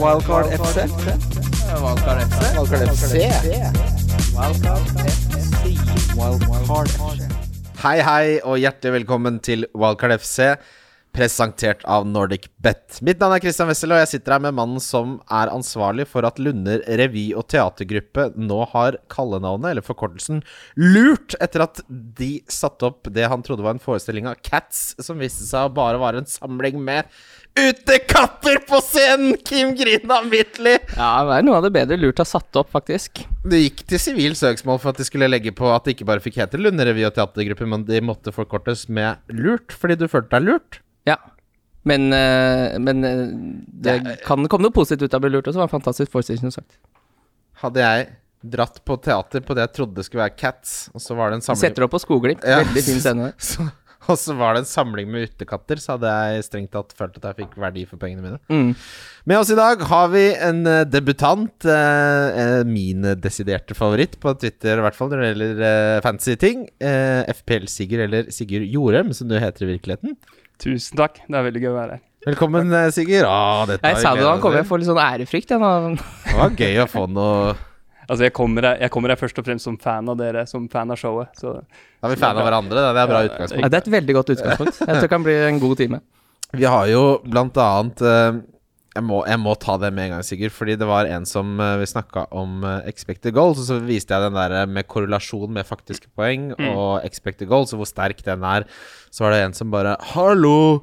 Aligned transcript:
Wildcard 0.00 0.46
FC. 0.56 0.76
Wildcard 1.76 2.20
FC. 2.24 2.40
Wildcard 2.56 2.88
FC. 2.88 3.12
Wildcard 6.16 6.88
FC. 6.88 7.26
Hei, 7.82 7.98
hei, 8.00 8.38
og 8.40 8.56
hjertelig 8.62 8.94
velkommen 9.02 9.36
til 9.44 9.66
Wildcard 9.76 10.16
FC, 10.16 10.54
presentert 11.12 11.84
av 11.84 12.06
Nordic 12.08 12.48
Bet. 12.64 13.02
Mitt 13.04 13.20
navn 13.20 13.34
er 13.36 13.42
Christian 13.44 13.68
Wessel, 13.68 13.92
og 13.92 14.00
jeg 14.00 14.10
sitter 14.14 14.38
her 14.38 14.44
med 14.46 14.56
mannen 14.56 14.80
som 14.80 15.18
er 15.28 15.52
ansvarlig 15.52 16.06
for 16.08 16.24
at 16.24 16.40
Lunder 16.40 16.80
revy- 17.00 17.34
og 17.36 17.50
teatergruppe 17.52 18.30
nå 18.40 18.62
har 18.72 18.96
kallenavnet, 19.12 19.74
eller 19.74 19.84
forkortelsen, 19.84 20.40
Lurt, 20.80 21.36
etter 21.44 21.66
at 21.66 21.82
de 21.90 22.38
satte 22.48 22.88
opp 22.88 23.12
det 23.12 23.28
han 23.28 23.44
trodde 23.44 23.68
var 23.68 23.76
en 23.76 23.84
forestilling 23.84 24.32
av 24.32 24.40
Cats, 24.40 24.94
som 24.96 25.20
viste 25.20 25.44
seg 25.44 25.68
å 25.68 25.76
bare 25.76 26.00
være 26.00 26.24
en 26.24 26.30
samling 26.38 26.80
med 26.88 27.12
utekatter 27.58 28.60
på 28.68 28.80
scenen! 28.84 29.34
Kim 29.44 29.72
Grina 29.78 30.20
Midtly! 30.26 30.76
Ja, 30.96 31.10
det 31.26 31.40
er 31.40 31.46
noe 31.46 31.58
av 31.58 31.66
det 31.66 31.72
bedre 31.74 31.98
lurt 32.00 32.22
har 32.22 32.28
satt 32.28 32.60
opp, 32.60 32.70
faktisk. 32.74 33.24
Det 33.44 33.60
gikk 33.62 33.82
til 33.90 34.02
sivil 34.02 34.36
søksmål 34.38 34.80
for 34.82 34.92
at 34.92 35.00
de 35.00 35.06
skulle 35.08 35.28
legge 35.30 35.52
på 35.56 35.68
at 35.72 35.86
det 35.86 35.96
ikke 35.96 36.08
bare 36.12 36.24
fikk 36.24 36.40
hete 36.42 36.60
Lunde 36.60 36.86
revy- 36.86 37.08
og 37.08 37.16
teatergruppe, 37.16 37.68
men 37.68 37.84
de 37.88 38.00
måtte 38.04 38.34
forkortes 38.34 38.86
med 38.88 39.20
Lurt, 39.34 39.74
fordi 39.74 39.98
du 40.00 40.06
følte 40.10 40.36
deg 40.36 40.48
lurt. 40.48 40.80
Ja. 41.08 41.18
Men, 41.88 42.12
eh, 42.12 42.78
men 42.78 43.04
eh, 43.04 43.26
det 43.86 43.98
ja. 43.98 44.16
kan 44.26 44.44
komme 44.52 44.68
noe 44.68 44.74
positivt 44.74 45.08
ut 45.08 45.14
av 45.14 45.22
å 45.22 45.26
bli 45.26 45.34
lurt 45.34 45.48
også. 45.48 45.56
Det 45.56 45.64
var 45.64 45.70
en 45.70 45.78
fantastisk 45.78 46.12
forestilling, 46.12 46.50
som 46.50 46.60
sagt. 46.60 46.76
Hadde 47.62 47.84
jeg 47.84 48.10
dratt 48.40 48.80
på 48.88 48.96
teater 49.04 49.42
på 49.44 49.56
det 49.56 49.66
jeg 49.66 49.72
trodde 49.76 50.04
skulle 50.04 50.24
være 50.24 50.36
Cats, 50.40 50.88
og 50.96 51.02
så 51.04 51.16
var 51.16 51.30
det 51.30 51.40
en 51.40 51.44
samling 51.44 51.60
Setter 51.60 51.84
opp 51.84 51.92
på 51.92 52.00
Skogglimt. 52.00 52.44
Ja. 52.46 52.62
Veldig 52.62 52.84
fin 52.86 53.00
scene. 53.02 53.32
så, 53.50 53.66
Og 54.10 54.18
så 54.18 54.34
var 54.38 54.56
det 54.56 54.64
en 54.64 54.68
samling 54.68 55.10
med 55.12 55.28
utekatter, 55.30 55.78
så 55.78 55.94
hadde 55.94 56.10
jeg 56.10 56.46
strengt 56.48 56.72
tatt 56.74 56.94
følt 56.98 57.18
at 57.20 57.28
jeg 57.30 57.38
fikk 57.44 57.56
verdi 57.62 57.84
for 57.88 58.00
pengene 58.02 58.24
mine. 58.24 58.40
Mm. 58.50 58.72
Med 59.30 59.38
oss 59.38 59.52
i 59.54 59.58
dag 59.58 59.82
har 59.90 60.10
vi 60.12 60.24
en 60.34 60.60
eh, 60.66 60.82
debutant. 60.88 61.54
eh, 61.68 62.40
eh, 62.42 62.64
min 62.66 63.06
desiderte 63.22 63.76
favoritt 63.78 64.18
på 64.20 64.34
Twitter, 64.40 64.80
i 64.80 64.84
hvert 64.86 64.98
fall 64.98 65.12
når 65.12 65.22
det 65.22 65.30
gjelder 65.32 65.64
eh, 65.70 66.02
fancy 66.04 66.36
ting. 66.40 66.66
Eh, 66.82 67.22
FPL-Sigurd, 67.38 68.06
eller 68.08 68.30
Sigurd 68.34 68.66
Jorem, 68.66 69.14
som 69.16 69.30
du 69.30 69.38
heter 69.38 69.66
i 69.68 69.72
virkeligheten. 69.76 70.18
Tusen 70.60 70.98
takk. 71.00 71.22
Det 71.24 71.38
er 71.38 71.46
veldig 71.46 71.62
gøy 71.64 71.72
å 71.72 71.78
være 71.78 71.98
her. 71.98 72.06
Velkommen, 72.26 72.74
eh, 72.76 72.90
Sigurd. 72.92 73.24
Ah, 73.30 73.64
dette 73.70 73.94
Jeg 73.94 74.02
sa 74.02 74.14
det 74.16 74.26
da 74.26 74.34
han 74.34 74.42
kom, 74.42 74.58
jeg 74.58 74.68
får 74.68 74.82
litt 74.82 74.90
sånn 74.90 75.00
ærefrykt. 75.06 75.54
Det 75.54 76.36
var 76.36 76.56
gøy 76.58 76.82
å 76.82 76.88
få 76.90 77.06
noe 77.08 77.54
Altså, 78.10 78.26
jeg 78.26 78.34
kommer, 78.34 78.66
her, 78.66 78.80
jeg 78.82 78.90
kommer 78.90 79.12
her 79.14 79.18
først 79.20 79.38
og 79.38 79.46
fremst 79.46 79.68
som 79.68 79.76
fan 79.78 80.08
av 80.10 80.16
dere, 80.18 80.42
som 80.50 80.64
fan 80.70 80.90
av 80.90 80.98
showet. 80.98 81.30
Så 81.38 81.52
Da 81.62 82.08
er 82.08 82.14
vi 82.16 82.18
fan 82.18 82.38
av 82.40 82.48
hverandre. 82.48 82.86
Det 82.90 83.02
er 83.02 83.10
bra 83.12 83.20
utgangspunkt. 83.28 83.62
Ja, 83.62 83.70
det 83.70 83.78
er 83.78 83.84
et 83.84 83.92
veldig 83.94 84.16
godt 84.16 84.32
utgangspunkt. 84.34 84.80
Jeg 84.80 84.88
tror 84.88 85.04
det 85.06 85.12
kan 85.12 85.26
bli 85.26 85.36
en 85.46 85.60
god 85.62 85.76
time. 85.78 86.00
Vi 86.50 86.66
har 86.66 86.88
jo 86.90 87.04
blant 87.22 87.60
annet 87.62 88.02
eh, 88.02 88.40
jeg, 88.90 89.04
må, 89.06 89.20
jeg 89.28 89.38
må 89.38 89.52
ta 89.62 89.76
det 89.78 89.92
med 89.94 90.08
en 90.08 90.16
gang, 90.16 90.24
Sigurd. 90.26 90.54
Fordi 90.54 90.74
det 90.80 90.88
var 90.88 91.06
en 91.06 91.26
som 91.28 91.52
uh, 91.62 91.76
Vi 91.78 91.86
snakka 91.86 92.26
om 92.34 92.64
eh, 92.66 92.88
expected 92.90 93.34
goals, 93.36 93.60
og 93.62 93.68
så 93.68 93.78
viste 93.84 94.16
jeg 94.16 94.26
den 94.26 94.38
der 94.38 94.56
eh, 94.62 94.66
med 94.66 94.88
korrelasjon 94.90 95.54
med 95.54 95.68
faktiske 95.68 96.10
poeng 96.18 96.50
og 96.58 97.06
expected 97.06 97.48
goals, 97.50 97.74
og 97.74 97.82
hvor 97.82 97.90
sterk 97.90 98.24
den 98.26 98.42
er. 98.46 98.66
Så 99.14 99.24
var 99.24 99.34
det 99.34 99.44
en 99.44 99.54
som 99.54 99.70
bare 99.70 99.96
'Hallo! 100.10 100.82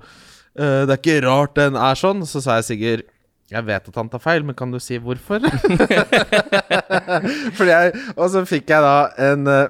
eh, 0.56 0.88
det 0.88 0.96
er 0.96 1.02
ikke 1.04 1.28
rart 1.28 1.56
den 1.60 1.76
er 1.76 2.00
sånn.' 2.00 2.24
Så 2.24 2.42
sa 2.42 2.62
jeg 2.62 2.70
Sigurd 2.72 3.08
jeg 3.48 3.64
vet 3.64 3.86
at 3.88 3.96
han 3.96 4.10
tar 4.12 4.20
feil, 4.20 4.44
men 4.44 4.56
kan 4.60 4.74
du 4.74 4.80
si 4.84 4.98
hvorfor? 5.00 5.40
Jeg, 7.72 7.94
og 8.16 8.30
så 8.34 8.44
fikk 8.48 8.72
jeg 8.74 8.84
da 8.84 8.96
en 9.30 9.48
eh, 9.52 9.70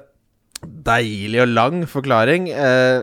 deilig 0.88 1.42
og 1.44 1.52
lang 1.52 1.84
forklaring. 1.90 2.50
Eh, 2.50 3.00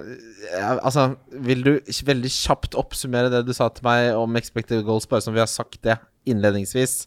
altså, 0.74 1.12
vil 1.46 1.62
du 1.66 1.72
veldig 2.06 2.32
kjapt 2.32 2.74
oppsummere 2.78 3.30
det 3.32 3.44
du 3.46 3.54
sa 3.56 3.70
til 3.70 3.86
meg 3.86 4.12
om 4.18 4.34
expected 4.40 4.82
goals, 4.86 5.06
bare 5.10 5.22
som 5.24 5.36
vi 5.36 5.42
har 5.42 5.50
sagt 5.50 5.82
det 5.86 5.98
innledningsvis? 6.26 7.04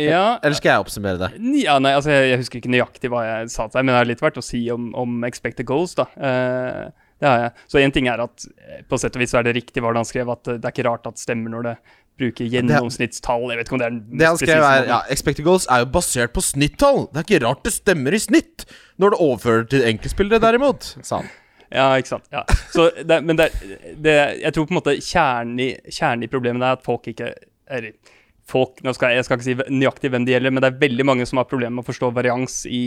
ja, 0.00 0.38
Eller 0.40 0.56
skal 0.56 0.70
jeg 0.72 0.84
oppsummere 0.86 1.18
det? 1.20 1.28
ja 1.60 1.74
nei, 1.82 1.92
altså, 1.92 2.08
jeg, 2.14 2.30
jeg 2.30 2.40
husker 2.40 2.62
ikke 2.62 2.72
nøyaktig 2.72 3.10
hva 3.12 3.26
jeg 3.26 3.50
sa 3.52 3.68
til 3.68 3.76
deg, 3.76 3.84
men 3.84 3.92
det 3.92 3.98
har 4.00 4.08
litt 4.08 4.24
vært 4.24 4.40
å 4.40 4.46
si 4.46 4.62
om, 4.72 4.88
om 4.96 5.20
expected 5.28 5.68
goals, 5.68 5.92
da. 5.98 6.06
Eh, 6.16 6.86
det 7.22 7.30
har 7.30 7.42
jeg. 7.44 7.52
Så 7.70 7.78
én 7.78 7.92
ting 7.94 8.08
er 8.10 8.18
at 8.24 8.44
eh, 8.50 8.80
på 8.88 8.98
sett 8.98 9.14
og 9.14 9.22
vis 9.22 9.34
er 9.38 9.44
det 9.46 9.54
riktig 9.54 9.82
hva 9.84 9.92
han 9.94 10.08
skrev, 10.08 10.32
at 10.32 10.48
eh, 10.50 10.56
det 10.58 10.66
er 10.66 10.74
ikke 10.74 10.88
rart 10.88 11.06
at 11.06 11.18
det 11.18 11.22
stemmer 11.22 11.52
når 11.54 11.68
det 11.68 11.74
bruker 12.22 12.48
gjennomsnittstall. 12.54 13.44
Jeg 13.50 13.60
vet 13.60 13.68
ikke 13.68 13.76
om 13.76 13.82
det 13.82 13.88
er 13.88 13.94
den 13.98 14.22
Det 14.22 14.30
han 14.30 14.40
skrev 14.40 14.66
er 14.70 14.88
ja, 14.88 15.02
Expected 15.12 15.46
goals 15.46 15.68
er 15.68 15.84
jo 15.84 15.92
basert 15.98 16.34
på 16.36 16.44
snittall. 16.46 17.04
Det 17.12 17.22
er 17.22 17.28
ikke 17.28 17.44
rart 17.44 17.62
det 17.66 17.74
stemmer 17.76 18.16
i 18.16 18.22
snitt 18.22 18.66
når 19.02 19.14
det 19.14 19.22
overfører 19.24 19.70
til 19.72 19.86
enkeltspillere, 19.88 20.42
derimot, 20.42 20.92
sa 21.02 21.22
han. 21.22 21.30
Ja, 21.72 21.86
ikke 21.96 22.12
sant. 22.12 22.26
Ja. 22.32 22.42
Så 22.72 22.90
det, 23.00 23.18
men 23.24 23.38
det, 23.40 23.48
det, 24.04 24.16
jeg 24.42 24.54
tror 24.54 24.66
på 24.68 24.74
en 24.74 24.78
måte 24.82 24.96
kjernen 25.00 25.62
i, 25.64 25.70
kjernen 25.88 26.26
i 26.26 26.30
problemet 26.30 26.66
er 26.66 26.76
at 26.76 26.84
folk 26.84 27.08
ikke 27.08 27.30
er, 27.72 27.88
folk, 28.48 28.82
nå 28.84 28.92
skal 28.96 29.12
jeg, 29.12 29.22
jeg 29.22 29.28
skal 29.28 29.40
ikke 29.40 29.48
si 29.48 29.72
nøyaktig 29.72 30.12
hvem 30.12 30.26
det 30.28 30.36
gjelder, 30.36 30.52
men 30.52 30.64
det 30.64 30.68
er 30.68 30.82
veldig 30.82 31.06
mange 31.08 31.26
som 31.28 31.40
har 31.40 31.48
problemer 31.48 31.78
med 31.78 31.86
å 31.86 31.88
forstå 31.88 32.12
varians 32.12 32.58
i, 32.68 32.84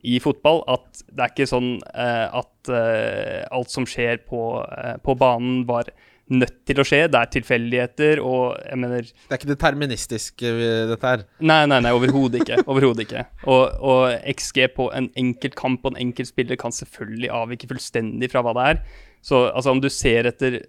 i 0.00 0.16
fotball. 0.24 0.62
At 0.72 1.04
det 1.10 1.26
er 1.26 1.34
ikke 1.34 1.50
sånn 1.50 1.70
uh, 1.92 2.40
at 2.40 2.72
uh, 2.72 3.44
alt 3.52 3.72
som 3.74 3.88
skjer 3.88 4.22
på, 4.24 4.42
uh, 4.64 4.96
på 5.04 5.16
banen, 5.20 5.64
var 5.68 5.92
nødt 6.32 6.54
til 6.66 6.80
å 6.80 6.84
skje. 6.86 7.02
Det 7.12 7.20
er 7.20 7.32
tilfeldigheter, 7.32 8.20
og 8.24 8.56
jeg 8.64 8.80
mener 8.80 9.04
Det 9.04 9.30
er 9.30 9.40
ikke 9.40 9.50
deterministisk, 9.52 10.36
terministiske 10.40 10.90
dette 10.92 11.10
her. 11.10 11.24
Nei, 11.40 11.64
nei, 11.70 11.80
nei, 11.84 11.92
overhodet 11.96 12.42
ikke. 12.42 12.62
Overhodet 12.64 13.06
ikke. 13.06 13.26
Og, 13.44 13.64
og 13.84 14.14
XG 14.32 14.62
på 14.76 14.88
en 14.96 15.10
enkelt 15.20 15.58
kamp 15.58 15.84
og 15.84 15.94
en 15.94 16.06
enkelt 16.08 16.30
spiller 16.30 16.60
kan 16.60 16.74
selvfølgelig 16.74 17.32
avvike 17.34 17.68
fullstendig 17.70 18.30
fra 18.32 18.44
hva 18.44 18.54
det 18.56 18.70
er. 18.72 18.80
Så 19.24 19.46
altså, 19.50 19.74
om 19.74 19.82
du 19.84 19.90
ser 19.92 20.30
etter 20.30 20.62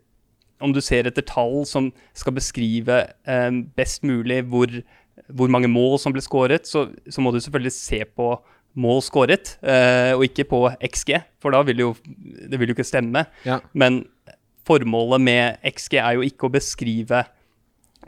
om 0.63 0.71
du 0.71 0.79
ser 0.83 1.07
etter 1.07 1.25
tall 1.27 1.65
som 1.67 1.89
skal 2.15 2.35
beskrive 2.37 3.01
eh, 3.27 3.49
best 3.75 4.05
mulig 4.07 4.39
hvor, 4.47 4.71
hvor 5.27 5.51
mange 5.51 5.67
mål 5.67 5.97
som 5.99 6.15
ble 6.15 6.23
skåret, 6.23 6.67
så, 6.67 6.87
så 7.11 7.23
må 7.23 7.33
du 7.35 7.41
selvfølgelig 7.43 7.75
se 7.75 7.99
på 8.07 8.29
mål 8.79 9.01
skåret, 9.03 9.55
eh, 9.63 10.11
og 10.15 10.25
ikke 10.27 10.47
på 10.51 10.61
XG, 10.83 11.15
for 11.43 11.55
da 11.55 11.61
vil 11.67 11.83
jo 11.83 11.91
det 12.05 12.59
vil 12.59 12.71
jo 12.71 12.75
ikke 12.75 12.87
stemme. 12.87 13.25
Ja. 13.47 13.61
Men 13.73 14.03
formålet 14.65 15.23
med 15.23 15.65
XG 15.75 15.99
er 16.01 16.17
jo 16.17 16.25
ikke 16.25 16.47
å 16.47 16.55
beskrive 16.55 17.25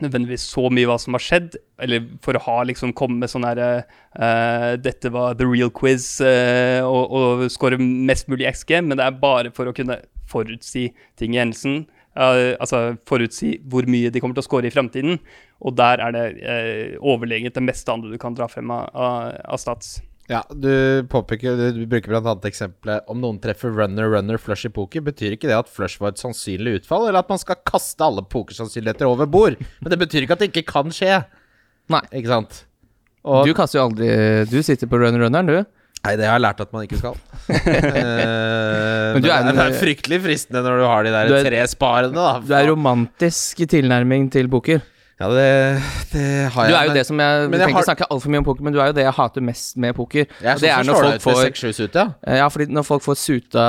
nødvendigvis 0.02 0.44
så 0.52 0.68
mye 0.70 0.86
hva 0.88 0.96
som 1.00 1.16
har 1.16 1.22
skjedd, 1.24 1.56
eller 1.82 2.06
for 2.24 2.38
å 2.38 2.42
ha 2.44 2.56
liksom 2.68 2.94
komme 2.96 3.18
med 3.22 3.32
sånn 3.32 3.46
her 3.46 3.60
uh, 3.64 4.74
Dette 4.78 5.10
var 5.14 5.38
the 5.38 5.46
real 5.48 5.72
quiz, 5.74 6.06
uh, 6.22 6.86
og, 6.86 7.14
og 7.18 7.46
score 7.52 7.78
mest 7.80 8.30
mulig 8.30 8.48
XG, 8.50 8.78
men 8.86 8.98
det 8.98 9.06
er 9.06 9.20
bare 9.22 9.52
for 9.54 9.70
å 9.70 9.74
kunne 9.76 10.00
forutsi 10.28 10.88
ting 11.18 11.34
i 11.34 11.42
hendelsen. 11.42 11.86
Uh, 12.18 12.54
altså 12.58 12.98
forutsi 13.08 13.56
hvor 13.70 13.86
mye 13.90 14.10
de 14.10 14.22
kommer 14.22 14.38
til 14.38 14.44
å 14.44 14.48
score 14.48 14.68
i 14.70 14.74
fremtiden. 14.74 15.18
Og 15.58 15.74
der 15.78 16.02
er 16.02 16.14
det 16.14 16.24
overleget 16.28 17.02
overlegent 17.02 17.58
det 17.58 17.66
meste 17.66 17.94
andre 17.94 18.14
du 18.14 18.20
kan 18.22 18.36
dra 18.38 18.46
frem 18.50 18.70
av, 18.70 18.86
av, 18.94 19.34
av 19.54 19.58
stats. 19.62 19.96
Ja, 20.28 20.42
du 20.52 21.04
påpeker 21.08 21.56
Du, 21.72 21.86
bruker 21.88 22.12
annet 22.18 22.44
eksempelet 22.50 23.06
om 23.08 23.20
noen 23.22 23.38
treffer 23.40 23.72
runner, 23.72 24.10
runner, 24.12 24.36
flush 24.36 24.66
i 24.68 24.70
poker. 24.72 25.00
Betyr 25.06 25.32
ikke 25.38 25.48
det 25.48 25.56
at 25.56 25.70
flush 25.72 25.96
var 26.02 26.12
et 26.12 26.20
sannsynlig 26.20 26.82
utfall, 26.82 27.06
eller 27.08 27.22
at 27.22 27.30
man 27.32 27.40
skal 27.40 27.56
kaste 27.64 28.04
alle 28.04 28.20
pokersannsynligheter 28.28 29.08
over 29.08 29.24
bord? 29.26 29.56
Men 29.80 29.94
det 29.94 29.98
betyr 30.02 30.26
ikke 30.26 30.36
at 30.36 30.44
det 30.44 30.50
ikke 30.52 30.66
kan 30.68 30.92
skje. 30.92 31.22
Nei. 31.88 32.02
Ikke 32.12 32.28
sant? 32.34 32.64
Og, 33.24 33.46
Du 33.48 33.54
kaster 33.56 33.80
jo 33.80 33.86
aldri 33.88 34.08
Du 34.52 34.60
sitter 34.62 34.86
på 34.88 35.00
runner-runneren, 35.00 35.48
du. 35.48 35.64
nei, 36.04 36.12
det 36.16 36.28
har 36.28 36.36
jeg 36.36 36.44
lært 36.44 36.60
at 36.62 36.72
man 36.76 36.84
ikke 36.86 37.00
skal. 37.00 37.16
Eh, 37.48 39.14
Men 39.16 39.24
er- 39.24 39.32
er, 39.32 39.52
det 39.56 39.62
er 39.64 39.74
fryktelig 39.80 40.18
fristende 40.22 40.60
når 40.62 40.78
du 40.82 40.84
har 40.86 41.02
de 41.06 41.10
der 41.14 41.32
er- 41.38 41.46
tre 41.48 41.62
sparene, 41.72 42.12
da. 42.14 42.38
Du 42.44 42.52
er 42.54 42.68
romantisk 42.68 43.60
i 43.64 43.66
tilnærming 43.66 44.28
til 44.30 44.48
poker. 44.52 44.82
Ja, 45.18 45.26
det, 45.34 45.46
det 46.12 46.24
har 46.54 46.68
jeg. 46.68 46.70
Du 46.70 46.76
er 46.78 46.84
jo 46.84 46.90
men- 46.92 46.94
det 46.94 47.06
som 47.08 47.18
jeg, 47.18 47.38
jeg 47.50 47.60
tenker 47.60 47.74
har- 47.74 47.86
snakke 47.88 48.06
altfor 48.14 48.30
mye 48.30 48.38
om 48.38 48.44
poker, 48.46 48.62
men 48.62 48.72
du 48.72 48.78
er 48.78 48.86
jo 48.92 48.92
det 48.94 49.02
jeg 49.02 49.14
hater 49.16 49.42
mest 49.42 49.76
med 49.76 49.96
poker. 49.96 50.26
Jeg 50.40 50.60
det 50.62 50.70
er 50.70 50.84
når 50.86 51.00
folk 51.02 51.24
får 51.24 51.40
6-7 51.48 51.80
ut, 51.88 51.94
ja. 51.98 52.04
Eh, 52.22 52.36
Ja, 52.38 52.46
fordi 52.48 52.66
når 52.70 52.84
folk 52.86 53.02
får 53.02 53.16
suta 53.18 53.64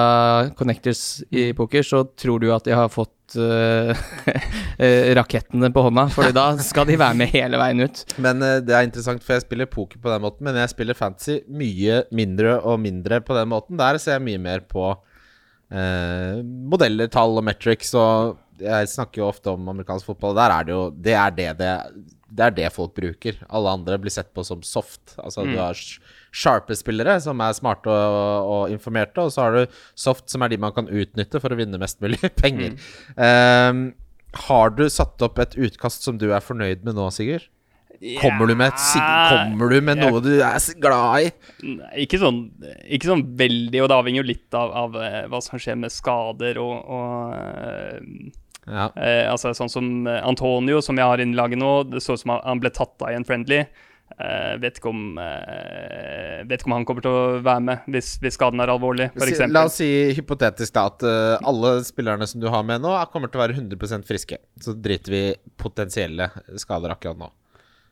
connectors 0.59 1.23
i 1.31 1.47
poker, 1.57 1.81
så 1.81 2.03
tror 2.15 2.39
du 2.39 2.51
at 2.53 2.63
de 2.69 2.75
har 2.77 2.87
fått 2.93 3.33
eh, 3.35 3.93
rakettene 5.17 5.71
på 5.73 5.81
hånda, 5.87 6.05
Fordi 6.13 6.33
da 6.37 6.45
skal 6.61 6.85
de 6.85 6.97
være 7.01 7.17
med 7.17 7.33
hele 7.33 7.57
veien 7.57 7.81
ut. 7.81 8.03
Men 8.21 8.41
uh, 8.45 8.59
det 8.61 8.75
er 8.77 8.85
interessant, 8.85 9.23
for 9.25 9.33
jeg 9.33 9.41
spiller 9.47 9.65
poker 9.65 9.97
på 10.01 10.09
den 10.13 10.21
måten, 10.21 10.45
men 10.45 10.55
jeg 10.61 10.69
spiller 10.69 10.93
fantasy 10.97 11.39
mye 11.49 12.03
mindre 12.13 12.59
og 12.61 12.77
mindre 12.79 13.21
på 13.25 13.33
den 13.37 13.49
måten. 13.49 13.77
Der 13.81 13.97
ser 13.97 14.19
jeg 14.19 14.25
mye 14.27 14.37
mer 14.45 14.59
på 14.69 14.85
uh, 15.73 16.43
modeller, 16.45 17.09
tall 17.09 17.37
og 17.41 17.45
metrics, 17.49 17.93
og 17.97 18.37
jeg 18.61 18.89
snakker 18.91 19.21
jo 19.23 19.27
ofte 19.31 19.51
om 19.53 19.67
amerikansk 19.71 20.05
fotball. 20.09 20.35
Der 20.37 20.53
er 20.55 20.67
det 20.67 20.73
jo 20.75 20.81
Det 20.91 21.13
er 21.15 21.31
det 21.35 21.47
det, 21.59 21.69
det, 22.29 22.45
er 22.47 22.55
det 22.57 22.71
folk 22.75 22.93
bruker. 22.97 23.39
Alle 23.49 23.71
andre 23.77 23.97
blir 24.01 24.13
sett 24.13 24.33
på 24.35 24.43
som 24.45 24.61
soft. 24.63 25.15
Altså 25.17 25.45
du 25.47 25.55
har 25.57 25.73
sh- 25.77 25.99
sharpe 26.31 26.75
spillere 26.77 27.15
som 27.23 27.39
er 27.41 27.55
smarte 27.57 27.89
og, 27.89 28.49
og 28.53 28.73
informerte, 28.75 29.23
og 29.25 29.31
så 29.33 29.47
har 29.47 29.55
du 29.57 29.77
soft, 29.97 30.27
som 30.29 30.43
er 30.45 30.51
de 30.53 30.59
man 30.61 30.75
kan 30.75 30.85
utnytte 30.91 31.41
for 31.41 31.49
å 31.49 31.57
vinne 31.57 31.79
mest 31.81 32.01
mulig 32.03 32.19
penger. 32.43 32.75
Eh, 33.17 33.71
har 34.49 34.75
du 34.77 34.83
satt 34.93 35.21
opp 35.25 35.39
et 35.41 35.55
utkast 35.57 36.05
som 36.05 36.19
du 36.21 36.27
er 36.35 36.43
fornøyd 36.45 36.83
med 36.85 36.93
nå, 36.99 37.07
Sigurd? 37.15 37.47
Kommer 38.21 38.47
du 38.47 38.53
med 38.55 38.71
Kommer 38.95 39.73
du 39.73 39.81
med 39.83 39.97
noe 39.99 40.21
du 40.23 40.29
er 40.39 40.55
glad 40.79 41.25
i? 41.25 41.31
Nei, 41.67 41.89
ikke 42.05 42.19
sånn, 42.21 42.37
ikke 42.87 43.09
sånn 43.09 43.25
veldig, 43.41 43.81
og 43.83 43.89
det 43.91 43.97
avhenger 43.97 44.21
jo 44.21 44.29
litt 44.29 44.55
av, 44.55 44.71
av 44.85 44.95
eh, 45.03 45.17
hva 45.27 45.41
som 45.43 45.59
skjer 45.59 45.75
med 45.81 45.91
skader 45.91 46.61
og, 46.63 46.77
og 46.95 47.33
eh, 47.35 48.29
Ja. 48.69 48.89
eh, 48.95 49.25
Altså 49.31 49.51
sånn 49.57 49.69
som 49.73 50.07
eh, 50.07 50.21
Antonio, 50.27 50.79
som 50.85 50.95
jeg 50.99 51.05
har 51.09 51.17
innlaget 51.23 51.57
laget 51.57 51.61
nå, 51.63 51.71
det 51.91 52.01
så 52.05 52.13
ut 52.13 52.19
som 52.21 52.35
han- 52.37 52.59
ble 52.61 52.69
tatt 52.69 53.01
av 53.01 53.09
i 53.11 53.15
en 53.17 53.25
friendly. 53.25 53.63
Eh, 54.19 54.55
vet, 54.57 54.79
ikke 54.79 54.89
om, 54.89 55.17
eh, 55.21 56.43
vet 56.49 56.59
ikke 56.61 56.67
om 56.71 56.75
han 56.79 56.85
kommer 56.87 57.03
til 57.05 57.11
å 57.13 57.41
være 57.45 57.61
med 57.61 57.83
hvis, 57.93 58.15
hvis 58.23 58.37
skaden 58.39 58.61
er 58.63 58.71
alvorlig, 58.73 59.09
f.eks. 59.15 59.43
la 59.53 59.63
oss 59.67 59.77
si 59.79 59.89
hypotetisk 60.17 60.73
da 60.75 60.85
at 60.89 61.03
eh, 61.05 61.35
alle 61.49 61.75
spillerne 61.87 62.27
som 62.27 62.41
du 62.41 62.47
har 62.49 62.63
med 62.65 62.81
nå, 62.81 62.93
er- 62.99 63.09
kommer 63.13 63.31
til 63.31 63.39
å 63.39 63.43
være 63.47 63.57
100% 63.59 64.07
friske. 64.09 64.37
Så 64.59 64.73
driter 64.81 65.13
vi 65.13 65.23
potensielle 65.61 66.29
skader 66.59 66.89
akkurat 66.95 67.19
nå. 67.21 67.29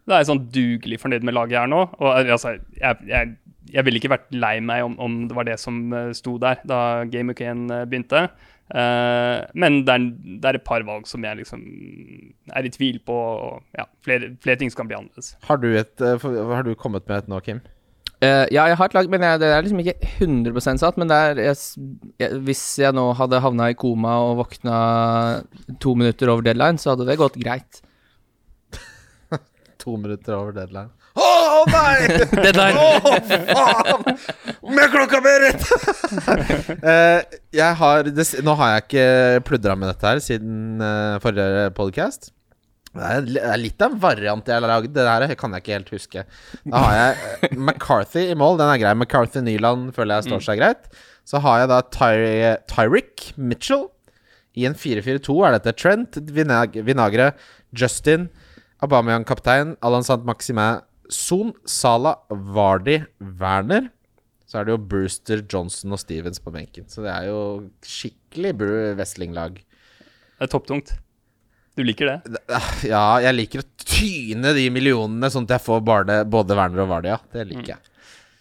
Da 0.07 0.15
er 0.17 0.23
jeg 0.23 0.31
sånn 0.31 0.45
dugelig 0.55 0.99
fornøyd 1.03 1.23
med 1.27 1.35
laget 1.35 1.57
jeg 1.57 1.63
er 1.67 1.71
nå. 1.73 1.81
Og 1.99 2.11
eh, 2.17 2.33
altså, 2.33 2.55
jeg, 2.79 2.97
jeg, 3.07 3.35
jeg 3.77 3.83
ville 3.87 3.99
ikke 4.01 4.13
vært 4.15 4.29
lei 4.33 4.55
meg 4.63 4.85
om, 4.87 4.97
om 5.03 5.17
det 5.29 5.35
var 5.37 5.47
det 5.49 5.59
som 5.61 5.79
sto 6.17 6.37
der 6.41 6.61
da 6.67 6.81
Game 7.11 7.33
1 7.37 7.69
eh, 7.71 7.85
begynte. 7.85 8.27
Eh, 8.67 9.37
men 9.55 9.79
det 9.87 9.93
er, 9.93 10.05
det 10.43 10.49
er 10.49 10.57
et 10.59 10.65
par 10.67 10.83
valg 10.87 11.07
som 11.07 11.23
jeg 11.23 11.39
liksom 11.39 11.63
er 12.51 12.67
i 12.67 12.73
tvil 12.73 12.99
på. 13.07 13.15
Og 13.15 13.79
ja, 13.79 13.87
flere, 14.05 14.33
flere 14.43 14.59
ting 14.59 14.73
som 14.73 14.83
kan 14.83 14.91
bli 14.91 14.99
annerledes. 14.99 15.35
Har 15.47 15.61
du, 15.63 15.71
et, 15.79 15.95
uh, 16.03 16.29
har 16.51 16.67
du 16.67 16.75
kommet 16.75 17.07
med 17.07 17.23
et 17.23 17.31
nå, 17.31 17.41
Kim? 17.45 17.63
Uh, 18.17 18.49
ja, 18.49 18.65
jeg 18.65 18.79
har 18.79 18.89
et 18.89 18.95
lag, 18.97 19.09
men 19.13 19.21
jeg, 19.21 19.39
det 19.43 19.49
er 19.53 19.65
liksom 19.65 19.81
ikke 19.83 20.11
100 20.25 20.81
satt. 20.83 20.99
Men 20.99 21.11
det 21.11 21.17
er 21.17 21.43
jeg, 21.49 21.57
jeg, 22.19 22.41
hvis 22.47 22.63
jeg 22.81 22.95
nå 22.97 23.09
hadde 23.19 23.43
havna 23.43 23.71
i 23.71 23.77
koma 23.77 24.17
og 24.25 24.39
våkna 24.43 24.77
to 25.83 25.95
minutter 25.95 26.33
over 26.33 26.45
deadline, 26.45 26.81
så 26.81 26.95
hadde 26.95 27.07
det 27.09 27.19
gått 27.21 27.39
greit. 27.39 27.83
To 29.83 29.95
minutter 29.95 30.33
over 30.33 30.55
deadline. 30.55 30.89
Å 31.17 31.65
nei! 31.71 32.07
Deadline! 32.45 32.77
Å, 32.77 33.11
faen! 33.49 34.07
Med 34.77 34.93
klokka 34.93 35.21
mi 35.23 35.33
rett! 35.43 35.67
uh, 36.83 37.19
jeg 37.59 37.73
har 37.81 38.09
Nå 38.45 38.57
har 38.61 38.73
jeg 38.73 38.85
ikke 38.85 39.05
pludra 39.47 39.77
med 39.79 39.91
dette 39.93 40.11
her 40.11 40.23
siden 40.23 40.83
uh, 40.83 41.17
forrige 41.23 41.69
podcast. 41.77 42.31
Det 42.97 43.03
er, 43.03 43.25
det 43.27 43.43
er 43.43 43.59
litt 43.61 43.83
av 43.83 43.93
en 43.93 44.01
variant 44.01 44.47
jeg 44.47 44.57
har 44.57 44.65
lagd. 44.65 44.93
Det 44.95 45.05
her 45.05 45.35
kan 45.37 45.53
jeg 45.53 45.65
ikke 45.65 45.75
helt 45.75 45.91
huske. 45.93 46.23
Da 46.65 46.81
har 46.81 46.95
jeg 46.97 47.35
eh, 47.49 47.57
McCarthy 47.57 48.23
i 48.31 48.37
mål. 48.37 48.57
Den 48.61 48.71
er 48.73 48.81
grei. 48.81 48.95
McCarthy 48.97 49.43
Nyland 49.45 49.91
føler 49.97 50.17
jeg 50.17 50.31
står 50.31 50.45
seg 50.47 50.61
greit. 50.61 50.89
Så 51.27 51.41
har 51.43 51.61
jeg 51.61 51.71
da 51.73 51.83
Ty 51.93 52.11
Tyrick 52.71 53.31
Mitchell. 53.37 53.85
I 54.57 54.65
en 54.65 54.77
4-4-2 54.77 55.37
er 55.45 55.53
dette 55.53 55.75
Trent, 55.77 56.17
Vinag 56.33 56.79
Vinagre, 56.87 57.29
Justin, 57.77 58.25
Aubameyang 58.81 59.25
kaptein, 59.29 59.75
Alan 59.85 60.05
Sant 60.05 60.25
Maximin, 60.25 60.81
Son, 61.13 61.53
Sala, 61.65 62.15
Vardy, 62.29 63.01
Werner. 63.39 63.89
Så 64.47 64.59
er 64.61 64.67
det 64.67 64.75
jo 64.77 64.83
Brewster, 64.91 65.41
Johnson 65.51 65.91
og 65.95 65.99
Stevens 65.99 66.39
på 66.39 66.53
benken. 66.55 66.85
Så 66.87 67.03
det 67.03 67.11
er 67.11 67.25
jo 67.27 67.39
skikkelig 67.83 68.53
Bru- 68.61 68.93
Wrestling-lag. 68.95 69.57
Det 69.59 70.45
er 70.47 70.51
topptungt. 70.53 70.93
Du 71.77 71.83
liker 71.85 72.09
det? 72.09 72.39
Ja, 72.87 73.19
jeg 73.21 73.35
liker 73.37 73.61
å 73.61 73.67
tyne 73.83 74.53
de 74.57 74.63
millionene, 74.73 75.29
sånn 75.29 75.45
at 75.45 75.57
jeg 75.57 75.65
får 75.67 75.83
bare, 75.85 76.21
både 76.25 76.55
Werner 76.57 76.85
og 76.85 76.89
Vardy. 76.93 77.11
Ja, 77.11 77.19
det 77.35 77.43
liker 77.51 77.75
jeg. 77.75 77.91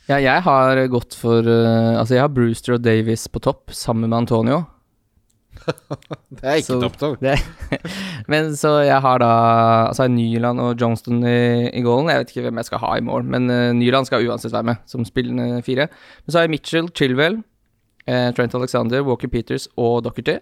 Ja, 0.07 0.21
jeg 0.23 0.43
har 0.47 0.79
gått 0.87 1.17
for 1.19 1.43
eh, 1.51 1.97
Altså, 1.99 2.15
jeg 2.15 2.23
har 2.23 2.31
Brewster 2.31 2.77
og 2.77 2.85
Davies 2.87 3.25
på 3.27 3.41
topp, 3.43 3.73
sammen 3.75 4.07
med 4.13 4.21
Antonio. 4.23 4.61
Det 6.37 6.45
er 6.45 6.59
ikke 6.61 6.67
Så- 6.67 6.81
topp 6.83 6.97
men 8.33 8.53
så 8.57 8.71
jeg 8.87 9.01
har 9.03 9.19
da 9.23 9.31
Altså 9.89 10.07
Nyland 10.11 10.61
og 10.61 10.77
Johnston 10.81 11.23
i, 11.27 11.69
i 11.71 11.83
goalen. 11.83 12.09
Jeg 12.11 12.19
vet 12.23 12.31
ikke 12.35 12.45
hvem 12.49 12.61
jeg 12.63 12.69
skal 12.69 12.83
ha 12.83 12.93
i 12.99 13.05
mål, 13.07 13.25
men 13.25 13.51
uh, 13.51 13.73
Nyland 13.77 14.07
skal 14.09 14.27
uansett 14.29 14.53
være 14.55 14.69
med 14.71 14.77
som 14.87 15.05
spillende 15.05 15.63
fire. 15.67 15.89
Men 16.25 16.31
så 16.33 16.39
har 16.39 16.47
jeg 16.47 16.51
Mitchell, 16.55 16.89
Chilwell, 16.95 17.41
eh, 18.07 18.31
Trent 18.37 18.55
Alexander, 18.55 19.03
Walker 19.07 19.29
Peters 19.33 19.69
og 19.77 20.05
Dockerty. 20.05 20.39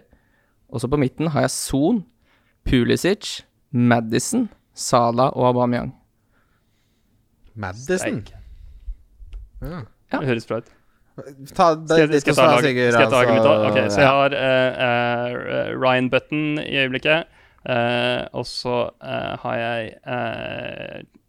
Og 0.73 0.81
så 0.81 0.89
på 0.91 0.97
midten 1.01 1.29
har 1.35 1.45
jeg 1.47 1.51
Son, 1.55 2.05
Pulisic, 2.69 3.43
Madison, 3.73 4.49
Sala 4.75 5.29
og 5.33 5.47
Aubameyang. 5.53 5.93
Madison. 7.55 8.25
Ja. 9.63 9.85
Ja. 10.13 10.19
Det 10.21 10.27
høres 10.29 10.47
bra 10.47 10.59
ut. 10.63 10.74
Ta 11.15 11.67
Skal 11.75 11.87
det 11.87 11.99
jeg, 12.01 12.11
litt 12.11 12.25
skal 12.25 12.33
jeg 12.33 12.37
ta, 12.37 12.45
så, 12.45 12.51
lag, 12.51 12.65
Sigurd, 12.65 12.93
skal 12.93 13.05
jeg 13.05 13.11
ta 13.11 13.19
laget 13.21 13.35
mitt 13.35 13.47
altså, 13.47 13.55
òg? 13.55 13.67
Ok, 13.71 13.91
så 13.95 14.01
jeg 14.03 14.11
har 14.11 14.37
uh, 14.39 14.79
uh, 14.85 15.69
Ryan 15.79 16.11
Button 16.11 16.47
i 16.65 16.77
øyeblikket. 16.83 17.35
Uh, 17.65 18.23
og 18.37 18.47
så 18.47 18.79
har 19.45 19.61
jeg 19.61 19.95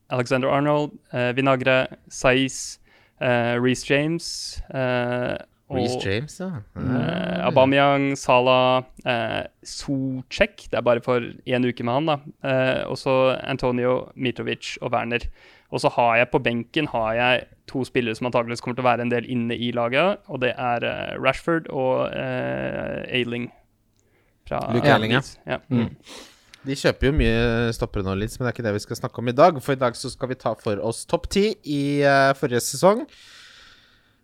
Alexander 0.10 0.50
Arnold, 0.52 0.92
uh, 1.14 1.32
Vinagre, 1.38 1.86
Saiz, 2.10 2.80
uh, 3.22 3.56
Reece 3.62 3.86
James 3.90 4.62
eh, 4.74 5.38
og 5.70 5.80
Reece 5.80 5.98
James, 6.06 6.40
ja. 6.40 6.60
eh, 6.78 7.46
Aubameyang, 7.48 8.12
Salah, 8.18 8.84
uh, 9.06 9.46
Socek. 9.66 10.68
Det 10.70 10.78
er 10.78 10.86
bare 10.86 11.02
for 11.02 11.26
én 11.50 11.66
uke 11.66 11.84
med 11.84 11.94
han, 11.94 12.10
da. 12.12 12.18
Eh, 12.46 12.82
og 12.86 13.00
så 13.02 13.16
Antonio, 13.42 14.12
Mitrovic 14.14 14.76
og 14.82 14.94
Werner. 14.94 15.26
Og 15.76 15.82
så 15.84 15.92
har 15.92 16.22
jeg 16.22 16.32
på 16.32 16.40
benken 16.40 16.88
har 16.94 17.10
jeg 17.18 17.42
to 17.68 17.84
spillere 17.84 18.16
som 18.16 18.30
antakeligvis 18.30 18.64
kommer 18.64 18.78
til 18.78 18.86
å 18.86 18.88
være 18.88 19.04
en 19.04 19.12
del 19.12 19.28
inne 19.32 19.58
i 19.60 19.74
laget. 19.76 20.22
Og 20.32 20.40
det 20.46 20.54
er 20.56 20.86
eh, 20.88 21.18
Rashford 21.20 21.68
og 21.68 22.14
uh, 22.16 23.04
Ailing. 23.12 23.50
Fra 24.48 24.62
Luke 24.72 24.88
Ailing, 24.88 25.18
ja. 25.18 25.22
Ja. 25.50 25.60
Mm. 25.68 25.92
De 26.66 26.78
kjøper 26.80 27.10
jo 27.10 27.14
mye 27.18 27.74
stoppere 27.76 28.06
nå, 28.08 28.16
Leeds, 28.18 28.40
men 28.40 28.46
det 28.46 28.54
er 28.54 28.56
ikke 28.56 28.68
det 28.70 28.76
vi 28.78 28.84
skal 28.86 29.02
snakke 29.02 29.22
om 29.22 29.30
i 29.30 29.36
dag. 29.36 29.60
For 29.62 29.76
i 29.76 29.82
dag 29.82 29.98
så 30.00 30.14
skal 30.14 30.32
vi 30.32 30.40
ta 30.40 30.56
for 30.62 30.80
oss 30.80 31.04
topp 31.10 31.28
ti 31.36 31.50
i 31.68 31.82
uh, 32.08 32.32
forrige 32.40 32.64
sesong. 32.64 33.04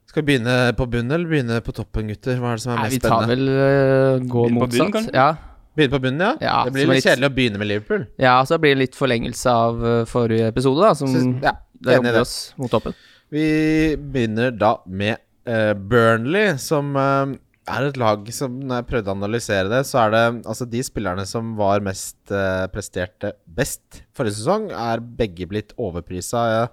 Skal 0.08 0.24
vi 0.24 0.32
begynne 0.32 0.56
på 0.78 0.88
bunnen 0.92 1.18
eller 1.18 1.28
begynne 1.28 1.60
på 1.66 1.76
toppen, 1.76 2.08
gutter? 2.14 2.40
Hva 2.40 2.56
er 2.56 2.62
det 2.62 2.64
som 2.64 2.78
er 2.78 2.86
mest 2.86 2.96
spennende? 2.96 2.96
vi 2.96 3.10
tar 3.10 3.28
spennende? 3.28 3.36
vel 3.36 4.24
uh, 4.24 4.28
gå 4.32 4.48
bunnen, 4.48 4.62
motsatt. 4.64 4.96
kanskje? 4.96 5.18
ja. 5.20 5.51
Begynne 5.78 5.94
på 5.96 6.02
bunnen, 6.04 6.22
ja? 6.26 6.32
Ja, 6.44 6.56
det 6.68 6.74
blir 6.76 6.88
litt 6.90 6.98
litt- 7.00 7.06
kjedelig 7.08 7.30
å 7.30 7.36
begynne 7.36 7.60
med 7.62 7.68
Liverpool. 7.70 8.08
ja, 8.20 8.34
så 8.46 8.58
blir 8.60 8.76
det 8.76 8.82
litt 8.86 8.98
forlengelse 9.00 9.54
av 9.56 9.86
eh, 9.88 10.02
forrige 10.10 10.50
episode, 10.52 10.82
da, 10.84 10.94
som 11.00 11.08
Syns- 11.14 11.44
ja, 11.46 11.54
jobber 11.96 12.12
det. 12.18 12.22
oss 12.26 12.36
mot 12.60 12.72
toppen. 12.74 12.94
Vi 13.32 13.96
begynner 13.96 14.52
da 14.52 14.74
med 14.92 15.22
uh, 15.48 15.72
Burnley, 15.74 16.58
som 16.60 16.92
uh, 17.00 17.32
er 17.72 17.86
et 17.88 17.96
lag 18.02 18.26
som 18.36 18.58
Når 18.60 18.82
jeg 18.82 18.88
prøvde 18.90 19.08
å 19.14 19.16
analysere 19.16 19.70
det, 19.72 19.80
så 19.88 20.02
er 20.04 20.12
det 20.12 20.24
altså 20.52 20.68
de 20.68 20.82
spillerne 20.84 21.24
som 21.30 21.54
var 21.56 21.80
mest 21.86 22.18
uh, 22.36 22.66
presterte 22.74 23.32
best 23.48 24.02
forrige 24.18 24.36
sesong, 24.42 24.68
er 24.76 25.00
begge 25.00 25.48
blitt 25.48 25.72
overprisa 25.80 26.44
eh, 26.66 26.68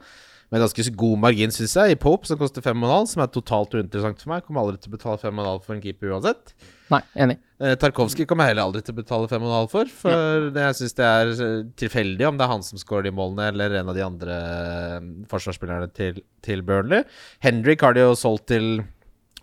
med 0.48 0.62
ganske 0.64 0.94
god 0.96 1.20
margin, 1.20 1.52
syns 1.52 1.74
jeg. 1.76 1.92
I 1.92 2.00
Pope, 2.00 2.28
som 2.28 2.38
koster 2.40 2.64
5,5, 2.64 3.10
som 3.10 3.22
er 3.22 3.30
totalt 3.32 3.74
uinteressant 3.76 4.22
for 4.22 4.32
meg. 4.32 4.44
Kommer 4.46 4.64
aldri 4.64 4.80
til 4.80 4.90
å 4.92 4.96
betale 4.96 5.20
5,5 5.20 5.64
for 5.66 5.74
en 5.74 5.82
keeper 5.84 6.14
uansett. 6.14 6.54
Nei, 6.88 7.02
enig. 7.20 7.36
Eh, 7.60 7.74
Tarkovskij 7.76 8.24
kommer 8.30 8.46
jeg 8.46 8.54
heller 8.54 8.70
aldri 8.70 8.80
til 8.86 8.94
å 8.94 9.00
betale 9.02 9.28
5,5 9.28 9.68
for. 9.74 9.90
For 10.04 10.46
det, 10.54 10.62
jeg 10.70 10.78
syns 10.78 10.96
det 10.96 11.08
er 11.08 11.32
eh, 11.34 11.56
tilfeldig 11.82 12.28
om 12.30 12.38
det 12.40 12.46
er 12.46 12.52
han 12.54 12.64
som 12.64 12.80
scorer 12.80 13.10
de 13.10 13.12
målene, 13.18 13.50
eller 13.52 13.76
en 13.80 13.92
av 13.92 13.98
de 13.98 14.06
andre 14.06 14.38
eh, 14.38 15.10
forsvarsspillerne 15.28 15.90
til, 15.98 16.22
til 16.46 16.64
Burnley. 16.64 17.04
Henrik 17.44 17.84
har 17.84 17.98
de 17.98 18.06
jo 18.06 18.16
solgt 18.16 18.48
til 18.54 18.78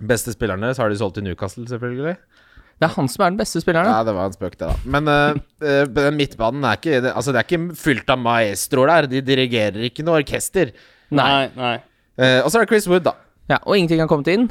beste 0.01 0.33
spillerne, 0.33 0.73
så 0.73 0.83
har 0.83 0.91
de 0.91 0.97
solgt 0.99 1.19
til 1.19 1.27
Newcastle, 1.27 1.67
selvfølgelig. 1.69 2.15
Det 2.75 2.89
er 2.89 2.95
han 2.97 3.07
som 3.07 3.23
er 3.23 3.31
den 3.31 3.39
beste 3.39 3.61
spilleren. 3.63 3.87
Ja, 3.87 4.01
det 4.03 4.17
var 4.17 4.27
en 4.27 4.35
spøk, 4.35 4.57
det, 4.57 4.67
da. 4.67 4.89
Men 4.97 5.07
eh, 5.13 5.85
den 5.85 6.17
midtbanen 6.17 6.65
er 6.67 6.81
ikke 6.81 6.97
Altså, 7.13 7.31
det 7.31 7.39
er 7.39 7.47
ikke 7.47 7.77
fylt 7.79 8.09
av 8.11 8.19
maestroer 8.19 8.91
der. 8.91 9.07
De 9.13 9.21
dirigerer 9.23 9.85
ikke 9.87 10.03
noe 10.03 10.19
orkester. 10.19 10.73
Nei. 11.11 11.49
nei. 11.55 11.75
Eh, 12.17 12.39
og 12.43 12.49
så 12.51 12.59
er 12.59 12.65
det 12.65 12.69
Chris 12.73 12.87
Wood, 12.87 13.03
da. 13.05 13.11
Ja, 13.51 13.59
og 13.63 13.75
ingenting 13.77 13.99
har 14.01 14.07
kommet 14.09 14.27
inn. 14.31 14.47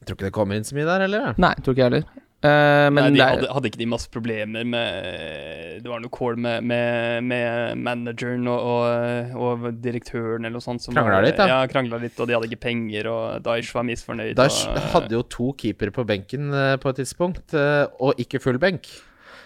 Jeg 0.00 0.06
tror 0.08 0.16
ikke 0.18 0.28
det 0.30 0.34
kommer 0.34 0.56
inn 0.58 0.64
så 0.66 0.74
mye 0.78 0.86
der, 0.88 1.04
heller. 1.06 1.28
jeg. 1.28 1.38
Nei, 1.38 1.52
tror 1.62 1.74
ikke 1.76 1.84
jeg 1.84 1.90
heller. 1.92 2.08
Eh, 2.38 2.86
men 2.94 3.02
Nei, 3.02 3.08
de 3.10 3.18
det 3.18 3.22
er, 3.24 3.32
hadde, 3.34 3.48
hadde 3.50 3.66
ikke 3.66 3.80
de 3.80 3.86
masse 3.90 4.06
problemer 4.14 4.62
med 4.62 5.80
Det 5.82 5.90
var 5.90 5.98
noe 5.98 6.12
call 6.14 6.36
med, 6.38 6.62
med, 6.70 7.24
med 7.26 7.80
manageren 7.82 8.46
og, 8.46 8.62
og, 8.62 9.32
og 9.42 9.66
direktøren 9.82 10.46
eller 10.46 10.54
noe 10.54 10.62
sånt. 10.62 10.84
Som 10.84 10.94
Krangla 10.94 11.16
var- 11.18 11.26
litt, 11.26 11.36
da. 11.40 11.48
Ja, 11.50 11.58
krangla 11.70 11.98
litt, 11.98 12.14
og 12.22 12.30
de 12.30 12.36
hadde 12.38 12.46
ikke 12.50 12.60
penger, 12.68 13.10
og 13.10 13.42
Daesh 13.42 13.74
var 13.74 13.86
misfornøyd. 13.90 14.36
Daish 14.38 14.68
og, 14.70 14.78
hadde 14.94 15.18
jo 15.18 15.24
to 15.26 15.50
keepere 15.58 15.90
på 15.94 16.06
benken 16.06 16.54
eh, 16.54 16.76
på 16.78 16.94
et 16.94 17.02
tidspunkt, 17.02 17.54
eh, 17.58 17.84
og 17.98 18.14
ikke 18.22 18.38
full 18.42 18.58
benk. 18.62 18.86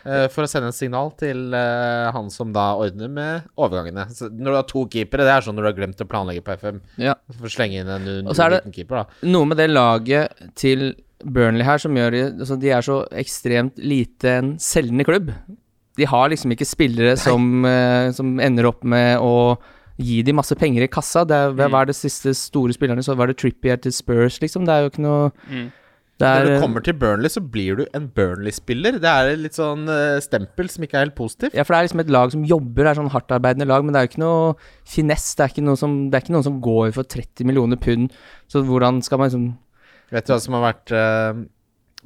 Eh, 0.05 0.27
for 0.29 0.45
å 0.45 0.49
sende 0.51 0.69
et 0.73 0.75
signal 0.79 1.11
til 1.21 1.53
eh, 1.55 2.11
han 2.15 2.29
som 2.31 2.53
da 2.53 2.73
ordner 2.81 3.09
med 3.09 3.43
overgangene. 3.57 4.09
Så 4.15 4.29
når 4.31 4.51
du 4.51 4.59
har 4.61 4.69
to 4.71 4.85
keepere, 4.93 5.25
det 5.27 5.35
er 5.37 5.41
sånn 5.47 5.55
når 5.59 5.63
du 5.63 5.71
har 5.73 5.79
glemt 5.81 6.05
å 6.05 6.09
planlegge 6.09 6.43
på 6.47 6.57
FM. 6.59 6.81
Ja. 6.99 7.15
For 7.39 7.47
å 7.49 7.55
slenge 7.55 7.81
inn 7.83 7.89
en 7.89 8.27
Og 8.29 8.35
så 8.37 8.47
er 8.47 8.51
det- 8.57 8.63
liten 8.65 8.73
keeper, 8.77 9.03
da. 9.03 9.29
noe 9.29 9.45
med 9.47 9.57
det 9.59 9.71
laget 9.71 10.55
til 10.55 10.95
Burnley 11.25 11.63
her 11.65 11.79
som 11.79 11.95
gjør 11.95 12.11
de 12.11 12.23
altså 12.43 12.57
De 12.59 12.71
er 12.75 12.81
så 12.83 12.97
ekstremt 13.13 13.77
lite 13.79 14.25
en 14.41 14.57
selgende 14.59 15.05
klubb. 15.07 15.31
De 15.97 16.05
har 16.05 16.29
liksom 16.33 16.51
ikke 16.51 16.67
spillere 16.67 17.17
som, 17.19 17.65
eh, 17.65 18.11
som 18.13 18.41
ender 18.41 18.67
opp 18.67 18.83
med 18.83 19.19
å 19.21 19.59
gi 20.01 20.23
de 20.23 20.33
masse 20.33 20.57
penger 20.57 20.83
i 20.83 20.89
kassa. 20.89 21.23
Det 21.29 21.37
er, 21.37 21.53
hva 21.69 21.83
er 21.83 21.87
det 21.87 21.95
siste 21.95 22.33
store 22.35 22.73
spillerne? 22.73 23.05
Så 23.05 23.15
var 23.15 23.29
det 23.29 23.37
Trippier 23.37 23.77
til 23.81 23.93
Spurs, 23.93 24.41
liksom. 24.41 24.65
Det 24.65 24.73
er 24.73 24.83
jo 24.83 24.91
ikke 24.91 25.05
noe 25.05 25.31
Mm. 25.51 25.71
Det 26.23 26.29
Når 26.31 26.45
er, 26.47 26.55
du 26.55 26.63
kommer 26.63 26.83
til 26.87 26.95
Burnley, 26.95 27.31
så 27.35 27.41
blir 27.43 27.81
du 27.81 27.83
en 27.99 28.05
Burnley-spiller. 28.15 29.01
Det 29.03 29.11
er 29.11 29.33
litt 29.41 29.57
sånn 29.59 29.89
eh, 29.91 30.21
stempel 30.23 30.69
som 30.71 30.85
ikke 30.87 31.01
er 31.01 31.09
helt 31.09 31.17
positivt. 31.19 31.57
ja, 31.59 31.65
for 31.67 31.75
det 31.75 31.81
er 31.81 31.89
liksom 31.89 32.03
et 32.05 32.13
lag 32.15 32.35
som 32.35 32.45
jobber, 32.47 32.85
det 32.85 32.93
er 32.93 32.99
sånn 33.01 33.11
hardtarbeidende 33.11 33.67
lag, 33.67 33.83
men 33.83 33.91
det 33.91 33.99
er 33.99 34.07
jo 34.07 34.13
ikke 34.13 34.23
noe 34.23 34.53
finesse. 34.87 35.35
Det 35.35 35.43
er 35.43 35.55
ikke, 35.57 35.67
noe 35.67 35.81
som, 35.81 35.97
det 36.13 36.19
er 36.19 36.23
ikke 36.23 36.37
noen 36.37 36.47
som 36.47 36.63
går 36.63 36.95
for 36.95 37.11
30 37.17 37.51
millioner 37.51 37.81
pund. 37.83 38.15
Så 38.53 38.63
hvordan 38.69 39.03
skal 39.03 39.19
man 39.19 39.33
liksom 39.33 39.51
Vet 40.13 40.29
du 40.29 40.35
hva 40.35 40.41
som 40.45 40.55
har 40.59 40.65
vært 40.67 40.93
uh, 40.93 41.43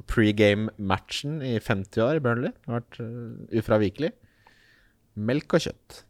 pregame-matchen 0.07 1.41
i 1.43 1.57
50 1.59 2.05
år 2.05 2.17
i 2.17 2.21
Burnley? 2.23 2.53
Det 2.55 2.71
har 2.71 2.79
vært 2.79 2.99
uh, 3.03 3.57
ufravikelig. 3.59 4.13
Melk 5.27 5.57
og 5.59 5.65
kjøtt. 5.67 6.05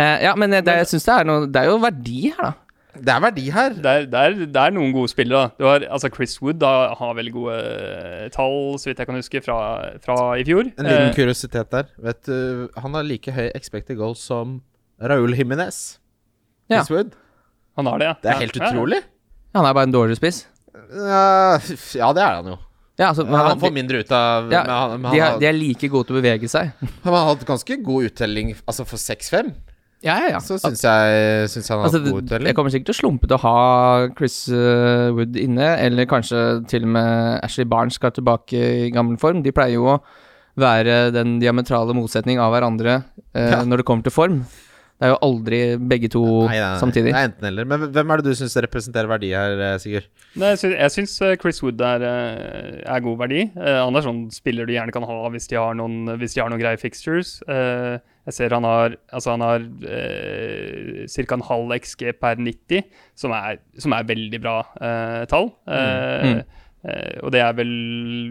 uh, 0.00 0.16
Ja, 0.24 0.32
men 0.40 0.56
det, 0.56 0.64
jeg 0.64 0.88
syns 0.88 1.04
det 1.04 1.12
er 1.12 1.26
noe 1.28 1.48
Det 1.50 1.60
er 1.60 1.68
jo 1.68 1.76
verdi 1.82 2.22
her, 2.30 2.40
da. 2.48 2.67
Det 2.98 3.12
er 3.12 3.20
verdi 3.22 3.44
her. 3.54 3.74
Det 3.76 3.86
er, 3.92 4.06
det, 4.10 4.20
er, 4.26 4.36
det 4.48 4.62
er 4.62 4.72
noen 4.74 4.92
gode 4.96 5.10
spillere. 5.12 5.50
da. 5.50 5.60
Du 5.60 5.66
har, 5.68 5.84
altså 5.92 6.08
Chris 6.14 6.38
Wood 6.42 6.58
da, 6.62 6.70
har 6.98 7.14
veldig 7.18 7.32
gode 7.34 7.56
eh, 7.60 8.28
tall, 8.34 8.78
så 8.80 8.88
vidt 8.90 8.98
jeg 9.02 9.06
kan 9.10 9.18
huske, 9.20 9.42
fra, 9.44 9.58
fra 10.02 10.16
i 10.40 10.44
fjor. 10.48 10.70
En 10.72 10.88
liten 10.88 11.08
Eh, 11.10 11.14
kuriositet 11.14 11.70
der. 11.74 11.90
Vet 12.02 12.22
du, 12.26 12.68
han 12.80 12.94
har 12.98 13.06
like 13.06 13.32
høy 13.36 13.50
expected 13.54 13.98
goal 14.00 14.16
som 14.18 14.60
Raúl 14.98 15.36
Jiminez. 15.38 15.98
Ja. 16.70 16.80
Chris 16.82 16.90
Wood. 16.96 17.12
han 17.78 17.86
har 17.86 17.98
det, 18.02 18.08
ja. 18.10 18.14
Det 18.22 18.30
er 18.30 18.32
Ja. 18.34 18.38
helt 18.46 18.56
utrolig. 18.62 19.02
ja. 19.04 19.58
Han 19.60 19.66
er 19.66 19.74
bare 19.74 19.86
en 19.88 19.92
dårligere 19.94 20.16
spiss. 20.18 20.46
Ja, 20.74 21.58
ja, 21.94 22.08
det 22.14 22.22
er 22.24 22.34
han 22.40 22.46
jo. 22.54 22.58
Ja, 22.98 23.08
altså, 23.12 23.24
Men 23.24 23.34
han, 23.38 23.46
han 23.52 23.60
får 23.62 23.72
mindre 23.72 24.00
ut 24.02 24.10
av 24.10 24.48
ja, 24.50 24.64
men 24.66 24.70
han, 24.74 25.00
men 25.00 25.12
de, 25.14 25.18
er, 25.22 25.36
de 25.38 25.46
er 25.46 25.54
like 25.54 25.88
gode 25.92 26.08
til 26.08 26.16
å 26.16 26.18
bevege 26.18 26.48
seg. 26.50 26.72
han 27.04 27.14
har 27.14 27.28
hatt 27.30 27.44
ganske 27.46 27.76
god 27.86 28.08
uttelling 28.10 28.56
Altså 28.66 28.84
for 28.88 28.98
6-5. 28.98 29.52
Ja, 30.04 30.14
ja, 30.22 30.28
ja. 30.36 30.40
Så 30.44 30.58
syns 30.62 30.84
jeg, 30.86 31.48
synes 31.50 31.68
han 31.72 31.80
har 31.80 31.88
Altså, 31.88 31.98
god 32.04 32.28
god 32.28 32.46
jeg 32.46 32.54
kommer 32.54 32.70
sikkert 32.70 32.92
til 32.92 32.94
å 32.94 33.00
slumpe 33.00 33.26
til 33.26 33.34
å 33.34 33.42
ha 33.42 33.56
Chris 34.18 34.36
eh, 34.54 35.08
Wood 35.16 35.34
inne, 35.40 35.72
eller 35.82 36.06
kanskje 36.10 36.44
til 36.70 36.86
og 36.86 36.92
med 36.94 37.40
Ashley 37.42 37.66
Barnes 37.66 37.98
skal 37.98 38.14
tilbake 38.14 38.60
i 38.86 38.92
gammel 38.94 39.18
form. 39.18 39.42
De 39.42 39.50
pleier 39.54 39.74
jo 39.74 39.88
å 39.96 39.98
være 40.58 41.10
den 41.14 41.36
diametrale 41.42 41.94
motsetning 41.98 42.38
av 42.42 42.54
hverandre 42.54 43.00
eh, 43.34 43.50
Ja. 43.56 43.60
når 43.66 43.82
det 43.82 43.88
kommer 43.90 44.06
til 44.06 44.14
form. 44.14 44.40
Det 44.98 45.06
er 45.06 45.12
jo 45.12 45.18
aldri 45.22 45.58
begge 45.78 46.08
to 46.10 46.20
Nei, 46.48 46.56
nei, 46.58 46.62
nei. 46.72 46.78
samtidig. 46.80 47.12
Det 47.14 47.18
er 47.20 47.28
enten 47.28 47.46
eller. 47.52 47.66
Men 47.70 47.84
hvem 47.94 48.10
er 48.10 48.18
det 48.22 48.32
du 48.32 48.38
syns 48.38 48.56
representerer 48.64 49.06
verdi 49.06 49.28
her, 49.30 49.54
eh, 49.62 49.76
Sigurd? 49.78 50.08
Nei, 50.42 50.56
jeg 50.58 50.90
syns, 50.94 51.12
eh, 51.22 51.36
Chris 51.38 51.60
Wood 51.62 51.78
er, 51.86 52.02
eh, 52.02 52.80
er 52.82 53.04
god 53.04 53.18
verdi. 53.20 53.44
Han 53.54 53.94
er 53.98 54.02
sånn 54.06 54.24
spiller 54.34 54.66
du 54.66 54.74
gjerne 54.74 54.94
kan 54.94 55.06
ha 55.06 55.18
hvis 55.30 55.46
de 55.50 55.58
har 55.58 55.74
noen, 55.78 56.16
hvis 56.18 56.34
de 56.34 56.42
har 56.42 56.50
noen 56.50 56.58
greie 56.62 56.78
fixtures. 56.82 57.36
Eh, 57.46 57.98
jeg 58.28 58.34
ser 58.36 58.52
han 58.52 58.66
har 58.68 58.94
altså 59.16 59.32
han 59.34 59.44
har 59.46 59.62
eh, 59.88 61.04
ca. 61.08 61.34
en 61.38 61.44
halv 61.48 61.72
XG 61.80 62.10
per 62.20 62.36
90, 62.44 62.82
som 63.16 63.32
er, 63.32 63.60
som 63.80 63.94
er 63.96 64.04
veldig 64.08 64.40
bra 64.44 64.58
eh, 64.80 65.22
tall. 65.30 65.50
Eh, 65.66 66.26
Mm. 66.28 66.42
eh, 66.84 67.14
og 67.24 67.32
det 67.34 67.40
er 67.42 67.54
vel 67.58 67.72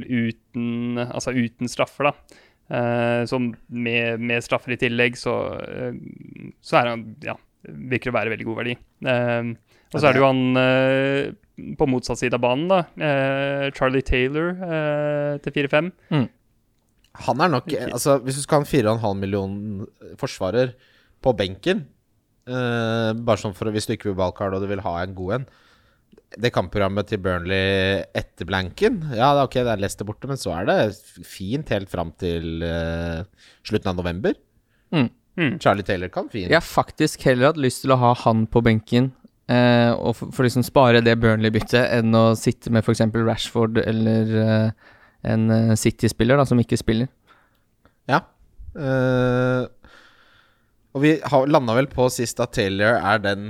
uten, 0.08 1.00
altså 1.08 1.34
uten 1.36 1.68
straffer, 1.72 2.12
da. 2.12 2.38
Eh, 2.70 3.24
så 3.27 3.39
med, 3.42 4.20
med 4.20 4.44
straffer 4.46 4.75
i 4.75 4.80
tillegg, 4.82 5.18
så, 5.20 5.34
eh, 5.66 5.94
så 6.62 6.80
er 6.82 6.92
han 6.94 7.04
ja, 7.25 7.36
virker 7.68 8.12
å 8.13 8.18
være 8.20 8.36
veldig 8.36 8.48
god 8.48 8.62
verdi. 8.62 8.77
Og 9.88 10.01
så 10.01 10.10
er 10.10 10.13
det 10.18 10.20
jo 10.22 10.27
han 10.27 11.75
på 11.80 11.88
motsatt 11.89 12.20
side 12.20 12.36
av 12.38 12.44
banen, 12.44 12.68
da. 12.70 12.82
Eh, 13.00 13.70
Charlie 13.75 14.04
Taylor 14.06 14.50
eh, 14.68 15.38
til 15.44 15.56
4-5. 15.68 15.92
Han 17.26 17.44
er 17.44 17.54
nok 17.54 17.72
Altså, 17.88 18.18
hvis 18.24 18.40
du 18.40 18.44
skal 18.46 18.62
ha 18.62 18.66
en 18.66 19.00
4,5 19.02 19.22
million 19.22 19.54
forsvarer 20.22 20.74
på 21.24 21.34
benken 21.38 21.86
uh, 22.50 23.14
Bare 23.18 23.42
sånn 23.42 23.56
for 23.58 23.74
hvis 23.74 23.90
du 23.90 23.96
ikke 23.96 24.12
vil 24.12 24.20
ballcard 24.20 24.58
og 24.58 24.64
du 24.64 24.70
vil 24.70 24.84
ha 24.86 24.98
en 25.02 25.16
god 25.18 25.38
en 25.40 25.48
Det 26.44 26.54
kampprogrammet 26.56 27.10
til 27.10 27.22
Burnley 27.24 28.04
etter 28.18 28.50
blanken 28.50 29.00
Ja, 29.12 29.32
det 29.34 29.44
er 29.44 29.46
ok, 29.46 29.60
det 29.62 29.74
er 29.74 29.86
Leicester 29.86 30.08
borte, 30.10 30.30
men 30.30 30.42
så 30.42 30.54
er 30.60 30.70
det 30.70 30.80
fint 31.28 31.74
helt 31.74 31.90
fram 31.92 32.14
til 32.22 32.66
uh, 32.66 33.24
slutten 33.68 33.94
av 33.94 33.98
november. 34.02 34.36
Mm. 34.94 35.10
Mm. 35.38 35.60
Charlie 35.62 35.86
Taylor 35.86 36.10
kan 36.10 36.30
fint. 36.32 36.50
Jeg 36.50 36.58
har 36.58 36.66
faktisk 36.66 37.24
heller 37.28 37.52
hatt 37.52 37.62
lyst 37.62 37.84
til 37.84 37.94
å 37.94 38.00
ha 38.02 38.14
han 38.24 38.46
på 38.50 38.62
benken, 38.66 39.12
eh, 39.46 39.92
og 39.94 40.16
for, 40.18 40.34
for 40.34 40.48
liksom 40.48 40.66
spare 40.66 41.04
det 41.06 41.14
Burnley-byttet, 41.22 41.92
enn 42.00 42.16
å 42.18 42.32
sitte 42.40 42.74
med 42.74 42.82
f.eks. 42.82 43.06
Rashford 43.14 43.78
eller 43.84 44.34
eh, 44.42 44.88
en 45.26 45.50
eh, 45.52 45.76
City-spiller 45.80 46.40
da, 46.40 46.46
som 46.48 46.60
ikke 46.62 46.80
spiller. 46.80 47.10
Ja. 48.10 48.22
Uh, 48.78 49.66
og 50.94 51.02
vi 51.04 51.16
landa 51.50 51.74
vel 51.78 51.90
på 51.90 52.08
sist 52.14 52.40
at 52.44 52.54
Taylor 52.58 53.00
er 53.00 53.22
den 53.24 53.50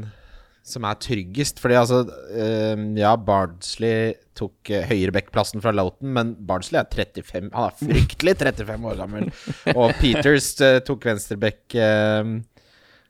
som 0.67 0.83
er 0.87 0.99
tryggest. 0.99 1.61
Fordi 1.63 1.77
altså 1.79 2.01
uh, 2.07 2.85
Ja, 2.97 3.15
Bardsley 3.15 4.17
tok 4.37 4.71
uh, 4.71 4.83
høyrebackplassen 4.89 5.63
fra 5.63 5.73
Loughton, 5.75 6.11
men 6.15 6.35
Bardsley 6.47 6.81
er 6.81 6.89
35 6.91 7.51
Han 7.53 7.69
er 7.69 7.77
fryktelig 7.79 8.37
35 8.41 8.91
år 8.91 8.99
gammel. 9.01 9.31
Og 9.79 9.95
Peters 10.01 10.53
uh, 10.61 10.79
tok 10.87 11.07
venstreback 11.11 11.77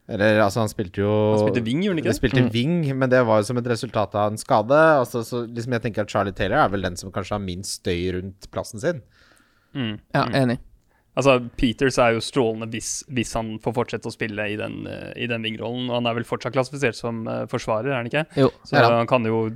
Eller 0.08 0.40
altså, 0.40 0.62
han 0.64 0.70
spilte 0.72 1.02
jo 1.02 1.10
Han 1.36 1.42
spilte 1.50 1.64
wing, 1.66 1.82
gjorde 1.84 1.98
han 1.98 2.00
ikke 2.00 2.08
Han 2.08 2.16
det? 2.16 2.22
spilte 2.22 2.44
Mm. 2.46 2.52
wing, 2.54 2.98
men 2.98 3.10
det 3.12 3.26
var 3.28 3.42
jo 3.42 3.48
som 3.50 3.58
et 3.60 3.66
resultat 3.68 4.16
av 4.16 4.32
en 4.32 4.38
skade. 4.40 4.78
Altså, 5.02 5.20
så 5.28 5.42
liksom 5.48 5.74
jeg 5.76 5.82
tenker 5.84 6.02
at 6.06 6.10
Charlie 6.14 6.32
Taylor 6.34 6.64
er 6.64 6.70
vel 6.72 6.82
den 6.88 6.96
som 6.96 7.12
kanskje 7.12 7.36
har 7.36 7.44
minst 7.44 7.82
støy 7.82 8.14
rundt 8.16 8.48
plassen 8.52 8.80
sin. 8.80 9.02
Mm. 9.76 10.00
Ja, 10.16 10.24
enig. 10.32 10.60
Altså, 11.18 11.38
Peters 11.58 11.98
er 11.98 12.14
jo 12.14 12.22
strålende 12.22 12.68
hvis, 12.70 12.92
hvis 13.10 13.32
han 13.38 13.56
får 13.64 13.74
fortsette 13.74 14.10
å 14.10 14.14
spille 14.14 14.44
i 14.54 14.58
den, 14.60 14.84
eh, 14.86 15.12
i 15.24 15.28
den 15.30 15.42
vingrollen. 15.46 15.88
Og 15.90 15.98
han 15.98 16.10
er 16.10 16.18
vel 16.20 16.28
fortsatt 16.30 16.54
klassifisert 16.54 16.98
som 16.98 17.24
eh, 17.28 17.46
forsvarer, 17.50 17.90
er 17.90 18.00
han 18.02 18.10
ikke? 18.12 18.26
Jo. 18.38 18.52
Så 18.68 18.78
Ja 18.78 18.86
han 18.88 19.10
kan 19.10 19.26
jo 19.26 19.48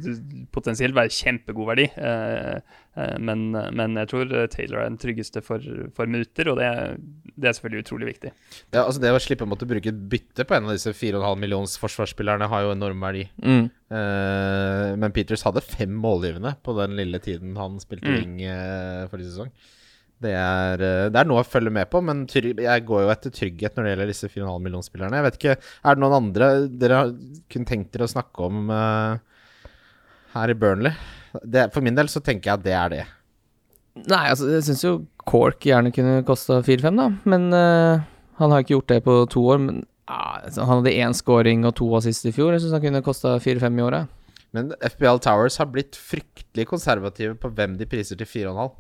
potensielt 0.56 0.98
være 0.98 1.14
kjempegod 1.14 1.70
verdi. 1.70 1.86
eh, 2.02 2.80
men, 3.24 3.44
men 3.54 3.94
jeg 4.02 4.10
tror 4.12 4.32
Taylor 4.52 4.82
er 4.82 4.90
den 4.90 4.98
tryggeste 5.00 5.40
for, 5.46 5.64
for 5.96 6.10
minutter, 6.12 6.50
og 6.52 6.58
det, 6.60 6.68
det 7.40 7.48
er 7.48 7.56
selvfølgelig 7.56 7.86
utrolig 7.86 8.10
viktig. 8.10 8.32
Ja, 8.74 8.82
altså 8.82 9.00
Det 9.00 9.14
å 9.16 9.22
slippe 9.24 9.46
å 9.48 9.52
måtte 9.52 9.70
bruke 9.70 9.94
bytte 9.96 10.44
på 10.50 10.58
en 10.58 10.68
av 10.68 10.74
disse 10.76 10.92
4,5 10.98 11.40
millions 11.40 11.78
forsvarsspillerne 11.80 12.50
har 12.52 12.66
jo 12.66 12.74
enorm 12.76 13.06
verdi. 13.06 13.28
Mm. 13.40 13.70
Eh, 13.96 14.88
men 15.00 15.14
Peters 15.16 15.46
hadde 15.48 15.64
fem 15.64 15.94
målgivende 16.04 16.56
på 16.66 16.76
den 16.82 16.98
lille 17.00 17.22
tiden 17.24 17.56
han 17.60 17.80
spilte 17.84 18.10
Mm. 18.12 18.18
ring 18.18 18.36
uh, 18.50 19.08
forrige 19.12 19.30
sesong. 19.32 19.54
Det 20.22 20.34
er, 20.38 20.82
eh, 20.86 21.08
det 21.10 21.18
er 21.18 21.30
noe 21.30 21.42
å 21.42 21.48
følge 21.48 21.74
med 21.74 21.90
på, 21.90 22.02
men 22.06 22.26
jeg 22.30 22.86
går 22.86 23.06
jo 23.06 23.14
etter 23.14 23.34
trygghet 23.34 23.78
når 23.78 23.88
det 23.88 23.94
gjelder 23.94 24.12
disse 24.12 24.30
4,5 24.30 24.68
millionspillerne. 24.68 25.18
Jeg 25.18 25.28
vet 25.28 25.40
ikke, 25.40 25.56
Er 25.58 25.98
det 25.98 26.04
noen 26.04 26.18
andre 26.20 26.50
dere 26.70 27.00
kunne 27.50 27.70
tenkt 27.70 27.92
dere 27.96 28.06
å 28.06 28.14
snakke 28.14 28.46
om 28.46 28.70
uh, 28.70 29.18
her 30.36 30.54
i 30.54 30.58
Burnley? 30.58 30.94
Det, 31.42 31.72
for 31.74 31.82
min 31.82 31.98
del 31.98 32.12
så 32.12 32.22
tenker 32.22 32.52
jeg 32.52 32.60
at 32.60 32.68
det 32.68 32.76
er 32.78 32.94
det. 32.94 33.06
Nei, 34.06 34.26
altså, 34.30 34.48
jeg 34.52 34.64
syns 34.68 34.84
jo 34.86 34.94
Cork 35.28 35.66
gjerne 35.68 35.92
kunne 35.96 36.22
kosta 36.28 36.62
4-5, 36.64 37.02
da. 37.02 37.08
Men 37.34 37.50
uh, 37.56 38.04
han 38.38 38.54
har 38.54 38.62
ikke 38.62 38.78
gjort 38.78 38.94
det 38.94 39.02
på 39.08 39.18
to 39.32 39.44
år. 39.56 39.62
Men 39.64 39.82
altså, 40.06 40.68
han 40.68 40.82
hadde 40.84 40.96
én 41.02 41.18
scoring 41.18 41.66
og 41.66 41.76
to 41.82 41.90
assist 41.98 42.30
i 42.30 42.36
fjor. 42.36 42.54
Jeg 42.54 42.64
syns 42.64 42.78
han 42.78 42.86
kunne 42.86 43.04
kosta 43.06 43.40
4-5 43.42 43.82
i 43.82 43.86
året. 43.90 44.18
Men 44.54 44.74
FBL 44.84 45.22
Towers 45.24 45.58
har 45.62 45.70
blitt 45.72 45.98
fryktelig 45.98 46.68
konservative 46.68 47.38
på 47.40 47.52
hvem 47.56 47.78
de 47.80 47.88
priser 47.90 48.20
til 48.20 48.28
4,5. 48.28 48.72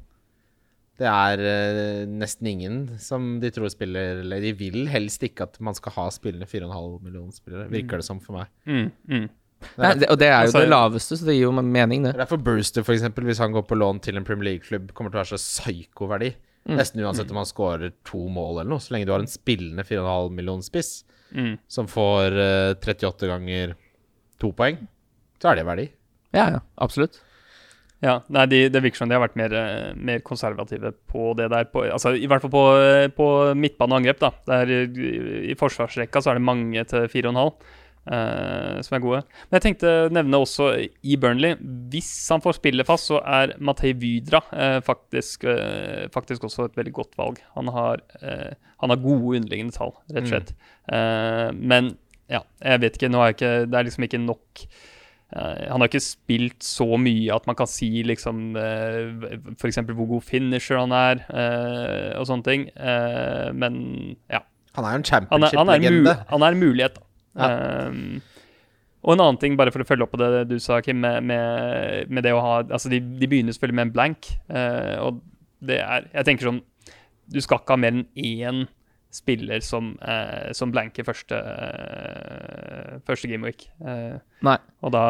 Det 1.01 1.09
er 1.09 1.43
eh, 1.49 1.99
nesten 2.05 2.49
ingen 2.51 2.79
som 3.01 3.39
de 3.41 3.49
tror 3.53 3.71
spiller 3.73 4.19
Eller 4.21 4.43
de 4.43 4.51
vil 4.53 4.83
helst 4.91 5.23
ikke 5.25 5.47
at 5.47 5.55
man 5.63 5.73
skal 5.77 5.95
ha 5.95 6.03
spillende 6.13 6.45
4,5 6.45 6.99
millioner 7.01 7.33
spillere, 7.33 7.69
virker 7.71 8.03
det 8.03 8.05
som 8.05 8.19
for 8.21 8.37
meg. 8.37 8.51
Mm, 8.69 8.91
mm. 9.09 9.25
Nei, 9.77 9.91
det, 10.01 10.07
og 10.09 10.17
det 10.21 10.27
er 10.27 10.39
jo 10.39 10.49
Altså, 10.49 10.61
det 10.63 10.71
laveste, 10.71 11.17
så 11.17 11.27
det 11.27 11.35
gir 11.37 11.47
jo 11.47 11.51
mening, 11.61 12.05
det. 12.05 12.15
Er 12.17 12.37
Brewster, 12.45 12.85
eksempel, 12.85 13.27
hvis 13.29 13.41
han 13.41 13.53
går 13.53 13.65
på 13.69 13.77
lån 13.77 14.01
til 14.05 14.17
en 14.17 14.25
Premier 14.25 14.51
League-klubb, 14.51 14.89
kommer 14.97 15.13
til 15.13 15.19
å 15.19 15.23
være 15.23 15.37
så 15.37 15.41
psyko-verdi. 15.41 16.31
Mm. 16.69 16.77
Nesten 16.77 17.03
uansett 17.05 17.33
om 17.33 17.39
han 17.41 17.49
scorer 17.49 17.93
to 18.05 18.23
mål 18.29 18.61
eller 18.61 18.71
noe, 18.73 18.81
så 18.81 18.95
lenge 18.95 19.09
du 19.09 19.13
har 19.13 19.21
en 19.21 19.29
spillende 19.29 19.85
4,5 19.85 20.37
million 20.37 20.65
spiss 20.65 21.01
Mm. 21.31 21.57
som 21.67 21.87
får 21.87 22.35
uh, 22.35 22.73
38 22.75 23.27
ganger 23.27 23.75
to 24.41 24.51
poeng, 24.51 24.81
så 25.39 25.51
er 25.51 25.61
det 25.61 25.67
verdi. 25.67 25.85
Ja, 26.35 26.47
ja, 26.57 26.59
absolutt. 26.75 27.21
Ja, 28.01 28.15
nei, 28.33 28.47
de, 28.49 28.63
Det 28.73 28.81
virker 28.81 29.03
som 29.03 29.09
de 29.09 29.15
har 29.15 29.21
vært 29.21 29.37
mer, 29.37 29.53
eh, 29.53 29.91
mer 29.93 30.23
konservative 30.25 30.93
på 31.11 31.35
det 31.37 31.51
der. 31.53 31.67
På, 31.69 31.83
altså, 31.85 32.15
I 32.17 32.25
hvert 32.29 32.41
fall 32.41 32.53
på, 32.53 32.63
eh, 32.81 33.07
på 33.13 33.27
midtbane 33.53 33.93
og 33.93 34.01
angrep. 34.01 34.19
da. 34.19 34.31
Der, 34.47 34.73
I, 34.89 35.51
I 35.53 35.57
forsvarsrekka 35.59 36.21
så 36.21 36.31
er 36.31 36.39
det 36.39 36.47
mange 36.47 36.83
til 36.89 37.05
4,5 37.05 37.53
eh, 38.09 38.81
som 38.81 38.97
er 38.97 39.03
gode. 39.03 39.21
Men 39.49 39.59
jeg 39.59 39.65
tenkte 39.67 39.93
å 40.07 40.13
nevne 40.17 40.41
også 40.41 40.71
i 40.81 41.17
Burnley 41.21 41.53
Hvis 41.93 42.09
han 42.33 42.41
får 42.41 42.57
spille 42.57 42.87
fast, 42.87 43.11
så 43.11 43.21
er 43.21 43.53
Matei 43.61 43.93
Vydra 43.93 44.41
eh, 44.51 44.79
faktisk, 44.81 45.45
eh, 45.45 46.07
faktisk 46.13 46.47
også 46.49 46.71
et 46.71 46.79
veldig 46.81 46.93
godt 46.97 47.17
valg. 47.21 47.37
Han 47.53 47.69
har, 47.75 48.01
eh, 48.21 48.55
han 48.81 48.89
har 48.89 49.03
gode 49.03 49.37
underliggende 49.37 49.77
tall, 49.77 49.93
rett 50.09 50.25
og 50.25 50.33
slett. 50.33 50.55
Eh, 50.89 51.51
men 51.53 51.93
ja, 52.31 52.41
jeg 52.63 52.81
vet 52.81 52.97
ikke. 52.97 53.11
Nå 53.11 53.21
er 53.21 53.29
jeg 53.29 53.37
ikke, 53.37 53.53
det 53.69 53.77
er 53.77 53.87
liksom 53.91 54.09
ikke 54.09 54.25
nok 54.25 54.65
Eh, 54.65 54.90
han 55.31 55.79
har 55.79 55.87
ikke 55.87 56.03
spilt 56.03 56.65
så 56.65 56.97
mye 56.99 57.31
at 57.31 57.45
man 57.47 57.55
kan 57.55 57.69
si 57.69 58.01
liksom 58.03 58.51
uh, 58.59 59.53
f.eks. 59.55 59.79
hvor 59.87 60.09
god 60.09 60.25
finisher 60.27 60.79
han 60.81 60.91
er, 60.91 61.21
eh, 61.31 62.19
og 62.19 62.27
sånne 62.27 62.47
ting. 62.47 62.65
Eh, 62.75 63.47
men 63.55 63.77
ja. 64.31 64.41
Han 64.75 64.87
er 64.87 64.97
jo 64.97 64.99
en 64.99 65.05
Han 65.31 65.43
er, 65.43 65.55
han 65.55 65.71
championship-legende. 65.71 66.17
han 66.29 66.43
er 66.43 66.55
en 66.55 66.59
mulighet, 66.59 66.99
da. 66.99 67.07
Ja. 67.39 67.87
Um, 67.87 68.21
Og 69.01 69.13
en 69.15 69.23
annen 69.23 69.39
ting, 69.39 69.55
bare 69.57 69.71
for 69.71 69.81
å 69.81 69.87
følge 69.87 70.03
opp 70.05 70.11
på 70.13 70.19
det 70.19 70.43
du 70.49 70.57
sa, 70.59 70.81
Kim, 70.83 70.99
med, 71.01 71.23
med, 71.23 72.11
med 72.11 72.23
det 72.27 72.35
å 72.35 72.43
ha 72.43 72.57
Altså, 72.67 72.91
de, 72.91 72.99
de 72.99 73.27
begynner 73.31 73.55
selvfølgelig 73.55 73.79
med 73.79 73.87
en 73.87 73.93
blank, 73.95 74.29
uh, 74.51 74.95
og 75.07 75.21
det 75.63 75.79
er 75.79 76.05
Jeg 76.11 76.27
tenker 76.27 76.49
sånn 76.49 76.61
Du 77.31 77.39
skal 77.41 77.61
ikke 77.61 77.77
ha 77.77 77.81
mer 77.81 77.95
enn 77.95 78.05
én 78.19 78.65
spiller 79.11 79.63
som, 79.65 79.93
eh, 80.01 80.51
som 80.57 80.71
blanker 80.71 81.05
første, 81.07 81.37
eh, 81.37 82.99
første 83.07 83.27
gameweek. 83.31 83.67
Eh, 83.85 84.19
Nei. 84.47 84.57
og 84.81 84.93
da 84.95 85.05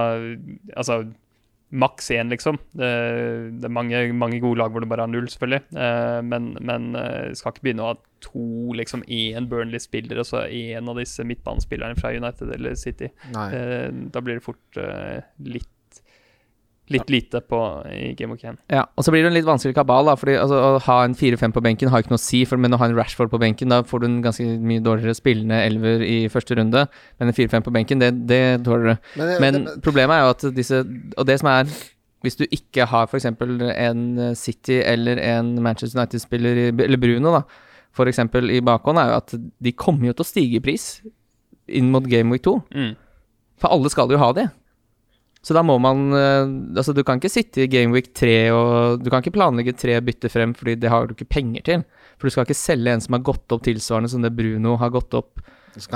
Altså 0.76 1.04
maks 1.72 2.10
én, 2.12 2.28
liksom. 2.28 2.58
Det, 2.76 2.88
det 3.62 3.68
er 3.68 3.72
mange, 3.72 4.00
mange 4.14 4.42
gode 4.44 4.60
lag 4.60 4.74
hvor 4.74 4.84
det 4.84 4.90
bare 4.92 5.06
er 5.08 5.12
null, 5.14 5.30
selvfølgelig. 5.32 5.62
Eh, 5.80 6.22
men, 6.28 6.50
men 6.60 6.96
eh, 7.00 7.32
skal 7.38 7.54
ikke 7.54 7.64
begynne 7.70 7.86
å 7.86 7.92
ha 7.94 8.00
to, 8.22 8.74
liksom 8.76 9.06
én 9.08 9.48
Burnley-spiller 9.50 10.20
og 10.20 10.28
så 10.28 10.44
én 10.52 10.92
av 10.92 11.00
disse 11.00 11.24
midtbanespillerne 11.24 11.96
fra 12.00 12.12
United 12.12 12.52
eller 12.58 12.76
City. 12.76 13.08
Nei. 13.32 13.48
Eh, 13.56 13.88
da 14.12 14.24
blir 14.24 14.42
det 14.42 14.46
fort 14.46 14.82
litt 15.48 15.70
Litt 16.94 17.12
lite 17.14 17.42
på 17.46 17.60
i 17.92 18.12
Game 18.18 18.36
of 18.36 18.44
1. 18.44 18.58
Ja, 18.72 18.84
og 18.96 19.06
så 19.06 19.14
blir 19.14 19.24
det 19.24 19.32
en 19.32 19.38
litt 19.38 19.48
vanskelig 19.48 19.76
kabal, 19.78 20.10
da. 20.10 20.16
Fordi 20.20 20.36
altså, 20.40 20.58
Å 20.60 20.82
ha 20.86 20.98
en 21.06 21.16
4-5 21.18 21.56
på 21.56 21.64
benken 21.66 21.92
har 21.94 22.04
ikke 22.04 22.14
noe 22.14 22.22
å 22.22 22.24
si, 22.24 22.44
for, 22.50 22.62
men 22.62 22.76
å 22.76 22.80
ha 22.82 22.90
en 22.90 22.98
Rashford 22.98 23.32
på 23.34 23.40
benken, 23.42 23.72
da 23.74 23.82
får 23.88 24.04
du 24.04 24.08
en 24.10 24.20
ganske 24.26 24.46
mye 24.60 24.84
dårligere 24.84 25.18
spillende 25.18 25.62
elver 25.66 26.04
i 26.06 26.18
første 26.32 26.58
runde. 26.60 26.86
Men 27.20 27.32
en 27.32 27.38
4-5 27.38 27.66
på 27.68 27.74
benken, 27.76 28.04
det, 28.04 28.12
det 28.30 28.42
tåler 28.68 28.92
du. 28.92 29.10
Men, 29.22 29.34
Men 29.44 29.82
problemet 29.84 30.18
er 30.18 30.26
jo 30.26 30.36
at 30.36 30.46
disse 30.56 30.84
Og 31.18 31.26
det 31.28 31.40
som 31.42 31.50
er 31.52 31.70
Hvis 32.22 32.38
du 32.38 32.46
ikke 32.46 32.86
har 32.90 33.10
f.eks. 33.10 33.26
en 33.26 34.04
City 34.38 34.82
eller 34.86 35.18
en 35.18 35.56
Manchester 35.64 36.00
United-spiller, 36.00 36.68
eller 36.70 37.02
Bruno, 37.02 37.34
da, 37.40 37.42
f.eks. 37.98 38.20
i 38.22 38.62
bakhånd, 38.62 39.02
er 39.02 39.10
jo 39.10 39.18
at 39.18 39.34
de 39.40 39.74
kommer 39.74 40.12
jo 40.12 40.14
til 40.14 40.26
å 40.28 40.30
stige 40.30 40.60
i 40.60 40.64
pris 40.64 40.92
inn 41.72 41.90
mot 41.92 42.06
Game 42.06 42.30
Week 42.30 42.44
2. 42.46 42.54
Mm. 42.76 42.92
For 43.62 43.74
alle 43.74 43.92
skal 43.94 44.12
jo 44.12 44.20
ha 44.22 44.32
det. 44.38 44.48
Så 45.42 45.56
da 45.58 45.64
må 45.66 45.74
man 45.82 46.12
eh, 46.14 46.78
Altså, 46.78 46.94
du 46.94 47.02
kan 47.08 47.18
ikke 47.18 47.32
sitte 47.34 47.64
i 47.64 47.70
Gameweek 47.72 48.12
3 48.18 48.34
og 48.54 49.02
Du 49.02 49.10
kan 49.10 49.24
ikke 49.24 49.34
planlegge 49.40 49.74
tre 49.74 49.96
bytter 50.06 50.30
frem, 50.30 50.54
fordi 50.58 50.76
det 50.84 50.92
har 50.94 51.08
du 51.10 51.16
ikke 51.16 51.30
penger 51.34 51.66
til. 51.66 51.86
For 52.20 52.30
du 52.30 52.36
skal 52.36 52.46
ikke 52.46 52.58
selge 52.60 52.94
en 52.94 53.02
som 53.02 53.18
har 53.18 53.24
gått 53.26 53.56
opp 53.56 53.64
tilsvarende 53.66 54.12
som 54.14 54.22
det 54.22 54.34
Bruno 54.38 54.76
har 54.78 54.94
gått 54.94 55.16
opp. 55.18 55.42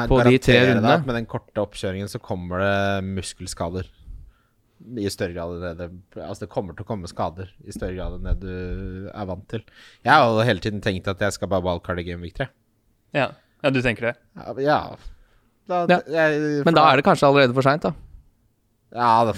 På 0.09 0.17
de 0.23 0.39
tre 0.39 0.55
rundene. 0.71 0.97
med 1.05 1.15
den 1.19 1.27
korte 1.29 1.61
oppkjøringen 1.61 2.09
så 2.09 2.17
kommer 2.23 2.63
det 2.63 3.05
muskelskader. 3.05 3.89
I 4.97 5.09
større 5.09 5.33
grad 5.35 5.53
enn 5.55 5.77
det, 5.79 5.87
det 6.15 6.23
Altså 6.25 6.45
det 6.45 6.51
kommer 6.51 6.75
til 6.75 6.83
å 6.85 6.87
komme 6.89 7.07
skader 7.09 7.49
i 7.65 7.73
større 7.73 7.95
grad 7.95 8.17
enn 8.17 8.25
det 8.27 8.35
du 8.41 9.09
er 9.11 9.27
vant 9.29 9.45
til. 9.51 9.61
Jeg 10.05 10.11
har 10.13 10.25
jo 10.27 10.45
hele 10.47 10.63
tiden 10.63 10.81
tenkt 10.83 11.07
at 11.11 11.21
jeg 11.21 11.35
skal 11.37 11.51
bare 11.51 11.63
wildcard 11.65 12.01
i 12.01 12.07
Game 12.07 12.25
Week 12.25 12.35
3. 12.37 12.47
Ja. 13.15 13.29
ja, 13.63 13.71
du 13.71 13.79
tenker 13.83 14.09
det? 14.09 14.15
Ja, 14.35 14.55
ja. 14.65 14.79
Da, 15.69 15.85
Ja. 15.89 15.99
jeg, 16.07 16.65
Men 16.67 16.75
da 16.77 16.89
er 16.91 16.99
det 16.99 17.05
kanskje 17.07 17.29
allerede 17.29 17.55
for 17.55 17.65
seint, 17.65 17.85
da. 17.87 17.93
Ja, 18.95 19.25
det, 19.27 19.33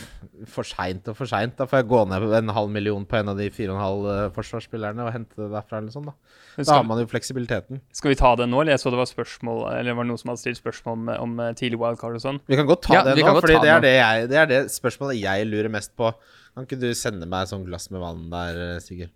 for 0.54 0.68
seint 0.68 1.08
og 1.10 1.16
for 1.18 1.30
seint. 1.30 1.56
Da 1.58 1.66
får 1.66 1.82
jeg 1.82 1.88
gå 1.90 2.02
ned 2.12 2.26
en 2.38 2.52
halv 2.54 2.70
million 2.70 3.06
på 3.10 3.18
en 3.18 3.32
av 3.32 3.40
de 3.40 3.48
fire 3.54 3.74
og 3.74 3.80
en 3.80 3.82
halv 3.84 4.10
eh, 4.14 4.26
forsvarsspillerne 4.36 5.02
og 5.02 5.10
hente 5.16 5.40
det 5.40 5.48
derfra 5.50 5.80
eller 5.82 5.94
sånn, 5.96 6.12
da. 6.12 6.14
Da 6.60 6.78
har 6.78 6.86
man 6.86 7.02
jo 7.02 7.08
fleksibiliteten. 7.10 7.82
skal 7.94 8.14
vi 8.14 8.18
ta 8.20 8.36
det 8.38 8.46
nå, 8.50 8.60
eller 8.62 8.76
jeg 8.76 8.84
så 8.84 8.94
det 8.94 8.98
var 8.98 9.10
spørsmål 9.10 9.60
Eller 9.76 9.94
var 9.98 10.06
det 10.06 10.10
noen 10.10 10.22
som 10.22 10.32
hadde 10.32 10.42
stilt 10.42 10.60
spørsmål 10.62 10.98
om, 10.98 11.10
om 11.24 11.42
eh, 11.44 11.54
tidlig 11.58 11.80
wildcard 11.82 12.18
og 12.18 12.24
sånn? 12.24 12.42
Vi 12.50 12.60
kan 12.60 12.70
godt 12.70 12.84
ta 12.86 13.00
Ja, 13.00 13.04
det 13.08 13.16
nå, 13.18 13.26
for 13.30 13.48
Fordi 13.48 13.58
det 13.64 13.78
det 13.86 13.94
det, 14.30 14.42
er 14.44 14.52
det 14.52 14.60
spørsmålet 14.74 15.22
jeg 15.22 15.48
lurer 15.50 15.72
mest 15.74 15.96
på. 15.98 16.12
Kan 16.54 16.70
ikke 16.70 16.80
du 16.82 16.92
sende 16.98 17.30
meg 17.30 17.48
et 17.48 17.54
sånt 17.54 17.66
glass 17.70 17.90
med 17.94 18.04
vann 18.04 18.28
der, 18.34 18.62
eh, 18.68 18.84
Sigurd? 18.84 19.14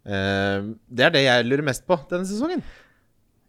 Uh, 0.00 0.78
det 0.88 1.04
er 1.04 1.12
det 1.12 1.20
jeg 1.26 1.44
lurer 1.44 1.66
mest 1.66 1.82
på 1.84 1.98
denne 2.08 2.24
sesongen. 2.24 2.62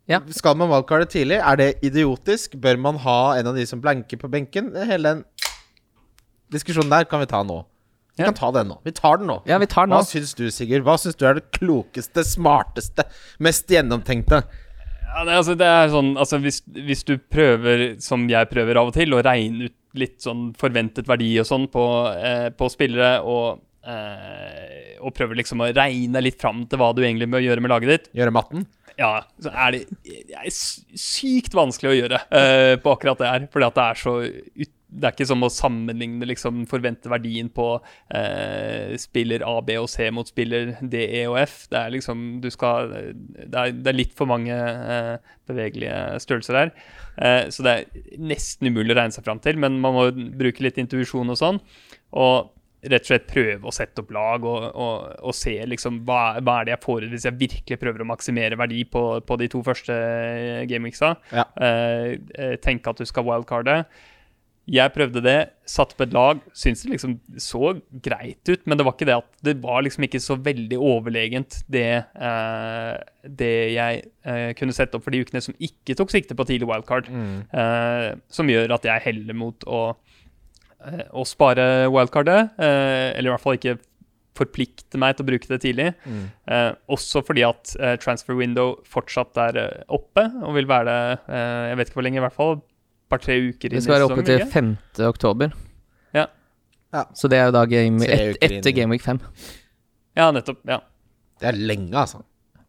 Ja. 0.09 0.19
Skal 0.33 0.57
man 0.59 0.67
wildcarde 0.73 1.05
tidlig? 1.07 1.37
Er 1.37 1.59
det 1.59 1.69
idiotisk? 1.85 2.57
Bør 2.59 2.81
man 2.81 2.97
ha 3.05 3.37
en 3.37 3.47
av 3.53 3.55
de 3.55 3.63
som 3.69 3.79
blanker 3.79 4.19
på 4.19 4.27
benken? 4.31 4.73
Hele 4.89 5.13
den 5.13 5.23
diskusjonen 6.53 6.91
der 6.93 7.07
kan 7.09 7.21
vi 7.23 7.29
ta 7.31 7.43
nå. 7.47 7.61
Vi 8.19 8.25
kan 8.27 8.35
ta 8.37 8.49
den 8.53 8.67
nå. 8.69 8.75
Vi 8.85 8.91
tar 8.93 9.17
den 9.21 9.29
nå. 9.31 9.37
Ja, 9.49 9.57
vi 9.61 9.67
tar 9.71 9.87
den 9.87 9.95
Hva 9.95 10.01
nå. 10.03 10.07
syns 10.09 10.33
du, 10.37 10.43
Sigurd? 10.53 10.83
Hva 10.85 10.97
syns 10.99 11.15
du 11.17 11.23
er 11.25 11.39
det 11.39 11.45
klokeste, 11.55 12.25
smarteste, 12.27 13.05
mest 13.41 13.71
gjennomtenkte? 13.71 14.41
Ja, 15.11 15.23
det, 15.27 15.37
altså, 15.39 15.55
det 15.59 15.67
er 15.67 15.89
sånn 15.91 16.11
Altså, 16.19 16.37
hvis, 16.43 16.61
hvis 16.87 17.01
du 17.07 17.15
prøver, 17.19 17.85
som 18.03 18.27
jeg 18.31 18.47
prøver 18.51 18.77
av 18.79 18.91
og 18.91 18.95
til, 18.95 19.15
å 19.15 19.23
regne 19.25 19.71
ut 19.71 19.77
litt 19.99 20.21
sånn 20.23 20.51
forventet 20.59 21.07
verdi 21.09 21.33
og 21.41 21.47
sånn 21.49 21.65
på, 21.71 21.81
eh, 22.15 22.45
på 22.55 22.69
spillere, 22.71 23.17
og, 23.27 23.63
eh, 23.83 24.93
og 25.01 25.11
prøver 25.17 25.39
liksom 25.41 25.63
å 25.65 25.71
regne 25.75 26.21
litt 26.23 26.39
fram 26.39 26.61
til 26.69 26.79
hva 26.79 26.91
du 26.95 27.01
egentlig 27.03 27.27
må 27.31 27.41
gjøre 27.43 27.63
med 27.63 27.73
laget 27.73 27.91
ditt, 27.95 28.11
Gjøre 28.21 28.35
matten? 28.37 28.67
ja, 29.01 29.15
så 29.41 29.49
er 29.55 29.71
det, 29.73 29.79
det 30.03 30.35
er 30.37 30.51
sykt 30.53 31.55
vanskelig 31.57 31.89
å 31.89 31.97
gjøre 31.97 32.21
eh, 32.37 32.75
på 32.83 32.91
akkurat 32.93 33.17
det 33.23 33.29
her. 33.31 33.45
Fordi 33.51 33.65
at 33.71 33.77
det 33.79 33.85
er 33.87 33.99
så 34.03 34.13
ut, 34.27 34.71
Det 34.91 35.07
er 35.07 35.15
ikke 35.15 35.27
som 35.29 35.45
å 35.45 35.49
sammenligne 35.51 36.27
liksom 36.27 36.65
forvente 36.69 37.09
verdien 37.11 37.47
på 37.53 37.67
eh, 38.13 38.93
spiller 38.99 39.45
A, 39.47 39.55
B 39.63 39.77
og 39.79 39.87
C 39.91 40.09
mot 40.11 40.27
spiller 40.27 40.73
D, 40.81 41.05
E 41.21 41.23
og 41.31 41.39
F. 41.41 41.63
Det 41.71 41.79
er 41.79 41.93
liksom 41.95 42.25
Du 42.43 42.49
skal 42.51 42.91
Det 42.91 43.49
er, 43.49 43.71
det 43.71 43.91
er 43.93 43.97
litt 43.97 44.15
for 44.17 44.29
mange 44.29 44.55
eh, 44.55 45.15
bevegelige 45.49 46.19
størrelser 46.23 46.59
her. 46.59 46.73
Eh, 47.17 47.43
så 47.53 47.65
det 47.65 47.75
er 47.75 48.17
nesten 48.19 48.71
umulig 48.71 48.95
å 48.95 48.99
regne 48.99 49.15
seg 49.15 49.27
fram 49.27 49.39
til, 49.43 49.59
men 49.61 49.79
man 49.83 49.95
må 49.95 50.09
bruke 50.11 50.65
litt 50.65 50.81
intuisjon 50.81 51.31
og 51.31 51.39
sånn. 51.39 51.61
Og 52.19 52.51
rett 52.81 53.05
og 53.05 53.11
slett 53.11 53.27
prøve 53.29 53.69
å 53.69 53.73
sette 53.73 54.01
opp 54.01 54.13
lag 54.15 54.45
og, 54.47 54.63
og, 54.73 55.09
og 55.29 55.35
se 55.37 55.53
liksom 55.69 56.01
hva, 56.07 56.39
hva 56.41 56.59
er 56.59 56.67
det 56.67 56.73
jeg 56.73 56.83
får 56.85 57.05
hvis 57.11 57.27
jeg 57.27 57.37
virkelig 57.37 57.77
prøver 57.81 58.03
å 58.03 58.07
maksimere 58.09 58.57
verdi 58.57 58.81
på, 58.89 59.03
på 59.25 59.37
de 59.37 59.49
to 59.53 59.61
første 59.65 59.97
gameweeksa. 60.69 61.13
Ja. 61.35 61.45
Eh, 61.61 62.15
eh, 62.37 62.55
tenke 62.63 62.93
at 62.93 63.01
du 63.01 63.05
skal 63.09 63.27
wildcarde. 63.27 63.83
Jeg 64.71 64.93
prøvde 64.95 65.19
det, 65.25 65.35
satte 65.67 65.97
på 65.99 66.05
et 66.05 66.13
lag, 66.15 66.39
syntes 66.55 66.85
det 66.85 66.93
liksom 66.93 67.17
så 67.43 67.73
greit 68.05 68.47
ut, 68.47 68.61
men 68.69 68.79
det 68.79 68.85
var 68.87 68.95
ikke 68.95 69.07
det 69.09 69.17
at 69.17 69.43
det 69.43 69.55
var 69.63 69.83
liksom 69.83 70.05
ikke 70.07 70.21
så 70.23 70.37
veldig 70.39 70.77
overlegent, 70.79 71.57
det, 71.71 71.83
eh, 72.15 72.93
det 73.27 73.51
jeg 73.75 74.01
eh, 74.23 74.53
kunne 74.55 74.75
sette 74.75 74.95
opp 74.95 75.03
for 75.03 75.11
de 75.11 75.21
ukene 75.25 75.43
som 75.43 75.57
ikke 75.59 75.97
tok 75.99 76.13
sikte 76.15 76.37
på 76.39 76.47
tidlig 76.47 76.69
wildcard. 76.71 77.11
Eh, 77.51 78.07
som 78.31 78.47
gjør 78.51 78.77
at 78.77 78.87
jeg 78.87 79.05
heller 79.09 79.35
mot 79.43 79.67
å, 79.67 79.83
eh, 80.87 81.03
å 81.11 81.27
spare 81.27 81.67
wildcardet, 81.91 82.55
eh, 82.59 83.11
eller 83.17 83.27
i 83.27 83.35
hvert 83.35 83.43
fall 83.43 83.59
ikke 83.59 83.77
forplikte 84.39 84.95
meg 84.97 85.17
til 85.17 85.25
å 85.25 85.27
bruke 85.27 85.49
det 85.51 85.59
tidlig. 85.65 85.89
Eh, 86.47 86.71
også 86.87 87.19
fordi 87.27 87.43
at 87.43 87.75
eh, 87.79 87.97
transfer 87.99 88.39
window 88.39 88.77
fortsatt 88.87 89.35
er 89.49 89.59
eh, 89.59 89.83
oppe, 89.91 90.23
og 90.47 90.55
vil 90.55 90.69
være 90.71 90.87
det 90.87 91.01
eh, 91.27 91.63
Jeg 91.73 91.77
vet 91.81 91.89
ikke 91.91 91.99
hvor 91.99 92.07
lenge, 92.07 92.21
i 92.23 92.27
hvert 92.29 92.39
fall. 92.39 92.61
Par-tre 93.11 93.37
uker 93.51 93.71
inn 93.71 93.79
Det 93.79 93.83
skal 93.85 93.97
være 93.99 94.07
oppe 94.09 94.23
til 94.27 94.39
ikke? 94.39 94.51
5. 94.53 94.73
oktober. 95.09 95.53
Ja. 96.15 96.25
Ja. 96.95 97.05
Så 97.15 97.29
det 97.31 97.39
er 97.39 97.49
jo 97.49 97.55
da 97.55 97.65
game, 97.69 98.03
et, 98.07 98.39
etter 98.43 98.75
Game 98.75 98.91
Week 98.95 99.03
5. 99.03 99.19
Ja, 100.17 100.31
nettopp. 100.35 100.59
Ja. 100.67 100.81
Det 101.41 101.49
er 101.51 101.57
lenge, 101.57 101.91
altså. 101.97 102.21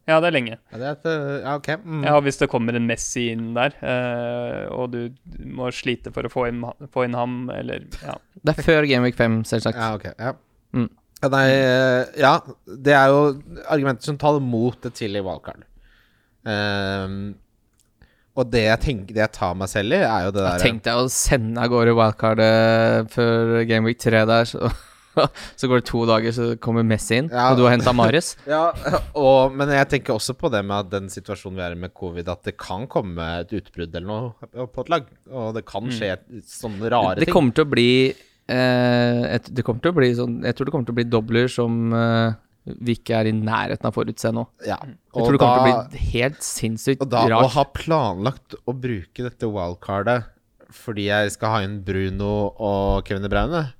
ja, 0.09 0.17
det 0.23 0.29
er 0.29 0.35
lenge. 0.35 0.55
Ja, 0.71 0.77
det 0.79 0.87
er 0.87 0.95
et, 0.97 1.05
eh, 1.11 1.33
ja 1.43 1.55
okay. 1.59 1.77
Mm. 1.83 2.05
Ja, 2.07 2.15
Hvis 2.25 2.39
det 2.41 2.49
kommer 2.51 2.75
en 2.75 2.87
Messi 2.89 3.27
inn 3.33 3.51
der, 3.55 3.75
eh, 3.83 4.63
og 4.73 4.95
du 4.95 5.11
må 5.45 5.69
slite 5.75 6.13
for 6.15 6.25
å 6.27 6.31
få 6.31 6.47
inn, 6.49 6.63
få 6.93 7.05
inn 7.07 7.17
ham, 7.19 7.43
eller 7.53 7.85
ja. 8.01 8.17
Det 8.41 8.55
er 8.55 8.65
før 8.65 8.87
Game 8.89 9.05
Week 9.05 9.19
5, 9.19 9.43
selvsagt. 9.47 9.77
Ja, 9.79 9.93
ok. 9.99 10.09
Ja. 10.17 10.33
Mm. 10.73 10.89
Ja, 11.23 11.29
nei, 11.31 11.45
eh, 11.51 12.01
ja, 12.19 12.33
det 12.87 12.95
er 12.97 13.13
jo 13.13 13.21
argumenter 13.71 14.09
som 14.09 14.17
taler 14.19 14.43
mot 14.43 14.89
et 14.89 14.97
tidlig 14.97 15.21
wildcard. 15.23 15.63
Ehm, 16.49 17.21
og 18.35 18.47
det 18.49 18.63
jeg 18.65 18.79
tenker 18.81 19.13
Det 19.13 19.21
jeg 19.21 19.31
tar 19.35 19.53
meg 19.59 19.69
selv 19.69 19.93
i, 19.93 19.99
er 20.01 20.23
jo 20.25 20.31
det 20.33 20.41
der 20.47 20.63
Tenk 20.63 20.81
deg 20.87 20.97
å 21.03 21.09
sende 21.13 21.61
av 21.61 21.69
gårde 21.69 21.93
wildcardet 21.99 23.11
før 23.13 23.59
Game 23.69 23.85
Week 23.85 23.99
3 24.01 24.23
der, 24.25 24.47
så, 24.49 24.71
så 25.59 25.69
går 25.69 25.83
det 25.83 25.85
to 25.91 26.01
dager, 26.09 26.33
så 26.33 26.47
kommer 26.57 26.81
Messi 26.87 27.19
inn, 27.21 27.27
Ja. 27.29 27.51
og 27.51 27.59
du 27.59 27.67
har 27.67 27.75
henta 27.75 27.93
Marius. 27.93 28.31
Ja, 28.49 28.63
og, 29.13 29.53
men 29.53 29.69
jeg 29.75 29.85
tenker 29.91 30.15
også 30.17 30.33
på 30.39 30.49
det 30.53 30.63
med 30.65 30.89
den 30.89 31.11
situasjonen 31.13 31.59
vi 31.61 31.65
er 31.67 31.75
i 31.77 31.81
med 31.85 31.93
covid, 31.93 32.31
at 32.33 32.41
det 32.49 32.55
kan 32.57 32.87
komme 32.89 33.27
et 33.43 33.53
utbrudd 33.53 33.93
eller 33.93 34.09
noe 34.09 34.67
på 34.73 34.81
et 34.87 34.89
lag. 34.95 35.05
Og 35.29 35.53
det 35.59 35.65
kan 35.69 35.91
skje 35.93 36.15
sånne 36.49 36.89
rare 36.89 37.19
Det 37.21 37.27
ting. 37.29 37.35
kommer 37.37 37.53
til 37.53 37.67
å 37.67 37.71
bli 37.75 37.89
eh, 38.49 39.21
et, 39.37 39.51
Det 39.53 39.63
kommer 39.65 39.85
til 39.85 39.93
å 39.93 39.97
bli 40.01 40.09
sånn 40.17 40.39
Jeg 40.43 40.57
tror 40.57 40.67
det 40.67 40.73
kommer 40.73 40.89
til 40.89 40.95
å 40.95 40.99
bli 40.99 41.05
dobler 41.13 41.47
som 41.51 41.77
eh, 41.95 42.33
vi 42.63 42.95
ikke 42.95 43.17
er 43.19 43.29
i 43.29 43.35
nærheten 43.35 43.87
av 43.87 43.91
å 43.91 43.97
forutse 43.97 44.31
nå. 44.31 44.45
Ja. 44.67 44.77
Jeg 44.85 45.17
tror 45.17 45.35
det 45.35 45.41
kommer 45.41 45.57
da- 45.57 45.63
til 45.65 45.73
å 45.73 45.89
bli 45.91 46.11
helt 46.13 46.43
sinnssykt 46.45 47.01
Og 47.03 47.09
da 47.11 47.25
å 47.27 47.49
ha 47.51 47.65
planlagt 47.75 48.55
å 48.65 48.75
bruke 48.75 49.25
dette 49.25 49.49
wildcardet 49.49 50.29
fordi 50.73 51.05
jeg 51.05 51.31
skal 51.35 51.51
ha 51.53 51.61
inn 51.61 51.83
Bruno 51.85 52.49
og 52.57 53.05
Kevin 53.05 53.21
De 53.21 53.29
Bruyne 53.29 53.73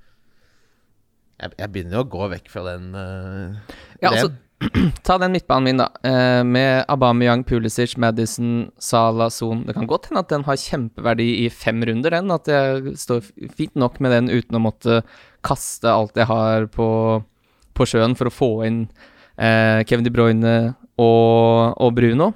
jeg, 1.41 1.55
jeg 1.57 1.71
begynner 1.73 1.99
jo 1.99 2.03
å 2.05 2.11
gå 2.13 2.29
vekk 2.35 2.51
fra 2.53 2.63
den 2.67 2.93
uh, 2.95 3.75
Ja, 4.03 4.11
altså, 4.11 4.31
ta 5.07 5.17
den 5.19 5.33
midtbanen 5.35 5.67
min, 5.67 5.81
da. 5.81 5.89
Uh, 6.05 6.43
med 6.47 6.85
Aubameyang, 6.91 7.43
Pulisic, 7.47 7.97
Madison, 7.99 8.69
Salah, 8.79 9.31
Son. 9.33 9.65
Det 9.67 9.75
kan 9.75 9.89
godt 9.89 10.07
hende 10.09 10.23
at 10.23 10.31
den 10.31 10.45
har 10.47 10.59
kjempeverdi 10.59 11.27
i 11.43 11.49
fem 11.51 11.83
runder, 11.83 12.15
den. 12.15 12.31
At 12.31 12.47
jeg 12.47 12.95
står 13.01 13.25
fint 13.57 13.75
nok 13.79 13.99
med 14.03 14.15
den 14.15 14.31
uten 14.31 14.59
å 14.59 14.63
måtte 14.63 15.01
kaste 15.43 15.91
alt 15.91 16.15
jeg 16.19 16.29
har 16.29 16.69
på, 16.71 16.87
på 17.77 17.87
sjøen 17.89 18.15
for 18.19 18.29
å 18.29 18.33
få 18.33 18.51
inn 18.67 18.85
eh, 19.37 19.81
Kevin 19.87 20.05
De 20.05 20.13
Bruyne 20.13 20.53
og, 21.01 21.73
og 21.81 21.93
Bruno. 21.97 22.31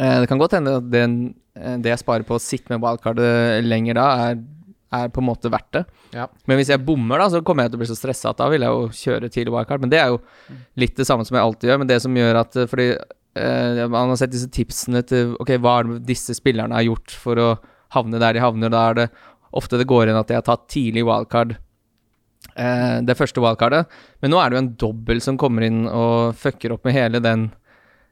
Eh, 0.00 0.20
det 0.22 0.30
kan 0.30 0.40
godt 0.40 0.56
hende 0.56 0.78
at 0.80 0.88
den, 0.92 1.18
eh, 1.58 1.76
det 1.82 1.92
jeg 1.92 2.02
sparer 2.02 2.26
på 2.26 2.38
å 2.38 2.42
sitte 2.42 2.72
med 2.72 2.82
wildcardet 2.82 3.60
lenger 3.66 3.98
da, 3.98 4.06
er, 4.30 4.40
er 4.96 5.12
på 5.12 5.22
en 5.22 5.28
måte 5.28 5.52
verdt 5.52 5.70
det. 5.76 5.84
Ja. 6.16 6.26
Men 6.48 6.60
hvis 6.60 6.72
jeg 6.72 6.82
bommer, 6.86 7.20
da, 7.20 7.28
så 7.32 7.42
kommer 7.44 7.66
jeg 7.66 7.74
til 7.74 7.80
å 7.80 7.84
bli 7.84 7.90
så 7.90 7.98
stressa 7.98 8.32
at 8.32 8.40
da 8.40 8.48
vil 8.52 8.64
jeg 8.64 8.76
jo 8.76 9.00
kjøre 9.02 9.32
tidlig 9.32 9.54
wildcard. 9.54 9.84
Men 9.84 9.92
det 9.92 10.00
er 10.02 10.14
jo 10.14 10.20
litt 10.80 10.96
det 10.98 11.08
samme 11.08 11.26
som 11.28 11.36
jeg 11.36 11.44
alltid 11.44 11.72
gjør, 11.72 11.82
men 11.82 11.90
det 11.90 12.00
som 12.04 12.20
gjør 12.22 12.42
at 12.44 12.56
eh, 12.56 12.70
Fordi 12.70 12.88
eh, 12.94 13.82
man 13.86 14.14
har 14.14 14.20
sett 14.22 14.32
disse 14.34 14.50
tipsene 14.52 15.04
til 15.06 15.36
Ok, 15.42 15.54
hva 15.60 15.80
er 15.80 15.92
det 15.92 16.04
disse 16.08 16.36
spillerne 16.38 16.78
har 16.78 16.88
gjort 16.88 17.18
for 17.26 17.40
å 17.40 17.50
havne 17.94 18.22
der 18.22 18.38
de 18.38 18.44
havner? 18.44 18.72
Da 18.72 18.86
er 18.88 19.02
det 19.02 19.10
ofte 19.56 19.80
det 19.80 19.88
går 19.90 20.08
inn 20.08 20.18
at 20.18 20.30
de 20.30 20.38
har 20.38 20.46
tatt 20.46 20.68
tidlig 20.72 21.04
wildcard. 21.08 21.58
Eh, 22.60 22.98
det 23.06 23.16
første 23.16 23.40
wildcardet. 23.40 23.88
Men 24.20 24.34
nå 24.34 24.40
er 24.40 24.50
det 24.50 24.58
jo 24.58 24.64
en 24.64 24.74
dobbel 24.84 25.22
som 25.24 25.38
kommer 25.40 25.64
inn 25.64 25.86
og 25.88 26.36
fucker 26.38 26.74
opp 26.74 26.84
med 26.88 26.96
hele 26.96 27.22
den 27.24 27.48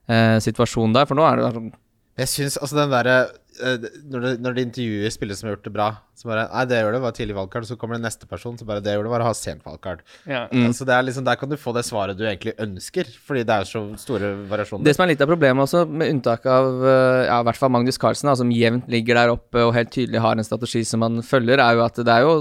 eh, 0.09 0.39
situasjonen 0.45 0.97
der. 0.97 1.09
For 1.09 1.19
nå 1.19 1.27
er 1.29 1.41
det 1.41 1.53
sånn 1.59 1.73
Jeg 2.19 2.33
syns 2.33 2.57
altså 2.63 2.81
den 2.81 2.95
derre 2.95 3.19
eh, 3.27 3.35
når, 3.59 4.25
det, 4.25 4.33
når 4.45 4.57
de 4.57 4.65
intervjuer 4.69 5.13
spillere 5.15 5.39
som 5.39 5.49
har 5.49 5.57
gjort 5.57 5.67
det 5.69 5.73
bra, 5.75 5.89
så 6.19 6.27
bare 6.31 6.47
Nei, 6.51 6.65
det 6.67 6.79
gjør 6.81 6.97
det, 6.97 7.01
var 7.05 7.15
tidlig 7.15 7.37
valgkart. 7.37 7.67
Så 7.69 7.77
kommer 7.79 7.99
det 7.99 8.03
neste 8.03 8.27
person, 8.27 8.57
så 8.59 8.67
bare 8.67 8.83
Det 8.83 8.95
gjør 8.95 9.07
det, 9.07 9.13
var 9.13 9.23
å 9.23 9.29
ha 9.29 9.35
sent 9.39 9.63
valgkart. 9.67 10.01
Ja. 10.27 10.47
Så 10.75 10.87
det 10.89 10.97
er 10.97 11.05
liksom 11.07 11.27
Der 11.27 11.39
kan 11.39 11.51
du 11.51 11.57
få 11.61 11.75
det 11.77 11.85
svaret 11.87 12.19
du 12.19 12.25
egentlig 12.27 12.57
ønsker, 12.59 13.11
fordi 13.29 13.45
det 13.47 13.55
er 13.55 13.69
så 13.69 13.85
store 14.01 14.33
variasjoner. 14.51 14.87
Det 14.89 14.97
som 14.97 15.05
er 15.05 15.13
litt 15.13 15.23
av 15.23 15.31
problemet 15.31 15.67
også, 15.67 15.85
med 15.87 16.11
unntak 16.15 16.47
av 16.51 16.83
eh, 16.83 17.21
ja, 17.29 17.39
i 17.39 17.47
hvert 17.47 17.61
fall 17.61 17.73
Magnus 17.75 18.01
Carlsen, 18.01 18.31
da, 18.31 18.35
som 18.39 18.51
jevnt 18.55 18.89
ligger 18.91 19.21
der 19.21 19.35
oppe 19.35 19.63
og 19.67 19.75
helt 19.77 19.93
tydelig 19.95 20.23
har 20.25 20.39
en 20.39 20.47
strategi 20.47 20.83
som 20.89 21.07
han 21.07 21.23
følger, 21.27 21.63
er 21.63 21.79
jo 21.79 21.87
at 21.87 22.03
det 22.03 22.15
er 22.15 22.27
jo 22.27 22.35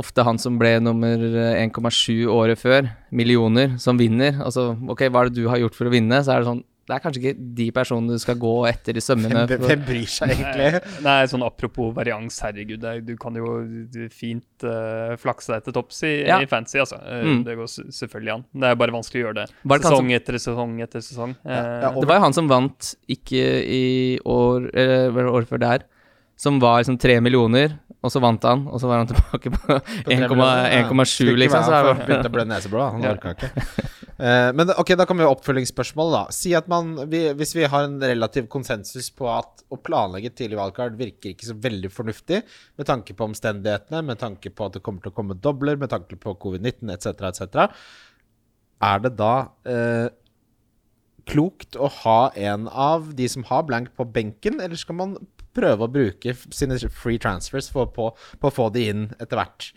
ofte 0.00 0.24
han 0.24 0.40
som 0.40 0.56
ble 0.60 0.78
nummer 0.84 1.28
eh, 1.28 1.60
1,7 1.66 2.24
året 2.32 2.60
før, 2.60 2.88
millioner, 3.12 3.76
som 3.82 4.00
vinner. 4.00 4.40
Altså, 4.44 4.70
ok, 4.88 5.08
hva 5.12 5.24
er 5.24 5.30
det 5.30 5.42
du 5.42 5.48
har 5.52 5.60
gjort 5.60 5.76
for 5.76 5.88
å 5.88 5.92
vinne? 5.92 6.22
Så 6.24 6.32
er 6.32 6.42
det 6.42 6.52
sånn 6.52 6.64
Det 6.88 6.94
er 6.96 7.02
kanskje 7.04 7.20
ikke 7.20 7.46
de 7.58 7.66
personene 7.76 8.14
du 8.16 8.22
skal 8.22 8.38
gå 8.40 8.52
etter 8.70 8.96
i 8.96 9.02
sømmene. 9.04 9.42
hvem, 9.50 9.60
hvem 9.60 9.82
bryr 9.84 10.06
seg 10.08 10.30
egentlig? 10.32 10.80
Nei, 11.04 11.16
sånn 11.28 11.44
apropos 11.44 11.90
varians, 11.98 12.38
herregud, 12.40 12.82
er- 12.88 13.02
du 13.04 13.12
kan 13.20 13.36
jo 13.36 13.50
fint 14.08 14.64
uh, 14.64 15.12
flakse 15.20 15.52
deg 15.52 15.66
til 15.68 15.76
topps 15.76 16.00
i, 16.08 16.14
Ja. 16.24 16.38
i 16.40 16.48
fancy, 16.48 16.78
altså. 16.80 16.96
Eh, 17.04 17.26
Mm. 17.28 17.42
Det 17.44 17.56
går 17.58 17.68
selvfølgelig 17.92 18.32
an. 18.38 18.44
Det 18.56 18.70
er 18.70 18.78
bare 18.80 18.94
vanskelig 18.94 19.20
å 19.20 19.26
gjøre 19.26 19.34
det 19.42 19.46
det 19.52 19.78
sesong 19.82 19.98
som... 20.08 20.10
etter 20.16 20.38
sesong 20.40 20.72
etter 20.86 21.00
sesong. 21.04 21.36
Ja. 21.44 21.60
ja, 21.84 21.90
og- 21.92 22.00
Det 22.00 22.08
var 22.08 22.16
jo 22.16 22.24
han 22.24 22.32
som 22.38 22.48
vant 22.48 22.94
ikke 23.08 23.44
i 23.68 24.18
år, 24.24 24.70
eller 24.72 25.10
var 25.12 25.22
det 25.28 25.34
året 25.36 25.48
før 25.52 25.60
der, 25.66 25.84
som 26.38 26.58
var 26.62 26.80
liksom 26.80 26.96
tre 27.02 27.18
millioner, 27.20 27.76
og 28.00 28.12
så 28.14 28.20
vant 28.22 28.42
han, 28.46 28.64
og 28.70 28.80
så 28.80 28.86
var 28.88 29.00
han 29.02 29.08
tilbake 29.10 29.50
på 29.50 29.76
1,7, 30.06 31.36
liksom. 31.36 31.64
Så 31.66 31.70
det, 31.74 32.06
begynte 32.06 32.30
å 32.30 32.32
blø 32.32 32.44
neseblod. 32.48 32.92
Han 32.94 33.08
orka 33.12 33.34
ikke. 33.36 33.50
Eh, 34.18 34.48
men 34.50 34.72
ok, 34.74 34.96
da 34.98 35.06
kommer 35.06 35.30
oppfølgingsspørsmål, 35.30 36.10
da. 36.10 36.22
Si 36.34 36.50
at 36.58 36.66
man 36.70 36.96
vi, 37.10 37.20
Hvis 37.38 37.54
vi 37.54 37.68
har 37.70 37.86
en 37.86 38.00
relativ 38.02 38.48
konsensus 38.50 39.12
på 39.14 39.28
at 39.30 39.62
å 39.70 39.78
planlegge 39.78 40.32
et 40.32 40.38
tidlig 40.40 40.58
valgkart 40.58 40.96
virker 40.98 41.32
ikke 41.32 41.46
så 41.46 41.54
veldig 41.54 41.90
fornuftig, 41.92 42.42
med 42.80 42.88
tanke 42.88 43.14
på 43.14 43.28
omstendighetene, 43.28 44.02
med 44.02 44.18
tanke 44.18 44.50
på 44.50 44.66
at 44.66 44.78
det 44.78 44.82
kommer 44.82 45.04
til 45.04 45.12
å 45.12 45.18
komme 45.20 45.38
dobler, 45.38 45.78
med 45.78 45.92
tanke 45.92 46.18
på 46.18 46.34
covid-19 46.42 46.94
etc., 46.96 47.28
etc., 47.30 47.68
er 48.78 49.00
det 49.02 49.16
da 49.18 49.32
eh, 49.66 50.06
klokt 51.28 51.76
å 51.76 51.88
ha 52.04 52.20
en 52.38 52.68
av 52.70 53.10
de 53.18 53.26
som 53.30 53.44
har 53.48 53.66
blank 53.66 53.90
på 53.98 54.06
benken, 54.06 54.60
eller 54.62 54.78
skal 54.78 54.98
man 54.98 55.16
prøve 55.54 55.86
å 55.86 55.90
bruke 55.90 56.34
sine 56.54 56.78
free 56.86 57.18
transfers 57.22 57.70
for 57.74 57.90
på, 57.94 58.12
på 58.14 58.50
å 58.50 58.54
få 58.54 58.68
de 58.74 58.86
inn 58.92 59.08
etter 59.18 59.38
hvert? 59.40 59.70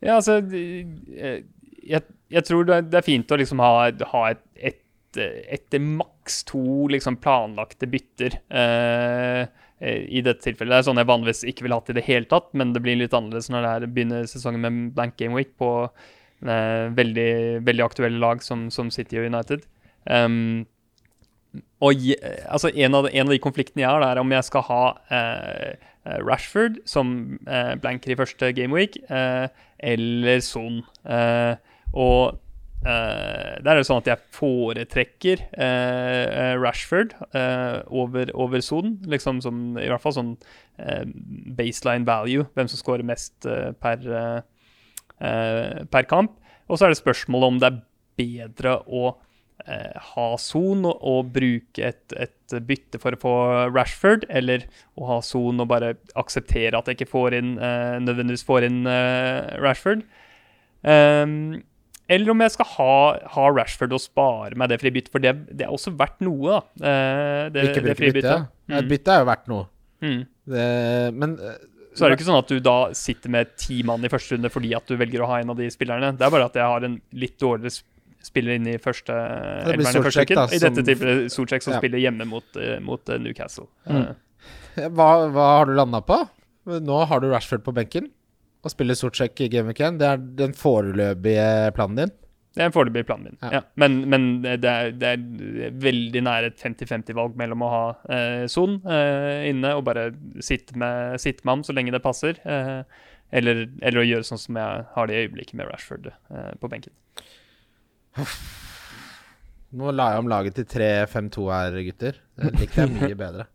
Ja, 0.00 0.16
altså 0.16 0.38
eh, 0.40 1.44
Jeg, 1.88 2.04
jeg 2.34 2.44
tror 2.48 2.68
det 2.68 2.80
er, 2.92 3.06
fint 3.06 3.30
å 3.32 3.38
liksom 3.40 3.62
ha, 3.64 3.88
ha 4.12 4.22
et, 4.30 4.42
et, 4.56 4.82
et 5.18 5.78
maks 5.80 6.42
to 6.48 6.88
liksom 6.92 7.16
planlagte 7.24 7.88
bytter. 7.90 8.38
eh, 8.52 9.48
I 9.80 10.22
dette 10.26 10.42
tilfellet. 10.44 10.74
Det 10.74 10.78
er 10.82 10.86
sånn 10.90 11.00
jeg 11.00 11.08
vanligvis 11.08 11.44
ikke 11.48 11.66
ville 11.66 11.78
hatt 11.78 11.92
i 11.92 11.98
det 11.98 12.06
hele 12.08 12.28
tatt, 12.30 12.48
men 12.52 12.72
det 12.74 12.82
blir 12.84 12.98
litt 12.98 13.14
annerledes 13.16 13.50
når 13.54 13.64
det 13.64 13.74
er 13.74 13.92
begynner 13.94 14.30
sesongen 14.30 14.64
med 14.64 14.80
blank 14.96 15.16
game 15.20 15.38
week 15.38 15.54
på 15.60 15.70
eh, 15.86 16.88
veldig, 16.98 17.30
veldig 17.66 17.86
aktuelle 17.86 18.20
lag 18.22 18.42
som, 18.44 18.68
som 18.74 18.90
City 18.94 19.20
og 19.20 19.30
United. 19.30 19.64
Um, 20.08 20.66
og 21.80 21.94
altså 22.50 22.70
en, 22.74 22.96
av, 22.98 23.06
en 23.08 23.28
av 23.28 23.32
de 23.32 23.40
konfliktene 23.42 23.84
jeg 23.84 23.90
har, 23.90 24.04
er 24.04 24.20
om 24.20 24.34
jeg 24.34 24.46
skal 24.46 24.64
ha 24.66 24.82
eh, 25.14 25.70
eh, 26.04 26.18
Rashford 26.26 26.80
som 26.88 27.38
eh, 27.46 27.74
blanker 27.80 28.12
i 28.12 28.18
første 28.18 28.50
gameweek, 28.56 28.98
eh, 29.08 29.46
eller 29.92 30.42
Son. 30.44 30.82
Eh, 31.06 31.54
og 31.92 32.38
Uh, 32.78 33.58
der 33.58 33.72
er 33.72 33.80
det 33.80 33.88
sånn 33.88 33.98
at 34.04 34.06
jeg 34.06 34.22
foretrekker 34.36 35.40
eh, 35.58 36.52
Rashford 36.62 37.10
uh, 37.34 37.82
over, 37.90 38.30
over 38.38 38.62
Son. 38.62 38.92
Liksom 39.10 39.40
som, 39.42 39.72
I 39.82 39.88
hvert 39.90 40.04
fall 40.04 40.14
sånn 40.14 40.36
baseline 41.58 42.06
value, 42.06 42.46
hvem 42.54 42.68
som 42.70 42.78
scorer 42.78 43.02
mest 43.02 43.48
per, 43.82 44.04
per 45.18 46.06
kamp. 46.06 46.36
Og 46.70 46.78
så 46.78 46.86
er 46.86 46.94
det 46.94 47.00
spørsmålet 47.00 47.50
om 47.50 47.58
det 47.58 47.70
er 47.72 47.80
bedre 48.20 48.76
å 48.86 49.08
ha 50.14 50.28
Son 50.38 50.86
og, 50.86 51.02
og 51.02 51.32
bruke 51.34 51.82
et, 51.82 52.14
et 52.14 52.54
bytte 52.68 53.02
for 53.02 53.16
å 53.16 53.20
få 53.24 53.34
Rashford, 53.74 54.28
eller 54.30 54.68
å 54.94 55.08
ha 55.10 55.18
Son 55.26 55.58
og 55.58 55.72
bare 55.74 55.96
akseptere 56.14 56.78
at 56.78 56.86
jeg 56.86 57.00
ikke 57.00 57.10
får 57.10 57.40
inn, 57.40 57.56
nødvendigvis 58.06 58.46
får 58.46 58.68
inn 58.70 58.84
Rashford. 58.86 60.06
Ehm, 60.86 61.64
eller 62.08 62.30
om 62.32 62.40
jeg 62.40 62.50
skal 62.54 62.66
ha, 62.76 62.92
ha 63.34 63.46
Rashford 63.52 63.92
og 63.92 64.00
spare 64.00 64.56
meg 64.56 64.70
det 64.72 64.78
fribyttet, 64.80 65.10
for 65.12 65.20
det, 65.24 65.34
det 65.56 65.66
er 65.66 65.72
også 65.74 65.92
verdt 65.98 66.20
noe, 66.24 66.58
da. 66.58 66.86
eh, 66.90 67.48
det, 67.54 67.64
Ikke 67.70 67.82
bruke 67.88 68.12
bytte? 68.18 68.36
Et 68.68 68.84
Mm. 68.84 68.88
bytte 68.88 69.08
er 69.14 69.18
jo 69.22 69.26
verdt 69.30 69.46
noe. 69.48 69.66
Mm. 70.04 70.18
Det, 70.48 70.64
men 71.14 71.38
eh, 71.40 71.54
Så 71.96 72.04
er 72.04 72.10
det 72.12 72.18
ikke 72.18 72.26
sånn 72.28 72.38
at 72.42 72.48
du 72.52 72.58
da 72.60 72.74
sitter 72.94 73.30
med 73.32 73.54
ti 73.58 73.82
mann 73.82 74.04
i 74.04 74.10
første 74.12 74.36
runde 74.36 74.50
fordi 74.52 74.74
at 74.76 74.86
du 74.86 74.96
velger 75.00 75.24
å 75.24 75.28
ha 75.30 75.38
en 75.40 75.50
av 75.50 75.56
de 75.56 75.68
spillerne. 75.72 76.12
Det 76.16 76.26
er 76.26 76.30
bare 76.30 76.44
at 76.46 76.54
jeg 76.60 76.62
har 76.62 76.84
en 76.86 77.00
litt 77.12 77.38
dårligere 77.40 77.80
spiller 78.22 78.54
inn 78.58 78.66
i 78.68 78.76
første 78.82 79.14
elveren 79.14 79.98
i 79.98 80.04
første 80.04 80.24
uken. 80.28 80.42
I 80.54 80.58
dette 80.62 80.84
tilfellet 80.84 81.32
Solskjær 81.32 81.62
som 81.64 81.72
Ja. 81.74 81.78
spiller 81.80 81.98
hjemme 82.02 82.26
mot, 82.28 82.44
eh, 82.60 82.78
mot 82.80 83.04
Newcastle. 83.18 83.66
Mm. 83.88 84.14
Hva, 84.94 85.08
hva 85.32 85.46
har 85.58 85.66
du 85.66 85.74
landa 85.74 86.00
på? 86.06 86.20
Nå 86.68 87.06
har 87.08 87.20
du 87.20 87.28
Rashford 87.32 87.64
på 87.64 87.72
benken 87.74 88.10
og 88.64 88.72
sort 88.72 88.98
Sortsjekk 89.00 89.44
i 89.44 89.48
Game 89.52 89.70
Week 89.70 89.80
1. 89.80 90.00
Det 90.00 90.06
er 90.08 90.24
den 90.40 90.54
foreløpige 90.56 91.72
planen 91.76 92.00
din. 92.00 92.14
Det 92.56 92.64
er 92.64 92.70
en 92.70 92.74
foreløpig 92.74 93.04
planen 93.06 93.28
min. 93.28 93.38
Ja. 93.42 93.58
Ja. 93.58 93.60
Men, 93.78 93.98
men 94.10 94.24
det, 94.42 94.66
er, 94.66 94.90
det 94.98 95.10
er 95.12 95.76
veldig 95.84 96.22
nære 96.26 96.50
et 96.50 96.64
50-50-valg 96.64 97.36
mellom 97.38 97.62
å 97.62 97.68
ha 97.70 97.82
eh, 98.10 98.46
Son 98.50 98.80
eh, 98.82 99.46
inne 99.52 99.76
og 99.78 99.84
bare 99.86 100.08
sitte 100.42 100.74
med, 100.78 101.20
sitte 101.22 101.44
med 101.44 101.52
ham 101.52 101.66
så 101.68 101.76
lenge 101.76 101.94
det 101.94 102.02
passer, 102.02 102.40
eh, 102.42 102.80
eller, 103.38 103.68
eller 103.78 104.02
å 104.02 104.06
gjøre 104.08 104.26
sånn 104.26 104.42
som 104.42 104.58
jeg 104.58 104.88
har 104.94 105.06
det 105.10 105.14
i 105.14 105.26
øyeblikket 105.26 105.60
med 105.60 105.70
Rashford 105.70 106.10
eh, 106.10 106.50
på 106.58 106.72
benken. 106.72 106.96
Nå 109.78 109.92
la 109.92 110.08
jeg 110.14 110.24
om 110.24 110.32
laget 110.32 110.58
til 110.58 110.66
3-5-2 110.72 111.46
her, 111.52 111.78
gutter. 111.92 112.18
Det 112.40 112.54
likte 112.56 112.82
jeg 112.82 112.94
mye 112.96 113.20
bedre. 113.22 113.46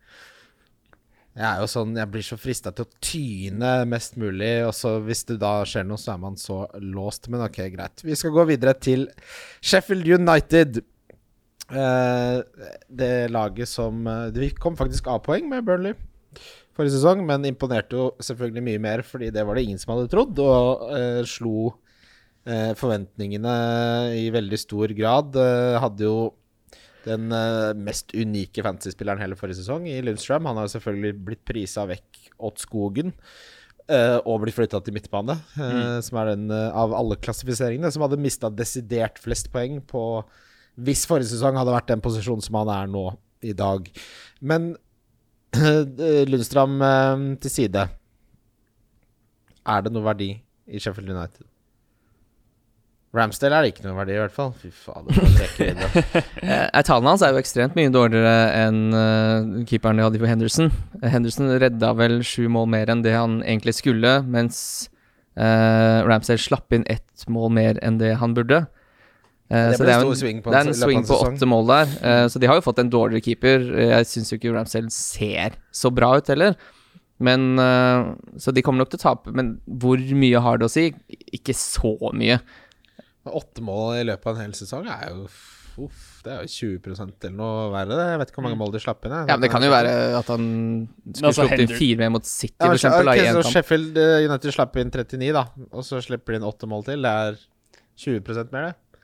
Jeg 1.34 1.46
er 1.50 1.62
jo 1.63 1.69
sånn, 1.72 1.96
jeg 1.98 2.12
blir 2.13 2.26
så 2.26 2.38
frista 2.38 2.69
til 2.76 2.86
å 2.86 3.02
tyne 3.02 3.72
mest 3.89 4.19
mulig, 4.22 4.52
og 4.67 4.74
så 4.78 5.00
hvis 5.02 5.26
det 5.32 5.39
da 5.41 5.56
skjer 5.65 5.88
noe, 5.89 5.98
så 5.98 6.13
er 6.13 6.22
man 6.22 6.38
så 6.38 6.60
låst. 6.78 7.30
Men 7.34 7.46
ok, 7.48 7.62
greit. 7.74 8.04
Vi 8.06 8.17
skal 8.19 8.36
gå 8.36 8.46
videre 8.52 8.76
til 8.78 9.08
Sheffield 9.65 10.06
United. 10.19 10.84
Eh, 11.74 12.65
det 13.02 13.13
laget 13.34 13.72
som 13.72 14.06
eh, 14.06 14.52
kom 14.62 14.78
faktisk 14.78 15.10
A-poeng 15.10 15.50
med 15.50 15.65
Burnley 15.65 15.98
forrige 16.74 16.98
sesong, 16.98 17.24
men 17.28 17.46
imponerte 17.48 17.98
jo 17.98 18.10
selvfølgelig 18.24 18.65
mye 18.65 18.82
mer, 18.82 19.04
fordi 19.06 19.30
det 19.34 19.46
var 19.46 19.58
det 19.58 19.65
ingen 19.67 19.82
som 19.82 19.93
hadde 19.93 20.10
trodd, 20.12 20.39
og 20.41 20.88
eh, 20.98 21.22
slo 21.30 21.74
eh, 22.48 22.74
forventningene 22.80 23.58
i 24.17 24.30
veldig 24.34 24.60
stor 24.62 24.93
grad. 24.98 25.38
Eh, 25.38 25.82
hadde 25.84 26.08
jo 26.08 26.17
den 27.08 27.34
eh, 27.36 27.74
mest 27.78 28.13
unike 28.16 28.63
fantasyspilleren 28.66 29.22
hele 29.22 29.38
forrige 29.39 29.62
sesong 29.62 29.88
i 29.92 30.00
Lundstrøm. 30.06 30.48
Han 30.50 30.62
har 30.62 30.72
selvfølgelig 30.72 31.18
blitt 31.28 31.44
prisa 31.48 31.86
vekk 31.89 32.24
åt 32.44 32.63
skogen. 32.63 33.13
eh, 33.92 34.18
og 34.24 34.44
blitt 34.44 34.56
flytta 34.56 34.80
til 34.84 34.96
midtbane, 34.96 35.36
mm. 35.58 36.00
som 36.08 36.20
er 36.22 36.32
den 36.34 36.48
eh, 36.54 36.70
av 36.72 36.96
alle 36.96 37.18
klassifiseringene 37.20 37.92
som 37.92 38.06
hadde 38.06 38.22
mista 38.22 38.52
desidert 38.52 39.20
flest 39.20 39.52
poeng 39.52 39.82
på 39.84 40.24
Hvis 40.74 41.04
forrige 41.06 41.30
sesong 41.30 41.60
hadde 41.60 41.74
vært 41.76 41.92
den 41.92 42.02
posisjonen 42.02 42.42
som 42.42 42.56
han 42.58 42.72
er 42.74 42.88
nå 42.89 43.04
i 43.46 43.54
dag. 43.54 43.89
Men 44.42 44.72
eh, 45.54 46.24
Lundstrøm 46.30 46.82
eh, 46.82 47.26
til 47.44 47.54
side. 47.60 47.88
Er 49.63 49.84
det 49.84 49.94
noe 49.94 50.08
verdi 50.08 50.32
i 50.66 50.82
Sheffield 50.82 51.12
United? 51.13 51.53
Ramsdale 53.13 53.54
er 53.60 53.65
det 53.67 53.73
ikke 53.76 53.84
noe 53.86 53.93
verdi, 53.99 54.15
i 54.15 54.21
hvert 54.23 54.34
fall. 54.34 54.54
Fy 54.58 54.71
fader, 54.73 55.13
for 55.13 55.65
en. 55.67 55.82
Eh, 56.43 56.82
Tallene 56.84 57.12
hans 57.13 57.21
er 57.23 57.36
jo 57.36 57.39
ekstremt 57.39 57.76
mye 57.78 57.91
dårligere 57.93 58.38
enn 58.65 58.80
eh, 58.97 59.65
keeperen 59.69 59.99
de 60.02 60.06
hadde 60.08 60.19
for 60.21 60.32
Henderson. 60.32 60.71
Eh, 61.04 61.10
Henderson 61.13 61.52
redda 61.62 61.91
vel 61.99 62.17
sju 62.26 62.47
mål 62.52 62.65
mer 62.73 62.89
enn 62.91 63.04
det 63.06 63.13
han 63.15 63.38
egentlig 63.45 63.76
skulle, 63.78 64.15
mens 64.26 64.58
uh, 65.38 66.02
Ramsdale 66.10 66.41
slapp 66.41 66.73
inn 66.76 66.84
ett 66.91 67.28
mål 67.32 67.54
mer 67.54 67.78
enn 67.86 67.99
det 68.02 68.15
han 68.19 68.34
burde. 68.38 68.63
Uh, 69.54 69.69
Det 69.69 69.78
så 69.78 69.86
det 69.86 69.93
er 69.93 70.02
en- 70.08 70.17
swing 70.23 70.41
på 70.41 70.49
det 70.52 70.60
er 70.63 70.71
en 70.73 70.80
swing 70.82 71.06
på 71.06 71.21
åtte 71.28 71.47
mål 71.54 71.69
der, 71.69 71.93
uh, 72.02 72.26
så 72.34 72.41
de 72.41 72.49
har 72.49 72.58
jo 72.58 72.65
fått 72.65 72.82
en 72.82 72.89
dårligere 72.93 73.23
keeper. 73.30 73.69
Jeg 73.93 74.10
syns 74.10 74.34
jo 74.34 74.39
ikke 74.41 74.56
Ramsdale 74.58 74.89
ser 74.93 75.60
så 75.71 75.93
bra 75.93 76.15
ut 76.17 76.34
heller. 76.34 76.58
Men 77.23 77.60
eh, 77.62 78.08
Så 78.41 78.52
de 78.52 78.62
kommer 78.65 78.82
nok 78.84 78.89
til 78.91 78.97
å 78.99 79.04
tape, 79.04 79.32
men 79.38 79.54
hvor 79.80 80.02
mye 80.17 80.39
har 80.43 80.58
det 80.60 80.65
å 80.65 80.71
si? 80.73 80.88
Ikke 81.32 81.54
så 81.56 81.93
mye. 82.12 82.39
Åtte 83.25 83.63
mål 83.63 84.01
i 84.01 84.07
løpet 84.09 84.27
av 84.27 84.36
en 84.38 84.47
hel 84.47 84.55
sesong 84.57 84.88
er 84.91 85.12
jo 85.13 85.27
Uff, 85.81 86.19
det 86.21 86.29
er 86.29 86.43
jo 86.43 86.77
20% 86.77 87.23
eller 87.25 87.33
noe 87.33 87.62
verre. 87.73 87.95
det. 87.97 88.03
Jeg 88.12 88.19
vet 88.21 88.29
ikke 88.29 88.38
hvor 88.38 88.45
mange 88.45 88.59
mål 88.59 88.73
de 88.75 88.81
slapp 88.83 89.07
inn. 89.07 89.13
jeg. 89.15 89.23
Mm. 89.23 89.29
Ja, 89.31 89.38
men 89.38 89.41
Det 89.41 89.49
kan 89.49 89.63
jo 89.65 89.71
være 89.73 89.93
at 90.19 90.27
han 90.29 90.43
skulle 91.01 91.31
altså, 91.31 91.47
sluppet 91.47 91.63
inn 91.63 91.73
fire 91.79 91.97
mer 91.97 92.12
mot 92.13 92.27
City, 92.29 92.53
Ja, 92.59 92.67
for 92.67 92.77
eksempel, 92.77 93.09
da, 93.09 93.15
ok, 93.15 93.23
i 93.23 93.31
en 93.31 93.39
så. 93.39 93.53
Sheffield 93.55 93.97
eh, 93.97 94.25
United 94.27 94.53
slapp 94.53 94.77
inn 94.77 94.91
39, 94.93 95.31
da. 95.33 95.43
Og 95.71 95.88
så 95.88 96.01
slipper 96.05 96.36
de 96.36 96.38
inn 96.38 96.45
åtte 96.45 96.69
mål 96.69 96.86
til. 96.91 97.01
Det 97.01 97.13
er 97.23 97.41
20% 98.05 98.53
mer, 98.53 98.69
det. 98.69 99.01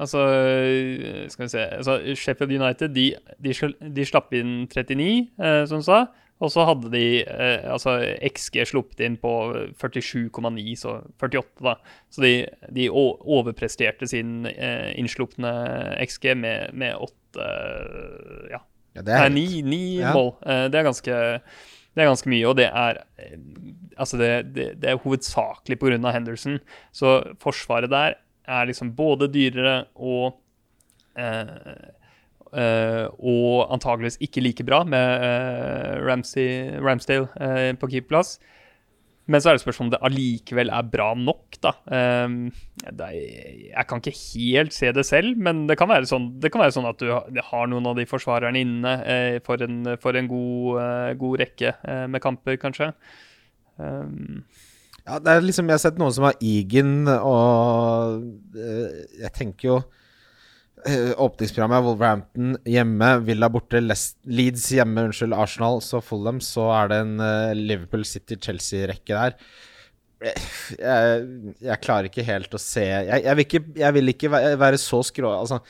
Altså, 0.00 0.18
øh, 0.28 1.24
skal 1.32 1.44
vi 1.44 1.48
se 1.54 1.64
altså, 1.80 1.96
Sheffield 2.16 2.52
United 2.60 2.92
de, 2.94 3.06
de, 3.40 3.54
de 3.96 4.06
slapp 4.08 4.32
inn 4.36 4.66
39, 4.68 5.08
eh, 5.40 5.62
som 5.72 5.80
du 5.80 5.88
sa. 5.88 6.02
Og 6.40 6.48
så 6.52 6.64
hadde 6.64 6.88
de 6.94 7.02
eh, 7.20 7.66
altså 7.68 7.98
XG 8.24 8.62
sluppet 8.70 9.02
inn 9.04 9.18
på 9.20 9.32
47,9, 9.76 10.62
så 10.80 10.94
48, 11.20 11.60
da. 11.66 11.74
Så 12.08 12.24
de, 12.24 12.32
de 12.72 12.86
overpresterte 12.90 14.08
sin 14.08 14.46
eh, 14.48 14.88
innslupne 15.00 15.50
XG 16.06 16.32
med, 16.40 16.72
med 16.80 16.96
åtte 16.96 17.50
Ja, 18.50 18.62
Ja, 18.96 19.02
det 19.06 19.18
nei, 19.20 19.28
ni, 19.36 19.44
ni 19.62 19.82
Ja. 20.00 20.14
mål. 20.16 20.32
Eh, 20.42 20.64
det, 20.72 20.80
er 20.80 20.88
ganske, 20.88 21.18
det 21.94 22.02
er 22.02 22.08
ganske 22.10 22.32
mye, 22.32 22.48
og 22.48 22.56
det 22.58 22.70
er 22.72 23.04
Altså, 24.00 24.16
det, 24.16 24.30
det, 24.56 24.66
det 24.80 24.88
er 24.94 25.02
hovedsakelig 25.04 25.76
pga. 25.76 25.98
Henderson. 26.14 26.56
Så 26.96 27.18
forsvaret 27.42 27.92
der 27.92 28.14
er 28.48 28.64
liksom 28.66 28.94
både 28.96 29.28
dyrere 29.28 29.82
og 29.94 30.40
eh, 31.20 31.52
og 32.52 33.70
antageligvis 33.74 34.18
ikke 34.24 34.42
like 34.42 34.64
bra 34.66 34.82
med 34.88 35.26
eh, 35.26 35.98
Ramsey, 36.02 36.48
Ramsdale 36.82 37.28
eh, 37.40 37.70
på 37.78 37.90
keeperplass. 37.92 38.38
Men 39.30 39.38
så 39.38 39.50
er 39.50 39.54
det 39.54 39.62
spørsmål 39.62 39.86
om 39.86 39.90
det 39.92 40.00
allikevel 40.08 40.72
er 40.74 40.86
bra 40.90 41.12
nok, 41.14 41.58
da. 41.62 41.70
Er, 41.94 42.32
jeg 43.12 43.84
kan 43.86 44.00
ikke 44.00 44.16
helt 44.16 44.74
se 44.74 44.90
det 44.96 45.04
selv, 45.06 45.38
men 45.38 45.68
det 45.68 45.76
kan 45.78 45.90
være 45.92 46.08
sånn, 46.10 46.32
kan 46.48 46.64
være 46.64 46.74
sånn 46.74 46.88
at 46.90 46.98
du 46.98 47.12
har, 47.12 47.68
noen 47.70 47.86
av 47.86 48.00
de 48.00 48.08
forsvarerne 48.10 48.58
inne 48.64 48.96
eh, 49.06 49.36
for 49.46 49.62
en, 49.62 49.92
for 50.02 50.18
en 50.18 50.30
god, 50.32 50.80
eh, 50.82 51.12
god 51.20 51.44
rekke 51.44 51.70
eh, 51.78 52.02
med 52.10 52.24
kamper, 52.24 52.58
kanskje. 52.58 52.90
Um, 53.78 54.42
Ja, 55.06 55.16
det 55.18 55.32
er 55.32 55.40
liksom 55.40 55.70
Jeg 55.70 55.78
har 55.78 55.80
sett 55.82 55.96
noen 55.98 56.12
som 56.12 56.26
har 56.26 56.36
Egan, 56.44 57.08
og 57.08 58.26
eh, 58.58 58.98
jeg 59.22 59.32
tenker 59.38 59.68
jo 59.68 59.78
eh, 59.78 59.99
Åpningsprogrammet 61.20 61.78
er 61.80 61.84
Wolverhampton 61.86 62.54
hjemme, 62.68 63.08
Villa 63.26 63.48
borte, 63.52 63.80
Leeds 63.82 64.68
hjemme, 64.74 65.08
unnskyld, 65.08 65.34
Arsenal, 65.36 65.80
så 65.84 66.00
Fulham. 66.04 66.40
Så 66.44 66.66
er 66.74 66.90
det 66.92 67.00
en 67.04 67.14
eh, 67.24 67.52
Liverpool 67.58 68.06
City-Chelsea-rekke 68.08 69.16
der. 69.18 69.36
Eh, 70.20 70.48
Jeg, 70.76 71.22
jeg 71.64 71.80
klarer 71.80 72.10
ikke 72.10 72.24
helt 72.26 72.52
å 72.52 72.58
se 72.60 72.82
Jeg, 72.84 73.22
jeg, 73.24 73.36
vil, 73.38 73.46
ikke, 73.46 73.62
jeg 73.80 73.96
vil 73.96 74.12
ikke 74.14 74.30
være 74.60 74.80
så 74.80 75.00
skrå... 75.08 75.32
Altså, 75.32 75.60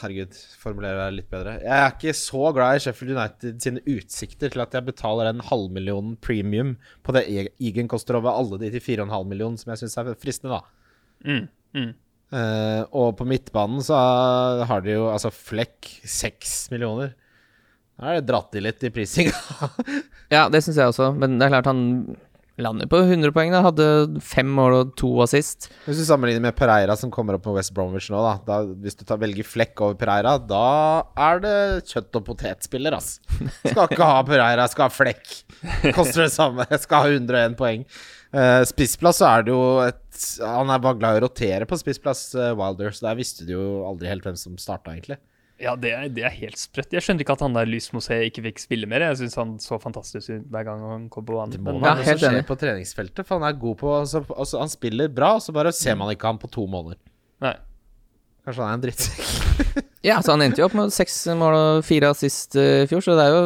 herregud, 0.00 0.36
formulerer 0.60 1.02
jeg 1.06 1.16
litt 1.18 1.30
bedre. 1.32 1.54
Jeg 1.60 1.76
er 1.76 1.94
ikke 1.94 2.14
så 2.16 2.50
glad 2.56 2.76
i 2.76 2.82
Sheffield 2.84 3.14
United 3.16 3.64
sine 3.64 3.82
utsikter 3.88 4.52
til 4.52 4.64
at 4.64 4.76
jeg 4.76 4.86
betaler 4.88 5.30
en 5.30 5.42
halvmillion 5.44 6.14
premium 6.24 6.74
på 7.04 7.14
det 7.16 7.26
Egen 7.28 7.52
Egan 7.60 7.88
koster 7.88 8.18
over 8.18 8.32
alle 8.32 8.60
de 8.60 8.72
til 8.74 8.84
4,5 9.00 9.28
millioner, 9.28 9.60
som 9.60 9.72
jeg 9.72 9.82
syns 9.84 9.98
er 10.00 10.12
fristende, 10.20 10.58
da. 10.58 10.62
mm, 11.24 11.44
mm. 11.76 11.90
Eh, 12.30 12.82
og 12.94 13.16
på 13.18 13.26
midtbanen 13.26 13.82
så 13.82 13.96
har 14.68 14.84
de 14.84 14.94
jo 14.94 15.08
altså 15.10 15.32
Fleck 15.34 15.88
6 16.06 16.70
millioner. 16.74 17.14
Da 18.00 18.12
er 18.14 18.20
det 18.20 18.28
dratt 18.30 18.54
i 18.56 18.62
litt 18.64 18.82
i 18.86 18.92
prisinga. 18.94 19.34
Ja, 20.30 20.44
det 20.46 20.60
syns 20.62 20.76
jeg 20.78 20.86
også, 20.92 21.08
men 21.18 21.40
det 21.40 21.48
er 21.48 21.50
klart 21.56 21.66
han 21.66 21.80
lander 22.60 22.86
på 22.86 23.00
100 23.02 23.32
poeng. 23.34 23.50
da 23.50 23.64
Hadde 23.64 23.86
fem 24.22 24.46
mål 24.54 24.76
og 24.76 24.92
to 25.00 25.08
assist. 25.24 25.66
Hvis 25.88 25.98
du 25.98 26.04
sammenligner 26.06 26.44
med 26.44 26.54
Pereira 26.54 26.94
som 26.94 27.10
kommer 27.10 27.34
opp 27.34 27.48
med 27.48 27.56
West 27.56 27.72
Bromwich 27.74 28.06
nå, 28.14 28.20
da, 28.22 28.36
da 28.46 28.60
Hvis 28.84 28.94
du 29.00 29.02
tar, 29.08 29.18
velger 29.18 29.48
Fleck 29.48 29.74
over 29.82 29.96
Pereira, 29.98 30.36
da 30.38 30.62
er 31.18 31.42
det 31.42 31.56
kjøtt- 31.90 32.20
og 32.20 32.28
potetspiller, 32.28 32.94
ass. 32.94 33.16
Skal 33.64 33.88
ikke 33.88 34.06
ha 34.12 34.20
Pereira, 34.28 34.68
skal 34.70 34.86
ha 34.86 34.94
Fleck. 34.94 35.24
Koster 35.98 36.28
det 36.28 36.32
samme. 36.36 36.68
Skal 36.78 37.02
ha 37.08 37.10
101 37.18 37.58
poeng. 37.58 37.82
Uh, 38.30 38.62
spissplass 38.68 39.18
så 39.18 39.26
er 39.26 39.42
det 39.42 39.50
jo 39.50 39.62
et 39.82 39.96
Han 40.38 40.68
er 40.70 40.78
bare 40.78 40.98
glad 41.00 41.16
i 41.16 41.18
å 41.18 41.24
rotere 41.24 41.66
på 41.66 41.78
spissplass, 41.80 42.28
uh, 42.38 42.52
Wilder, 42.54 42.94
så 42.94 43.08
der 43.08 43.18
visste 43.18 43.46
du 43.48 43.56
jo 43.56 43.64
aldri 43.88 44.10
helt 44.10 44.26
hvem 44.26 44.38
som 44.38 44.58
starta, 44.60 44.94
egentlig. 44.94 45.18
Ja, 45.60 45.74
det 45.76 45.90
er, 45.92 46.06
det 46.08 46.22
er 46.24 46.32
helt 46.32 46.56
sprøtt. 46.56 46.94
Jeg 46.94 47.04
skjønner 47.04 47.20
ikke 47.24 47.34
at 47.36 47.42
han 47.44 47.56
der 47.56 47.68
Lysmosé 47.68 48.16
ikke 48.30 48.46
fikk 48.46 48.62
spille 48.62 48.88
mer. 48.88 49.02
Jeg 49.10 49.18
syns 49.20 49.36
han 49.36 49.50
så 49.60 49.76
fantastisk 49.82 50.32
ut 50.32 50.46
hver 50.48 50.64
gang 50.70 50.84
han 50.86 51.02
kom 51.12 51.26
på 51.28 51.36
banen. 51.36 51.52
Det 51.52 51.60
må 51.60 51.74
Ja, 51.84 51.92
helt 52.00 52.24
enig. 52.30 52.46
på 52.48 52.56
treningsfeltet, 52.60 53.26
for 53.28 53.36
han 53.36 53.48
er 53.50 53.58
god 53.60 53.76
på 53.82 53.90
altså, 53.98 54.22
altså, 54.32 54.62
Han 54.62 54.72
spiller 54.72 55.12
bra, 55.12 55.34
og 55.36 55.44
så 55.44 55.52
bare 55.52 55.72
ser 55.76 55.98
man 56.00 56.14
ikke 56.14 56.32
han 56.32 56.40
på 56.40 56.48
to 56.48 56.64
måneder. 56.70 56.96
Nei. 57.44 57.56
Kanskje 58.46 58.64
han 58.64 58.70
er 58.72 58.78
en 58.78 58.84
drittsekk. 58.88 59.86
Ja, 60.00 60.14
så 60.24 60.32
han 60.32 60.40
endte 60.40 60.62
jo 60.62 60.64
opp 60.64 60.72
med 60.78 60.92
seks 60.96 61.12
mål 61.36 61.54
og 61.58 61.82
fire 61.84 62.08
assist 62.14 62.54
i 62.56 62.62
i 62.80 62.86
fjor, 62.88 63.02
så 63.04 63.12
det 63.18 63.24
er 63.26 63.34
jo, 63.34 63.40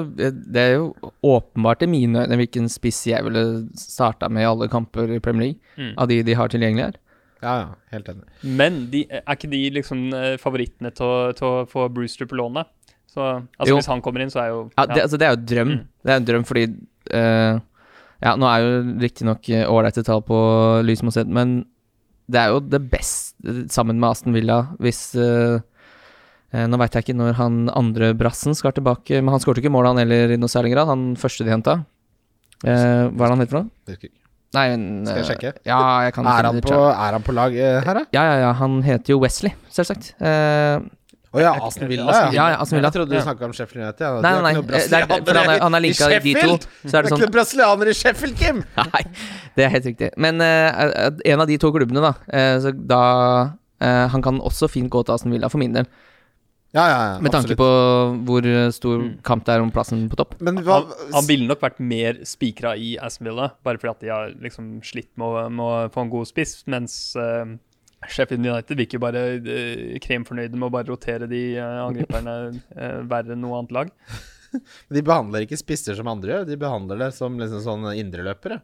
det 0.55 0.61
er 0.63 0.75
jo 0.77 0.85
åpenbart 1.27 1.83
i 1.83 1.89
mine 1.91 2.23
øyne 2.23 2.39
hvilken 2.39 2.69
spiss 2.71 3.01
jeg 3.11 3.27
ville 3.27 3.43
starta 3.75 4.29
med 4.31 4.45
i 4.45 4.47
alle 4.47 4.69
kamper 4.71 5.17
i 5.17 5.19
Premier 5.19 5.49
League, 5.49 5.61
Mm. 5.75 5.95
av 5.99 6.07
de 6.07 6.21
de 6.23 6.37
har 6.39 6.49
tilgjengelig 6.49 6.85
her. 6.85 7.01
Ja, 7.43 7.55
ja, 7.59 7.67
helt 7.91 8.09
enig. 8.09 8.23
Men 8.47 8.79
de, 8.93 9.03
er 9.11 9.35
ikke 9.35 9.51
de 9.51 9.63
liksom 9.75 10.07
eh, 10.15 10.37
favorittene 10.39 10.95
til 10.95 11.05
å, 11.11 11.19
til 11.35 11.49
å 11.49 11.67
få 11.67 11.89
Brewster 11.93 12.31
på 12.31 12.39
lånet? 12.39 12.71
Så 13.11 13.21
altså, 13.23 13.69
Jo. 13.73 13.77
hvis 13.81 13.91
han 13.91 14.01
kommer 14.03 14.23
inn, 14.23 14.31
så 14.31 14.41
er 14.45 14.49
jo 14.55 14.71
Ja, 14.79 14.87
det, 14.87 15.03
altså, 15.03 15.19
det 15.19 15.27
er 15.27 15.35
jo 15.35 15.43
drøm. 15.45 15.69
Mm. 15.75 15.85
Det 16.05 16.13
er 16.13 16.17
en 16.23 16.25
drøm 16.31 16.45
fordi 16.49 16.65
uh, 17.13 17.61
Ja, 18.23 18.37
nå 18.39 18.47
er 18.49 18.63
jo 18.63 18.99
riktignok 19.03 19.49
eh, 19.51 19.67
ålreite 19.69 20.05
tall 20.07 20.23
på 20.23 20.39
Lys 20.87 21.03
men 21.27 21.65
det 22.31 22.41
er 22.41 22.55
jo 22.55 22.61
det 22.61 22.81
beste 22.89 23.34
sammen 23.73 24.01
med 24.01 24.09
Aston 24.11 24.35
Villa 24.37 24.61
hvis 24.83 25.15
eh, 25.21 25.61
eh, 26.55 26.67
Nå 26.71 26.79
veit 26.81 26.97
jeg 26.97 27.07
ikke 27.07 27.17
når 27.19 27.39
han 27.39 27.65
andre 27.75 28.13
brassen 28.19 28.57
skal 28.57 28.75
tilbake, 28.77 29.21
men 29.21 29.35
han 29.35 29.43
skåret 29.43 29.63
ikke 29.63 29.73
mål, 29.75 29.93
han 29.93 30.03
heller, 30.05 30.35
i 30.35 30.41
noe 30.41 30.53
særlig 30.53 30.75
grad. 30.75 30.91
Han 30.91 31.15
første 31.21 31.47
de 31.47 31.55
henta. 31.55 31.79
Eh, 32.65 33.09
hva 33.11 33.11
er 33.11 33.25
det 33.25 33.33
han 33.35 33.45
heter 33.45 33.57
for 33.57 33.65
noe? 33.65 34.13
Nei, 34.55 34.69
men, 34.71 34.83
Skal 35.09 35.19
jeg 35.19 35.31
sjekke? 35.33 35.51
Ja, 35.67 35.79
jeg 36.07 36.15
kan 36.15 36.29
Er 36.31 36.47
han, 36.47 36.61
på, 36.63 36.77
er 36.79 37.17
han 37.17 37.25
på 37.27 37.35
lag 37.35 37.57
her, 37.59 37.89
da? 37.99 38.05
Ja, 38.15 38.23
ja, 38.23 38.37
ja. 38.45 38.53
Han 38.61 38.79
heter 38.87 39.17
jo 39.17 39.23
Wesley, 39.25 39.51
selvsagt. 39.75 40.13
Eh, 40.23 40.79
Å 41.35 41.41
ja, 41.43 41.53
Aston 41.67 41.89
Villa. 41.91 42.05
Aston 42.13 42.35
ja, 42.37 42.45
ja, 42.53 42.59
Aston 42.63 42.79
Villa. 42.79 42.89
Jeg 42.91 42.95
trodde 42.95 43.11
du 43.11 43.17
Ja. 43.19 43.23
snakka 43.27 43.45
om 43.49 43.53
Sheffield 43.57 43.83
United. 43.83 44.05
Ja. 44.07 44.21
Nei, 44.23 44.31
er 44.39 44.43
nei, 44.45 44.53
nei. 44.55 44.63
Det 44.71 45.01
er, 45.01 45.07
for 45.27 45.35
han 45.41 45.51
er, 45.51 45.59
han 45.65 45.75
er 45.75 45.83
linka 45.83 46.09
i 46.15 46.19
de 46.23 46.35
to. 46.39 46.55
Så 46.55 46.55
er 46.55 46.63
Det 46.63 46.95
er 46.95 47.03
det 47.03 47.03
ikke 47.03 47.11
sånn 47.15 47.23
noen 47.25 47.35
brasilianere 47.35 47.91
i 47.91 47.99
Sheffield, 47.99 48.37
Kim! 48.39 48.63
Nei, 48.79 49.03
det 49.59 49.65
er 49.67 49.73
helt 49.75 49.89
riktig. 49.91 50.11
Men 50.17 50.39
uh, 50.41 51.11
en 51.27 51.41
av 51.43 51.51
de 51.51 51.59
to 51.59 51.73
klubbene, 51.75 52.01
da, 52.05 52.15
Uh, 52.31 52.57
så 52.63 52.71
da 52.73 53.03
uh, 53.83 54.07
Han 54.15 54.23
kan 54.23 54.39
også 54.41 54.69
fint 54.71 54.89
gå 54.91 55.03
til 55.05 55.15
Aston 55.17 55.35
Villa, 55.35 55.51
for 55.51 55.59
min 55.59 55.75
del. 55.75 55.87
Ja, 56.75 56.85
ja, 56.91 56.95
ja, 57.15 57.19
Med 57.23 57.31
tanke 57.31 57.53
absolutt. 57.55 57.61
på 57.61 58.25
hvor 58.27 58.47
stor 58.75 58.99
Mm. 58.99 59.11
kamp 59.23 59.45
det 59.47 59.55
er 59.55 59.61
om 59.63 59.71
plassen 59.71 60.09
på 60.11 60.17
topp. 60.19 60.33
Men 60.43 60.57
hva 60.67 60.81
han, 60.81 61.13
han 61.15 61.27
ville 61.29 61.47
nok 61.47 61.61
vært 61.63 61.79
mer 61.79 62.19
spikra 62.27 62.73
i 62.77 62.97
Aston 62.99 63.29
Villa, 63.29 63.53
bare 63.63 63.79
fordi 63.79 63.91
at 63.93 64.01
de 64.01 64.09
har 64.11 64.33
liksom 64.43 64.81
slitt 64.83 65.11
med 65.17 65.27
å, 65.29 65.45
med 65.55 65.63
å 65.65 65.93
få 65.95 66.03
en 66.03 66.11
god 66.11 66.27
spiss, 66.27 66.65
mens 66.67 67.15
Sheffield 68.11 68.45
United 68.47 68.79
virker 68.79 69.03
bare 69.03 69.25
uh, 69.39 69.97
kremfornøyde 70.05 70.59
med 70.59 70.69
å 70.69 70.75
bare 70.75 70.91
rotere 70.91 71.29
de 71.31 71.43
uh, 71.59 71.85
angriperne 71.87 72.37
uh, 72.53 73.01
verre 73.11 73.35
enn 73.35 73.43
noe 73.45 73.61
annet 73.61 73.75
lag. 73.77 73.93
De 74.95 75.03
behandler 75.03 75.45
ikke 75.45 75.59
spisser 75.59 75.97
som 75.99 76.07
andre 76.07 76.31
gjør, 76.31 76.45
de 76.47 76.57
behandler 76.61 77.01
det 77.03 77.09
som 77.17 77.35
liksom 77.41 77.59
sånn 77.65 77.89
indreløpere. 77.99 78.61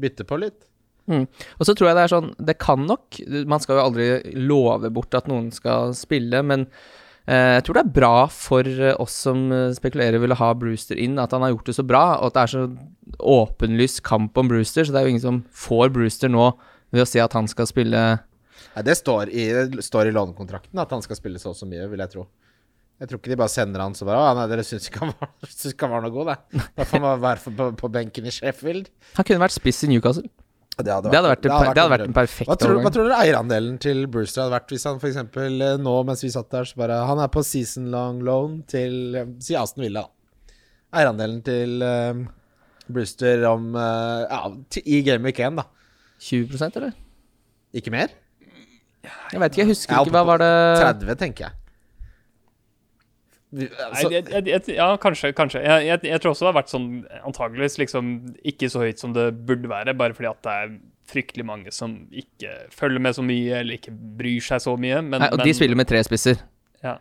Bytter 0.00 0.24
på 0.28 0.38
litt. 0.40 0.62
Og 1.12 1.66
så 1.68 1.74
tror 1.76 1.90
jeg 1.90 1.94
det 1.94 2.02
er 2.02 2.10
sånn 2.10 2.32
Det 2.42 2.56
kan 2.58 2.80
nok 2.82 3.20
Man 3.46 3.62
skal 3.62 3.78
jo 3.78 3.84
aldri 3.84 4.06
love 4.34 4.88
bort 4.90 5.14
at 5.14 5.28
noen 5.30 5.52
skal 5.54 5.92
spille, 5.94 6.40
men 6.42 6.64
eh, 7.30 7.60
jeg 7.60 7.66
tror 7.66 7.78
det 7.78 7.84
er 7.84 7.92
bra 8.00 8.14
for 8.32 8.70
oss 8.96 9.20
som 9.28 9.44
spekulerer 9.76 10.18
ville 10.24 10.40
ha 10.40 10.48
Brewster 10.58 10.98
inn, 10.98 11.20
at 11.22 11.36
han 11.36 11.44
har 11.46 11.52
gjort 11.52 11.70
det 11.70 11.76
så 11.78 11.84
bra, 11.86 12.04
og 12.16 12.32
at 12.32 12.38
det 12.38 12.42
er 12.42 12.54
så 12.56 12.64
åpenlys 13.36 14.00
kamp 14.08 14.40
om 14.40 14.50
Brewster, 14.50 14.88
så 14.88 14.96
det 14.96 15.02
er 15.02 15.06
jo 15.06 15.14
ingen 15.14 15.26
som 15.28 15.42
får 15.52 15.92
Brewster 15.94 16.32
nå 16.32 16.48
ved 16.90 17.04
å 17.04 17.08
si 17.12 17.22
at 17.22 17.36
han 17.36 17.46
skal 17.52 17.70
spille 17.70 18.02
Nei, 18.76 18.84
det 18.86 18.96
står 18.98 19.32
i, 19.32 19.46
står 19.84 20.10
i 20.10 20.16
lånekontrakten 20.16 20.82
at 20.82 20.92
han 20.94 21.04
skal 21.04 21.18
spille 21.18 21.40
så 21.42 21.52
og 21.52 21.58
så 21.58 21.68
mye, 21.68 21.86
vil 21.92 22.02
jeg 22.04 22.14
tro. 22.16 22.26
Jeg 22.96 23.10
tror 23.10 23.20
ikke 23.20 23.32
de 23.34 23.36
bare 23.36 23.52
sender 23.52 23.82
han 23.84 23.92
så 23.96 24.06
bare 24.08 24.22
Å, 24.24 24.32
nei, 24.38 24.46
dere 24.48 24.64
syns 24.64 24.88
ikke 24.88 25.02
han 25.04 25.12
var, 25.12 25.30
ikke 25.70 25.84
han 25.84 25.92
var 25.92 26.04
noe 26.06 26.14
god, 26.14 26.32
det. 26.32 26.64
Da 26.78 26.88
får 26.88 27.02
man 27.04 27.22
være 27.26 27.54
på, 27.58 27.68
på 27.82 27.92
benken 27.92 28.28
i 28.28 28.32
Sheffield. 28.32 28.90
Han 29.18 29.28
kunne 29.28 29.44
vært 29.44 29.56
spiss 29.56 29.84
i 29.84 29.90
Newcastle. 29.92 30.28
Det 30.76 30.92
hadde 30.92 31.08
Det 31.08 31.16
hadde 31.16 31.30
vært, 31.30 31.44
det 31.44 31.52
hadde 31.54 31.84
en 31.86 31.92
vært 31.92 32.04
en 32.04 32.16
perfekt 32.16 32.50
Hva 32.50 32.56
tror, 32.60 32.78
hva 32.84 32.90
tror 32.92 33.06
dere 33.08 33.20
eierandelen 33.24 33.78
til 33.80 34.02
Brewster 34.12 34.42
hadde 34.42 34.58
vært 34.58 34.74
hvis 34.74 34.84
han 34.84 34.98
f.eks. 35.00 35.22
nå 35.80 35.94
mens 36.04 36.24
vi 36.24 36.28
satt 36.34 36.50
der, 36.52 36.68
så 36.68 36.76
bare 36.76 36.98
Han 37.08 37.22
er 37.24 37.30
på 37.32 37.40
season 37.48 37.86
long 37.94 38.20
loan 38.24 38.58
til 38.68 39.16
eh, 39.16 39.30
Si 39.40 39.56
Aston 39.56 39.86
Villa. 39.86 40.04
Eierandelen 40.96 41.40
til 41.46 41.80
um, 41.80 42.26
Brewster 42.92 43.46
om 43.48 43.72
uh, 43.72 44.28
Ja, 44.28 44.42
til, 44.68 44.84
i 44.84 45.00
Game 45.06 45.24
Week 45.24 45.40
1, 45.40 45.56
da. 45.62 45.64
20% 46.20 46.76
eller? 46.80 46.92
Ikke 47.76 47.92
mer? 47.92 48.12
Jeg 49.32 49.42
vet 49.42 49.54
ikke, 49.54 49.62
jeg 49.62 49.70
husker 49.72 49.94
Jeg 49.94 50.08
ikke. 50.08 50.16
Hva 50.16 50.24
var 50.30 50.42
det 50.42 50.52
30, 50.82 51.16
tenker 51.22 51.48
jeg. 51.48 51.56
Altså. 53.56 54.08
Nei, 54.08 54.16
jeg, 54.16 54.24
jeg, 54.32 54.42
jeg, 54.50 54.74
ja, 54.76 54.88
kanskje. 55.00 55.30
kanskje. 55.36 55.62
Jeg, 55.64 55.86
jeg, 55.86 56.00
jeg 56.10 56.20
tror 56.20 56.34
også 56.34 56.44
det 56.44 56.50
har 56.50 56.58
vært 56.58 56.72
sånn 56.72 56.90
antageligvis 57.22 57.78
liksom 57.80 58.12
ikke 58.52 58.68
så 58.72 58.82
høyt 58.82 59.00
som 59.00 59.14
det 59.16 59.30
burde 59.48 59.70
være, 59.70 59.94
bare 59.96 60.16
fordi 60.16 60.30
at 60.32 60.42
det 60.44 60.56
er 60.64 60.76
fryktelig 61.06 61.46
mange 61.46 61.72
som 61.74 61.94
ikke 62.10 62.52
følger 62.74 63.02
med 63.02 63.16
så 63.16 63.24
mye, 63.24 63.60
eller 63.60 63.78
ikke 63.78 63.94
bryr 63.94 64.42
seg 64.44 64.64
så 64.64 64.74
mye. 64.74 64.98
Men, 65.04 65.22
Nei, 65.22 65.30
og 65.30 65.40
men, 65.40 65.46
de 65.48 65.54
spiller 65.56 65.78
med 65.78 65.88
tre 65.88 66.02
spisser. 66.06 66.42
Ja. 66.82 66.96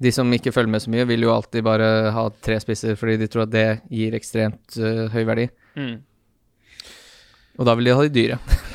De 0.00 0.12
som 0.16 0.32
ikke 0.32 0.54
følger 0.56 0.72
med 0.72 0.82
så 0.82 0.92
mye, 0.94 1.04
vil 1.10 1.28
jo 1.28 1.34
alltid 1.34 1.66
bare 1.66 1.90
ha 2.16 2.24
tre 2.40 2.56
spisser, 2.64 2.96
fordi 2.98 3.18
de 3.20 3.28
tror 3.30 3.44
at 3.44 3.52
det 3.52 3.68
gir 3.92 4.16
ekstremt 4.16 4.80
uh, 4.80 5.04
høy 5.12 5.22
verdi. 5.28 5.50
Mm. 5.76 5.98
Og 7.60 7.68
da 7.68 7.76
vil 7.76 7.90
de 7.90 7.96
ha 7.98 8.08
de 8.08 8.14
dyre. 8.16 8.40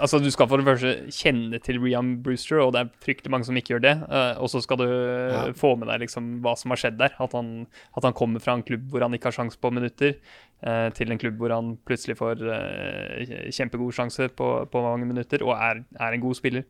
Altså, 0.00 0.18
Du 0.22 0.30
skal 0.32 0.48
for 0.50 0.60
det 0.60 0.66
første 0.66 0.92
kjenne 1.14 1.60
til 1.64 1.80
Rian 1.82 2.14
Brewster, 2.24 2.60
og 2.62 2.72
det 2.74 2.82
er 2.82 2.92
fryktelig 3.04 3.32
mange 3.32 3.48
som 3.48 3.58
ikke 3.58 3.74
gjør 3.74 3.84
det. 3.84 3.94
eh, 4.08 4.40
og 4.40 4.50
så 4.52 4.62
skal 4.64 4.80
du 4.80 4.86
ja. 4.86 5.42
få 5.56 5.74
med 5.76 5.90
deg 5.90 6.04
liksom 6.06 6.38
hva 6.44 6.54
som 6.58 6.74
har 6.74 6.82
skjedd 6.82 6.98
der. 7.00 7.14
At 7.18 7.36
han, 7.36 7.66
at 7.96 8.08
han 8.08 8.16
kommer 8.16 8.42
fra 8.44 8.56
en 8.56 8.64
klubb 8.66 8.88
hvor 8.90 9.04
han 9.04 9.14
ikke 9.16 9.30
har 9.30 9.38
sjanse 9.40 9.60
på 9.60 9.72
minutter, 9.74 10.16
eh, 10.62 10.88
til 10.96 11.12
en 11.12 11.20
klubb 11.20 11.38
hvor 11.40 11.54
han 11.54 11.76
plutselig 11.88 12.18
får 12.20 12.42
eh, 12.54 13.36
kjempegod 13.54 13.94
sjanse 13.96 14.30
på, 14.38 14.50
på 14.70 14.84
mange 14.84 15.08
minutter, 15.08 15.44
og 15.46 15.54
er, 15.56 15.84
er 16.00 16.16
en 16.16 16.24
god 16.24 16.38
spiller. 16.38 16.66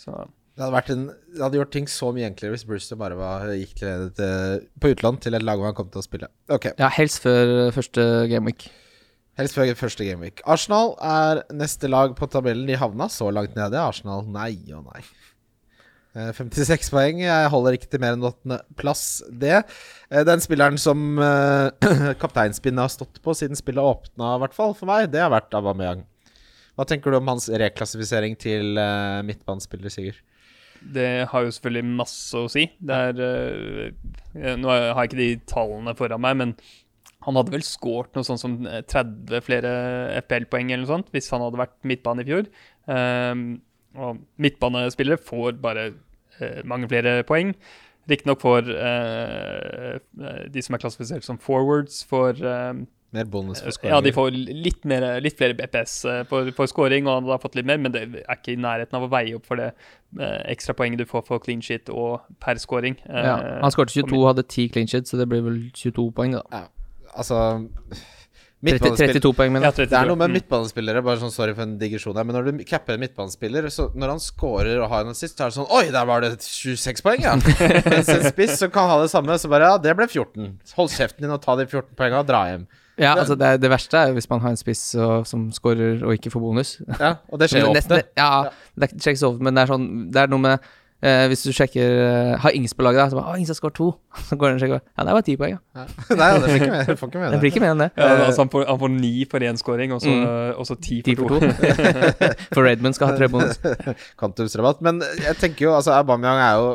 Så 0.00 0.16
det, 0.60 0.64
hadde 0.64 0.74
vært 0.74 0.92
en, 0.92 1.06
det 1.36 1.42
hadde 1.44 1.60
gjort 1.60 1.74
ting 1.76 1.88
så 1.88 2.10
mye 2.12 2.28
enklere 2.28 2.56
hvis 2.56 2.66
Brewster 2.68 2.98
bare 3.00 3.16
var, 3.18 3.48
gikk 3.56 3.76
til, 3.78 4.10
til, 4.16 4.68
på 4.80 4.92
utland 4.94 5.20
til 5.24 5.36
et 5.36 5.44
lag 5.44 5.60
hvor 5.60 5.70
han 5.70 5.78
kom 5.78 5.90
til 5.92 6.02
å 6.02 6.06
spille. 6.06 6.28
Okay. 6.50 6.74
Ja, 6.80 6.90
helst 6.92 7.22
før 7.24 7.70
første 7.76 8.06
gameweek. 8.30 8.66
Helst 9.40 9.56
før 9.56 9.72
første 9.78 10.06
gameweek. 10.06 10.42
Arsenal 10.48 10.94
er 11.04 11.42
neste 11.56 11.90
lag 11.90 12.14
på 12.18 12.28
tabellen. 12.30 12.68
De 12.68 12.78
havna 12.78 13.08
så 13.12 13.30
langt 13.34 13.56
nede. 13.58 13.80
Arsenal, 13.80 14.24
nei 14.30 14.52
og 14.76 14.86
nei. 14.90 15.02
Eh, 16.14 16.30
56 16.36 16.90
poeng. 16.92 17.22
Jeg 17.24 17.50
holder 17.52 17.76
ikke 17.78 17.90
til 17.90 18.02
mer 18.02 18.16
enn 18.16 18.28
åttendeplass, 18.30 19.04
det. 19.42 19.60
Eh, 20.10 20.24
Den 20.28 20.42
spilleren 20.44 20.78
som 20.80 21.20
uh, 21.22 21.70
kapteinspinnet 22.22 22.86
har 22.86 22.92
stått 22.92 23.20
på 23.24 23.36
siden 23.38 23.58
spillet 23.58 23.82
åpna, 23.82 24.36
i 24.36 24.44
hvert 24.44 24.56
fall 24.56 24.74
for 24.78 24.90
meg, 24.90 25.10
det 25.12 25.22
har 25.24 25.32
vært 25.34 25.54
Aubameyang. 25.58 26.06
Hva 26.78 26.86
tenker 26.88 27.12
du 27.12 27.18
om 27.18 27.28
hans 27.28 27.50
reklassifisering 27.50 28.38
til 28.40 28.78
midtbanespiller, 29.26 29.92
Sigurd? 29.92 30.20
det 30.80 31.26
har 31.28 31.44
jo 31.44 31.52
selvfølgelig 31.52 31.96
masse 31.98 32.38
å 32.38 32.48
si. 32.50 32.66
Er 32.88 33.18
eh, 33.24 34.54
Nå 34.56 34.70
har 34.70 35.02
jeg 35.02 35.10
ikke 35.10 35.20
de 35.20 35.30
tallene 35.50 35.96
foran 35.98 36.22
meg, 36.24 36.38
men 36.40 36.54
han 37.26 37.36
hadde 37.36 37.52
vel 37.52 37.64
skåret 37.66 38.14
noe 38.16 38.24
sånt 38.24 38.40
som 38.42 38.54
eh, 38.66 38.80
30 38.88 39.42
flere 39.44 39.72
FPL-poeng 40.22 40.70
eller 40.72 40.86
noe 40.86 40.92
sånt 40.94 41.10
hvis 41.14 41.28
han 41.34 41.42
hadde 41.44 41.60
vært 41.60 41.76
midtbane 41.86 42.24
i 42.24 42.28
fjor. 42.30 42.48
Ehm, 42.90 43.44
og 43.98 44.20
midtbanespillere 44.40 45.18
får 45.20 45.58
bare 45.60 45.88
eh, 46.40 46.60
mange 46.64 46.88
flere 46.88 47.20
poeng. 47.28 47.52
Riktignok 48.10 48.40
får 48.42 48.70
eh, 48.72 49.98
de 50.50 50.62
som 50.64 50.74
er 50.74 50.82
klassifisert 50.82 51.26
som 51.26 51.38
forwards, 51.42 52.00
får 52.08 52.40
eh, 52.40 52.80
Mer 53.10 53.26
bonus 53.26 53.58
for 53.58 53.74
ja, 53.90 53.96
de 54.06 54.12
får 54.14 54.28
litt, 54.36 54.84
mer, 54.86 55.02
litt 55.18 55.34
flere 55.34 55.56
BPS 55.58 55.94
eh, 56.06 56.20
for, 56.30 56.46
for 56.54 56.70
scoring, 56.70 57.08
og 57.10 57.16
han 57.18 57.30
har 57.32 57.40
fått 57.42 57.56
litt 57.58 57.66
mer, 57.66 57.80
men 57.82 57.90
det 57.90 58.04
er 58.22 58.36
ikke 58.36 58.52
i 58.54 58.58
nærheten 58.62 58.94
av 58.94 59.08
å 59.08 59.10
veie 59.10 59.34
opp 59.34 59.48
for 59.50 59.58
det 59.58 59.72
eh, 59.72 60.36
ekstra 60.52 60.76
poenget 60.78 61.02
du 61.02 61.08
får 61.10 61.24
for 61.26 61.42
clean 61.42 61.58
shit 61.66 61.90
og 61.90 62.22
per 62.42 62.60
scoring. 62.62 62.94
Eh, 63.10 63.24
Ja, 63.26 63.34
han 63.64 63.74
skåret 63.74 63.90
22, 63.96 64.20
hadde 64.28 64.44
10 64.46 64.68
clean 64.76 64.86
shit, 64.90 65.10
så 65.10 65.18
det 65.18 65.26
blir 65.32 65.42
vel 65.42 65.58
22 65.74 66.06
poeng, 66.14 66.38
da. 66.38 66.62
Altså 67.16 67.40
30, 68.60 68.92
32 68.92 69.30
poeng, 69.32 69.48
mener 69.54 69.64
ja, 69.64 69.70
jeg. 69.72 69.88
32, 69.88 69.88
Det 69.88 69.96
er 69.96 70.08
noe 70.10 70.18
med 70.20 70.34
midtbanespillere, 70.34 71.00
bare 71.00 71.16
sånn 71.22 71.30
sorry 71.32 71.54
for 71.56 71.64
en 71.64 71.78
digresjon 71.80 72.18
her, 72.20 72.26
men 72.28 72.36
når 72.36 72.50
du 72.50 72.64
capper 72.68 72.98
en 72.98 73.00
midtbanespiller, 73.00 73.70
så 73.72 73.86
når 73.96 74.12
han 74.12 74.20
scorer 74.20 74.82
og 74.84 74.90
har 74.92 75.06
en 75.06 75.14
assist, 75.14 75.38
så 75.38 75.46
er 75.46 75.54
det 75.54 75.56
sånn 75.56 75.70
Oi, 75.78 75.86
der 75.94 76.04
var 76.10 76.20
det 76.26 76.34
26 76.44 77.00
poeng, 77.06 77.24
ja! 77.24 77.32
Mens 77.94 78.10
en 78.12 78.26
spiss 78.28 78.58
som 78.60 78.68
kan 78.74 78.90
ha 78.92 78.98
det 79.00 79.08
samme, 79.14 79.38
så 79.40 79.48
bare 79.48 79.70
Ja, 79.72 79.78
det 79.80 79.94
ble 79.96 80.04
14. 80.12 80.50
Hold 80.76 80.92
kjeften 80.92 81.24
din 81.24 81.32
og 81.32 81.40
ta 81.40 81.56
de 81.56 81.64
14 81.70 81.96
poengene 81.96 82.20
og 82.20 82.28
dra 82.28 82.42
hjem. 82.50 82.68
Ja, 83.00 83.14
altså 83.16 83.32
det, 83.40 83.54
det 83.62 83.70
verste 83.72 83.96
er 83.96 84.12
hvis 84.12 84.28
man 84.28 84.42
har 84.44 84.52
en 84.52 84.60
spiss 84.60 84.82
og, 85.00 85.22
som 85.24 85.46
scorer 85.56 86.02
og 86.04 86.12
ikke 86.18 86.28
får 86.34 86.42
bonus. 86.44 86.74
Ja, 87.00 87.14
og 87.32 87.40
det 87.40 87.48
skjer 87.48 87.62
jo 87.64 87.70
ofte. 87.72 87.80
nesten- 87.80 88.12
Ja, 88.20 88.28
det 88.76 88.90
skjer 88.92 89.14
ikke 89.16 89.22
så 89.24 89.30
ofte, 89.32 89.46
men 89.48 89.56
det 89.56 89.62
er 89.64 89.72
sånn 89.72 89.86
Det 90.12 90.20
er 90.26 90.28
noe 90.34 90.44
med 90.44 90.68
eh, 91.02 91.24
Hvis 91.30 91.42
du 91.46 91.50
sjekker 91.56 91.96
eh, 92.04 92.32
Har 92.42 92.54
Ings 92.56 92.74
på 92.76 92.84
laget, 92.86 93.00
da, 93.02 93.06
så 93.12 93.18
bare 93.18 93.34
Å, 93.34 93.38
Ings 93.40 93.50
har 93.52 93.58
skåret 93.58 93.76
to. 93.78 93.88
Så 94.28 94.38
går 94.40 94.52
den 94.52 94.58
og 94.58 94.64
sjekker 94.64 94.80
Ja, 94.80 95.06
det 95.08 95.16
var 95.16 95.26
ti 95.26 95.36
poeng, 95.40 95.56
ja. 95.56 95.84
Nei, 96.20 96.30
det 96.34 96.40
blir 96.46 96.56
ikke 96.60 96.70
mer, 96.70 96.92
ikke 96.94 97.30
Det 97.34 97.40
blir 97.44 97.52
ikke 97.52 97.64
mer 97.64 97.74
enn 97.74 97.84
det. 97.84 97.90
Ja, 97.96 98.08
altså 98.28 98.44
han, 98.44 98.52
får, 98.52 98.66
han 98.70 98.80
får 98.84 98.92
ni 98.96 99.12
for 99.30 99.46
én 99.50 99.60
scoring, 99.60 99.94
og 99.96 100.02
så, 100.04 100.16
og 100.54 100.68
så 100.68 100.78
ti 100.80 101.00
Ti 101.06 101.16
for 101.18 101.36
for 101.36 101.44
to. 101.44 102.32
For 102.54 102.66
Redmond 102.66 102.98
skal 102.98 103.12
ha 103.12 103.18
tre 103.20 103.30
bonus. 103.32 103.60
Kantumsrabatt. 104.20 104.82
Men 104.84 105.00
jeg 105.20 105.36
tenker 105.40 105.68
jo, 105.68 105.76
altså, 105.78 105.94
Aubameyang 105.98 106.42
er 106.44 106.58
jo 106.60 106.72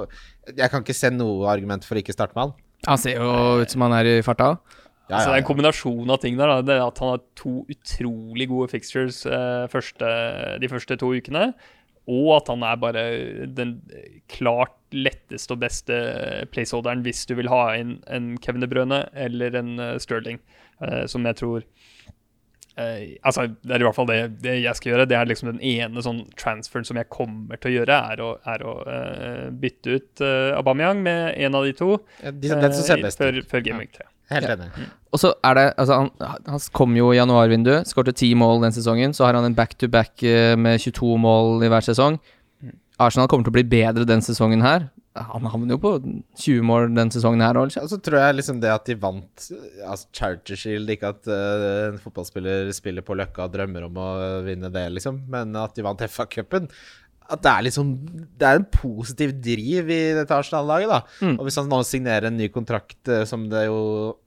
Jeg 0.56 0.72
kan 0.74 0.86
ikke 0.86 0.96
se 0.98 1.10
noe 1.14 1.50
argument 1.52 1.86
for 1.88 1.98
å 1.98 2.02
ikke 2.04 2.16
starte 2.16 2.38
med 2.38 2.48
han. 2.48 2.58
Han 2.86 3.02
ser 3.02 3.18
jo 3.18 3.62
ut 3.64 3.72
som 3.72 3.82
han 3.88 3.96
er 3.98 4.12
i 4.18 4.18
farta. 4.26 4.56
Ja, 5.06 5.20
Altså, 5.20 5.30
det 5.30 5.36
er 5.36 5.42
en 5.44 5.46
kombinasjon 5.46 6.10
av 6.10 6.18
ting 6.22 6.38
der. 6.40 6.50
Da. 6.50 6.62
Det 6.66 6.76
er 6.80 6.82
at 6.82 7.00
han 7.02 7.12
har 7.14 7.20
to 7.38 7.60
utrolig 7.70 8.48
gode 8.50 8.72
fixtures 8.72 9.20
eh, 9.30 9.66
første, 9.70 10.10
de 10.62 10.70
første 10.72 10.98
to 11.02 11.12
ukene. 11.14 11.52
Og 12.12 12.36
at 12.38 12.50
han 12.52 12.63
er 12.65 12.82
bare 12.82 13.04
den 13.58 13.78
klart 14.32 14.78
letteste 14.96 15.56
og 15.56 15.63
beste 15.63 15.98
placeholderen 16.54 17.04
hvis 17.06 17.26
du 17.30 17.36
vil 17.39 17.50
ha 17.52 17.63
inn 17.80 17.98
en 18.12 18.36
Kevin 18.41 18.63
De 18.63 18.70
Brøne 18.70 19.02
eller 19.18 19.58
en 19.58 19.76
eh, 19.82 19.98
Sterling, 20.02 20.39
eh, 20.86 21.04
som 21.12 21.26
jeg 21.28 21.39
tror 21.41 21.65
eh, 22.78 23.18
Altså, 23.26 23.48
det 23.65 23.76
er 23.76 23.84
i 23.84 23.88
hvert 23.88 23.98
fall 23.98 24.10
det, 24.12 24.20
det 24.46 24.58
jeg 24.62 24.80
skal 24.80 24.94
gjøre. 24.94 25.10
Det 25.10 25.18
er 25.18 25.30
liksom 25.30 25.52
den 25.56 25.63
ene 25.65 26.06
sånn 26.06 26.24
transferen 26.39 26.88
som 26.88 27.02
jeg 27.02 27.12
kommer 27.13 27.60
til 27.60 27.74
å 27.74 27.78
gjøre, 27.80 28.02
er 28.13 28.24
å, 28.24 28.32
er 28.54 28.65
å 28.65 28.76
bytte 29.65 29.98
ut 29.98 30.26
Aubameyang 30.60 31.02
med 31.06 31.34
en 31.36 31.58
av 31.58 31.68
de 31.68 31.74
to 31.78 31.96
ja. 32.22 32.32
De, 32.32 32.52
den 32.52 32.76
som 32.76 32.86
ser 32.86 33.04
best 33.04 33.22
før, 33.22 33.41
ut. 33.41 33.50
før 33.50 33.65
Game 33.65 33.82
Week 33.82 33.96
3. 33.98 34.08
Helt 34.32 34.48
Ja. 34.50 34.56
enig. 34.56 34.88
Og 35.14 35.20
så 35.22 35.34
er 35.44 35.54
det 35.54 35.66
Altså, 35.78 35.94
han, 36.02 36.10
han 36.48 36.60
kom 36.74 36.96
jo 36.98 37.12
i 37.14 37.18
januarvinduet, 37.20 37.88
skårte 37.88 38.14
ti 38.16 38.34
mål 38.34 38.62
den 38.66 38.72
sesongen. 38.76 39.14
Så 39.14 39.26
har 39.26 39.34
han 39.38 39.46
en 39.46 39.56
back-to-back 39.56 40.18
-back 40.18 40.58
med 40.58 40.80
22 40.82 41.18
mål 41.18 41.64
i 41.64 41.70
hver 41.70 41.82
sesong. 41.86 42.20
Arsenal 43.00 43.28
kommer 43.28 43.44
til 43.44 43.52
å 43.52 43.58
bli 43.60 43.64
bedre 43.68 44.06
den 44.08 44.22
sesongen 44.24 44.62
her. 44.64 44.90
Han 45.16 45.48
havner 45.48 45.76
jo 45.76 45.80
på 45.80 45.92
20 46.44 46.64
mål 46.68 46.90
den 46.96 47.12
sesongen 47.12 47.40
her 47.44 47.56
òg. 47.56 47.72
Og 47.80 47.88
så 47.88 48.00
tror 48.04 48.20
jeg 48.20 48.36
liksom 48.36 48.60
det 48.60 48.72
at 48.72 48.86
de 48.90 48.96
vant 49.00 49.46
altså 49.88 50.08
Charity 50.12 50.58
Shield 50.60 50.92
Ikke 50.92 51.14
at 51.14 51.30
uh, 51.32 51.94
en 51.94 52.00
fotballspiller 52.04 52.72
spiller 52.76 53.06
på 53.06 53.16
Løkka 53.16 53.46
og 53.48 53.54
drømmer 53.54 53.88
om 53.88 53.96
å 53.96 54.10
vinne 54.44 54.72
det, 54.74 54.90
liksom, 54.98 55.22
men 55.32 55.56
at 55.56 55.76
de 55.76 55.86
vant 55.88 56.04
FA-cupen. 56.04 56.68
At 57.32 57.42
det 57.42 57.52
er 57.52 57.66
liksom 57.68 57.92
Det 58.38 58.48
er 58.48 58.60
en 58.60 58.68
positiv 58.70 59.34
driv 59.42 59.90
i 59.90 60.02
dette 60.18 60.38
Arsenal-laget, 60.38 60.92
da. 60.92 61.02
Mm. 61.26 61.38
Og 61.40 61.48
hvis 61.48 61.60
han 61.62 61.72
nå 61.72 61.82
signerer 61.88 62.30
en 62.30 62.38
ny 62.38 62.50
kontrakt, 62.54 63.00
eh, 63.10 63.26
som 63.30 63.48
det 63.52 63.66
jo 63.68 63.82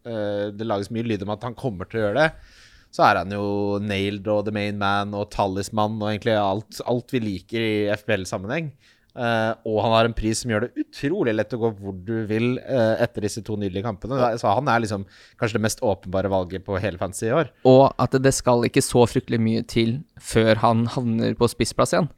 eh, 0.09 0.51
Det 0.55 0.67
lages 0.67 0.93
mye 0.95 1.07
lyd 1.07 1.25
om 1.27 1.35
at 1.37 1.47
han 1.47 1.59
kommer 1.59 1.89
til 1.89 2.01
å 2.01 2.07
gjøre 2.09 2.27
det, 2.27 2.59
så 2.95 3.05
er 3.05 3.21
han 3.21 3.33
jo 3.35 3.79
nailed 3.85 4.27
og 4.33 4.47
the 4.47 4.55
main 4.55 4.79
man 4.81 5.13
og 5.15 5.29
talisman 5.35 5.99
og 6.01 6.09
egentlig 6.09 6.39
alt, 6.41 6.79
alt 6.89 7.13
vi 7.13 7.21
liker 7.21 7.61
i 7.61 7.75
FBL-sammenheng. 7.93 8.71
Eh, 9.19 9.51
og 9.69 9.81
han 9.85 9.93
har 9.93 10.09
en 10.09 10.17
pris 10.17 10.41
som 10.41 10.51
gjør 10.51 10.65
det 10.65 10.87
utrolig 10.87 11.35
lett 11.37 11.53
å 11.53 11.61
gå 11.61 11.71
hvor 11.77 11.99
du 12.07 12.15
vil 12.31 12.57
etter 12.65 13.27
disse 13.27 13.43
to 13.45 13.59
nydelige 13.61 13.85
kampene. 13.85 14.33
Så 14.41 14.55
han 14.57 14.71
er 14.73 14.83
liksom 14.83 15.05
kanskje 15.39 15.59
det 15.59 15.67
mest 15.67 15.85
åpenbare 15.85 16.33
valget 16.33 16.65
på 16.67 16.81
hele 16.81 16.99
fantasy 16.99 17.29
i 17.29 17.37
år. 17.37 17.53
Og 17.69 17.93
at 18.01 18.17
det 18.25 18.33
skal 18.35 18.65
ikke 18.67 18.83
så 18.83 19.05
fryktelig 19.11 19.43
mye 19.45 19.67
til 19.69 19.99
før 20.17 20.65
han 20.65 20.89
havner 20.97 21.37
på 21.39 21.51
spissplass 21.53 21.93
igjen. 21.93 22.09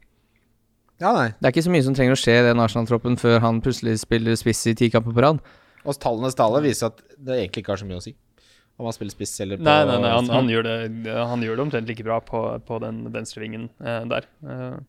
Ja, 1.01 1.11
nei. 1.17 1.29
Det 1.39 1.47
er 1.47 1.55
ikke 1.55 1.65
så 1.65 1.73
mye 1.73 1.85
som 1.85 1.95
trenger 1.97 2.13
å 2.13 2.19
skje 2.21 2.35
i 2.37 2.45
den 2.45 2.61
Arsenal-troppen 2.61 3.17
før 3.17 3.39
han 3.41 3.61
plutselig 3.65 3.97
spiller 4.03 4.37
spiss 4.37 4.61
i 4.69 4.75
ti 4.77 4.91
kamper 4.93 5.15
på 5.15 5.23
rad. 5.25 5.39
Og 5.81 5.97
tallenes 5.97 6.37
tale 6.37 6.61
viser 6.61 6.91
at 6.91 7.01
det 7.17 7.39
egentlig 7.39 7.63
ikke 7.63 7.73
har 7.73 7.81
så 7.81 7.87
mye 7.89 7.97
å 7.97 8.05
si 8.05 8.13
om 8.81 8.87
han 8.89 8.95
spiller 8.95 9.13
spiss 9.13 9.33
eller 9.43 9.59
på 9.59 9.65
Nei, 9.67 9.81
nei, 9.85 9.97
nei 10.01 10.11
han, 10.13 10.29
han, 10.33 10.49
gjør 10.49 10.65
det, 10.65 10.75
han 11.13 11.43
gjør 11.45 11.59
det 11.59 11.65
omtrent 11.67 11.89
like 11.91 12.05
bra 12.05 12.17
på, 12.25 12.39
på 12.65 12.79
den 12.81 13.03
venstrevingen 13.13 13.67
eh, 13.83 14.03
der. 14.09 14.27
Eh, 14.41 14.79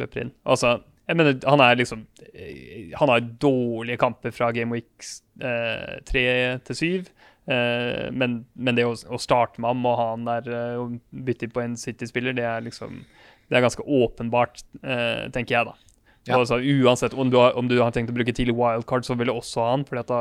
løper 0.00 0.24
inn. 0.24 0.32
Altså, 0.50 0.78
jeg 1.10 1.18
mener, 1.18 1.38
han 1.50 1.62
er 1.64 1.78
liksom 1.78 2.04
eh, 2.30 2.92
Han 2.98 3.10
har 3.10 3.24
dårlige 3.42 4.00
kamper 4.02 4.34
fra 4.34 4.50
Game 4.54 4.74
Weeks 4.74 5.20
eh, 5.42 5.98
3 6.10 6.24
til 6.66 6.80
7. 6.80 7.10
Eh, 7.50 8.06
men, 8.14 8.42
men 8.54 8.78
det 8.78 8.86
å, 8.86 8.94
å 8.94 9.18
starte 9.18 9.62
med 9.62 9.72
ham 9.72 9.88
og 9.90 9.98
ha 9.98 10.10
han 10.12 10.28
der 10.28 10.50
eh, 10.54 10.76
og 10.82 10.98
bytte 11.10 11.50
på 11.50 11.62
en 11.64 11.78
City-spiller, 11.80 12.36
det 12.36 12.46
er 12.46 12.66
liksom 12.66 13.02
Det 13.50 13.58
er 13.58 13.64
ganske 13.66 13.84
åpenbart, 13.84 14.62
eh, 14.80 15.28
tenker 15.34 15.58
jeg, 15.58 15.68
da. 15.68 15.90
Ja. 16.28 16.36
Altså, 16.36 16.58
uansett 16.60 17.14
om 17.16 17.30
du, 17.32 17.38
har, 17.40 17.54
om 17.56 17.68
du 17.68 17.78
har 17.80 17.94
tenkt 17.96 18.12
å 18.12 18.14
bruke 18.14 18.34
tidlig 18.36 18.54
wildcard, 18.58 19.06
så 19.06 19.16
vil 19.18 19.30
du 19.30 19.34
også 19.34 19.62
ha 19.64 19.70
han, 19.72 19.86
at 19.98 20.10
da 20.10 20.20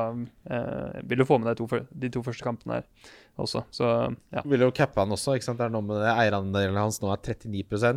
eh, 0.56 1.02
vil 1.12 1.22
du 1.22 1.26
få 1.28 1.38
med 1.42 1.52
deg 1.52 1.60
to, 1.60 1.82
de 1.92 2.12
to 2.14 2.24
første 2.26 2.46
kampene 2.46 2.80
her 2.80 3.12
også. 3.40 3.66
Så 3.76 3.90
ja. 4.34 4.44
Vil 4.48 4.64
jo 4.64 4.72
cappe 4.76 5.04
han 5.04 5.14
også, 5.16 5.36
ikke 5.36 5.50
sant. 5.50 5.60
Det 5.60 5.68
er 5.68 5.76
noe 5.76 5.86
med 5.86 6.00
det. 6.02 6.14
Eierandelen 6.14 6.80
hans 6.80 7.02
nå 7.04 7.12
er 7.14 7.22
39 7.22 7.92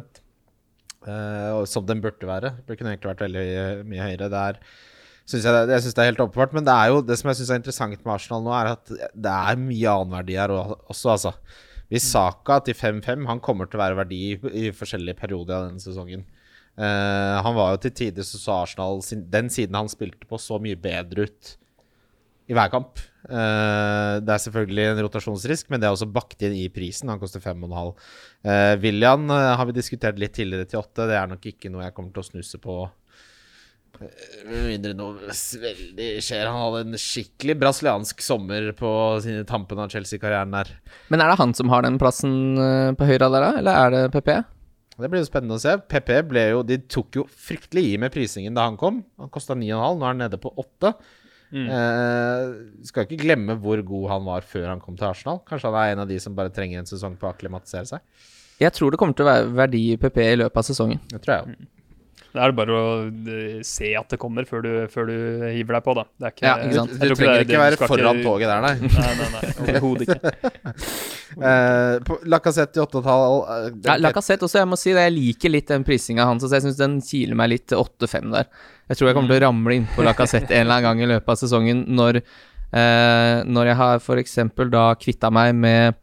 eh, 1.07 1.62
som 1.70 1.87
den 1.87 2.03
burde 2.03 2.28
være. 2.28 2.57
Det 2.66 2.76
kunne 2.78 2.95
egentlig 2.95 3.14
vært 3.14 3.26
veldig 3.28 3.47
eh, 3.49 3.85
mye 3.89 4.09
høyere. 4.09 4.33
Det 4.33 4.43
er 4.51 4.62
synes 5.22 5.47
jeg, 5.47 5.68
jeg 5.70 5.85
synes 5.85 5.97
det 5.97 6.03
er 6.03 6.11
helt 6.11 6.24
åpenbart. 6.26 6.57
Men 6.59 6.66
det 6.66 6.74
er 6.74 6.93
jo 6.93 7.03
det 7.07 7.18
som 7.20 7.30
jeg 7.30 7.41
syns 7.41 7.53
er 7.55 7.62
interessant 7.62 8.03
med 8.03 8.14
Arsenal 8.16 8.43
nå, 8.45 8.55
er 8.59 8.72
at 8.74 8.97
det 9.14 9.37
er 9.37 9.62
mye 9.62 9.95
annen 9.95 10.16
verdi 10.18 10.39
her 10.39 10.55
også, 10.59 11.14
altså. 11.14 11.37
Hvis 11.93 12.09
Saka 12.09 12.59
til 12.64 12.76
5-5 12.78 13.26
Han 13.28 13.40
kommer 13.45 13.68
til 13.68 13.76
å 13.76 13.84
være 13.84 13.99
verdi 14.01 14.20
i, 14.32 14.70
forskjellige 14.72 15.18
perioder 15.18 15.59
av 15.59 15.66
denne 15.68 15.82
sesongen. 15.82 16.24
Uh, 16.72 17.36
han 17.45 17.53
var 17.53 17.74
jo 17.74 17.82
til 17.84 17.93
tider 17.99 18.24
så 18.24 18.38
så 18.40 18.55
Arsenal 18.62 19.03
Den 19.28 19.51
siden 19.53 19.76
han 19.76 19.90
spilte 19.93 20.24
på, 20.24 20.40
så 20.40 20.57
mye 20.62 20.78
bedre 20.80 21.26
ut 21.28 21.57
i 22.51 22.57
hver 22.57 22.70
kamp. 22.72 23.01
Uh, 23.28 24.18
det 24.24 24.32
er 24.32 24.40
selvfølgelig 24.45 24.86
en 24.88 25.03
rotasjonsrisk, 25.05 25.68
men 25.70 25.82
det 25.82 25.88
er 25.88 25.95
også 25.95 26.09
bakt 26.11 26.43
inn 26.43 26.57
i 26.59 26.66
prisen. 26.72 27.12
Han 27.12 27.20
koster 27.20 27.45
5,5. 27.45 27.93
Uh, 28.43 28.72
William 28.82 29.28
uh, 29.30 29.53
har 29.59 29.68
vi 29.68 29.76
diskutert 29.76 30.18
litt 30.20 30.34
tidligere 30.36 30.68
til 30.70 30.80
8. 30.80 31.07
Det 31.11 31.18
er 31.20 31.30
nok 31.30 31.47
ikke 31.53 31.70
noe 31.72 31.84
jeg 31.86 31.97
kommer 31.97 32.16
til 32.16 32.24
å 32.24 32.30
snuse 32.32 32.61
på. 32.62 32.80
Eh, 34.01 34.47
Med 34.49 34.64
mindre 34.70 34.95
noe 34.99 35.28
veldig 35.28 36.09
skjer. 36.24 36.49
Han 36.49 36.62
hadde 36.64 36.80
en 36.86 36.99
skikkelig 37.01 37.59
brasiliansk 37.61 38.24
sommer 38.24 38.70
på 38.78 38.90
sine 39.24 39.45
tampen 39.49 39.78
av 39.82 39.93
Chelsea-karrieren 39.93 40.55
der. 40.57 40.72
Men 41.12 41.20
er 41.22 41.32
det 41.32 41.38
han 41.43 41.55
som 41.59 41.70
har 41.72 41.84
den 41.86 42.01
plassen 42.03 42.34
eh, 42.59 42.90
på 42.99 43.09
høyre 43.09 43.28
der, 43.28 43.38
da? 43.47 43.53
Eller 43.61 43.80
er 43.86 43.95
det 43.97 44.03
PP? 44.16 44.32
Det 45.03 45.09
blir 45.11 45.22
jo 45.22 45.28
spennende 45.28 45.57
å 45.57 45.62
se. 45.62 45.76
PP 45.88 46.11
ble 46.28 46.43
jo 46.53 46.61
De 46.68 46.76
tok 46.84 47.16
jo 47.16 47.22
fryktelig 47.26 47.95
i 47.95 47.99
med 48.01 48.12
prisingen 48.14 48.55
da 48.57 48.66
han 48.68 48.78
kom. 48.80 49.03
Han 49.20 49.30
kosta 49.32 49.57
9,5, 49.59 49.99
nå 49.99 50.05
er 50.07 50.11
han 50.12 50.20
nede 50.26 50.40
på 50.40 50.53
8. 50.61 50.93
Eh, 51.53 52.53
skal 52.88 53.05
ikke 53.05 53.20
glemme 53.20 53.59
hvor 53.61 53.80
god 53.84 54.07
han 54.14 54.24
var 54.24 54.45
før 54.49 54.70
han 54.70 54.80
kom 54.80 54.97
til 54.97 55.11
Arsenal. 55.11 55.43
Kanskje 55.49 55.68
han 55.68 55.78
er 55.82 55.93
en 55.95 56.05
av 56.05 56.09
de 56.09 56.18
som 56.22 56.36
bare 56.36 56.53
trenger 56.55 56.80
en 56.80 56.88
sesong 56.88 57.18
på 57.20 57.28
å 57.28 57.32
akklimatisere 57.34 57.88
seg. 57.90 58.05
Jeg 58.62 58.72
tror 58.76 58.93
det 58.95 59.01
kommer 59.01 59.16
til 59.16 59.26
å 59.26 59.30
være 59.32 59.53
verdi 59.59 59.82
i 59.93 59.99
PP 60.01 60.18
i 60.22 60.38
løpet 60.40 60.61
av 60.62 60.66
sesongen. 60.68 61.01
Det 61.11 61.20
tror 61.24 61.34
jeg 61.34 61.45
jo. 61.57 61.68
Da 62.33 62.47
er 62.47 62.53
det 62.53 62.57
bare 62.57 62.76
å 62.76 62.85
eh, 63.28 63.59
se 63.66 63.91
at 63.99 64.09
det 64.14 64.18
kommer 64.20 64.47
før 64.49 64.62
du, 64.64 64.70
før 64.93 65.11
du 65.11 65.14
hiver 65.53 65.76
deg 65.76 65.83
på, 65.85 65.95
da. 65.99 66.05
Det 66.16 66.28
er 66.28 66.33
ikke, 66.33 66.47
Ja, 66.47 66.55
ikke 66.64 66.78
sant. 66.78 66.95
Du, 66.97 67.03
Du 67.03 67.14
trenger 67.18 67.35
er 67.35 67.45
ikke 67.45 67.61
være 67.61 67.89
foran 67.91 68.20
ikke- 68.20 68.24
toget 68.24 68.49
der, 68.49 68.62
nei. 68.64 68.74
Nei, 68.97 69.12
nei, 69.20 69.28
nei. 69.35 69.51
Overhodet 69.66 70.09
ikke. 70.09 70.33
Eh, 71.33 72.11
Lacassette 72.28 72.76
i 72.76 72.83
åttetall 72.83 73.39
eh, 73.49 73.68
Ja, 73.87 73.95
Lacassette 73.97 74.45
også, 74.45 74.59
jeg 74.61 74.68
må 74.68 74.76
si 74.76 74.93
det. 74.93 75.01
Jeg 75.07 75.14
liker 75.14 75.53
litt 75.55 75.70
den 75.72 75.85
prisinga 75.87 76.26
hans, 76.28 76.45
så 76.45 76.59
jeg 76.59 76.66
syns 76.66 76.76
den 76.76 76.99
kiler 77.01 77.39
meg 77.41 77.49
litt 77.55 77.64
til 77.72 77.80
8-5 77.80 78.26
der. 78.35 78.51
Jeg 78.93 78.99
tror 78.99 79.09
jeg 79.09 79.16
kommer 79.16 79.33
til 79.33 79.39
å 79.39 79.47
ramle 79.47 79.78
innpå 79.78 80.05
Lacassette 80.05 80.53
en 80.53 80.66
eller 80.66 80.74
annen 80.83 80.89
gang 80.91 81.01
i 81.01 81.09
løpet 81.14 81.33
av 81.33 81.39
sesongen 81.41 81.80
når, 81.97 82.18
uh, 82.76 83.39
når 83.49 83.70
jeg 83.70 83.78
har 83.80 84.03
f.eks. 84.05 84.37
da 84.76 84.85
kvitta 85.01 85.30
meg 85.33 85.57
med 85.57 85.97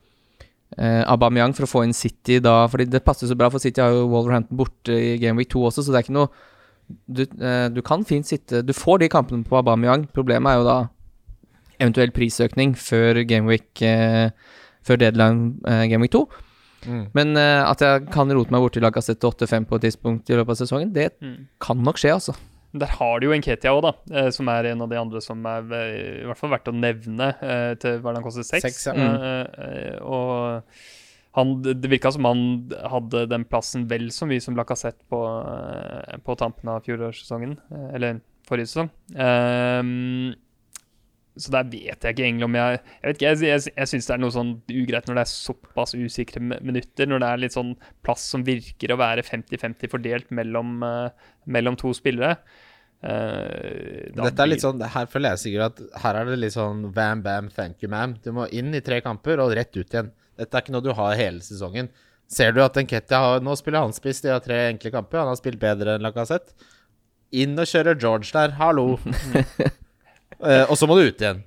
eh, 0.78 1.04
Aubameyang 1.10 1.54
for 1.58 1.66
å 1.66 1.72
få 1.72 1.84
inn 1.88 1.94
City 1.94 2.40
da 2.40 2.68
Fordi 2.68 2.86
det 2.90 3.04
passer 3.06 3.28
så 3.28 3.36
bra, 3.40 3.50
for 3.50 3.60
City 3.60 3.82
har 3.82 3.92
jo 3.96 4.08
Wolverhampton 4.12 4.58
borte 4.60 4.94
i 4.94 5.18
Game 5.22 5.38
Week 5.40 5.50
2 5.50 5.64
også, 5.72 5.84
så 5.86 5.92
det 5.92 6.00
er 6.02 6.08
ikke 6.08 6.18
noe 6.20 6.30
du, 7.06 7.22
eh, 7.24 7.68
du 7.70 7.82
kan 7.86 8.04
fint 8.04 8.26
sitte 8.26 8.64
Du 8.66 8.74
får 8.74 9.00
de 9.04 9.10
kampene 9.14 9.46
på 9.46 9.58
Aubameyang. 9.60 10.08
Problemet 10.14 10.50
er 10.50 10.58
jo 10.58 10.66
da 10.66 10.78
eventuell 11.80 12.12
prisøkning 12.12 12.74
før 12.76 13.22
Game 13.30 13.46
Week 13.48 13.82
eh, 13.86 14.32
Før 14.84 14.98
deadline 14.98 15.60
eh, 15.70 15.86
Game 15.92 16.02
Week 16.02 16.12
2. 16.16 16.24
Mm. 16.88 17.04
Men 17.14 17.38
eh, 17.38 17.62
at 17.70 17.82
jeg 17.84 18.08
kan 18.14 18.32
rote 18.34 18.50
meg 18.56 18.64
borti 18.64 18.82
Lacassette 18.82 19.28
8-5 19.28 19.66
på 19.70 19.78
et 19.78 19.86
tidspunkt 19.90 20.30
i 20.32 20.38
løpet 20.40 20.56
av 20.56 20.62
sesongen, 20.64 20.94
det 20.96 21.12
Mm. 21.22 21.46
kan 21.62 21.78
nok 21.84 22.00
skje, 22.00 22.14
altså. 22.16 22.34
Der 22.72 22.92
har 23.00 23.20
du 23.20 23.26
jo 23.26 23.34
Enketia 23.34 23.72
òg, 23.74 23.82
da. 23.88 23.92
eh, 24.14 24.30
Som 24.36 24.50
er 24.52 24.68
en 24.70 24.84
av 24.86 24.90
de 24.92 25.00
andre 25.00 25.22
som 25.26 25.42
er 25.50 25.72
eh, 25.74 26.22
i 26.22 26.26
hvert 26.30 26.38
fall 26.38 26.52
verdt 26.54 26.70
å 26.70 26.76
nevne 26.76 27.32
eh, 27.42 27.74
til 27.82 28.02
koster 28.22 28.46
seks. 28.46 28.68
Seks, 28.68 28.88
ja. 28.92 28.94
Eh, 28.94 29.96
og 30.06 30.74
han, 31.38 31.56
det 31.64 31.90
virka 31.90 32.12
som 32.14 32.26
han 32.26 32.44
hadde 32.92 33.26
den 33.30 33.46
plassen 33.50 33.88
vel 33.90 34.10
så 34.14 34.28
mye 34.30 34.42
som 34.42 34.58
Lacassette 34.58 35.06
på, 35.10 35.20
på 36.26 36.36
tampen 36.42 36.72
av 36.74 36.86
fjorårssesongen. 36.86 37.58
Eller 37.94 38.22
forrige 38.50 38.72
sesong. 38.72 38.90
Ehm, 39.14 40.34
så 41.40 41.54
der 41.54 41.68
vet 41.72 42.04
jeg 42.04 42.16
ikke 42.16 42.26
egentlig 42.26 42.48
om 42.50 42.56
jeg 42.58 42.80
Jeg 42.80 43.06
vet 43.08 43.18
ikke, 43.18 43.28
jeg, 43.30 43.44
jeg, 43.48 43.74
jeg 43.78 43.92
syns 43.92 44.08
det 44.10 44.16
er 44.16 44.22
noe 44.22 44.36
sånn 44.36 44.54
ugreit 44.68 45.08
når 45.08 45.20
det 45.20 45.24
er 45.24 45.32
såpass 45.32 45.96
usikre 45.96 46.42
minutter. 46.44 47.08
Når 47.08 47.24
det 47.24 47.30
er 47.30 47.44
litt 47.46 47.56
sånn 47.56 47.76
plass 48.06 48.26
som 48.34 48.44
virker 48.48 48.94
å 48.94 49.00
være 49.00 49.24
50-50 49.24 49.92
fordelt 49.92 50.34
mellom, 50.36 50.84
uh, 50.84 51.32
mellom 51.48 51.80
to 51.80 51.94
spillere. 51.96 52.36
Uh, 53.00 54.12
Dette 54.12 54.44
er 54.44 54.50
litt 54.50 54.64
sånn 54.66 54.82
Her 54.84 55.06
føler 55.08 55.32
jeg 55.32 55.40
sikkert 55.46 55.78
at 55.80 56.02
her 56.04 56.18
er 56.20 56.28
det 56.28 56.42
litt 56.42 56.52
sånn 56.52 56.82
bam, 56.92 57.22
bam, 57.24 57.48
thank 57.56 57.80
you, 57.86 57.92
ma'am. 57.92 58.18
Du 58.20 58.34
må 58.36 58.50
inn 58.52 58.76
i 58.76 58.84
tre 58.84 59.00
kamper 59.06 59.40
og 59.40 59.56
rett 59.56 59.72
ut 59.78 59.88
igjen. 59.88 60.12
Dette 60.40 60.56
er 60.56 60.66
ikke 60.66 60.76
noe 60.76 60.84
du 60.84 60.92
har 60.96 61.16
hele 61.20 61.44
sesongen. 61.44 61.88
Ser 62.30 62.52
du 62.54 62.60
at 62.62 62.76
Nketia 62.78 63.24
har 63.24 63.46
Nå 63.46 63.56
spiller 63.58 63.88
han 63.88 63.96
spiss, 63.96 64.20
de 64.22 64.34
har 64.34 64.44
tre 64.44 64.66
enkle 64.74 64.92
kamper. 64.94 65.24
Han 65.24 65.32
har 65.32 65.40
spilt 65.40 65.62
bedre 65.62 65.96
enn 65.96 66.04
Lacassette. 66.06 66.54
Inn 67.40 67.56
og 67.62 67.70
kjøre 67.70 67.96
George 67.96 68.34
der. 68.36 68.58
Hallo. 68.60 68.98
Eh, 70.38 70.66
og 70.70 70.78
så 70.80 70.88
må 70.90 70.98
du 71.00 71.08
ut 71.08 71.24
igjen. 71.24 71.46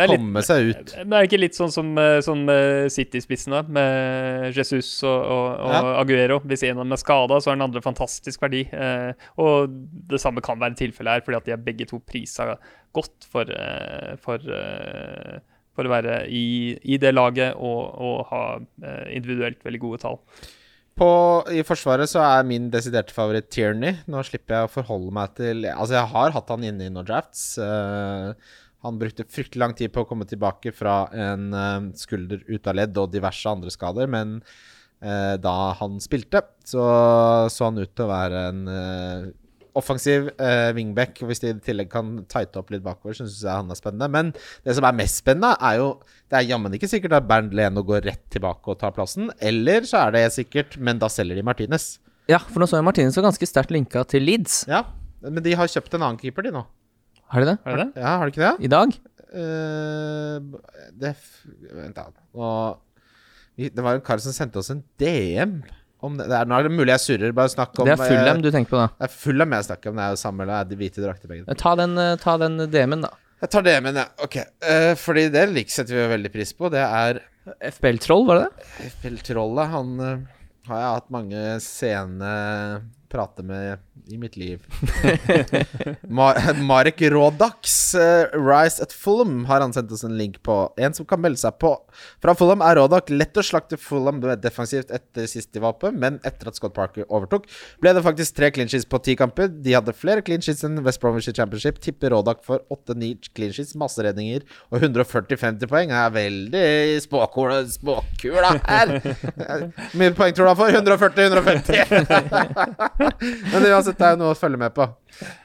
Komme 0.00 0.40
seg 0.46 0.70
ut. 0.70 0.92
Men 1.02 1.16
er 1.18 1.24
det 1.24 1.28
ikke 1.28 1.40
litt 1.42 1.56
sånn 1.58 1.72
som, 1.74 1.88
sånn 2.24 2.44
som 2.46 2.92
City-spissen, 2.94 3.52
da? 3.52 3.60
Med 3.68 4.54
Jesus 4.56 4.88
og, 5.02 5.18
og, 5.18 5.48
og 5.66 5.74
Ja. 5.74 5.80
Aguero. 6.00 6.38
Hvis 6.48 6.62
en 6.68 6.78
av 6.78 6.86
dem 6.86 6.94
er 6.94 7.00
skada, 7.02 7.40
så 7.42 7.50
har 7.50 7.58
den 7.58 7.66
andre 7.66 7.82
fantastisk 7.84 8.40
verdi. 8.46 8.62
Og 9.42 9.74
det 10.12 10.22
samme 10.22 10.40
kan 10.46 10.62
være 10.62 10.78
tilfellet 10.78 11.18
her, 11.18 11.24
fordi 11.26 11.40
at 11.40 11.50
de 11.50 11.56
er 11.56 11.66
begge 11.66 11.88
to 11.90 11.98
prisa 12.06 12.54
godt 12.96 13.26
for, 13.34 13.50
for, 14.22 14.46
for 15.74 15.90
å 15.90 15.92
være 15.92 16.22
i, 16.32 16.46
i 16.80 17.00
det 17.02 17.12
laget 17.12 17.58
og, 17.58 17.82
og 18.00 18.24
ha 18.30 18.44
individuelt 19.10 19.60
veldig 19.66 19.82
gode 19.84 20.02
tall. 20.06 20.22
På, 21.00 21.12
I 21.48 21.62
Forsvaret 21.64 22.10
så 22.12 22.20
er 22.20 22.44
min 22.44 22.66
desiderte 22.72 23.14
favoritt 23.16 23.46
Tierney. 23.48 24.02
Nå 24.10 24.20
slipper 24.28 24.58
jeg 24.58 24.68
å 24.68 24.72
forholde 24.74 25.14
meg 25.16 25.32
til 25.38 25.64
Altså, 25.70 25.94
jeg 25.96 26.10
har 26.12 26.34
hatt 26.34 26.50
han 26.52 26.66
inne 26.68 26.90
i 26.90 26.92
noen 26.92 27.08
drafts. 27.08 27.54
Uh, 27.56 28.36
han 28.84 28.98
brukte 29.00 29.24
fryktelig 29.24 29.62
lang 29.62 29.76
tid 29.78 29.94
på 29.94 30.04
å 30.04 30.08
komme 30.08 30.28
tilbake 30.28 30.74
fra 30.76 31.06
en 31.16 31.56
uh, 31.56 31.88
skulder 31.96 32.44
ut 32.50 32.68
av 32.68 32.76
ledd 32.76 33.00
og 33.00 33.14
diverse 33.14 33.48
andre 33.48 33.72
skader, 33.72 34.12
men 34.12 34.42
uh, 35.00 35.40
da 35.40 35.56
han 35.80 35.96
spilte, 36.04 36.44
så 36.68 36.84
så 37.48 37.70
han 37.70 37.80
ut 37.80 37.94
til 37.94 38.04
å 38.04 38.12
være 38.12 38.44
en 38.50 38.62
offensiv 39.78 40.28
uh, 40.40 40.70
wingback. 40.76 41.20
Hvis 41.26 41.40
de 41.42 41.52
i 41.52 41.58
tillegg 41.64 41.90
kan 41.92 42.12
tighte 42.30 42.58
opp 42.60 42.70
litt 42.74 42.82
bakover, 42.84 43.14
så 43.16 43.26
syns 43.26 43.42
jeg 43.44 43.52
han 43.54 43.70
er 43.70 43.78
spennende. 43.78 44.08
Men 44.12 44.32
det 44.66 44.74
som 44.78 44.86
er 44.88 44.96
mest 44.98 45.20
spennende, 45.22 45.52
er 45.60 45.78
jo 45.80 45.90
Det 46.30 46.38
er 46.40 46.48
jammen 46.52 46.74
ikke 46.76 46.88
sikkert 46.90 47.16
at 47.18 47.26
Bernt 47.26 47.54
Leno 47.56 47.82
går 47.86 48.04
rett 48.06 48.24
tilbake 48.30 48.70
og 48.70 48.78
tar 48.80 48.92
plassen. 48.96 49.30
Eller 49.40 49.82
så 49.88 50.04
er 50.06 50.12
det 50.18 50.24
sikkert, 50.34 50.76
men 50.78 50.98
da 51.02 51.08
selger 51.10 51.38
de 51.40 51.42
Martinez. 51.46 51.98
Ja, 52.30 52.38
for 52.38 52.62
nå 52.62 52.68
så 52.70 52.78
jeg 52.78 52.86
Martinez 52.86 53.16
var 53.18 53.26
ganske 53.30 53.48
sterkt 53.50 53.72
linka 53.74 54.04
til 54.06 54.22
Leeds. 54.22 54.60
Ja, 54.70 54.84
men 55.26 55.42
de 55.42 55.56
har 55.58 55.66
kjøpt 55.70 55.96
en 55.98 56.04
annen 56.06 56.20
keeper, 56.20 56.46
de 56.46 56.52
nå. 56.54 56.62
Har 57.30 57.42
de 57.42 57.50
det? 57.52 57.56
Har 57.66 57.76
de 57.76 57.82
det? 57.88 58.00
Ja, 58.02 58.12
har 58.20 58.26
de 58.28 58.34
ikke 58.34 58.46
det? 58.46 58.54
I 58.66 58.70
dag? 58.70 58.94
Uh, 59.30 60.60
det 61.00 61.12
f- 61.16 61.46
Vent, 61.74 61.96
da. 61.98 62.06
Og 62.34 62.78
Det 63.60 63.82
var 63.84 63.98
en 63.98 64.04
kar 64.06 64.18
som 64.22 64.32
sendte 64.32 64.56
oss 64.62 64.70
en 64.72 64.80
DM 65.02 65.58
det. 66.18 66.26
det 66.30 66.36
er, 66.36 66.48
nå 66.48 66.58
er 66.58 66.66
det 66.66 66.72
mulig 66.74 66.92
jeg 66.94 67.04
surrer. 67.04 67.34
Bare 67.36 67.52
snakk 67.52 67.78
om 67.78 67.88
Det 67.88 67.94
er 67.94 68.00
Fulham 68.02 68.38
eh, 68.38 68.44
du 68.44 68.50
tenker 68.54 68.72
på, 68.72 68.80
da. 68.80 68.88
Det 68.96 69.08
er 69.08 69.14
Fulham 69.14 69.56
jeg 69.56 69.66
snakker 69.68 69.92
om. 69.92 69.98
Det 70.00 70.06
er 70.06 70.14
jo 70.14 70.20
samme, 70.22 70.46
det 70.48 70.56
er 70.56 70.70
de 70.70 70.78
hvite 70.80 71.04
drakter 71.04 71.32
begge. 71.32 71.58
Ta 71.60 71.74
den, 71.80 71.96
eh, 72.00 72.14
ta 72.22 72.36
den 72.40 72.64
DM-en, 72.72 73.06
da. 73.06 73.12
Jeg 73.40 73.52
tar 73.54 73.64
DM-en, 73.64 74.00
ja. 74.02 74.06
Ok. 74.20 74.36
Uh, 74.64 74.92
fordi 75.00 75.28
det 75.32 75.46
liksetter 75.52 75.96
vi 75.96 76.02
jo 76.02 76.08
veldig 76.12 76.32
pris 76.32 76.52
på. 76.56 76.68
Det 76.72 76.82
er 76.84 77.22
FBL-troll, 77.72 78.26
var 78.28 78.40
det 78.40 78.48
det? 78.48 78.90
FBL-trollet, 78.94 79.72
Han 79.72 79.94
uh, 80.00 80.40
har 80.68 80.82
jeg 80.82 80.96
hatt 80.98 81.14
mange 81.14 81.44
sene 81.64 82.34
prater 83.10 83.46
med 83.46 83.80
i 84.06 84.18
mitt 84.18 84.36
liv. 84.36 84.62
Marek 86.70 87.02
Rådax, 87.02 87.94
eh, 87.94 88.26
Rise 88.34 88.82
at 88.82 88.92
Fulham, 88.92 89.44
har 89.44 89.60
han 89.60 89.72
sendt 89.72 89.92
oss 89.92 90.04
en 90.06 90.16
link 90.18 90.42
på. 90.46 90.56
En 90.80 90.94
som 90.96 91.06
kan 91.08 91.20
melde 91.20 91.40
seg 91.40 91.58
på. 91.60 91.74
Fra 92.22 92.34
Fulham 92.38 92.62
er 92.64 92.78
Rådak 92.80 93.10
lett 93.12 93.36
å 93.36 93.44
slakte 93.44 93.78
Fulham 93.80 94.20
defensivt 94.40 94.90
etter 94.94 95.26
sist 95.30 95.52
de 95.54 95.62
var 95.62 95.74
oppe, 95.74 95.90
men 95.92 96.20
etter 96.26 96.50
at 96.50 96.56
Scott 96.58 96.74
Parker 96.76 97.04
overtok, 97.08 97.48
ble 97.82 97.94
det 97.96 98.04
faktisk 98.04 98.36
tre 98.36 98.50
clean 98.54 98.70
sheets 98.70 98.88
på 98.88 99.00
ti 99.04 99.16
kamper. 99.18 99.48
De 99.50 99.74
hadde 99.76 99.94
flere 99.96 100.22
clean 100.26 100.42
sheets 100.44 100.64
enn 100.66 100.80
West 100.86 101.00
Bromwich 101.02 101.28
Championship. 101.34 101.80
Tipper 101.82 102.10
Rådak 102.14 102.44
for 102.46 102.58
8-9 102.72 103.30
clean 103.36 103.52
sheets, 103.56 103.74
masse 103.78 104.00
redninger 104.04 104.40
og 104.70 104.80
140-50 104.80 105.70
poeng. 105.70 105.88
Det 105.90 106.00
er 106.00 106.10
veldig 106.14 106.66
spåkula, 107.04 107.60
spåkula 107.70 108.50
her. 108.66 108.86
Mye 109.98 110.12
poeng 110.16 110.34
tror 110.36 110.44
du 110.46 110.50
han 110.52 110.60
får? 110.60 110.70
140-150. 110.80 112.10
Men 113.52 113.66
uansett, 113.70 113.89
det 113.98 114.06
er 114.06 114.18
noe 114.20 114.34
å 114.34 114.38
følge 114.38 114.60
med 114.60 114.74
på. 114.76 114.86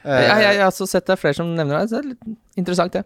Uh, 0.04 0.12
Jeg, 0.12 0.42
jeg, 0.44 0.58
har 0.60 0.70
også 0.70 0.86
sett 0.90 1.06
det 1.08 1.16
er 1.16 1.20
flere 1.20 1.38
som 1.38 1.52
nevner 1.56 1.80
det. 1.80 1.88
Så 1.90 1.96
det 1.96 2.02
er 2.02 2.10
litt 2.12 2.60
interessant, 2.62 2.96
det. 2.96 3.04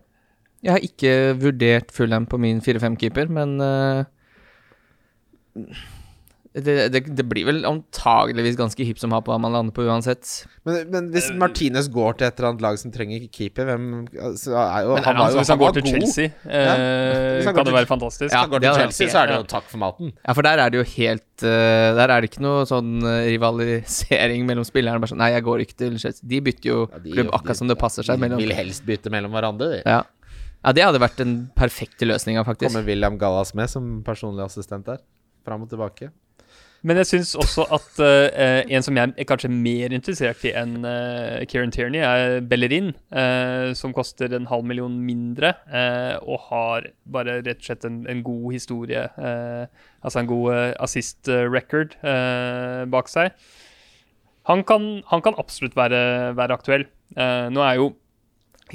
Jeg 0.60 0.74
har 0.76 0.84
ikke 0.84 1.12
vurdert 1.40 1.92
Fulham 1.96 2.26
på 2.28 2.36
min 2.40 2.60
4-5-keeper, 2.60 3.30
men 3.32 3.54
eh, 3.64 4.04
det, 6.50 6.74
det, 6.90 7.00
det 7.14 7.24
blir 7.30 7.44
vel 7.46 7.60
antageligvis 7.68 8.56
ganske 8.58 8.82
hipp 8.82 8.98
som 8.98 9.12
har 9.14 9.20
på 9.22 9.30
hva 9.30 9.36
man 9.38 9.52
lander 9.54 9.70
på 9.76 9.84
uansett. 9.86 10.26
men, 10.66 10.80
men 10.90 11.10
hvis 11.14 11.28
Martinez 11.38 11.86
går 11.94 12.16
til 12.18 12.26
et 12.26 12.40
eller 12.40 12.48
annet 12.48 12.64
lag 12.64 12.78
som 12.80 12.90
trenger 12.90 13.22
keeper, 13.30 13.68
hvem 13.68 13.84
altså, 14.18 14.56
er 14.58 14.82
jo, 14.88 14.96
Men 14.96 15.04
Han 15.06 15.20
altså, 15.22 15.36
jo 15.36 15.38
hvis 15.44 15.52
han 15.52 15.54
han 15.54 15.62
går 15.62 15.76
til 15.76 15.84
god. 15.86 15.92
Chelsea, 15.94 16.32
Hvis 16.42 17.46
eh, 17.46 17.54
kan 17.54 17.68
det 17.68 17.74
være 17.76 17.86
fantastisk. 17.92 18.24
Hvis 18.26 18.34
han 18.40 18.50
går 18.50 18.64
til 18.66 18.74
Chelsea, 18.80 19.12
så 19.14 19.18
er 19.22 19.30
det 19.30 19.36
jo 19.38 19.46
takk 19.54 19.68
for 19.70 19.78
maten. 19.84 20.10
Ja, 20.26 20.34
for 20.34 20.42
der 20.48 20.64
er 20.64 20.74
det 20.74 20.80
jo 20.82 20.86
helt 20.96 21.44
eh, 21.46 21.90
Der 22.00 22.14
er 22.16 22.20
det 22.24 22.32
ikke 22.32 22.42
noe 22.42 22.64
sånn 22.68 22.96
eh, 23.06 23.28
rivalisering 23.30 24.46
mellom 24.48 24.66
spillerne. 24.66 24.98
Bare 25.02 25.12
sånn 25.14 25.22
Nei, 25.22 25.30
jeg 25.36 25.44
går 25.46 25.62
ikke 25.66 25.78
til 25.84 25.98
Chelsea. 26.02 26.26
De 26.34 26.40
bytter 26.50 26.70
jo 26.72 26.78
Ja, 26.90 26.98
de- 27.04 27.14
klubb 27.14 27.30
akkurat 27.36 27.60
som 27.62 27.70
det 27.70 27.78
passer 27.80 28.02
seg. 28.06 28.18
De 28.18 28.26
Mellom. 28.26 28.42
vil 28.42 28.54
helst 28.56 28.82
bytte 28.88 29.12
mellom 29.14 29.30
hverandre. 29.36 29.70
de. 29.76 29.82
Ja. 29.86 30.02
ja, 30.64 30.72
det 30.76 30.82
hadde 30.88 30.98
vært 31.02 31.16
den 31.22 31.36
perfekte 31.54 32.10
løsninga, 32.10 32.42
faktisk. 32.48 32.72
Kommer 32.72 32.86
William 32.90 33.18
Gallas 33.22 33.54
med 33.54 33.70
som 33.70 34.00
personlig 34.06 34.44
assistent 34.50 34.86
der. 34.90 34.98
Fram 35.46 35.62
og 35.62 35.70
tilbake. 35.70 36.10
Men 36.86 36.96
jeg 37.00 37.08
syns 37.10 37.34
også 37.36 37.66
at 37.76 37.98
uh, 38.00 38.62
en 38.64 38.84
som 38.84 38.96
jeg 38.96 39.12
er 39.12 39.28
kanskje 39.28 39.50
mer 39.52 39.92
interessert 39.92 40.44
i 40.48 40.52
enn 40.56 40.78
uh, 40.86 41.42
Kieran 41.50 41.72
Tierney, 41.74 42.00
er 42.00 42.40
Bellerin, 42.40 42.94
uh, 43.12 43.76
som 43.76 43.92
koster 43.96 44.32
en 44.36 44.48
halv 44.48 44.64
million 44.68 44.94
mindre, 45.04 45.52
og 46.24 46.46
har 46.48 46.88
bare 47.12 47.40
rett 47.44 47.60
og 47.60 47.66
slett 47.66 47.84
en, 47.88 48.00
en 48.08 48.22
god 48.24 48.46
historie, 48.54 49.02
altså 49.20 50.22
en 50.22 50.30
god 50.30 50.76
assist 50.82 51.28
record 51.28 51.96
bak 52.92 53.10
seg. 53.10 53.34
Han 54.48 54.64
kan, 54.66 54.86
han 55.10 55.22
kan 55.24 55.36
absolutt 55.38 55.76
være, 55.76 56.00
være 56.36 56.56
aktuell. 56.56 56.86
nå 57.16 57.64
er 57.64 57.76
jo? 57.78 57.90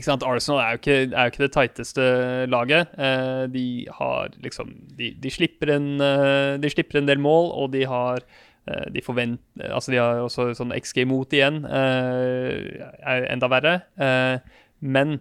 Arsenal 0.04 0.60
er 0.60 0.74
jo 0.74 0.80
ikke, 0.82 0.98
er 1.16 1.28
jo 1.28 1.32
ikke 1.32 1.44
det 1.44 1.52
tighteste 1.56 2.06
laget. 2.52 2.92
Eh, 3.00 3.46
de 3.52 3.68
har 4.00 4.34
liksom 4.44 4.74
de, 4.98 5.14
de, 5.22 5.32
slipper 5.32 5.72
en, 5.76 6.02
eh, 6.02 6.58
de, 6.60 6.72
slipper 6.72 7.00
en, 7.00 7.08
del 7.08 7.22
mål, 7.24 7.52
og 7.56 7.72
de 7.74 7.86
har 7.88 8.20
eh, 8.68 8.90
de 8.92 9.04
forvent, 9.06 9.40
altså 9.64 9.94
de 9.94 10.02
har 10.02 10.20
også 10.24 10.50
sånn 10.58 10.76
XG 10.76 11.06
mot 11.08 11.32
igjen. 11.32 11.64
Eh, 11.66 12.84
er 13.08 13.30
enda 13.32 13.50
verre. 13.52 13.78
Eh, 13.96 14.38
men 14.82 15.20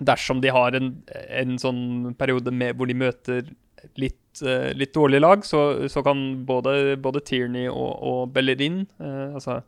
dersom 0.00 0.40
de 0.40 0.52
har 0.52 0.76
en, 0.76 0.94
en 1.12 1.56
sånn 1.60 2.14
periode 2.18 2.52
med, 2.52 2.76
hvor 2.76 2.88
de 2.88 2.96
møter 2.96 3.52
litt, 4.00 4.40
eh, 4.42 4.72
litt 4.76 4.96
dårlige 4.96 5.24
lag, 5.24 5.44
så, 5.44 5.88
så, 5.92 6.04
kan 6.04 6.46
både, 6.48 6.96
både 7.00 7.24
Tierney 7.24 7.68
og, 7.68 7.92
og 8.00 8.20
Bellerin 8.32 8.86
altså, 8.98 9.60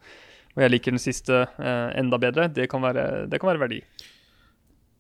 Og 0.57 0.63
jeg 0.65 0.73
liker 0.73 0.95
den 0.95 1.01
siste 1.01 1.45
enda 1.61 2.19
bedre. 2.19 2.49
Det 2.51 2.67
kan 2.73 2.83
være, 2.83 3.27
det 3.31 3.39
kan 3.39 3.53
være 3.53 3.69
verdi. 3.69 3.83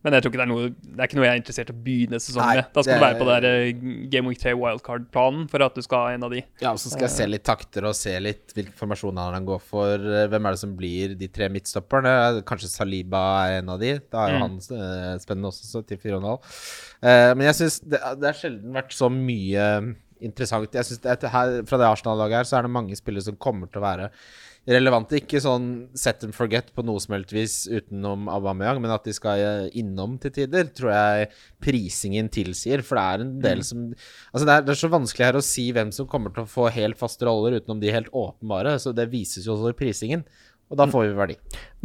Men 0.07 0.14
jeg 0.14 0.22
tror 0.22 0.30
ikke 0.30 0.38
det 0.38 0.44
er 0.44 0.51
noe 0.53 0.66
Det 0.70 1.01
er 1.01 1.09
ikke 1.09 1.18
noe 1.18 1.24
jeg 1.26 1.34
er 1.34 1.40
interessert 1.40 1.70
i 1.72 1.74
å 1.74 1.78
begynne 1.88 2.20
sesongen 2.22 2.61
med. 2.61 2.68
Da 2.74 2.84
skal 2.84 2.92
det, 2.92 2.99
du 2.99 3.05
være 3.05 3.18
på 3.18 3.28
der 3.28 3.46
uh, 3.49 3.82
Game 4.12 4.30
Week 4.30 4.40
3 4.42 4.55
wildcard-planen 4.59 5.49
for 5.51 5.64
at 5.66 5.78
du 5.78 5.84
skal 5.84 6.05
ha 6.05 6.14
en 6.14 6.26
av 6.28 6.34
de. 6.34 6.42
Ja, 6.62 6.72
og 6.72 6.82
så 6.82 6.92
skal 6.92 7.09
jeg 7.09 7.14
se 7.16 7.28
litt 7.28 7.46
takter 7.49 7.88
og 7.88 7.96
se 7.99 8.14
litt 8.22 8.55
hvilke 8.55 8.76
formasjoner 8.78 9.34
han 9.34 9.49
går 9.49 9.62
for. 9.64 9.94
Eh, 9.99 10.28
hvem 10.30 10.49
er 10.49 10.55
det 10.55 10.62
som 10.62 10.74
blir 10.78 11.16
de 11.18 11.30
tre 11.34 11.51
midtstopperne? 11.53 12.14
Kanskje 12.49 12.70
Saliba 12.70 13.22
er 13.49 13.59
en 13.61 13.72
av 13.74 13.82
de. 13.82 13.96
Da 14.07 14.24
er 14.24 14.36
jo 14.36 14.38
mm. 14.38 14.44
han 14.46 15.22
spennende 15.24 15.51
også, 15.51 15.66
så 15.66 15.82
til 15.86 15.99
4,5. 16.03 16.53
Uh, 17.03 17.32
men 17.34 17.49
jeg 17.51 17.59
syns 17.62 17.80
det, 17.86 18.03
det 18.20 18.30
har 18.30 18.38
sjelden 18.38 18.78
vært 18.78 18.94
så 18.94 19.11
mye 19.12 19.70
interessant. 20.24 20.74
Jeg 20.74 20.86
synes 20.86 21.03
det, 21.03 21.32
her, 21.32 21.57
Fra 21.66 21.80
det 21.80 21.88
Arsenal-laget 21.88 22.42
her 22.42 22.49
så 22.51 22.59
er 22.59 22.66
det 22.66 22.74
mange 22.74 22.99
spillere 22.99 23.26
som 23.26 23.38
kommer 23.40 23.70
til 23.70 23.82
å 23.82 23.86
være 23.86 24.12
relevante. 24.69 25.19
Ikke 25.21 25.41
sånn 25.43 25.69
set 25.99 26.25
and 26.27 26.37
forget 26.37 26.71
på 26.77 26.85
noe 26.87 27.01
som 27.03 27.14
helst 27.16 27.33
vis 27.35 27.55
utenom 27.71 28.29
Aubameyang, 28.33 28.81
men 28.85 28.93
at 28.95 29.07
de 29.09 29.14
skal 29.16 29.43
eh, 29.43 29.71
innom 29.81 30.19
til 30.23 30.35
tider, 30.35 30.69
tror 30.77 30.93
jeg 30.93 31.31
prisingen 31.64 32.29
tilsier. 32.33 32.85
For 32.87 33.01
det 33.01 33.05
er 33.05 33.25
en 33.25 33.33
del 33.45 33.62
mm. 33.62 33.69
som 33.71 33.87
Altså, 33.89 34.45
det 34.45 34.55
er, 34.55 34.66
det 34.66 34.75
er, 34.75 34.81
så 34.83 34.93
vanskelig 34.93 35.29
her 35.29 35.41
å 35.41 35.45
si 35.45 35.69
hvem 35.75 35.93
som 35.95 36.09
kommer 36.11 36.35
til 36.35 36.45
å 36.45 36.51
få 36.51 36.69
helt 36.75 37.01
faste 37.01 37.27
roller, 37.29 37.59
utenom 37.59 37.81
de 37.83 37.95
helt 37.95 38.12
åpenbare. 38.12 38.77
Så 38.83 38.93
det 38.97 39.09
vises 39.12 39.49
jo 39.49 39.57
også 39.57 39.73
i 39.73 39.79
prisingen. 39.79 40.27
Og 40.69 40.77
da 40.77 40.85
mm. 40.85 40.93
får 40.93 41.07
vi 41.07 41.16
verdi. 41.16 41.39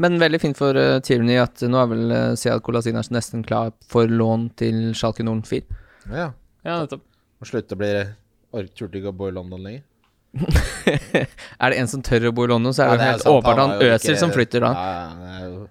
Men 0.04 0.20
veldig 0.20 0.42
fint 0.44 0.60
for 0.60 0.76
uh, 0.76 1.00
Tierney 1.06 1.40
at 1.40 1.64
nå 1.64 1.80
er 1.80 1.90
vel 1.94 2.12
uh, 2.12 2.34
Sead 2.40 2.64
Kolasinac 2.66 3.08
nesten 3.16 3.46
klar 3.48 3.72
for 3.90 4.12
lån 4.12 4.50
til 4.60 4.90
Schalke 4.98 5.24
Norden 5.24 5.46
4. 5.48 5.80
Ja, 6.12 6.34
ja 6.68 6.82
nettopp. 6.82 7.06
Må 7.40 7.48
slutte 7.48 7.78
å 7.78 7.80
bli 7.80 7.94
Turte 8.78 9.00
ikke 9.00 9.10
å 9.10 9.16
bo 9.18 9.32
i 9.32 9.34
London 9.34 9.64
lenger. 9.66 9.82
er 11.62 11.74
det 11.74 11.78
en 11.78 11.90
som 11.92 12.02
tør 12.06 12.32
å 12.32 12.34
bo 12.36 12.48
i 12.48 12.52
London, 12.52 12.74
så 12.74 12.88
er 12.88 12.94
ja, 12.94 12.98
det, 12.98 13.12
helt 13.12 13.30
åpenbart 13.30 13.62
han 13.62 13.88
Øzil 13.92 14.20
som 14.20 14.34
flytter 14.34 14.66
da. 14.66 14.74
Ja, 14.74 15.08
det 15.20 15.34
er 15.38 15.48
jo 15.52 15.64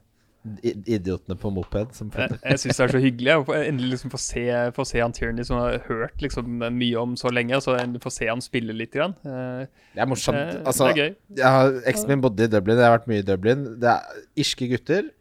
idiotene 0.63 1.37
på 1.39 1.53
moped 1.55 1.93
som 1.95 2.09
flytter. 2.11 2.39
Jeg, 2.41 2.51
jeg 2.51 2.61
syns 2.65 2.79
det 2.79 2.85
er 2.85 2.93
så 2.97 3.01
hyggelig 3.03 3.35
å 3.39 3.55
endelig 3.55 3.93
liksom 3.93 4.11
få 4.11 4.19
se, 4.19 4.45
få 4.75 4.87
se 4.89 4.99
han 4.99 5.15
Tierney, 5.15 5.47
som 5.47 5.61
har 5.61 5.77
hørt 5.87 6.25
liksom 6.25 6.65
mye 6.75 6.99
om 6.99 7.15
så 7.19 7.31
lenge, 7.31 7.59
og 7.59 7.63
så 7.63 7.77
få 8.03 8.11
se 8.11 8.27
han 8.31 8.43
spille 8.43 8.75
litt. 8.75 8.91
Grann. 8.93 9.15
Eh, 9.25 9.69
det 9.95 10.03
er 10.03 10.11
morsomt. 10.11 10.39
Eh, 10.39 10.59
altså, 10.67 10.91
det 10.91 10.93
er 10.93 10.99
gøy. 10.99 11.13
Jeg 11.39 11.57
har, 11.57 11.77
Eksen 11.93 12.11
min 12.11 12.25
bodde 12.25 12.45
i 12.45 12.51
Dublin, 12.51 12.81
jeg 12.83 12.91
har 12.91 12.97
vært 12.99 13.11
mye 13.13 13.23
i 13.23 13.29
Dublin. 13.29 13.67
Det 13.83 13.93
er 13.95 14.25
irske 14.45 14.69
gutter. 14.73 15.13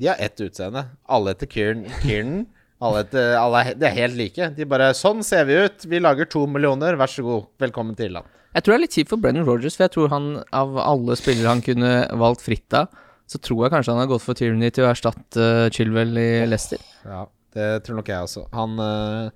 De 0.00 0.10
har 0.10 0.20
ett 0.22 0.42
utseende. 0.42 0.88
Alle 1.10 1.34
heter 1.34 1.50
Kieran. 1.50 1.86
Kieran. 2.02 2.42
Alle, 2.80 3.04
alle 3.36 3.60
er, 3.60 3.74
de 3.76 3.84
er 3.84 3.96
helt 3.98 4.16
like. 4.16 4.46
De 4.56 4.64
bare 4.64 4.94
'Sånn 4.96 5.20
ser 5.24 5.44
vi 5.44 5.58
ut. 5.66 5.84
Vi 5.84 6.00
lager 6.00 6.24
to 6.24 6.46
millioner. 6.48 6.96
Vær 6.96 7.12
så 7.12 7.22
god. 7.22 7.50
Velkommen 7.60 7.96
til 7.96 8.14
land'. 8.16 8.30
Jeg 8.54 8.64
tror 8.64 8.72
det 8.72 8.78
er 8.78 8.84
litt 8.86 8.96
kjipt 8.96 9.10
for 9.12 9.20
Brennan 9.20 9.44
Rogers, 9.46 9.76
for 9.76 9.84
jeg 9.84 9.94
tror 9.94 10.08
han 10.10 10.24
av 10.50 10.78
alle 10.80 11.14
spillere 11.14 11.52
han 11.52 11.60
kunne 11.62 12.08
valgt 12.18 12.42
fritt 12.42 12.74
av, 12.74 12.88
så 13.30 13.38
tror 13.38 13.66
jeg 13.66 13.74
kanskje 13.76 13.92
han 13.92 14.00
har 14.02 14.10
gått 14.10 14.24
for 14.24 14.34
Tyranny 14.34 14.72
til 14.74 14.88
å 14.88 14.90
erstatte 14.90 15.38
uh, 15.38 15.68
Chilwell 15.70 16.18
i 16.18 16.46
Leicester. 16.48 16.80
Ja, 17.04 17.28
det 17.54 17.84
tror 17.86 18.00
nok 18.00 18.10
jeg 18.10 18.26
også. 18.26 18.48
Han, 18.56 18.74
uh, 18.80 19.30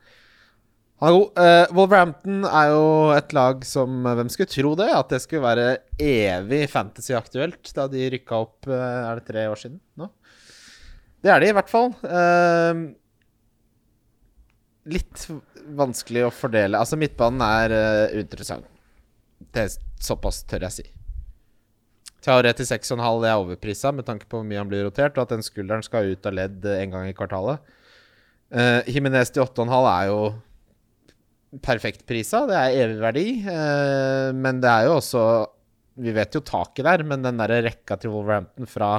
han 0.98 1.12
er 1.12 1.14
god. 1.14 1.38
Uh, 1.38 1.76
Wolverhampton 1.78 2.42
er 2.48 2.72
jo 2.72 2.88
et 3.14 3.36
lag 3.36 3.62
som 3.68 4.02
Hvem 4.02 4.32
skulle 4.32 4.50
tro 4.50 4.74
det? 4.82 4.90
At 4.90 5.14
det 5.14 5.22
skulle 5.22 5.46
være 5.46 5.68
evig 6.00 6.64
fantasy-aktuelt 6.72 7.70
da 7.76 7.86
de 7.92 8.10
rykka 8.16 8.40
opp 8.48 8.66
Er 8.66 9.20
det 9.20 9.28
tre 9.28 9.46
år 9.52 9.60
siden 9.60 9.78
nå? 10.00 10.10
Det 11.22 11.30
er 11.30 11.40
de 11.40 11.54
i 11.54 11.56
hvert 11.56 11.70
fall. 11.70 11.94
Uh, 12.02 12.98
litt 14.90 15.26
vanskelig 15.76 16.26
å 16.26 16.32
fordele. 16.34 16.78
Altså, 16.78 16.98
midtbanen 17.00 17.44
er 17.44 17.74
uh, 17.74 18.18
interessant. 18.20 18.66
Det 19.54 19.66
er 19.66 19.76
såpass 20.02 20.42
tør 20.48 20.66
jeg 20.66 20.76
si. 20.78 20.86
Traoré 22.24 22.54
til 22.56 22.68
6,5 22.68 23.00
er 23.28 23.36
overprisa 23.36 23.92
med 23.92 24.06
tanke 24.08 24.28
på 24.28 24.40
hvor 24.40 24.48
mye 24.48 24.60
han 24.60 24.70
blir 24.70 24.86
rotert, 24.86 25.16
og 25.16 25.26
at 25.26 25.34
den 25.34 25.44
skulderen 25.44 25.84
skal 25.84 26.08
ut 26.12 26.28
av 26.28 26.36
ledd 26.36 26.66
en 26.72 26.94
gang 26.94 27.08
i 27.08 27.16
kvartalet. 27.16 27.60
Uh, 28.54 28.80
Jimenez 28.88 29.32
til 29.34 29.44
8,5 29.44 29.88
er 29.90 30.10
jo 30.10 30.20
perfekt 31.64 32.04
prisa. 32.08 32.44
Det 32.50 32.58
er 32.58 32.78
evig 32.84 33.00
verdi. 33.02 33.26
Uh, 33.46 34.30
men 34.36 34.60
det 34.62 34.70
er 34.70 34.88
jo 34.88 35.00
også 35.00 35.24
Vi 35.94 36.10
vet 36.10 36.34
jo 36.34 36.42
taket 36.42 36.82
der, 36.82 37.04
men 37.06 37.22
den 37.22 37.38
der 37.38 37.52
rekka 37.62 37.94
til 38.02 38.10
Wolverhampton 38.10 38.66
fra 38.66 38.96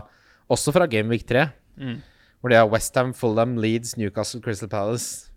Også 0.48 0.72
fra 0.72 0.86
Gameweek 0.88 1.26
3, 1.28 1.42
mm. 1.76 1.96
hvor 2.40 2.54
de 2.54 2.56
har 2.56 2.70
Westham, 2.72 3.12
Fulham, 3.14 3.58
Leeds, 3.60 3.98
Newcastle, 3.98 4.40
Crystal 4.40 4.70
Palace 4.72 5.35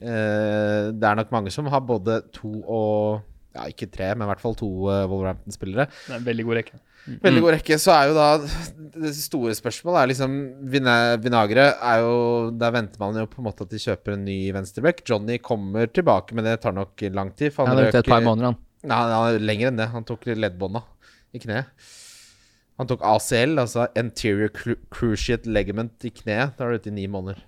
det 0.00 1.08
er 1.08 1.16
nok 1.16 1.32
mange 1.32 1.52
som 1.54 1.68
har 1.72 1.80
både 1.86 2.20
to 2.36 2.52
og 2.62 3.24
Ja, 3.56 3.64
ikke 3.72 3.86
tre, 3.88 4.10
men 4.12 4.26
i 4.26 4.28
hvert 4.28 4.42
fall 4.42 4.52
to 4.58 4.66
uh, 4.84 5.06
Wolverhampton-spillere. 5.08 5.86
Det 5.88 6.12
er 6.12 6.18
en 6.18 6.26
veldig 6.26 6.44
god 6.44 6.58
rekke. 6.58 6.80
Mm. 7.06 7.18
Veldig 7.22 7.42
god 7.44 7.54
rekke. 7.54 7.78
Så 7.80 7.92
er 7.94 8.10
jo 8.10 8.16
da 8.16 8.26
Det 8.96 9.12
store 9.14 9.54
spørsmålet 9.54 10.00
er 10.00 10.10
liksom 10.10 10.32
Vinagre 11.22 11.66
er 11.70 12.00
jo 12.02 12.16
Der 12.58 12.74
venter 12.74 12.98
man 12.98 13.20
jo 13.20 13.28
på 13.30 13.38
en 13.40 13.46
måte 13.46 13.62
at 13.62 13.70
de 13.70 13.80
kjøper 13.80 14.16
en 14.16 14.26
ny 14.26 14.38
venstreback. 14.56 15.04
Johnny 15.08 15.38
kommer 15.38 15.86
tilbake, 15.86 16.34
men 16.36 16.44
det 16.44 16.58
tar 16.64 16.74
nok 16.76 17.06
lang 17.14 17.32
tid. 17.38 17.54
For 17.54 17.64
han 17.64 17.78
ja, 17.78 17.92
det 17.92 18.02
et 18.02 18.10
par 18.10 18.24
måneder, 18.26 18.52
han. 18.52 18.60
Nei, 18.86 18.98
han 18.98 19.14
er 19.16 19.46
lenger 19.52 19.70
enn 19.70 19.80
det. 19.80 19.88
Han 19.94 20.06
tok 20.08 20.26
leddbånda 20.34 20.82
i 21.32 21.42
kneet. 21.42 21.88
Han 22.76 22.90
tok 22.90 23.04
ACL, 23.08 23.56
altså 23.62 23.86
anterior 23.96 24.50
cruciate 24.92 25.48
legament 25.48 26.04
i 26.04 26.12
kneet. 26.12 26.58
Da 26.58 26.66
er 26.66 26.74
du 26.74 26.82
ute 26.82 26.92
i 26.92 26.96
ni 26.98 27.06
måneder. 27.08 27.40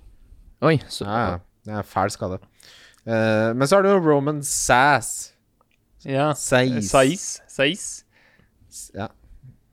Oi, 0.64 0.78
så 0.90 1.04
ja, 1.04 1.18
ja. 1.18 1.36
Det 1.68 1.76
er 1.76 1.84
fæl 1.84 2.12
skade. 2.12 2.38
Uh, 3.04 3.52
men 3.56 3.68
så 3.68 3.78
har 3.78 3.84
du 3.84 3.90
jo 3.92 4.00
Roman 4.00 4.40
Sass. 4.44 5.34
Ja. 6.06 6.30
Sais. 6.32 6.88
Sais. 7.48 7.86
Ja. 8.94 9.10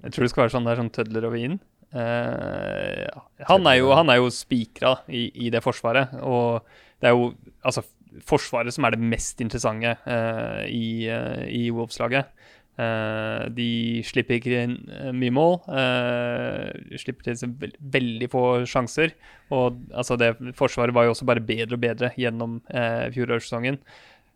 Jeg 0.03 0.13
tror 0.13 0.25
det 0.25 0.31
skal 0.33 0.45
være 0.45 0.53
sånn 0.53 0.67
der 0.67 0.79
sånn 0.81 0.91
tødler 0.93 1.27
over 1.29 1.39
inn. 1.39 1.59
Uh, 1.95 3.07
han 3.47 3.67
er 3.69 3.79
jo, 3.79 3.93
han 3.95 4.11
jo 4.19 4.31
spikra 4.33 4.97
i, 5.07 5.29
i, 5.45 5.51
det 5.53 5.63
forsvaret, 5.63 6.17
og 6.19 6.65
det 6.99 7.11
er 7.11 7.15
jo 7.15 7.29
altså 7.63 7.85
Forsvaret 8.23 8.71
som 8.71 8.85
er 8.87 8.93
det 8.95 9.07
mest 9.11 9.41
interessante 9.43 9.89
uh, 10.07 10.61
i, 10.71 11.03
i 11.51 11.65
Wolves-laget. 11.67 12.29
Uh, 12.75 13.47
de 13.55 14.03
slipper 14.03 14.35
ikke 14.35 14.63
inn 14.65 14.73
uh, 14.91 15.11
mye 15.15 15.33
mål. 15.33 15.53
Uh, 15.69 16.97
slipper 16.99 17.29
til 17.29 17.53
veld 17.61 17.77
veldig 17.79 18.27
få 18.31 18.41
sjanser. 18.67 19.13
Og 19.55 19.79
altså, 19.95 20.17
det 20.19 20.33
Forsvaret 20.57 20.95
var 20.95 21.07
jo 21.07 21.13
også 21.13 21.27
bare 21.29 21.43
bedre 21.43 21.77
og 21.77 21.83
bedre 21.85 22.11
gjennom 22.19 22.59
uh, 22.73 23.07
fjorårssesongen. 23.15 23.79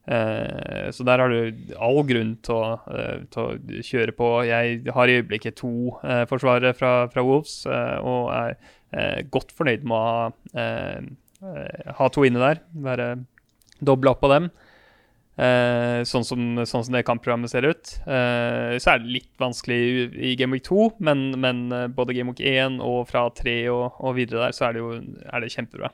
så 0.10 1.04
der 1.06 1.22
har 1.22 1.30
du 1.30 1.74
all 1.78 2.00
grunn 2.08 2.32
til 2.42 2.56
å, 2.56 2.78
til 3.30 3.42
å, 3.44 3.82
kjøre 3.86 4.14
på. 4.18 4.30
Jeg 4.48 4.80
har 4.96 5.12
i 5.12 5.18
øyeblikket 5.20 5.60
to 5.60 6.00
forsvarere 6.32 6.72
fra, 6.74 6.94
fra, 7.14 7.22
Wolves 7.22 7.60
og 7.68 8.32
er 8.34 9.28
godt 9.30 9.54
fornøyd 9.54 9.86
med 9.86 9.94
å 9.94 10.08
ha, 10.56 10.74
ha 12.00 12.10
to 12.16 12.26
inne 12.26 12.42
der. 12.42 12.64
Være 12.88 13.12
dobla 13.86 14.16
opp 14.16 14.24
på 14.24 14.32
dem. 14.34 14.50
Uh, 15.40 16.02
sånn, 16.04 16.26
som, 16.28 16.42
sånn, 16.68 16.84
som, 16.84 16.96
det 16.96 17.06
kampprogrammet 17.08 17.52
ser 17.52 17.64
ut. 17.70 17.94
Uh, 18.04 18.76
så 18.82 18.96
er 18.96 19.04
det 19.04 19.14
litt 19.14 19.30
vanskelig 19.40 19.78
i, 19.80 20.06
i 20.32 20.36
Game 20.40 20.58
Week 20.58 20.66
2, 20.68 20.90
men, 21.06 21.30
men 21.40 21.62
uh, 21.72 21.86
både 21.88 22.18
Game 22.18 22.34
Week 22.34 22.44
1 22.44 22.82
og 22.84 23.06
fra 23.08 23.28
3 23.38 23.54
og, 23.72 24.02
og, 24.02 24.18
videre 24.18 24.50
der, 24.50 24.58
så 24.58 24.68
er 24.68 24.76
det 24.76 24.84
jo 24.84 24.92
er 25.00 25.46
det 25.46 25.54
kjempebra. 25.56 25.94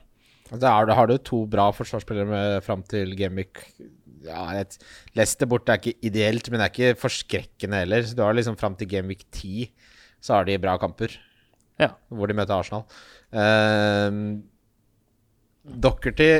Da 0.58 0.72
har 0.74 1.10
du 1.10 1.16
to 1.22 1.44
bra 1.50 1.68
forsvarsspillere 1.74 2.58
fram 2.66 2.82
til 2.86 3.14
Game 3.18 3.38
Week 3.38 3.62
ja, 4.26 4.42
Leicester 5.14 5.46
borte 5.46 5.74
er 5.74 5.78
ikke 5.78 6.06
ideelt, 6.06 6.48
men 6.50 6.58
det 6.58 6.66
er 6.66 6.72
ikke 6.74 7.00
forskrekkende 7.04 7.84
heller. 7.84 8.02
Så 8.02 8.18
du 8.18 8.24
har 8.24 8.34
liksom 8.34 8.58
fram 8.58 8.74
til 8.78 8.90
Game 8.90 9.10
Week 9.12 9.22
10 9.30 9.70
så 10.26 10.38
har 10.38 10.46
de 10.48 10.58
bra 10.58 10.74
kamper. 10.80 11.14
Ja. 11.78 11.92
Hvor 12.08 12.26
de 12.26 12.36
møter 12.36 12.56
Arsenal. 12.56 12.86
Uh, 13.30 14.42
Dockerty 15.66 16.30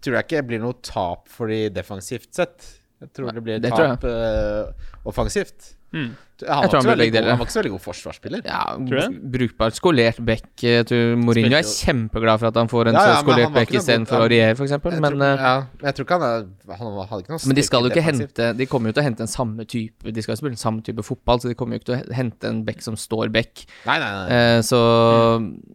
tror 0.00 0.16
jeg 0.18 0.28
ikke 0.28 0.46
blir 0.48 0.62
noe 0.62 0.78
tap 0.84 1.28
for 1.28 1.52
de 1.52 1.66
defensivt 1.74 2.30
sett. 2.34 2.68
Jeg 3.02 3.10
tror 3.16 3.34
det 3.34 3.42
blir 3.44 3.62
Det 3.62 3.72
tap 3.74 4.04
uh, 4.06 4.70
offensivt. 5.10 5.74
Mm. 5.92 6.12
Han, 6.42 6.64
Jeg 6.64 6.72
var 6.72 6.80
han 6.80 6.86
veldig 6.88 7.06
god, 7.12 7.26
han 7.28 7.38
var 7.38 7.46
ikke 7.46 7.54
så 7.54 7.58
veldig 7.60 7.70
god 7.70 7.82
forsvarsspiller. 7.84 8.40
Ja, 8.48 8.62
Tror 8.88 9.12
brukbart 9.34 9.76
skolert 9.76 10.18
back. 10.26 10.48
Jeg 10.58 10.86
tror 10.88 11.12
Mourinho 11.20 11.58
er 11.58 11.68
kjempeglad 11.68 12.40
for 12.42 12.50
at 12.50 12.58
han 12.58 12.70
får 12.72 12.90
en 12.90 12.98
Ja, 12.98 13.02
ja, 13.04 13.12
så 13.14 13.22
skolert 13.22 13.46
var 13.46 13.54
back 13.60 13.74
istedenfor 13.78 14.24
Aurier, 14.24 14.56
f.eks. 14.56 14.74
Men, 15.04 15.22
eh, 15.22 15.44
ja, 15.44 15.52
jeg 15.86 15.96
tror 15.98 16.08
ikke 16.08 16.18
han 16.18 16.26
er 16.26 16.80
Han 16.80 16.98
hadde 17.12 17.20
ikke 17.22 17.34
noe 17.36 17.46
men 17.46 17.58
de 17.58 17.66
skal 17.66 17.86
jo 17.86 17.92
ikke 17.92 18.04
hente 18.06 18.48
De 18.58 18.68
kommer 18.70 18.90
jo 18.90 18.96
til 18.96 19.04
å 19.04 19.06
hente 19.06 19.26
en 19.26 19.30
samme 19.30 19.66
type 19.68 20.14
De 20.14 20.24
skal 20.24 20.34
jo 20.34 20.40
spille 20.40 20.56
en 20.56 20.62
samme 20.64 20.82
type 20.86 21.04
fotball, 21.06 21.42
så 21.42 21.52
de 21.52 21.58
kommer 21.58 21.76
jo 21.76 21.82
ikke 21.82 21.90
til 21.92 21.98
å 22.00 22.16
hente 22.16 22.50
en 22.50 22.62
back 22.66 22.82
som 22.82 22.98
står 22.98 23.30
back. 23.34 23.66
Nei, 23.86 23.98
nei, 24.02 24.10
nei. 24.16 24.38
Eh, 24.38 24.60
så 24.66 24.80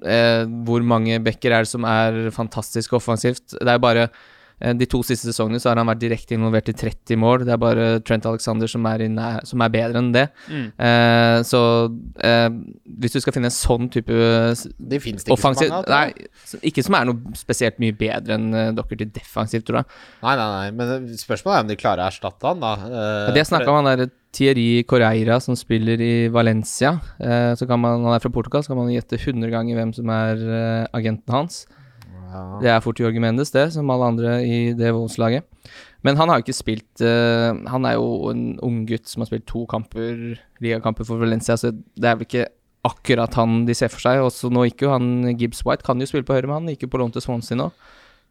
eh, 0.03 0.43
hvor 0.68 0.84
mange 0.84 1.22
backer 1.24 1.55
er 1.55 1.68
det 1.68 1.72
som 1.72 1.88
er 1.88 2.28
fantastisk 2.36 2.97
offensivt? 2.97 3.55
Det 3.55 3.68
er 3.68 3.80
jo 3.80 3.86
bare 3.88 4.09
eh, 4.09 4.26
De 4.58 4.88
to 4.89 5.03
siste 5.05 5.30
sesongene 5.30 5.60
så 5.62 5.70
har 5.70 5.78
han 5.78 5.89
vært 5.89 6.01
direkte 6.01 6.34
involvert 6.34 6.72
i 6.72 6.76
30 6.78 7.20
mål. 7.22 7.45
Det 7.45 7.53
er 7.53 7.62
bare 7.62 7.88
Trent 8.05 8.26
Alexander 8.26 8.70
som 8.72 8.86
er, 8.89 9.05
nær, 9.14 9.43
som 9.45 9.62
er 9.62 9.74
bedre 9.74 10.01
enn 10.01 10.10
det. 10.16 10.26
Mm. 10.49 10.66
Eh, 10.88 11.38
så 11.45 11.62
eh, 12.26 12.47
hvis 12.97 13.18
du 13.18 13.20
skal 13.22 13.36
finne 13.36 13.51
en 13.51 13.58
sånn 13.58 13.91
type 13.93 14.18
det 14.78 14.97
det 14.97 15.01
ikke 15.14 15.34
offensiv 15.36 15.70
så 15.70 15.74
mange 15.74 15.86
av. 15.86 15.91
Nei, 15.91 16.62
ikke 16.70 16.84
som 16.86 16.97
er 16.97 17.10
noe 17.10 17.38
spesielt 17.38 17.80
mye 17.82 17.95
bedre 17.97 18.38
enn 18.38 18.47
uh, 18.53 18.84
til 18.88 19.10
defensivt, 19.14 19.68
tror 19.68 19.82
jeg. 19.82 19.89
Nei, 20.24 20.36
nei, 20.39 20.47
nei. 20.53 20.70
Men 20.78 21.18
spørsmålet 21.20 21.58
er 21.58 21.66
om 21.66 21.72
de 21.72 21.80
klarer 21.80 22.05
å 22.05 22.10
erstatte 22.12 22.49
han, 22.49 22.64
da. 22.64 22.74
Eh, 22.88 23.34
det 23.36 23.45
snakka 23.49 23.76
man 23.76 23.89
der 23.89 24.08
Thierry 24.36 24.84
Correira 24.88 25.39
som 25.43 25.58
spiller 25.58 26.01
i 26.03 26.28
Valencia. 26.34 26.97
Eh, 27.20 27.53
så 27.58 27.68
kan 27.70 27.82
man, 27.82 28.03
Han 28.03 28.16
er 28.16 28.24
fra 28.24 28.34
Portugal, 28.34 28.64
så 28.64 28.74
kan 28.74 28.82
man 28.84 28.93
gjette 28.93 29.20
100 29.20 29.49
ganger 29.53 29.80
hvem 29.80 29.93
som 29.95 30.10
er 30.14 30.47
eh, 30.60 30.88
agenten 30.97 31.34
hans. 31.34 31.66
Ja. 32.38 32.59
Det 32.61 32.71
er 32.73 32.83
fort 32.85 32.99
Jorge 33.01 33.21
Mendes, 33.23 33.51
det, 33.53 33.69
som 33.73 33.89
alle 33.93 34.11
andre 34.11 34.38
i 34.45 34.59
det 34.77 34.93
Wolves-laget. 34.93 35.47
Men 36.05 36.19
han 36.19 36.29
har 36.29 36.39
jo 36.39 36.45
ikke 36.45 36.55
spilt 36.55 37.01
uh, 37.03 37.57
Han 37.67 37.88
er 37.89 37.97
jo 37.97 38.29
en 38.31 38.43
ung 38.63 38.83
gutt 38.88 39.09
som 39.09 39.23
har 39.23 39.29
spilt 39.31 39.47
to 39.49 39.65
kamper, 39.69 40.38
ligakamper 40.63 41.07
for 41.07 41.19
Valencia, 41.19 41.57
så 41.57 41.73
det 41.73 42.07
er 42.07 42.19
vel 42.19 42.27
ikke 42.29 42.47
akkurat 42.88 43.33
han 43.35 43.65
de 43.67 43.75
ser 43.75 43.91
for 43.91 44.03
seg. 44.03 44.21
Også 44.23 44.51
nå 44.53 44.67
gikk 44.69 44.85
jo 44.85 44.93
han 44.93 45.33
Gibbs 45.33 45.65
White, 45.67 45.85
kan 45.88 45.99
jo 45.99 46.07
spille 46.09 46.27
på 46.27 46.38
høyre, 46.38 46.47
men 46.47 46.61
han 46.61 46.73
gikk 46.73 46.88
jo 46.88 46.93
på 46.93 47.01
lån 47.01 47.15
til 47.15 47.25
Swansea 47.25 47.59
nå. 47.59 47.71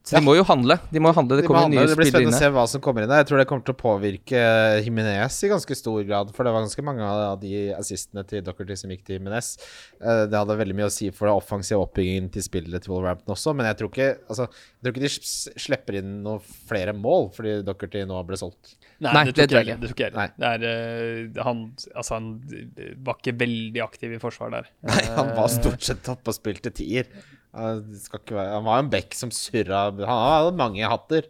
Så 0.06 0.14
Ja. 0.14 0.20
de 0.20 0.26
må 0.28 0.36
jo 0.36 0.44
handle. 0.46 0.76
De 0.94 1.00
må 1.02 1.10
handle, 1.12 1.34
Det 1.36 1.42
De 1.42 1.48
kommer 1.48 1.62
handle. 1.66 1.80
nye 1.82 1.88
det 1.90 1.96
blir 1.98 2.06
spennende 2.12 2.36
å 2.36 2.38
se 2.38 2.48
hva 2.54 2.64
som 2.70 2.80
kommer 2.80 3.02
inn 3.02 3.08
der. 3.10 3.24
Jeg 3.24 3.26
tror 3.26 3.38
det 3.42 3.46
kommer 3.50 3.64
til 3.66 3.74
å 3.74 3.80
påvirke 3.80 4.42
Jimenez 4.86 5.38
i 5.42 5.48
ganske 5.50 5.74
stor 5.74 6.04
grad. 6.06 6.30
For 6.32 6.44
det 6.46 6.52
var 6.54 6.62
ganske 6.62 6.84
mange 6.86 7.02
av 7.02 7.40
de 7.40 7.72
assistene 7.74 8.22
til 8.24 8.40
Dockerty 8.46 8.76
som 8.78 8.88
gikk 8.94 9.02
til 9.04 9.18
Jimenez. 9.18 9.56
Eh, 10.00 10.26
Det 10.26 10.38
hadde 10.38 10.56
veldig 10.60 10.76
mye 10.78 10.86
å 10.86 10.92
si 10.94 11.10
for 11.10 11.26
den 11.26 11.34
offensive 11.34 11.82
oppbyggingen 11.82 12.30
til 12.30 12.42
spillet 12.46 12.82
til 12.86 12.92
Wolverhampton 12.94 13.34
også. 13.34 13.54
Men 13.56 13.66
jeg 13.66 13.78
tror 13.80 13.90
ikke, 13.90 14.18
altså, 14.30 14.46
jeg 14.46 14.84
tror 14.84 14.94
ikke 14.94 15.02
de 15.02 15.60
slipper 15.66 15.98
inn 15.98 16.22
noen 16.22 16.40
flere 16.70 16.94
mål 16.94 17.32
fordi 17.34 17.56
Dockerty 17.66 18.06
nå 18.06 18.22
ble 18.28 18.36
solgt. 18.38 18.76
Nei, 19.00 19.12
Nei, 19.12 19.24
det, 19.24 19.34
det 19.34 19.48
tror 19.50 19.58
tror 19.58 19.66
jeg. 19.66 19.80
Det 19.80 19.90
tror 19.90 20.06
jeg 20.06 20.12
heller. 20.14 20.30
Er, 20.38 20.68
eh, 20.70 21.42
han, 21.42 21.64
altså, 21.96 22.14
han 22.14 22.30
eh, 22.78 22.94
var 23.02 23.18
ikke 23.18 23.34
veldig 23.42 23.82
aktiv 23.82 24.14
i 24.14 24.18
forsvar 24.22 24.54
der. 24.54 24.70
Nei, 24.86 25.02
han 25.18 25.34
var 25.34 25.48
stort 25.48 25.82
sett 25.82 26.06
oppe 26.14 26.30
og 26.30 26.38
spilte 26.38 26.70
tier. 26.72 27.10
Han 27.56 28.66
var 28.66 28.78
jo 28.78 28.84
en 28.84 28.92
bekk 28.92 29.16
som 29.16 29.32
surra 29.34 29.88
Han 29.90 30.06
hadde 30.06 30.56
mange 30.58 30.92
hatter. 30.92 31.28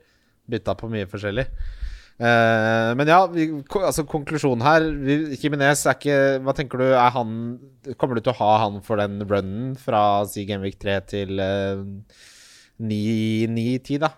Bytta 0.50 0.76
på 0.78 0.90
mye 0.92 1.08
forskjellig. 1.10 1.46
Uh, 2.16 2.94
men 2.96 3.10
ja, 3.12 3.18
vi, 3.28 3.44
altså 3.76 4.06
konklusjonen 4.08 4.62
her 4.64 4.86
vi, 4.88 5.36
Jimenez 5.36 5.82
er 5.84 5.98
ikke 5.98 6.14
Hva 6.46 6.54
tenker 6.56 6.80
du? 6.80 6.86
Er 6.96 7.10
han 7.12 7.34
Kommer 8.00 8.16
du 8.16 8.22
til 8.24 8.32
å 8.32 8.38
ha 8.38 8.54
han 8.62 8.78
for 8.86 8.96
den 8.96 9.18
runnen 9.20 9.74
fra 9.76 10.00
si 10.24 10.46
Genvik 10.48 10.78
3 10.80 10.94
til 11.12 11.42
uh, 11.42 11.84
9-10, 12.80 14.00
da? 14.00 14.14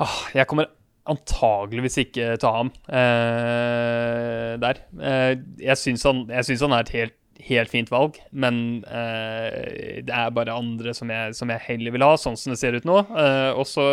Ah, 0.00 0.20
jeg 0.32 0.48
kommer 0.48 0.68
antageligvis 1.10 1.98
ikke 2.04 2.34
til 2.40 2.48
ha 2.48 2.60
ham 2.60 2.70
uh, 2.88 4.52
der. 4.62 4.82
Eh, 5.00 5.32
jeg 5.60 5.80
syns 5.80 6.04
han, 6.08 6.24
han 6.30 6.76
er 6.76 6.84
et 6.84 6.94
helt, 6.96 7.16
helt 7.48 7.70
fint 7.72 7.90
valg, 7.92 8.16
men 8.32 8.84
eh, 8.84 10.00
det 10.06 10.14
er 10.14 10.32
bare 10.36 10.54
andre 10.56 10.92
som 10.96 11.10
jeg, 11.12 11.34
som 11.38 11.50
jeg 11.52 11.62
heller 11.66 11.94
vil 11.94 12.04
ha, 12.06 12.14
sånn 12.20 12.38
som 12.38 12.52
det 12.54 12.58
ser 12.60 12.76
ut 12.78 12.86
nå. 12.88 12.98
Eh, 13.10 13.50
og 13.58 13.66
så 13.68 13.84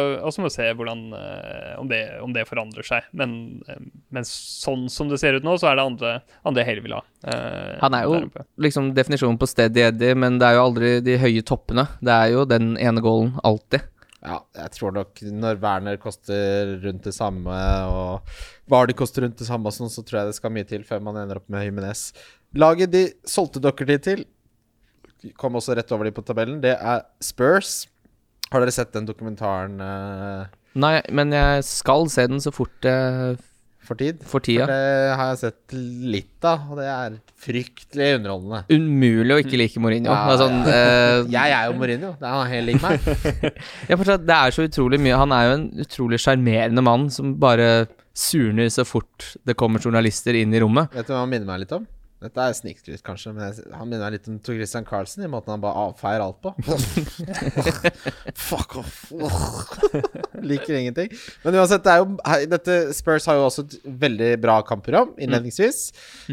må 0.41 0.47
vi 0.49 0.53
se 0.55 0.69
hvordan, 0.77 1.03
eh, 1.17 1.73
om, 1.81 1.89
det, 1.91 2.01
om 2.23 2.35
det 2.35 2.45
forandrer 2.49 2.87
seg. 2.87 3.07
Men, 3.17 3.35
eh, 3.67 3.81
men 4.15 4.27
sånn 4.29 4.87
som 4.93 5.11
det 5.11 5.19
ser 5.21 5.37
ut 5.39 5.47
nå, 5.47 5.57
så 5.61 5.71
er 5.71 5.79
det 5.79 5.87
andre, 5.89 6.13
andre 6.47 6.63
jeg 6.63 6.71
heller 6.71 6.87
vil 6.87 6.97
ha. 6.99 7.03
eh, 7.33 7.75
Han 7.83 7.97
er 7.97 8.07
jo 8.07 8.23
liksom 8.67 8.93
definisjonen 8.97 9.39
på 9.41 9.49
steady 9.49 9.87
Eddie, 9.89 10.15
men 10.17 10.39
det 10.41 10.49
er 10.49 10.57
jo 10.59 10.65
aldri 10.69 10.95
de 11.05 11.19
høye 11.21 11.45
toppene. 11.47 11.87
Det 12.01 12.13
er 12.13 12.33
jo 12.35 12.47
den 12.49 12.73
ene 12.81 13.03
goalen, 13.05 13.35
alltid. 13.47 13.85
Ja, 14.27 14.39
jeg 14.57 14.71
tror 14.73 14.91
nok 14.95 15.19
når 15.21 15.59
Werner 15.61 15.99
koster 16.01 16.73
rundt 16.83 17.05
det 17.05 17.13
samme, 17.15 17.53
og 17.87 18.31
Vardy 18.67 18.95
koster 18.97 19.23
rundt 19.23 19.37
det 19.39 19.45
samme, 19.47 19.71
sånn, 19.71 19.91
så 19.93 20.01
tror 20.03 20.19
jeg 20.23 20.31
det 20.31 20.37
skal 20.39 20.51
mye 20.55 20.67
til 20.67 20.81
før 20.83 21.03
man 21.05 21.19
ender 21.21 21.39
opp 21.39 21.45
med 21.53 21.63
Jimenez. 21.67 22.09
Laget 22.55 22.91
de 22.93 23.03
solgte 23.27 23.59
Dockerty 23.63 23.97
til, 24.03 24.23
kom 25.37 25.57
også 25.59 25.75
rett 25.75 25.91
over 25.91 26.07
de 26.07 26.13
på 26.15 26.23
tabellen, 26.25 26.61
det 26.63 26.75
er 26.77 27.03
Spurs. 27.23 27.87
Har 28.51 28.63
dere 28.63 28.71
sett 28.71 28.93
den 28.95 29.07
dokumentaren 29.09 29.73
eh, 29.83 30.45
Nei, 30.79 31.01
men 31.11 31.33
jeg 31.35 31.65
skal 31.67 32.05
se 32.13 32.23
den 32.31 32.39
så 32.39 32.53
fort 32.55 32.85
jeg 32.85 33.35
for 33.87 33.99
tid? 33.99 34.21
For 34.27 34.43
tida. 34.43 34.65
For 34.67 34.71
det 34.71 35.17
har 35.19 35.29
jeg 35.33 35.39
sett 35.41 35.75
litt 36.13 36.47
av, 36.47 36.65
og 36.71 36.79
det 36.79 36.87
er 36.91 37.17
fryktelig 37.39 38.07
underholdende. 38.17 38.61
Umulig 38.71 39.35
å 39.35 39.39
ikke 39.41 39.59
like 39.59 39.81
Mourinho. 39.83 40.11
Ja, 40.11 40.21
Det 40.27 40.33
ja. 40.35 40.39
sånn, 40.41 40.57
eh, 40.71 41.19
Jeg 41.37 41.55
er 41.57 41.69
jo 41.69 41.75
Mourinho, 41.79 42.13
det 42.19 42.27
er 42.27 42.35
han 42.35 42.51
helt 42.51 42.69
lik 42.71 42.83
meg. 42.83 43.07
Ja, 43.89 43.99
fortsatt, 43.99 44.25
det 44.27 44.37
er 44.37 44.55
så 44.55 44.65
utrolig 44.67 44.99
mye 45.03 45.19
Han 45.19 45.33
er 45.35 45.47
jo 45.47 45.53
en 45.57 45.67
utrolig 45.83 46.19
sjarmerende 46.23 46.83
mann 46.83 47.07
som 47.13 47.35
bare 47.41 47.87
surner 48.17 48.71
så 48.73 48.83
fort 48.87 49.33
det 49.45 49.55
kommer 49.59 49.83
journalister 49.83 50.35
inn 50.39 50.55
i 50.55 50.61
rommet. 50.63 50.91
Vet 50.95 51.07
du 51.09 51.13
hva 51.15 51.23
han 51.25 51.31
minner 51.31 51.47
meg 51.49 51.63
litt 51.65 51.75
om? 51.77 51.85
Dette 52.17 52.41
er 52.49 52.55
snikskryt, 52.57 53.01
kanskje, 53.05 53.29
men 53.35 53.43
jeg, 53.45 53.67
han 53.77 53.89
minner 53.91 54.09
litt 54.15 54.25
om 54.25 54.39
Tor 54.41 54.55
Christian 54.57 54.85
Carlsen 54.87 55.21
i 55.21 55.29
måten 55.29 55.53
han 55.53 55.61
bare 55.61 55.83
avfeier 55.91 56.23
alt 56.23 56.39
på. 56.41 56.49
Fuck 58.47 58.73
off. 58.81 58.95
Liker 60.49 60.79
ingenting. 60.79 61.13
Men 61.43 61.59
uansett, 61.59 61.85
det 61.85 61.93
jo, 62.01 62.07
dette 62.49 62.79
Spurs 62.97 63.27
har 63.29 63.37
jo 63.37 63.45
også 63.51 63.67
et 63.67 63.77
veldig 64.01 64.31
bra 64.41 64.55
kampprogram 64.65 65.13
innledningsvis. 65.21 65.83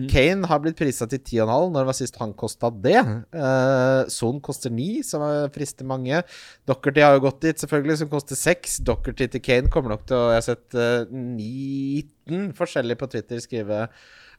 Kane 0.08 0.48
har 0.48 0.64
blitt 0.64 0.80
prisa 0.80 1.04
til 1.10 1.20
10,5. 1.20 1.52
Når 1.52 1.76
det 1.82 1.86
var 1.92 2.00
sist 2.00 2.16
han 2.22 2.32
kosta 2.32 2.72
det? 2.72 2.96
Uh, 3.36 4.08
Son 4.12 4.40
koster 4.44 4.72
9, 4.72 4.88
som 5.04 5.26
er- 5.28 5.52
frister 5.54 5.84
mange. 5.84 6.24
Dockerty 6.64 7.04
har 7.04 7.18
jo 7.18 7.26
gått 7.28 7.42
dit, 7.44 7.60
selvfølgelig, 7.60 8.00
som 8.00 8.12
koster 8.16 8.40
6. 8.40 8.80
Dockerty 8.88 9.28
til 9.36 9.44
Kane 9.44 9.68
kommer 9.68 9.98
nok 9.98 10.08
til 10.08 10.16
å 10.16 10.26
Jeg 10.32 10.40
har 10.40 10.48
sett 10.48 10.80
uh, 10.80 11.12
19 11.12 12.54
forskjellige 12.56 13.04
på 13.04 13.12
Twitter 13.12 13.44
skrive 13.44 13.84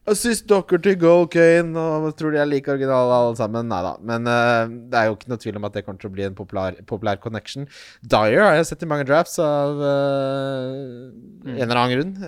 Assist 0.05 0.45
Dockerty, 0.45 0.91
goal 1.01 1.23
Kane, 1.33 1.73
og 1.73 2.11
tror 2.19 2.35
de 2.35 2.37
er 2.37 2.45
like 2.45 2.69
originale 2.69 3.13
alle 3.15 3.37
sammen. 3.39 3.65
Nei 3.71 3.79
da. 3.81 3.95
Men 4.05 4.27
uh, 4.29 4.69
det 4.91 4.99
er 4.99 5.07
jo 5.09 5.15
ikke 5.15 5.31
noe 5.31 5.41
tvil 5.41 5.57
om 5.57 5.65
at 5.65 5.73
det 5.73 5.81
kommer 5.87 6.01
til 6.03 6.11
å 6.11 6.13
bli 6.13 6.27
en 6.27 6.37
populær, 6.37 6.77
populær 6.85 7.17
connection. 7.23 7.65
Dyer 8.05 8.43
har 8.43 8.53
jeg 8.59 8.67
sett 8.69 8.85
i 8.85 8.89
mange 8.91 9.07
drafts 9.09 9.39
av 9.41 9.81
eh, 9.81 11.55
en 11.55 11.65
eller 11.65 11.81
annen 11.81 11.95
grunn. 11.95 12.13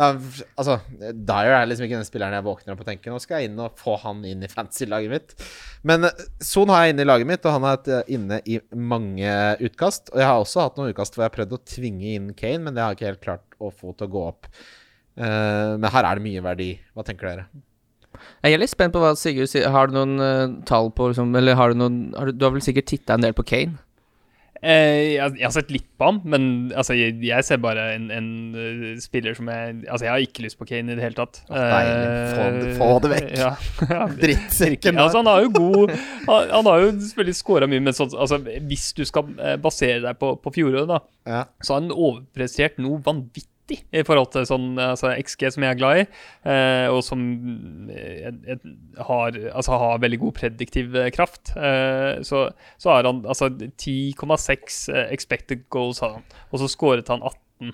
Uh, 0.00 0.16
altså, 0.56 0.78
Dyer 0.96 1.52
er 1.52 1.66
liksom 1.68 1.84
ikke 1.84 1.98
den 1.98 2.06
spilleren 2.06 2.32
jeg 2.32 2.44
våkner 2.46 2.72
opp 2.72 2.80
og 2.80 2.86
tenker 2.88 3.12
Nå 3.12 3.18
skal 3.20 3.42
jeg 3.42 3.50
inn 3.50 3.58
og 3.60 3.76
få 3.76 3.98
han 4.00 4.22
inn 4.24 4.46
i 4.46 4.48
fantasy-laget 4.48 5.12
mitt. 5.12 5.34
Men 5.84 6.08
Son 6.44 6.72
har 6.72 6.86
jeg 6.86 6.94
inne 6.94 7.04
i 7.04 7.08
laget 7.08 7.28
mitt, 7.28 7.44
og 7.44 7.58
han 7.58 7.66
har 7.68 7.92
eh, 7.92 8.12
inne 8.16 8.40
i 8.48 8.56
mange 8.72 9.34
utkast. 9.68 10.08
Og 10.14 10.22
jeg 10.22 10.30
har 10.30 10.40
også 10.40 10.64
hatt 10.64 10.80
noen 10.80 10.94
utkast 10.94 11.16
hvor 11.16 11.26
jeg 11.26 11.32
har 11.32 11.36
prøvd 11.36 11.56
å 11.58 11.62
tvinge 11.74 12.14
inn 12.14 12.32
Kane, 12.38 12.64
men 12.64 12.76
det 12.76 12.84
har 12.84 12.94
jeg 12.94 13.00
ikke 13.00 13.10
helt 13.10 13.26
klart 13.28 13.60
å 13.60 13.72
få 13.74 13.92
til 13.92 14.08
å 14.08 14.14
gå 14.16 14.24
opp. 14.30 14.48
Eh, 15.18 15.74
men 15.80 15.90
her 15.90 16.04
er 16.06 16.20
det 16.20 16.24
mye 16.28 16.44
verdi. 16.44 16.70
Hva 16.94 17.04
tenker 17.06 17.28
dere? 17.32 17.48
Jeg 18.44 18.52
er 18.56 18.60
litt 18.60 18.72
spent 18.72 18.92
på 18.92 19.00
hva 19.02 19.14
Sigurd 19.16 19.48
sier. 19.50 19.70
Har 19.72 19.88
du 19.90 19.94
noen 19.96 20.16
eh, 20.20 20.46
tall 20.68 20.90
på 20.92 21.10
liksom, 21.12 21.30
Eller 21.38 21.54
har 21.56 21.72
du 21.72 21.78
noen 21.80 22.00
har 22.18 22.26
du, 22.30 22.32
du 22.36 22.44
har 22.44 22.52
vel 22.56 22.64
sikkert 22.64 22.88
titta 22.90 23.14
en 23.16 23.24
del 23.24 23.32
på 23.36 23.44
Kane? 23.48 23.78
Eh, 24.60 25.14
jeg, 25.16 25.36
jeg 25.38 25.46
har 25.46 25.52
sett 25.54 25.70
litt 25.72 25.86
på 25.96 26.04
han, 26.04 26.18
men 26.28 26.42
altså, 26.76 26.92
jeg, 26.92 27.14
jeg 27.24 27.44
ser 27.46 27.56
bare 27.64 27.94
en, 27.94 28.10
en 28.12 28.26
uh, 28.52 28.82
spiller 29.00 29.32
som 29.38 29.48
jeg 29.48 29.78
Altså, 29.88 30.04
jeg 30.04 30.10
har 30.12 30.24
ikke 30.26 30.42
lyst 30.44 30.58
på 30.60 30.66
Kane 30.68 30.92
i 30.92 30.98
det 30.98 31.04
hele 31.06 31.16
tatt. 31.16 31.38
deilig. 31.48 32.10
Få 32.36 32.48
det- 32.58 32.74
få 32.76 32.88
det 33.06 33.12
vekk. 33.14 33.30
Ja. 33.40 33.54
Drittsekken 34.20 35.00
Altså, 35.00 35.22
han 35.22 35.30
har 35.32 35.46
jo 35.46 35.52
god 35.56 35.94
Han, 36.28 36.52
han 36.58 36.68
har 36.68 36.84
jo 36.84 36.90
selvfølgelig 37.06 37.38
scora 37.40 37.70
mye, 37.72 37.80
men 37.88 37.96
så, 37.96 38.04
altså, 38.12 38.36
hvis 38.68 38.90
du 38.98 39.04
skal 39.08 39.32
basere 39.64 40.02
deg 40.04 40.20
på, 40.20 40.34
på 40.44 40.52
fjoråret, 40.58 40.90
da, 40.92 41.00
Ja. 41.30 41.40
så 41.64 41.78
har 41.78 41.80
han 41.86 41.94
overprestert 41.96 42.76
noe 42.84 43.00
vanvittig 43.06 43.48
i 43.92 44.02
forhold 44.06 44.30
til 44.34 44.46
sånn 44.48 44.78
altså, 44.78 45.12
XG, 45.20 45.46
som 45.54 45.62
jeg 45.66 45.70
er 45.74 45.78
glad 45.80 46.00
i, 46.00 46.06
eh, 46.50 46.86
og 46.92 47.02
som 47.06 47.20
eh, 47.90 48.24
jeg- 48.26 48.40
jeg 48.46 48.58
har, 49.06 49.30
altså, 49.54 49.78
har 49.78 49.98
veldig 50.02 50.18
god 50.20 50.32
prediktiv 50.40 50.94
eh, 50.96 51.10
kraft. 51.14 51.52
Eh, 51.56 52.22
så, 52.26 52.50
så 52.78 52.90
har 52.94 53.04
han 53.10 53.22
altså 53.26 53.48
10,6 53.50 54.88
eh, 54.94 55.06
expected 55.14 55.64
goals, 55.70 56.00
har 56.00 56.18
han, 56.18 56.24
og 56.52 56.58
så 56.62 56.68
skåret 56.68 57.08
han 57.08 57.22
18. 57.22 57.72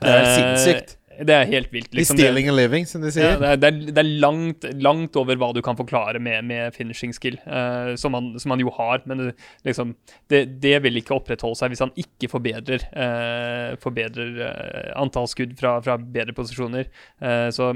Det 0.00 0.08
er 0.08 0.22
Eh, 0.22 0.34
sinnssykt. 0.36 0.96
Det 1.26 1.34
er 1.34 1.48
helt 1.50 1.72
vilt. 1.74 1.88
He's 1.90 1.98
Liksom. 1.98 2.16
Det, 2.18 2.24
stealing 2.24 2.48
a 2.48 2.54
living, 2.54 2.86
som 2.86 3.02
de 3.02 3.08
ja, 3.10 3.14
sier. 3.16 3.38
det, 3.40 3.48
er, 3.48 3.56
det, 3.62 3.68
er, 3.70 3.92
det 3.96 4.02
er 4.04 4.10
langt, 4.22 4.66
langt 4.84 5.16
over 5.18 5.38
hva 5.40 5.48
du 5.56 5.60
kan 5.66 5.78
forklare 5.78 6.20
med, 6.22 6.44
med 6.46 6.74
finishing 6.76 7.14
skill, 7.16 7.38
uh, 7.46 7.94
som, 7.98 8.14
han, 8.14 8.32
som 8.38 8.54
han 8.54 8.62
jo 8.62 8.70
har. 8.76 9.02
Men 9.10 9.24
det, 9.24 9.28
liksom, 9.66 9.94
det, 10.30 10.44
det 10.62 10.76
vil 10.84 11.00
ikke 11.00 11.16
opprettholde 11.18 11.58
seg 11.58 11.74
hvis 11.74 11.82
han 11.82 11.94
ikke 11.98 12.30
forbedrer, 12.30 12.84
uh, 12.94 13.74
forbedrer 13.82 14.36
uh, 14.44 14.92
antall 15.02 15.26
skudd 15.30 15.56
fra, 15.58 15.78
fra 15.84 15.98
bedre 15.98 16.34
posisjoner. 16.36 16.88
Eh, 17.20 17.48
så, 17.54 17.72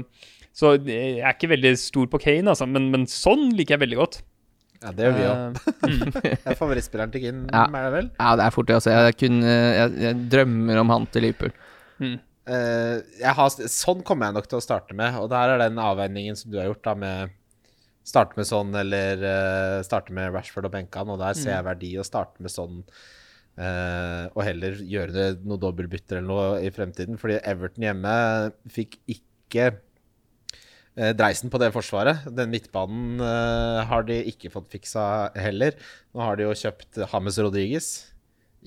så 0.55 0.75
jeg 0.77 1.19
er 1.23 1.33
ikke 1.33 1.49
veldig 1.53 1.73
stor 1.79 2.07
på 2.11 2.19
Kane, 2.23 2.51
altså, 2.53 2.67
men, 2.69 2.89
men 2.93 3.07
sånn 3.09 3.49
liker 3.57 3.75
jeg 3.77 3.83
veldig 3.85 3.99
godt. 3.99 4.19
Ja, 4.83 4.91
det 4.91 5.05
gjør 5.07 5.15
vi 5.15 5.25
òg. 5.29 5.61
Eh, 5.87 6.03
Det 6.23 6.51
er 6.51 6.57
favorittspilleren 6.59 7.13
til 7.13 7.23
Kinn, 7.23 7.41
Ja. 7.53 7.63
er 7.69 7.85
det 7.87 7.93
vel? 7.95 8.09
Ja, 8.19 8.33
det 8.39 8.45
er 8.47 8.55
fort 8.55 8.67
det, 8.69 8.77
altså. 8.79 8.91
Jeg, 8.95 9.17
kunne, 9.21 9.53
jeg, 9.53 9.93
jeg 10.03 10.21
drømmer 10.33 10.81
om 10.83 10.93
han 10.95 11.07
til 11.13 11.27
Liverpool. 11.29 11.53
mm. 12.03 12.17
Eh, 12.43 12.97
jeg 13.21 13.35
har, 13.37 13.53
sånn 13.71 14.03
kommer 14.03 14.27
jeg 14.27 14.37
nok 14.39 14.49
til 14.51 14.59
å 14.59 14.65
starte 14.65 14.97
med, 14.97 15.15
og 15.21 15.29
der 15.31 15.53
er 15.53 15.63
den 15.63 15.79
avveiningen 15.79 16.35
som 16.39 16.51
du 16.51 16.59
har 16.59 16.67
gjort, 16.71 16.83
da, 16.89 16.97
med 16.99 17.39
Starte 18.03 18.35
med 18.35 18.47
sånn 18.49 18.73
eller 18.75 19.21
uh, 19.23 19.81
starte 19.85 20.11
med 20.15 20.33
Rashford 20.35 20.67
og 20.67 20.73
benke 20.73 20.99
han, 20.99 21.11
og 21.13 21.21
der 21.21 21.37
ser 21.39 21.53
jeg 21.53 21.67
verdi 21.69 21.91
å 21.95 22.03
starte 22.03 22.43
med 22.43 22.51
sånn 22.51 22.81
uh, 22.83 24.27
og 24.33 24.41
heller 24.43 24.75
gjøre 24.83 25.15
det 25.15 25.27
noe 25.47 25.61
dobbeltbytter 25.61 26.19
eller 26.19 26.27
noe 26.27 26.59
i 26.67 26.71
fremtiden, 26.75 27.15
fordi 27.21 27.39
Everton 27.47 27.87
hjemme 27.87 28.15
fikk 28.75 28.99
ikke 29.07 29.69
uh, 29.77 31.13
dreisen 31.15 31.53
på 31.53 31.63
det 31.63 31.71
forsvaret. 31.71 32.27
Den 32.27 32.51
midtbanen 32.51 33.23
har 33.87 34.03
de 34.11 34.19
ikke 34.33 34.51
fått 34.51 34.73
fiksa 34.75 35.31
heller. 35.39 35.79
Nå 36.11 36.27
har 36.27 36.35
de 36.35 36.49
jo 36.49 36.59
kjøpt 36.65 37.05
James 37.05 37.39
Rodriguez. 37.39 37.93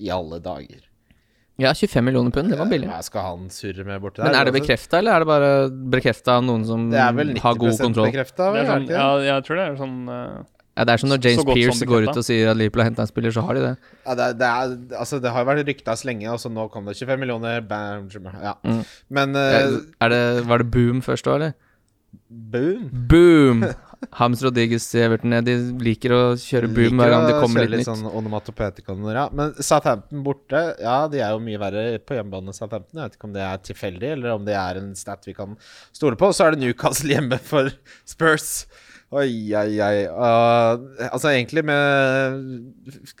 I 0.01 0.09
alle 0.13 0.37
dager. 0.41 0.86
Ja, 1.57 1.71
25 1.73 2.03
millioner 2.05 2.29
pund, 2.35 2.51
det 2.53 2.57
var 2.59 2.69
billig. 2.69 2.85
Hva 2.91 2.99
skal 3.01 3.23
han 3.25 3.47
surre 3.49 3.83
med 3.87 4.01
borti 4.03 4.21
der? 4.21 4.27
Men 4.27 4.35
er 4.37 4.45
det 4.45 4.51
Altså, 4.53 4.59
bekrefta, 4.61 4.99
eller 4.99 5.15
er 5.15 5.23
det 5.23 5.27
bare 5.31 5.49
bekrefta 5.95 6.35
av 6.37 6.43
noen 6.45 6.65
som 6.69 6.83
Det 6.91 7.07
vel 7.17 7.31
90 7.33 7.41
har 7.47 7.55
god 7.63 7.79
kontroll? 7.81 8.11
bekrefta? 8.11 8.51
Det 8.53 8.61
er 8.61 8.69
sånn, 8.69 8.85
ikke 8.85 8.93
det? 8.93 8.99
ja, 9.01 9.07
jeg 9.25 9.45
tror 9.47 9.57
det 9.57 9.65
er 9.65 9.79
sånn 9.81 9.95
uh, 10.11 10.43
Ja, 10.77 10.85
det 10.85 10.93
er 10.93 11.01
som 11.01 11.09
når 11.09 11.23
James 11.25 11.47
Pearce 11.49 11.87
går 11.89 12.05
ut 12.05 12.19
og 12.21 12.25
sier 12.27 12.51
at 12.51 12.59
Liverpool 12.61 12.83
har 12.83 12.89
henta 12.91 13.01
en 13.07 13.09
spiller, 13.09 13.33
så 13.33 13.41
har 13.47 13.57
de 13.57 13.63
det. 13.65 13.73
Ja, 14.05 14.13
det, 14.19 14.27
det, 14.37 14.49
er, 14.51 14.75
altså, 15.01 15.17
det 15.23 15.31
har 15.33 15.41
jo 15.41 15.49
vært 15.49 15.71
rykta 15.71 15.95
så 15.97 16.05
lenge, 16.11 16.29
og 16.29 16.37
så 16.43 16.51
nå 16.53 16.67
kom 16.69 16.85
det 16.85 16.93
25 16.99 17.23
millioner. 17.25 17.65
Bam, 17.65 18.05
ja. 18.43 18.53
Mm. 18.61 18.83
Men 19.09 19.33
eh, 19.41 19.79
Er 20.05 20.13
det, 20.13 20.21
var 20.45 20.61
det 20.61 20.69
boom 20.69 21.01
først 21.01 21.25
òg, 21.25 21.39
eller? 21.41 21.57
boom. 22.29 22.89
Boom! 23.09 23.65
Hams 24.17 24.41
Rodriguez 24.45 24.85
til 24.91 25.03
Everton, 25.05 25.33
de 25.45 25.55
liker 25.83 26.13
å 26.15 26.21
kjøre 26.39 26.69
boom 26.71 26.99
hver 27.01 27.13
gang 27.13 27.25
det 27.27 27.37
kommer 27.41 27.63
kjøre 27.63 27.71
litt 27.73 27.81
nytt. 27.83 27.89
sånn 27.89 28.09
onomatopetikoner, 28.09 29.19
ja. 29.19 29.25
Men 29.33 29.53
Southampton 29.57 30.23
borte, 30.25 30.61
ja, 30.83 30.97
de 31.11 31.21
er 31.23 31.31
jo 31.35 31.39
mye 31.43 31.61
verre 31.61 31.85
på 32.05 32.17
hjemmebane, 32.17 32.53
Southampton. 32.55 32.99
Jeg 32.99 33.09
vet 33.09 33.17
ikke 33.19 33.29
om 33.29 33.37
det 33.37 33.45
er 33.47 33.63
tilfeldig, 33.71 34.11
eller 34.17 34.35
om 34.37 34.45
det 34.47 34.57
er 34.57 34.81
en 34.81 34.91
stat 34.97 35.25
vi 35.27 35.33
kan 35.37 35.55
stole 35.91 36.19
på. 36.19 36.29
Så 36.35 36.45
er 36.47 36.55
det 36.55 36.61
Newcastle 36.65 37.15
hjemme 37.17 37.39
for 37.43 37.71
Spurs. 38.05 38.65
Oi, 39.15 39.29
oi, 39.55 39.77
oi. 39.79 39.99
Uh, 40.11 40.81
altså 41.13 41.29
egentlig 41.31 41.63
med 41.63 42.73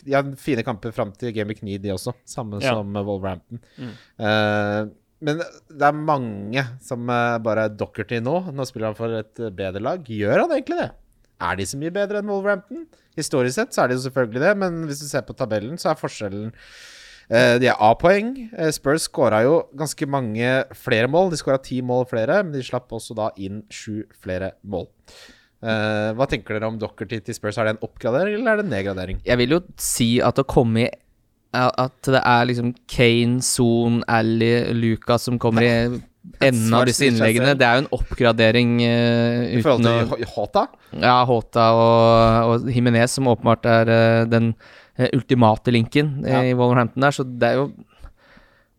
Ja, 0.03 0.19
fine 0.35 0.63
kamper 0.67 0.91
fram 0.91 1.13
til 1.15 1.31
Game 1.31 1.47
Week 1.47 1.61
9, 1.63 1.77
de 1.79 1.93
også. 1.95 2.11
Samme 2.27 2.59
Ja. 2.59 2.73
som 2.75 2.91
Wolverhampton. 2.93 3.61
Mm. 3.79 3.93
Uh, 4.19 4.89
men 5.23 5.41
det 5.41 5.87
er 5.87 5.97
mange 5.97 6.63
som 6.83 7.07
uh, 7.09 7.39
bare 7.43 7.67
er 7.67 7.75
Dockerty 7.77 8.19
nå. 8.23 8.35
Nå 8.53 8.65
spiller 8.69 8.91
han 8.91 8.97
for 8.97 9.17
et 9.17 9.43
bedre 9.57 9.81
lag. 9.81 10.05
Gjør 10.05 10.43
han 10.43 10.53
egentlig 10.55 10.79
det? 10.83 10.91
Er 11.37 11.57
de 11.57 11.65
så 11.69 11.77
mye 11.77 11.93
bedre 11.93 12.21
enn 12.21 12.29
Wolverhampton? 12.31 12.85
Historisk 13.17 13.57
sett 13.57 13.73
så 13.73 13.83
er 13.83 13.91
de 13.91 13.97
jo 13.97 14.05
selvfølgelig 14.07 14.43
det, 14.43 14.53
men 14.61 14.83
hvis 14.89 15.01
du 15.03 15.07
ser 15.09 15.25
på 15.25 15.35
tabellen, 15.37 15.77
så 15.81 15.91
er 15.91 15.99
forskjellen 15.99 16.51
eh, 17.29 17.55
De 17.61 17.69
er 17.69 17.81
A-poeng. 17.83 18.33
Eh, 18.51 18.71
Spurs 18.75 19.07
skåra 19.09 19.43
jo 19.45 19.59
ganske 19.77 20.09
mange 20.09 20.51
flere 20.77 21.09
mål. 21.11 21.31
De 21.33 21.41
skåra 21.41 21.61
ti 21.61 21.79
mål 21.85 22.07
flere, 22.09 22.41
men 22.43 22.53
de 22.55 22.65
slapp 22.65 22.93
også 22.93 23.17
da 23.17 23.31
inn 23.41 23.63
sju 23.73 24.03
flere 24.21 24.55
mål. 24.65 24.89
Eh, 25.57 26.09
hva 26.17 26.29
tenker 26.29 26.57
dere 26.57 26.69
om 26.69 26.77
Dockerty 26.81 27.21
til 27.25 27.37
Spurs? 27.37 27.57
Er 27.57 27.69
det 27.69 27.77
en 27.77 27.85
oppgradering, 27.85 28.37
eller 28.37 28.53
er 28.53 28.61
det 28.61 28.67
en 28.67 28.73
nedgradering? 28.75 29.21
Jeg 29.25 29.41
vil 29.41 29.57
jo 29.57 29.61
si 29.81 30.11
at 30.25 30.41
å 30.41 30.45
komme 30.45 30.87
i 30.87 30.91
At 31.55 32.03
det 32.03 32.19
er 32.21 32.45
liksom 32.49 32.73
Kane, 32.91 33.41
Son, 33.41 34.01
Ally, 34.11 34.73
Lucas 34.75 35.23
som 35.29 35.39
kommer 35.39 35.63
i 35.63 35.71
enden 36.43 36.73
av 36.75 36.85
disse 36.89 37.07
innleggene. 37.07 37.53
Det 37.57 37.65
er 37.65 37.77
jo 37.79 37.83
en 37.85 37.91
oppgradering 37.95 38.73
eh, 38.83 39.55
I 39.57 39.61
forhold 39.63 39.87
til 39.87 40.27
Hota? 40.35 40.65
Ja, 40.99 41.21
Hota 41.25 41.69
og, 41.73 42.51
og 42.51 42.67
Jimenez, 42.73 43.15
som 43.15 43.29
åpenbart 43.31 43.65
er 43.71 43.91
uh, 43.91 44.25
den 44.29 44.51
uh, 44.99 45.07
ultimate 45.13 45.71
linken 45.73 46.17
Ja. 46.27 46.43
i 46.43 46.51
Wolverhampton 46.57 47.05
der, 47.07 47.15
så 47.15 47.23
det 47.23 47.47
er 47.53 47.61
jo 47.61 47.69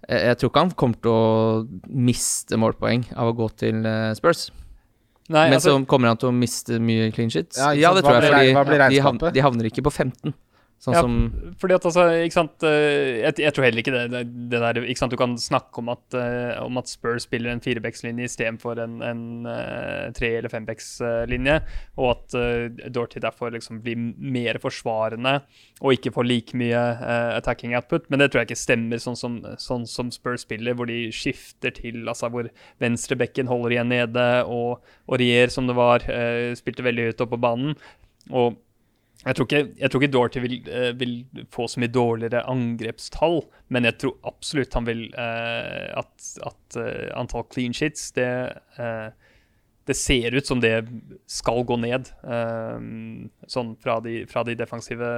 jeg, 0.09 0.21
jeg 0.25 0.39
tror 0.41 0.53
ikke 0.53 0.62
han 0.66 0.77
kommer 0.85 1.01
til 1.05 1.12
å 1.12 1.89
miste 2.09 2.57
målpoeng 2.61 3.09
av 3.16 3.33
å 3.33 3.35
gå 3.37 3.49
til 3.61 3.83
Spurs. 4.16 4.47
Nei, 5.29 5.49
Men 5.51 5.59
altså, 5.59 5.75
så 5.75 5.85
kommer 5.89 6.09
han 6.09 6.21
til 6.21 6.31
å 6.31 6.37
miste 6.37 6.79
mye 6.81 7.11
clean 7.12 7.29
shits. 7.33 7.59
Ja, 7.61 7.75
Ja, 7.77 7.91
det 7.97 8.05
tror 8.07 8.16
jeg, 8.16 8.31
fordi 8.31 8.47
de, 8.49 8.55
havn, 8.57 8.71
regnskapet? 8.81 9.35
de 9.37 9.43
havner 9.45 9.69
ikke 9.69 9.85
på 9.85 9.93
15. 9.93 10.33
Sånn 10.79 10.95
Ja, 10.95 11.01
som 11.03 11.14
fordi 11.59 11.74
at 11.74 11.87
altså, 11.89 12.05
ikke 12.22 12.37
sant 12.37 12.64
eh, 12.66 13.24
jeg, 13.24 13.35
jeg 13.43 13.55
tror 13.55 13.64
heller 13.66 13.83
ikke 13.83 13.95
det, 13.97 14.03
det, 14.12 14.20
det 14.53 14.61
der 14.62 14.79
Ikke 14.85 15.01
sant, 15.01 15.11
du 15.11 15.18
kan 15.18 15.33
snakke 15.43 15.81
om 15.83 15.89
at, 15.91 16.05
eh, 16.14 16.53
om 16.62 16.79
at 16.79 16.91
Spurs 16.91 17.26
spiller 17.26 17.51
en 17.51 17.62
firebackslinje 17.64 18.29
istedenfor 18.29 18.79
en, 18.85 18.95
en 19.03 19.22
uh, 19.49 20.07
tre- 20.14 20.37
eller 20.39 20.53
fembackslinje, 20.53 21.57
og 21.99 22.12
at 22.12 22.37
uh, 22.39 22.87
Dorty 22.95 23.18
derfor 23.24 23.51
liksom 23.55 23.81
blir 23.83 23.99
mer 23.99 24.61
forsvarende 24.62 25.41
og 25.81 25.97
ikke 25.97 26.12
får 26.14 26.29
like 26.29 26.59
mye 26.59 26.85
uh, 27.01 27.35
attacking 27.35 27.74
output. 27.74 28.07
Men 28.07 28.22
det 28.22 28.31
tror 28.31 28.45
jeg 28.45 28.51
ikke 28.53 28.61
stemmer, 28.62 29.03
sånn 29.03 29.18
som, 29.18 29.41
sånn 29.59 29.87
som 29.91 30.12
Spurs 30.14 30.47
spiller, 30.47 30.79
hvor 30.79 30.87
de 30.91 31.09
skifter 31.14 31.74
til 31.74 32.07
altså 32.07 32.31
hvor 32.31 32.53
venstrebekken 32.83 33.51
holder 33.51 33.76
igjen 33.76 33.93
nede, 33.97 34.29
og, 34.47 34.87
og 35.11 35.18
Rier, 35.18 35.51
som 35.51 35.66
det 35.66 35.79
var, 35.79 36.07
uh, 36.07 36.55
spilte 36.59 36.87
veldig 36.87 37.11
høyt 37.11 37.26
opp 37.26 37.35
på 37.35 37.43
banen. 37.49 37.74
Og 38.31 38.59
jeg 39.27 39.35
tror 39.35 39.47
ikke, 39.49 39.62
jeg 39.81 39.91
tror 39.91 40.03
ikke 40.03 40.12
Dorothy 40.14 40.41
vil, 40.45 40.53
eh, 40.71 40.93
vil 40.99 41.14
få 41.51 41.66
så 41.66 41.81
mye 41.83 41.91
dårligere 41.91 42.45
angrepstall, 42.47 43.41
men 43.75 43.89
jeg 43.89 43.97
tror 43.99 44.14
absolutt 44.31 44.77
han 44.79 44.87
vil 44.87 45.09
uh, 45.19 45.99
at, 45.99 46.29
at 46.47 46.79
uh, 46.79 47.09
antall 47.19 47.49
clean 47.51 47.75
shits 47.75 48.12
det, 48.14 48.29
uh, 48.79 49.11
det 49.91 49.97
ser 49.99 50.37
ut 50.37 50.47
som 50.47 50.62
det 50.62 50.87
skal 51.27 51.64
gå 51.66 51.79
ned. 51.81 52.11
sånn 53.49 53.71
fra 53.81 53.95
de, 54.05 54.19
fra 54.29 54.43
de 54.45 54.55
defensive 54.55 55.09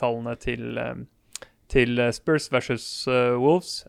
tallene 0.00 0.32
til, 0.40 0.80
til 1.68 2.00
Spurs 2.16 2.48
versus 2.48 2.86
Wolves. 3.06 3.82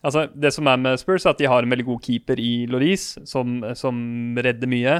Altså, 0.00 0.24
det 0.32 0.54
som 0.56 0.66
er 0.66 0.80
med 0.80 0.96
Spurs, 0.96 1.26
er 1.26 1.36
at 1.36 1.42
de 1.44 1.50
har 1.52 1.60
en 1.60 1.70
veldig 1.70 1.90
god 1.90 2.00
keeper 2.08 2.40
i 2.40 2.64
Laurice, 2.72 3.20
som, 3.28 3.60
som 3.76 4.00
redder 4.40 4.72
mye. 4.72 4.96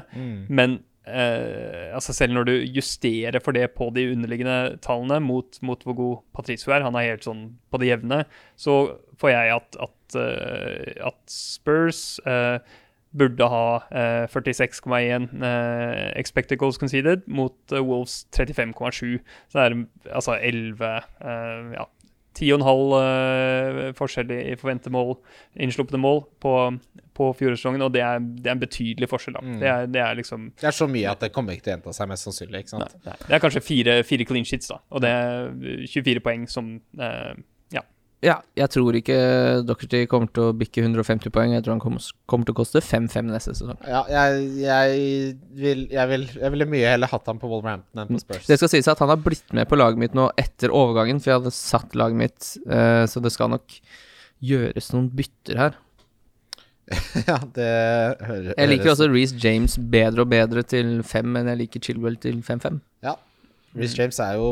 Men 0.53 0.83
eh, 1.07 1.89
altså 1.95 2.15
selv 2.17 2.37
når 2.37 2.49
du 2.49 2.53
justerer 2.77 3.41
for 3.43 3.57
det 3.57 3.69
på 3.77 3.91
de 3.97 4.09
underliggende 4.13 4.79
tallene 4.85 5.21
mot, 5.25 5.59
mot 5.63 5.83
hvor 5.87 5.99
god 5.99 6.23
Patricio 6.37 6.73
er, 6.73 6.85
han 6.87 6.97
er 6.99 7.11
helt 7.13 7.27
sånn 7.27 7.49
på 7.73 7.81
det 7.83 7.91
jevne, 7.93 8.23
så 8.57 8.79
får 9.21 9.35
jeg 9.35 9.57
at, 9.57 9.83
at, 9.89 10.21
eh, 10.21 10.95
at 11.09 11.21
Spurs 11.31 12.21
eh, 12.27 12.59
burde 13.13 13.49
ha 13.53 13.65
eh, 13.93 14.27
46,1 14.33 15.45
eh, 15.45 16.13
expected 16.19 16.59
goals 16.59 16.79
conceded 16.81 17.27
mot 17.27 17.55
eh, 17.73 17.83
Wolves 17.85 18.27
35,7. 18.33 19.19
Så 19.49 19.59
det 19.59 19.65
er 19.67 19.77
altså 20.17 20.39
11 20.41 20.87
eh, 20.87 21.75
ja, 21.77 21.85
10,5 22.39 22.65
halv 22.67 23.95
forskjell 23.99 24.33
i 24.35 24.57
forventede 24.61 24.93
mål, 24.95 25.15
innslupne 25.61 26.01
mål, 26.01 26.23
på, 26.43 26.55
på 27.17 27.29
fjorårssesongen, 27.39 27.85
og 27.85 27.93
det 27.95 28.03
er, 28.07 28.23
det 28.23 28.49
er 28.49 28.57
en 28.57 28.63
betydelig 28.63 29.09
forskjell. 29.11 29.37
da. 29.37 29.45
Mm. 29.45 29.59
Det, 29.61 29.69
er, 29.69 29.87
det 29.93 30.03
er 30.05 30.19
liksom 30.19 30.51
Det 30.61 30.71
er 30.71 30.77
så 30.77 30.89
mye 30.91 31.13
at 31.13 31.25
det 31.27 31.33
kommer 31.35 31.57
ikke 31.57 31.69
til 31.69 31.75
å 31.75 31.77
gjenta 31.77 31.97
seg, 31.99 32.11
mest 32.13 32.29
sannsynlig. 32.29 32.65
ikke 32.65 32.79
nei, 32.79 32.89
sant? 32.89 33.09
nei. 33.09 33.17
Det 33.27 33.37
er 33.37 33.45
kanskje 33.45 33.65
fire, 33.67 33.97
fire 34.09 34.29
clean 34.29 34.49
sheets, 34.49 34.73
da, 34.73 34.81
og 34.91 35.05
det 35.05 35.13
er 35.13 35.87
24 35.93 36.25
poeng 36.25 36.49
som 36.51 36.75
eh, 36.99 37.33
Ja. 38.23 38.37
Jeg 38.55 38.71
tror 38.71 38.95
ikke 38.95 39.17
Dockerty 39.67 40.05
kommer 40.11 40.31
til 40.31 40.51
å 40.51 40.55
bikke 40.55 40.85
150 40.85 41.33
poeng. 41.35 41.57
Jeg 41.57 41.65
tror 41.67 41.75
han 41.75 41.83
kommer, 41.83 42.05
kommer 42.31 42.47
til 42.47 42.55
å 42.55 42.59
koste 42.61 42.83
5-5 42.85 43.33
neste 43.33 43.55
sesong. 43.57 43.79
Ja, 43.89 44.05
jeg, 44.11 44.45
jeg, 44.63 45.01
vil, 45.59 45.85
jeg, 45.91 46.11
vil, 46.13 46.27
jeg 46.39 46.55
ville 46.55 46.69
mye 46.71 46.93
heller 46.95 47.11
hatt 47.11 47.31
ham 47.31 47.41
på 47.43 47.51
Wolverhampton 47.51 48.05
enn 48.05 48.13
på 48.15 48.23
Spurs. 48.23 48.47
Det 48.47 48.61
skal 48.61 48.71
sies 48.71 48.91
at 48.93 49.03
han 49.03 49.11
har 49.11 49.23
blitt 49.23 49.51
med 49.57 49.67
på 49.71 49.79
laget 49.79 49.99
mitt 50.03 50.15
nå 50.19 50.29
etter 50.39 50.75
overgangen, 50.75 51.23
for 51.23 51.33
jeg 51.33 51.41
hadde 51.43 51.55
satt 51.57 51.99
laget 51.99 52.21
mitt, 52.23 52.53
eh, 52.71 53.03
så 53.11 53.23
det 53.25 53.35
skal 53.35 53.51
nok 53.57 53.81
gjøres 54.43 54.93
noen 54.95 55.11
bytter 55.19 55.65
her. 55.65 55.81
ja, 57.31 57.39
det 57.55 57.73
hører 58.27 58.55
Jeg 58.57 58.69
liker 58.69 58.93
også 58.93 59.07
Reece 59.11 59.39
James 59.39 59.77
bedre 59.79 60.25
og 60.25 60.31
bedre 60.33 60.65
til 60.67 60.99
5, 61.07 61.35
men 61.35 61.51
jeg 61.51 61.63
liker 61.65 61.83
Chilwell 61.83 62.19
til 62.23 62.43
5-5. 62.45 62.81
Ja. 63.07 63.17
Reece 63.79 63.99
James 63.99 64.19
er 64.21 64.37
jo 64.37 64.49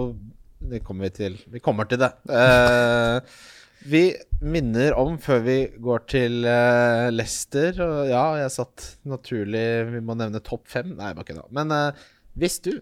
Det 0.70 0.82
kommer 0.84 1.08
vi 1.08 1.10
til. 1.16 1.40
Vi 1.48 1.58
kommer 1.58 1.84
til 1.88 2.00
det. 2.02 2.10
Eh, 2.28 3.20
vi 3.89 4.03
minner 4.45 4.93
om, 5.01 5.16
før 5.20 5.41
vi 5.45 5.55
går 5.81 6.03
til 6.11 6.45
uh, 6.45 7.09
Leicester 7.12 7.78
Og 7.81 8.11
ja, 8.11 8.24
jeg 8.43 8.53
satt 8.53 8.85
naturlig 9.09 9.62
Vi 9.95 10.03
må 10.05 10.16
nevne 10.20 10.41
topp 10.45 10.66
fem. 10.68 10.93
Nei, 10.99 11.14
bare 11.16 11.28
kødda. 11.31 11.47
Men 11.57 11.72
uh, 11.72 12.11
hvis 12.41 12.59
du 12.64 12.74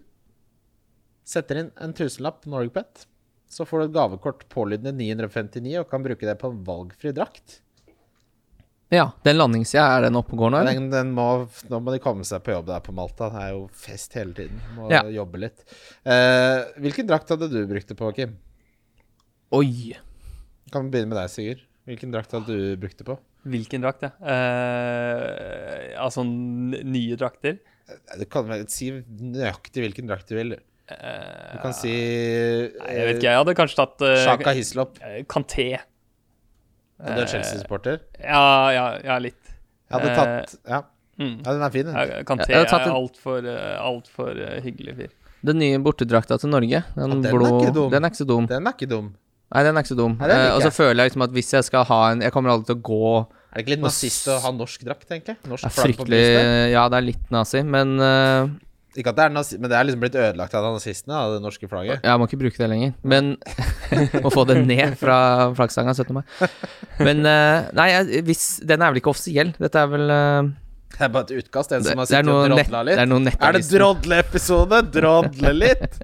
setter 1.29 1.61
inn 1.63 1.71
en 1.85 1.93
tusenlapp 1.95 2.47
Norgepet, 2.49 3.05
så 3.49 3.65
får 3.69 3.81
du 3.81 3.87
et 3.89 3.95
gavekort 3.97 4.47
pålydende 4.53 4.95
959 4.97 5.75
og 5.83 5.89
kan 5.91 6.05
bruke 6.05 6.25
det 6.29 6.35
på 6.41 6.51
en 6.53 6.63
valgfri 6.67 7.13
drakt. 7.17 7.59
Ja, 8.89 9.11
den 9.25 9.37
landingssida, 9.37 9.85
er 9.99 10.07
den 10.07 10.17
oppe 10.17 10.33
og 10.33 10.41
går 10.47 10.53
nå. 10.55 10.63
Den, 10.65 10.87
den 10.93 11.11
må, 11.17 11.27
nå 11.69 11.81
må 11.85 11.93
de 11.93 12.01
komme 12.01 12.25
seg 12.25 12.41
på 12.47 12.55
jobb 12.55 12.71
der 12.71 12.81
på 12.85 12.95
Malta. 12.97 13.29
Det 13.35 13.43
er 13.45 13.51
jo 13.53 13.67
fest 13.77 14.17
hele 14.17 14.33
tiden. 14.37 14.63
Må 14.79 14.89
Ja. 14.93 15.03
jobbe 15.13 15.43
litt. 15.45 15.61
Uh, 16.09 16.65
hvilken 16.81 17.09
drakt 17.11 17.29
hadde 17.35 17.51
du 17.53 17.59
brukt 17.69 17.89
det 17.93 17.99
på, 18.01 18.09
Kim? 18.17 18.39
Oi. 19.53 19.93
Kan 20.73 20.89
vi 20.89 20.91
begynne 20.97 21.09
med 21.15 21.19
deg, 21.23 21.31
Sigurd. 21.33 21.61
Hvilken 21.89 22.13
drakt 22.13 22.33
hadde 22.37 22.47
du 22.53 22.77
brukt 22.77 22.99
det 23.01 23.07
på? 23.09 23.15
Hvilken 23.49 23.81
drakt, 23.85 24.03
ja? 24.05 24.11
Eh, 24.21 25.95
altså 26.03 26.21
n- 26.25 26.77
nye 26.85 27.17
drakter. 27.17 27.59
Du 28.19 28.25
kan 28.29 28.45
vel 28.51 28.67
si 28.69 28.91
nøyaktig 28.93 29.81
hvilken 29.87 30.09
drakt 30.11 30.29
du 30.29 30.37
vil. 30.37 30.53
Eh, 30.89 31.53
Du 31.55 31.59
kan 31.63 31.73
si 31.77 31.89
Nei, 31.93 32.93
jeg 32.93 33.07
vet 33.09 33.17
ikke, 33.19 33.29
jeg 33.31 33.39
hadde 33.41 33.55
kanskje 33.57 33.77
tatt 33.81 34.05
uh, 34.05 34.15
Shaka 34.25 34.53
Hislop. 34.57 34.99
eh, 35.05 35.23
Kanté. 35.29 35.69
Du 36.99 37.13
er 37.23 37.27
Chelsea-supporter? 37.31 38.01
Ja, 38.21 38.71
ja, 38.75 38.87
ja, 39.05 39.19
litt. 39.23 39.39
Jeg 39.89 39.95
hadde 40.01 40.11
Eh, 40.13 40.17
tatt 40.17 40.57
Ja, 40.69 40.83
Mm. 41.19 41.39
ja 41.45 41.53
den 41.53 41.63
er 41.63 41.71
fin, 41.75 41.87
den. 41.87 42.25
Kanté 42.25 42.51
er 42.55 42.67
en- 42.67 42.93
altfor 42.95 43.43
alt 43.81 44.07
for, 44.09 44.31
uh, 44.31 44.61
hyggelig 44.63 44.95
fyr. 44.97 45.09
Den 45.45 45.59
nye 45.59 45.79
bortedrakta 45.79 46.39
til 46.39 46.51
Norge, 46.51 46.69
den, 46.69 46.85
Ja, 46.97 47.07
den 47.09 47.25
er 47.27 47.33
blå 47.33 47.49
ikke. 47.63 47.91
Den 47.91 48.05
er 48.05 48.09
ikke 48.11 48.21
så 48.23 48.27
dum. 48.27 48.47
Den 48.47 48.67
er 48.67 48.73
ikke 48.73 48.89
dum. 48.89 49.15
Nei, 49.49 49.63
den 49.65 49.77
er 49.79 49.85
ikke 49.85 49.95
så 49.95 49.97
dum. 49.97 50.15
Nei, 50.21 50.29
Eh, 50.29 50.51
og 50.53 50.61
så 50.61 50.71
føler 50.75 51.03
jeg 51.05 51.11
liksom 51.13 51.25
at 51.25 51.33
hvis 51.37 51.53
jeg 51.57 51.65
skal 51.65 51.85
ha 51.89 52.01
en 52.13 52.21
Jeg 52.27 52.33
kommer 52.35 52.53
aldri 52.53 52.69
til 52.69 52.77
å 52.77 52.85
gå 52.85 53.13
Er 53.25 53.57
det 53.57 53.63
ikke 53.65 53.73
litt 53.77 53.85
nazist 53.87 54.29
å 54.29 54.39
ha 54.45 54.51
norsk 54.53 54.83
drakt, 54.85 55.07
egentlig? 55.09 55.39
Norsk 55.49 55.71
flagg 55.73 55.97
på 55.97 56.05
brystet? 56.09 56.73
Ja, 56.75 56.83
det 56.93 56.99
er 57.01 57.07
litt 57.07 57.31
nazi, 57.33 57.63
men 57.65 57.95
uh, 57.97 58.51
Ikke 58.99 59.15
at 59.15 59.17
det 59.17 59.25
er 59.25 59.33
nazi, 59.33 59.57
men 59.57 59.73
det 59.73 59.79
er 59.79 59.89
liksom 59.89 60.03
blitt 60.05 60.19
ødelagt 60.21 60.55
av 60.59 60.69
nazistene, 60.75 61.17
av 61.17 61.35
det 61.37 61.41
norske 61.45 61.69
flagget. 61.71 62.05
Jeg 62.05 62.21
må 62.21 62.29
ikke 62.29 62.41
bruke 62.45 62.61
det 62.61 62.69
lenger. 62.75 62.93
Men 63.09 63.37
Må 64.25 64.33
få 64.35 64.45
det 64.49 64.59
ned 64.69 64.97
fra 65.01 65.17
flaggstanga 65.57 65.95
17. 65.97 66.13
mai. 66.19 66.25
Men 67.01 67.25
uh, 67.25 67.69
Nei, 67.79 67.89
jeg, 67.95 68.25
hvis 68.29 68.45
Den 68.69 68.83
er 68.85 68.93
vel 68.93 69.01
ikke 69.01 69.15
offisiell? 69.15 69.55
Dette 69.57 69.81
er 69.81 69.93
vel 69.97 70.13
eh, 70.13 70.51
Det 70.95 71.05
er 71.05 71.11
bare 71.15 71.27
et 71.29 71.45
utkast. 71.45 71.73
En 71.75 71.83
det, 71.85 71.93
som 71.93 72.01
har 72.03 72.09
sittet 72.11 72.31
og 72.33 72.47
drodla 72.49 72.81
litt. 72.89 72.99
det 72.99 73.33
er 73.35 73.49
Er 73.49 73.59
det 73.59 73.65
drodleepisode? 73.71 74.81
Drodle 74.95 75.53
litt? 75.55 75.99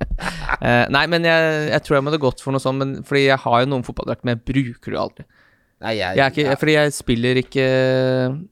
uh, 0.60 0.84
nei, 0.96 1.04
men 1.10 1.26
jeg, 1.26 1.54
jeg 1.72 1.86
tror 1.86 1.98
jeg 1.98 2.06
måtte 2.08 2.20
gått 2.22 2.44
for 2.44 2.54
noe 2.54 2.62
sånt, 2.62 2.82
men, 2.82 2.98
fordi 3.06 3.24
jeg 3.26 3.40
har 3.46 3.64
jo 3.64 3.70
noen 3.72 3.86
fotballdrakter, 3.86 4.28
men 4.28 4.36
jeg 4.36 4.44
bruker 4.52 4.94
det 4.94 5.00
aldri. 5.06 5.26
Nei, 5.84 5.96
jeg, 5.98 6.16
Jeg 6.16 6.32
ikke, 6.32 6.56
fordi 6.60 6.74
jeg 6.76 6.92
spiller 6.94 7.38
ikke 7.40 7.64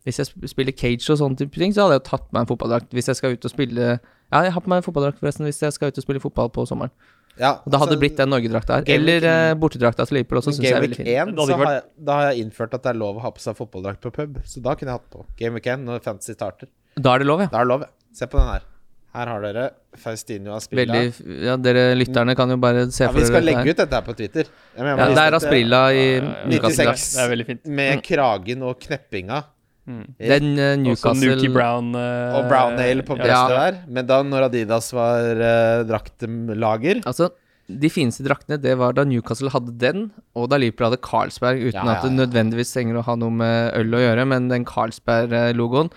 Hvis 0.04 0.18
jeg 0.20 0.50
spiller 0.50 0.74
cage 0.76 1.06
og 1.12 1.20
sånne 1.20 1.38
type 1.38 1.60
ting, 1.60 1.72
så 1.72 1.84
hadde 1.84 1.96
jeg 1.96 2.02
jo 2.02 2.08
tatt 2.10 2.26
meg 2.34 2.42
en 2.42 2.48
fotballdrakt 2.50 2.92
hvis 2.92 3.08
jeg 3.08 3.20
skal 3.20 3.36
ut 3.36 3.46
og 3.46 3.52
spille 3.52 3.86
Ja, 3.94 4.42
jeg 4.42 4.52
har 4.52 4.64
på 4.64 4.72
meg 4.72 4.82
en 4.82 4.86
fotballdrakt 4.86 5.20
forresten 5.22 5.46
hvis 5.46 5.62
jeg 5.62 5.72
skal 5.72 5.92
ut 5.92 6.00
og 6.00 6.04
spille 6.04 6.20
fotball 6.20 6.50
på 6.52 6.66
sommeren. 6.68 6.92
Ja, 7.40 7.54
Og 7.64 7.70
da 7.72 7.78
hadde 7.80 7.86
altså, 7.86 7.94
det 7.94 8.00
blitt 8.02 8.18
den 8.20 8.28
Norgedrakta 8.32 8.78
her. 8.78 8.88
Eller 8.92 9.24
uh, 9.24 9.52
bortedrakta 9.60 10.04
til 10.08 10.18
Liverpool 10.18 10.42
også, 10.42 10.52
syns 10.56 10.66
jeg 10.66 10.76
er 10.76 10.84
veldig 10.84 10.98
Week 11.00 11.08
fin. 11.08 11.32
1 11.32 11.46
så 11.48 11.56
har 11.56 11.72
jeg, 11.72 11.84
da 12.08 12.18
har 12.18 12.26
jeg 12.28 12.44
innført 12.44 12.76
at 12.76 12.84
det 12.84 12.92
er 12.92 12.98
lov 13.00 13.20
å 13.20 13.24
ha 13.24 13.32
på 13.32 13.44
seg 13.44 13.56
fotballdrakt 13.58 14.02
på 14.04 14.12
pub. 14.18 14.42
Så 14.44 14.60
da 14.64 14.76
kunne 14.76 14.92
jeg 14.92 15.00
hatt 15.00 15.14
på 15.14 15.24
Game 15.40 15.56
Week 15.56 15.70
1 15.72 15.86
når 15.88 16.04
fantasy 16.04 16.36
starter. 16.36 16.68
Da 16.98 17.16
er 17.16 17.24
det 17.24 17.30
lov, 17.30 17.46
ja. 17.46 17.48
Da 17.52 17.62
er 17.62 17.66
det 17.66 17.72
lov, 17.72 17.86
ja. 17.88 17.92
Se 18.12 18.28
på 18.28 18.36
den 18.36 18.50
her. 18.52 18.68
Her 19.12 19.28
har 19.28 19.42
dere 19.44 19.64
Faustino 20.00 20.54
Asprilla. 20.56 21.00
Veldig 21.02 21.40
Ja, 21.44 21.56
dere 21.60 21.82
lytterne 21.96 22.36
kan 22.36 22.48
jo 22.48 22.56
bare 22.60 22.86
se 22.88 23.04
Ja, 23.04 23.10
for 23.12 23.20
vi 23.20 23.26
skal 23.28 23.44
legge 23.44 23.60
her. 23.60 23.72
ut 23.74 23.80
dette 23.82 23.98
her 23.98 24.06
på 24.06 24.14
Twitter. 24.16 24.52
Ja, 24.76 24.94
det 24.96 25.24
er 25.24 25.36
Asprilla 25.36 25.82
i 25.92 26.04
Ja, 26.04 26.22
ja, 26.22 26.44
ja. 26.48 26.60
96 26.68 27.08
Det 27.16 27.24
er 27.24 27.32
veldig 27.32 27.48
fint. 27.50 27.66
Med 27.80 28.04
kragen 28.06 28.64
og 28.68 28.80
kneppinga. 28.80 29.42
Den 29.86 30.52
uh, 30.54 30.62
Også 30.62 30.80
Newcastle 30.84 31.34
Nuki 31.34 31.48
Brown. 31.52 31.88
uh, 31.96 32.36
Og 32.38 32.48
Brownhale 32.50 33.02
på 33.02 33.16
brystet 33.18 33.32
Ja. 33.34 33.48
der. 33.50 33.80
Men 33.88 34.06
da 34.06 34.20
når 34.22 34.46
Adidas 34.48 34.92
var 34.94 35.32
uh, 35.42 35.82
draktlager 35.88 37.02
Altså, 37.04 37.30
de 37.72 37.88
fineste 37.90 38.24
draktene, 38.26 38.58
det 38.60 38.76
var 38.78 38.92
da 38.94 39.04
Newcastle 39.08 39.50
hadde 39.50 39.72
den, 39.80 40.10
og 40.36 40.48
da 40.50 40.58
Liverpool 40.60 40.90
hadde 40.90 41.00
Carlsberg, 41.02 41.62
uten 41.62 41.78
Ja, 41.78 41.84
ja, 41.86 41.98
at 41.98 42.02
det 42.04 42.12
nødvendigvis 42.18 42.72
trenger 42.74 42.98
å 43.00 43.04
ha 43.06 43.14
noe 43.16 43.30
med 43.32 43.72
øl 43.78 43.94
å 43.96 44.00
gjøre, 44.02 44.26
men 44.28 44.48
den 44.50 44.64
Carlsberg-logoen, 44.68 45.90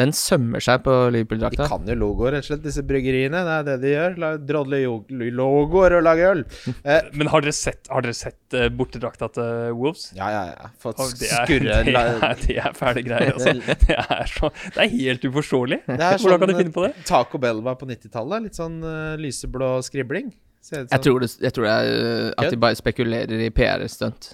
den 0.00 0.08
sømmer 0.16 0.62
seg 0.64 0.80
på 0.86 0.92
De 1.04 1.10
Liverpool-drakta. 1.18 1.66
kan 1.68 1.84
jo 1.86 1.94
logoer, 2.00 2.32
rett 2.32 2.46
og 2.46 2.48
slett, 2.48 2.62
disse 2.64 2.80
bryggeriene. 2.88 3.42
Det 3.44 3.52
er 3.58 3.64
det 3.66 3.74
de 3.82 3.90
gjør. 3.92 4.14
Drodle 4.48 4.78
logoer 5.36 5.98
og 5.98 6.06
lage 6.06 6.30
øl. 6.32 6.40
Eh, 6.88 7.10
Men 7.12 7.28
har 7.28 7.44
dere 7.44 7.52
sett, 7.52 7.90
har 7.92 8.02
dere 8.02 8.16
sett 8.16 8.56
uh, 8.56 8.68
bortedrakta 8.72 9.28
til 9.36 9.74
Wolves? 9.76 10.06
ja, 10.16 10.30
ja, 10.32 10.40
ja. 10.54 10.70
Fått 10.82 10.98
Å, 10.98 11.08
det, 11.20 11.28
er, 11.28 11.44
skurre 11.44 11.76
det, 11.86 11.94
er, 12.00 12.40
det 12.46 12.56
er 12.64 12.74
fæle 12.78 13.04
greier, 13.06 13.34
altså. 13.36 13.52
Det 13.86 13.98
er, 14.00 14.24
så, 14.32 14.50
det 14.74 14.80
er 14.86 14.92
helt 14.96 15.28
uforståelig. 15.28 15.82
Det 15.86 15.98
er 16.00 16.18
Hvordan 16.24 16.40
kan 16.40 16.48
de 16.48 16.56
du 16.56 16.62
finne 16.64 16.74
på 16.80 16.86
det? 16.88 16.92
Taco 17.06 17.38
Bell 17.44 17.60
var 17.68 17.76
på 17.80 17.86
90-tallet. 17.92 18.48
Litt 18.48 18.58
sånn 18.58 18.80
uh, 18.82 19.14
lyseblå 19.20 19.74
skribling. 19.86 20.32
Sånn. 20.62 20.86
Jeg 20.88 21.02
tror, 21.04 21.20
det, 21.20 21.28
jeg 21.42 21.52
tror 21.56 21.68
det 21.68 21.72
er 21.74 21.92
uh, 21.92 22.28
at 22.40 22.48
de 22.54 22.58
bare 22.64 22.78
spekulerer 22.78 23.44
i 23.44 23.50
PR-stunt. 23.54 24.32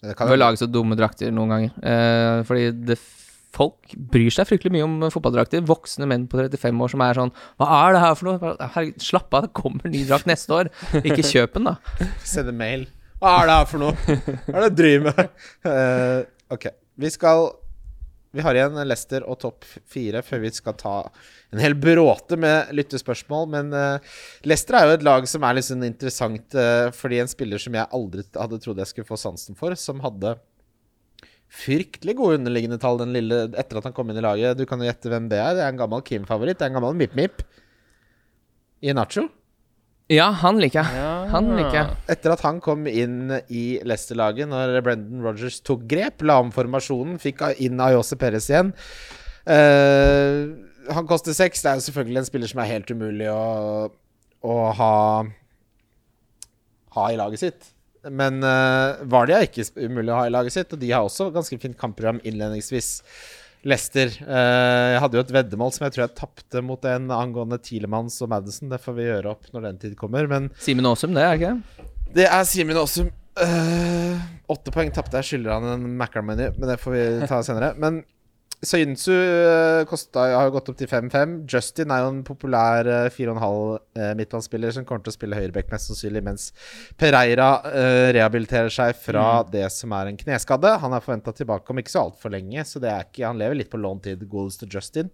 Det 0.00 0.14
kan 0.16 0.30
Ved 0.30 0.38
å 0.38 0.38
jo- 0.38 0.44
lage 0.46 0.60
så 0.62 0.66
dumme 0.70 0.96
drakter 0.96 1.32
noen 1.34 1.50
ganger. 1.52 1.72
Eh, 1.84 2.38
fordi 2.48 2.70
det, 2.88 2.94
folk 3.54 3.94
bryr 4.12 4.30
seg 4.34 4.48
fryktelig 4.48 4.72
mye 4.74 4.86
om 4.86 4.96
fotballdrakter. 5.12 5.64
Voksne 5.66 6.08
menn 6.10 6.26
på 6.30 6.40
35 6.40 6.84
år 6.84 6.92
som 6.92 7.04
er 7.04 7.20
sånn 7.20 7.32
Hva 7.60 7.70
er 7.80 7.96
det 7.96 8.02
her 8.04 8.18
for 8.18 8.30
noe? 8.30 8.54
Herregud, 8.76 9.04
slapp 9.04 9.36
av, 9.36 9.46
det 9.46 9.54
kommer 9.56 9.92
ny 9.92 10.04
drakt 10.08 10.28
neste 10.30 10.56
år. 10.56 10.70
Ikke 11.02 11.24
kjøp 11.26 11.58
den, 11.58 11.70
da. 11.72 11.76
Sende 12.34 12.54
mail. 12.56 12.86
Hva 13.20 13.40
er 13.40 13.50
det 13.50 13.56
her 13.58 13.66
for 13.68 13.82
noe? 13.82 14.20
Hva 14.46 14.54
er 14.54 14.62
det 14.62 14.70
du 14.72 14.78
driver 14.82 15.10
med? 15.10 15.34
Uh, 15.66 16.20
ok. 16.56 16.70
Vi 17.00 17.10
skal 17.12 17.50
Vi 18.30 18.42
har 18.44 18.54
igjen 18.54 18.78
Lester 18.86 19.24
og 19.26 19.40
topp 19.42 19.66
fire 19.90 20.22
før 20.22 20.44
vi 20.44 20.52
skal 20.54 20.76
ta 20.78 20.94
en 21.50 21.58
hel 21.58 21.74
bråte 21.74 22.38
med 22.38 22.70
lyttespørsmål. 22.78 23.48
Men 23.50 23.74
uh, 23.74 24.20
Leicester 24.46 24.78
er 24.78 24.86
jo 24.86 24.94
et 25.00 25.06
lag 25.06 25.26
som 25.28 25.44
er 25.44 25.58
litt 25.58 25.66
sånn 25.66 25.82
interessant 25.88 26.54
uh, 26.54 26.88
fordi 26.94 27.18
en 27.20 27.32
spiller 27.32 27.60
som 27.60 27.74
jeg 27.74 27.90
aldri 27.98 28.24
hadde 28.36 28.62
trodd 28.62 28.80
jeg 28.80 28.92
skulle 28.92 29.10
få 29.10 29.18
sansen 29.20 29.58
for, 29.58 29.74
som 29.74 30.00
hadde 30.06 30.36
fryktelig 31.50 32.14
gode 32.18 32.38
underliggende 32.38 32.78
tall 32.80 33.00
den 33.00 33.14
lille 33.16 33.42
etter 33.58 33.80
at 33.80 33.88
han 33.88 33.94
kom 33.96 34.10
inn 34.12 34.20
i 34.20 34.24
laget. 34.24 34.58
Du 34.58 34.66
kan 34.70 34.80
jo 34.80 34.86
gjette 34.86 35.10
hvem 35.10 35.26
det 35.30 35.40
er. 35.42 35.56
Det 35.58 35.64
er 35.64 35.72
en 35.72 35.80
gammel 35.80 36.04
Kim-favoritt. 36.06 36.60
Det 36.60 36.66
er 36.66 36.72
en 36.72 36.78
gammel 36.78 36.98
Mip-Mip. 37.00 37.42
i 38.80 38.94
Nacho. 38.96 39.26
Ja, 40.10 40.30
han 40.40 40.58
liker 40.58 40.80
jeg. 40.80 41.02
Han 41.30 41.52
liker 41.54 41.76
jeg. 41.76 41.96
Etter 42.10 42.32
at 42.34 42.40
han 42.42 42.58
kom 42.64 42.86
inn 42.90 43.30
i 43.46 43.64
Leicester-laget, 43.86 44.48
når 44.50 44.80
Brendan 44.82 45.22
Rogers 45.22 45.60
tok 45.62 45.84
grep, 45.90 46.24
la 46.26 46.40
om 46.42 46.50
formasjonen, 46.54 47.20
fikk 47.22 47.44
inn 47.62 47.78
Ayose 47.84 48.18
Perez 48.18 48.48
igjen 48.50 48.72
uh, 49.46 50.50
Han 50.96 51.06
koster 51.06 51.36
seks. 51.36 51.62
Det 51.62 51.70
er 51.70 51.78
jo 51.78 51.86
selvfølgelig 51.86 52.22
en 52.24 52.30
spiller 52.30 52.50
som 52.50 52.62
er 52.62 52.72
helt 52.72 52.90
umulig 52.90 53.28
å, 53.30 53.44
å 54.42 54.56
ha 54.80 54.94
Ha 56.96 57.10
i 57.12 57.20
laget 57.20 57.44
sitt. 57.44 57.70
Men 58.08 58.40
uh, 58.40 59.02
Vardy 59.12 59.34
er 59.36 59.44
ikke 59.44 59.66
umulig 59.76 60.12
å 60.14 60.22
ha 60.22 60.24
i 60.28 60.32
laget 60.32 60.54
sitt, 60.54 60.72
og 60.72 60.80
de 60.80 60.88
har 60.92 61.04
også 61.04 61.28
ganske 61.34 61.58
fint 61.60 61.76
kampprogram 61.80 62.22
innledningsvis. 62.24 62.98
Lester. 63.68 64.08
Uh, 64.24 64.94
jeg 64.94 65.00
hadde 65.04 65.18
jo 65.18 65.22
et 65.26 65.32
veddemål 65.36 65.74
som 65.76 65.84
jeg 65.84 65.92
tror 65.92 66.06
jeg 66.06 66.16
tapte 66.16 66.62
mot 66.64 66.86
en 66.88 67.10
angående 67.12 67.58
Tielemanns 67.60 68.16
og 68.24 68.30
Madison. 68.32 68.70
Det 68.72 68.80
får 68.80 68.96
vi 68.96 69.08
gjøre 69.10 69.34
opp 69.34 69.50
når 69.52 69.66
den 69.66 69.80
tid 69.82 69.96
kommer. 70.00 70.30
Men 70.30 70.48
Simen 70.56 70.88
Aasum, 70.88 71.12
det 71.16 71.26
er 71.26 71.36
ikke 71.36 71.50
det? 71.50 71.88
det 72.16 72.28
er 72.30 72.46
Simen 72.48 72.80
Aasum. 72.80 73.10
Åtte 73.36 74.72
uh, 74.72 74.74
poeng 74.74 74.94
tapte 74.96 75.20
jeg. 75.20 75.28
Skylder 75.34 75.58
han 75.58 75.68
en 75.74 75.84
Macron-meny, 76.00 76.54
men 76.56 76.72
det 76.72 76.78
får 76.80 76.96
vi 76.96 77.04
ta 77.28 77.42
senere. 77.44 77.74
Men 77.80 78.00
Soyuncu 78.60 79.14
uh, 79.14 79.94
har 80.20 80.44
jo 80.44 80.52
gått 80.52 80.66
opp 80.68 80.76
til 80.76 80.88
5-5. 80.90 81.36
Justin 81.48 81.92
er 81.94 82.02
jo 82.04 82.10
en 82.12 82.18
populær 82.26 82.84
uh, 82.84 83.06
4,5 83.08 83.40
uh, 83.40 84.10
midtbanespiller 84.18 84.74
som 84.76 84.84
kommer 84.84 85.06
til 85.06 85.14
å 85.14 85.16
spille 85.16 85.38
høyreback 85.38 85.70
mest 85.72 85.88
sannsynlig, 85.88 86.20
mens 86.26 86.50
Pereira 87.00 87.48
uh, 87.64 88.10
rehabiliterer 88.12 88.68
seg 88.74 88.92
fra 89.00 89.40
det 89.48 89.64
som 89.72 89.94
er 89.96 90.10
en 90.10 90.20
kneskade. 90.20 90.74
Han 90.82 90.92
er 90.92 91.04
forventa 91.04 91.32
tilbake 91.36 91.72
om 91.72 91.80
ikke 91.80 91.94
så 91.94 92.04
altfor 92.04 92.34
lenge, 92.36 92.66
så 92.68 92.82
det 92.84 92.92
er 92.92 93.08
ikke, 93.08 93.24
han 93.30 93.40
lever 93.40 93.62
litt 93.62 93.72
på 93.72 93.80
låntid, 93.80 94.26
godeste 94.28 94.68
Justin. 94.68 95.08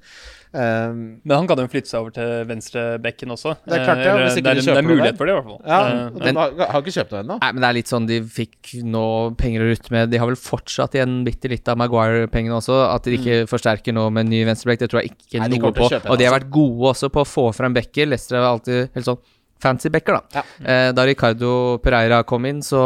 Um, 0.56 1.20
Men 1.22 1.36
han 1.42 1.48
kan 1.50 1.60
jo 1.60 1.68
flytte 1.68 1.90
seg 1.90 2.00
over 2.00 2.14
til 2.16 2.46
venstrebekken 2.48 3.34
også. 3.34 3.56
Det 3.66 3.76
er 3.76 3.82
klart 3.84 4.02
det, 4.02 4.06
Eh, 4.16 4.22
hvis 4.24 4.38
ikke 4.40 4.46
det, 4.46 4.52
er, 4.52 4.60
de 4.60 4.72
det 4.72 4.80
er 4.80 4.86
mulighet 4.86 5.18
for 5.18 5.28
det, 5.28 5.34
i 5.34 5.36
hvert 5.36 5.48
fall. 5.50 5.58
ja, 5.66 5.80
Eh, 5.86 6.14
og 6.16 6.38
har, 6.40 6.70
har 6.72 6.82
ikke 6.82 6.94
kjøpt 6.96 7.12
noe 7.12 7.22
ennå. 7.24 7.36
Nei, 7.42 7.50
men 7.52 7.62
det 7.62 7.68
er 7.68 7.76
litt 7.76 7.90
sånn 7.92 8.06
de 8.08 8.18
fikk 8.36 8.72
nå 8.86 9.06
penger 9.38 9.64
å 9.64 9.68
rutte 9.70 9.92
med. 9.94 10.10
De 10.12 10.20
har 10.22 10.30
vel 10.30 10.38
fortsatt 10.40 10.96
igjen 10.96 11.18
bitte 11.26 11.50
litt 11.52 11.68
av 11.68 11.78
Maguire-pengene 11.80 12.56
også. 12.56 12.78
At 12.88 13.06
de 13.06 13.18
ikke 13.18 13.35
forsterker 13.50 13.94
nå 13.96 14.08
med 14.10 14.26
en 14.26 14.32
ny 14.32 14.42
venstreback, 14.48 14.80
det 14.82 14.90
tror 14.92 15.02
jeg 15.02 15.14
ikke 15.14 15.42
Nei, 15.42 15.48
noe 15.54 15.72
på. 15.76 15.88
kjøpe 15.92 16.12
Og 16.12 16.20
de 16.20 16.28
har 16.28 16.36
vært 16.36 16.50
gode 16.54 16.92
også 16.92 17.10
på 17.12 17.22
å 17.22 17.28
få 17.28 17.46
frem 17.56 17.76
backer. 17.76 18.08
Leicester 18.10 18.38
er 18.40 18.48
alltid 18.48 18.94
helt 18.96 19.08
sånn 19.08 19.22
fancy 19.62 19.92
backer, 19.92 20.18
da. 20.18 20.40
Ja. 20.40 20.44
Eh, 20.72 20.90
da 20.96 21.06
Ricardo 21.08 21.52
Pereira 21.84 22.22
kom 22.28 22.48
inn, 22.48 22.62
så 22.64 22.82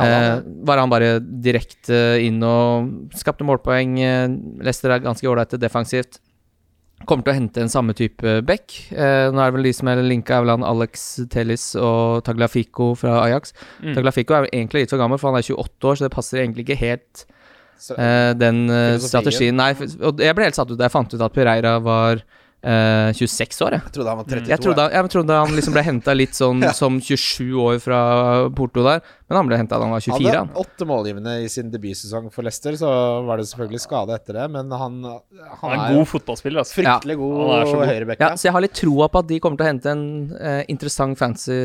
eh, 0.00 0.34
var 0.66 0.82
han 0.82 0.92
bare 0.92 1.16
direkte 1.20 2.02
inn 2.22 2.42
og 2.46 3.16
skapte 3.18 3.46
målpoeng. 3.46 3.96
Eh, 4.02 4.28
Leicester 4.62 4.94
er 4.94 5.04
ganske 5.06 5.28
ålreite 5.28 5.60
defensivt. 5.62 6.20
Kommer 7.08 7.26
til 7.26 7.32
å 7.32 7.38
hente 7.40 7.62
en 7.62 7.72
samme 7.72 7.94
type 7.98 8.36
back. 8.46 8.74
Eh, 8.94 9.28
nå 9.32 9.40
er 9.40 9.50
det 9.50 9.56
vel 9.56 9.66
de 9.66 9.74
som 9.74 9.90
er 9.90 10.02
linka, 10.06 10.38
han 10.46 10.66
Alex 10.66 11.06
Tellis 11.32 11.72
og 11.74 12.22
Taglafico 12.26 12.92
fra 12.98 13.18
Ajax. 13.24 13.56
Mm. 13.82 13.94
Taglafico 13.96 14.36
er 14.38 14.50
egentlig 14.52 14.84
litt 14.84 14.94
for 14.94 15.02
gammel, 15.02 15.18
for 15.18 15.32
han 15.32 15.40
er 15.40 15.48
28 15.48 15.90
år, 15.90 15.98
så 15.98 16.06
det 16.06 16.14
passer 16.14 16.42
egentlig 16.42 16.68
ikke 16.68 16.78
helt 16.82 17.24
den 18.38 18.62
eh, 18.70 19.00
strategien. 19.02 19.58
Nei, 19.58 19.72
og 20.02 20.22
jeg 20.22 20.38
ble 20.38 20.48
helt 20.48 20.58
satt 20.58 20.70
ut 20.70 20.78
da 20.78 20.88
jeg 20.88 20.94
fant 20.94 21.14
ut 21.14 21.26
at 21.26 21.34
Pereira 21.34 21.78
var 21.82 22.22
eh, 22.62 23.10
26 23.16 23.60
år, 23.66 23.76
jeg. 23.76 23.82
Jeg 23.86 23.94
trodde 23.96 24.12
han 24.12 24.20
var 24.20 24.28
32. 24.28 24.50
Jeg 24.52 24.62
trodde, 24.62 24.86
jeg 24.94 25.12
trodde 25.14 25.38
han 25.40 25.56
liksom 25.58 25.76
ble 25.76 25.84
henta 25.86 26.14
litt 26.16 26.38
sånn 26.38 26.64
som 26.80 26.98
27 27.02 27.58
år 27.62 27.80
fra 27.82 28.00
Porto 28.56 28.84
der, 28.86 29.02
men 29.28 29.40
han 29.40 29.50
ble 29.50 29.58
henta 29.60 29.78
da 29.78 29.88
han 29.88 29.94
var 29.96 30.04
24. 30.04 30.30
Han 30.30 30.50
hadde 30.52 30.64
åtte 30.64 30.88
målgivende 30.88 31.36
i 31.42 31.48
sin 31.52 31.72
debutsesong 31.72 32.30
for 32.34 32.46
Leicester, 32.46 32.76
så 32.78 32.90
var 33.26 33.40
det 33.40 33.48
selvfølgelig 33.50 33.82
skade 33.84 34.16
etter 34.16 34.40
det, 34.40 34.48
men 34.54 34.72
han, 34.72 35.00
han, 35.08 35.46
Han 35.62 35.74
er 35.74 35.78
en 35.78 35.98
god 35.98 36.10
fotballspiller, 36.14 36.62
altså. 36.62 36.78
fryktelig 36.80 37.18
god 37.20 37.38
ja. 37.42 37.62
god. 37.72 37.86
høyreback. 37.92 38.26
Ja, 38.26 38.32
så 38.36 38.48
jeg 38.48 38.56
har 38.56 38.66
litt 38.66 38.78
troa 38.78 39.10
på 39.12 39.24
at 39.24 39.30
de 39.32 39.40
kommer 39.42 39.60
til 39.60 39.66
å 39.66 39.72
hente 39.72 39.96
en 39.96 40.06
eh, 40.38 40.62
interessant 40.72 41.18
fancy 41.18 41.58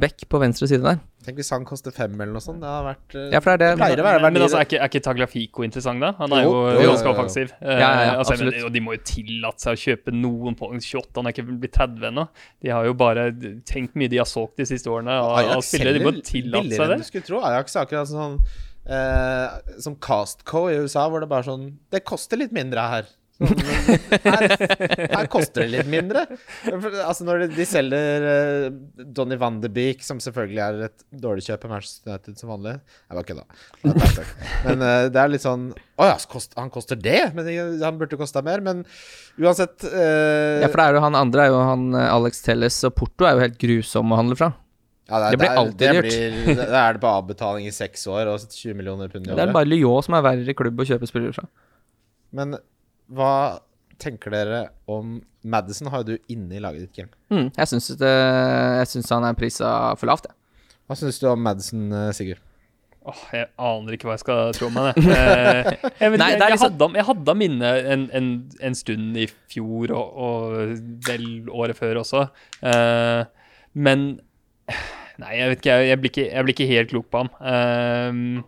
back 0.00 0.28
på 0.28 0.42
venstre 0.42 0.68
side 0.70 0.84
der. 0.84 1.00
Tenk 1.30 1.38
hvis 1.38 1.50
han 1.54 1.64
koster 1.68 1.94
fem 1.94 2.12
eller 2.18 2.34
noe 2.34 2.42
sånt. 2.42 2.58
Det 2.60 2.66
har 2.68 2.82
vært 2.88 3.14
eh, 3.14 3.28
Ja, 3.30 3.40
for 3.40 3.54
det 3.54 3.66
er 3.68 3.76
det. 3.76 3.80
pleier 3.80 4.00
å 4.02 4.06
være 4.08 4.18
Men 4.20 4.26
verdier. 4.26 4.44
altså, 4.48 4.58
er 4.58 4.66
ikke, 4.66 4.78
er 4.82 4.90
ikke 4.90 5.02
Tagliafico 5.06 5.64
interessant, 5.66 6.02
da? 6.02 6.10
Han 6.18 6.34
er 6.34 6.42
Jo, 6.42 6.50
jo, 6.50 6.62
jo, 6.74 6.80
jo, 6.82 6.88
ganske 6.94 7.12
offensiv. 7.14 7.52
Eh, 7.60 7.70
Ja, 7.70 7.78
ja, 7.78 8.00
ja, 8.08 8.14
altså, 8.18 8.36
men, 8.40 8.50
og 8.66 8.72
de 8.74 8.82
må 8.82 8.96
jo 8.96 9.02
tillate 9.06 9.62
seg 9.62 9.78
å 9.78 9.80
kjøpe 9.84 10.14
noen 10.16 10.58
på 10.58 10.68
28. 10.74 11.14
Han 11.20 11.30
er 11.30 11.36
ikke 11.36 11.46
blitt 11.52 11.76
30 11.78 12.08
ennå. 12.10 12.26
De 12.66 12.74
har 12.74 12.88
jo 12.90 12.96
bare 12.98 13.28
tenkt 13.68 13.94
mye 14.00 14.10
de 14.10 14.18
har 14.20 14.28
solgt 14.28 14.58
de 14.58 14.66
siste 14.68 14.90
årene. 14.90 15.14
Og, 15.22 15.30
og 15.30 15.38
Ajax 15.44 15.70
spillere, 15.70 15.96
de 16.00 16.04
må 16.08 16.14
tillate 16.18 16.64
billigere 16.66 16.82
seg 16.82 16.84
enn 16.90 16.96
det. 16.96 17.06
du 17.06 17.10
skulle 17.12 17.28
tro. 17.30 17.40
Ajax 17.46 17.76
er 17.78 17.86
akkurat 17.86 18.10
sånn 18.10 18.36
eh, 18.90 19.76
Som 19.86 19.96
Castco 20.02 20.66
i 20.72 20.76
USA, 20.82 21.06
hvor 21.08 21.22
det 21.22 21.30
bare 21.30 21.44
er 21.46 21.50
sånn 21.52 21.66
Det 21.92 22.02
koster 22.08 22.40
litt 22.40 22.52
mindre 22.56 22.88
her. 22.96 23.10
Sånn, 23.40 23.60
her, 24.26 24.42
her 25.16 25.28
koster 25.32 25.62
det 25.64 25.70
litt 25.72 25.88
mindre. 25.90 26.26
Altså 27.06 27.24
Når 27.24 27.44
de, 27.46 27.48
de 27.56 27.64
selger 27.68 28.26
eh, 28.30 28.66
Donny 29.16 29.38
van 29.40 29.56
de 29.62 29.70
Beek, 29.72 30.02
som 30.04 30.20
selvfølgelig 30.20 30.60
er 30.66 30.80
et 30.90 31.04
dårlig 31.22 31.46
kjøp 31.46 31.62
på 31.64 31.70
Manchester 31.72 32.12
United 32.12 32.36
som 32.42 32.52
vanlig 32.52 32.74
Jeg 32.76 33.16
bare 33.16 33.28
kødda. 33.30 33.44
Det 33.80 33.94
er. 34.10 34.30
Men 34.68 34.84
eh, 34.86 35.04
det 35.14 35.22
er 35.24 35.32
litt 35.32 35.44
sånn 35.46 35.66
Å 36.00 36.10
ja, 36.10 36.16
kost, 36.30 36.52
han 36.60 36.70
koster 36.74 37.00
det? 37.00 37.20
Men 37.36 37.48
det- 37.48 37.58
han 37.80 37.98
burde 38.00 38.18
kosta 38.20 38.42
mer. 38.44 38.60
Men 38.64 38.84
uansett 39.40 39.84
uh... 39.88 40.60
Ja, 40.60 40.68
for 40.68 40.80
det 40.82 40.88
er 40.90 40.98
jo 40.98 41.04
han 41.08 41.16
andre 41.18 41.46
er 41.48 41.54
jo 41.54 41.60
han 41.64 41.88
Alex 41.96 42.42
Telles, 42.44 42.76
og 42.88 42.94
Porto 42.98 43.24
er 43.28 43.36
jo 43.38 43.44
helt 43.46 43.58
grusom 43.60 44.12
å 44.12 44.18
handle 44.20 44.36
fra. 44.38 44.50
ja, 45.10 45.20
det 45.32 45.38
blir 45.40 45.56
alltid 45.58 45.80
det 45.80 45.92
dyrt. 45.96 46.10
blir- 46.12 46.60
Det 46.60 46.68
er 46.84 46.96
det 46.98 47.00
på 47.02 47.08
avbetaling 47.10 47.66
i 47.68 47.72
seks 47.74 48.04
år 48.12 48.28
og 48.34 48.44
20 48.44 48.76
millioner 48.78 49.08
pund 49.12 49.24
i 49.26 49.32
året. 49.32 49.40
Det 49.40 49.48
er 49.48 49.54
bare 49.56 49.68
Lyon 49.72 50.04
som 50.06 50.16
er 50.20 50.26
verre 50.28 50.54
klubb 50.60 50.80
å 50.84 50.86
kjøpe 50.92 51.08
spillere 51.10 51.34
fra. 51.40 51.48
Men 52.36 52.54
hva 53.10 53.58
tenker 54.00 54.32
dere 54.32 54.60
om 54.88 55.18
Madison 55.44 55.88
har 55.92 56.02
jo 56.04 56.14
du 56.14 56.32
inne 56.32 56.56
i 56.56 56.60
laget 56.62 56.86
ditt, 56.86 56.92
Kim. 56.96 57.08
Mm, 57.32 57.48
jeg 57.56 57.68
syns 57.70 57.88
det- 58.00 58.10
jeg 58.80 58.86
syns 58.92 59.10
han 59.12 59.24
er 59.28 59.34
prisa 59.36 59.96
for 60.00 60.06
lavt, 60.10 60.26
jeg. 60.28 60.36
Hva 60.88 60.96
syns 60.98 61.18
du 61.20 61.26
om 61.30 61.42
Madison, 61.42 61.92
eh, 61.92 62.10
Sigurd? 62.16 62.40
Åh, 63.10 63.20
jeg 63.32 63.46
aner 63.58 63.94
ikke 63.96 64.04
hva 64.10 64.12
jeg 64.18 64.20
skal 64.20 64.52
tro 64.52 64.66
om 64.68 64.76
han, 64.76 64.90
jeg. 64.92 65.04
Eh, 65.16 65.88
jeg, 66.00 66.18
Nei, 66.20 66.30
jeg, 66.32 66.38
det 66.38 66.44
jeg, 66.44 66.52
liksom- 66.52 66.66
hadde, 66.66 66.84
ham- 66.84 66.96
jeg 67.00 67.06
hadde 67.08 67.32
ham 67.32 67.44
inne 67.46 67.70
en, 67.94 68.02
en, 68.12 68.28
en 68.60 68.74
stund 68.76 69.16
i 69.16 69.26
fjor 69.48 69.94
og, 69.96 70.16
og 70.26 70.74
vel 71.08 71.26
året 71.48 71.76
før 71.80 72.02
også. 72.02 72.26
Uh, 72.60 73.24
men 73.74 74.20
Nei, 75.20 75.34
jeg 75.36 75.48
vet 75.50 75.58
ikke. 75.60 75.72
Jeg, 75.80 75.88
jeg, 75.90 75.98
blir 76.00 76.10
ikke. 76.14 76.26
jeg 76.32 76.44
blir 76.46 76.54
ikke 76.56 76.68
helt 76.70 76.92
klok 76.92 77.08
på 77.12 77.24
ham. 77.24 77.30
Uh, 77.40 78.42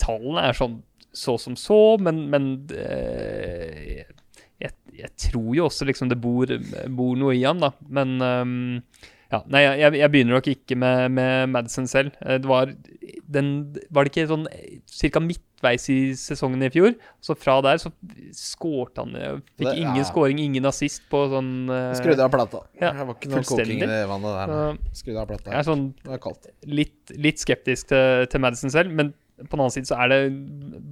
tallene 0.00 0.42
er 0.48 0.56
sånn 0.58 0.78
så 1.14 1.36
som 1.38 1.54
så, 1.56 1.78
men, 2.02 2.24
men 2.32 2.48
eh, 2.74 4.04
jeg, 4.62 4.72
jeg 4.98 5.10
tror 5.30 5.50
jo 5.58 5.66
også 5.68 5.86
liksom 5.88 6.10
det 6.12 6.20
bor, 6.22 6.50
bor 6.94 7.16
noe 7.20 7.34
i 7.38 7.44
han, 7.46 7.62
da. 7.62 7.72
Men 7.88 8.16
um, 8.22 8.54
ja, 9.32 9.40
nei, 9.50 9.64
jeg, 9.66 9.96
jeg 9.98 10.10
begynner 10.14 10.36
nok 10.38 10.48
ikke 10.52 10.76
med, 10.78 11.08
med 11.16 11.48
Madison 11.54 11.88
selv. 11.90 12.12
Eh, 12.22 12.36
Det 12.42 12.50
var, 12.50 12.70
den, 13.34 13.48
var 13.90 14.04
det 14.06 14.12
ikke 14.12 14.28
sånn 14.30 14.44
ca. 15.10 15.22
midtveis 15.24 15.88
i 15.90 15.96
sesongen 16.18 16.62
i 16.62 16.70
fjor? 16.74 16.92
Så 17.24 17.34
fra 17.40 17.56
der 17.64 17.80
så 17.82 17.90
skårte 18.36 19.02
han 19.02 19.16
eh, 19.18 19.40
Fikk 19.58 19.66
Det- 19.72 19.74
ingen 19.80 19.98
ja. 20.02 20.06
scoring, 20.06 20.38
ingen 20.44 20.68
assist 20.70 21.02
på 21.10 21.24
sånn 21.32 21.50
uh, 21.72 21.90
Skrudde 21.98 22.26
av 22.28 22.30
plata. 22.34 22.62
ja, 22.78 22.92
det 22.94 23.08
var 23.08 23.16
ikke 23.18 23.32
noe 23.34 23.46
koking 23.48 23.82
i 23.86 23.90
vannet 24.12 24.38
der. 24.38 24.80
Skrudde 25.02 25.24
av 25.24 25.30
plata. 25.32 25.50
Jeg 25.50 25.62
er 25.64 25.68
sånn 25.72 25.86
Det 26.04 26.14
var 26.14 26.22
kaldt. 26.28 26.50
litt, 26.70 27.14
litt 27.18 27.42
skeptisk 27.42 27.90
til, 27.90 28.26
til 28.30 28.44
Madison 28.44 28.70
selv, 28.76 28.94
men 28.94 29.14
på 29.42 29.50
den 29.50 29.62
annen 29.64 29.74
side 29.74 29.88
så 29.88 29.96
er 29.98 30.10
det 30.12 30.18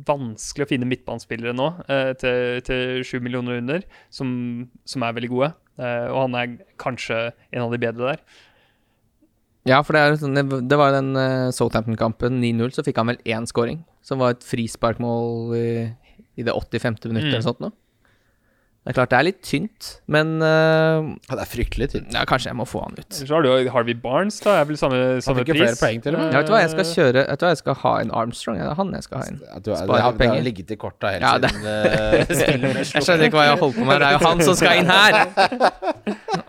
vanskelig 0.08 0.66
å 0.66 0.70
finne 0.72 0.88
midtbanespillere 0.90 1.54
nå 1.54 1.68
eh, 1.86 2.10
til, 2.18 3.04
sju 3.06 3.20
millioner 3.22 3.60
under 3.62 3.84
som, 4.10 4.32
som 4.88 5.04
er 5.06 5.14
veldig 5.14 5.30
gode. 5.30 5.52
Eh, 5.78 6.08
og 6.10 6.24
han 6.24 6.38
er 6.40 6.56
kanskje 6.82 7.20
en 7.30 7.62
av 7.62 7.74
de 7.74 7.80
bedre 7.82 8.14
der. 8.14 8.24
Ja, 9.70 9.78
for 9.86 9.94
det, 9.94 10.02
er 10.02 10.18
sånn, 10.18 10.34
det, 10.34 10.62
det 10.66 10.78
var 10.78 10.90
den 10.90 11.12
uh, 11.14 11.52
Southampton-kampen 11.54 12.40
9-0, 12.42 12.72
så 12.74 12.82
fikk 12.82 12.98
han 12.98 13.12
vel 13.12 13.20
én 13.30 13.46
scoring. 13.46 13.84
Som 14.02 14.18
var 14.18 14.34
et 14.34 14.42
frisparkmål 14.42 15.54
i, 15.54 15.66
i 16.34 16.46
det 16.46 16.50
85. 16.50 16.98
minuttet 17.06 17.28
Mm. 17.28 17.36
eller 17.36 17.46
sånt 17.46 17.62
noe. 17.62 17.74
Det 18.82 18.90
er 18.90 18.94
klart 18.96 19.10
det 19.12 19.18
er 19.20 19.26
litt 19.28 19.36
tynt, 19.46 19.88
men 20.10 20.30
uh, 20.42 21.04
Ja, 21.28 21.36
det 21.38 21.42
er 21.44 21.50
fryktelig 21.52 21.86
tynt. 21.92 22.08
ja, 22.16 22.24
kanskje 22.26 22.48
jeg 22.50 22.56
må 22.58 22.64
få 22.66 22.80
han 22.82 22.96
ut. 22.98 23.06
Så 23.14 23.28
har 23.30 23.44
du 23.44 23.46
jo 23.52 23.70
Harvey 23.70 23.94
Barnes, 23.94 24.40
da. 24.42 24.56
Er 24.58 24.66
vel 24.66 24.74
samme, 24.80 25.20
samme 25.22 25.44
pris. 25.46 25.54
flere 25.60 25.76
poeng 25.78 26.00
til 26.02 26.16
og. 26.18 26.24
Ja, 26.34 26.40
vet 26.40 26.48
du 26.48 26.54
hva, 26.56 26.62
jeg 26.64 26.72
skal 26.72 26.88
kjøre 26.90 27.22
Vet 27.28 27.38
du 27.38 27.44
hva, 27.46 27.52
jeg 27.54 27.60
skal 27.60 27.76
ha 27.84 27.92
en 28.02 28.10
Armstrong. 28.22 28.58
Det 28.58 28.66
er 28.66 28.74
han 28.80 28.90
jeg 28.98 29.06
skal 29.06 29.20
ha 29.22 29.28
inn. 29.30 29.38
At 29.52 29.62
du, 29.62 29.70
det, 29.70 29.78
har, 29.78 30.02
har, 30.02 30.16
det 30.16 30.18
penger. 30.24 30.34
har 30.34 30.46
ligget 30.48 30.74
i 30.74 30.78
korta 30.82 31.12
helt 31.14 31.22
Ja, 31.22 31.38
det- 31.38 31.52
siden 32.42 32.66
eh, 32.72 32.80
Jeg 32.96 33.06
skjønner 33.06 33.28
ikke 33.28 33.38
hva 33.38 33.44
jeg 33.46 33.54
har 33.54 33.62
holdt 33.62 33.78
på 33.78 33.86
med. 33.86 34.02
Det 34.02 34.08
er 34.08 34.16
jo 34.18 34.24
han 34.26 34.42
som 34.48 34.58
skal 34.58 34.82
inn 34.82 34.90
her! 34.90 35.20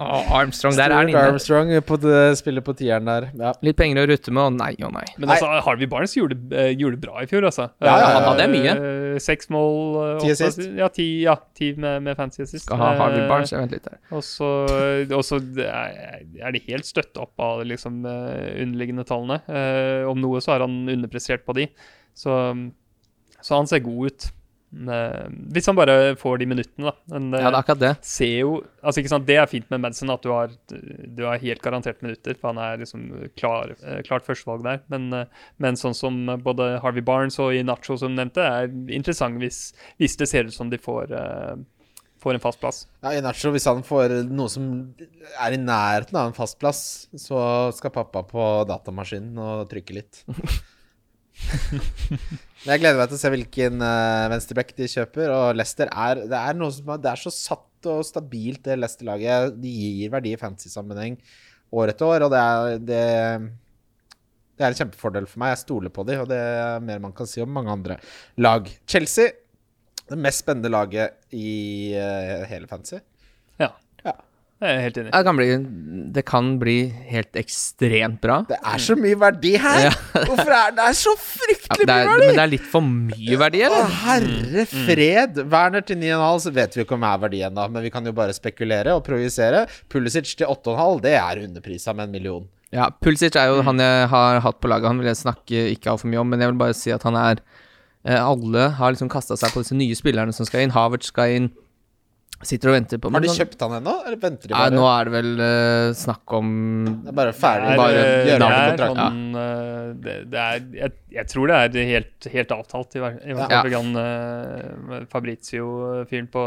Oh, 0.02 0.34
Armstrong, 0.40 0.74
der 0.76 0.90
er 0.90 0.96
han 1.04 1.12
inne. 1.14 1.22
Armstrong 1.36 1.70
på 1.86 2.00
det, 2.02 2.24
spiller 2.42 2.66
på 2.66 2.74
tieren 2.82 3.06
der. 3.08 3.30
Ja. 3.38 3.54
Litt 3.62 3.78
penger 3.78 4.02
å 4.02 4.08
rutte 4.10 4.34
med, 4.34 4.42
og 4.50 4.58
nei 4.58 4.74
og 4.82 4.94
nei. 4.98 5.06
Men 5.22 5.36
altså, 5.36 5.54
Harvey 5.70 5.86
Barnes 5.92 6.18
gjorde, 6.18 6.40
eh, 6.50 6.74
gjorde 6.82 6.98
bra 7.06 7.22
i 7.22 7.30
fjor, 7.30 7.46
altså. 7.52 7.70
Ja, 7.78 7.94
ja, 8.02 8.10
han 8.18 8.28
hadde 8.32 8.50
mye. 8.52 8.76
Seks 9.22 9.54
mål. 9.54 10.18
Ti 10.24 10.34
assist. 10.34 10.66
Ja, 10.82 10.90
ti, 10.94 11.08
ja, 11.28 11.38
ti 11.54 11.72
med, 11.78 12.02
med 12.10 12.18
fancy 12.24 12.44
assist. 12.48 12.66
Skal 12.66 12.80
ha 12.82 12.92
Harvey 13.00 13.22
Eh, 13.24 13.30
Barnes. 13.30 13.52
Jeg 13.54 13.62
venter 13.62 13.80
litt 13.82 13.90
her. 13.92 14.00
Og 14.18 14.24
så, 14.26 14.52
er 15.64 16.24
er 16.44 16.56
de 16.56 16.64
helt 16.68 16.88
støtta 16.90 17.24
opp 17.28 17.40
av 17.44 17.64
liksom, 17.68 18.04
eh, 18.10 18.62
underliggende 18.64 19.06
tallene. 19.08 19.42
Eh, 19.48 20.08
om 20.10 20.20
noe 20.24 20.42
så 20.44 20.56
har 20.56 20.66
han 20.68 20.82
underprestert 20.90 21.46
på 21.46 21.56
de. 21.60 21.68
Så, 22.16 22.32
så 23.42 23.60
han 23.60 23.68
ser 23.70 23.84
god 23.86 24.08
ut. 24.12 24.32
Eh, 24.74 25.26
hvis 25.54 25.68
han 25.70 25.78
bare 25.78 26.16
får 26.18 26.40
de 26.42 26.48
minuttene, 26.50 26.90
da. 26.90 26.94
Men, 27.14 27.28
eh, 27.34 27.42
Ja, 27.44 27.52
det 27.52 27.58
er 27.58 27.62
akkurat 27.62 27.80
det. 27.80 27.92
jo 28.42 28.64
altså 28.84 29.26
Det 29.26 29.38
er 29.38 29.46
fint 29.46 29.70
med 29.70 29.82
Madison, 29.82 30.10
at 30.10 30.22
du 30.24 30.30
har, 30.30 30.50
du 30.70 31.24
har 31.26 31.38
helt 31.38 31.62
garantert 31.62 32.02
minutter. 32.02 32.34
For 32.34 32.54
han 32.54 32.58
er 32.58 32.78
liksom 32.82 33.30
klar, 33.38 33.76
eh, 33.84 34.02
klart 34.02 34.26
førstevalg 34.26 34.64
der. 34.64 34.82
Men, 34.90 35.14
eh, 35.14 35.26
men 35.60 35.76
sånn 35.76 35.94
som 35.96 36.26
både 36.44 36.82
Harvey 36.82 37.02
Barnes 37.02 37.38
og 37.40 37.54
Inacho 37.54 37.98
som 37.98 38.16
nevnte, 38.16 38.42
er 38.42 38.68
interessant 38.90 39.38
hvis, 39.38 39.74
hvis 40.00 40.18
det 40.18 40.28
ser 40.28 40.46
ut 40.46 40.54
som 40.54 40.70
de 40.70 40.78
får, 40.78 41.12
eh, 41.12 41.56
får 42.24 42.38
en 42.38 42.44
fast 42.44 42.62
plass. 42.62 42.84
Ja, 43.04 43.14
Inacho, 43.18 43.52
hvis 43.54 43.68
han 43.70 43.84
får 43.86 44.16
noe 44.30 44.52
som 44.52 44.70
er 45.44 45.56
i 45.56 45.60
nærheten 45.60 46.20
av 46.20 46.30
en 46.30 46.38
fast 46.38 46.58
plass, 46.62 46.84
så 47.20 47.40
skal 47.76 47.94
pappa 47.96 48.24
på 48.28 48.46
datamaskinen 48.70 49.40
og 49.44 49.68
trykke 49.72 49.98
litt. 50.00 50.24
Men 52.64 52.70
jeg 52.72 52.82
gleder 52.82 53.00
meg 53.00 53.10
til 53.10 53.18
å 53.18 53.22
se 53.22 53.32
hvilken 53.34 53.82
uh, 53.82 54.30
venstreback 54.32 54.76
de 54.78 54.90
kjøper. 54.92 55.34
Og 55.34 55.58
Leicester 55.58 55.90
er 55.90 56.24
Det 56.30 56.40
er 56.40 56.60
noe 56.60 56.74
som 56.76 56.94
Det 57.02 57.10
er 57.10 57.24
så 57.24 57.34
satt 57.34 57.90
og 57.90 58.06
stabilt, 58.08 58.64
det 58.68 58.78
Leicester-laget. 58.80 59.58
De 59.60 59.74
gir 59.74 60.14
verdi 60.14 60.36
i 60.36 60.40
fantasy-sammenheng 60.40 61.18
år 61.74 61.92
etter 61.94 62.06
år, 62.06 62.28
og 62.28 62.34
det 62.34 62.40
er 62.40 62.84
det, 62.86 63.04
det 64.54 64.66
er 64.66 64.70
en 64.70 64.78
kjempefordel 64.78 65.28
for 65.30 65.42
meg. 65.42 65.56
Jeg 65.56 65.64
stoler 65.64 65.94
på 65.94 66.06
dem, 66.08 66.22
og 66.24 66.30
det 66.30 66.38
er 66.40 66.84
mer 66.86 67.02
man 67.04 67.16
kan 67.18 67.30
si 67.30 67.42
om 67.44 67.52
mange 67.52 67.74
andre 67.74 67.98
lag. 68.38 68.70
Chelsea, 68.90 69.34
det 70.12 70.18
mest 70.20 70.44
spennende 70.44 70.70
laget 70.74 71.16
i 71.34 71.94
uh, 71.96 72.44
hele 72.50 72.68
fantasy. 72.68 73.00
Ja. 73.62 73.70
Ja. 74.04 74.14
Jeg 74.64 74.78
er 74.78 74.82
helt 74.86 74.98
enig. 75.02 75.12
Det 75.12 75.24
kan 75.28 75.36
bli, 75.40 75.48
det 76.16 76.24
kan 76.30 76.50
bli 76.62 76.76
helt 77.10 77.36
ekstremt 77.40 78.22
bra. 78.24 78.38
Det 78.48 78.56
er 78.64 78.80
så 78.84 78.96
mye 79.00 79.18
verdi 79.20 79.54
her! 79.60 79.90
Ja. 79.90 79.94
Hvorfor 80.28 80.54
er 80.56 80.76
det 80.78 80.86
er 80.86 80.96
så 80.96 81.12
Ja, 81.16 81.22
fryktelig 81.24 81.88
det 81.90 81.96
er, 81.98 82.06
mye 82.08 82.14
verdi? 82.14 82.28
men 82.30 82.38
det 82.40 82.44
er 82.46 82.52
litt 82.54 82.70
for 82.72 82.86
mye 82.88 83.40
verdi, 83.42 83.64
Å, 83.64 83.68
eller? 83.68 83.98
herre 84.06 84.66
fred! 84.72 85.42
Werner 85.52 85.84
til 85.88 86.00
9,5 86.00 86.40
så 86.46 86.54
vet 86.56 86.78
vi 86.78 86.86
ikke 86.86 86.96
om 86.96 87.04
er 87.10 87.20
verdi 87.26 87.42
ennå, 87.50 87.66
men 87.76 87.84
vi 87.88 87.92
kan 87.92 88.08
jo 88.08 88.16
bare 88.16 88.36
spekulere 88.38 88.96
og 88.96 89.04
projisere. 89.08 89.66
Pulisic 89.92 90.32
til 90.40 90.48
8,5, 90.48 91.02
det 91.10 91.16
er 91.20 91.44
underprisa 91.48 91.96
med 91.98 92.08
en 92.08 92.16
million. 92.16 92.48
Ja, 92.74 92.88
Pulisic 93.04 93.36
er 93.38 93.52
jo 93.52 93.60
han 93.68 93.84
jeg 93.84 94.08
har 94.10 94.40
hatt 94.48 94.62
på 94.64 94.72
laget. 94.72 94.88
Han 94.90 95.04
vil 95.04 95.12
jeg 95.12 95.20
snakke 95.26 95.66
ikke 95.76 95.92
altfor 95.92 96.10
mye 96.10 96.24
om, 96.24 96.32
men 96.34 96.42
jeg 96.42 96.50
vil 96.54 96.62
bare 96.64 96.78
si 96.78 96.94
at 96.96 97.04
han 97.06 97.20
er 97.20 97.44
Alle 98.04 98.70
har 98.78 98.92
liksom 98.92 99.12
kasta 99.12 99.38
seg 99.40 99.54
på 99.54 99.64
disse 99.64 99.78
nye 99.80 99.96
spillerne 99.96 100.36
som 100.36 100.48
skal 100.48 100.66
inn. 100.66 100.74
Havert 100.76 101.06
skal 101.08 101.38
inn. 101.38 101.52
Sitter 102.44 102.72
og 102.72 102.76
venter 102.76 103.00
på 103.00 103.12
Har 103.14 103.24
de 103.24 103.32
kjøpt 103.32 103.62
han 103.64 103.76
ennå, 103.78 103.94
eller 104.04 104.20
venter 104.20 104.52
de 104.52 104.56
Nei, 104.56 104.66
nå 104.74 104.84
er 104.90 105.08
det 105.08 105.14
vel 105.14 105.30
uh, 105.40 105.94
snakk 105.96 106.34
om 106.36 106.50
Det 107.06 107.14
er 107.14 107.18
bare 107.20 107.36
ferdig. 107.38 107.70
Det 107.70 107.74
er, 107.74 107.80
bare 107.80 108.02
eh, 108.02 108.26
gjøre 108.28 108.50
er 108.50 108.74
kontrakten. 108.74 109.06
sånn, 109.06 109.38
eh, 109.44 109.94
det, 110.04 110.16
det 110.34 110.42
er, 110.42 110.66
jeg, 110.80 110.96
jeg 111.20 111.30
tror 111.32 111.52
det 111.52 111.62
er 111.62 111.88
helt, 111.94 112.28
helt 112.34 112.54
avtalt, 112.58 112.98
i, 112.98 113.04
hvert 113.06 113.24
fall 113.54 113.78
ja. 113.78 113.84
uh, 113.96 115.08
Fabrizio-fyren 115.14 116.30
på, 116.34 116.44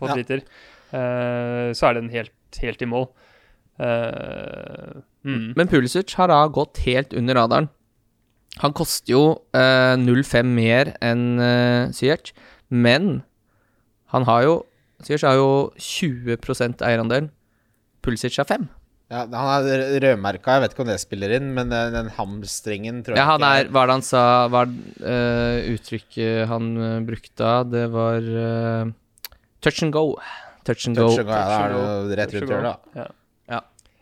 på 0.00 0.10
Ja. 0.10 0.18
Twitter. 0.18 0.42
Eh, 0.88 1.70
så 1.76 1.90
er 1.90 1.98
den 2.00 2.10
helt, 2.12 2.34
helt 2.62 2.82
i 2.82 2.88
mål. 2.88 3.10
Uh, 3.78 4.98
mm. 5.22 5.52
Men 5.54 5.70
Pulisic 5.70 6.16
har 6.18 6.32
da 6.32 6.40
gått 6.50 6.82
helt 6.88 7.14
under 7.14 7.38
radaren. 7.38 7.68
Han 8.62 8.74
koster 8.74 9.12
jo 9.14 9.22
eh, 9.54 9.94
0,5 10.00 10.48
mer 10.50 10.92
enn 11.04 11.26
uh, 11.38 11.94
Ziyech, 11.94 12.32
men 12.68 13.20
han 14.14 14.26
har 14.28 14.46
jo 14.46 14.56
Siers 15.06 15.22
har 15.22 15.36
jo 15.38 15.70
20 15.78 16.34
eierandel. 16.82 17.28
Pulisic 18.02 18.34
har 18.40 18.48
5 18.48 18.64
Ja, 19.12 19.22
han 19.30 19.68
er 19.70 20.00
rødmerka, 20.02 20.56
jeg 20.56 20.64
vet 20.64 20.74
ikke 20.74 20.82
om 20.84 20.90
det 20.90 20.98
spiller 21.02 21.34
inn, 21.38 21.52
men 21.54 21.70
eh, 21.74 21.90
den 21.94 22.10
hamstringen 22.16 23.02
tror 23.04 23.14
jeg 23.14 23.22
Ja, 23.22 23.28
han 23.30 23.44
ikke 23.44 23.60
er 23.60 23.70
Hva 23.74 23.84
er 23.84 23.90
det 23.90 23.96
han 23.96 24.04
sa 24.06 24.24
Hva 24.52 24.64
er 24.64 24.74
uh, 25.02 25.70
uttrykket 25.76 26.50
han 26.50 26.68
uh, 26.76 26.90
brukte 27.06 27.36
da? 27.38 27.54
Det 27.76 27.86
var 27.94 28.26
uh, 28.26 28.90
touch 29.64 29.84
and 29.86 29.94
go. 29.94 30.04
Touch 30.66 30.88
and 30.90 30.98
go. 30.98 31.08
And 31.08 31.24
go, 31.24 31.32
ja, 31.32 31.46
da 31.46 31.62
er 31.62 32.10
det 32.10 32.20
rett 32.20 32.36
rundt 32.36 32.52
hjørnet, 32.52 32.74
da. 32.94 33.02
Ja. 33.04 33.08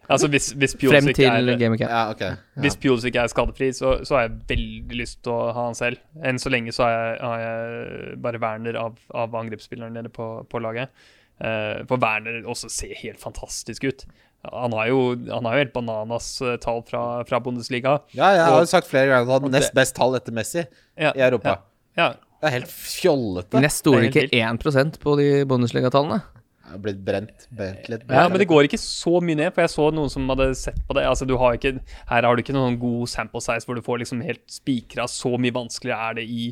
Ja. 0.06 0.12
Altså, 0.14 0.28
hvis, 0.30 0.52
hvis 0.54 0.76
Frem 0.78 1.08
til 1.14 1.26
er 1.26 1.42
Week 1.42 1.80
1. 1.80 1.80
Ja. 1.80 2.34
Hvis 2.62 2.76
Ja. 2.78 3.08
ikke 3.08 3.24
er 3.24 3.26
skadefri, 3.32 3.72
så, 3.74 4.04
så 4.06 4.14
har 4.14 4.22
jeg 4.28 4.36
veldig 4.48 4.98
lyst 5.00 5.22
til 5.26 5.32
å 5.32 5.52
ha 5.52 5.64
han 5.66 5.74
selv. 5.74 5.98
Enn 6.22 6.38
så 6.38 6.52
lenge 6.52 6.72
så 6.72 6.86
har 6.86 6.92
jeg, 6.94 7.18
har 7.20 7.40
jeg 7.42 8.20
bare 8.22 8.40
Werner 8.40 8.78
av, 8.78 9.00
av 9.14 9.34
angrepsspillerne 9.34 9.98
nede 9.98 10.12
på, 10.14 10.46
på 10.48 10.62
laget. 10.62 10.94
Uh, 11.42 11.82
for 11.90 11.98
Werner 12.00 12.46
også 12.48 12.70
ser 12.72 12.94
helt 13.02 13.20
fantastisk 13.20 13.84
ut. 13.84 14.06
Han 14.52 14.72
har 14.72 14.86
jo, 14.92 15.00
han 15.26 15.44
har 15.44 15.56
jo 15.56 15.64
helt 15.64 15.72
bananas 15.74 16.28
eh, 16.44 16.54
tall 16.62 16.84
fra, 16.86 17.24
fra 17.26 17.40
Bundesliga. 17.42 17.96
ja, 18.14 18.28
jeg 18.36 18.44
har 18.46 18.60
jo 18.62 18.68
sagt 18.70 18.86
flere 18.86 19.08
ganger 19.10 19.26
at 19.26 19.40
han 19.40 19.48
har 19.48 19.54
nest 19.58 19.74
best 19.74 19.96
tall 19.96 20.14
etter 20.14 20.34
Messi 20.36 20.62
Ja, 20.94 21.10
i 21.16 21.24
Europa. 21.26 21.56
Ja, 21.98 22.12
Det 22.38 22.46
er 22.50 22.54
helt 22.60 22.70
fjollete. 22.70 23.58
Nest 23.64 23.82
stoler 23.82 24.06
er 24.06 24.12
ikke 24.12 24.28
1 24.30 25.00
på 25.02 25.16
de 25.18 25.26
Bundesliga-tallene. 25.50 26.20
Har 26.66 26.80
blitt 26.82 26.98
brent, 27.06 27.44
brent 27.54 27.86
litt. 27.90 28.06
Ja, 28.10 28.24
men 28.26 28.40
det 28.42 28.48
går 28.50 28.66
ikke 28.66 28.80
så 28.80 29.20
mye 29.22 29.38
ned, 29.38 29.52
for 29.54 29.62
jeg 29.62 29.70
så 29.70 29.84
noen 29.94 30.10
som 30.10 30.26
hadde 30.32 30.48
sett 30.58 30.80
på 30.88 30.96
det. 30.98 31.04
Altså, 31.06 31.28
du 31.28 31.36
har 31.38 31.54
ikke, 31.54 31.76
her 32.08 32.26
har 32.26 32.34
du 32.34 32.42
ikke 32.42 32.56
noen 32.56 32.78
god 32.80 33.06
sample 33.12 33.42
size 33.44 33.68
hvor 33.68 33.78
du 33.78 33.84
får 33.86 34.02
liksom 34.02 34.24
helt 34.26 34.42
spikra 34.50 35.06
så 35.10 35.36
mye 35.38 35.54
vanskeligere 35.54 36.08
er 36.10 36.18
det 36.18 36.24
i, 36.26 36.48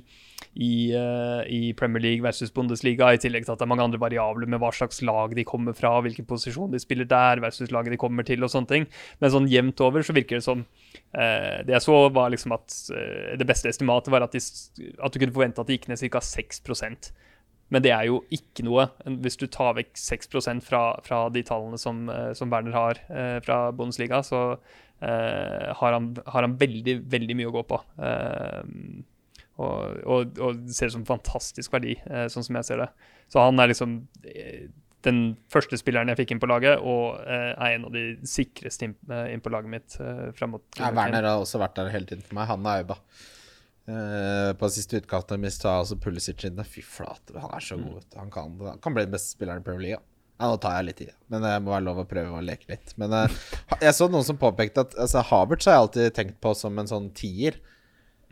i, 0.55 0.71
uh, 0.95 1.43
i 1.51 1.73
Premier 1.75 2.05
League 2.05 2.23
versus 2.23 2.55
Bundesliga, 2.55 3.11
i 3.11 3.19
tillegg 3.19 3.49
til 3.49 3.57
at 3.57 3.59
det 3.59 3.67
er 3.67 3.73
mange 3.73 3.89
andre 3.89 4.03
variabler 4.05 4.51
med 4.51 4.62
hva 4.62 4.71
slags 4.77 5.03
lag 5.03 5.35
de 5.35 5.47
kommer 5.49 5.75
fra, 5.75 5.97
hvilken 6.07 6.31
posisjon 6.31 6.71
de 6.71 6.83
spiller 6.83 7.11
der 7.11 7.43
versus 7.43 7.75
laget 7.75 7.97
de 7.97 8.01
kommer 8.05 8.27
til, 8.29 8.47
og 8.47 8.55
sånne 8.55 8.71
ting. 8.71 8.89
Men 9.19 9.35
sånn 9.35 9.51
jevnt 9.51 9.83
over 9.83 10.07
så 10.07 10.15
virker 10.15 10.39
det 10.39 10.47
som 10.47 10.62
uh, 10.62 11.59
Det 11.67 11.75
jeg 11.75 11.87
så, 11.89 12.01
var 12.15 12.31
liksom 12.31 12.55
at 12.55 12.81
uh, 12.95 13.35
det 13.41 13.51
beste 13.51 13.73
estimatet 13.73 14.15
var 14.15 14.29
at, 14.29 14.39
de, 14.39 14.95
at 14.95 15.11
du 15.11 15.19
kunne 15.19 15.35
forvente 15.35 15.59
at 15.59 15.67
det 15.67 15.81
gikk 15.81 15.91
ned 15.91 16.07
ca. 16.07 16.23
6 16.23 16.62
men 17.73 17.83
det 17.85 17.93
er 17.95 18.09
jo 18.11 18.21
ikke 18.35 18.65
noe. 18.67 18.89
Hvis 19.25 19.39
du 19.41 19.47
tar 19.49 19.77
vekk 19.79 19.95
6% 19.99 20.65
fra, 20.67 20.83
fra 21.07 21.25
de 21.33 21.43
tallene 21.47 21.81
som, 21.81 22.05
eh, 22.12 22.31
som 22.37 22.53
Werner 22.53 22.77
har 22.77 23.01
eh, 23.09 23.39
fra 23.45 23.59
Bundesliga, 23.73 24.21
så 24.27 24.45
eh, 24.55 25.73
har, 25.73 25.97
han, 25.97 26.12
har 26.27 26.47
han 26.47 26.59
veldig, 26.61 26.99
veldig 27.11 27.39
mye 27.41 27.51
å 27.51 27.57
gå 27.57 27.65
på. 27.73 27.81
Eh, 28.05 28.62
og, 29.55 30.01
og, 30.05 30.39
og 30.43 30.65
ser 30.75 30.91
ut 30.91 30.97
som 30.99 31.09
fantastisk 31.09 31.75
verdi, 31.75 31.97
eh, 32.11 32.27
sånn 32.33 32.47
som 32.47 32.59
jeg 32.61 32.69
ser 32.69 32.85
det. 32.85 32.89
Så 33.33 33.43
han 33.43 33.61
er 33.62 33.71
liksom 33.71 34.01
eh, 34.29 34.67
den 35.05 35.21
første 35.53 35.77
spilleren 35.81 36.09
jeg 36.12 36.23
fikk 36.23 36.35
inn 36.35 36.41
på 36.41 36.49
laget, 36.49 36.81
og 36.81 37.19
er 37.29 37.75
en 37.75 37.83
av 37.91 37.93
de 37.93 38.05
sikreste 38.25 38.87
inn, 38.89 38.95
på 39.45 39.53
laget 39.53 39.69
mitt 39.69 39.97
Eh, 40.01 40.47
mot 40.49 40.65
Ja, 40.81 40.89
Werner 40.97 41.27
har 41.29 41.43
også 41.43 41.61
vært 41.61 41.77
der 41.77 41.91
hele 41.93 42.09
tiden 42.09 42.25
for 42.25 42.39
meg. 42.39 42.49
Han 42.49 42.65
er 42.65 42.85
Auba. 42.85 42.97
Uh, 43.85 44.55
på 44.57 44.68
siste 44.72 44.97
utkast 45.03 45.28
mitt 45.35 45.43
Mista, 45.43 45.74
altså 45.82 45.99
Pulisic 46.01 46.41
inn. 46.49 46.61
Fy 46.64 46.80
flate, 46.80 47.35
han 47.37 47.53
er 47.53 47.64
så 47.64 47.76
god. 47.76 48.07
Han 48.16 48.30
kan, 48.32 48.55
han 48.64 48.80
kan 48.80 48.97
bli 48.97 49.05
den 49.05 49.12
beste 49.12 49.35
spilleren 49.37 49.61
i 49.61 49.66
Premier 49.66 49.85
League. 49.85 49.99
Ja. 50.01 50.49
Nå 50.49 50.57
tar 50.59 50.78
jeg 50.78 50.87
litt 50.89 51.03
i, 51.05 51.11
men 51.30 51.45
det 51.47 51.53
må 51.62 51.70
være 51.70 51.85
lov 51.87 52.01
å 52.03 52.07
prøve 52.11 52.39
å 52.39 52.43
leke 52.43 52.66
litt. 52.72 52.95
Men 53.01 53.12
uh, 53.18 53.43
jeg 53.80 53.95
så 53.97 54.09
noen 54.11 54.24
som 54.26 54.41
påpekte 54.41 54.87
at 54.87 54.97
altså, 54.97 55.22
Havertz 55.28 55.68
har 55.68 55.76
jeg 55.76 55.85
alltid 55.85 56.16
tenkt 56.16 56.41
på 56.43 56.55
som 56.59 56.80
en 56.80 56.91
sånn 56.91 57.11
tier. 57.16 57.61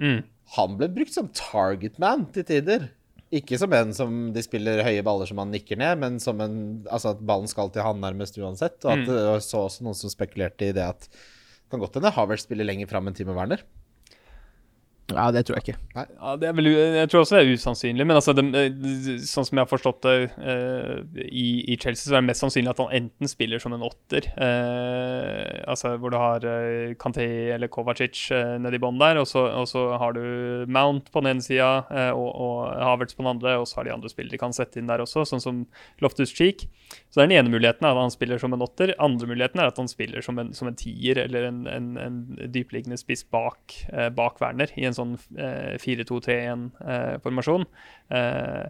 Mm. 0.01 0.25
Han 0.57 0.75
ble 0.81 0.89
brukt 0.93 1.15
som 1.15 1.29
target 1.37 2.01
man 2.03 2.27
til 2.35 2.49
tider. 2.49 2.89
Ikke 3.33 3.57
som 3.61 3.73
en 3.73 3.95
som 3.97 4.17
de 4.35 4.43
spiller 4.45 4.83
høye 4.85 5.05
baller 5.05 5.29
som 5.29 5.39
han 5.41 5.53
nikker 5.55 5.79
ned, 5.81 6.01
men 6.03 6.19
som 6.21 6.41
en 6.45 6.57
Altså 6.93 7.15
at 7.15 7.23
ballen 7.25 7.49
skal 7.49 7.71
til 7.73 7.85
han 7.87 8.03
nærmest 8.03 8.37
uansett. 8.41 8.81
Og 8.85 8.91
at 8.93 9.05
Mm. 9.05 9.07
det 9.09 9.23
var 9.29 9.45
så 9.45 9.63
også 9.69 9.87
noen 9.87 9.97
som 9.97 10.13
spekulerte 10.13 10.69
i 10.69 10.75
det 10.77 10.85
at 10.85 11.09
kan 11.73 11.81
godt 11.81 11.95
hende 11.97 12.13
Havertz 12.13 12.45
spiller 12.45 12.69
lenger 12.69 12.91
fram 12.91 13.09
enn 13.09 13.17
Timo 13.17 13.33
Werner. 13.37 13.63
Ja, 15.17 15.27
det 15.35 15.45
tror 15.47 15.59
jeg 15.59 15.67
ikke. 15.67 15.79
Ja, 15.95 16.35
det 16.41 16.49
er 16.49 16.57
vel, 16.57 16.69
jeg 16.73 17.11
tror 17.13 17.23
også 17.23 17.39
det 17.39 17.43
er 17.45 17.59
usannsynlig, 17.59 18.07
men 18.09 18.19
altså, 18.19 18.35
det, 18.37 18.45
eh, 18.59 19.23
sånn 19.29 19.47
som 19.49 19.59
jeg 19.59 19.65
har 19.65 19.71
forstått 19.71 20.01
det 20.07 20.17
uh, 20.37 21.21
i, 21.27 21.47
i 21.73 21.77
Chelsea, 21.77 22.07
så 22.07 22.17
er 22.17 22.23
det 22.23 22.31
mest 22.31 22.45
sannsynlig 22.45 22.73
at 22.73 22.83
han 22.83 22.95
enten 22.99 23.31
spiller 23.31 23.63
som 23.63 23.77
en 23.77 23.85
åtter, 23.87 24.29
uh, 24.37 25.63
altså 25.71 25.95
hvor 26.03 26.15
du 26.15 26.19
har 26.21 26.47
uh, 26.47 26.95
Kanté 27.01 27.29
eller 27.55 27.71
Kovacic 27.73 28.25
uh, 28.35 28.57
nede 28.63 28.79
i 28.79 28.83
bånn 28.83 29.01
der, 29.03 29.21
og 29.23 29.29
så, 29.31 29.45
og 29.63 29.69
så 29.71 29.87
har 30.03 30.17
du 30.17 30.23
Mount 30.73 31.13
på 31.13 31.23
den 31.23 31.35
ene 31.35 31.45
sida 31.45 31.71
og, 32.17 32.29
og 32.31 32.57
Havertz 32.83 33.17
på 33.17 33.25
den 33.25 33.33
andre, 33.35 33.57
og 33.61 33.69
så 33.69 33.81
har 33.81 33.89
de 33.89 33.95
andre 33.95 34.11
spillere 34.11 34.33
de 34.33 34.41
kan 34.41 34.55
sette 34.57 34.81
inn 34.81 34.89
der 34.91 35.03
også, 35.05 35.27
sånn 35.29 35.43
som 35.43 35.65
Loftus 36.03 36.33
Cheek. 36.33 36.67
Så 37.13 37.21
det 37.21 37.27
er 37.27 37.29
den 37.29 37.39
ene 37.43 37.53
muligheten 37.53 37.85
er 37.85 37.93
at 37.93 38.07
han 38.07 38.15
spiller 38.15 38.41
som 38.41 38.55
en 38.57 38.65
åtter. 38.65 38.95
Andre 39.05 39.27
muligheten 39.29 39.61
er 39.61 39.69
at 39.69 39.77
han 39.77 39.91
spiller 39.91 40.25
som 40.25 40.39
en, 40.41 40.55
som 40.57 40.71
en 40.71 40.79
tier 40.81 41.21
eller 41.21 41.45
en, 41.51 41.59
en, 41.69 41.91
en 42.01 42.15
dypliggende 42.55 42.97
spiss 42.97 43.21
bak, 43.29 43.75
eh, 43.93 44.09
bak 44.17 44.41
Werner 44.41 44.73
i 44.81 44.87
en 44.89 44.97
sånn 44.97 45.19
eh, 45.37 45.77
4-2-3-1-formasjon. 45.83 47.69
Eh, 48.17 48.65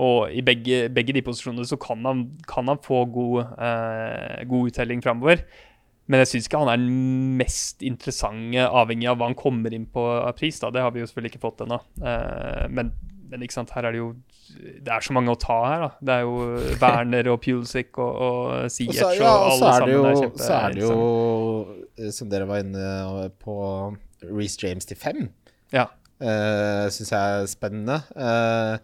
og 0.00 0.32
i 0.32 0.40
begge, 0.44 0.86
begge 0.92 1.14
de 1.16 1.24
posisjonene 1.24 1.68
så 1.68 1.76
kan 1.80 2.00
han, 2.08 2.24
kan 2.48 2.68
han 2.72 2.80
få 2.84 3.02
god, 3.12 3.52
eh, 3.68 4.44
god 4.48 4.72
uttelling 4.72 5.04
framover. 5.04 5.44
Men 6.06 6.22
jeg 6.22 6.30
syns 6.30 6.48
ikke 6.48 6.60
han 6.62 6.70
er 6.70 6.80
den 6.80 7.36
mest 7.36 7.84
interessante, 7.84 8.64
avhengig 8.64 9.08
av 9.10 9.18
hva 9.18 9.30
han 9.30 9.38
kommer 9.38 9.74
inn 9.74 9.88
på 9.90 10.04
av 10.20 10.36
pris. 10.38 10.60
da, 10.62 10.70
Det 10.70 10.84
har 10.84 10.92
vi 10.94 11.02
jo 11.02 11.08
selvfølgelig 11.10 11.34
ikke 11.34 11.44
fått 11.44 11.64
ennå. 11.64 11.80
Eh, 12.00 12.66
men, 12.70 12.92
men 13.30 13.44
ikke 13.44 13.56
sant, 13.56 13.72
her 13.74 13.88
er 13.88 13.94
det 13.96 14.00
jo 14.00 14.10
Det 14.56 14.92
er 14.92 15.02
så 15.02 15.14
mange 15.16 15.32
å 15.32 15.38
ta 15.40 15.56
her, 15.66 15.84
da. 15.84 15.88
Det 16.08 16.16
er 16.16 16.26
jo 16.26 16.34
Werner 16.82 17.30
og 17.32 17.40
Pulisic 17.44 17.98
og, 17.98 18.20
og 18.26 18.42
Og 18.66 18.92
og, 18.92 19.14
ja, 19.18 19.32
og 19.32 19.48
alle 19.52 19.72
er 19.72 19.92
jo, 19.92 20.02
sammen. 20.04 20.36
er 20.36 20.44
så 20.44 20.58
er 20.58 20.76
det 20.76 20.84
jo 20.84 20.98
eh, 21.98 22.12
som 22.14 22.30
dere 22.30 22.46
var 22.48 22.62
inne 22.62 23.30
på, 23.42 23.56
Reece 24.26 24.62
James 24.62 24.86
til 24.88 25.00
fem. 25.00 25.26
Ja. 25.74 25.88
Uh, 26.16 26.86
Syns 26.94 27.10
jeg 27.12 27.40
er 27.40 27.50
spennende. 27.50 27.98
Uh, 28.16 28.78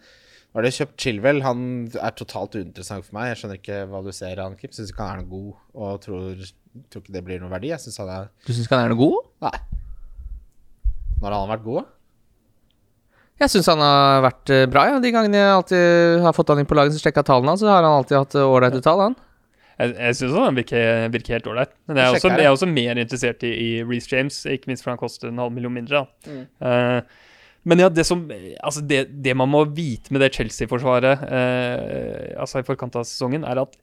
var 0.53 0.67
det 0.67 0.73
kjøpt 0.75 0.99
Chilwell? 1.01 1.41
Han 1.41 1.63
er 1.97 2.13
totalt 2.13 2.53
uinteressant 2.59 3.07
for 3.07 3.17
meg. 3.17 3.31
Jeg 3.31 3.39
skjønner 3.41 3.57
ikke 3.57 3.79
hva 3.89 4.03
du 4.05 4.11
ser 4.13 4.37
i 4.37 4.43
han, 4.43 4.57
Kim. 4.59 4.73
Syns 4.75 4.91
ikke 4.93 5.07
han 5.07 5.23
er 5.23 5.23
noe 5.23 5.31
god, 5.31 5.63
og 5.73 6.03
tror, 6.03 6.43
tror 6.93 7.01
ikke 7.01 7.15
det 7.15 7.23
blir 7.25 7.41
noe 7.41 7.49
verdi. 7.55 7.71
Jeg 7.73 7.81
synes 7.81 7.97
han 8.03 8.11
er 8.13 8.29
Du 8.45 8.51
syns 8.51 8.67
ikke 8.67 8.77
han 8.77 8.91
er 8.91 8.93
noe 8.93 9.01
god? 9.01 9.31
Nei. 9.47 9.55
Når 11.23 11.31
har 11.31 11.39
han 11.39 11.53
vært 11.55 11.65
god? 11.65 11.89
Jeg 13.43 13.51
syns 13.51 13.67
han 13.73 13.81
har 13.83 14.23
vært 14.23 14.51
eh, 14.53 14.63
bra, 14.71 14.85
ja. 14.87 14.99
De 15.03 15.11
gangene 15.11 15.39
jeg 15.39 15.53
alltid 15.57 16.23
har 16.23 16.35
fått 16.35 16.53
han 16.53 16.61
inn 16.61 16.69
på 16.69 16.77
laget, 16.77 16.95
så 16.95 17.03
sjekka 17.03 17.25
tallene 17.27 17.53
hans, 17.53 17.63
så 17.63 17.71
har 17.71 17.83
han 17.83 17.99
alltid 17.99 18.19
hatt 18.21 18.37
eh, 18.39 18.47
ålreite 18.55 18.79
tall, 18.85 19.01
han. 19.09 19.17
Jeg, 19.73 19.95
jeg 19.97 20.17
syns 20.19 20.37
han 20.37 20.59
virker, 20.59 20.87
virker 21.11 21.37
helt 21.37 21.49
ålreit. 21.51 21.73
Men 21.89 21.99
jeg 21.99 22.05
er, 22.05 22.17
også, 22.17 22.31
jeg 22.31 22.47
er 22.47 22.55
også 22.55 22.69
mer 22.71 23.01
interessert 23.03 23.43
i, 23.47 23.51
i 23.51 23.69
Reece 23.83 24.13
James, 24.13 24.39
ikke 24.47 24.71
minst 24.71 24.85
fordi 24.85 24.93
han 24.93 25.01
koster 25.01 25.31
en 25.31 25.41
halv 25.43 25.55
million 25.55 25.73
mindre. 25.75 26.03
Da. 26.03 26.31
Mm. 26.31 26.43
Uh, 26.63 27.31
men 27.71 27.81
ja, 27.83 27.89
det, 27.91 28.05
som, 28.07 28.21
altså 28.63 28.83
det, 28.85 29.05
det 29.25 29.35
man 29.39 29.51
må 29.51 29.63
vite 29.75 30.13
med 30.13 30.23
det 30.23 30.33
Chelsea-forsvaret 30.35 31.25
uh, 31.25 32.39
altså 32.43 32.61
i 32.61 32.67
forkant 32.67 32.95
av 32.99 33.07
sesongen, 33.07 33.47
er 33.47 33.63
at 33.63 33.75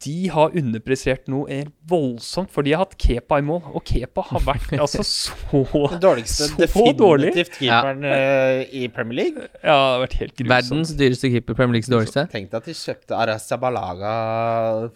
de 0.00 0.28
har 0.32 0.54
underprestert 0.56 1.26
noe 1.28 1.44
er 1.52 1.66
voldsomt, 1.90 2.48
for 2.52 2.64
de 2.64 2.72
har 2.72 2.80
hatt 2.86 2.94
Kepa 2.96 3.36
i 3.40 3.44
mål. 3.44 3.60
Og 3.76 3.82
Kepa 3.84 4.22
har 4.30 4.40
vært 4.46 4.70
altså 4.80 5.04
så 5.04 5.60
Den 5.92 6.00
dårligste, 6.00 6.48
Så 6.72 6.86
dårlig. 6.96 7.34
definitivt 7.34 7.58
keeperen 7.58 8.06
ja. 8.08 8.62
i 8.64 8.86
Premier 8.94 9.18
League. 9.18 9.44
Ja, 9.60 9.74
det 9.74 9.74
har 9.76 10.00
vært 10.06 10.16
helt 10.22 10.34
grusomt. 10.38 10.54
Verdens 10.54 10.94
dyreste 10.96 11.30
keeper, 11.34 11.58
Premier 11.58 11.76
Leagues 11.76 11.92
dårligste. 11.92 12.24
Tenk 12.32 12.48
deg 12.54 12.62
at 12.62 12.70
de 12.70 12.76
kjøpte 12.78 13.18
Arasa 13.18 13.58
Balaga 13.60 14.14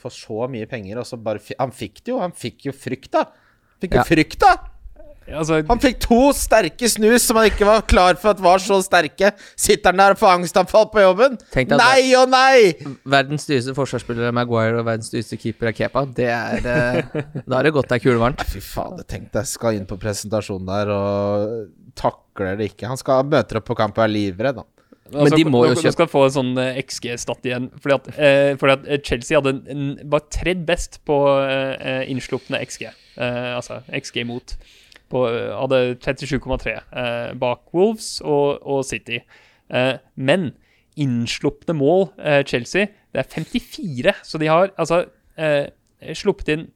for 0.01 0.15
så 0.15 0.49
mye 0.49 0.71
penger, 0.71 1.03
og 1.03 1.09
så 1.11 1.21
bare 1.21 1.45
Han 1.61 1.75
fikk 1.77 2.01
det 2.05 2.15
jo. 2.15 2.23
Han 2.25 2.33
fikk 2.33 2.71
jo 2.71 2.75
frykt, 2.77 3.13
da. 3.13 3.27
Fikk 3.83 3.99
jo 3.99 4.01
Ja. 4.01 4.09
frykt, 4.09 4.41
da! 4.41 4.55
Altså, 5.29 5.61
Han 5.69 5.81
fikk 5.83 5.99
to 6.05 6.21
sterke 6.37 6.89
snus 6.91 7.27
som 7.29 7.39
han 7.41 7.49
ikke 7.51 7.67
var 7.69 7.83
klar 7.89 8.17
for 8.21 8.33
at 8.33 8.41
var 8.43 8.63
så 8.63 8.79
sterke. 8.85 9.33
Sitter 9.59 9.93
han 9.93 10.01
der 10.01 10.17
og 10.17 10.21
får 10.21 10.39
angstanfall 10.39 10.89
på 10.93 11.05
jobben? 11.05 11.37
Nei 11.75 12.15
og 12.19 12.31
nei! 12.33 12.73
Verdens 13.09 13.49
dyreste 13.49 13.75
forsvarsspiller 13.77 14.31
er 14.31 14.37
Maguire, 14.37 14.79
og 14.81 14.89
verdens 14.89 15.13
dyreste 15.13 15.39
keeper 15.41 15.73
er 15.73 15.77
Kepa. 15.77 16.07
Det 16.17 16.31
er 16.33 16.65
eh, 16.65 17.21
Da 17.45 17.59
har 17.59 17.69
det 17.69 17.75
gått 17.77 17.91
det 17.91 17.99
er 17.99 18.07
kulevarmt. 18.07 18.47
Fy 18.49 18.63
fader, 18.65 19.05
tenk 19.09 19.31
deg, 19.35 19.49
skal 19.49 19.79
inn 19.79 19.89
på 19.89 20.01
presentasjonen 20.01 20.69
der 20.69 20.95
og 20.95 21.55
takler 21.99 22.59
det 22.59 22.73
ikke. 22.73 22.89
Han 22.91 23.01
skal 23.01 23.27
møter 23.29 23.61
opp 23.61 23.69
på 23.69 23.79
kamp 23.79 23.99
og 23.99 24.07
er 24.07 24.15
livredd, 24.15 24.61
da. 24.63 24.67
Men 25.09 25.33
de 25.33 25.45
må 25.49 25.63
jo 25.65 25.73
kjøpe. 25.73 25.89
Du 25.89 25.97
skal 25.97 26.11
få 26.11 26.25
en 26.27 26.35
sånn 26.35 26.51
eh, 26.61 26.81
XG-stat 26.83 27.47
igjen. 27.49 27.69
Fordi 27.81 27.97
at, 27.97 28.09
eh, 28.17 28.51
fordi 28.61 28.75
at 28.77 28.89
eh, 28.89 29.01
Chelsea 29.05 29.39
hadde 29.39 29.55
en, 29.57 29.63
en, 29.73 30.11
var 30.13 30.27
tredd 30.33 30.67
best 30.69 31.01
på 31.09 31.17
eh, 31.41 32.05
innslupne 32.13 32.61
XG. 32.67 32.89
Eh, 33.17 33.49
altså 33.57 33.81
XG 33.89 34.23
imot. 34.27 34.57
På, 35.09 35.25
hadde 35.29 35.97
37,3 36.05 36.75
eh, 36.77 37.35
bak 37.41 37.63
Wolves 37.77 38.19
og, 38.21 38.59
og 38.63 38.83
City. 38.85 39.23
Eh, 39.73 39.95
men 40.17 40.51
innslupne 40.99 41.77
mål, 41.79 42.09
eh, 42.19 42.43
Chelsea, 42.49 42.91
det 43.15 43.23
er 43.25 43.31
54. 43.39 44.15
Så 44.27 44.41
de 44.43 44.51
har 44.51 44.73
altså 44.77 45.05
eh, 45.39 45.71
sluppet 46.19 46.53
inn 46.55 46.67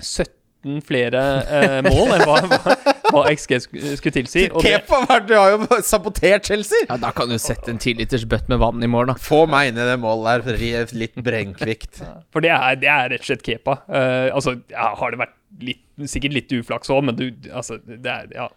17 0.00 0.82
flere 0.84 1.24
eh, 1.48 1.78
mål 1.88 2.16
enn 2.18 2.26
hva, 2.28 2.40
hva 2.50 2.96
hva 3.10 3.24
XG 3.34 3.58
skulle 3.64 4.14
tilsi. 4.14 4.46
Og 4.52 4.64
det, 4.64 4.74
Kepa, 4.86 5.18
du 5.26 5.34
har 5.36 5.54
jo 5.54 5.80
sabotert 5.86 6.46
Chelsea! 6.50 6.86
Ja, 6.88 6.98
Da 7.00 7.12
kan 7.16 7.30
du 7.30 7.38
sette 7.42 7.72
en 7.72 7.80
tiliters 7.82 8.26
bøtt 8.28 8.50
med 8.52 8.60
vann 8.62 8.82
i 8.82 8.90
morgen, 8.90 9.12
da. 9.14 9.18
Få 9.20 9.44
meg 9.50 9.70
inn 9.70 9.80
i 9.80 9.86
det 9.88 9.98
målet 10.02 10.46
der. 10.48 10.88
Litt 11.00 11.18
brengkvikt. 11.26 12.02
for 12.32 12.44
det 12.44 12.52
er, 12.54 12.80
det 12.80 12.90
er 12.92 13.12
rett 13.14 13.24
og 13.24 13.30
slett 13.32 13.46
Kepa. 13.46 13.80
Eh, 13.88 14.28
altså, 14.34 14.56
ja, 14.72 14.92
har 15.00 15.14
det 15.14 15.22
vært 15.24 15.36
litt, 15.66 15.82
sikkert 16.08 16.32
litt 16.38 16.52
uflaks 16.56 16.88
òg, 16.94 17.04
men 17.10 17.16
du, 17.18 17.26
altså, 17.52 17.80
det 17.84 18.06
er 18.10 18.32
Ja. 18.36 18.48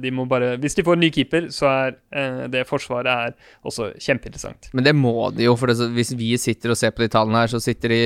De 0.00 0.08
må 0.16 0.24
bare, 0.24 0.54
hvis 0.56 0.72
de 0.78 0.82
får 0.86 0.96
en 0.96 1.02
ny 1.04 1.10
keeper, 1.12 1.50
så 1.52 1.66
er 1.68 1.96
eh, 2.16 2.46
det 2.48 2.62
forsvaret 2.64 3.10
er 3.12 3.34
også 3.68 3.90
kjempeinteressant. 4.00 4.70
Men 4.72 4.86
det 4.86 4.94
må 4.96 5.12
de 5.36 5.44
jo, 5.44 5.52
for 5.60 5.68
det, 5.68 5.76
hvis 5.92 6.14
vi 6.16 6.30
sitter 6.40 6.72
og 6.72 6.78
ser 6.80 6.94
på 6.96 7.02
de 7.04 7.10
tallene 7.12 7.42
her, 7.42 7.50
så 7.52 7.60
sitter 7.60 7.92
de 7.92 7.98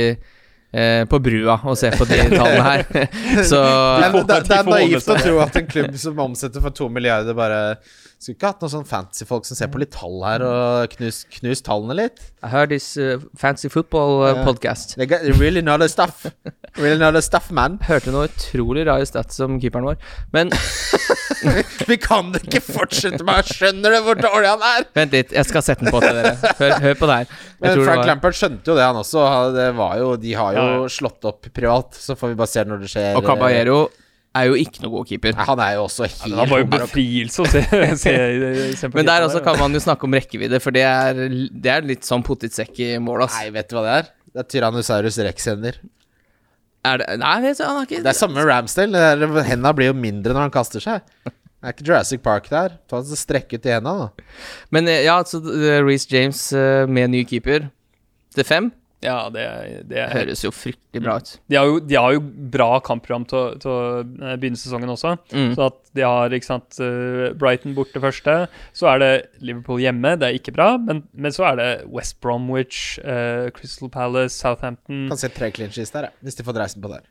eh, 0.74 1.04
på 1.06 1.20
brua 1.22 1.60
og 1.62 1.78
ser 1.78 1.94
på 1.94 2.08
de 2.10 2.18
tallene 2.34 2.64
her. 2.66 2.82
så 3.52 3.60
Det 3.62 4.08
er, 4.08 4.16
får- 4.16 4.26
det, 4.32 4.40
det 4.40 4.48
de 4.50 4.58
er 4.58 4.72
naivt 4.72 5.12
å 5.14 5.18
tro 5.22 5.36
at 5.46 5.60
en 5.62 5.70
klubb 5.70 5.94
som 6.02 6.18
omsetter 6.26 6.64
for 6.66 6.74
to 6.74 6.88
milliarder, 6.90 7.38
bare 7.38 7.60
skulle 8.24 8.38
ikke 8.38 8.50
hatt 8.54 8.62
noen 8.64 8.72
sånn 8.72 8.86
fancy 8.88 9.26
folk 9.28 9.44
som 9.44 9.58
ser 9.58 9.68
på 9.72 9.80
litt 9.82 9.92
tall 9.92 10.22
her, 10.24 10.44
og 10.44 10.94
knus, 10.96 11.22
knus 11.36 11.60
tallene 11.64 11.96
litt. 11.98 12.22
I 12.44 12.50
heard 12.52 12.72
this 12.72 12.94
uh, 12.96 13.18
fancy 13.38 13.68
football 13.72 14.22
uh, 14.22 14.30
yeah. 14.32 14.44
podcast. 14.46 14.96
They 14.96 15.06
got, 15.06 15.24
really 15.40 15.60
know 15.60 15.76
the 15.80 15.88
stuff. 15.92 16.24
Really 16.76 16.98
know 16.98 17.12
the 17.12 17.22
stuff, 17.22 17.50
man. 17.54 17.78
Hørte 17.88 18.14
noe 18.14 18.30
utrolig 18.30 18.86
rare 18.88 19.04
stats 19.08 19.40
om 19.44 19.58
keeperen 19.62 19.90
vår. 19.90 19.98
Men 20.34 20.52
Vi 21.90 21.96
kan 22.00 22.30
ikke 22.38 22.62
fortsette 22.64 23.24
med 23.26 23.42
Jeg 23.42 23.58
Skjønner 23.58 23.92
det 23.96 24.00
hvor 24.06 24.16
dårlig 24.16 24.48
han 24.48 24.62
er! 24.64 24.86
vent 24.96 25.12
litt, 25.16 25.34
jeg 25.34 25.48
skal 25.48 25.64
sette 25.66 25.84
den 25.84 25.92
på 25.92 26.00
til 26.00 26.16
dere. 26.16 26.54
Hør, 26.60 26.76
hør 26.86 26.96
på 27.00 27.10
det 27.10 27.18
her. 27.18 27.34
Jeg 27.34 27.60
Men 27.60 27.74
tror 27.74 27.84
Frank 27.88 28.00
var- 28.00 28.08
Lampard 28.12 28.38
skjønte 28.38 28.72
jo 28.72 28.78
det, 28.78 28.86
han 28.86 29.00
også. 29.02 29.26
Det 29.56 29.68
var 29.76 29.98
jo, 30.00 30.08
de 30.24 30.32
har 30.38 30.56
jo 30.56 30.88
slått 30.92 31.28
opp 31.28 31.50
privat, 31.52 32.00
så 32.00 32.16
får 32.16 32.32
vi 32.32 32.40
bare 32.40 32.52
se 32.54 32.64
når 32.68 32.84
det 32.84 32.90
skjer. 32.94 33.12
Og 33.18 33.28
Caballero 33.28 33.84
er 34.34 34.48
jo 34.48 34.56
ikke 34.58 34.82
noe 34.82 34.92
god 34.96 35.08
keeper. 35.08 35.34
Ja, 35.36 35.46
Han 35.48 35.62
er 35.62 35.76
jo 35.76 35.84
også 35.86 36.08
helt 36.08 36.36
Det 36.36 36.46
var 36.50 36.62
jo 36.62 36.68
befrielse 36.72 37.44
å 37.44 37.48
se, 37.50 37.62
se, 38.02 38.14
se 38.80 38.88
på 38.90 38.98
Men 38.98 39.08
der 39.08 39.26
også 39.28 39.42
kan 39.44 39.58
man 39.60 39.76
jo 39.76 39.82
snakke 39.84 40.08
om 40.08 40.16
rekkevidde, 40.18 40.60
for 40.62 40.74
det 40.74 40.84
er, 40.88 41.20
det 41.50 41.72
er 41.76 41.86
litt 41.86 42.08
sånn 42.08 42.24
potetsekk 42.26 42.80
i 42.84 42.90
mål, 43.02 43.26
ass. 43.28 43.38
Nei, 43.40 43.52
vet 43.54 43.70
du 43.70 43.78
hva 43.78 43.84
det 43.86 43.94
er? 44.00 44.10
Det 44.34 44.42
er 44.42 44.50
Tyrannosaurus 44.50 45.20
rex-hender. 45.28 45.78
Er 46.84 47.00
det, 47.00 47.06
nei, 47.22 47.36
vet 47.46 47.60
du, 47.60 47.64
han 47.64 47.78
har 47.78 47.88
ikke 47.88 48.02
Det 48.04 48.10
er 48.10 48.18
samme 48.18 48.36
med 48.40 48.50
Ramsdale. 48.50 49.04
Henda 49.48 49.72
blir 49.76 49.92
jo 49.92 49.96
mindre 49.96 50.34
når 50.34 50.48
han 50.48 50.54
kaster 50.54 50.82
seg. 50.84 51.06
Det 51.24 51.70
er 51.70 51.76
ikke 51.76 51.86
Jurassic 51.88 52.20
Park 52.24 52.50
der. 52.52 52.74
Ta 52.90 53.00
så 53.06 53.16
Strekk 53.16 53.54
ut 53.54 53.64
i 53.64 53.72
henda, 53.72 53.94
da. 54.02 54.32
Men 54.74 54.90
eh, 54.90 55.06
ja, 55.06 55.14
altså 55.22 55.40
Reece 55.86 56.10
James 56.12 56.40
eh, 56.52 56.84
med 56.90 57.14
ny 57.14 57.22
keeper 57.28 57.70
til 58.34 58.44
fem 58.44 58.68
Ja, 59.04 59.28
det, 59.28 59.44
det 59.90 60.06
høres 60.14 60.40
jo 60.46 60.50
fryktelig 60.54 61.02
bra 61.04 61.18
ut. 61.20 61.34
De 61.52 61.58
har 61.60 61.68
jo, 61.68 61.78
de 61.84 61.98
har 62.00 62.14
jo 62.16 62.22
bra 62.54 62.68
kampprogram 62.86 63.26
til, 63.28 63.36
å- 63.38 63.58
til 63.60 63.70
å 63.74 63.80
eh, 64.00 64.36
begynne 64.40 64.56
sesongen 64.60 64.88
også. 64.94 65.14
Mm. 65.34 65.50
Så 65.58 65.66
at 65.68 65.78
de 65.94 66.06
har 66.08 66.32
ikke 66.34 66.48
sant, 66.48 66.78
eh, 66.80 67.34
Brighton 67.38 67.74
borte 67.76 68.00
første, 68.02 68.36
så 68.72 68.88
er 68.94 69.02
det 69.04 69.12
Liverpool 69.44 69.82
hjemme, 69.84 70.14
det 70.18 70.30
er 70.30 70.38
ikke 70.40 70.54
bra. 70.56 70.70
Men, 70.80 71.04
men 71.12 71.34
så 71.36 71.44
er 71.52 71.60
det 71.60 71.68
West 71.92 72.16
Bromwich, 72.24 72.98
uh, 73.04 73.50
Crystal 73.54 73.90
Palace, 73.92 74.34
Southampton 74.40 75.04
Kan 75.12 75.20
se 75.20 75.28
tre 75.34 75.50
clinches 75.54 75.92
der, 75.94 76.08
hvis 76.24 76.40
de 76.40 76.46
får 76.46 76.56
dreisen 76.56 76.82
på 76.82 76.90
der. 76.96 77.04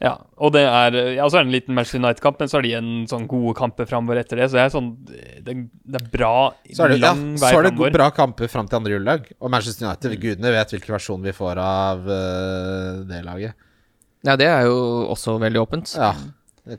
Ja, 0.00 0.14
og 0.40 0.54
det 0.54 0.62
er 0.64 0.94
Ja, 1.18 1.26
så 1.28 1.38
er 1.38 1.44
det 1.44 1.50
en 1.50 1.54
liten 1.54 1.76
Manchester 1.76 2.00
United-kamp, 2.00 2.38
men 2.40 2.48
så 2.48 2.56
har 2.56 2.64
de 2.64 2.72
en 2.78 2.92
sånn 3.10 3.26
gode 3.28 3.52
kamper 3.58 3.88
framover 3.88 4.22
etter 4.22 4.40
det. 4.40 4.48
Så 4.48 4.56
det 4.56 4.62
er 4.62 4.72
sånn 4.72 4.90
Det, 5.04 5.54
det 5.54 6.00
er 6.00 6.06
bra 6.14 6.34
Så 6.70 6.86
er 6.86 6.94
det, 6.94 7.00
ja, 7.02 7.12
vei 7.12 7.36
framover. 7.36 7.42
så 7.44 7.60
er 7.60 7.68
det 7.68 7.92
bra 7.98 8.08
kamper 8.16 8.52
fram 8.52 8.70
til 8.70 8.80
andre 8.80 8.94
juledag. 8.96 9.28
Og 9.38 9.52
Manchester 9.52 9.86
United, 9.86 10.16
gudene 10.22 10.54
vet 10.56 10.72
hvilken 10.72 10.96
versjon 10.96 11.26
vi 11.26 11.36
får 11.36 11.60
av 11.60 12.08
uh, 12.08 13.04
det 13.10 13.20
laget. 13.28 13.68
Ja, 14.24 14.36
det 14.40 14.48
er 14.48 14.66
jo 14.68 14.80
også 15.12 15.36
veldig 15.40 15.60
åpent. 15.60 15.94
Ja. 15.96 16.14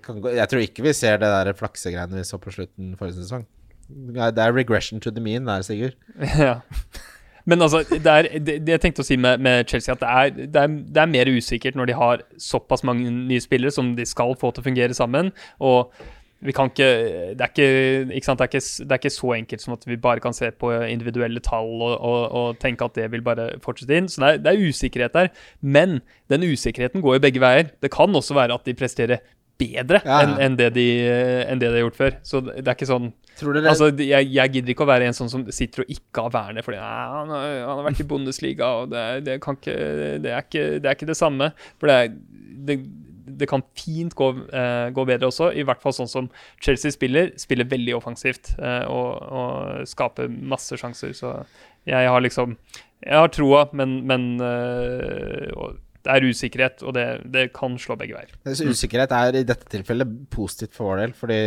Kan 0.01 0.21
gå, 0.23 0.33
jeg 0.37 0.49
tror 0.49 0.61
ikke 0.65 0.85
vi 0.85 0.93
ser 0.97 1.21
det 1.21 1.29
der 1.29 1.53
flaksegreiene 1.57 2.19
vi 2.19 2.25
så 2.25 2.37
på 2.41 2.53
slutten 2.53 2.93
forrige 2.97 3.21
sesong. 3.21 3.45
Det 3.89 4.39
er 4.39 4.53
regression 4.55 5.01
to 5.03 5.11
the 5.11 5.21
mean 5.21 5.45
der, 5.49 5.61
Sigurd. 5.65 5.97
ja. 6.39 6.61
Men 7.45 7.61
altså, 7.61 7.83
det, 7.89 8.05
er, 8.05 8.27
det, 8.39 8.57
det 8.67 8.75
jeg 8.77 8.81
tenkte 8.85 9.03
å 9.03 9.07
si 9.07 9.17
med, 9.17 9.39
med 9.41 9.67
Chelsea, 9.69 9.93
at 9.95 10.01
det 10.03 10.09
er, 10.09 10.47
det, 10.47 10.63
er, 10.63 10.79
det 10.95 11.01
er 11.03 11.11
mer 11.17 11.31
usikkert 11.33 11.75
når 11.79 11.91
de 11.91 11.99
har 11.99 12.23
såpass 12.41 12.83
mange 12.87 13.09
nye 13.11 13.41
spillere 13.43 13.71
som 13.73 13.93
de 13.97 14.05
skal 14.05 14.35
få 14.39 14.51
til 14.53 14.61
å 14.63 14.67
fungere 14.71 14.97
sammen. 14.97 15.31
Og 15.59 15.93
vi 16.41 16.53
kan 16.57 16.71
ikke 16.71 16.85
Det 17.37 17.43
er 17.45 17.51
ikke, 17.51 17.65
ikke, 18.17 18.25
sant, 18.25 18.39
det 18.41 18.47
er 18.47 18.49
ikke, 18.49 18.85
det 18.89 18.95
er 18.95 19.01
ikke 19.03 19.13
så 19.13 19.33
enkelt 19.35 19.61
som 19.61 19.75
at 19.75 19.83
vi 19.85 19.97
bare 20.01 20.23
kan 20.23 20.33
se 20.33 20.47
på 20.51 20.71
individuelle 20.89 21.39
tall 21.45 21.69
og, 21.85 21.91
og, 22.01 22.21
og 22.39 22.57
tenke 22.63 22.87
at 22.87 22.95
det 22.97 23.11
vil 23.13 23.21
bare 23.21 23.51
fortsette 23.61 23.93
inn. 23.99 24.09
Så 24.09 24.23
det 24.23 24.31
er, 24.31 24.39
det 24.47 24.53
er 24.55 24.63
usikkerhet 24.71 25.13
der. 25.13 25.29
Men 25.61 25.99
den 26.33 26.47
usikkerheten 26.49 27.03
går 27.05 27.19
jo 27.19 27.23
begge 27.27 27.43
veier. 27.43 27.69
Det 27.85 27.93
kan 27.93 28.09
også 28.17 28.33
være 28.39 28.57
at 28.57 28.65
de 28.65 28.73
presterer 28.79 29.21
bedre 29.61 29.99
Ja, 30.01 30.23
enn 30.25 30.31
en 30.41 30.55
det, 30.57 30.71
de- 30.73 31.45
enn 31.45 31.59
det 31.61 31.67
de 31.69 31.77
har 31.77 31.83
gjort 31.85 31.99
før. 31.99 32.15
Så 32.25 32.41
det 32.47 32.63
er 32.65 32.73
ikke 32.73 32.89
sånn 32.89 33.11
Dere 33.39 33.61
Altså, 33.71 33.89
jeg, 33.97 34.27
jeg 34.35 34.53
gidder 34.53 34.73
ikke 34.73 34.85
å 34.85 34.89
være 34.89 35.07
en 35.09 35.15
sånn 35.17 35.31
som 35.31 35.45
sitter 35.53 35.85
og 35.85 35.93
ikke 35.93 36.25
har 36.27 36.33
Werner 36.35 36.65
fordi 36.65 36.81
han, 36.81 37.31
har, 37.31 37.45
han 37.65 37.79
har 37.79 37.87
vært 37.87 38.03
i 38.03 38.07
Bundesliga, 38.09 38.67
og 38.81 38.91
det, 38.91 39.05
det, 39.25 39.37
ikke, 39.39 39.77
det, 40.21 40.33
er 40.33 40.45
ikke, 40.45 40.65
det 40.81 40.89
er 40.91 40.99
ikke 40.99 41.09
det 41.09 41.17
samme. 41.17 41.51
For 41.81 41.89
det, 41.89 42.19
det, 42.67 42.77
det 43.41 43.49
kan 43.49 43.63
fint 43.77 44.13
gå, 44.17 44.29
uh, 44.53 44.87
gå 44.93 45.05
bedre 45.07 45.31
også, 45.31 45.51
i 45.57 45.65
hvert 45.67 45.81
fall 45.83 45.95
sånn 45.95 46.11
som 46.11 46.29
Chelsea 46.61 46.93
spiller. 46.93 47.31
Spiller 47.41 47.69
veldig 47.71 47.95
offensivt 47.97 48.53
uh, 48.59 48.85
og, 48.91 49.11
og 49.31 49.89
skaper 49.89 50.29
masse 50.29 50.77
sjanser. 50.79 51.15
Så 51.17 51.35
jeg 51.89 52.09
har 52.09 52.21
liksom 52.21 52.57
Jeg 53.01 53.17
har 53.17 53.31
troa, 53.33 53.65
men, 53.73 54.03
men 54.05 54.35
uh, 54.37 55.47
og 55.57 55.79
det 56.01 56.13
er 56.15 56.25
usikkerhet, 56.25 56.81
og 56.87 56.95
det, 56.97 57.05
det 57.29 57.43
kan 57.53 57.75
slå 57.81 57.95
begge 57.99 58.15
veier. 58.17 58.33
Usikkerhet 58.65 59.11
er 59.13 59.37
i 59.37 59.43
dette 59.45 59.67
tilfellet 59.69 60.09
positivt 60.33 60.73
for 60.73 60.89
vår 60.89 61.01
del, 61.03 61.15
fordi 61.17 61.39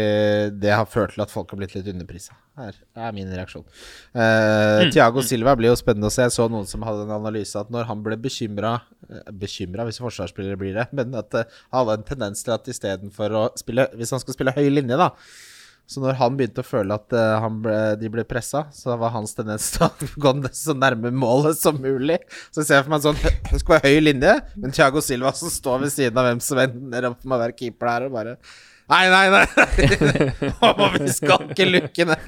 det 0.63 0.71
har 0.71 0.87
ført 0.91 1.17
til 1.17 1.25
at 1.25 1.33
folk 1.33 1.51
har 1.51 1.59
blitt 1.59 1.75
litt 1.75 1.89
underprisa. 1.91 2.37
Her 2.61 2.77
er 3.07 3.15
min 3.17 3.33
reaksjon. 3.35 3.67
Uh, 4.15 4.87
Tiago 4.95 5.25
Silva 5.27 5.57
blir 5.59 5.73
jo 5.73 5.79
spennende 5.81 6.07
å 6.07 6.15
se. 6.15 6.23
Jeg 6.23 6.37
så 6.37 6.47
noen 6.51 6.69
som 6.71 6.87
hadde 6.87 7.03
en 7.09 7.17
analyse 7.17 7.59
at 7.59 7.73
når 7.75 7.89
han 7.91 8.05
ble 8.05 8.19
bekymra 8.21 8.77
Bekymra 9.35 9.85
hvis 9.85 9.99
forsvarsspillere 10.01 10.57
blir 10.57 10.79
det, 10.79 10.87
men 10.97 11.13
at 11.19 11.35
uh, 11.35 11.59
han 11.75 11.83
hadde 11.83 11.99
en 11.99 12.07
tendens 12.15 12.47
til 12.47 12.55
at 12.55 12.71
istedenfor 12.71 13.35
å 13.35 13.43
spille 13.59 13.89
Hvis 13.99 14.15
han 14.15 14.23
skulle 14.23 14.39
spille 14.39 14.55
høy 14.55 14.71
linje, 14.71 14.97
da 15.01 15.11
så 15.87 16.01
når 16.01 16.17
han 16.17 16.37
begynte 16.39 16.63
å 16.63 16.67
føle 16.67 16.97
at 16.97 17.13
uh, 17.13 17.47
ble, 17.61 17.79
de 18.01 18.09
ble 18.13 18.25
pressa, 18.29 18.65
så 18.73 18.95
var 19.01 19.13
hans 19.13 19.37
tendens 19.37 19.67
til 19.75 19.85
å 19.85 19.91
gå 20.25 20.33
så 20.57 20.77
nærme 20.77 21.13
målet 21.13 21.59
som 21.61 21.77
mulig. 21.81 22.17
Så 22.55 22.65
ser 22.65 22.79
jeg 22.79 22.87
for 22.87 22.95
meg 22.95 23.03
en 23.03 23.09
sånn 23.11 23.51
Det 23.51 23.61
skal 23.61 23.77
være 23.77 23.93
høy 23.93 24.05
linje, 24.07 24.37
men 24.57 24.73
Thiago 24.75 25.03
Silva 25.05 25.35
som 25.37 25.53
står 25.53 25.85
ved 25.85 25.93
siden 25.93 26.21
av 26.21 26.31
hvem 26.31 26.41
som 26.45 26.63
ender 26.63 27.11
opp 27.11 27.27
med 27.27 27.37
å 27.37 27.43
være 27.45 27.59
keeper 27.59 27.91
der, 27.91 28.09
og 28.09 28.17
bare 28.17 28.39
Nei, 28.85 29.07
nei, 29.09 29.31
nei! 29.33 29.45
Vi 31.01 31.13
skal 31.15 31.47
ikke 31.55 31.65
lukke 31.71 32.05
ned. 32.11 32.25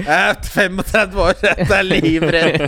Jeg 0.00 0.08
er 0.10 0.38
35 0.42 1.20
år, 1.22 1.36
jeg 1.44 1.66
er 1.70 1.84
livredd. 1.86 2.64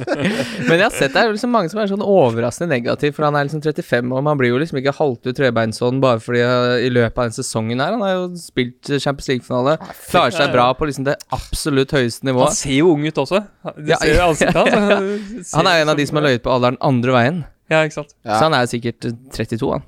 Men 0.66 0.72
jeg 0.74 0.82
har 0.82 0.94
sett 0.96 1.12
det 1.14 1.20
er 1.22 1.30
liksom 1.30 1.52
mange 1.54 1.70
som 1.70 1.78
er 1.78 1.92
sånn 1.92 2.02
overraskende 2.02 2.72
negativ, 2.74 3.12
for 3.14 3.28
han 3.28 3.38
er 3.38 3.46
liksom 3.46 3.62
35, 3.62 4.10
år. 4.10 4.24
man 4.26 4.40
blir 4.40 4.50
jo 4.50 4.58
liksom 4.58 4.80
ikke 4.80 4.96
halvt 4.98 5.28
ut 5.30 5.38
trebeinsånd 5.38 6.02
bare 6.02 6.18
fordi 6.24 6.42
uh, 6.42 6.72
i 6.82 6.90
løpet 6.90 7.20
av 7.22 7.28
den 7.28 7.36
sesongen 7.36 7.82
her 7.84 7.94
Han 7.94 8.02
har 8.02 8.14
jo 8.16 8.24
spilt 8.40 8.90
Champions 8.98 9.30
League-finale, 9.30 9.76
klarer 10.10 10.34
seg 10.34 10.50
bra 10.56 10.64
på 10.74 10.88
liksom 10.90 11.06
det 11.06 11.14
absolutt 11.38 11.94
høyeste 11.94 12.26
nivået. 12.26 12.50
Han 12.50 12.58
ser 12.58 12.80
jo 12.80 12.90
ung 12.96 13.04
ut 13.06 13.20
også. 13.22 13.44
Du 13.76 13.92
Ja, 13.92 14.00
ser 14.02 14.10
jo 14.16 14.24
ansiktet 14.26 14.58
hans. 14.58 15.52
Han 15.60 15.70
er 15.70 15.84
en 15.84 15.92
av 15.94 16.00
de 16.02 16.08
som 16.10 16.18
har 16.18 16.26
løyet 16.26 16.42
på 16.42 16.50
alderen 16.56 16.80
andre 16.82 17.14
veien, 17.14 17.38
Ja, 17.70 17.84
ikke 17.86 18.00
sant. 18.00 18.10
Så 18.26 18.42
han 18.42 18.54
er 18.58 18.66
sikkert 18.70 19.06
uh, 19.06 19.14
32, 19.38 19.70
han. 19.76 19.86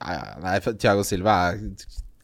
Ja, 0.00 0.16
ja, 0.16 0.24
nei, 0.40 0.56
Tiago 0.64 0.80
Thiago 0.80 1.04
Silva 1.06 1.36
er 1.52 1.60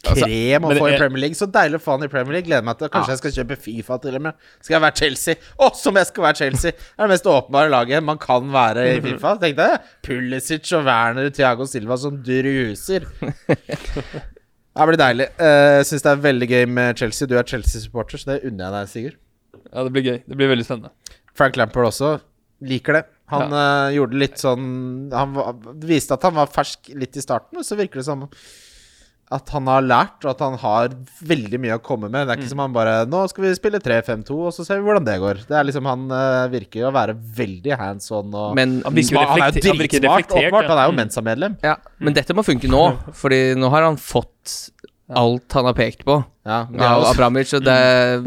krem 0.04 0.64
å 0.64 0.70
altså, 0.70 0.80
få 0.80 0.88
i 0.90 0.98
Premier 0.98 1.22
League. 1.24 1.36
Så 1.38 1.46
deilig 1.52 1.78
å 1.80 1.82
få 1.84 1.94
han 1.96 2.06
i 2.06 2.10
Premier 2.12 2.36
League. 2.38 2.46
Gleder 2.48 2.66
meg 2.66 2.78
til 2.80 2.90
Kanskje 2.94 3.14
jeg 3.14 3.20
skal 3.20 3.34
kjøpe 3.36 3.58
Fifa 3.60 3.98
til 4.02 4.16
og 4.18 4.24
med. 4.26 4.48
Skal 4.60 4.76
jeg 4.76 4.84
være 4.86 4.96
Chelsea? 5.02 5.38
Å, 5.60 5.70
som 5.76 6.00
jeg 6.00 6.08
skal 6.10 6.26
være 6.26 6.40
Chelsea! 6.40 6.72
Det 6.72 6.96
er 6.96 7.04
det 7.06 7.12
mest 7.14 7.28
åpenbare 7.34 7.72
laget 7.74 8.06
man 8.08 8.20
kan 8.22 8.48
være 8.54 8.86
i 8.94 8.98
Fifa. 9.06 9.34
Tenk 9.42 9.58
deg. 9.60 9.88
Pulisic 10.06 10.72
og 10.78 10.86
Werner 10.88 11.30
og 11.30 11.36
Thiago 11.36 11.68
Silva 11.68 11.98
som 12.00 12.16
druser. 12.24 13.06
Det 13.50 14.86
blir 14.88 15.00
deilig. 15.00 15.26
Eh, 15.42 15.76
Jeg 15.80 15.86
syns 15.90 16.04
det 16.06 16.12
er 16.14 16.24
veldig 16.24 16.48
gøy 16.54 16.64
med 16.80 17.00
Chelsea. 17.02 17.28
Du 17.28 17.36
er 17.36 17.46
Chelsea-supporter, 17.52 18.20
så 18.22 18.32
det 18.32 18.40
unner 18.48 18.66
jeg 18.66 18.76
deg, 18.76 18.90
Sigurd. 18.94 19.20
Ja, 19.70 19.84
det 19.84 19.92
blir 19.94 20.06
gøy. 20.06 20.18
Det 20.26 20.38
blir 20.38 20.50
veldig 20.54 20.66
spennende. 20.66 21.18
Frank 21.36 21.58
Lampard 21.58 21.90
også 21.90 22.14
liker 22.70 23.00
det. 23.00 23.04
Han 23.30 23.52
eh, 23.54 23.92
gjorde 23.94 24.18
litt 24.18 24.40
sånn 24.42 24.64
Han 25.14 25.36
viste 25.86 26.16
at 26.16 26.24
han 26.26 26.34
var 26.34 26.48
fersk 26.50 26.90
litt 26.98 27.14
i 27.14 27.22
starten, 27.22 27.60
og 27.60 27.66
så 27.66 27.76
virker 27.78 28.00
det 28.00 28.06
som 28.08 28.24
at 29.30 29.48
han 29.54 29.68
har 29.70 29.84
lært, 29.86 30.24
og 30.24 30.30
at 30.32 30.40
han 30.42 30.56
har 30.58 30.88
veldig 31.22 31.60
mye 31.62 31.76
å 31.78 31.82
komme 31.86 32.08
med. 32.10 32.26
Det 32.26 32.34
er 32.34 32.40
ikke 32.40 32.50
som 32.50 32.58
han 32.64 32.72
bare 32.74 33.06
'Nå 33.06 33.20
skal 33.30 33.44
vi 33.44 33.52
spille 33.54 33.78
3-5-2, 33.78 34.30
og 34.48 34.52
så 34.52 34.64
ser 34.66 34.80
vi 34.80 34.88
hvordan 34.88 35.04
det 35.06 35.20
går'. 35.22 35.46
Det 35.46 35.54
er 35.54 35.64
liksom 35.68 35.86
Han 35.86 36.10
uh, 36.10 36.48
virker 36.50 36.88
å 36.88 36.92
være 36.92 37.14
veldig 37.14 37.76
hands 37.78 38.10
on 38.10 38.34
og 38.34 38.54
Men, 38.58 38.82
Han 38.84 38.92
virker 38.94 39.16
Han 39.22 39.42
er 39.42 39.52
jo 39.54 39.60
dritsmart, 39.62 40.34
åpenbart. 40.34 40.62
ja. 40.64 40.68
Han 40.68 40.78
er 40.78 40.86
jo 40.86 40.90
Mm. 40.90 40.96
Mensa-medlem. 41.00 41.56
ja, 41.62 41.76
men 42.00 42.12
dette 42.12 42.34
må 42.34 42.42
funke 42.42 42.66
nå, 42.68 42.82
Fordi 43.14 43.54
nå 43.54 43.70
har 43.70 43.82
han 43.82 43.96
fått 43.96 44.70
alt 45.16 45.52
han 45.56 45.66
har 45.66 45.74
pekt 45.74 46.04
på 46.06 46.20
Ja, 46.46 46.64
det 46.70 46.86
av 46.86 47.04
Abramovic. 47.10 47.52
Og 47.58 47.64
det, 47.66 47.76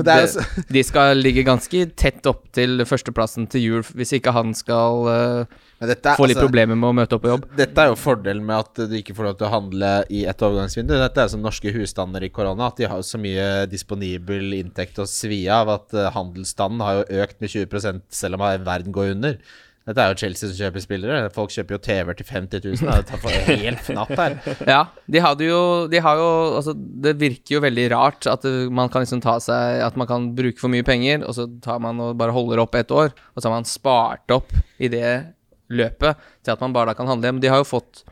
det 0.04 0.16
er 0.16 0.64
de 0.76 0.84
skal 0.86 1.18
ligge 1.18 1.46
ganske 1.48 1.86
tett 2.00 2.28
opp 2.30 2.46
til 2.56 2.84
førsteplassen 2.88 3.48
til 3.52 3.64
jul 3.64 3.86
hvis 3.98 4.14
ikke 4.20 4.34
han 4.36 4.54
skal 4.58 5.08
uh, 5.08 5.56
er, 5.82 5.96
få 6.16 6.28
litt 6.30 6.38
altså, 6.38 6.46
problemer 6.46 6.78
med 6.80 6.90
å 6.92 6.98
møte 7.02 7.18
opp 7.18 7.26
på 7.26 7.32
jobb. 7.34 7.48
Dette 7.58 7.84
er 7.84 7.92
jo 7.92 7.98
fordelen 8.00 8.46
med 8.48 8.62
at 8.62 8.84
du 8.92 8.96
ikke 9.00 9.16
får 9.18 9.30
lov 9.30 9.40
til 9.40 9.50
å 9.50 9.54
handle 9.56 9.92
i 10.14 10.24
et 10.30 10.46
overgangsvindu. 10.46 10.96
Dette 11.02 11.26
er 11.26 11.34
som 11.34 11.44
norske 11.44 11.74
husstander 11.76 12.24
i 12.24 12.32
korona, 12.34 12.70
at 12.70 12.80
de 12.80 12.90
har 12.92 13.04
så 13.08 13.20
mye 13.22 13.50
disponibel 13.72 14.56
inntekt 14.60 15.02
å 15.02 15.10
svi 15.10 15.44
av 15.52 15.72
at 15.74 15.98
eh, 15.98 16.12
handelsstanden 16.14 16.84
har 16.86 17.02
jo 17.02 17.24
økt 17.26 17.40
med 17.44 17.52
20% 17.56 18.04
selv 18.14 18.40
om 18.40 18.46
verden 18.68 18.96
går 18.96 19.16
under. 19.18 19.40
Dette 19.84 20.00
er 20.00 20.14
jo 20.14 20.20
Chelsea 20.22 20.48
som 20.48 20.56
kjøper 20.56 20.84
spillere. 20.84 21.30
Folk 21.36 21.52
kjøper 21.52 21.76
jo 21.76 21.80
TV-er 21.84 22.16
til 22.16 22.28
50 22.30 22.62
000. 22.64 22.88
Det 22.88 23.08
tar 23.10 23.34
helt 23.64 23.82
fnatt 23.84 24.14
her. 24.16 24.36
Ja, 24.70 24.80
de 25.12 25.24
jo 25.44 25.60
De 25.92 26.00
har 26.06 26.22
jo 26.22 26.30
Altså, 26.56 26.76
det 26.76 27.18
virker 27.20 27.58
jo 27.58 27.64
veldig 27.66 27.90
rart 27.92 28.28
at 28.32 28.48
man 28.72 28.92
kan 28.94 29.04
liksom 29.04 29.20
ta 29.24 29.36
seg 29.44 29.84
At 29.84 29.98
man 30.00 30.08
kan 30.08 30.30
bruke 30.38 30.62
for 30.62 30.72
mye 30.72 30.86
penger, 30.88 31.26
og 31.28 31.36
så 31.36 31.50
tar 31.64 31.82
man 31.84 32.00
og 32.00 32.16
bare 32.20 32.36
holder 32.36 32.64
opp 32.64 32.76
et 32.80 32.92
år, 32.96 33.12
og 33.12 33.42
så 33.42 33.50
har 33.50 33.58
man 33.58 33.68
spart 33.68 34.32
opp 34.32 34.56
i 34.80 34.88
det 34.92 35.34
løpet 35.74 36.20
til 36.46 36.54
at 36.54 36.62
man 36.64 36.74
bare 36.76 36.92
da 36.92 36.98
kan 36.98 37.10
handle 37.10 37.28
hjem. 37.28 37.42
De 37.44 37.52
har 37.52 37.60
jo 37.60 37.68
fått 37.68 38.04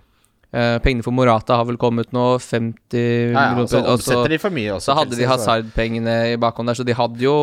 eh, 0.52 0.76
Pengene 0.84 1.06
for 1.06 1.15
Morata 1.15 1.56
har 1.60 1.68
vel 1.69 1.80
kommet 1.80 2.11
nå, 2.15 2.26
50 2.41 2.99
Ja, 3.31 3.45
ja, 3.56 3.68
så 3.69 3.84
omsetter 3.93 4.35
de 4.35 4.41
for 4.41 4.52
mye 4.56 4.76
også. 4.76 4.89
Så 4.89 4.98
hadde 4.99 5.15
de 5.15 5.23
Chelsea, 5.23 5.31
Hazard-pengene 5.38 6.18
i 6.34 6.39
bakhånd 6.41 6.72
der, 6.72 6.80
så 6.80 6.88
de 6.88 6.98
hadde 6.98 7.23
jo 7.23 7.38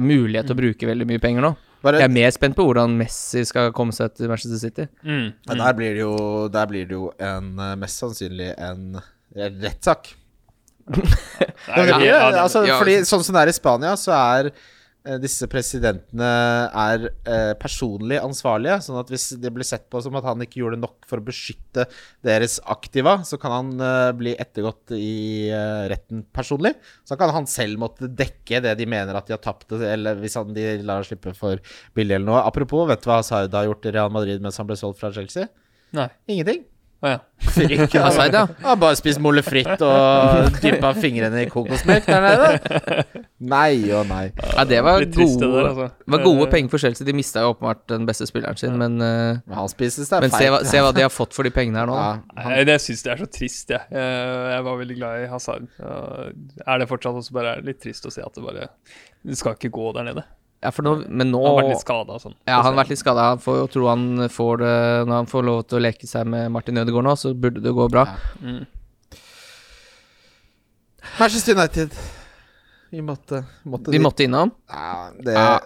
mulighet 0.00 0.48
til 0.50 0.56
å 0.56 0.62
bruke 0.62 0.90
veldig 0.90 1.06
mye 1.06 1.22
penger 1.22 1.46
nå. 1.46 1.54
Bare, 1.84 2.00
Jeg 2.00 2.08
er 2.08 2.14
mer 2.16 2.30
spent 2.32 2.56
på 2.56 2.64
hvordan 2.64 2.94
Messi 2.96 3.42
skal 3.44 3.72
komme 3.76 3.92
seg 3.92 4.14
til 4.16 4.30
Manchester 4.30 4.60
City. 4.62 4.86
Mm. 5.04 5.26
ja, 5.36 5.56
der, 5.60 5.72
blir 5.76 5.92
det 5.92 6.00
jo, 6.00 6.14
der 6.52 6.68
blir 6.70 6.86
det 6.88 6.96
jo 6.96 7.10
en 7.20 7.50
eh, 7.60 7.74
mest 7.80 8.00
sannsynlig 8.00 8.54
en 8.56 9.00
rettssak. 9.36 10.14
Nei, 10.94 11.84
Ja, 11.88 11.98
ja, 12.04 12.16
altså, 12.42 12.64
ja. 12.68 12.78
fordi 12.80 13.02
sånn 13.08 13.24
som 13.24 13.36
det 13.36 13.44
er 13.44 13.52
i 13.52 13.56
Spania, 13.56 13.94
så 14.00 14.16
er 14.16 14.50
eh, 14.50 14.64
disse 15.20 15.44
presidentene 15.52 16.28
er 16.80 17.02
eh, 17.28 17.52
personlig 17.60 18.16
ansvarlige. 18.22 18.78
Sånn 18.86 18.96
at 19.02 19.10
hvis 19.12 19.34
det 19.40 19.52
blir 19.52 19.66
sett 19.68 19.84
på 19.92 20.00
som 20.00 20.16
at 20.16 20.24
han 20.24 20.40
ikke 20.40 20.62
gjorde 20.62 20.80
nok 20.80 21.04
for 21.08 21.20
å 21.20 21.26
beskytte 21.26 21.84
deres 22.24 22.56
aktiva, 22.72 23.18
så 23.28 23.36
kan 23.40 23.52
han 23.52 23.72
eh, 23.84 24.10
bli 24.16 24.32
ettergått 24.40 24.94
i 24.96 25.50
eh, 25.52 25.84
retten 25.92 26.24
personlig. 26.32 26.72
Så 27.04 27.18
kan 27.20 27.34
han 27.36 27.48
selv 27.50 27.82
måtte 27.84 28.08
dekke 28.08 28.62
det 28.64 28.76
de 28.80 28.88
mener 28.88 29.18
at 29.18 29.28
de 29.28 29.36
har 29.36 29.44
tapt, 29.44 29.76
eller 29.76 30.20
hvis 30.22 30.38
han, 30.40 30.56
de 30.56 30.78
lar 30.88 31.04
slippe 31.04 31.36
for 31.36 31.60
billig 31.96 32.16
eller 32.16 32.30
noe. 32.30 32.44
Apropos, 32.44 32.88
vet 32.88 33.04
du 33.04 33.10
hva 33.10 33.20
Hazard 33.20 33.52
har 33.52 33.68
gjort 33.68 33.90
i 33.90 33.94
Real 33.94 34.14
Madrid 34.14 34.44
mens 34.44 34.60
han 34.60 34.70
ble 34.70 34.80
solgt 34.80 35.04
fra 35.04 35.12
Chelsea? 35.12 35.50
Nei. 35.94 36.08
Ingenting. 36.32 36.64
Å 37.04 37.10
ja. 37.12 37.18
Fritt. 37.44 37.92
Hazard, 38.00 38.32
ja. 38.32 38.46
Han 38.62 38.70
har 38.70 38.76
bare 38.80 38.96
spist 38.96 39.20
molle 39.20 39.42
fritt 39.44 39.82
og 39.84 40.54
dyppa 40.62 40.94
fingrene 40.96 41.42
i 41.44 41.48
kokosmelk 41.52 42.06
der 42.08 42.22
nede. 42.24 43.04
Nei 43.44 43.90
og 43.92 44.06
nei. 44.08 44.22
Ja, 44.40 44.64
det 44.68 44.78
var 44.86 45.02
Litt 45.02 45.12
trist 45.12 45.36
det 45.42 45.48
gode, 45.50 45.58
der, 45.58 45.68
altså. 45.68 45.88
var 46.14 46.22
gode 46.24 46.46
penger 46.54 46.72
for 46.72 46.80
Chelsea. 46.80 47.04
De 47.04 47.12
mista 47.16 47.42
jo 47.44 47.50
åpenbart 47.52 47.82
den 47.92 48.06
beste 48.08 48.24
spilleren 48.30 48.56
sin, 48.56 48.78
men, 48.80 48.96
uh, 49.02 49.36
Men 49.44 49.58
han 49.58 49.68
det 49.76 50.20
men 50.24 50.32
se, 50.32 50.48
hva- 50.54 50.62
se 50.64 50.80
hva 50.80 50.94
de 50.96 51.04
har 51.04 51.12
fått 51.12 51.36
for 51.36 51.44
de 51.44 51.52
pengene 51.52 51.82
her 51.82 51.90
nå. 51.90 51.98
Ja, 52.00 52.14
Nei, 52.38 52.62
Jeg 52.64 52.80
syns 52.86 53.04
det 53.04 53.12
er 53.12 53.20
så 53.20 53.28
trist, 53.36 53.74
jeg. 53.74 53.84
Eh, 53.92 54.54
Jeg 54.54 54.64
var 54.64 54.78
veldig 54.80 54.96
glad 54.96 55.24
i 55.24 55.28
Hazard. 55.28 55.68
Er 55.84 56.78
det 56.80 56.88
fortsatt 56.88 57.20
også 57.20 57.36
bare 57.36 57.58
litt 57.66 57.82
trist 57.84 58.06
å 58.08 58.14
se 58.14 58.24
at 58.24 58.32
det 58.34 58.44
bare 58.46 58.70
Det 59.24 59.36
skal 59.36 59.58
ikke 59.58 59.72
gå 59.74 59.92
der 59.98 60.08
nede. 60.08 60.24
Ja, 60.64 60.70
for 60.72 60.86
nå, 60.86 60.94
men 61.12 61.28
nå 61.28 61.42
Han 61.44 61.50
har 61.50 61.58
vært 61.60 61.74
litt 61.74 61.82
skada 61.84 62.14
og 62.16 62.22
sånn. 62.22 62.34
Ja, 62.48 62.56
han 62.62 62.70
har 62.72 62.78
vært 62.78 62.92
litt 62.94 63.02
skada. 63.02 63.26
Han 63.34 63.42
får 63.44 63.58
jo 63.58 63.66
tro 63.74 63.88
han 63.90 64.04
får 64.32 64.62
det 64.62 64.74
Når 65.10 65.18
han 65.18 65.28
får 65.28 65.44
lov 65.50 65.58
til 65.68 65.76
å 65.76 65.82
leke 65.84 66.08
seg 66.08 66.30
med 66.32 66.48
Martin 66.54 66.80
Ødegaard 66.80 67.04
nå, 67.10 67.14
så 67.20 67.34
burde 67.36 67.60
det 67.64 67.72
gå 67.76 67.88
bra. 67.92 68.06
Mm. 68.40 68.62
Manchester 71.20 71.54
United. 71.58 71.92
Vi 72.94 73.02
måtte, 73.02 73.42
måtte 73.68 73.90
Vi 73.90 73.98
måtte 73.98 74.24
innom. 74.24 74.50
ja, 74.70 75.10
det, 75.20 75.32
Ja. 75.34 75.60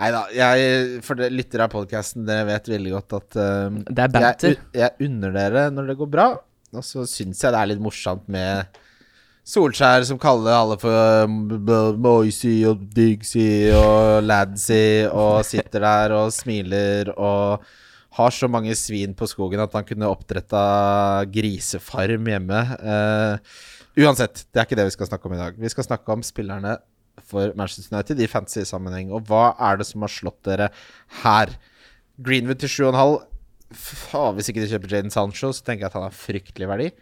Nei 0.00 0.10
da. 0.14 0.20
Jeg, 0.32 1.00
for 1.04 1.14
det, 1.20 1.26
lyttere 1.34 1.66
av 1.66 1.72
podkasten, 1.74 2.24
dere 2.24 2.46
vet 2.48 2.70
veldig 2.72 2.92
godt 2.94 3.16
at 3.18 3.36
um, 3.36 3.82
Det 3.84 4.06
er 4.06 4.12
banter. 4.14 4.54
jeg, 4.72 4.80
jeg 4.80 5.08
unner 5.10 5.34
dere 5.34 5.66
når 5.74 5.90
det 5.92 5.96
går 6.00 6.08
bra. 6.08 6.28
Og 6.72 6.86
så 6.86 7.04
syns 7.10 7.42
jeg 7.44 7.52
det 7.52 7.60
er 7.60 7.68
litt 7.74 7.82
morsomt 7.84 8.24
med 8.32 8.78
Solskjær 9.50 10.04
som 10.06 10.18
kaller 10.20 10.54
alle 10.54 10.76
for 10.78 11.26
um, 11.26 11.38
Moisey 11.98 12.60
og 12.68 12.84
Digsy 12.94 13.72
og 13.74 14.22
Ladsy 14.22 15.08
og 15.08 15.40
sitter 15.48 15.82
der 15.82 16.14
og 16.14 16.30
smiler 16.34 17.10
og 17.16 17.64
har 18.18 18.34
så 18.34 18.46
mange 18.50 18.76
svin 18.78 19.16
på 19.16 19.26
skogen 19.30 19.62
at 19.62 19.74
han 19.74 19.86
kunne 19.88 20.10
oppdretta 20.10 20.62
grisefarm 21.34 22.30
hjemme. 22.30 22.62
Uh, 22.78 23.42
uansett, 23.98 24.44
det 24.50 24.62
er 24.62 24.68
ikke 24.68 24.78
det 24.78 24.86
vi 24.92 24.94
skal 24.94 25.10
snakke 25.10 25.26
om 25.26 25.34
i 25.34 25.42
dag. 25.42 25.58
Vi 25.58 25.72
skal 25.74 25.88
snakke 25.88 26.14
om 26.14 26.22
spillerne 26.26 26.78
for 27.26 27.50
Manchester 27.58 27.96
United 27.96 28.22
i 28.22 28.30
fantasy 28.30 28.62
sammenheng. 28.70 29.10
Og 29.10 29.26
hva 29.26 29.50
er 29.58 29.80
det 29.80 29.90
som 29.90 30.06
har 30.06 30.14
slått 30.14 30.44
dere 30.46 30.70
her? 31.24 31.56
Greenwood 32.22 32.62
til 32.62 32.70
7,5. 32.70 34.34
Hvis 34.36 34.50
ikke 34.50 34.62
de 34.62 34.70
kjøper 34.76 34.94
Jaden 34.94 35.14
Sancho, 35.14 35.50
så 35.50 35.66
tenker 35.66 35.88
jeg 35.88 35.90
at 35.90 35.98
han 35.98 36.06
har 36.06 36.20
fryktelig 36.22 36.70
verdi. 36.70 36.92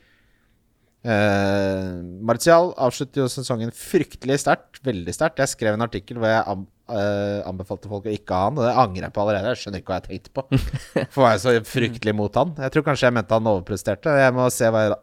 Eh, 1.06 2.00
Martial 2.26 2.72
avslutter 2.74 3.22
jo 3.22 3.28
sesongen 3.30 3.70
fryktelig 3.74 4.40
sterkt. 4.42 4.82
Veldig 4.84 5.14
sterkt. 5.14 5.42
Jeg 5.44 5.54
skrev 5.54 5.78
en 5.78 5.86
artikkel 5.86 6.18
hvor 6.18 6.30
jeg 6.32 6.42
am 6.46 6.66
uh, 6.88 7.40
anbefalte 7.48 7.88
folk 7.90 8.08
å 8.08 8.12
ikke 8.12 8.34
ha 8.34 8.48
han, 8.48 8.58
og 8.58 8.66
det 8.66 8.72
angrer 8.82 9.06
jeg 9.06 9.14
på 9.14 9.22
allerede. 9.22 9.52
Jeg 9.52 9.60
skjønner 9.62 9.82
ikke 9.82 9.92
hva 9.92 9.98
jeg 10.00 10.06
tenkte 10.08 10.34
på. 10.34 10.44
For 11.14 11.24
var 11.24 11.34
jeg 11.34 11.42
så 11.44 11.54
fryktelig 11.68 12.14
mot 12.16 12.40
han. 12.40 12.54
Jeg 12.64 12.74
tror 12.74 12.86
kanskje 12.88 13.08
jeg 13.08 13.16
mente 13.18 13.38
han 13.38 13.50
overpresterte. 13.52 14.16
Jeg 14.22 14.36
må 14.36 14.48
se 14.54 14.72
hva 14.74 14.84
jeg, 14.86 14.98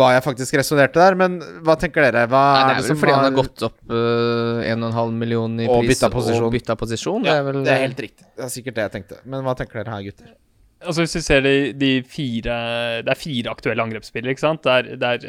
hva 0.00 0.10
jeg 0.16 0.26
faktisk 0.26 0.58
resonnerte 0.60 1.02
der. 1.02 1.18
Men 1.20 1.38
hva 1.66 1.76
tenker 1.80 2.08
dere? 2.08 2.26
Hva 2.30 2.44
Nei, 2.56 2.60
det 2.60 2.60
er 2.60 2.70
er 2.70 2.74
det 2.74 2.84
vel 2.84 2.92
som 2.92 3.02
fordi 3.04 3.16
han 3.16 3.26
har 3.28 3.38
gått 3.38 3.66
opp 3.70 3.80
uh, 3.94 4.68
1,5 4.74 5.18
million 5.24 5.58
i 5.60 5.70
Og 5.70 5.82
pris 5.84 5.96
bytta 5.96 6.12
posisjon. 6.16 6.46
og 6.46 6.54
bytta 6.56 6.78
posisjon. 6.80 7.26
ja, 7.28 7.36
det 7.36 7.40
er 7.42 7.50
vel 7.50 7.64
det 7.66 7.74
er 7.74 7.82
helt 7.86 8.06
riktig. 8.08 8.30
Det 8.36 8.46
er 8.46 8.54
sikkert 8.54 8.80
det 8.80 8.88
jeg 8.88 8.96
tenkte. 8.98 9.20
Men 9.28 9.44
hva 9.46 9.56
tenker 9.58 9.82
dere 9.82 9.98
her, 9.98 10.06
gutter? 10.10 10.32
Altså 10.80 11.02
Hvis 11.04 11.12
du 11.12 11.20
ser 11.20 11.40
de, 11.44 11.54
de 11.76 11.90
fire 12.08 12.56
Det 13.04 13.12
er 13.12 13.18
fire 13.20 13.52
aktuelle 13.52 13.84
angrepsspillere, 13.84 14.32
ikke 14.32 14.40
sant? 14.46 14.64
Det 14.64 14.72
er, 14.72 14.96
det 14.96 15.10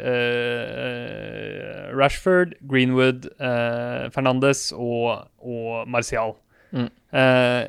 uh, 1.92 1.98
Rashford, 1.98 2.54
Greenwood, 2.70 3.28
uh, 3.36 4.08
Fernandes 4.14 4.70
og, 4.72 5.26
og 5.44 5.88
Martial. 5.92 6.32
Mm. 6.72 6.88
Uh, 7.12 7.64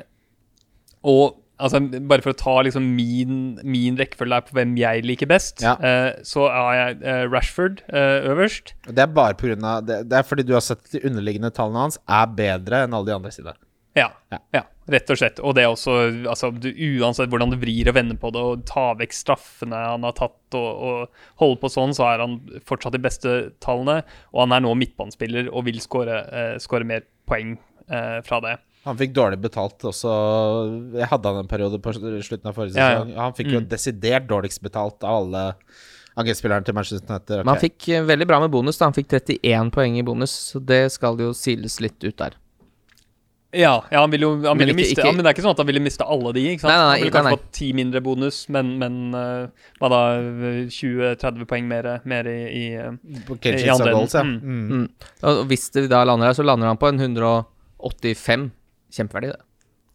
og 1.04 1.36
altså, 1.60 1.82
bare 2.08 2.24
for 2.24 2.32
å 2.32 2.38
ta 2.40 2.54
liksom 2.64 2.86
min, 2.96 3.42
min 3.68 3.98
rekkefølge 4.00 4.40
på 4.48 4.56
hvem 4.56 4.72
jeg 4.80 5.04
liker 5.04 5.28
best, 5.28 5.60
Ja. 5.60 5.74
så 6.24 6.46
har 6.48 6.78
jeg 6.78 7.28
Rashford 7.34 7.82
øverst. 7.92 8.72
Det 8.88 9.04
er 9.04 9.12
bare 9.12 9.36
på 9.36 9.50
grunn 9.50 9.68
av 9.68 9.84
det, 9.84 10.00
det 10.08 10.16
er 10.22 10.24
fordi 10.24 10.46
du 10.48 10.54
har 10.56 10.64
sett 10.64 10.80
at 10.80 10.96
de 10.96 11.04
underliggende 11.04 11.52
tallene 11.52 11.84
hans 11.84 12.00
er 12.08 12.32
bedre 12.32 12.86
enn 12.86 12.96
alle 12.96 13.10
de 13.12 13.16
andre 13.18 13.34
sine. 13.36 13.52
Ja, 13.94 14.08
Ja. 14.32 14.38
ja. 14.52 14.62
rett 14.90 15.10
og 15.10 15.16
slett. 15.20 15.38
Og 15.40 15.54
det 15.54 15.62
er 15.64 15.70
også 15.70 15.94
altså, 16.28 16.50
du, 16.50 16.68
Uansett 16.98 17.30
hvordan 17.30 17.52
du 17.54 17.56
vrir 17.60 17.88
og 17.88 17.94
vender 17.94 18.18
på 18.20 18.32
det, 18.34 18.42
og 18.42 18.64
tar 18.66 18.96
vekk 18.98 19.14
straffene 19.14 19.78
han 19.78 20.02
har 20.02 20.16
tatt, 20.18 20.36
og, 20.58 20.82
og 20.88 21.08
holder 21.42 21.60
på 21.62 21.70
sånn, 21.72 21.94
så 21.96 22.08
er 22.10 22.24
han 22.24 22.36
fortsatt 22.66 22.96
de 22.96 23.02
beste 23.04 23.34
tallene. 23.64 24.02
Og 24.34 24.44
han 24.44 24.56
er 24.56 24.64
nå 24.66 24.74
midtbanespiller 24.76 25.48
og 25.52 25.64
vil 25.68 25.80
skåre 25.84 26.20
eh, 26.26 26.84
mer 26.84 27.06
poeng 27.30 27.56
eh, 27.88 28.20
fra 28.26 28.40
det. 28.44 28.58
Han 28.84 28.98
fikk 29.00 29.14
dårlig 29.16 29.40
betalt 29.40 29.80
også. 29.88 30.10
Jeg 30.98 31.08
hadde 31.08 31.30
han 31.30 31.44
en 31.44 31.48
periode 31.48 31.78
på 31.80 31.94
slutten 31.96 32.50
av 32.50 32.56
forrige 32.58 32.76
Ja, 32.76 33.00
ja. 33.00 33.20
Han 33.22 33.32
fikk 33.36 33.52
jo 33.54 33.60
Mm. 33.62 33.68
desidert 33.70 34.26
dårligst 34.28 34.60
betalt 34.60 35.02
av 35.04 35.22
alle 35.22 35.44
angrepsspillerne 36.18 36.64
til 36.66 36.74
Manchester 36.76 37.08
United. 37.08 37.40
Men 37.40 37.54
han 37.54 37.62
fikk 37.62 37.88
eh, 37.88 38.04
veldig 38.04 38.26
bra 38.28 38.40
med 38.40 38.50
bonus. 38.52 38.78
da 38.78 38.86
Han 38.90 38.96
fikk 38.96 39.08
31 39.08 39.70
poeng 39.72 39.96
i 39.98 40.02
bonus, 40.02 40.30
så 40.52 40.60
det 40.60 40.92
skal 40.92 41.16
jo 41.18 41.32
siles 41.32 41.80
litt 41.80 42.02
ut 42.04 42.16
der. 42.16 42.36
Ja, 43.54 43.74
ja 43.90 44.00
han 44.02 44.10
vil 44.10 44.24
jo 44.26 44.30
han 44.42 44.58
vil 44.58 44.68
ikke- 44.72 44.76
miste 44.80 44.94
ikke- 44.96 45.06
ja, 45.06 45.12
Men 45.12 45.24
det 45.24 45.30
er 45.30 45.34
ikke 45.36 45.44
sånn 45.46 45.54
at 45.54 45.62
han 45.62 45.66
ville 45.66 45.80
miste 45.80 46.06
alle 46.06 46.32
de. 46.34 46.44
ikke 46.54 46.60
sant? 46.64 46.70
Nei, 46.70 46.76
nei, 46.76 46.84
nei, 46.84 46.94
han 46.94 47.00
ville 47.04 47.14
kanskje 47.14 47.30
nei. 47.30 47.36
fått 47.36 47.52
ti 47.52 47.72
mindre 47.72 48.00
bonus, 48.02 48.48
men, 48.48 48.78
men 48.78 49.14
uh, 49.14 49.46
hva 49.80 49.90
da 49.92 50.00
20-30 50.68 51.46
poeng 51.46 51.68
mer, 51.70 52.00
mer 52.04 52.24
i, 52.26 52.38
i 52.48 52.64
eh, 52.74 52.90
i 53.14 53.68
andre 53.70 53.92
ja. 53.92 54.00
enden. 54.00 54.40
Mm. 54.42 54.64
Mm. 54.70 54.88
Og 55.22 55.44
hvis 55.48 55.70
det 55.72 55.88
da 55.90 56.04
lander 56.04 56.26
her, 56.26 56.34
så 56.34 56.44
lander 56.44 56.66
han 56.66 56.76
på 56.80 56.88
en 56.88 56.98
185. 56.98 58.50
Kjempeverdi, 58.94 59.32
det. 59.32 59.40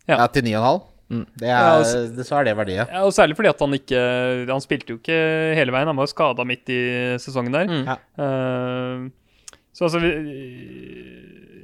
Ja, 0.09 0.25
til 0.27 0.43
9,5. 0.43 0.81
Mm. 1.09 1.25
Det 1.41 1.47
Ja, 1.47 1.57
er, 1.57 1.79
altså- 1.81 2.15
det, 2.15 2.25
så 2.27 2.35
er 2.39 2.43
det 2.45 2.55
verdiet. 2.57 2.87
Ja, 2.91 3.03
og 3.03 3.11
Særlig 3.13 3.35
fordi 3.35 3.49
at 3.49 3.59
han 3.59 3.73
ikke 3.73 4.45
Han 4.47 4.61
spilte 4.61 4.93
jo 4.93 4.97
ikke 4.99 5.55
hele 5.55 5.71
veien. 5.71 5.87
Han 5.87 5.95
var 5.97 6.05
jo 6.05 6.13
skada 6.13 6.43
midt 6.45 6.69
i 6.69 7.17
sesongen 7.17 7.51
der. 7.51 7.65
Mm. 7.65 7.85
Ja. 7.85 7.95
Eh, 8.23 9.09
så 9.73 9.85
altså 9.87 9.99
vi, 9.99 10.11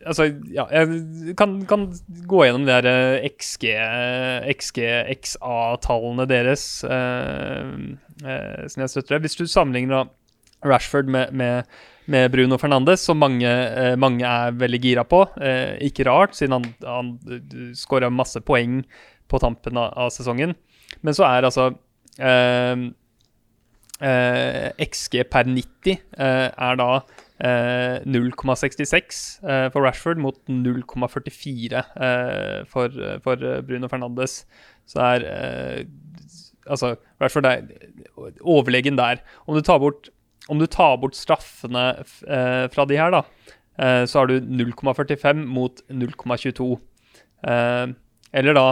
Altså, 0.05 0.27
ja 0.53 0.67
Jeg 0.69 1.35
kan, 1.39 1.57
kan 1.69 1.87
gå 2.29 2.43
gjennom 2.45 2.67
de 2.67 2.73
der 2.73 2.87
eh, 2.89 3.25
XG, 3.31 3.71
XG 4.53 4.79
XA-tallene 5.15 6.27
deres 6.29 6.65
eh, 6.85 7.73
eh, 8.21 8.67
som 8.69 8.85
jeg 8.85 8.93
støtter. 8.93 9.23
Hvis 9.23 9.37
du 9.39 9.45
sammenligner 9.49 10.03
da 10.03 10.03
Rashford 10.65 11.09
med, 11.11 11.33
med, 11.33 11.65
med 12.11 12.31
Bruno 12.33 12.57
Fernandes, 12.61 13.03
som 13.05 13.19
mange, 13.21 13.49
eh, 13.49 13.95
mange 13.99 14.25
er 14.25 14.55
veldig 14.57 14.81
gira 14.81 15.05
på. 15.07 15.23
Eh, 15.41 15.75
ikke 15.89 16.07
rart, 16.07 16.37
siden 16.37 16.57
han, 16.59 16.69
han 16.85 17.73
skåra 17.77 18.09
masse 18.13 18.41
poeng 18.45 18.83
på 19.29 19.41
tampen 19.41 19.77
av, 19.81 19.93
av 20.05 20.13
sesongen. 20.13 20.55
Men 21.05 21.17
så 21.17 21.27
er 21.27 21.49
altså 21.49 21.69
eh, 22.21 22.87
eh, 24.01 24.67
XG 24.85 25.23
per 25.31 25.49
90 25.49 25.95
eh, 25.95 26.49
er 26.49 26.81
da 26.81 26.89
eh, 26.99 27.23
0,66 27.43 29.17
eh, 29.43 29.65
for 29.73 29.83
Rashford 29.83 30.21
mot 30.23 30.37
0,44 30.47 31.75
eh, 31.75 32.61
for, 32.71 32.95
for 33.23 33.43
Bruno 33.67 33.89
Fernandes. 33.91 34.45
Så 34.87 35.03
er 35.03 35.27
eh, 35.27 35.85
Altså, 36.65 36.95
Rashford 37.21 37.45
er 37.45 37.67
overlegen 38.41 38.95
der. 38.97 39.19
Om 39.45 39.53
du 39.53 39.61
tar 39.61 39.77
bort, 39.77 40.07
du 40.49 40.65
tar 40.65 40.95
bort 40.97 41.13
straffene 41.13 41.83
eh, 42.01 42.65
fra 42.73 42.87
de 42.89 42.97
her, 42.97 43.13
da, 43.13 43.19
eh, 43.77 44.01
så 44.09 44.23
har 44.23 44.31
du 44.31 44.39
0,45 44.41 45.43
mot 45.45 45.83
0,22. 45.93 46.71
Eh, 47.45 47.93
eller 48.33 48.57
da, 48.57 48.65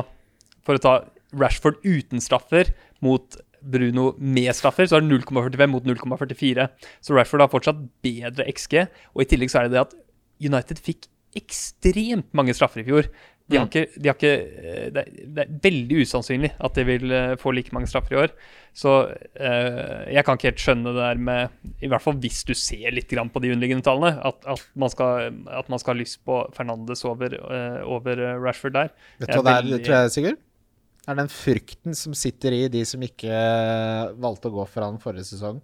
for 0.66 0.80
å 0.80 0.82
ta 0.82 0.96
Rashford 1.38 1.86
uten 1.86 2.22
straffer 2.22 2.74
mot 3.06 3.38
Bruno 3.64 4.12
med 4.20 4.52
straffer, 4.58 4.88
så 4.90 5.00
er 5.00 5.06
det 5.06 5.22
0,45 5.24 5.72
mot 5.72 5.88
0,44. 5.88 6.68
Så 7.02 7.16
Rashford 7.16 7.46
har 7.46 7.52
fortsatt 7.52 7.82
bedre 8.06 8.48
XG. 8.52 8.86
Og 9.16 9.24
i 9.24 9.30
tillegg 9.32 9.54
så 9.54 9.62
er 9.62 9.70
det 9.70 9.78
det 9.78 9.86
at 9.86 9.98
United 10.44 10.82
fikk 10.84 11.08
ekstremt 11.38 12.30
mange 12.38 12.54
straffer 12.54 12.84
i 12.84 12.88
fjor. 12.88 13.08
De 13.52 13.58
har 13.60 13.66
ikke, 13.68 14.00
de 14.00 14.08
har 14.08 14.16
ikke 14.16 14.30
eh, 14.40 14.86
det, 14.96 15.02
er, 15.02 15.24
det, 15.28 15.44
er, 15.44 15.56
veldig 15.66 16.04
usannsynlig 16.06 16.54
at 16.64 16.78
de 16.78 16.86
vil 16.88 17.12
uh, 17.12 17.34
få 17.40 17.52
like 17.52 17.74
mange 17.76 17.90
straffer 17.92 18.16
i 18.16 18.20
år. 18.22 18.32
Så 18.78 18.94
uh, 19.12 20.00
jeg 20.08 20.24
kan 20.24 20.40
ikke 20.40 20.48
helt 20.54 20.64
skjønne 20.64 20.94
det 20.96 21.02
der 21.02 21.20
med 21.28 21.84
I 21.84 21.90
hvert 21.92 22.06
fall 22.06 22.16
hvis 22.24 22.40
du 22.48 22.54
ser 22.56 22.96
litt 22.96 23.12
på 23.12 23.44
de 23.44 23.52
underliggende 23.52 23.84
tallene, 23.86 24.16
at, 24.24 24.40
at, 24.48 24.64
man, 24.80 24.94
skal, 24.94 25.36
at 25.52 25.70
man, 25.70 25.82
skal, 25.82 25.98
ha 25.98 26.00
lyst 26.00 26.22
på 26.24 26.40
Fernandes 26.56 27.04
over, 27.10 27.36
uh, 27.44 27.84
over 27.84 28.24
Rashford 28.40 28.78
der. 28.80 28.96
Vet 29.20 29.36
du 29.36 29.42
hva 29.42 29.60
det 29.60 29.76
er, 29.76 29.86
tror 29.86 30.00
jeg, 30.00 30.16
Sigurd? 30.16 30.42
Det 31.04 31.12
er 31.12 31.20
den 31.20 31.32
frykten 31.32 31.98
som 32.00 32.14
sitter 32.16 32.56
i 32.56 32.62
de 32.72 32.84
som 32.88 33.02
ikke 33.04 33.40
valgte 34.24 34.50
å 34.50 34.56
gå 34.56 34.68
for 34.72 34.88
han 34.88 35.02
forrige 35.04 35.34
sesong 35.34 35.60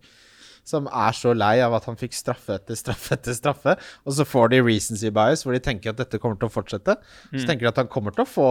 som 0.70 0.90
er 0.92 1.16
så 1.18 1.34
lei 1.34 1.56
av 1.66 1.74
at 1.78 1.88
han 1.90 1.98
fikk 2.00 2.14
straffe 2.14 2.58
etter 2.60 2.78
straffe 2.78 3.16
etter 3.16 3.38
straffe. 3.38 3.76
Og 4.06 4.16
så 4.18 4.26
får 4.28 4.52
de 4.54 4.60
recency 4.66 5.12
bias, 5.14 5.46
hvor 5.46 5.56
de 5.56 5.64
tenker 5.66 5.94
at 5.94 6.02
dette 6.02 6.20
kommer 6.22 6.40
til 6.40 6.50
å 6.50 6.54
fortsette. 6.54 6.98
Så 7.32 7.42
mm. 7.42 7.48
tenker 7.48 7.66
de 7.66 7.72
at 7.72 7.82
han 7.82 7.90
kommer 7.92 8.16
til 8.16 8.26
å 8.26 8.30
få 8.30 8.50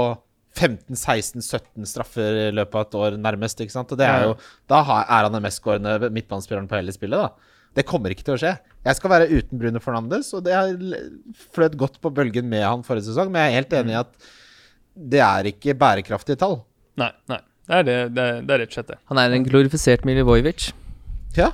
15-16-17 0.59 1.87
straffer 1.87 2.41
i 2.49 2.49
løpet 2.57 2.79
av 2.81 2.87
et 2.87 2.97
år, 2.99 3.19
nærmest. 3.23 3.61
ikke 3.63 3.75
sant? 3.75 3.93
Og 3.95 4.01
det 4.01 4.09
er 4.09 4.27
jo, 4.27 4.35
Da 4.71 4.81
er 5.05 5.29
han 5.29 5.37
den 5.37 5.45
mestskårende 5.45 6.11
midtbanespilleren 6.15 6.67
på 6.71 6.79
hele 6.81 6.95
spillet. 6.95 7.29
da. 7.29 7.55
Det 7.79 7.87
kommer 7.87 8.11
ikke 8.11 8.27
til 8.27 8.35
å 8.35 8.41
skje. 8.41 8.55
Jeg 8.89 8.99
skal 8.99 9.13
være 9.13 9.29
uten 9.31 9.61
Bruno 9.61 9.83
Fernandes, 9.85 10.33
og 10.35 10.43
det 10.47 10.57
har 10.57 10.73
fløt 11.55 11.77
godt 11.79 12.01
på 12.03 12.11
bølgen 12.15 12.49
med 12.51 12.65
han 12.65 12.83
forrige 12.87 13.11
sesong, 13.11 13.31
men 13.31 13.45
jeg 13.45 13.53
er 13.53 13.61
helt 13.61 13.77
enig 13.83 13.95
i 13.95 13.99
mm. 13.99 14.01
at 14.01 14.33
det 15.15 15.21
er 15.23 15.53
ikke 15.53 15.77
bærekraftige 15.79 16.41
tall. 16.41 16.59
Nei, 16.99 17.13
nei. 17.31 17.41
Det 17.69 17.77
er, 17.77 17.85
det, 17.85 17.97
det, 18.17 18.27
det 18.49 18.55
er 18.55 18.63
rett 18.65 18.71
og 18.73 18.79
slett 18.79 18.93
det. 18.95 19.01
Han 19.11 19.21
er 19.21 19.35
en 19.37 19.45
glorifisert 19.45 20.07
Milivojevic. 20.09 20.71
Ja, 21.37 21.51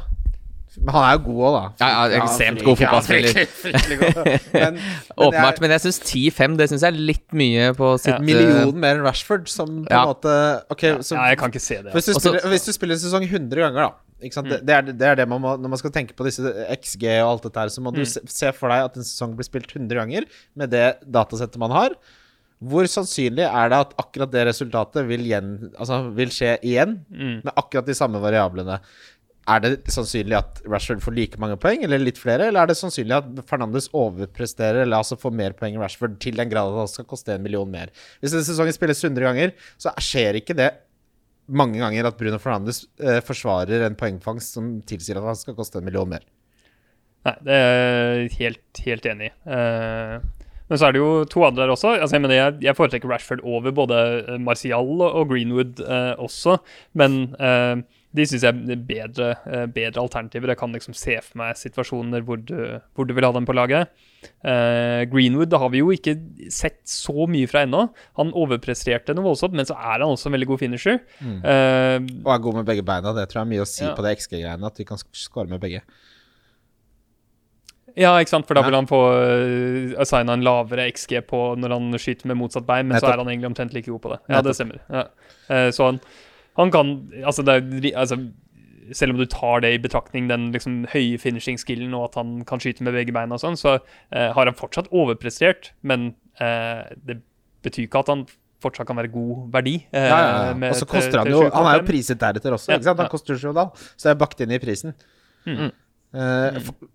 men 0.82 0.94
han 0.94 1.04
er 1.06 1.12
jo 1.16 1.20
god 1.28 1.42
òg, 1.46 1.54
da. 1.54 1.64
Ja, 1.80 1.88
ja 2.10 2.22
Ekstremt 2.22 2.62
god 2.66 2.78
fotballspiller. 2.80 3.36
men, 4.56 4.78
Åpenbart. 5.14 5.60
Men 5.62 5.74
jeg 5.76 5.84
syns 5.84 6.00
10-5 6.02 6.56
Det 6.58 6.68
synes 6.70 6.86
jeg 6.86 6.90
er 6.90 7.04
litt 7.12 7.36
mye 7.36 7.68
på 7.78 7.92
sitt 8.02 8.14
ja. 8.16 8.22
Millionen 8.24 8.80
mer 8.82 8.98
enn 8.98 9.04
Rashford, 9.06 9.46
som 9.52 9.70
på 9.84 9.84
en 9.84 9.92
ja. 9.94 10.02
måte 10.08 10.32
okay, 10.74 10.96
så, 11.00 11.18
ja, 11.18 11.28
jeg 11.32 11.40
kan 11.42 11.54
ikke 11.54 11.62
se 11.62 11.78
det. 11.84 11.94
Hvis 11.94 12.10
du, 12.10 12.16
spiller, 12.18 12.48
hvis 12.50 12.66
du 12.66 12.72
spiller 12.74 12.98
en 12.98 13.04
sesong 13.04 13.28
100 13.28 13.62
ganger, 13.66 13.86
da 13.86 13.92
mm. 13.94 14.50
det, 14.50 14.58
det, 14.64 14.74
er, 14.74 14.90
det, 14.90 15.06
er, 15.12 15.20
det 15.20 15.28
man 15.30 15.42
må 15.44 15.54
Når 15.60 15.74
man 15.76 15.80
skal 15.80 15.92
tenke 15.94 16.16
på 16.16 16.26
disse 16.26 16.50
XG 16.80 17.06
og 17.20 17.28
alt 17.28 17.48
dette 17.48 17.64
her, 17.64 17.72
så 17.76 17.84
må 17.84 17.94
mm. 17.94 18.00
du 18.00 18.04
se, 18.08 18.24
se 18.34 18.52
for 18.56 18.74
deg 18.74 18.90
at 18.90 18.98
en 18.98 19.06
sesong 19.06 19.38
blir 19.38 19.46
spilt 19.46 19.70
100 19.70 20.00
ganger 20.00 20.26
med 20.58 20.74
det 20.74 20.86
datasettet 21.06 21.60
man 21.62 21.74
har. 21.74 21.94
Hvor 22.64 22.86
sannsynlig 22.90 23.44
er 23.46 23.72
det 23.72 23.80
at 23.86 23.96
akkurat 24.00 24.30
det 24.32 24.46
resultatet 24.48 25.08
vil, 25.08 25.24
igjen, 25.26 25.50
altså 25.74 26.04
vil 26.16 26.30
skje 26.32 26.54
igjen, 26.64 27.00
mm. 27.10 27.34
med 27.44 27.52
akkurat 27.54 27.88
de 27.88 27.96
samme 27.98 28.22
variablene? 28.22 28.78
Er 29.44 29.60
det 29.60 29.72
sannsynlig 29.92 30.38
at 30.38 30.62
Rashford 30.64 31.02
får 31.04 31.14
like 31.18 31.40
mange 31.42 31.58
poeng, 31.60 31.82
eller 31.84 32.00
litt 32.00 32.20
flere? 32.20 32.46
Eller 32.48 32.64
er 32.64 32.70
det 32.70 32.78
sannsynlig 32.78 33.18
at 33.18 33.42
Fernandes 33.48 33.90
overpresterer, 33.92 34.84
eller 34.86 35.02
altså 35.02 35.18
får 35.20 35.34
mer 35.36 35.56
poeng 35.58 35.76
enn 35.76 35.84
Rashford, 35.84 36.16
til 36.22 36.38
den 36.40 36.48
grad 36.52 36.72
at 36.72 36.80
han 36.86 36.92
skal 36.94 37.08
koste 37.10 37.34
en 37.34 37.44
million 37.44 37.68
mer? 37.68 37.92
Hvis 38.22 38.32
denne 38.32 38.46
sesongen 38.46 38.76
spilles 38.76 39.04
100 39.04 39.26
ganger, 39.28 39.52
så 39.76 39.92
skjer 40.00 40.40
ikke 40.40 40.56
det 40.56 40.70
mange 41.44 41.76
ganger 41.82 42.08
at 42.08 42.16
Bruno 42.16 42.38
Fernandes 42.40 42.86
eh, 43.02 43.20
forsvarer 43.24 43.84
en 43.84 43.98
poengfangst 44.00 44.56
som 44.56 44.78
tilsier 44.88 45.20
at 45.20 45.28
han 45.28 45.36
skal 45.36 45.58
koste 45.58 45.80
en 45.80 45.84
million 45.84 46.08
mer. 46.08 46.24
Nei, 47.24 47.36
det 47.44 47.58
er 47.58 48.14
jeg 48.22 48.32
helt, 48.38 48.80
helt 48.84 49.06
enig 49.08 49.30
i. 49.30 49.34
Uh, 49.48 50.43
men 50.68 50.80
så 50.80 50.88
er 50.88 50.94
det 50.96 51.02
jo 51.02 51.10
to 51.28 51.42
andre 51.44 51.64
der 51.64 51.74
også. 51.74 51.96
Altså, 51.98 52.16
jeg, 52.16 52.24
mener, 52.24 52.38
jeg, 52.38 52.56
jeg 52.64 52.76
foretrekker 52.76 53.10
Rashford 53.10 53.42
over 53.44 53.74
både 53.74 54.38
Martial 54.40 55.02
og 55.04 55.28
Greenwood 55.28 55.82
eh, 55.84 56.14
også, 56.22 56.56
men 56.96 57.34
eh, 57.36 57.82
de 58.14 58.24
syns 58.30 58.46
jeg 58.46 58.54
er 58.70 58.82
bedre, 58.86 59.28
eh, 59.50 59.66
bedre, 59.74 60.00
alternativer. 60.00 60.52
Jeg 60.52 60.60
kan 60.60 60.72
liksom 60.72 60.96
se 60.96 61.18
for 61.18 61.40
meg 61.42 61.58
situasjoner 61.58 62.24
hvor 62.24 62.38
du, 62.40 62.54
hvor 62.94 63.08
du 63.08 63.12
vil 63.16 63.26
ha 63.26 63.32
dem 63.34 63.48
på 63.48 63.56
laget. 63.56 63.90
Uh, 64.40 65.04
Greenwood 65.12 65.50
det 65.52 65.58
har 65.60 65.68
vi 65.68 65.82
jo 65.82 65.90
ikke 65.92 66.14
sett 66.48 66.78
så 66.88 67.26
mye 67.28 67.48
fra 67.50 67.66
ennå. 67.66 67.82
Han 68.16 68.32
overpresterte 68.32 69.12
noe 69.12 69.26
voldsomt, 69.26 69.56
men 69.58 69.68
så 69.68 69.76
er 69.76 69.98
han 69.98 70.06
også 70.06 70.30
en 70.30 70.38
veldig 70.38 70.48
god 70.54 70.62
finisher. 70.62 71.02
Mm. 71.18 71.42
Og 72.22 72.30
er 72.32 72.44
god 72.46 72.60
med 72.60 72.70
begge 72.70 72.86
beina. 72.86 73.12
Det 73.18 73.26
tror 73.28 73.42
jeg 73.42 73.48
er 73.48 73.52
mye 73.52 73.66
å 73.66 73.68
si 73.68 73.84
ja. 73.84 73.92
på 73.98 74.06
det 74.06 74.14
XG-greiene, 74.22 74.70
at 74.70 74.80
de 74.80 74.88
kan 74.88 75.02
skåre 75.12 75.50
med 75.50 75.60
begge. 75.60 75.84
Ja, 78.00 78.16
ikke 78.18 78.32
sant, 78.32 78.48
for 78.48 78.58
da 78.58 78.64
vil 78.66 78.74
han 78.74 78.88
få 78.90 79.00
uh, 79.14 79.94
assigna 80.02 80.34
en 80.34 80.42
lavere 80.42 80.88
XG 80.90 81.20
på 81.30 81.42
når 81.62 81.76
han 81.76 81.98
skyter 82.02 82.26
med 82.30 82.40
motsatt 82.40 82.66
bein, 82.66 82.88
men 82.90 82.98
så 82.98 83.12
er 83.12 83.20
han 83.22 83.30
egentlig 83.30 83.52
omtrent 83.52 83.74
like 83.76 83.86
god 83.90 84.02
på 84.02 84.14
det. 84.14 84.22
Ja, 84.34 84.40
det 84.42 84.56
stemmer. 84.58 84.80
Ja. 84.90 85.04
Uh, 85.46 85.68
så 85.74 85.92
han 85.92 86.00
han 86.56 86.70
kan 86.70 86.94
altså, 87.24 87.42
er, 87.42 87.92
altså, 87.96 88.18
Selv 88.92 89.14
om 89.14 89.18
du 89.18 89.24
tar 89.24 89.60
det 89.64 89.72
i 89.74 89.78
betraktning, 89.80 90.28
den 90.30 90.52
liksom, 90.52 90.84
høye 90.92 91.18
finishing-skillen 91.18 91.94
og 91.96 92.10
at 92.10 92.18
han 92.20 92.42
kan 92.44 92.60
skyte 92.60 92.84
med 92.84 92.92
begge 92.92 93.14
beina 93.16 93.38
og 93.38 93.40
sånn, 93.40 93.56
så 93.56 93.78
uh, 93.80 94.30
har 94.36 94.44
han 94.44 94.56
fortsatt 94.58 94.90
overprestert. 94.92 95.72
Men 95.80 96.10
uh, 96.36 96.84
det 97.08 97.22
betyr 97.64 97.86
ikke 97.86 98.02
at 98.04 98.12
han 98.12 98.26
fortsatt 98.60 98.88
kan 98.90 99.00
være 99.00 99.08
god 99.14 99.46
verdi. 99.56 99.78
Uh, 99.88 100.02
ja, 100.02 100.18
ja, 100.20 100.34
ja. 100.52 100.68
Og 100.68 100.76
så 100.76 100.88
koster 100.90 101.22
han 101.22 101.32
jo 101.32 101.46
Han 101.48 101.70
er 101.70 101.80
jo 101.80 101.86
priset 101.88 102.20
deretter 102.20 102.58
også, 102.58 102.74
ikke 102.76 102.90
sant? 102.90 103.00
Han 103.00 103.12
koster 103.12 103.40
sju 103.40 103.48
så 103.56 104.10
jeg 104.10 104.12
er 104.12 104.20
bakt 104.20 104.44
inn 104.44 104.52
i 104.52 104.60
prisen. 104.60 104.94
Mm. 105.48 105.72
For, 106.12 106.90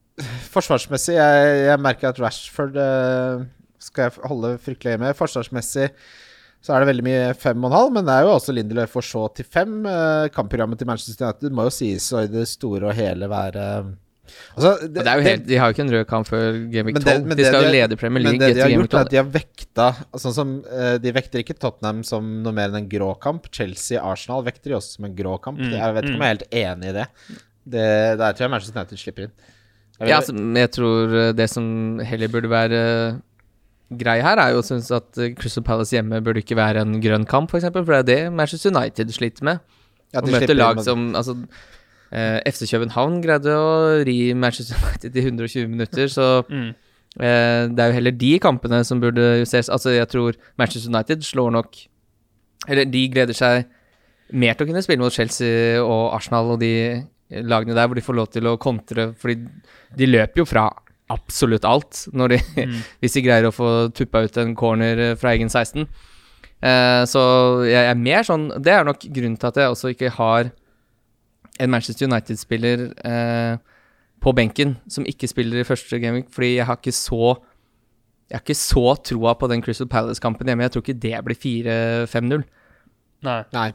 forsvarsmessig, 0.54 1.16
jeg, 1.18 1.54
jeg, 1.66 1.82
merker 1.84 2.12
at 2.12 2.20
Rashford 2.22 2.80
skal 3.80 4.08
jeg 4.10 4.28
holde 4.30 4.58
fryktelig 4.64 5.00
med. 5.02 5.16
Forsvarsmessig 5.18 5.90
så 6.60 6.76
er 6.76 6.84
det 6.84 6.90
veldig 6.90 7.06
mye 7.06 7.32
fem 7.40 7.64
og 7.64 7.70
en 7.70 7.78
halv, 7.78 7.94
men 7.96 8.08
det 8.08 8.18
er 8.18 8.26
jo 8.28 8.34
også 8.34 8.54
Lindelöf 8.56 8.92
for 8.98 9.06
så 9.06 9.24
til 9.36 9.48
fem. 9.48 9.80
Uh, 9.88 10.28
kampprogrammet 10.36 10.80
til 10.82 10.90
Manchester 10.90 11.30
United 11.30 11.56
må 11.56 11.70
jo 11.70 11.74
sies 11.74 12.10
å 12.12 12.26
i 12.26 12.32
det 12.32 12.46
store 12.52 12.90
og 12.90 12.98
hele 12.98 13.30
være 13.32 13.64
altså, 14.58 14.74
det, 14.84 14.90
det, 14.98 15.06
er 15.08 15.24
helt, 15.24 15.46
De 15.48 15.60
har 15.62 15.70
jo 15.70 15.78
ikke 15.78 15.86
en 15.86 15.94
rød 15.94 16.04
kamp 16.10 16.28
før 16.28 16.60
Game 16.74 16.94
12. 16.98 17.32
de 17.40 17.46
skal 17.48 17.64
jo 17.64 17.72
lede 17.78 18.00
Premier 18.02 18.26
League. 18.26 18.42
Men 18.42 18.44
det 18.44 18.58
de 18.60 18.66
har 18.66 18.74
gjort, 18.76 18.98
er 18.98 19.08
at 19.08 19.14
de 19.14 19.22
har 19.22 19.30
vekta 19.38 19.88
Sånn 20.20 20.36
som 20.36 20.52
uh, 20.68 20.98
De 21.00 21.14
vekter 21.16 21.46
ikke 21.46 21.56
Tottenham 21.56 22.04
som 22.08 22.28
noe 22.44 22.56
mer 22.58 22.74
enn 22.74 22.82
en 22.82 22.90
grå 22.92 23.14
kamp. 23.24 23.48
Chelsea-Arsenal 23.56 24.44
vekter 24.50 24.74
de 24.74 24.80
også 24.82 25.00
som 25.00 25.08
en 25.08 25.16
grå 25.16 25.38
kamp. 25.46 25.64
Mm, 25.64 25.78
jeg 25.78 25.96
vet 25.96 26.10
ikke 26.10 26.20
om 26.20 26.28
jeg 26.28 26.34
er 26.34 26.36
helt 26.36 26.60
enig 26.66 26.92
i 26.92 26.98
det. 27.00 27.08
Det, 27.70 27.88
der 28.20 28.36
tror 28.36 28.50
jeg 28.50 28.56
Manchester 28.58 28.82
United 28.82 29.00
slipper 29.06 29.30
inn. 29.30 29.38
Ja, 30.00 30.22
altså, 30.22 30.36
jeg 30.36 30.72
tror 30.72 31.16
eh, 31.16 31.34
det 31.36 31.50
som 31.52 32.00
heller 32.00 32.32
burde 32.32 32.52
være 32.52 32.84
grei 33.98 34.20
her 34.22 34.38
er 34.42 34.54
jo 34.54 34.62
å 34.62 34.66
synes 34.66 34.90
at 34.94 35.18
eh, 35.18 35.34
Crystal 35.38 35.66
Palace 35.66 35.96
hjemme 35.96 36.22
burde 36.26 36.44
ikke 36.44 36.58
være 36.60 36.84
en 36.86 37.00
grønn 37.04 37.26
kamp, 37.30 37.50
f.eks., 37.50 37.52
for, 37.52 37.62
eksempel, 37.62 37.86
for 37.88 37.96
det 37.98 38.00
er 38.00 38.10
det 38.10 38.38
Manchester 38.38 38.74
United 38.74 39.14
sliter 39.16 39.48
med. 39.48 39.64
Ja, 40.14 40.22
å 40.22 40.30
møte 40.30 40.56
lag 40.58 40.82
som 40.86 41.12
Altså, 41.18 41.36
eh, 42.14 42.38
FC 42.50 42.66
København 42.70 43.20
greide 43.26 43.56
å 43.58 43.74
ri 44.06 44.34
Manchester 44.38 44.78
United 44.84 45.18
i 45.18 45.26
120 45.26 45.74
minutter, 45.74 46.12
så 46.12 46.30
mm. 46.46 46.70
eh, 47.18 47.64
det 47.74 47.84
er 47.84 47.92
jo 47.92 47.98
heller 47.98 48.18
de 48.22 48.34
kampene 48.44 48.84
som 48.86 49.02
burde 49.02 49.26
justeres. 49.42 49.72
Altså, 49.74 49.96
jeg 49.98 50.10
tror 50.12 50.38
Manchester 50.62 50.94
United 50.94 51.26
slår 51.26 51.56
nok 51.58 51.86
Eller 52.68 52.86
de 52.86 53.06
gleder 53.10 53.34
seg 53.34 53.70
mer 54.36 54.54
til 54.54 54.66
å 54.66 54.70
kunne 54.70 54.82
spille 54.86 55.02
mot 55.02 55.14
Chelsea 55.14 55.80
og 55.82 56.12
Arsenal 56.14 56.52
og 56.54 56.60
de 56.62 56.74
lagene 57.30 57.76
der 57.78 57.88
hvor 57.88 57.98
de 57.98 58.04
får 58.06 58.18
lov 58.18 58.30
til 58.34 58.50
å 58.50 58.58
kontre, 58.62 59.12
fordi 59.20 59.44
de 59.98 60.08
løper 60.10 60.42
jo 60.42 60.48
fra 60.50 60.68
absolutt 61.10 61.66
alt 61.66 62.06
de, 62.14 62.38
mm. 62.38 62.78
hvis 63.02 63.18
de 63.18 63.26
greier 63.26 63.50
å 63.50 63.54
få 63.54 63.90
tuppa 63.96 64.24
ut 64.26 64.38
en 64.42 64.56
corner 64.58 65.04
eh, 65.10 65.16
fra 65.18 65.34
egen 65.34 65.50
16. 65.50 65.88
Eh, 66.60 67.02
så 67.10 67.22
jeg 67.66 67.88
er 67.88 67.96
mer 67.96 68.26
sånn 68.28 68.50
Det 68.60 68.74
er 68.74 68.84
nok 68.84 69.06
grunnen 69.16 69.38
til 69.40 69.48
at 69.48 69.60
jeg 69.62 69.72
også 69.72 69.94
ikke 69.94 70.12
har 70.18 70.50
en 71.60 71.72
Manchester 71.72 72.08
United-spiller 72.08 72.84
eh, 73.08 73.54
på 74.20 74.34
benken 74.36 74.76
som 74.92 75.08
ikke 75.08 75.30
spiller 75.32 75.62
i 75.62 75.68
første 75.68 76.00
gaming, 76.02 76.28
fordi 76.32 76.58
jeg 76.58 76.68
har 76.68 76.80
ikke 76.80 76.96
så 76.96 77.38
jeg 78.30 78.38
har 78.38 78.44
ikke 78.44 78.60
så 78.60 78.84
troa 79.02 79.34
på 79.40 79.48
den 79.50 79.64
Crystal 79.66 79.88
Palace-kampen 79.90 80.46
hjemme. 80.46 80.62
Jeg 80.68 80.76
tror 80.76 80.84
ikke 80.84 81.02
det 81.02 81.16
blir 81.26 81.38
4-5-0. 82.06 82.44
Nei. 83.26 83.40
Nei. 83.56 83.70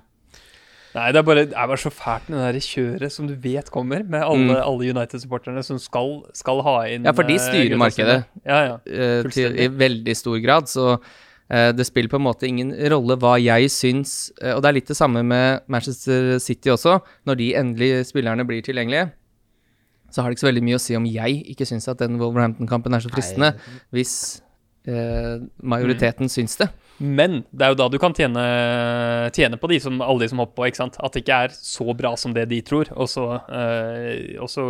Nei, 0.94 1.08
det 1.10 1.18
er, 1.18 1.24
bare, 1.26 1.42
det 1.50 1.56
er 1.58 1.66
bare 1.66 1.80
så 1.82 1.90
fælt 1.90 2.28
med 2.30 2.38
det 2.38 2.46
der 2.54 2.66
kjøret 2.68 3.10
som 3.12 3.26
du 3.26 3.34
vet 3.42 3.66
kommer, 3.74 4.04
med 4.06 4.22
alle, 4.22 4.44
mm. 4.46 4.58
alle 4.62 4.92
United-supporterne 4.94 5.64
som 5.66 5.80
skal, 5.82 6.20
skal, 6.38 6.62
ha 6.62 6.74
inn 6.86 7.08
Ja, 7.08 7.14
for 7.18 7.26
de 7.26 7.34
styrer 7.42 7.74
uh, 7.74 7.80
markedet 7.82 8.20
ja, 8.44 8.58
ja, 8.68 8.76
uh, 8.78 9.30
til, 9.34 9.58
i 9.58 9.66
veldig 9.74 10.14
stor 10.14 10.38
grad, 10.44 10.70
så 10.70 10.92
uh, 10.94 11.70
det 11.74 11.88
spiller 11.88 12.12
på 12.12 12.20
en 12.20 12.26
måte 12.28 12.46
ingen 12.46 12.70
rolle 12.94 13.18
hva 13.18 13.34
jeg 13.42 13.72
syns 13.74 14.14
eh, 14.38 14.54
Og 14.54 14.62
det 14.62 14.70
er 14.70 14.78
litt 14.78 14.94
det 14.94 14.98
samme 15.00 15.24
med 15.26 15.66
Manchester 15.66 16.38
City 16.38 16.70
også. 16.70 17.00
Når 17.26 17.40
de 17.42 17.50
endelige 17.58 18.06
spillerne 18.06 18.46
blir 18.46 18.62
tilgjengelige, 18.62 19.10
så 20.14 20.22
har 20.22 20.30
det 20.30 20.38
ikke 20.38 20.46
så 20.46 20.50
veldig 20.52 20.66
mye 20.70 20.78
å 20.78 20.84
si 20.86 20.94
om 20.94 21.10
jeg 21.10 21.42
ikke 21.50 21.66
syns 21.66 21.90
at 21.90 22.06
den 22.06 22.22
Wolverhampton-kampen 22.22 22.94
er 22.94 23.02
så 23.02 23.10
fristende, 23.10 23.56
hvis 23.90 24.14
eh, 24.86 25.42
majoriteten 25.58 26.30
syns 26.30 26.54
det. 26.62 26.70
Men 26.98 27.40
det 27.50 27.66
er 27.66 27.72
jo 27.72 27.78
da 27.78 27.86
du 27.90 27.96
kan 27.98 28.14
tjene, 28.14 28.42
tjene 29.34 29.58
på 29.58 29.70
de 29.70 29.80
som, 29.82 29.98
alle 30.04 30.22
de 30.22 30.28
som 30.30 30.42
hopper 30.42 30.60
på. 30.60 30.66
ikke 30.70 30.82
sant? 30.82 30.98
At 31.02 31.14
det 31.14 31.24
ikke 31.24 31.38
er 31.46 31.56
så 31.56 31.94
bra 31.96 32.12
som 32.20 32.34
det 32.36 32.46
de 32.52 32.60
tror. 32.66 32.90
Og 32.94 33.10
så, 33.10 33.26
så 34.50 34.66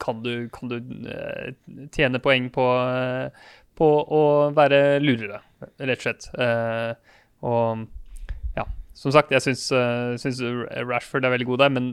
kan 0.00 0.22
du, 0.24 0.32
kan 0.54 0.72
du 0.72 0.78
eh, 1.10 1.50
tjene 1.92 2.22
poeng 2.24 2.48
på, 2.54 2.64
eh, 2.80 3.50
på 3.76 3.90
å 4.20 4.22
være 4.56 5.02
lurere, 5.04 5.42
rett 5.82 6.00
og 6.00 6.06
slett. 6.06 6.28
Uh, 6.38 6.94
og 7.44 7.84
ja, 8.56 8.64
som 8.96 9.12
sagt, 9.12 9.34
jeg 9.34 9.44
syns, 9.44 9.66
Rashford 10.86 11.26
er 11.26 11.34
veldig 11.34 11.48
god 11.50 11.64
der. 11.66 11.74
Men 11.76 11.90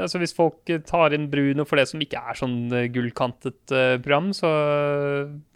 altså, 0.00 0.18
hvis 0.22 0.34
folk 0.34 0.72
tar 0.88 1.14
inn 1.14 1.30
Bruno 1.30 1.68
for 1.68 1.78
det 1.78 1.86
som 1.92 2.02
ikke 2.02 2.24
er 2.32 2.40
sånn 2.40 2.58
gullkantet 2.94 3.62
program, 4.02 4.32
så 4.34 4.50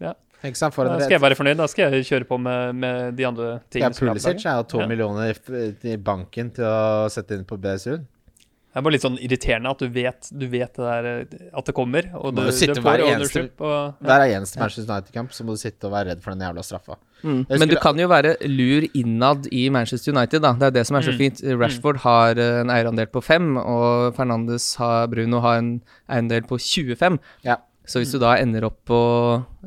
ja. 0.05 0.15
Tenk 0.41 0.55
sant? 0.55 0.73
for 0.73 0.85
Da 0.85 0.99
skal 0.99 1.17
jeg 1.17 1.21
være 1.21 1.35
fornøyd. 1.35 1.57
Da 1.57 1.67
skal 1.67 1.91
jeg 1.91 2.05
kjøre 2.05 2.27
på 2.29 2.37
med, 2.39 2.75
med 2.75 3.15
de 3.17 3.25
andre 3.25 3.59
tingene. 3.71 3.93
som 3.93 4.05
jeg 4.07 4.13
har 4.13 4.19
på 4.19 4.21
Pulisic 4.27 4.45
er 4.45 4.57
jo 4.57 4.63
to 4.63 4.79
Ja. 4.79 4.87
millioner 4.87 5.33
i- 5.33 5.93
i 5.93 5.97
banken 5.97 6.51
til 6.53 6.63
å 6.63 7.09
sette 7.09 7.31
inn 7.33 7.43
på 7.45 7.57
BSU. 7.59 7.97
Det 7.97 8.81
er 8.81 8.83
bare 8.83 8.91
litt 8.93 9.01
sånn 9.01 9.17
irriterende 9.17 9.69
at 9.71 9.79
du 9.79 9.87
vet, 9.89 10.29
du 10.37 10.45
vet 10.47 10.71
det 10.75 10.83
der, 10.85 11.05
eh, 11.21 11.49
at 11.57 11.65
det 11.65 11.73
kommer. 11.73 12.13
Og 12.13 12.35
Må 12.35 12.45
du, 12.45 12.51
sitte 12.51 12.75
hver 12.77 12.99
får 13.01 13.09
eneste-. 13.09 13.49
Og, 13.59 13.95
ja. 14.03 14.05
Hver 14.05 14.35
eneste 14.37 14.59
Manchester 14.59 14.93
United-kamp 14.93 15.29
så 15.31 15.41
må 15.43 15.55
du 15.55 15.57
sitte 15.57 15.85
og 15.85 15.93
være 15.93 16.05
redd 16.11 16.21
for 16.21 16.35
den 16.35 16.41
jævla 16.45 16.61
straffa. 16.61 16.95
Mm. 17.23 17.47
Men 17.49 17.67
du 17.69 17.75
kan 17.77 17.97
jo 17.97 18.07
være 18.07 18.35
lur 18.45 18.85
innad 18.93 19.47
i 19.51 19.69
Manchester 19.71 20.11
United, 20.13 20.43
da. 20.43 20.53
Det 20.53 20.61
er 20.67 20.69
det 20.77 20.85
som 20.85 20.95
er 20.97 21.01
så 21.01 21.11
Mm. 21.11 21.17
fint. 21.17 21.41
Rashford 21.57 21.97
har 22.01 22.37
eh, 22.37 22.59
en 22.61 22.67
eierandel 22.69 23.07
på 23.07 23.23
5, 23.23 23.57
og 23.57 24.13
Fernandes 24.15 24.75
har, 24.75 25.07
Bruno 25.07 25.39
har 25.39 25.57
en 25.57 25.81
eierandel 26.07 26.41
på 26.43 26.59
25. 26.61 27.17
Ja. 27.43 27.55
Så 27.87 28.01
hvis 28.01 28.11
du 28.11 28.19
da 28.19 28.33
ender 28.35 28.65
opp 28.67 28.81
på 28.89 28.97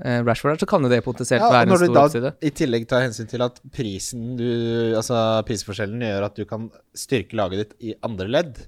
eh, 0.05 0.21
Rashford 0.27 0.53
her, 0.53 0.59
så 0.61 0.67
kan 0.69 0.83
det 0.85 0.99
potensielt 1.07 1.41
Ja, 1.41 1.49
være 1.55 1.63
en 1.65 1.71
når 1.73 1.79
du 1.81 1.87
stor 1.87 1.95
da 1.97 2.03
oppside. 2.05 2.33
i 2.45 2.51
tillegg 2.53 2.85
tar 2.91 3.01
hensyn 3.07 3.29
til 3.31 3.41
at 3.47 3.61
prisen 3.73 4.37
du 4.37 4.45
Altså 4.99 5.17
prisforskjellen 5.49 6.05
gjør 6.05 6.27
at 6.29 6.37
du 6.37 6.45
kan 6.45 6.69
styrke 6.95 7.33
laget 7.41 7.63
ditt 7.65 7.75
i 7.81 7.95
andre 8.05 8.29
ledd, 8.29 8.61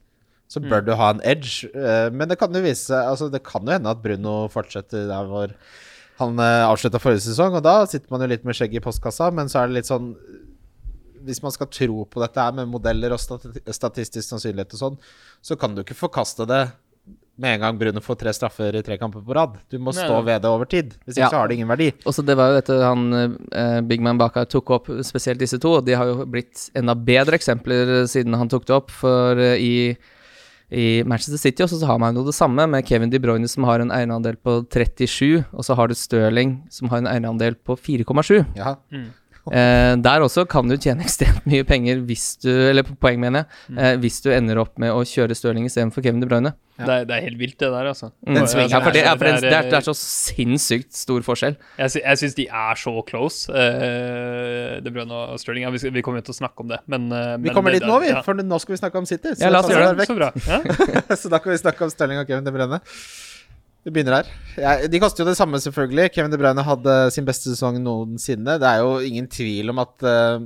så 0.48 0.60
Mm. 0.62 0.68
bør 0.70 0.84
du 0.86 0.92
ha 0.96 1.10
en 1.12 1.20
edge. 1.24 1.64
Eh, 1.74 2.08
Men 2.10 2.28
det 2.28 2.38
kan 2.38 2.52
jo 2.52 2.60
vise 2.64 2.90
Altså, 2.96 3.30
det 3.30 3.42
kan 3.44 3.62
jo 3.64 3.72
hende 3.72 3.90
at 3.92 4.02
Bruno 4.02 4.48
fortsetter 4.48 5.06
der 5.08 5.24
hvor 5.28 5.52
han 6.18 6.36
avslutta 6.38 7.00
forrige 7.00 7.24
sesong, 7.24 7.54
og 7.56 7.62
da 7.64 7.84
sitter 7.84 8.06
man 8.10 8.20
jo 8.20 8.28
litt 8.28 8.44
med 8.44 8.54
skjegg 8.54 8.74
i 8.76 8.80
postkassa, 8.80 9.30
men 9.32 9.48
så 9.48 9.62
er 9.62 9.66
det 9.68 9.74
litt 9.82 9.88
sånn 9.90 10.14
Hvis 11.24 11.42
man 11.42 11.52
skal 11.52 11.66
tro 11.70 12.04
på 12.04 12.20
dette 12.20 12.40
her 12.40 12.52
med 12.52 12.68
modeller 12.68 13.12
og 13.14 13.20
statistisk 13.20 14.26
sannsynlighet 14.28 14.72
og 14.74 14.80
sånn, 14.80 14.98
så 15.40 15.56
kan 15.58 15.74
du 15.74 15.82
ikke 15.84 15.94
forkaste 15.94 16.46
det 16.48 16.72
med 17.38 17.54
en 17.54 17.60
gang 17.64 17.78
Bruno 17.80 18.00
får 18.04 18.18
tre 18.20 18.32
straffer 18.36 18.76
i 18.76 18.82
tre 18.84 18.98
kamper 19.00 19.22
på 19.24 19.34
rad. 19.34 19.54
Du 19.72 19.78
må 19.78 19.92
stå 19.96 20.18
ved 20.24 20.42
det 20.42 20.48
over 20.50 20.64
tid. 20.68 20.92
Hvis 21.06 21.16
ikke 21.16 21.24
Ja. 21.24 21.30
så 21.30 21.36
har 21.40 21.48
det 21.48 21.54
ingen 21.56 21.68
verdi. 21.68 21.92
Og 22.06 22.12
så 22.14 22.24
Det 22.24 22.36
var 22.36 22.50
jo 22.52 22.60
dette 22.60 22.76
han 22.82 23.38
eh, 23.52 23.80
Big 23.80 24.00
Man 24.00 24.18
bak 24.18 24.34
her 24.34 24.44
tok 24.44 24.70
opp, 24.70 24.86
spesielt 25.02 25.38
disse 25.40 25.58
to. 25.58 25.80
De 25.80 25.92
har 25.96 26.04
jo 26.06 26.26
blitt 26.26 26.70
enda 26.76 26.94
bedre 26.94 27.34
eksempler 27.38 28.06
siden 28.06 28.34
han 28.36 28.48
tok 28.48 28.66
det 28.66 28.74
opp. 28.76 28.90
For 28.90 29.36
eh, 29.40 29.56
i, 29.56 29.96
i 30.70 31.02
Manchester 31.04 31.38
City 31.40 31.62
også 31.64 31.80
så 31.80 31.86
har 31.86 31.98
man 31.98 32.14
jo 32.14 32.22
det 32.24 32.34
samme, 32.36 32.68
med 32.68 32.84
Kevin 32.86 33.10
De 33.10 33.18
Bruyne 33.18 33.48
som 33.48 33.64
har 33.64 33.80
en 33.80 33.90
eierandel 33.90 34.36
på 34.36 34.60
37, 34.70 35.44
og 35.52 35.64
så 35.64 35.74
har 35.74 35.88
du 35.88 35.94
Stirling 35.94 36.62
som 36.70 36.88
har 36.92 36.98
en 36.98 37.06
eierandel 37.08 37.54
på 37.56 37.76
4,7. 37.76 38.44
Ja. 38.56 38.76
Eh, 39.52 39.96
der 39.98 40.22
også 40.22 40.44
kan 40.46 40.68
du 40.70 40.76
tjene 40.78 41.02
ekstremt 41.02 41.42
mye 41.50 41.64
penger 41.66 41.98
hvis 42.06 42.36
du 42.44 42.46
Eller 42.48 42.86
poeng, 42.86 43.18
mener 43.18 43.42
jeg. 43.42 43.74
Eh, 43.74 43.96
hvis 43.98 44.20
du 44.22 44.28
ender 44.30 44.60
opp 44.62 44.78
med 44.78 44.92
å 44.94 45.00
kjøre 45.02 45.34
Stirling 45.34 45.66
istedenfor 45.66 46.04
Kevin 46.04 46.20
De 46.22 46.28
Bruyne. 46.30 46.52
Ja. 46.78 46.86
Det, 46.86 46.94
er, 46.94 47.08
det 47.10 47.16
er 47.16 47.24
helt 47.26 47.40
vilt, 47.40 47.56
det 47.60 47.68
der, 47.74 47.88
altså. 47.90 48.12
Mm. 48.22 48.36
Den 48.38 48.46
svingen 48.48 48.70
ja, 48.72 48.78
for 48.80 48.94
det, 48.94 49.02
er- 49.02 49.18
for 49.18 49.26
det, 49.26 49.50
er- 49.50 49.66
det 49.68 49.76
er 49.80 49.84
så 49.84 49.94
sinnssykt 49.98 50.94
stor 50.96 51.26
forskjell. 51.26 51.56
Jeg, 51.82 51.92
sy 51.92 52.00
jeg 52.04 52.20
syns 52.22 52.38
de 52.38 52.46
er 52.48 52.80
så 52.80 52.94
close, 53.10 53.50
uh, 53.52 54.78
De 54.82 54.94
Bruyne 54.94 55.18
og 55.34 55.42
Stirling. 55.42 55.66
Ja, 55.66 55.74
vi, 55.74 55.82
vi 55.98 56.04
kommer 56.06 56.22
jo 56.22 56.28
til 56.30 56.36
å 56.36 56.38
snakke 56.38 56.64
om 56.64 56.70
det, 56.72 56.78
men 56.86 57.10
uh, 57.12 57.34
Vi 57.36 57.50
men 57.50 57.56
kommer 57.58 57.74
dit 57.76 57.84
nå, 57.86 57.98
vi. 58.02 58.12
Ja. 58.14 58.22
For 58.24 58.38
nå 58.38 58.62
skal 58.62 58.76
vi 58.76 58.80
snakke 58.84 59.02
om 59.02 59.10
City. 59.10 59.34
Ja, 59.42 59.50
la 59.52 59.60
oss 59.64 59.74
gjøre 59.74 59.92
det. 59.98 60.06
Så 60.08 60.16
bra. 60.16 60.30
Ja. 60.46 60.62
så 61.24 61.32
da 61.34 61.42
kan 61.42 61.52
vi 61.54 61.60
snakke 61.60 61.86
om 61.86 61.92
Stirling 61.92 62.22
og 62.22 62.30
Kevin 62.30 62.46
De 62.46 62.54
Bruyne. 62.54 62.80
Vi 63.82 63.90
begynner 63.90 64.20
her. 64.20 64.28
Ja, 64.62 64.72
de 64.86 65.00
koster 65.02 65.24
jo 65.24 65.30
det 65.30 65.38
samme, 65.38 65.58
selvfølgelig. 65.58 66.12
Kevin 66.14 66.30
De 66.30 66.38
Bruyne 66.38 66.62
hadde 66.62 66.96
sin 67.14 67.26
beste 67.26 67.50
sesong 67.50 67.80
noensinne. 67.82 68.54
Det 68.62 68.68
er 68.68 68.82
jo 68.84 69.00
ingen 69.02 69.26
tvil 69.30 69.72
om 69.72 69.82
at 69.82 70.04
uh, 70.06 70.44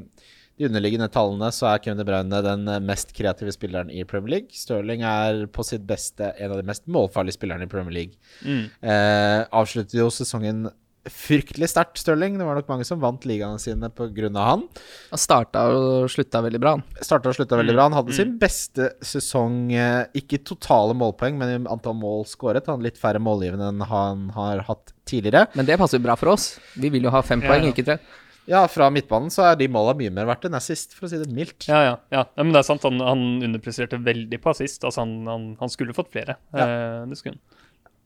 de 0.56 0.68
underliggende 0.70 1.10
tallene 1.12 1.50
så 1.52 1.68
er 1.68 1.82
Kevin 1.84 2.00
De 2.00 2.06
Bruyne 2.08 2.40
den 2.46 2.64
eh, 2.72 2.80
mest 2.80 3.12
kreative 3.16 3.52
spilleren 3.52 3.92
i 3.92 4.06
Premier 4.08 4.38
League. 4.38 4.56
Stirling 4.56 5.04
er 5.04 5.44
på 5.52 5.66
sitt 5.68 5.84
beste 5.88 6.30
en 6.32 6.54
av 6.54 6.62
de 6.62 6.68
mest 6.70 6.86
målfarlige 6.88 7.36
spillerne 7.36 7.68
i 7.68 7.72
Premier 7.72 7.98
League. 7.98 8.16
Mm. 8.40 8.64
Uh, 8.80 9.44
avslutter 9.60 10.00
jo 10.00 10.08
sesongen 10.14 10.70
fryktelig 11.12 11.68
sterkt, 11.70 12.00
Stirling. 12.00 12.36
Det 12.38 12.46
var 12.46 12.58
nok 12.58 12.68
mange 12.70 12.84
som 12.88 13.00
vant 13.02 13.24
ligaene 13.28 13.60
sine 13.62 13.88
pga. 13.94 14.30
han. 14.34 14.64
Han 15.12 15.20
starta 15.22 15.66
og 15.72 16.10
slutta 16.10 16.42
veldig 16.44 16.60
bra. 16.60 16.74
han. 16.76 16.84
Starta 17.00 17.30
og 17.30 17.38
slutta 17.38 17.56
veldig 17.60 17.72
Mm, 17.74 17.78
bra. 17.78 17.86
Han 17.88 17.96
hadde 17.98 18.12
mm. 18.12 18.16
sin 18.18 18.36
beste 18.38 18.90
sesong, 19.02 19.72
eh, 19.72 20.06
ikke 20.14 20.42
totale 20.44 20.94
målpoeng, 20.94 21.38
men 21.38 21.48
i 21.54 21.68
antall 21.68 21.94
mål 21.94 22.26
skåret. 22.26 22.66
Han 22.66 22.82
litt 22.82 22.98
færre 22.98 23.18
målgivende 23.22 23.68
enn 23.72 23.80
han 23.86 24.30
har 24.36 24.64
hatt 24.68 24.92
tidligere. 25.06 25.46
Men 25.54 25.66
det 25.66 25.78
passer 25.78 25.98
jo 25.98 26.04
bra 26.08 26.16
for 26.16 26.34
oss. 26.34 26.58
Vi 26.76 26.88
vil 26.90 27.02
jo 27.06 27.10
ha 27.10 27.22
fem 27.22 27.42
Ja, 27.42 27.48
poeng, 27.48 27.64
ja. 27.64 27.72
ikke 27.72 27.84
tre. 27.86 27.98
Ja, 28.46 28.60
fra 28.70 28.86
midtbanen 28.94 29.30
så 29.34 29.42
er 29.42 29.56
de 29.58 29.66
måla 29.66 29.90
mye 29.98 30.10
mer 30.14 30.26
verdt 30.28 30.44
enn 30.46 30.54
assist, 30.54 30.94
for 30.94 31.06
å 31.06 31.10
si 31.10 31.18
det 31.18 31.26
mildt. 31.34 31.66
Ja, 31.66 31.80
ja, 31.82 31.96
ja. 32.14 32.20
ja. 32.36 32.42
Men 32.44 32.52
det 32.54 32.60
er 32.62 32.68
sant, 32.68 32.84
han, 32.86 33.00
han 33.02 33.42
underpresterte 33.42 33.98
veldig 33.98 34.38
på 34.42 34.52
assist. 34.52 34.84
Altså, 34.86 35.02
han, 35.02 35.26
han, 35.26 35.48
han 35.58 35.68
skulle 35.72 35.96
fått 35.96 36.12
flere. 36.14 36.36
Eh, 36.54 37.02
det 37.10 37.18
skulle 37.18 37.34
han. 37.38 37.42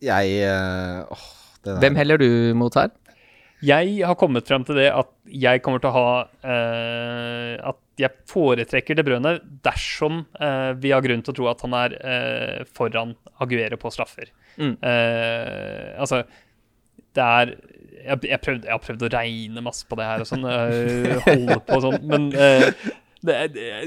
Jeg 0.01 0.39
eh, 0.49 1.05
åh. 1.13 1.27
Hvem 1.65 1.97
heller 1.99 2.21
du 2.21 2.29
mot 2.57 2.75
her? 2.79 2.91
Jeg 3.61 3.99
har 4.09 4.17
kommet 4.17 4.47
frem 4.49 4.63
til 4.65 4.79
det 4.81 4.87
at 4.89 5.11
jeg 5.29 5.61
kommer 5.61 5.83
til 5.83 5.91
å 5.91 5.97
ha 5.99 6.13
eh, 6.49 7.57
At 7.61 7.77
jeg 8.01 8.15
foretrekker 8.31 8.97
De 8.97 9.05
Bruyne 9.05 9.35
dersom 9.67 10.23
eh, 10.41 10.71
vi 10.81 10.95
har 10.95 11.05
grunn 11.05 11.21
til 11.27 11.35
å 11.35 11.37
tro 11.37 11.51
at 11.51 11.61
han 11.67 11.77
er 11.77 11.97
eh, 12.01 12.63
foran 12.73 13.13
Aguero 13.45 13.77
på 13.81 13.93
straffer. 13.93 14.33
Mm. 14.57 14.79
Eh, 14.81 15.91
altså 16.01 16.23
Det 17.13 17.27
er 17.27 17.53
jeg, 18.01 18.17
jeg, 18.31 18.41
prøvde, 18.41 18.65
jeg 18.65 18.73
har 18.73 18.81
prøvd 18.81 19.03
å 19.05 19.13
regne 19.13 19.63
masse 19.65 19.85
på 19.85 19.99
det 20.01 20.07
her 20.09 20.23
og 20.25 20.29
sånn. 20.31 20.47
eh, 20.49 21.21
holde 21.27 21.59
på 21.69 21.81
sånn. 21.85 21.99
Men 22.09 22.31
eh, 22.33 22.71
det, 23.27 23.37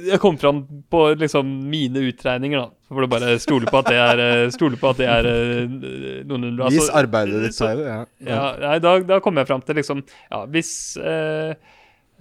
jeg 0.06 0.20
kom 0.22 0.38
fram 0.38 0.62
på 0.94 1.02
liksom 1.18 1.48
mine 1.70 2.06
utregninger, 2.10 2.60
da. 2.60 2.70
Får 2.94 3.06
du 3.06 3.10
bare 3.10 3.34
stole 3.42 3.70
på 3.72 3.80
at 3.82 3.90
det 3.90 3.98
er, 3.98 4.22
eh, 4.22 4.74
på 4.78 4.90
at 4.92 5.00
det 5.02 5.08
er 5.10 5.30
eh, 5.30 6.26
altså, 6.30 6.70
Vis 6.76 6.90
arbeidet 6.94 7.42
ditt, 7.48 7.56
sa 7.58 7.72
Sverre. 7.72 7.88
Ja. 7.88 8.02
ja, 8.30 8.44
nei, 8.62 8.76
da, 8.84 8.96
da 9.10 9.20
kom 9.26 9.40
jeg 9.42 9.50
fram 9.50 9.64
til 9.66 9.80
liksom 9.82 10.04
Ja, 10.06 10.44
hvis 10.54 10.74
eh, 11.02 11.56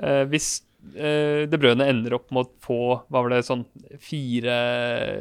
eh, 0.00 0.22
Hvis 0.32 0.48
eh, 0.96 1.44
det 1.52 1.60
Brøne 1.60 1.90
ender 1.92 2.16
opp 2.16 2.32
med 2.32 2.46
å 2.46 2.64
få 2.64 2.80
Hva 3.04 3.20
var 3.20 3.34
det, 3.34 3.42
sånn 3.50 3.66
4, 3.92 4.56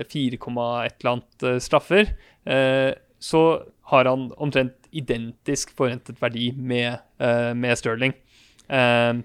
4, 0.08 0.40
et 0.40 0.96
eller 1.04 1.12
annet 1.12 1.48
straffer, 1.68 2.16
eh, 2.48 2.94
så 3.22 3.44
har 3.92 4.08
han 4.08 4.30
omtrent 4.40 4.78
identisk 4.96 5.76
forventet 5.76 6.18
verdi 6.24 6.50
med, 6.56 7.04
med 7.20 7.78
Sterling. 7.80 8.16
Eh, 8.72 9.20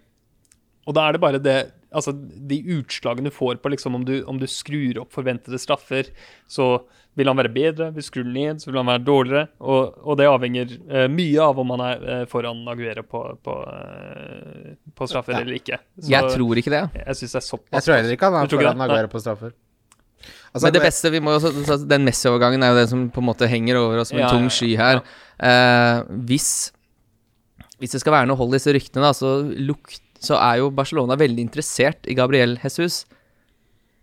og 0.86 0.94
da 0.94 1.06
er 1.06 1.14
det 1.14 1.22
bare 1.22 1.40
det 1.42 1.56
Altså, 1.96 2.12
de 2.50 2.58
utslagene 2.76 3.30
du 3.30 3.34
får 3.34 3.58
på 3.64 3.72
liksom 3.72 3.96
om 3.98 4.04
du, 4.04 4.18
om 4.28 4.38
du 4.40 4.46
skrur 4.50 5.00
opp 5.02 5.14
forventede 5.16 5.58
straffer, 5.62 6.10
så 6.50 6.68
vil 7.16 7.30
han 7.30 7.38
være 7.40 7.52
bedre. 7.54 7.88
Hvis 7.96 8.10
du 8.10 8.12
skrur 8.12 8.26
den 8.28 8.34
ned, 8.36 8.60
så 8.60 8.68
vil 8.68 8.76
han 8.82 8.90
være 8.90 9.04
dårligere. 9.06 9.46
Og, 9.64 9.94
og 10.04 10.18
det 10.20 10.26
avhenger 10.28 10.74
uh, 10.92 11.06
mye 11.08 11.40
av 11.46 11.62
om 11.62 11.72
han 11.72 11.84
er 11.86 12.02
uh, 12.04 12.24
foran 12.28 12.60
Aguero 12.68 13.06
på, 13.08 13.22
på, 13.46 13.54
uh, 13.64 14.74
på 14.94 15.08
straffer 15.08 15.32
Ja. 15.38 15.40
eller 15.40 15.56
ikke. 15.56 15.78
Så 15.96 16.12
Jeg 16.12 16.34
tror 16.36 16.60
ikke 16.60 16.74
det. 16.76 16.82
jeg 17.00 17.16
syns 17.22 17.32
det 17.38 17.40
er 17.40 17.46
såpass 17.48 17.78
Jeg 17.80 17.86
tror 17.88 17.96
heller 17.96 18.16
ikke 18.18 18.30
han 18.30 18.36
er 18.42 18.52
foran 18.52 18.82
det? 18.82 18.88
Aguero 18.90 19.12
på 19.16 19.22
straffer. 19.24 19.56
Altså, 20.52 20.64
Men 20.66 20.72
det 20.76 20.82
beste 20.86 21.10
vi 21.12 21.20
må 21.20 21.34
jo 21.34 21.40
også- 21.40 21.88
Den 21.88 22.04
Messi-overgangen 22.04 22.62
er 22.64 22.72
jo 22.72 22.80
det 22.80 22.88
som 22.88 23.10
på 23.10 23.20
en 23.20 23.28
måte 23.28 23.48
henger 23.48 23.76
over 23.76 23.98
oss 24.00 24.08
som 24.08 24.18
en 24.18 24.24
Ja, 24.24 24.30
tung 24.32 24.48
sky 24.50 24.74
her. 24.76 25.02
Eh, 25.40 26.02
hvis 26.28 26.72
Hvis 27.78 27.92
det 27.92 28.00
skal 28.00 28.12
være 28.14 28.26
noe 28.26 28.36
hold 28.40 28.54
i 28.54 28.56
disse 28.56 28.72
ryktene, 28.72 29.02
da, 29.04 29.12
så, 29.12 29.34
lukt, 29.60 30.00
så 30.22 30.38
er 30.40 30.62
jo 30.62 30.70
Barcelona 30.74 31.16
veldig 31.18 31.44
interessert 31.48 32.08
i 32.10 32.16
Gabriel 32.18 32.56
Jesus. 32.62 33.04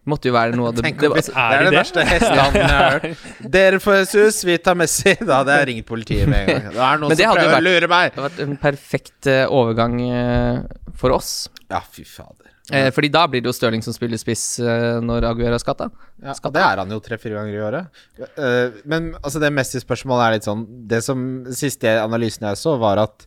Måtte 0.09 0.27
jo 0.27 0.33
være 0.35 0.57
noe 0.59 0.67
av 0.67 0.75
det, 0.75 0.83
Tenk 0.83 0.99
det, 0.99 1.09
altså, 1.15 1.31
det 1.31 1.39
er 1.39 1.53
er 1.53 1.61
det 1.63 1.71
det? 1.71 1.77
verste 1.79 2.03
hestehandelen 2.09 2.71
jeg 2.73 2.79
har 2.79 2.95
hørt. 2.97 3.27
Dere 3.55 3.79
får 3.79 3.99
Jesus, 4.01 4.39
vi 4.43 4.57
tar 4.59 4.75
Messi. 4.75 5.13
Da 5.21 5.37
hadde 5.39 5.59
jeg 5.61 5.69
ringt 5.69 5.87
politiet 5.87 6.27
med 6.27 6.41
en 6.43 6.49
gang. 6.57 6.65
Det 6.73 6.81
er 6.87 7.03
noen 7.03 7.13
det 7.13 7.19
som 7.23 7.37
prøver 7.37 7.55
å 7.55 7.63
lure 7.63 7.89
meg. 7.93 8.09
det 8.09 8.19
hadde 8.19 8.25
vært 8.27 8.41
en 8.43 8.57
perfekt 8.65 9.29
eh, 9.31 9.45
overgang 9.47 9.95
eh, 10.03 10.57
for 10.99 11.15
oss. 11.15 11.31
Ja, 11.71 11.79
fy 11.87 12.03
fader. 12.03 12.49
Eh, 12.71 12.89
fordi 12.95 13.09
da 13.11 13.25
blir 13.27 13.43
det 13.43 13.47
jo 13.51 13.55
Stirling 13.55 13.83
som 13.83 13.95
spiller 13.95 14.19
spiss 14.19 14.43
eh, 14.63 14.99
når 15.03 15.29
Aguero 15.31 15.55
er 15.55 15.63
skatta. 15.63 15.87
Ja, 16.23 16.35
det 16.35 16.61
er 16.63 16.79
han 16.83 16.91
jo 16.91 16.99
tre-fire 17.03 17.39
ganger 17.39 17.55
i 17.55 17.63
året. 17.63 18.03
Eh, 18.19 18.83
men 18.87 19.09
altså 19.21 19.39
det 19.43 19.51
Messi-spørsmålet 19.55 20.25
er 20.27 20.35
litt 20.37 20.47
sånn 20.47 20.61
Det 20.87 21.01
som 21.03 21.25
siste 21.51 21.91
analysen 21.99 22.47
jeg 22.47 22.59
så, 22.59 22.75
var 22.79 23.01
at 23.03 23.25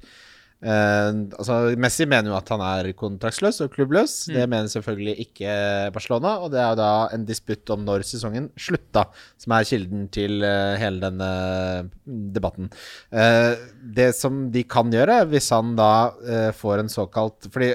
Eh, 0.64 1.08
altså 1.36 1.56
Messi 1.76 2.06
mener 2.08 2.30
jo 2.30 2.36
at 2.38 2.48
han 2.54 2.62
er 2.64 2.88
kontraktsløs 2.96 3.60
og 3.64 3.74
klubbløs. 3.74 4.14
Det 4.32 4.46
mener 4.48 4.70
selvfølgelig 4.72 5.16
ikke 5.26 5.56
Barcelona. 5.94 6.36
Og 6.42 6.52
det 6.54 6.62
er 6.62 6.70
jo 6.72 6.80
da 6.80 6.90
en 7.16 7.26
disputt 7.28 7.74
om 7.74 7.84
når 7.86 8.06
sesongen 8.08 8.48
slutta, 8.60 9.06
som 9.42 9.56
er 9.56 9.68
kilden 9.68 10.06
til 10.14 10.40
uh, 10.44 10.74
hele 10.80 11.02
denne 11.02 11.30
debatten. 12.06 12.70
Uh, 13.12 13.52
det 13.96 14.12
som 14.16 14.46
de 14.54 14.64
kan 14.68 14.92
gjøre, 14.92 15.22
hvis 15.30 15.52
han 15.54 15.76
da 15.78 15.92
får 16.56 16.80
en 16.80 16.90
såkalt 16.90 17.46
Fordi 17.52 17.74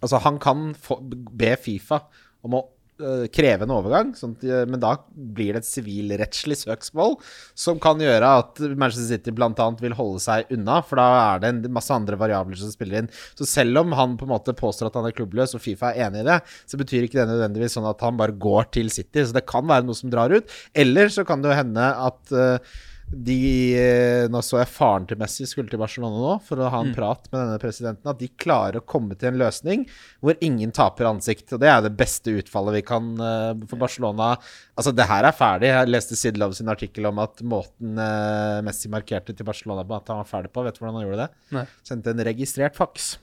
altså, 0.00 0.20
han 0.24 0.38
kan 0.42 0.70
få, 0.78 0.98
be 1.02 1.54
Fifa 1.60 2.02
om 2.46 2.58
å 2.58 2.66
eh, 3.02 3.26
kreve 3.32 3.66
en 3.66 3.74
overgang, 3.76 4.12
sånn 4.18 4.34
at, 4.36 4.46
men 4.70 4.82
da 4.82 4.94
blir 5.14 5.54
det 5.54 5.62
et 5.62 5.68
sivilrettslig 5.68 6.58
søksmål 6.62 7.16
som 7.58 7.80
kan 7.82 8.00
gjøre 8.02 8.32
at 8.42 8.62
Manchester 8.74 9.08
City 9.10 9.34
bl.a. 9.36 9.68
vil 9.80 9.96
holde 9.98 10.22
seg 10.22 10.50
unna, 10.56 10.80
for 10.86 11.00
da 11.00 11.06
er 11.34 11.42
det 11.42 11.52
en 11.52 11.62
masse 11.76 11.94
andre 11.94 12.18
variabler 12.20 12.58
som 12.60 12.72
spiller 12.72 13.02
inn. 13.02 13.12
Så 13.38 13.48
selv 13.48 13.82
om 13.82 13.94
han 13.96 14.16
på 14.20 14.26
en 14.28 14.34
måte 14.34 14.56
påstår 14.56 14.90
at 14.90 14.98
han 15.00 15.08
er 15.08 15.16
klubbløs, 15.16 15.56
og 15.56 15.64
Fifa 15.64 15.92
er 15.92 16.08
enig 16.08 16.24
i 16.24 16.28
det, 16.30 16.40
så 16.68 16.80
betyr 16.80 17.06
ikke 17.06 17.20
det 17.20 17.28
nødvendigvis 17.30 17.76
sånn 17.78 17.88
at 17.88 18.02
han 18.04 18.18
bare 18.20 18.36
går 18.36 18.70
til 18.76 18.90
City. 18.92 19.24
Så 19.24 19.36
det 19.36 19.46
kan 19.48 19.66
være 19.68 19.86
noe 19.86 19.98
som 19.98 20.12
drar 20.12 20.32
ut. 20.34 20.52
Eller 20.76 21.12
så 21.12 21.26
kan 21.26 21.42
det 21.42 21.52
jo 21.52 21.58
hende 21.60 21.86
at 22.08 22.36
eh, 22.36 22.76
de 23.06 23.78
eh, 23.78 24.24
Nå 24.30 24.40
så 24.42 24.58
jeg 24.58 24.70
faren 24.72 25.04
til 25.06 25.18
Messi 25.20 25.46
skulle 25.46 25.70
til 25.70 25.78
Barcelona 25.78 26.18
nå 26.18 26.32
for 26.46 26.58
å 26.58 26.70
ha 26.72 26.80
en 26.82 26.94
prat 26.96 27.28
med 27.30 27.38
denne 27.38 27.60
presidenten. 27.62 28.08
At 28.10 28.18
de 28.18 28.28
klarer 28.34 28.80
å 28.80 28.86
komme 28.86 29.14
til 29.18 29.30
en 29.30 29.38
løsning 29.40 29.84
hvor 30.24 30.38
ingen 30.44 30.72
taper 30.74 31.08
ansikt. 31.12 31.54
Og 31.54 31.62
det 31.62 31.70
er 31.70 31.84
det 31.84 31.94
beste 31.98 32.34
utfallet 32.40 32.80
vi 32.80 32.86
kan 32.86 33.12
uh, 33.20 33.52
for 33.70 33.78
Barcelona. 33.80 34.32
Altså, 34.74 34.94
det 34.96 35.06
her 35.06 35.28
er 35.28 35.36
ferdig. 35.36 35.70
Jeg 35.70 35.92
leste 35.92 36.18
Sidlov 36.18 36.56
sin 36.58 36.72
artikkel 36.72 37.06
om 37.12 37.22
at 37.22 37.44
måten 37.46 38.00
uh, 38.00 38.64
Messi 38.66 38.90
markerte 38.92 39.36
til 39.36 39.46
Barcelona 39.46 39.86
på 39.86 40.00
at 40.00 40.10
han 40.10 40.24
var 40.24 40.32
ferdig 40.32 40.50
på. 40.54 40.66
Vet 40.66 40.78
du 40.78 40.82
hvordan 40.82 40.98
han 40.98 41.06
gjorde 41.06 41.22
det? 41.22 41.46
Nei. 41.54 41.64
Sendte 41.86 42.14
en 42.14 42.26
registrert 42.26 42.78
faks. 42.78 43.14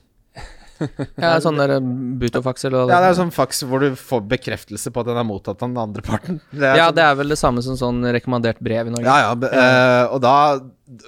Ja, 1.22 1.34
sånn 1.42 1.58
der 1.60 1.76
eh, 1.76 1.80
butofax 2.20 2.64
eller 2.68 2.84
hva 2.84 2.92
Ja, 2.94 3.00
det 3.04 3.10
er 3.12 3.18
sånn 3.20 3.32
faks 3.34 3.62
hvor 3.68 3.82
du 3.84 3.94
får 3.98 4.24
bekreftelse 4.30 4.90
på 4.94 5.02
at 5.04 5.10
den 5.10 5.20
er 5.20 5.26
mottatt 5.28 5.60
av 5.62 5.68
den 5.70 5.78
andre 5.80 6.02
parten. 6.06 6.40
Det 6.50 6.72
Ja, 6.76 6.88
sånn- 6.88 6.96
det 6.98 7.04
er 7.08 7.18
vel 7.20 7.34
det 7.34 7.38
samme 7.40 7.62
som 7.66 7.76
sånn 7.80 8.00
rekommandert 8.16 8.58
brev 8.64 8.90
i 8.90 8.94
Norge. 8.94 9.06
Ja, 9.06 9.30
ja. 9.30 9.34
eh, 9.50 10.04
og 10.14 10.20
da, 10.24 10.34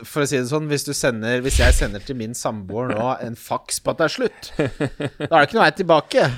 for 0.07 0.25
å 0.25 0.29
si 0.31 0.39
det 0.39 0.47
sånn, 0.51 0.69
hvis 0.71 0.87
du 0.89 0.93
sender 0.97 1.43
Hvis 1.45 1.59
jeg 1.61 1.75
sender 1.77 2.01
til 2.01 2.17
min 2.17 2.33
samboer 2.39 2.95
nå 2.95 3.11
en 3.27 3.37
faks 3.37 3.81
på 3.85 3.93
at 3.93 3.99
det 4.01 4.07
er 4.09 4.15
slutt, 4.17 4.53
da 4.57 5.27
er 5.27 5.37
det 5.37 5.47
ikke 5.49 5.59
noe 5.59 5.67
vei 5.67 5.75
tilbake. 5.83 6.29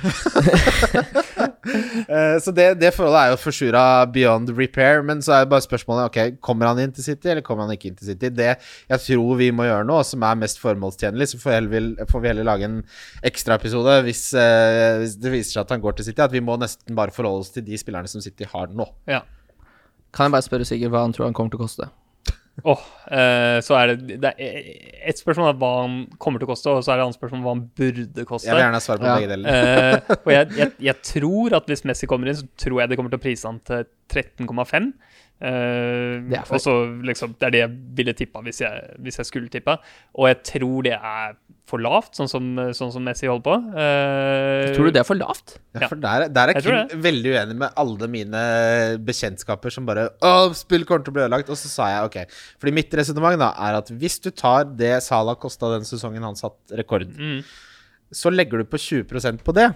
Eh, 2.08 2.38
så 2.40 2.52
det, 2.54 2.66
det 2.80 2.90
forholdet 2.94 3.20
er 3.20 3.32
jo 3.32 3.38
forsura 3.40 3.82
beyond 4.12 4.50
repair. 4.56 5.02
Men 5.06 5.20
så 5.24 5.34
er 5.34 5.44
det 5.44 5.50
bare 5.52 5.64
spørsmålet 5.64 6.08
Ok, 6.08 6.40
kommer 6.44 6.70
han 6.70 6.80
inn 6.82 6.94
til 6.94 7.04
City, 7.04 7.28
eller 7.32 7.44
kommer 7.44 7.66
han 7.66 7.74
ikke 7.74 7.90
inn 7.90 7.98
til 7.98 8.10
City? 8.12 8.30
Det 8.32 8.48
jeg 8.48 9.02
tror 9.04 9.38
vi 9.40 9.50
må 9.54 9.66
gjøre 9.68 9.86
nå, 9.88 9.98
som 10.06 10.24
er 10.24 10.40
mest 10.40 10.60
formålstjenlig, 10.62 11.28
så 11.30 11.40
får, 11.42 11.56
heller, 11.58 12.08
får 12.10 12.24
vi 12.24 12.30
heller 12.32 12.48
lage 12.48 12.68
en 12.68 12.78
ekstraepisode 13.28 13.98
hvis, 14.06 14.22
uh, 14.38 14.98
hvis 15.02 15.18
det 15.20 15.34
viser 15.34 15.58
seg 15.58 15.66
at 15.66 15.76
han 15.76 15.84
går 15.84 15.98
til 15.98 16.08
City. 16.08 16.24
At 16.24 16.34
vi 16.34 16.44
må 16.44 16.56
nesten 16.60 16.96
bare 16.98 17.14
forholde 17.14 17.44
oss 17.44 17.54
til 17.54 17.66
de 17.66 17.80
spillerne 17.80 18.10
som 18.10 18.24
City 18.24 18.48
har 18.48 18.72
nå. 18.72 18.88
Ja. 19.10 19.24
Kan 20.14 20.28
jeg 20.28 20.38
bare 20.38 20.46
spørre 20.46 20.68
Sigurd 20.68 20.94
hva 20.94 21.04
han 21.04 21.16
tror 21.16 21.28
han 21.28 21.36
kommer 21.36 21.52
til 21.52 21.60
å 21.60 21.66
koste? 21.66 21.90
Åh, 22.66 22.80
eh, 23.14 23.58
så 23.62 23.76
er 23.78 23.92
det, 23.92 24.16
det 24.22 24.32
er 24.34 24.56
Et 25.12 25.20
spørsmål 25.20 25.52
er 25.52 25.58
hva 25.60 25.70
han 25.82 25.98
kommer 26.18 26.42
til 26.42 26.48
å 26.48 26.50
koste, 26.50 26.72
og 26.72 26.82
så 26.82 26.92
er 26.92 26.98
det 26.98 27.04
et 27.04 27.06
annet 27.06 27.18
spørsmål 27.18 27.44
hva 27.44 27.54
han 27.54 27.62
burde 27.78 28.24
koste. 28.26 28.48
Jeg 28.48 28.58
vil 28.58 28.64
gjerne 28.64 28.80
svare 28.82 29.02
på 29.02 29.12
begge 29.12 29.30
deler. 29.30 29.60
Eh, 29.60 30.16
og 30.18 30.32
jeg, 30.34 30.48
jeg, 30.58 30.72
jeg 30.88 30.96
tror 31.12 31.58
at 31.60 31.70
hvis 31.70 31.84
Messi 31.88 32.08
kommer 32.10 32.30
inn, 32.30 32.40
så 32.40 32.48
tror 32.58 32.82
jeg 32.82 32.90
de 32.90 32.98
kommer 32.98 33.14
til 33.14 33.20
å 33.20 33.24
prise 33.28 33.48
han 33.48 33.60
til 33.68 33.86
13,5. 34.10 34.90
Eh, 35.40 36.20
Det 36.28 36.38
er 36.38 36.44
for- 36.44 36.54
og 36.56 36.60
så 36.60 37.02
liksom, 37.06 37.34
det 37.38 37.46
er 37.46 37.50
det 37.50 37.60
jeg 37.60 37.70
ville 37.94 38.12
tippa 38.14 38.40
hvis, 38.42 38.60
jeg- 38.60 38.96
hvis 39.00 39.16
jeg 39.18 39.26
skulle 39.26 39.48
tippa. 39.48 39.78
Og 40.16 40.26
jeg 40.28 40.42
tror 40.44 40.82
det 40.82 40.92
er 40.98 41.36
for 41.68 41.78
lavt, 41.78 42.14
sånn 42.16 42.28
som, 42.28 42.56
sånn 42.72 42.90
som 42.92 43.04
Messi 43.04 43.26
holder 43.28 43.44
på. 43.44 43.54
Uh, 43.76 44.72
Tror 44.74 44.86
du 44.86 44.90
det 44.90 45.00
er 45.00 45.04
for 45.04 45.14
lavt? 45.16 45.58
Ja, 45.74 45.80
Ja. 45.82 45.88
for 45.88 45.96
der, 45.96 46.28
der 46.28 46.48
er 46.48 46.52
Jeg 46.54 46.62
Kim 46.64 47.02
veldig 47.02 47.34
uenig 47.34 47.56
med 47.56 47.70
alle 47.76 48.08
mine 48.08 48.98
bekjentskaper 49.04 49.70
som 49.70 49.84
bare 49.84 50.08
Å, 50.22 50.54
spill 50.56 50.84
kommer 50.86 51.04
til 51.04 51.12
å 51.12 51.16
bli 51.18 51.22
ødelagt. 51.28 51.50
Og 51.50 51.56
så 51.60 51.68
sa 51.68 51.88
jeg 51.88 52.04
ok. 52.08 52.30
Fordi 52.58 52.72
mitt 52.72 52.90
resonnement 52.90 53.34
er 53.42 53.74
at 53.76 53.86
hvis 53.88 54.18
du 54.18 54.30
tar 54.30 54.64
det 54.64 55.02
Salah 55.02 55.36
kosta 55.36 55.70
den 55.76 55.82
sesongen 55.82 56.22
han 56.22 56.34
satt 56.34 56.56
rekord, 56.72 57.06
Mm. 57.14 57.44
så 58.12 58.32
legger 58.34 58.58
du 58.58 58.64
på 58.64 58.78
20% 58.78 59.42
på 59.44 59.52
det. 59.52 59.74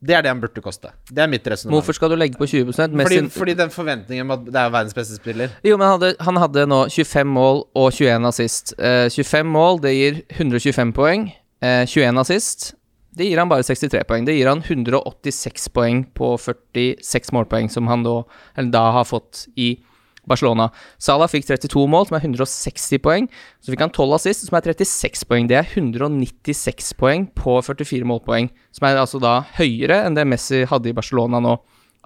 Det 0.00 0.14
er 0.14 0.24
det 0.24 0.30
han 0.30 0.40
burde 0.40 0.60
koste. 0.60 0.90
Det 1.08 1.22
er 1.24 1.28
mitt 1.30 1.46
resonnement. 1.48 1.78
Hvorfor 1.78 1.96
skal 1.96 2.12
du 2.12 2.16
legge 2.20 2.36
på 2.38 2.46
20 2.46 2.66
Messi, 2.68 3.16
Fordi, 3.16 3.30
fordi 3.32 3.54
den 3.56 3.70
forventningen 3.72 4.26
om 4.26 4.34
at 4.36 4.44
det 4.44 4.60
er 4.60 4.72
verdens 4.74 4.94
beste 4.94 5.16
spiller 5.16 5.54
Jo, 5.64 5.76
men 5.76 5.86
han 5.86 5.96
hadde, 5.96 6.14
han 6.20 6.40
hadde 6.42 6.66
nå 6.68 6.82
25 6.92 7.32
mål 7.32 7.62
og 7.74 7.92
21 7.92 8.28
assist. 8.28 8.74
Eh, 8.78 9.08
25 9.10 9.46
mål, 9.46 9.80
det 9.82 9.94
gir 9.96 10.20
125 10.36 10.92
poeng. 10.96 11.30
Eh, 11.64 11.86
21 11.88 12.20
assist, 12.20 12.74
det 13.16 13.30
gir 13.30 13.40
han 13.40 13.48
bare 13.48 13.64
63 13.64 14.04
poeng. 14.04 14.26
Det 14.28 14.36
gir 14.36 14.50
han 14.50 14.60
186 14.60 15.70
poeng 15.72 16.04
på 16.14 16.34
46 16.36 17.32
målpoeng, 17.32 17.70
som 17.72 17.88
han 17.88 18.04
da, 18.04 18.18
eller 18.56 18.74
da 18.74 18.90
har 18.98 19.08
fått 19.08 19.46
i 19.56 19.78
Barcelona. 20.26 20.70
Salah 20.98 21.28
fikk 21.30 21.46
32 21.46 21.86
mål, 21.90 22.08
som 22.08 22.16
er 22.18 22.24
160 22.26 22.98
poeng. 23.04 23.28
Så 23.62 23.70
fikk 23.72 23.84
han 23.84 23.92
12 23.94 24.16
assist, 24.18 24.46
som 24.48 24.56
er 24.58 24.66
36 24.72 25.24
poeng. 25.30 25.46
Det 25.50 25.56
er 25.60 25.68
196 25.70 26.92
poeng 26.98 27.26
på 27.38 27.56
44 27.62 28.06
målpoeng, 28.08 28.50
som 28.74 28.88
er 28.88 28.98
altså 29.00 29.20
da 29.22 29.38
høyere 29.58 30.02
enn 30.06 30.16
det 30.18 30.26
Messi 30.28 30.64
hadde 30.68 30.90
i 30.90 30.96
Barcelona 30.96 31.40
nå. 31.42 31.56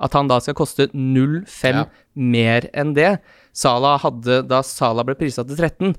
At 0.00 0.14
han 0.16 0.28
da 0.30 0.38
skal 0.40 0.56
koste 0.56 0.88
0,5 0.94 1.74
Ja. 1.74 1.84
mer 2.14 2.68
enn 2.72 2.94
det. 2.96 3.18
Salah 3.52 3.98
hadde 4.00 4.42
da 4.48 4.62
Salah 4.62 5.04
ble 5.04 5.14
prisa 5.14 5.44
til 5.44 5.56
13. 5.56 5.96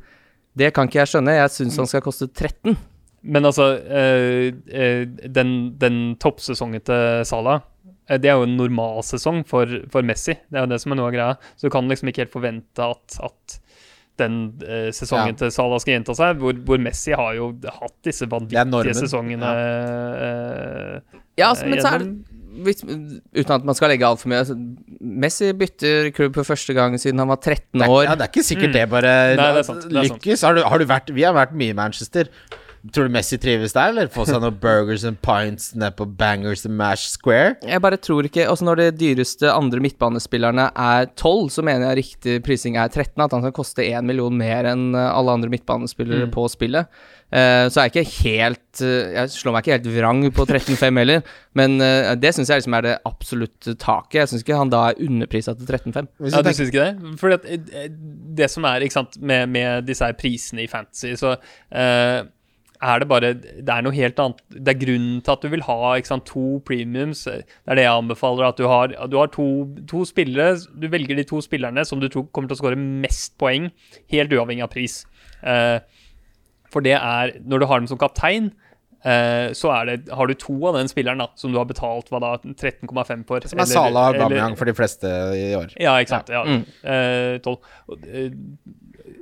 Det 0.58 0.74
kan 0.74 0.88
ikke 0.88 1.00
jeg 1.04 1.08
skjønne. 1.14 1.36
Jeg 1.38 1.50
syns 1.54 1.78
han 1.78 1.88
skal 1.88 2.02
koste 2.02 2.28
13. 2.28 2.78
Men 3.24 3.46
altså, 3.46 3.68
eh, 3.86 4.48
eh, 4.74 5.04
den, 5.30 5.52
den 5.78 6.16
toppsesongen 6.18 6.82
til 6.88 7.22
Salah 7.30 7.60
eh, 8.10 8.18
det 8.18 8.32
er 8.32 8.40
jo 8.40 8.48
en 8.48 8.56
normalsesong 8.58 9.44
for, 9.48 9.70
for 9.94 10.02
Messi. 10.02 10.34
Det 10.50 10.58
er 10.58 10.66
jo 10.66 10.72
det 10.74 10.82
som 10.82 10.92
er 10.96 11.02
noe 11.02 11.12
av 11.12 11.14
greia. 11.14 11.36
Så 11.56 11.68
du 11.70 11.74
kan 11.76 11.88
liksom 11.92 12.10
ikke 12.10 12.26
helt 12.26 12.34
forvente 12.34 12.82
at, 12.96 13.20
at 13.22 13.60
den 14.20 14.40
eh, 14.66 14.90
sesongen 14.94 15.32
Ja. 15.36 15.38
til 15.46 15.54
Salah 15.54 15.80
skal 15.82 15.96
gjenta 16.00 16.14
seg, 16.18 16.42
hvor, 16.42 16.58
hvor 16.66 16.82
Messi 16.82 17.14
har 17.18 17.38
jo 17.38 17.52
hatt 17.78 17.96
disse 18.06 18.26
vanvittige 18.30 18.98
sesongene. 18.98 19.54
eh, 20.12 21.20
Ja, 21.40 21.50
altså, 21.54 21.66
men 21.70 21.82
så 21.82 21.94
er 21.96 22.04
det 22.04 22.12
hvis, 22.66 22.82
Uten 22.84 23.54
at 23.56 23.64
man 23.64 23.78
skal 23.78 23.94
legge 23.94 24.04
altfor 24.04 24.28
mye 24.28 24.42
altså, 24.44 24.58
Messi 25.00 25.54
bytter 25.56 26.10
klubb 26.14 26.36
for 26.36 26.44
første 26.50 26.76
gang 26.76 26.98
siden 27.00 27.22
han 27.24 27.30
var 27.32 27.40
13 27.40 27.80
det 27.80 27.86
er, 27.86 27.94
år. 27.96 28.04
ja, 28.10 28.16
det 28.20 28.26
er 28.28 28.32
ikke 28.34 28.44
sikkert 28.44 28.74
Mm. 28.74 28.76
det 28.76 28.84
bare 28.92 29.14
Nei, 29.40 29.46
det 29.56 29.62
er 29.62 29.68
sant, 29.70 29.86
det 29.88 29.98
er 30.02 30.10
lykkes. 30.10 30.44
Har 30.44 30.58
du, 30.58 30.62
har 30.68 30.78
du 30.84 30.86
vært 30.90 31.14
Vi 31.16 31.24
har 31.24 31.34
vært 31.38 31.54
mye 31.56 31.72
i 31.72 31.78
Manchester. 31.80 32.28
Tror 32.90 33.06
du 33.06 33.14
Messi 33.14 33.38
trives 33.38 33.76
der, 33.76 33.92
eller 33.92 34.08
få 34.10 34.24
seg 34.26 34.40
noen 34.42 34.56
burgers 34.58 35.04
and 35.06 35.20
pints 35.22 35.68
nede 35.78 35.94
på 36.00 36.08
Bangers 36.18 36.64
and 36.66 36.74
Mash 36.80 37.12
Square? 37.14 37.56
Jeg 37.68 37.82
bare 37.84 38.00
tror 38.02 38.26
ikke 38.26 38.48
Også 38.50 38.66
når 38.66 38.80
de 38.82 38.88
dyreste 38.98 39.52
andre 39.54 39.84
midtbanespillerne 39.86 40.66
er 40.74 41.06
12, 41.14 41.52
så 41.54 41.62
mener 41.68 41.92
jeg 41.92 42.00
riktig 42.02 42.40
prising 42.48 42.80
er 42.82 42.90
13. 42.90 43.22
At 43.22 43.36
han 43.38 43.46
skal 43.46 43.54
koste 43.60 43.86
1 43.86 44.08
million 44.10 44.34
mer 44.34 44.66
enn 44.72 44.96
eh, 44.98 45.10
alle 45.14 45.38
andre 45.38 45.52
midtbanespillere 45.54 46.26
Mm. 46.26 46.32
på 46.34 46.48
spillet. 46.50 46.90
Uh, 47.32 47.70
så 47.72 47.80
er 47.80 47.88
jeg 47.88 47.94
ikke 47.94 48.26
helt 48.26 48.82
uh, 48.84 49.14
Jeg 49.16 49.30
slår 49.32 49.54
meg 49.56 49.64
ikke 49.64 49.76
helt 49.78 49.86
vrang 49.96 50.20
på 50.36 50.44
13,5 50.50 50.98
heller, 51.00 51.22
men 51.56 51.78
uh, 51.80 52.12
det 52.20 52.34
syns 52.36 52.50
jeg 52.52 52.60
liksom 52.60 52.76
er 52.76 52.84
det 52.90 52.96
absolutte 53.08 53.78
taket. 53.80 54.18
Jeg 54.20 54.32
syns 54.34 54.44
ikke 54.44 54.58
han 54.60 54.74
da 54.74 54.82
er 54.90 55.00
underprisa 55.06 55.54
til 55.56 55.70
13,5. 55.70 56.10
Ja, 56.28 56.42
du 56.44 56.50
du 56.50 56.58
syns 56.58 56.74
ikke 56.74 56.90
det? 56.90 57.16
Fordi 57.22 57.38
at 57.40 57.96
det 58.42 58.50
som 58.52 58.68
er 58.68 58.84
ikke 58.84 58.98
sant, 58.98 59.16
med, 59.22 59.48
med 59.54 59.88
disse 59.88 60.04
her 60.04 60.18
prisene 60.20 60.66
i 60.66 60.68
fantasy, 60.72 61.14
så 61.16 61.38
eh, 61.72 62.20
er 62.82 63.02
det 63.02 63.08
bare 63.10 63.34
Det 63.38 63.70
er 63.70 63.84
noe 63.86 63.94
helt 63.94 64.20
annet. 64.20 64.42
Det 64.50 64.74
er 64.74 64.80
grunnen 64.82 65.22
til 65.22 65.34
at 65.36 65.44
du 65.44 65.50
vil 65.54 65.66
ha 65.68 65.78
ikke 65.98 66.12
sant, 66.12 66.26
to 66.30 66.60
premiums. 66.66 67.24
Det 67.30 67.44
er 67.70 67.78
det 67.78 67.86
jeg 67.86 67.94
anbefaler. 67.94 68.48
At 68.50 68.58
du 68.58 68.68
har, 68.70 68.96
du 69.12 69.18
har 69.20 69.30
to, 69.34 69.48
to 69.90 70.04
spillere. 70.10 70.58
Du 70.74 70.90
velger 70.90 71.20
de 71.20 71.28
to 71.28 71.42
spillerne 71.46 71.86
som 71.86 72.02
du 72.02 72.10
tror 72.10 72.28
kommer 72.34 72.52
til 72.52 72.58
å 72.58 72.62
skåre 72.64 72.80
mest 72.82 73.38
poeng, 73.42 73.70
helt 74.14 74.34
uavhengig 74.34 74.66
av 74.66 74.74
pris. 74.74 75.04
Eh, 75.46 75.78
for 76.72 76.82
det 76.86 76.98
er 76.98 77.38
Når 77.46 77.62
du 77.62 77.70
har 77.70 77.82
dem 77.82 77.90
som 77.92 78.00
kaptein, 78.02 78.52
eh, 79.06 79.54
så 79.58 79.72
er 79.76 79.86
det, 79.90 79.98
har 80.14 80.28
du 80.28 80.34
to 80.34 80.56
av 80.70 80.78
den 80.80 80.90
spilleren 80.90 81.22
da, 81.22 81.30
som 81.36 81.54
du 81.54 81.60
har 81.60 81.70
betalt 81.70 82.10
hva 82.10 82.22
da, 82.24 82.36
13,5 82.42 83.26
for. 83.28 83.46
som 83.46 83.62
er 83.62 83.70
Sala 83.70 84.10
og 84.10 84.22
Bamiang 84.22 84.58
for 84.58 84.66
de 84.70 84.74
fleste 84.78 85.12
i 85.38 85.52
år. 85.58 85.76
Ja, 85.78 86.00
ikke 86.02 86.16
sant. 86.18 86.34
Ja. 86.34 86.46
Mm. 86.48 86.66
Eh. 86.82 87.38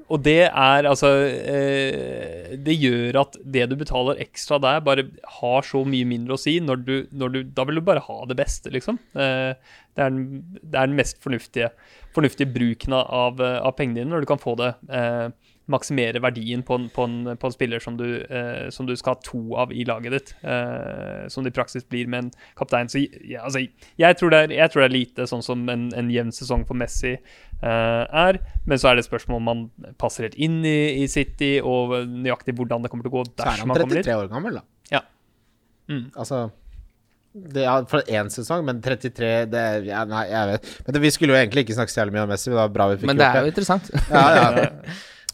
Og, 0.10 0.24
det 0.26 0.50
er 0.50 0.88
altså 0.90 1.10
eh, 1.38 2.56
Det 2.66 2.76
gjør 2.76 3.20
at 3.22 3.38
det 3.44 3.68
du 3.72 3.76
betaler 3.80 4.22
ekstra 4.24 4.58
der, 4.62 4.82
bare 4.86 5.06
har 5.40 5.68
så 5.68 5.84
mye 5.86 6.08
mindre 6.10 6.36
å 6.36 6.42
si. 6.42 6.58
Når 6.64 6.82
du, 6.86 6.96
når 7.12 7.36
du, 7.36 7.40
da 7.56 7.66
vil 7.70 7.80
du 7.80 7.86
bare 7.86 8.04
ha 8.08 8.18
det 8.30 8.40
beste, 8.40 8.74
liksom. 8.74 8.98
Eh, 9.14 9.54
det, 9.94 10.02
er 10.02 10.10
den, 10.10 10.42
det 10.64 10.74
er 10.74 10.90
den 10.90 10.98
mest 10.98 11.22
fornuftige, 11.24 11.70
fornuftige 12.16 12.50
bruken 12.52 12.98
av, 12.98 13.40
av 13.40 13.72
pengene 13.78 14.02
dine, 14.02 14.12
når 14.14 14.26
du 14.26 14.32
kan 14.34 14.42
få 14.42 14.58
det 14.60 14.74
eh, 14.90 15.30
Maksimere 15.70 16.18
verdien 16.22 16.64
på 16.66 16.80
en, 16.80 16.88
på 16.90 17.04
en, 17.06 17.18
på 17.38 17.48
en 17.48 17.54
spiller 17.54 17.82
som 17.84 17.98
du, 17.98 18.06
eh, 18.26 18.70
som 18.74 18.88
du 18.90 18.96
skal 18.98 19.14
ha 19.14 19.22
to 19.22 19.42
av 19.62 19.70
i 19.70 19.84
laget 19.86 20.16
ditt. 20.16 20.32
Eh, 20.42 21.28
som 21.30 21.46
det 21.46 21.52
i 21.54 21.58
praksis 21.60 21.86
blir 21.86 22.10
med 22.10 22.24
en 22.24 22.32
kaptein. 22.58 22.90
Så 22.90 23.04
ja, 23.04 23.44
altså, 23.44 23.62
jeg, 24.02 24.18
tror 24.18 24.34
er, 24.34 24.50
jeg 24.50 24.74
tror 24.74 24.82
det 24.82 24.88
er 24.90 24.96
lite 24.96 25.28
sånn 25.30 25.46
som 25.46 25.70
en, 25.70 25.92
en 25.94 26.10
jevn 26.10 26.34
sesong 26.34 26.66
for 26.66 26.80
Messi. 26.80 27.20
Eh, 27.62 28.06
er. 28.28 28.40
Men 28.66 28.78
så 28.82 28.92
er 28.92 28.96
det 29.00 29.06
spørsmål 29.08 29.38
om 29.42 29.50
man 29.50 29.94
passer 29.98 30.28
helt 30.28 30.36
inn 30.40 30.60
i, 30.66 31.04
i 31.04 31.08
City, 31.12 31.60
og 31.64 31.96
nøyaktig 32.08 32.56
hvordan 32.58 32.84
det 32.86 32.92
kommer 32.92 33.04
til 33.08 33.14
å 33.14 33.18
gå 33.20 33.26
Så 33.30 33.34
er 33.44 33.62
kommer 33.64 33.76
han 33.76 33.76
Så 33.76 33.76
er 33.76 33.86
han 33.86 34.04
33 34.04 34.18
år 34.24 34.32
gammel, 34.34 34.60
da. 34.60 34.66
Ja. 34.92 35.02
Mm. 35.90 36.08
Altså 36.16 36.50
det 37.40 37.62
er 37.70 37.84
For 37.88 38.02
én 38.10 38.30
sesong, 38.34 38.64
men 38.66 38.80
33 38.82 39.28
det 39.54 39.60
er, 39.62 39.84
ja, 39.86 40.02
Nei, 40.10 40.24
jeg 40.32 40.48
vet. 40.50 40.70
Men 40.88 40.96
det, 40.96 41.02
vi 41.04 41.12
skulle 41.14 41.36
jo 41.36 41.38
egentlig 41.40 41.62
ikke 41.68 41.76
snakke 41.78 41.94
så 41.94 42.02
jævlig 42.02 42.16
mye 42.18 42.24
om 42.26 42.32
Messi. 42.34 42.50
men 42.50 42.56
Det 42.58 42.62
var 42.64 42.72
bra 42.74 42.88
vi 42.90 42.98
fikk 42.98 43.08
Men 43.12 43.20
det 43.20 43.28
gjort 43.28 43.38
er 43.38 43.46
jo 43.46 43.52
interessant. 43.54 43.92
Ja, 44.10 44.24
ja. 44.38 44.64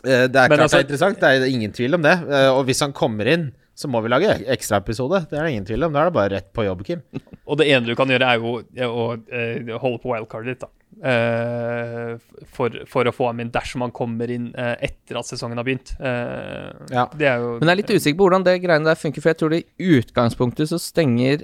Eh, 0.05 0.25
Det 0.27 0.41
er 0.41 0.49
Men 0.51 0.59
klart 0.59 0.65
altså- 0.65 0.75
det 0.75 0.81
er 0.83 0.87
interessant, 0.89 1.21
det 1.23 1.29
er 1.31 1.45
ingen 1.55 1.71
tvil 1.71 1.95
om 1.95 2.03
det. 2.03 2.15
Eh, 2.27 2.49
Og 2.51 2.65
hvis 2.67 2.83
han 2.83 2.93
kommer 2.93 3.31
inn, 3.31 3.47
så 3.75 3.87
må 3.91 3.99
vi 4.03 4.11
lage 4.11 4.35
ekstraepisode. 4.53 5.23
Det 5.31 5.39
er 5.39 5.43
det 5.47 5.51
ingen 5.55 5.65
tvil 5.67 5.83
om. 5.87 5.95
Da 5.95 6.03
er 6.03 6.11
det 6.11 6.13
bare 6.19 6.29
rett 6.35 6.51
på 6.55 6.63
jobb, 6.67 6.83
Kim. 6.87 7.01
Og 7.47 7.57
det 7.59 7.67
ene 7.71 7.87
du 7.87 7.95
kan 7.95 8.07
gjøre, 8.11 8.27
er 8.27 8.43
jo 8.43 8.59
å 8.91 9.79
holde 9.81 9.99
på 10.03 10.11
wildcardet 10.13 10.53
ditt, 10.53 10.61
da. 10.63 10.69
Eh, 11.03 12.15
for, 12.55 12.71
for 12.87 13.07
å 13.09 13.13
få 13.13 13.27
ham 13.27 13.41
inn 13.43 13.49
dersom 13.53 13.83
han 13.83 13.91
kommer 13.95 14.31
inn 14.31 14.47
eh, 14.55 14.75
etter 14.87 15.17
at 15.19 15.27
sesongen 15.27 15.59
har 15.59 15.67
begynt. 15.67 15.91
Eh, 15.99 16.69
Ja. 16.93 17.07
Det 17.11 17.27
er 17.27 17.41
jo 17.43 17.49
Men 17.59 17.67
jeg 17.67 17.73
er 17.75 17.81
litt 17.81 17.95
usikker 17.97 18.17
på 18.19 18.27
hvordan 18.29 18.45
det 18.47 18.53
greiene 18.63 18.87
der 18.87 18.95
funker, 18.99 19.21
for 19.21 19.33
jeg 19.33 19.39
tror 19.41 19.55
det 19.55 19.63
i 19.65 19.89
utgangspunktet 19.99 20.71
så 20.71 20.79
stenger 20.79 21.43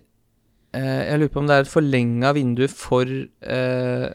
eh, 0.73 1.01
Jeg 1.11 1.19
lurer 1.19 1.33
på 1.33 1.41
om 1.43 1.49
det 1.49 1.57
er 1.57 1.65
et 1.65 1.73
forlenga 1.73 2.31
vindu 2.37 2.63
for, 2.71 3.03
eh, 3.05 4.07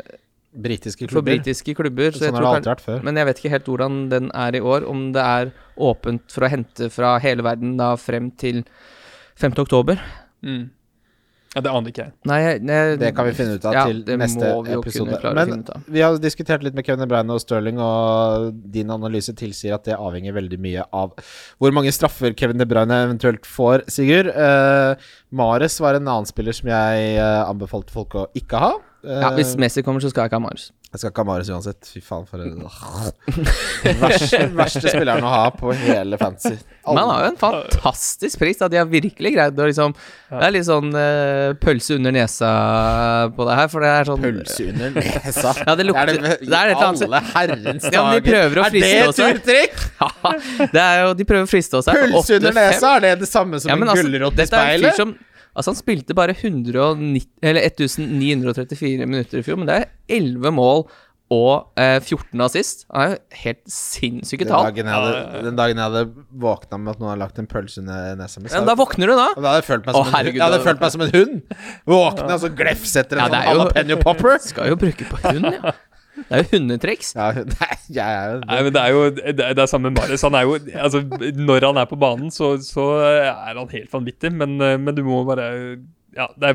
Britiske 0.56 1.04
for 1.04 1.18
klubber. 1.20 1.34
britiske 1.36 1.74
klubber. 1.76 2.14
Så 2.16 2.24
jeg 2.24 2.32
Sånn 2.32 2.38
har 2.38 2.46
det 2.46 2.52
alltid 2.54 2.70
vært 2.72 2.86
før. 2.86 3.02
Men 3.04 3.16
jeg 3.20 3.26
vet 3.28 3.40
ikke 3.42 3.50
helt 3.52 3.66
hvordan 3.68 3.98
den 4.08 4.30
er 4.32 4.56
i 4.56 4.60
år. 4.64 4.86
Om 4.88 5.12
det 5.12 5.20
er 5.22 5.50
åpent 5.76 6.32
for 6.32 6.46
å 6.46 6.48
hente 6.48 6.88
fra 6.90 7.18
hele 7.20 7.44
verden 7.44 7.76
da 7.76 7.90
frem 8.00 8.30
til 8.40 8.64
5. 9.36 9.52
oktober. 9.66 10.00
mm. 10.42 10.70
Ja, 11.56 11.62
det 11.64 11.70
aner 11.72 11.88
ikke 11.88 12.02
jeg. 12.04 12.12
Nei, 12.28 12.36
jeg- 12.44 12.98
Det 13.00 13.14
kan 13.16 13.24
vi 13.24 13.32
finne 13.32 13.54
ut 13.56 13.64
av 13.64 13.72
ja, 13.72 13.84
til 13.88 14.02
neste 14.20 14.50
vi 14.66 14.74
episode. 14.76 15.34
Men 15.34 15.64
vi 15.88 16.00
har 16.04 16.18
diskutert 16.20 16.62
litt 16.62 16.74
med 16.76 16.84
Kevin 16.84 17.00
De 17.00 17.06
Bruyne 17.08 17.32
og 17.32 17.40
Sterling, 17.40 17.78
og 17.80 18.52
din 18.70 18.90
analyse 18.92 19.32
tilsier 19.32 19.72
at 19.78 19.84
det 19.88 19.96
avhenger 19.96 20.36
veldig 20.36 20.58
mye 20.60 20.84
av 20.92 21.14
hvor 21.58 21.72
mange 21.72 21.88
straffer 21.96 22.36
Kevin 22.36 22.58
De 22.60 22.66
Bruyne 22.68 22.92
eventuelt 23.08 23.48
får, 23.48 23.86
Sigurd. 23.88 24.28
Eh, 24.28 24.94
Mares 25.32 25.80
var 25.80 25.94
en 25.96 26.04
annen 26.06 26.26
spiller 26.28 26.52
som 26.52 26.68
jeg 26.68 27.16
eh, 27.16 27.44
anbefalte 27.48 27.90
folk 27.90 28.10
å 28.20 28.26
ikke 28.36 28.60
ha. 28.60 28.74
Eh, 29.02 29.20
Ja, 29.22 29.30
hvis 29.32 29.56
Messi 29.56 29.82
kommer, 29.82 30.00
så 30.04 30.10
skal 30.10 30.24
jeg 30.26 30.32
ikke 30.32 30.40
ha 30.42 30.46
Marius. 30.48 30.72
Jeg 30.96 31.02
skal 31.02 31.12
ikke 31.12 31.22
ha 31.22 31.28
Marius 31.28 31.50
uansett. 31.52 31.88
Fy 31.92 32.00
faen, 32.00 32.24
for 32.24 32.40
en 32.40 32.62
verste, 34.00 34.38
verste 34.56 34.82
spilleren 34.88 35.26
å 35.28 35.32
ha 35.34 35.42
på 35.52 35.74
hele 35.76 36.16
fantasy. 36.16 36.54
Men 36.86 37.00
han 37.02 37.10
har 37.10 37.24
jo 37.24 37.28
en 37.34 37.38
fantastisk 37.40 38.40
pris. 38.40 38.56
Da. 38.62 38.70
De 38.72 38.78
har 38.80 38.88
virkelig 38.88 39.32
greid 39.34 39.60
å 39.60 39.66
liksom 39.68 39.92
Det 40.30 40.40
er 40.46 40.54
litt 40.54 40.68
sånn 40.68 40.88
uh, 40.94 41.52
pølse 41.60 41.98
under 41.98 42.14
nesa 42.16 42.50
på 43.36 43.48
det 43.48 43.58
her, 43.60 43.68
for 43.72 43.84
det 43.84 43.92
er 43.92 44.08
sånn 44.08 44.24
Pølse 44.24 44.68
under 44.72 44.96
nesa. 44.96 45.52
Ja, 45.66 45.76
det 45.76 45.88
lukter- 45.90 46.14
er 46.16 46.22
det, 46.24 46.32
det 46.46 46.56
er 46.62 46.72
et 46.72 46.80
eller 46.80 47.06
alle 47.10 47.22
herrens 47.34 47.88
Ja, 47.92 48.06
de 48.14 48.24
prøver 48.24 48.62
å 48.62 48.66
friste 48.70 48.88
Er 48.88 49.12
det 49.12 49.28
et 49.28 49.44
turtrikk? 49.44 49.86
Ja, 50.00 50.68
det 50.72 50.82
er 50.82 51.00
jo 51.04 51.14
De 51.18 51.28
prøver 51.28 51.44
å 51.46 51.50
friste 51.50 51.78
oss 51.80 51.90
her. 51.90 52.06
Pølse 52.06 52.40
under 52.40 52.56
nesa, 52.56 52.96
er 52.96 53.08
det 53.08 53.14
det 53.26 53.30
samme 53.30 53.60
som 53.60 53.72
Ja, 53.72 53.76
men 53.78 53.88
en 53.90 53.96
altså, 53.96 54.08
gulrot 54.08 54.40
i 54.40 54.48
speilet? 54.48 55.16
Altså, 55.56 55.72
han 55.72 55.78
spilte 55.80 56.14
bare 56.16 56.34
190, 56.36 57.26
eller 57.42 57.64
1934 57.64 59.08
minutter 59.08 59.40
i 59.40 59.44
fjor, 59.46 59.56
men 59.60 59.68
det 59.70 59.80
er 59.80 59.90
11 60.20 60.52
mål 60.52 60.84
og 61.34 61.72
eh, 61.80 61.96
14 61.98 62.38
assist. 62.44 62.84
Han 62.94 63.02
er 63.02 63.14
jo 63.16 63.40
helt 63.40 63.62
sinnssyke 63.72 64.44
Den 64.46 64.52
tall. 64.52 64.68
dagen, 64.68 64.86
hadde, 64.92 65.40
den 65.48 65.56
dagen 65.58 65.80
jeg 65.80 65.88
hadde 65.90 66.02
våkna 66.44 66.78
med 66.78 66.92
at 66.92 67.00
noen 67.02 67.10
hadde 67.10 67.22
lagt 67.24 67.40
en 67.42 67.48
pølse 67.50 67.80
under 67.82 68.12
nesa 68.20 68.42
mi, 68.44 68.52
Ja, 68.52 68.60
da 68.68 68.76
våkner 68.78 69.10
du, 69.10 69.14
da. 69.18 69.24
da 69.34 69.42
hadde 69.48 69.56
jeg 69.58 69.66
følt 69.66 69.88
meg 69.88 69.96
Å, 69.96 69.96
som, 70.04 70.06
en, 70.06 70.14
herregud, 70.14 70.38
jeg 70.38 70.46
hadde 70.46 70.60
følt 70.68 70.84
meg 70.84 70.94
som 70.94 71.02
en 71.08 71.10
hund. 71.16 71.56
Våkne 71.90 72.36
og 72.36 72.44
så 72.44 72.52
glefsetter 72.62 73.18
en 73.18 73.24
Ja, 73.24 73.32
sånn 73.32 73.48
jalapeño 73.50 73.98
popper. 74.04 74.38
Skal 74.46 74.70
jo 74.70 74.78
bruke 74.84 75.08
på 75.10 75.18
hund, 75.24 75.50
ja. 75.50 75.74
Det 76.16 76.26
er 76.32 76.42
jo 76.42 76.48
hundetriks. 76.56 77.10
Ja, 77.16 77.26
nei, 77.60 77.72
jeg 77.92 78.06
er 78.20 78.30
jo 78.32 78.38
Nei, 78.46 78.60
men 78.66 78.72
det 78.76 78.82
er 78.82 78.94
jo 78.94 79.02
det, 79.10 79.26
er- 79.36 79.52
det 79.58 79.62
er 79.66 79.70
samme 79.70 79.90
Marius. 79.92 80.24
Han 80.26 80.34
er 80.38 80.46
jo 80.48 80.56
Altså, 80.86 81.02
når 81.36 81.66
han 81.68 81.76
er 81.82 81.90
på 81.90 81.98
banen, 82.00 82.30
så, 82.32 82.54
så 82.64 82.86
er 83.04 83.54
han 83.60 83.68
helt 83.74 83.92
vanvittig, 83.92 84.32
men, 84.32 84.56
eh, 84.64 84.78
men 84.80 84.96
du 84.96 85.02
må 85.06 85.20
bare 85.28 85.50
Ja, 86.16 86.26
det 86.40 86.48
er, 86.48 86.54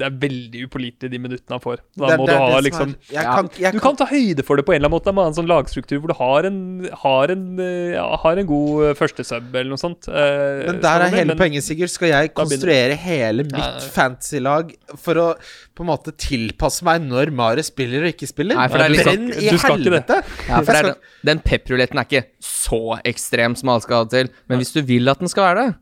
det 0.00 0.06
er 0.06 0.14
veldig 0.22 0.60
upålitelig 0.66 1.10
de 1.12 1.18
minuttene 1.20 1.52
han 1.58 1.60
får. 1.60 1.82
Da 2.00 2.06
Det 2.08 2.16
må 2.16 2.26
det 2.26 2.32
du 2.32 2.40
ha 2.40 2.46
som 2.54 2.64
liksom 2.64 2.92
er- 2.94 3.12
jeg 3.12 3.24
kan, 3.28 3.50
jeg 3.60 3.72
Du 3.76 3.80
kan 3.84 3.96
ta 4.00 4.06
høyde 4.08 4.42
for 4.48 4.56
det 4.56 4.64
på 4.64 4.72
en 4.72 4.80
eller 4.80 4.88
annen 4.88 4.96
måte. 4.96 5.12
Ha 5.14 5.26
en 5.28 5.36
sånn 5.36 5.50
lagstruktur 5.50 5.98
hvor 6.00 6.08
du 6.08 6.16
har 6.16 6.46
en, 6.48 6.58
har 7.02 7.30
en, 7.34 7.44
eh, 7.60 7.92
ja, 7.92 8.06
har 8.22 8.40
en 8.40 8.46
god 8.48 8.96
første 8.96 9.22
sub 9.28 9.52
eller 9.54 9.68
noe 9.74 9.76
sånt. 9.82 10.08
eh, 10.08 10.64
Men 10.70 10.80
der 10.80 10.88
er 11.04 11.10
sånn, 11.10 11.18
hele 11.18 11.26
men- 11.34 11.38
poenget, 11.42 11.62
Sigurd. 11.68 11.90
Skal 11.92 12.08
jeg 12.08 12.32
konstruere 12.34 12.96
hele 12.96 13.44
mitt 13.44 13.52
ja. 13.60 13.78
fantasy-lag 13.92 14.72
for 14.96 15.14
å 15.20 15.28
på 15.76 15.84
en 15.84 15.90
måte 15.92 16.12
tilpasse 16.16 16.82
meg 16.82 17.02
når 17.04 17.30
Mare 17.36 17.62
spiller 17.62 18.04
og 18.06 18.14
ikke 18.14 18.28
spiller? 18.28 18.56
Nei, 18.56 18.68
for 18.68 18.78
det 18.78 18.86
er 18.86 18.94
liksom, 18.96 19.12
Brenn 19.12 19.32
sånn- 19.36 19.42
i 19.42 19.84
helvete! 19.84 20.24
Ja, 20.48 20.60
for 20.62 20.72
det 20.72 20.80
er 20.80 20.88
den, 20.90 20.94
den 21.24 21.38
pepruletten 21.40 21.98
er 22.00 22.04
ikke 22.08 22.24
så 22.40 22.98
ekstrem 23.04 23.56
som 23.56 23.68
alle 23.68 23.84
skal 23.84 23.96
ha 23.96 24.04
det 24.04 24.10
til, 24.26 24.34
men 24.48 24.58
hvis 24.62 24.72
du 24.72 24.82
vil 24.82 25.08
at 25.12 25.18
den 25.20 25.28
skal 25.28 25.54
være 25.54 25.66
det, 25.66 25.74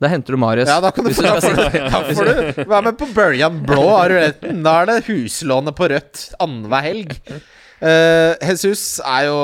da 0.00 0.08
henter 0.08 0.32
du 0.32 0.40
Marius. 0.40 0.68
Ja, 0.70 0.80
da 0.80 0.90
kan 0.96 1.04
du 1.04 1.12
du 1.12 1.22
da 1.22 1.36
får 1.40 1.56
du, 1.56 1.78
da 1.92 2.02
får 2.08 2.28
du 2.28 2.60
være 2.64 2.84
med 2.88 2.98
på 3.00 3.08
Børjan 3.12 3.62
Blå 3.68 3.86
av 3.92 4.06
ruletten. 4.08 4.62
Da 4.64 4.78
er 4.80 4.88
det 4.88 5.00
huslånet 5.10 5.76
på 5.76 5.90
rødt 5.92 6.30
annenhver 6.40 6.86
helg. 6.86 7.16
Uh, 7.80 8.36
Jesus 8.44 8.98
er 9.08 9.24
jo 9.30 9.36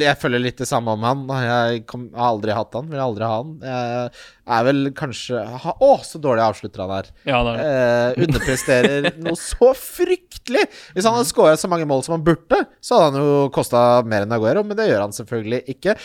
Jeg 0.00 0.16
føler 0.16 0.40
litt 0.40 0.60
det 0.62 0.68
samme 0.68 0.94
om 0.96 1.02
han. 1.04 1.24
Jeg 1.44 1.82
kom, 1.88 2.06
har 2.16 2.34
aldri 2.34 2.54
hatt 2.56 2.76
han. 2.76 2.90
Vil 2.92 3.00
aldri 3.04 3.28
ha 3.28 3.38
han. 3.38 3.54
Jeg 3.64 4.12
er 4.58 4.68
vel 4.68 4.82
kanskje 4.96 5.46
ha, 5.64 5.74
Å, 5.76 5.90
så 6.04 6.20
dårlig 6.20 6.44
avslutter 6.44 6.84
han 6.84 6.94
her. 6.98 7.10
Ja, 7.28 7.40
det 7.44 7.54
er 7.54 7.62
det. 7.62 7.72
Eh, 7.72 8.26
underpresterer 8.26 9.10
noe 9.16 9.40
så 9.40 9.72
fryktelig! 9.78 10.66
Hvis 10.92 11.08
han 11.08 11.16
hadde 11.16 11.30
scora 11.30 11.56
så 11.60 11.72
mange 11.72 11.88
mål 11.88 12.04
som 12.04 12.18
han 12.18 12.24
burde, 12.26 12.62
så 12.84 13.00
hadde 13.00 13.16
han 13.16 13.24
jo 13.24 13.48
kosta 13.54 14.02
mer 14.08 14.26
enn 14.26 14.36
Aguero, 14.36 14.64
men 14.66 14.76
det 14.76 14.88
gjør 14.88 15.06
han 15.06 15.16
selvfølgelig 15.16 15.64
ikke. 15.76 15.96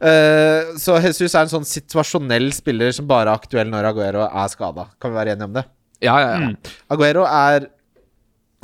Eh, 0.00 0.70
så 0.80 0.96
Jesus 1.04 1.34
er 1.34 1.44
en 1.44 1.52
sånn 1.52 1.66
situasjonell 1.68 2.48
spiller 2.56 2.94
som 2.96 3.08
bare 3.08 3.28
er 3.28 3.36
aktuell 3.36 3.68
når 3.68 3.90
Aguero 3.90 4.24
er 4.24 4.52
skada. 4.52 4.86
Kan 5.00 5.12
vi 5.12 5.18
være 5.20 5.34
enige 5.34 5.48
om 5.50 5.58
det? 5.58 5.66
Ja, 6.00 6.14
ja, 6.22 6.30
ja. 6.32 6.48
Mm. 6.48 6.72
Aguero 6.94 7.26
er 7.28 7.66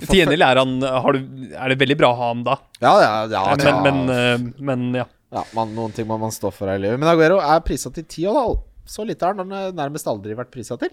Til 0.00 0.22
gjengjeld 0.22 0.44
er 0.44 0.58
han 0.60 0.72
har 0.80 1.16
du, 1.16 1.26
Er 1.52 1.72
det 1.72 1.76
veldig 1.82 1.96
bra 2.00 2.08
å 2.14 2.16
ha 2.16 2.30
ham 2.30 2.40
da. 2.46 2.56
Ja, 2.80 2.94
ja, 3.02 3.10
ja, 3.32 3.42
Men, 3.60 3.82
men, 3.84 4.14
eh, 4.14 4.64
men 4.70 4.86
ja. 4.96 5.04
ja 5.36 5.44
man, 5.56 5.74
Noen 5.76 5.92
ting 5.96 6.08
må 6.08 6.16
man 6.20 6.32
stå 6.32 6.52
for 6.54 6.72
her 6.72 6.80
i 6.80 6.86
livet. 6.86 7.02
Men 7.02 7.12
Aguero 7.12 7.42
er 7.44 7.60
prisa 7.64 7.92
til 7.92 8.08
10,5. 8.08 8.56
Så 8.86 9.04
lite 9.04 9.26
har 9.26 9.36
han 9.36 9.76
nærmest 9.76 10.08
aldri 10.08 10.36
vært 10.38 10.52
prisa 10.54 10.78
til. 10.80 10.92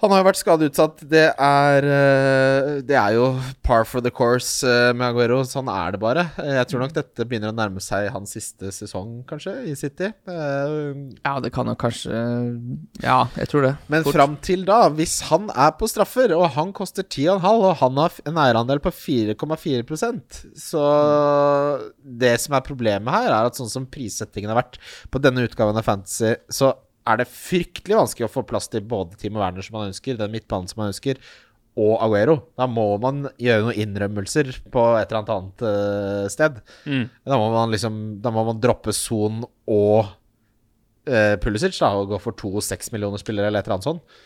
Han 0.00 0.08
har 0.14 0.22
jo 0.22 0.24
vært 0.30 0.38
skadeutsatt. 0.40 1.02
Det 1.10 1.26
er 1.36 1.84
eh, 1.84 2.68
Det 2.88 2.96
er 2.96 3.16
jo 3.18 3.26
par 3.66 3.84
for 3.84 4.00
the 4.00 4.08
course 4.10 4.64
eh, 4.64 4.94
med 4.96 5.10
Aguero. 5.10 5.42
Sånn 5.44 5.68
er 5.68 5.92
det 5.92 6.00
bare. 6.00 6.24
Eh, 6.40 6.54
Jeg 6.56 6.70
tror 6.70 6.80
nok 6.86 6.94
dette 6.96 7.26
begynner 7.28 7.52
å 7.52 7.56
nærme 7.58 7.82
seg 7.84 8.08
hans 8.14 8.32
siste 8.32 8.72
sesong, 8.72 9.18
kanskje, 9.28 9.54
i 9.68 9.74
City. 9.76 10.08
Ja, 10.30 11.34
det 11.44 11.52
kan 11.52 11.68
jo 11.68 11.76
kanskje 11.78 12.16
Ja, 13.04 13.18
jeg 13.36 13.50
tror 13.52 13.66
det. 13.68 13.74
Men 13.92 14.06
Fort. 14.08 14.16
fram 14.16 14.38
til 14.44 14.64
da, 14.68 14.80
hvis 14.96 15.18
han 15.28 15.50
er 15.52 15.76
på 15.76 15.88
straffer, 15.90 16.32
og 16.38 16.48
han 16.56 16.72
koster 16.76 17.04
10,5, 17.04 17.44
og 17.68 17.76
han 17.84 18.00
har 18.00 18.16
en 18.32 18.40
eierandel 18.46 18.80
på 18.80 18.92
4,4% 18.96 20.40
Så 20.56 20.82
det 22.24 22.34
som 22.40 22.56
er 22.56 22.64
problemet 22.66 23.12
her, 23.12 23.28
er 23.30 23.50
at 23.50 23.58
sånn 23.58 23.70
som 23.72 23.88
prissettingen 23.90 24.50
har 24.52 24.62
vært 24.62 24.80
på 25.12 25.20
denne 25.22 25.44
utgaven 25.46 25.76
av 25.76 25.84
Fantasy, 25.86 26.34
så 26.52 26.72
er 27.10 27.20
det 27.20 27.30
fryktelig 27.30 27.98
vanskelig 27.98 28.26
å 28.28 28.32
få 28.32 28.44
plass 28.48 28.70
til 28.72 28.84
både 28.86 29.18
Timo 29.20 29.42
Werner 29.42 29.64
som 29.66 29.78
man 29.78 29.90
ønsker, 29.90 30.18
den 30.18 30.32
midtbanen 30.34 30.70
som 30.70 30.82
man 30.82 30.92
ønsker, 30.92 31.20
og 31.80 31.92
Aguero. 32.02 32.36
Da 32.58 32.66
må 32.70 32.86
man 33.02 33.24
gjøre 33.40 33.66
noen 33.68 33.82
innrømmelser 33.84 34.50
på 34.74 34.86
et 34.98 35.12
eller 35.12 35.34
annet 35.36 35.64
eh, 35.66 36.24
sted. 36.32 36.58
Mm. 36.84 37.04
Da 37.30 37.38
må 37.38 37.50
man 37.54 37.70
liksom 37.72 38.00
Da 38.22 38.32
må 38.34 38.44
man 38.48 38.60
droppe 38.62 38.92
Son 38.96 39.44
og 39.70 40.10
uh, 41.10 41.36
Pulisic 41.42 41.78
da, 41.78 41.92
og 41.96 42.10
gå 42.10 42.18
for 42.22 42.36
to 42.38 42.60
seks 42.64 42.90
millioner 42.94 43.22
spillere 43.22 43.50
eller 43.50 43.62
et 43.62 43.70
eller 43.70 43.78
annet 43.78 43.88
sånt. 43.88 44.20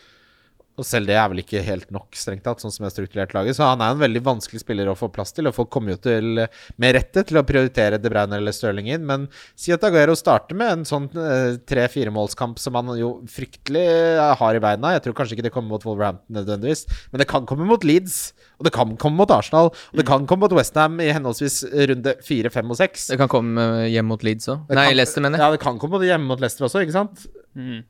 Og 0.75 0.83
selv 0.87 1.07
det 1.07 1.15
er 1.15 1.29
vel 1.31 1.39
ikke 1.39 1.61
helt 1.63 1.91
nok, 1.93 2.09
strengt 2.19 2.43
tatt, 2.43 2.59
sånn 2.59 2.73
som 2.73 2.83
jeg 2.83 2.89
har 2.89 2.95
strukturert 2.95 3.35
laget. 3.35 3.55
Så 3.55 3.63
han 3.67 3.83
er 3.83 3.93
en 3.93 4.01
veldig 4.01 4.21
vanskelig 4.25 4.59
spiller 4.59 4.89
å 4.91 4.97
få 4.99 5.07
plass 5.13 5.31
til, 5.35 5.47
og 5.47 5.55
folk 5.55 5.71
kommer 5.71 5.95
jo 5.95 6.01
til 6.03 6.41
med 6.81 6.95
rette 6.97 7.23
til 7.27 7.39
å 7.39 7.45
prioritere 7.47 7.99
De 8.01 8.11
Bruyne 8.11 8.39
eller 8.39 8.55
Stirling 8.55 8.89
inn. 8.91 9.05
Men 9.07 9.29
si 9.55 9.71
at 9.75 9.85
Aguero 9.87 10.17
starter 10.19 10.57
med 10.59 10.73
en 10.73 10.85
sånn 10.87 11.07
uh, 11.15 11.55
tre-firemålskamp 11.69 12.59
som 12.59 12.75
han 12.79 12.91
jo 12.99 13.13
fryktelig 13.31 13.85
eh, 13.85 14.33
har 14.39 14.57
i 14.57 14.63
beina. 14.63 14.93
Jeg 14.95 15.05
tror 15.05 15.17
kanskje 15.21 15.37
ikke 15.37 15.47
det 15.47 15.53
kommer 15.55 15.77
mot 15.77 15.87
Wolverhampton 15.87 16.39
nødvendigvis, 16.41 16.85
men 17.13 17.23
det 17.23 17.29
kan 17.31 17.47
komme 17.47 17.67
mot 17.69 17.87
Leeds. 17.87 18.19
Og 18.59 18.67
det 18.67 18.71
kan 18.75 18.93
komme 18.99 19.19
mot 19.19 19.31
Arsenal, 19.35 19.71
og 19.71 19.99
det 19.99 20.05
kan 20.07 20.27
komme 20.27 20.45
mot 20.45 20.53
Westham 20.55 21.01
i 21.03 21.09
henholdsvis 21.11 21.63
runde 21.91 22.15
fire, 22.23 22.51
fem 22.53 22.71
og 22.71 22.79
seks. 22.79 23.09
Det 23.11 23.19
kan 23.19 23.31
komme 23.31 23.63
eh, 23.81 23.89
hjem 23.95 24.07
mot 24.11 24.23
Leeds 24.23 24.51
òg. 24.51 24.71
Nei, 24.75 24.91
Leicester, 24.95 25.23
mener 25.23 25.39
jeg. 25.39 25.47
Ja, 25.47 25.55
det 25.55 25.63
kan 25.63 25.79
komme 25.81 26.03
hjemme 26.03 26.31
mot 26.31 26.43
Leicester 26.43 26.67
også, 26.67 26.83
ikke 26.83 26.95
sant? 26.95 27.27
Mm. 27.55 27.83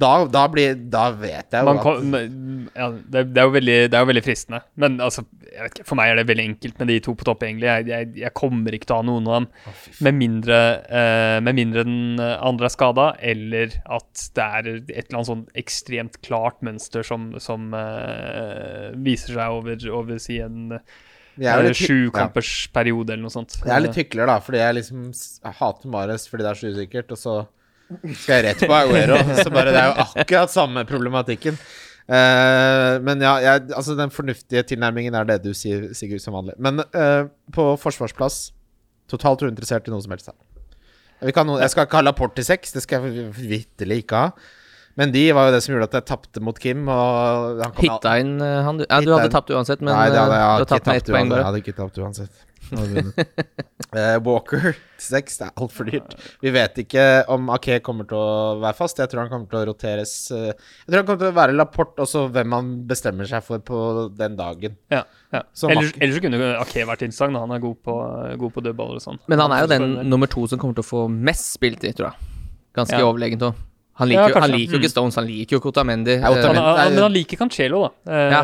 Da, 0.00 0.24
da, 0.26 0.40
blir, 0.50 0.72
da 0.90 1.04
vet 1.14 1.54
jeg 1.54 1.62
jo 1.62 1.66
Man 1.68 1.78
at 1.78 1.84
kan, 1.84 2.14
ja, 2.74 2.86
det, 3.14 3.20
det, 3.30 3.38
er 3.38 3.44
jo 3.46 3.52
veldig, 3.54 3.76
det 3.92 3.94
er 3.94 4.02
jo 4.02 4.08
veldig 4.10 4.22
fristende. 4.26 4.58
Men 4.82 4.96
altså, 5.04 5.22
ikke, 5.68 5.84
for 5.86 5.98
meg 6.00 6.10
er 6.10 6.18
det 6.18 6.24
veldig 6.32 6.46
enkelt 6.48 6.80
med 6.82 6.90
de 6.90 6.96
to 7.04 7.14
på 7.20 7.26
topp, 7.28 7.44
egentlig. 7.46 7.68
Jeg, 7.70 7.86
jeg, 7.92 8.08
jeg 8.24 8.34
kommer 8.34 8.74
ikke 8.74 8.88
til 8.90 8.96
å 8.96 8.98
ha 8.98 9.06
noen 9.06 9.28
av 9.30 9.36
dem. 9.38 9.46
Med 10.08 10.18
mindre, 10.18 10.58
eh, 10.90 11.36
med 11.46 11.58
mindre 11.60 11.86
den 11.86 12.18
andre 12.24 12.66
er 12.66 12.74
skada, 12.74 13.06
eller 13.22 13.78
at 13.98 14.26
det 14.34 14.48
er 14.58 14.70
et 14.74 14.90
eller 15.04 15.20
annet 15.20 15.30
sånn 15.30 15.46
ekstremt 15.62 16.18
klart 16.26 16.58
mønster 16.66 17.06
som, 17.06 17.30
som 17.42 17.70
eh, 17.78 18.90
viser 19.06 19.38
seg 19.38 19.58
over, 19.60 19.78
over 19.94 20.18
si 20.22 20.40
en 20.42 20.72
Vi 21.38 21.46
er 21.46 21.54
Eller 21.60 21.70
litt 21.70 21.80
hy- 21.82 21.86
sju 21.86 22.10
ja. 22.14 22.28
periode 22.74 23.14
eller 23.14 23.28
noe 23.28 23.34
sånt. 23.34 23.60
Jeg 23.62 23.74
er 23.78 23.86
litt 23.86 23.96
hykler, 23.98 24.26
da, 24.30 24.40
fordi 24.42 24.58
jeg 24.58 24.80
liksom 24.82 25.06
hater 25.62 25.90
Mares 25.94 26.26
fordi 26.30 26.46
det 26.46 26.50
er 26.52 26.60
så 26.60 26.74
usikkert, 26.74 27.14
og 27.14 27.18
så 27.18 27.36
skal 28.02 28.38
jeg 28.38 28.44
rett 28.48 28.64
på 28.64 28.76
Aguero. 28.76 29.18
Så 29.40 29.52
bare 29.54 29.72
det 29.74 29.80
er 29.80 29.90
jo 29.90 30.06
akkurat 30.24 30.52
samme 30.52 30.84
problematikken. 30.88 31.58
Uh, 32.04 33.00
men 33.00 33.22
ja, 33.24 33.38
jeg, 33.40 33.68
altså 33.72 33.94
den 33.96 34.12
fornuftige 34.12 34.64
tilnærmingen 34.68 35.14
er 35.16 35.28
det 35.28 35.38
du 35.46 35.54
sier, 35.56 35.88
Sigurd, 35.96 36.20
som 36.20 36.36
vanlig. 36.36 36.56
Men 36.60 36.82
uh, 36.92 37.30
på 37.54 37.70
forsvarsplass 37.80 38.50
totalt 39.10 39.44
uinteressert 39.44 39.88
i 39.88 39.94
noe 39.94 40.04
som 40.04 40.12
helst. 40.12 40.28
Jeg, 41.24 41.32
noe, 41.46 41.62
jeg 41.62 41.72
skal 41.72 41.88
ikke 41.88 42.00
ha 42.00 42.04
Laporte 42.04 42.44
i 42.44 42.46
seks, 42.46 42.74
det 42.76 42.84
skal 42.84 43.06
jeg 43.08 43.30
vitterlig 43.38 44.02
ikke 44.04 44.26
ha. 44.26 44.52
Men 44.98 45.10
de 45.10 45.24
var 45.34 45.48
jo 45.48 45.54
det 45.56 45.62
som 45.64 45.72
gjorde 45.74 45.88
at 45.88 45.96
jeg 45.98 46.06
tapte 46.06 46.42
mot 46.44 46.58
Kim. 46.60 46.84
Og 46.86 47.62
han 47.64 47.72
kom 47.74 47.86
Hitta 47.88 48.14
inn 48.22 48.34
eh, 48.38 48.58
han 48.62 48.78
du 48.78 48.84
Ja, 48.84 49.00
du 49.02 49.10
hadde 49.16 49.30
tapt 49.32 49.50
uansett, 49.50 49.82
men 49.82 49.90
Nei, 49.90 50.06
det 50.14 50.20
hadde 50.20 50.36
jeg, 50.38 50.44
du 50.44 50.52
hadde 50.52 50.68
tapt 50.70 50.90
med 50.90 51.00
ett 51.00 51.10
poeng. 51.10 51.32
Jeg 51.34 51.46
hadde 51.48 51.62
ikke 51.64 51.76
tapt 51.80 51.98
uansett. 52.04 52.44
Eh, 53.94 54.16
Walker 54.26 54.72
til 54.72 55.04
seks, 55.04 55.36
det 55.38 55.44
er 55.46 55.60
altfor 55.62 55.86
dyrt. 55.86 56.14
Vi 56.42 56.50
vet 56.50 56.78
ikke 56.82 57.02
om 57.30 57.46
Ake 57.54 57.76
kommer 57.84 58.08
til 58.10 58.18
å 58.18 58.56
være 58.58 58.74
fast. 58.74 58.98
Jeg 58.98 59.06
tror 59.12 59.20
han 59.22 59.30
kommer 59.30 59.46
til 59.52 59.60
å 59.60 59.68
roteres. 59.68 60.14
eh, 60.34 60.48
Jeg 60.50 60.88
tror 60.88 60.96
han 60.98 61.06
kommer 61.06 61.20
til 61.22 61.30
å 61.30 61.36
være 61.36 61.54
Laporte, 61.54 62.02
også 62.02 62.24
hvem 62.34 62.56
han 62.56 62.72
bestemmer 62.90 63.28
seg 63.30 63.44
for 63.46 63.62
på 63.62 63.82
den 64.18 64.34
dagen. 64.40 64.74
Ja, 64.90 65.04
ja. 65.30 65.44
Ellers, 65.70 65.92
ellers 66.02 66.18
kunne 66.24 66.40
Ake 66.58 66.82
vært 66.90 67.04
interessant. 67.06 67.38
Han 67.38 67.54
er 67.54 67.62
god 67.62 67.76
på, 67.86 67.94
god 68.42 68.56
på 68.56 68.64
dødballer 68.66 68.98
og 68.98 69.04
sånn. 69.06 69.20
Men 69.30 69.44
han 69.44 69.54
er 69.54 69.62
jo 69.62 69.70
den 69.76 69.86
nummer 70.10 70.26
to 70.32 70.48
som 70.50 70.58
kommer 70.58 70.74
til 70.80 70.82
å 70.82 70.90
få 70.90 71.04
mest 71.14 71.52
spilletid, 71.54 71.94
tror 72.00 72.10
jeg. 72.10 72.32
Ganske 72.74 72.98
Ja. 72.98 73.06
overlegent 73.06 73.46
òg. 73.46 73.62
Han, 73.96 74.08
liker 74.10 74.28
jo- 74.32 74.40
han 74.42 74.50
liker 74.50 74.74
jo 74.74 74.78
ikke 74.80 74.90
Stones, 74.90 75.14
han 75.14 75.26
liker 75.28 75.54
jo 75.56 75.60
Cotamendi. 75.62 76.16
Ja, 76.18 76.30
Eh, 76.34 76.42
Han, 76.42 76.56
han, 76.56 76.94
men 76.94 77.02
han 77.04 77.12
liker 77.14 77.36
Cancelo, 77.38 77.82
da. 77.84 78.12
Eh, 78.12 78.30
Ja. 78.32 78.40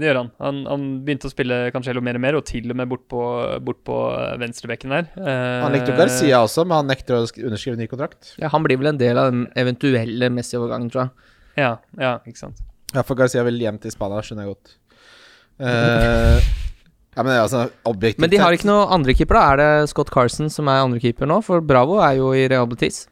Det 0.00 0.06
gjør 0.08 0.16
han. 0.16 0.30
han. 0.40 0.62
Han 0.66 0.86
begynte 1.04 1.28
å 1.28 1.30
spille 1.32 1.70
Cancelo 1.72 2.00
mer 2.02 2.14
og 2.16 2.20
mer, 2.20 2.34
og 2.36 2.44
til 2.48 2.70
og 2.70 2.76
med 2.76 2.88
bort 2.88 3.04
på, 3.08 3.20
bort 3.64 3.82
på 3.84 3.96
venstrebekken 4.40 4.88
der. 4.90 5.06
Eh, 5.20 5.62
Han 5.64 5.72
likte 5.72 5.92
jo 5.92 5.96
Garcia 6.00 6.40
også, 6.44 6.64
men 6.66 6.76
han 6.80 6.86
nekter 6.88 7.14
å 7.16 7.26
underskrive 7.44 7.76
ny 7.76 7.86
kontrakt. 7.86 8.34
ja, 8.40 8.48
han 8.48 8.62
blir 8.64 8.78
vel 8.78 8.86
en 8.94 8.98
del 8.98 9.16
av 9.18 9.30
den 9.32 9.46
eventuelle 9.56 10.30
Messi-overgangen, 10.32 10.90
tror 10.90 11.02
jeg. 11.02 11.10
Ja, 11.56 11.76
ja, 11.98 12.18
ikke 12.26 12.38
sant. 12.38 12.56
Ja, 12.94 13.02
for 13.02 13.14
Garcia 13.16 13.42
vil 13.44 13.58
hjem 13.58 13.78
til 13.80 13.90
Spania, 13.90 14.20
skjønner 14.24 14.44
jeg 14.46 14.54
godt. 14.54 14.74
Eh, 15.58 16.40
ja, 17.16 17.22
men 17.22 17.30
det 17.32 17.36
er 17.38 17.44
altså 17.46 17.70
objektivt 17.88 18.20
Men 18.20 18.30
de 18.30 18.36
har 18.42 18.52
ikke 18.52 18.68
noen 18.68 18.90
andre 18.92 19.14
keeper, 19.16 19.38
da? 19.38 19.52
Er 19.52 19.56
det 19.82 19.88
Scott 19.90 20.10
Carson 20.12 20.50
som 20.52 20.68
er 20.68 20.82
andre 20.84 21.00
keeper 21.00 21.26
nå? 21.28 21.42
For 21.44 21.60
Bravo 21.64 21.98
er 22.04 22.16
jo 22.18 22.32
i 22.36 22.46
Real 22.52 22.66
Betis. 22.68 23.06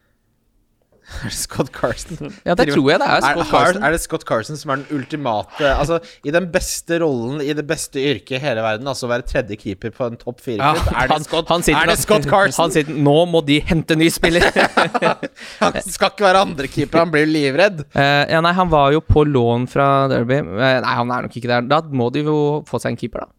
Scott 1.45 1.71
Carson. 1.75 2.33
Ja, 2.47 2.55
det 2.57 2.69
tror 2.73 2.89
jeg 2.91 3.01
det 3.03 3.07
er. 3.07 3.21
Er, 3.21 3.35
Scott 3.35 3.51
Carson. 3.51 3.83
er 3.85 3.95
det 3.95 4.01
Scott 4.03 4.25
Carson 4.29 4.57
som 4.61 4.73
er 4.73 4.83
den 4.83 4.99
ultimate 4.99 5.69
Altså, 5.75 5.99
i 6.25 6.33
den 6.35 6.47
beste 6.53 6.99
rollen 7.03 7.43
i 7.45 7.53
det 7.57 7.67
beste 7.69 8.01
yrket 8.01 8.39
i 8.39 8.41
hele 8.43 8.65
verden, 8.65 8.89
altså 8.89 9.09
å 9.09 9.13
være 9.13 9.27
tredje 9.29 9.59
keeper 9.61 9.93
på 9.95 10.09
en 10.09 10.17
topp 10.21 10.41
fire-klubb, 10.45 10.91
er, 10.95 11.13
det 11.13 11.29
Scott- 11.29 11.53
han 11.53 11.65
sitter 11.67 11.83
er 11.83 11.93
det 11.93 11.99
Scott 12.01 12.29
Carson? 12.31 12.63
Han 12.65 12.75
sitter 12.75 12.99
Nå 13.05 13.17
må 13.31 13.45
de 13.45 13.61
hente 13.69 13.97
ny 14.01 14.09
spiller! 14.13 14.49
Han 15.61 15.77
skal 15.85 16.11
ikke 16.13 16.25
være 16.27 16.41
andrekeeper, 16.45 16.99
han 17.03 17.11
blir 17.13 17.27
livredd. 17.29 17.81
Uh, 17.95 18.25
ja, 18.31 18.41
nei, 18.45 18.53
han 18.57 18.69
var 18.71 18.93
jo 18.95 19.01
på 19.05 19.25
lån 19.27 19.67
fra 19.71 19.87
Derby. 20.11 20.41
Uh, 20.45 20.61
nei, 20.85 20.95
han 20.99 21.11
er 21.15 21.27
nok 21.27 21.37
ikke 21.39 21.51
der. 21.51 21.67
Da 21.71 21.81
må 21.95 22.09
de 22.15 22.25
jo 22.27 22.37
få 22.69 22.81
seg 22.83 22.95
en 22.95 23.01
keeper, 23.01 23.25
da. 23.27 23.35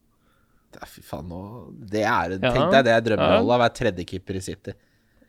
Ja, 0.75 0.89
Fy 0.89 1.03
faen, 1.05 1.27
nå 1.31 1.41
Det 1.91 2.03
er 2.03 2.35
Ja. 2.35 2.51
Tenk 2.51 2.73
deg 2.73 2.87
det 2.87 2.93
er 2.95 3.03
drømmerolla, 3.09 3.57
å 3.57 3.61
være 3.63 3.75
tredjekeeper 3.79 4.39
i 4.39 4.43
City. 4.43 4.75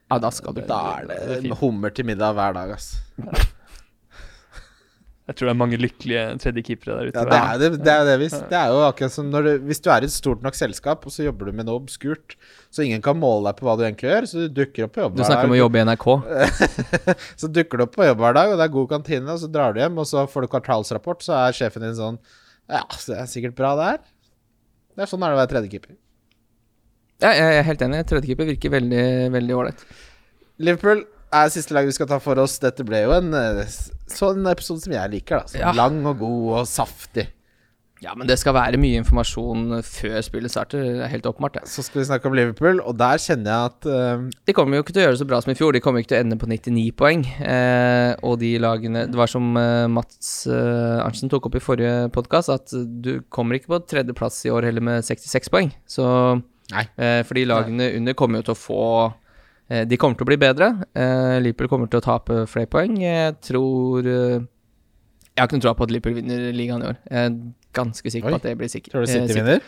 Ja, 0.07 0.21
da 0.23 0.31
skal 0.31 0.55
du 0.55 0.63
Da 0.67 0.81
er 1.01 1.11
det 1.11 1.21
det 1.27 1.51
er 1.51 1.61
hummer 1.61 1.91
til 1.95 2.07
middag 2.07 2.37
hver 2.39 2.55
dag, 2.55 2.77
ass. 2.77 2.95
Jeg 5.27 5.35
tror 5.35 5.49
det 5.49 5.53
er 5.57 5.59
mange 5.59 5.79
lykkelige 5.83 6.21
tredjekeepere 6.39 6.97
der 7.01 7.09
ute. 7.11 7.19
Ja, 7.19 7.27
det 7.27 7.39
er 7.39 7.59
det, 7.59 7.81
det, 7.83 7.91
er 7.93 8.05
det, 8.07 8.13
hvis, 8.21 8.37
det 8.47 8.55
er 8.55 8.71
jo 8.71 8.85
akkurat 8.87 9.11
som 9.11 9.33
når 9.33 9.43
du, 9.43 9.51
Hvis 9.67 9.83
du 9.83 9.89
er 9.91 10.05
i 10.05 10.07
et 10.07 10.15
stort 10.15 10.45
nok 10.47 10.55
selskap, 10.55 11.03
og 11.03 11.11
så 11.11 11.25
jobber 11.27 11.51
du 11.51 11.57
med 11.59 11.67
noe 11.67 11.81
obskurt, 11.81 12.37
så 12.71 12.85
ingen 12.85 13.03
kan 13.03 13.19
måle 13.19 13.49
deg 13.49 13.59
på 13.59 13.67
hva 13.67 13.75
du 13.75 13.83
egentlig 13.83 14.13
gjør, 14.13 14.29
så 14.31 14.45
du 14.45 14.55
dukker 14.61 14.87
opp 14.87 14.95
på 14.95 15.03
jobb 15.03 15.19
Du 15.19 15.25
snakker 15.27 15.51
om 15.51 15.57
å 15.57 15.59
jobbe 15.59 15.83
i 15.83 15.85
NRK. 15.89 16.07
Så 17.43 17.51
dukker 17.51 17.83
du 17.83 17.87
opp 17.89 17.97
på 17.99 18.07
jobb 18.07 18.23
hver 18.23 18.39
dag, 18.39 18.55
og 18.55 18.63
det 18.63 18.69
er 18.69 18.75
god 18.79 18.89
kantine, 18.95 19.35
og 19.35 19.43
så 19.43 19.51
drar 19.51 19.75
du 19.75 19.83
hjem, 19.83 19.99
og 19.99 20.07
så 20.07 20.29
får 20.31 20.47
du 20.47 20.53
kvartalsrapport, 20.55 21.27
så 21.27 21.35
er 21.41 21.59
sjefen 21.59 21.89
din 21.89 21.99
sånn 21.99 22.23
Ja, 22.71 22.85
så 22.95 23.17
det 23.17 23.19
er 23.25 23.31
sikkert 23.35 23.59
bra, 23.59 23.75
det 23.81 23.91
her. 23.91 24.03
Det 24.95 25.05
er 25.05 25.11
sånn 25.11 25.27
er 25.27 25.35
det 25.35 25.41
å 25.41 25.43
være 25.43 25.55
tredjekeeper. 25.57 25.99
Ja, 27.23 27.33
jeg 27.33 27.61
er 27.61 27.69
helt 27.69 27.85
enig. 27.87 28.03
Tredjekeeper 28.11 28.51
virker 28.53 28.75
veldig 28.77 29.05
veldig 29.35 29.57
ålreit. 29.57 29.87
Liverpool 30.61 31.05
er 31.37 31.53
siste 31.53 31.75
lag 31.77 31.89
vi 31.89 31.95
skal 31.97 32.09
ta 32.11 32.19
for 32.23 32.39
oss. 32.43 32.59
Dette 32.63 32.85
ble 32.87 33.05
jo 33.07 33.15
en 33.17 33.33
sånn 34.13 34.45
episode 34.51 34.85
som 34.85 34.95
jeg 34.97 35.15
liker, 35.15 35.43
da. 35.43 35.65
Ja. 35.65 35.73
Lang 35.77 36.03
og 36.05 36.21
god 36.21 36.61
og 36.61 36.69
saftig. 36.71 37.31
Ja, 38.05 38.13
men 38.13 38.29
det 38.29 38.37
skal 38.37 38.53
være 38.53 38.77
mye 38.77 38.99
informasjon 39.01 39.79
før 39.81 40.19
spillet 40.25 40.53
starter. 40.53 40.83
Det 40.85 41.05
er 41.07 41.13
helt 41.15 41.27
åpenbart, 41.31 41.55
det. 41.57 41.71
Så 41.73 41.81
skal 41.87 42.03
vi 42.03 42.09
snakke 42.11 42.29
om 42.29 42.35
Liverpool, 42.37 42.83
og 42.85 42.99
der 43.01 43.17
kjenner 43.23 43.49
jeg 43.49 43.71
at 43.71 43.89
uh... 43.89 44.27
De 44.47 44.55
kommer 44.57 44.77
jo 44.77 44.85
ikke 44.85 44.93
til 44.93 45.01
å 45.01 45.07
gjøre 45.07 45.17
det 45.17 45.21
så 45.23 45.29
bra 45.31 45.39
som 45.41 45.53
i 45.55 45.57
fjor. 45.57 45.73
De 45.73 45.81
kommer 45.81 46.05
ikke 46.05 46.13
til 46.13 46.19
å 46.19 46.27
ende 46.27 46.37
på 46.41 46.49
99 46.51 46.85
poeng. 47.01 47.25
Eh, 47.41 48.13
og 48.21 48.37
de 48.43 48.53
lagene 48.61 49.07
Det 49.09 49.17
var 49.17 49.33
som 49.33 49.49
eh, 49.57 49.87
Mats 49.89 50.35
eh, 50.45 50.99
Arntzen 51.01 51.33
tok 51.33 51.49
opp 51.49 51.57
i 51.57 51.65
forrige 51.65 52.11
podkast, 52.13 52.53
at 52.53 52.77
du 52.77 53.25
kommer 53.33 53.57
ikke 53.57 53.73
på 53.73 53.81
tredjeplass 53.89 54.43
i 54.45 54.53
år 54.53 54.69
heller 54.69 54.85
med 54.85 55.09
66 55.09 55.49
poeng. 55.57 55.73
Så 55.89 56.05
Nei. 56.73 56.83
eh, 56.99 57.21
fordi 57.23 57.45
lagene 57.47 57.79
lagene 57.87 58.01
under 58.01 58.17
kommer 58.19 58.41
jo 58.43 58.49
til 58.49 58.55
å 58.57 58.59
få 58.59 58.81
eh, 59.71 59.85
De 59.87 59.97
kommer 59.97 60.19
til 60.19 60.27
å 60.27 60.31
bli 60.33 60.39
bedre. 60.43 60.71
Eh, 60.99 61.37
Liverpool 61.45 61.69
kommer 61.71 61.91
til 61.93 62.01
å 62.01 62.07
tape 62.07 62.41
flere 62.51 62.67
poeng. 62.73 62.97
Jeg 63.03 63.37
tror 63.47 64.07
eh, 64.07 64.41
Jeg 64.41 65.39
har 65.43 65.47
ikke 65.51 65.59
noe 65.61 65.67
tro 65.69 65.75
på 65.79 65.87
at 65.87 65.95
Liverpool 65.95 66.17
vinner 66.19 66.49
ligaen 66.57 66.83
i 66.83 66.91
år. 66.91 66.99
Jeg 67.11 67.31
er 67.31 67.37
ganske 67.77 68.11
sikker 68.11 68.31
på 68.33 68.39
at 68.41 68.47
det 68.49 68.57
blir 68.59 68.73
sikkert. 68.73 68.93
Tror 68.97 69.05
du 69.07 69.11
eh, 69.11 69.15
City 69.27 69.39
vinner? 69.39 69.61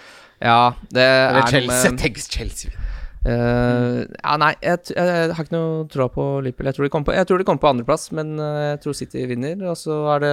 Ja, 0.43 0.61
det 0.95 1.03
er 1.05 1.29
Eller 1.29 1.43
er 1.43 1.53
Chelsea? 1.53 1.91
med- 1.93 2.01
Tenk 2.03 2.19
Chelsea 2.25 2.71
vinner. 2.73 2.95
Eh, 3.29 4.05
ja, 4.25 4.37
nei, 4.41 4.53
jeg, 4.63 4.79
jeg, 4.95 5.09
jeg 5.11 5.35
har 5.37 5.45
ikke 5.45 5.55
noe 5.57 5.83
tro 5.93 6.07
på 6.15 6.27
Liverpool. 6.47 6.69
Jeg 6.71 6.77
tror 6.79 6.87
de 6.89 6.93
kommer 6.95 7.11
på, 7.11 7.45
kom 7.51 7.59
på 7.63 7.71
andreplass, 7.73 8.09
men 8.17 8.39
eh, 8.39 8.65
jeg 8.73 8.81
tror 8.85 8.97
City 8.97 9.25
vinner. 9.29 9.61
Og 9.71 9.77
så 9.79 9.99
er 10.15 10.25
det 10.25 10.33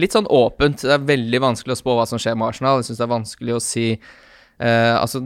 litt 0.00 0.16
sånn 0.16 0.26
åpent. 0.32 0.82
Det 0.84 0.94
er 0.96 1.04
veldig 1.12 1.40
vanskelig 1.44 1.76
å 1.76 1.80
spå 1.82 1.96
hva 1.98 2.06
som 2.08 2.18
skjer 2.20 2.34
med 2.40 2.48
Arsenal. 2.48 2.80
Jeg 2.80 2.88
syns 2.90 3.02
det 3.02 3.06
er 3.06 3.12
vanskelig 3.12 3.56
å 3.56 3.62
si 3.62 3.86
eh, 4.62 4.94
Altså, 4.94 5.20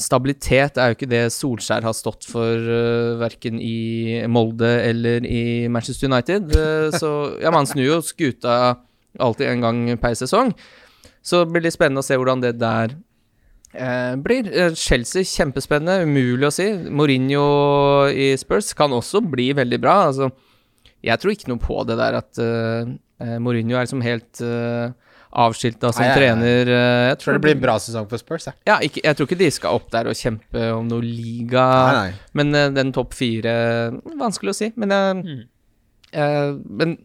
stabilitet 0.00 0.80
er 0.80 0.90
jo 0.90 0.96
ikke 0.98 1.10
det 1.10 1.24
Solskjær 1.34 1.84
har 1.86 1.96
stått 1.96 2.26
for 2.28 2.70
uh, 2.70 3.20
verken 3.20 3.60
i 3.60 4.20
Molde 4.30 4.70
eller 4.88 5.26
i 5.28 5.68
Manchester 5.68 6.08
United. 6.10 6.54
Eh, 6.56 6.88
så 6.96 7.12
ja, 7.42 7.52
man 7.54 7.68
snur 7.68 7.86
jo 7.86 8.00
skuta 8.04 8.78
alltid 9.18 9.50
en 9.50 9.66
gang 9.66 9.84
per 10.00 10.16
sesong. 10.18 10.54
Så 11.22 11.44
det 11.44 11.52
blir 11.52 11.66
litt 11.66 11.76
spennende 11.76 12.02
å 12.02 12.06
se 12.06 12.16
hvordan 12.16 12.42
det 12.44 12.54
der 12.60 12.94
eh, 13.74 14.14
blir. 14.20 14.48
Eh, 14.48 14.72
Chelsea, 14.78 15.26
kjempespennende. 15.26 16.06
Umulig 16.08 16.48
å 16.48 16.54
si. 16.54 16.68
Mourinho 16.88 17.44
i 18.10 18.32
Spurs 18.40 18.72
kan 18.76 18.94
også 18.96 19.22
bli 19.26 19.50
veldig 19.56 19.80
bra. 19.82 19.96
Altså, 20.08 20.30
jeg 21.04 21.20
tror 21.20 21.34
ikke 21.34 21.52
noe 21.52 21.62
på 21.62 21.82
det 21.88 21.98
der 22.00 22.18
at 22.20 22.40
eh, 22.42 22.96
eh, 23.22 23.36
Mourinho 23.42 23.76
er 23.76 23.86
liksom 23.86 24.04
helt 24.04 24.44
avskilta 25.32 25.92
som 25.94 26.02
Nei, 26.02 26.08
nei. 26.10 26.16
trener. 26.18 26.66
eh, 26.66 27.04
jeg 27.06 27.10
Jeg 27.10 27.18
tror 27.22 27.32
det 27.36 27.42
blir 27.44 27.54
en 27.56 27.60
bra 27.62 27.76
sesong 27.78 28.08
for 28.10 28.18
Spurs, 28.18 28.46
jeg. 28.48 28.54
ja, 28.66 28.78
ikke, 28.82 29.00
jeg 29.04 29.16
tror 29.16 29.26
ikke 29.28 29.38
de 29.38 29.50
skal 29.50 29.74
opp 29.78 29.90
der 29.92 30.08
og 30.10 30.14
kjempe 30.18 30.64
om 30.74 30.88
noe 30.88 31.00
liga. 31.06 31.66
Nei, 31.92 31.94
nei. 32.10 32.12
Men 32.34 32.54
eh, 32.54 32.68
den 32.74 32.92
topp 32.92 33.14
fire 33.14 33.54
Vanskelig 34.18 34.50
å 34.50 34.58
si. 34.58 34.72
Men, 34.76 34.90
jeg, 34.90 35.16
Mm. 35.24 35.44
eh, 36.12 36.52
men 36.68 36.96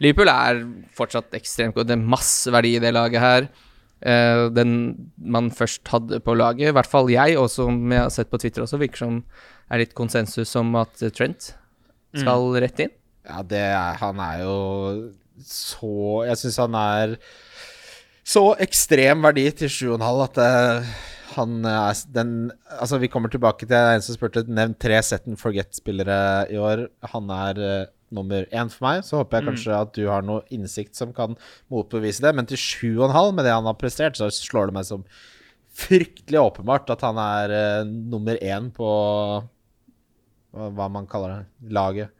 Liverpool 0.00 0.28
er 0.28 0.64
fortsatt 0.94 1.32
ekstremt 1.34 1.74
god. 1.74 1.86
Det 1.86 1.96
er 1.98 2.02
masse 2.16 2.50
verdi 2.50 2.76
i 2.76 2.82
det 2.82 2.92
laget 2.94 3.20
her. 3.20 3.48
Eh, 4.02 4.48
den 4.54 5.10
man 5.18 5.50
først 5.50 5.86
hadde 5.90 6.20
på 6.22 6.34
laget, 6.38 6.68
i 6.68 6.72
hvert 6.74 6.86
fall 6.86 7.08
jeg, 7.10 7.36
og 7.38 7.48
som 7.50 7.90
jeg 7.90 7.98
har 8.00 8.10
sett 8.10 8.30
på 8.30 8.38
Twitter 8.38 8.62
også, 8.62 8.78
virker 8.78 8.96
som 9.06 9.24
er 9.70 9.78
litt 9.82 9.94
konsensus 9.94 10.54
om 10.56 10.74
at 10.78 11.02
eh, 11.02 11.10
Trent 11.10 11.52
skal 12.14 12.54
rett 12.62 12.78
inn. 12.80 12.90
Ja, 13.28 13.42
det 13.42 13.58
er 13.58 13.98
Han 14.00 14.18
er 14.22 14.38
jo 14.40 15.12
så 15.44 16.24
Jeg 16.26 16.38
syns 16.40 16.56
han 16.58 16.74
er 16.74 17.16
så 18.28 18.42
ekstrem 18.60 19.22
verdi 19.24 19.46
til 19.56 19.70
7,5 19.72 20.24
at 20.26 20.34
det, 20.36 20.48
han 21.36 21.54
er 21.68 22.00
den 22.12 22.32
Altså, 22.78 22.98
vi 23.00 23.08
kommer 23.08 23.30
tilbake 23.32 23.64
til 23.68 23.76
en 23.78 24.02
som 24.04 24.16
spurte 24.18 24.42
Nevn 24.48 24.74
tre 24.80 24.98
set 25.06 25.24
and 25.28 25.38
forget-spillere 25.40 26.48
i 26.52 26.58
år. 26.60 26.86
Han 27.14 27.30
er 27.32 27.60
uh, 27.62 27.86
nummer 28.14 28.44
én 28.52 28.70
for 28.72 28.84
meg. 28.86 29.02
Så 29.06 29.18
håper 29.20 29.38
jeg 29.40 29.48
kanskje 29.50 29.78
at 29.78 29.94
du 29.96 30.04
har 30.08 30.24
noe 30.24 30.44
innsikt 30.54 30.96
som 30.98 31.12
kan 31.16 31.36
motbevise 31.72 32.24
det. 32.24 32.34
Men 32.36 32.48
til 32.48 32.60
7,5 32.60 33.32
med 33.36 33.48
det 33.48 33.54
han 33.56 33.68
har 33.68 33.78
prestert, 33.80 34.16
så 34.20 34.28
slår 34.32 34.70
det 34.70 34.78
meg 34.78 34.88
som 34.88 35.04
fryktelig 35.78 36.40
åpenbart 36.42 36.90
at 36.90 37.04
han 37.06 37.20
er 37.22 37.54
uh, 37.54 37.88
nummer 37.88 38.40
én 38.42 38.68
på 38.74 38.88
hva, 40.52 40.68
hva 40.74 40.88
man 40.92 41.06
kaller 41.10 41.36
det, 41.36 41.72
laget. 41.76 42.14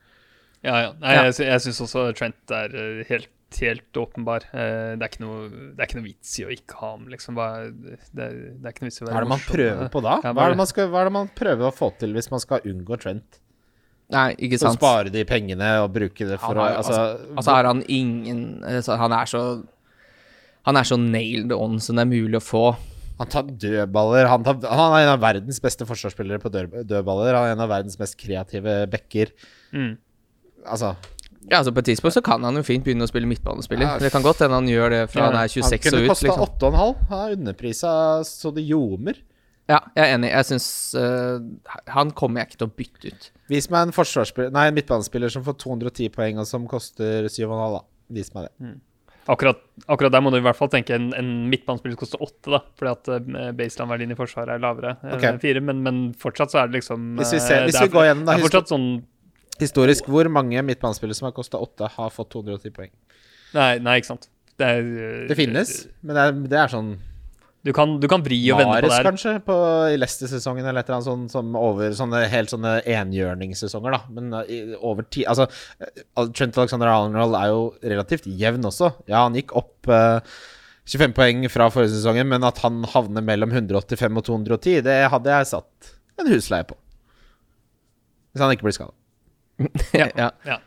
Ja, 0.64 0.76
ja. 0.82 0.92
Nei, 0.98 1.14
Ja. 1.14 1.24
jeg, 1.28 1.36
jeg 1.46 1.62
syns 1.64 1.82
også 1.84 2.08
Trent 2.18 2.54
er 2.54 2.72
helt, 3.08 3.28
helt 3.62 3.96
åpenbar. 3.96 4.44
Eh, 4.52 4.94
det, 4.98 5.02
er 5.02 5.08
ikke 5.08 5.24
noe, 5.24 5.48
det 5.48 5.80
er 5.80 5.88
ikke 5.88 5.98
noe 5.98 6.06
vits 6.06 6.32
i 6.38 6.44
å 6.44 6.52
ikke 6.52 6.78
ha 6.80 6.92
ham, 6.94 7.06
liksom. 7.12 7.38
Det, 7.38 7.98
det 8.12 8.28
er 8.28 8.72
ikke 8.72 8.84
noe 8.84 8.90
vits 8.90 9.00
i 9.00 9.04
å 9.04 9.08
være 9.08 9.14
Hva 9.14 9.20
er 9.20 9.26
det 9.26 9.32
man 9.32 9.44
prøver 9.46 9.92
på 9.94 10.02
da? 10.04 10.16
Hva 10.24 10.44
er 10.44 10.54
det 10.54 10.60
man, 10.60 10.70
skal, 10.70 10.90
hva 10.92 11.02
er 11.02 11.10
det 11.10 11.14
man 11.16 11.30
prøver 11.40 11.68
å 11.68 11.74
få 11.74 11.90
til 12.00 12.16
hvis 12.16 12.30
man 12.34 12.44
skal 12.44 12.68
unngå 12.68 13.00
Trent? 13.00 13.40
Nei, 14.12 14.28
ikke 14.40 14.56
Så 14.60 14.70
sant. 14.70 14.80
spare 14.80 15.12
de 15.12 15.24
pengene 15.28 15.72
og 15.82 15.90
bruke 15.92 16.28
det 16.28 16.38
for 16.40 16.56
Han 16.56 16.62
å 16.62 16.64
har 16.64 16.78
altså, 16.80 17.00
Altså 17.36 17.56
er 17.58 17.66
han 17.68 17.82
ingen 17.92 18.38
altså, 18.64 18.96
Han 18.96 19.12
er 19.12 19.28
så 19.28 19.42
Han 20.64 20.78
er 20.80 20.88
så 20.88 20.96
nailed 20.96 21.52
on 21.52 21.76
som 21.84 21.98
det 21.98 22.06
er 22.06 22.08
mulig 22.08 22.38
å 22.40 22.44
få. 22.44 22.62
Han 23.18 23.30
tar 23.32 23.48
dødballer. 23.50 24.28
Han, 24.30 24.44
tar, 24.46 24.58
han 24.62 24.94
er 24.94 25.04
en 25.06 25.12
av 25.16 25.22
verdens 25.22 25.58
beste 25.60 25.86
forsvarsspillere 25.88 26.38
på 26.42 26.50
dødballer. 26.52 27.34
Han 27.34 27.48
er 27.48 27.54
en 27.56 27.62
av 27.64 27.70
verdens 27.72 27.96
mest 27.98 28.14
kreative 28.20 28.74
backer. 28.92 29.32
Mm. 29.72 29.96
Altså 30.68 30.92
Ja, 31.48 31.60
altså 31.60 31.72
På 31.72 31.80
et 31.80 31.88
tidspunkt 31.88 32.16
så 32.18 32.22
kan 32.24 32.42
han 32.44 32.58
jo 32.58 32.62
fint 32.66 32.84
begynne 32.84 33.06
å 33.06 33.10
spille 33.10 33.28
midtbanespiller. 33.30 33.86
Ja. 33.86 33.98
Det 34.02 34.10
kan 34.12 34.24
godt 34.26 34.42
hende 34.44 34.58
han 34.58 34.68
gjør 34.68 34.90
det 34.92 35.02
fra 35.12 35.22
Ja, 35.22 35.30
han 35.30 35.38
er 35.40 35.52
26 35.52 35.92
og 35.92 35.94
ut. 35.94 36.00
Han 36.02 36.10
kosta 36.12 36.26
liksom 36.28 36.44
8,5. 36.44 36.94
Han 37.12 37.22
er 37.24 37.36
underprisa 37.38 37.92
så 38.28 38.52
det 38.56 38.66
ljomer. 38.68 39.22
Ja, 39.68 39.78
jeg 39.94 40.02
er 40.04 40.14
enig. 40.16 40.30
Jeg 40.32 40.48
syns 40.48 40.68
Han 41.92 42.12
kommer 42.16 42.40
jeg 42.40 42.50
ikke 42.50 42.60
til 42.62 42.68
å 42.68 42.74
bytte 42.82 43.12
ut. 43.12 43.30
Vis 43.52 43.70
meg 43.72 43.88
en 43.88 43.94
forsvarsspiller 43.96 44.52
Nei, 44.54 44.66
en 44.70 44.76
midtbanespiller 44.76 45.32
som 45.32 45.44
får 45.46 45.58
210 45.64 46.12
poeng, 46.14 46.40
og 46.40 46.48
som 46.48 46.66
koster 46.68 47.28
7,5, 47.28 47.48
da. 47.76 47.82
Vis 48.16 48.32
meg 48.34 48.48
det. 48.48 48.74
Akkurat, 49.28 49.58
akkurat 49.92 50.12
der 50.14 50.22
må 50.24 50.30
du 50.32 50.38
i 50.38 50.44
hvert 50.44 50.56
fall 50.56 50.70
tenke 50.72 50.94
en, 50.96 51.10
en 51.16 51.30
midtbanespiller 51.52 51.98
som 51.98 52.00
koster 52.00 52.22
åtte, 52.24 52.48
da. 52.54 52.62
Fordi 52.80 52.92
at 52.94 53.10
uh, 53.12 53.50
baseline-verdien 53.56 54.14
i 54.14 54.16
Forsvaret 54.16 54.54
er 54.56 54.62
lavere 54.64 54.94
enn 55.04 55.18
Ok. 55.18 55.26
fire. 55.44 55.60
Men, 55.64 55.82
men 55.84 55.98
fortsatt 56.16 56.54
så 56.54 56.62
er 56.62 56.70
det 56.70 56.80
liksom 56.80 57.10
Hvis 57.20 57.34
vi, 57.36 57.42
ser, 57.44 57.62
eh, 57.62 57.68
hvis 57.68 57.80
vi 57.84 57.92
går 57.92 58.08
gjennom 58.08 58.24
da, 58.24 58.32
Det 58.32 58.40
er 58.40 58.46
fortsatt 58.48 58.72
sånn 58.72 58.88
Historisk, 59.62 60.08
hvor 60.10 60.28
mange 60.32 60.62
midtbanespillere 60.64 61.18
som 61.18 61.28
har 61.28 61.36
kosta 61.36 61.60
åtte, 61.60 61.90
har 61.96 62.14
fått 62.14 62.30
210 62.36 62.74
poeng? 62.74 62.92
Nei, 63.56 63.70
nei 63.82 63.98
ikke 64.00 64.12
sant. 64.12 64.28
Det, 64.58 64.66
er, 64.66 64.82
eh, 64.82 65.20
Det 65.30 65.36
finnes, 65.38 65.76
men 66.02 66.18
det 66.18 66.24
er, 66.24 66.34
det 66.50 66.58
er 66.58 66.72
sånn 66.72 66.88
Du 67.62 67.70
kan, 67.74 67.92
du 68.02 68.06
kan 68.10 68.24
vri 68.24 68.38
og 68.50 68.58
vende 68.58 68.74
på 68.80 68.88
det 68.88 68.96
her. 68.96 69.06
kanskje, 69.06 69.34
på, 69.46 69.54
i 69.92 69.98
Leicester-sesongen 69.98 70.66
eller 70.66 70.82
et 70.82 70.88
eller 70.88 70.98
annet 70.98 71.08
sånn 71.08 71.24
som 71.30 71.58
over 71.58 71.94
sånne 71.94 72.24
helt 72.30 72.52
sånne 72.54 72.76
enhjørningssesonger, 72.86 73.96
da. 73.96 74.00
Men 74.14 74.30
uh, 74.34 74.44
i, 74.46 74.60
over 74.78 75.06
tid 75.06 75.28
Altså, 75.30 75.48
uh, 75.82 76.28
Trent 76.30 76.58
Alexander 76.58 76.90
Arnold 76.90 77.38
er 77.38 77.50
jo 77.52 77.64
relativt 77.82 78.30
jevn 78.30 78.66
også. 78.70 78.92
Ja, 79.10 79.24
han 79.26 79.36
gikk 79.38 79.54
opp 79.58 79.90
uh, 79.90 80.22
25 80.88 81.14
poeng 81.18 81.44
fra 81.52 81.68
forrige 81.74 81.92
sesongen, 81.98 82.30
men 82.30 82.46
at 82.46 82.62
han 82.64 82.80
havner 82.94 83.26
mellom 83.26 83.52
185 83.52 84.22
og 84.22 84.28
210, 84.30 84.78
det 84.86 85.00
hadde 85.12 85.34
jeg 85.34 85.50
satt 85.50 85.92
en 86.18 86.30
husleie 86.32 86.66
på. 86.66 86.78
Hvis 88.32 88.44
han 88.44 88.54
ikke 88.54 88.68
blir 88.68 88.78
skada. 88.78 88.97
Ja. 90.00 90.08
ja. 90.16 90.30
Ja. 90.46 90.58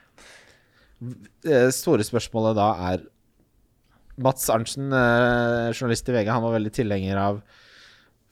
Det 1.41 1.63
store 1.73 2.05
spørsmålet 2.05 2.57
da 2.59 2.67
er 2.91 3.07
Mats 4.21 4.49
Arntzen, 4.53 4.91
eh, 4.93 5.71
journalist 5.73 6.09
i 6.11 6.13
VG, 6.13 6.29
han 6.29 6.43
var 6.43 6.57
veldig 6.57 6.73
tilhenger 6.75 7.17
av 7.17 7.39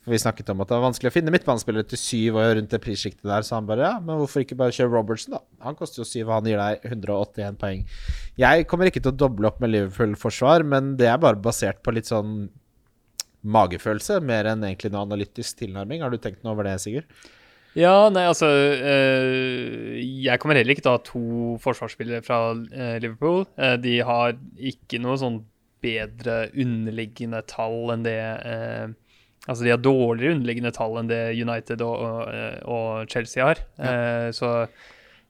For 0.04 0.14
vi 0.14 0.20
snakket 0.22 0.52
om 0.52 0.62
at 0.62 0.70
det 0.70 0.76
var 0.76 0.84
vanskelig 0.86 1.10
å 1.10 1.14
finne 1.16 1.32
midtbanespillere 1.34 1.88
til 1.90 2.00
syv 2.00 2.38
og 2.40 2.54
rundt 2.56 2.70
det 2.72 2.80
prissjiktet 2.80 3.26
der, 3.26 3.42
så 3.44 3.58
han 3.58 3.66
bare 3.68 3.84
ja, 3.84 3.96
men 4.00 4.20
hvorfor 4.20 4.44
ikke 4.44 4.56
bare 4.56 4.72
kjøre 4.72 4.94
Robertson, 4.94 5.34
da? 5.36 5.42
Han 5.66 5.76
koster 5.76 6.00
jo 6.00 6.06
syv, 6.08 6.30
og 6.30 6.38
han 6.38 6.48
gir 6.48 6.60
deg 6.60 6.86
181 6.88 7.58
poeng. 7.60 7.82
Jeg 8.40 8.64
kommer 8.70 8.88
ikke 8.88 9.02
til 9.04 9.12
å 9.12 9.18
doble 9.26 9.50
opp 9.50 9.60
med 9.60 9.74
Liverpool-forsvar, 9.74 10.64
men 10.64 10.94
det 11.00 11.10
er 11.10 11.20
bare 11.20 11.42
basert 11.44 11.82
på 11.84 11.92
litt 11.92 12.08
sånn 12.08 12.46
magefølelse, 13.44 14.22
mer 14.24 14.48
enn 14.54 14.64
egentlig 14.64 14.92
noe 14.94 15.04
analytisk 15.04 15.60
tilnærming. 15.60 16.00
Har 16.04 16.12
du 16.12 16.16
tenkt 16.20 16.44
noe 16.44 16.54
over 16.56 16.68
det, 16.68 16.78
Sigurd? 16.80 17.08
Ja, 17.78 18.08
nei, 18.10 18.24
altså 18.26 18.48
eh, 18.50 20.00
Jeg 20.24 20.40
kommer 20.42 20.58
heller 20.58 20.74
ikke 20.74 20.82
til 20.82 20.90
å 20.90 20.96
ha 20.96 21.02
to 21.06 21.22
forsvarsspillere 21.62 22.24
fra 22.26 22.40
eh, 22.74 22.96
Liverpool. 23.02 23.44
Eh, 23.60 23.76
de 23.82 24.00
har 24.06 24.34
ikke 24.58 24.98
noe 25.02 25.18
sånn 25.20 25.40
bedre 25.80 26.48
underliggende 26.50 27.44
tall 27.48 27.94
enn 27.94 28.02
det 28.04 28.18
Altså, 29.48 29.64
de 29.64 29.70
har 29.72 29.80
dårligere 29.80 30.34
underliggende 30.36 30.72
tall 30.76 30.98
enn 31.00 31.08
det 31.08 31.22
United 31.40 31.80
og, 31.80 32.02
og, 32.04 32.66
og 32.68 33.12
Chelsea 33.12 33.46
har. 33.46 33.62
Eh, 33.80 34.30
så 34.36 34.54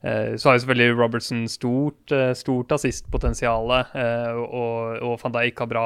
så 0.00 0.48
har 0.48 0.54
jo 0.56 0.60
selvfølgelig 0.62 0.94
Robertson 0.96 1.40
stort, 1.52 2.12
stort 2.40 2.70
assistpotensial, 2.72 3.68
og, 3.68 4.94
og 5.04 5.18
van 5.20 5.34
Dijk 5.34 5.60
har 5.60 5.68
bra 5.68 5.82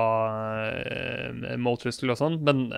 måltrussel 1.59 2.13
og 2.15 2.21
sånn, 2.21 2.37
men 2.47 2.69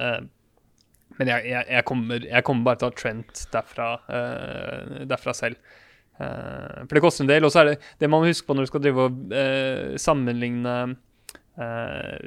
men 1.16 1.32
jeg, 1.32 1.48
jeg, 1.48 1.66
jeg, 1.72 1.84
kommer, 1.88 2.28
jeg 2.28 2.46
kommer 2.46 2.68
bare 2.68 2.80
til 2.80 2.88
å 2.88 2.92
ha 2.92 3.00
Trent 3.00 3.42
derfra, 3.52 3.88
uh, 4.10 5.02
derfra 5.08 5.34
selv. 5.36 5.76
Uh, 6.16 6.84
for 6.84 6.96
det 6.96 7.04
koster 7.04 7.24
en 7.24 7.32
del. 7.32 7.46
Og 7.48 7.52
så 7.52 7.62
er 7.62 7.72
det 7.72 7.76
det 8.00 8.10
man 8.12 8.22
må 8.22 8.30
huske 8.30 8.48
på 8.48 8.56
når 8.56 8.66
du 8.66 8.72
skal 8.72 8.84
drive 8.84 9.08
og 9.08 9.20
uh, 9.32 9.98
sammenligne, 10.00 10.78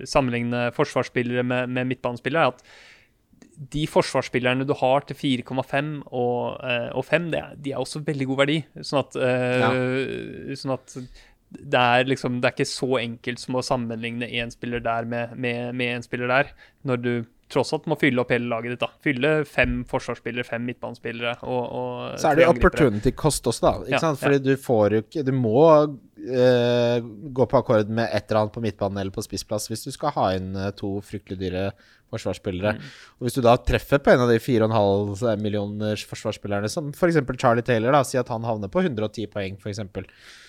sammenligne 0.10 0.72
forsvarsspillere 0.74 1.44
med, 1.46 1.70
med 1.70 1.86
midtbanespillere, 1.92 2.48
er 2.48 2.56
at 2.56 3.68
de 3.76 3.84
forsvarsspillerne 3.86 4.66
du 4.66 4.72
har 4.80 5.06
til 5.06 5.20
4,5 5.20 5.92
og, 6.08 6.58
og 6.98 7.04
5, 7.06 7.28
det 7.30 7.38
er, 7.38 7.52
de 7.62 7.76
er 7.76 7.84
også 7.84 8.02
veldig 8.08 8.26
god 8.32 8.40
verdi. 8.40 8.56
Sånn 8.82 9.04
at, 9.04 9.20
ja. 9.20 9.70
sånn 10.58 10.74
at 10.74 10.96
det 11.50 11.82
er 11.82 12.10
liksom 12.10 12.40
Det 12.42 12.50
er 12.50 12.56
ikke 12.58 12.72
så 12.72 12.90
enkelt 13.04 13.42
som 13.42 13.60
å 13.60 13.66
sammenligne 13.66 14.32
én 14.42 14.50
spiller 14.54 14.82
der 14.82 15.06
med, 15.10 15.38
med, 15.38 15.78
med 15.78 16.00
en 16.00 16.06
spiller 16.06 16.32
der, 16.32 16.52
når 16.82 17.06
du 17.06 17.14
tross 17.50 17.74
alt 17.76 17.88
må 17.90 17.98
fylle 18.00 18.22
opp 18.22 18.32
hele 18.34 18.50
laget 18.52 18.76
ditt. 18.76 18.84
da 18.84 18.90
Fylle 19.06 19.32
fem 19.50 19.80
forsvarsspillere, 19.90 20.46
fem 20.48 20.66
midtbanespillere 20.70 21.36
og, 21.44 21.62
og 21.80 22.20
Så 22.22 22.32
er 22.32 22.40
det 22.40 22.46
jo 22.46 22.54
opportunity 22.54 23.14
cost 23.18 23.50
også, 23.50 23.66
da. 23.66 23.74
Ikke 23.86 23.98
Ja, 23.98 24.02
sant? 24.04 24.22
Fordi 24.22 24.42
du 24.46 24.54
får 24.60 24.96
jo 24.96 25.04
ikke 25.06 25.24
Du 25.28 25.32
må 25.36 25.62
uh, 25.68 26.98
gå 27.40 27.48
på 27.50 27.62
akkord 27.62 27.90
med 27.90 28.10
et 28.10 28.28
eller 28.30 28.44
annet 28.44 28.58
på 28.58 28.64
midtbanen 28.64 29.02
eller 29.02 29.16
på 29.16 29.26
spissplass 29.26 29.70
hvis 29.72 29.88
du 29.88 29.94
skal 29.96 30.14
ha 30.18 30.28
inn 30.38 30.52
eh, 30.58 30.74
to 30.78 30.98
fryktelig 31.06 31.40
dyre 31.42 31.64
forsvarsspillere. 32.10 32.76
Mm. 32.76 32.92
Og 33.20 33.28
hvis 33.28 33.38
du 33.38 33.44
da 33.46 33.56
treffer 33.62 34.02
på 34.02 34.14
en 34.14 34.24
av 34.24 34.32
de 34.32 34.40
4,5 34.42 35.42
millioners 35.44 36.06
forsvarsspillerne, 36.10 36.70
som 36.72 36.90
f.eks. 36.90 37.20
Charlie 37.38 37.66
Taylor, 37.66 37.94
da, 37.94 38.02
si 38.08 38.18
at 38.18 38.32
han 38.34 38.48
havner 38.48 38.72
på 38.72 38.82
110 38.82 39.30
poeng, 39.30 39.60
f.eks. 39.62 39.84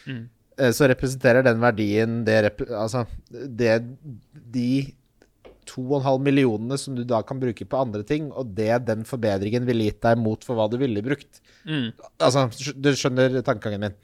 Mm. 0.09 0.23
Eh, 0.61 0.73
så 0.77 0.89
representerer 0.91 1.45
den 1.47 1.61
verdien 1.63 2.23
det, 2.27 2.41
altså, 2.69 3.05
det 3.31 3.81
de 4.33 4.71
2,5 5.69 6.23
millionene 6.25 6.79
som 6.81 6.97
du 6.97 7.03
da 7.09 7.21
kan 7.27 7.41
bruke 7.41 7.67
på 7.69 7.81
andre 7.81 8.03
ting, 8.07 8.31
og 8.33 8.53
det 8.57 8.73
den 8.89 9.05
forbedringen 9.09 9.67
ville 9.69 9.89
gitt 9.89 10.03
deg 10.05 10.21
mot 10.21 10.45
for 10.47 10.59
hva 10.59 10.69
du 10.71 10.79
ville 10.81 11.05
brukt. 11.05 11.41
Mm. 11.69 11.91
Altså, 12.19 12.47
du 12.77 12.93
skjønner 12.97 13.41
tankegangen 13.47 13.89
min. 13.89 13.99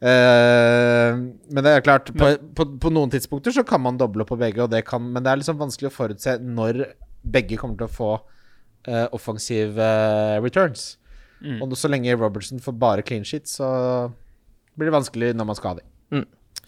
Uh, 0.00 1.12
men 1.52 1.64
det 1.66 1.74
er 1.74 1.84
klart, 1.84 2.08
på, 2.16 2.30
på, 2.56 2.66
på 2.80 2.92
noen 2.92 3.12
tidspunkter 3.12 3.52
så 3.52 3.64
kan 3.68 3.82
man 3.84 4.00
doble 4.00 4.24
på 4.28 4.38
begge, 4.40 4.62
og 4.64 4.72
det 4.72 4.86
kan, 4.88 5.04
men 5.12 5.24
det 5.24 5.32
er 5.32 5.42
liksom 5.42 5.60
vanskelig 5.60 5.90
å 5.90 5.96
forutse 5.96 6.38
når 6.40 6.86
begge 7.20 7.58
kommer 7.60 7.76
til 7.80 7.88
å 7.88 7.92
få 7.92 8.10
uh, 8.16 9.06
offensive 9.16 9.76
uh, 9.76 10.40
returns. 10.40 10.94
Mm. 11.44 11.60
Og 11.64 11.76
så 11.76 11.88
lenge 11.88 12.16
Robertson 12.16 12.60
får 12.60 12.76
bare 12.80 13.04
clean 13.04 13.26
shit, 13.28 13.48
så 13.48 13.68
blir 14.76 14.88
det 14.88 14.96
vanskelig 14.96 15.34
når 15.36 15.48
man 15.48 15.58
skal 15.58 15.74
ha 15.74 15.80
dem. 15.82 15.88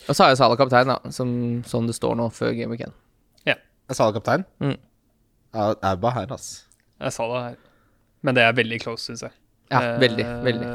Og 0.08 0.16
så 0.16 0.24
har 0.24 0.32
jeg 0.32 0.40
Salah 0.40 0.58
kaptein, 0.58 0.90
da, 0.90 0.98
som 1.14 1.30
sånn 1.68 1.88
det 1.88 1.96
står 1.96 2.16
nå 2.18 2.28
før 2.34 2.54
Game 2.56 2.74
Week 2.74 2.82
1. 2.84 2.94
Jeg 3.90 3.98
sa 3.98 4.08
det, 4.08 4.20
kaptein. 4.20 4.46
Mm. 4.62 4.78
Ja, 5.52 5.72
Auba 5.92 6.14
her, 6.16 6.32
altså. 6.32 6.64
Jeg 7.02 7.12
sa 7.12 7.28
det 7.32 7.44
her. 7.44 7.56
Men 8.22 8.38
det 8.38 8.44
er 8.46 8.52
veldig 8.56 8.80
close, 8.84 9.08
syns 9.08 9.24
jeg. 9.26 9.34
Ja, 9.72 9.80
Eh, 9.80 10.00
veldig, 10.02 10.24
veldig. 10.44 10.66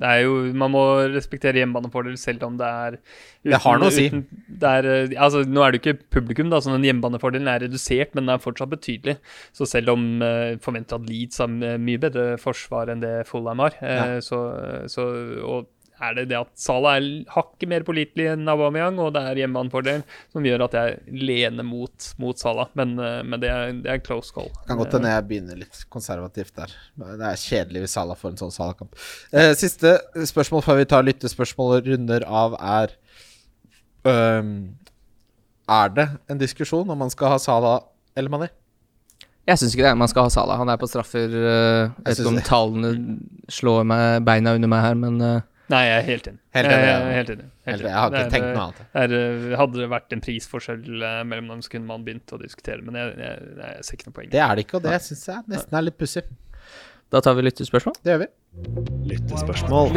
Det 0.00 0.08
er 0.08 0.18
jo, 0.26 0.52
Man 0.52 0.72
må 0.74 0.82
respektere 1.14 1.60
hjemmebanefordel 1.60 2.18
selv 2.20 2.44
om 2.44 2.58
det 2.60 2.66
er 2.66 2.98
Det 3.44 3.60
har 3.64 3.78
noe 3.80 3.88
å 3.88 3.94
si. 3.94 4.08
det 4.10 4.68
er, 4.68 4.84
eh, 4.84 5.14
altså, 5.16 5.42
nå 5.48 5.64
er 5.64 5.72
det 5.72 5.80
jo 5.80 5.84
ikke 5.94 6.10
publikum, 6.18 6.50
da, 6.52 6.60
så 6.60 6.74
den 6.74 6.84
hjemmebanefordelen 6.84 7.48
er 7.48 7.64
redusert, 7.64 8.14
men 8.14 8.26
den 8.26 8.34
er 8.34 8.42
fortsatt 8.44 8.70
betydelig. 8.70 9.16
Så 9.56 9.66
selv 9.66 9.94
om 9.94 10.22
uh, 10.22 10.56
forventer 10.60 11.00
at 11.00 11.08
Leeds 11.08 11.40
har 11.40 11.48
eh, 11.48 11.78
mye 11.80 12.00
bedre 12.02 12.36
forsvar 12.40 12.92
enn 12.92 13.00
det 13.00 13.26
Fulham 13.30 13.64
har, 13.64 13.76
eh, 13.80 14.18
så, 14.20 14.40
så 14.92 15.06
og 15.40 15.68
er 16.00 16.14
det 16.16 16.24
det 16.30 16.38
at 16.38 16.50
Salah 16.58 16.96
er 16.98 17.06
hakket 17.34 17.68
mer 17.70 17.84
pålitelig 17.86 18.26
enn 18.32 18.48
Aubameyang, 18.50 18.98
og 19.02 19.12
det 19.16 19.22
er 19.26 19.40
hjemmebanefordel 19.42 20.02
som 20.32 20.46
gjør 20.46 20.64
at 20.66 20.76
jeg 20.78 21.20
lener 21.28 21.66
mot, 21.66 22.08
mot 22.22 22.40
Salah. 22.40 22.70
Men, 22.78 22.94
eh, 22.98 23.20
men 23.26 23.42
det, 23.42 23.50
er, 23.52 23.74
det 23.84 23.92
er 23.94 24.02
close 24.04 24.34
call. 24.34 24.48
Kan 24.68 24.80
godt 24.80 24.96
hende 24.96 25.12
jeg 25.12 25.26
begynner 25.30 25.60
litt 25.60 25.82
konservativt 25.92 26.54
der. 26.56 26.74
Det 27.00 27.30
er 27.32 27.42
kjedelig 27.44 27.84
hvis 27.84 27.96
Salah 27.98 28.18
får 28.20 28.34
en 28.34 28.40
sånn 28.44 28.54
Salah-kamp. 28.54 28.96
Eh, 29.32 29.52
siste 29.60 29.96
spørsmål 30.32 30.64
før 30.66 30.80
vi 30.80 30.88
tar 30.90 31.06
lyttespørsmål 31.06 31.76
og 31.78 31.92
runder 31.92 32.26
av, 32.26 32.56
er 32.60 32.96
Er 35.70 35.90
det 35.92 36.06
en 36.32 36.38
diskusjon 36.40 36.88
om 36.88 36.98
man 36.98 37.12
skal 37.12 37.34
ha 37.34 37.38
Salah 37.38 37.82
eller 38.16 38.32
Mané? 38.32 38.48
Jeg 39.48 39.58
syns 39.58 39.74
ikke 39.74 39.86
det. 39.88 39.98
Man 39.98 40.10
skal 40.10 40.26
ha 40.26 40.32
Salah. 40.32 40.58
Han 40.60 40.70
er 40.70 40.78
på 40.80 40.88
straffer. 40.90 41.32
Uh, 41.32 41.90
Jeg 42.04 42.06
vet 42.06 42.20
ikke 42.22 42.32
om 42.32 42.40
tallene 42.46 42.90
slår 43.50 43.86
meg 43.88 44.24
beina 44.26 44.54
under 44.58 44.70
meg 44.70 44.84
her, 44.84 44.98
men 45.00 45.16
eh, 45.24 45.46
Nei, 45.70 45.80
jeg 45.86 45.96
er 46.00 46.06
helt 46.08 46.28
enig. 46.30 46.40
Helt 46.56 46.66
enig, 46.66 46.86
Jeg 46.86 46.90
ja. 46.90 47.10
helt 47.14 47.30
enig. 47.30 47.44
Helt 47.68 47.80
enig. 47.80 47.90
Jeg 47.90 47.98
har 48.00 48.10
ikke 48.10 48.24
er, 48.24 48.30
tenkt 48.34 48.48
noe 48.48 48.64
annet. 48.64 48.80
er, 49.02 49.14
eh, 49.20 49.56
hadde 49.60 49.78
det 49.78 49.88
vært 49.92 50.14
en 50.16 50.22
prisforskjell 50.24 51.04
eh, 51.06 51.20
mellom 51.30 51.52
dem, 51.54 51.60
så 51.62 51.74
kunne 51.76 51.90
man 51.92 52.06
begynt 52.06 52.34
å 52.34 52.40
diskutere, 52.40 52.82
men 52.86 52.98
jeg, 52.98 53.12
jeg, 53.20 53.50
jeg 53.60 53.86
ser 53.86 53.98
ikke 53.98 54.08
noe 54.08 54.16
poeng. 54.18 54.30
Det 54.32 54.42
er 54.46 54.58
det 54.58 54.66
ikke, 54.66 54.80
og 54.80 54.86
det 54.88 54.98
syns 55.06 55.24
jeg 55.30 55.46
nesten 55.54 55.78
er 55.78 55.86
litt 55.86 55.98
pussig. 56.00 56.24
da 57.14 57.22
tar 57.22 57.38
vi 57.38 57.46
lyttespørsmål. 57.46 57.94
Det 58.02 58.14
gjør 58.14 58.22
vi. 58.24 58.28
Lyttespørsmål. 59.12 59.94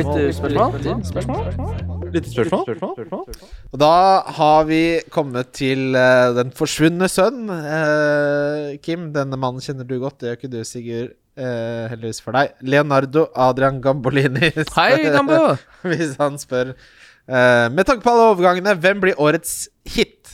Lyttespørsmål. 2.14 3.26
Og 3.74 3.82
da 3.82 3.96
har 4.38 4.70
vi 4.70 4.84
kommet 5.14 5.50
til 5.58 5.98
uh, 5.98 6.30
den 6.38 6.54
forsvunne 6.54 7.10
sønn. 7.10 7.50
Uh, 7.50 8.78
Kim, 8.86 9.10
denne 9.16 9.42
mannen 9.42 9.62
kjenner 9.64 9.90
du 9.90 9.98
godt. 9.98 10.22
Det 10.22 10.30
gjør 10.30 10.42
ikke 10.42 10.54
du, 10.54 10.62
Sigurd. 10.70 11.18
Eh, 11.38 11.86
heldigvis 11.92 12.22
for 12.24 12.36
deg. 12.38 12.54
Leonardo 12.66 13.28
Adrian 13.36 13.80
Gambolini. 13.84 14.52
Hei, 14.78 15.10
Gambo! 15.14 15.56
Hvis 15.90 16.18
han 16.22 16.40
spør 16.42 16.76
Uh, 17.24 17.72
Med 17.72 17.86
tanke 17.88 18.04
på 18.04 18.12
alle 18.12 18.34
overgangene, 18.34 18.74
hvem 18.84 19.00
blir 19.00 19.20
årets 19.22 19.70
hit? 19.88 20.34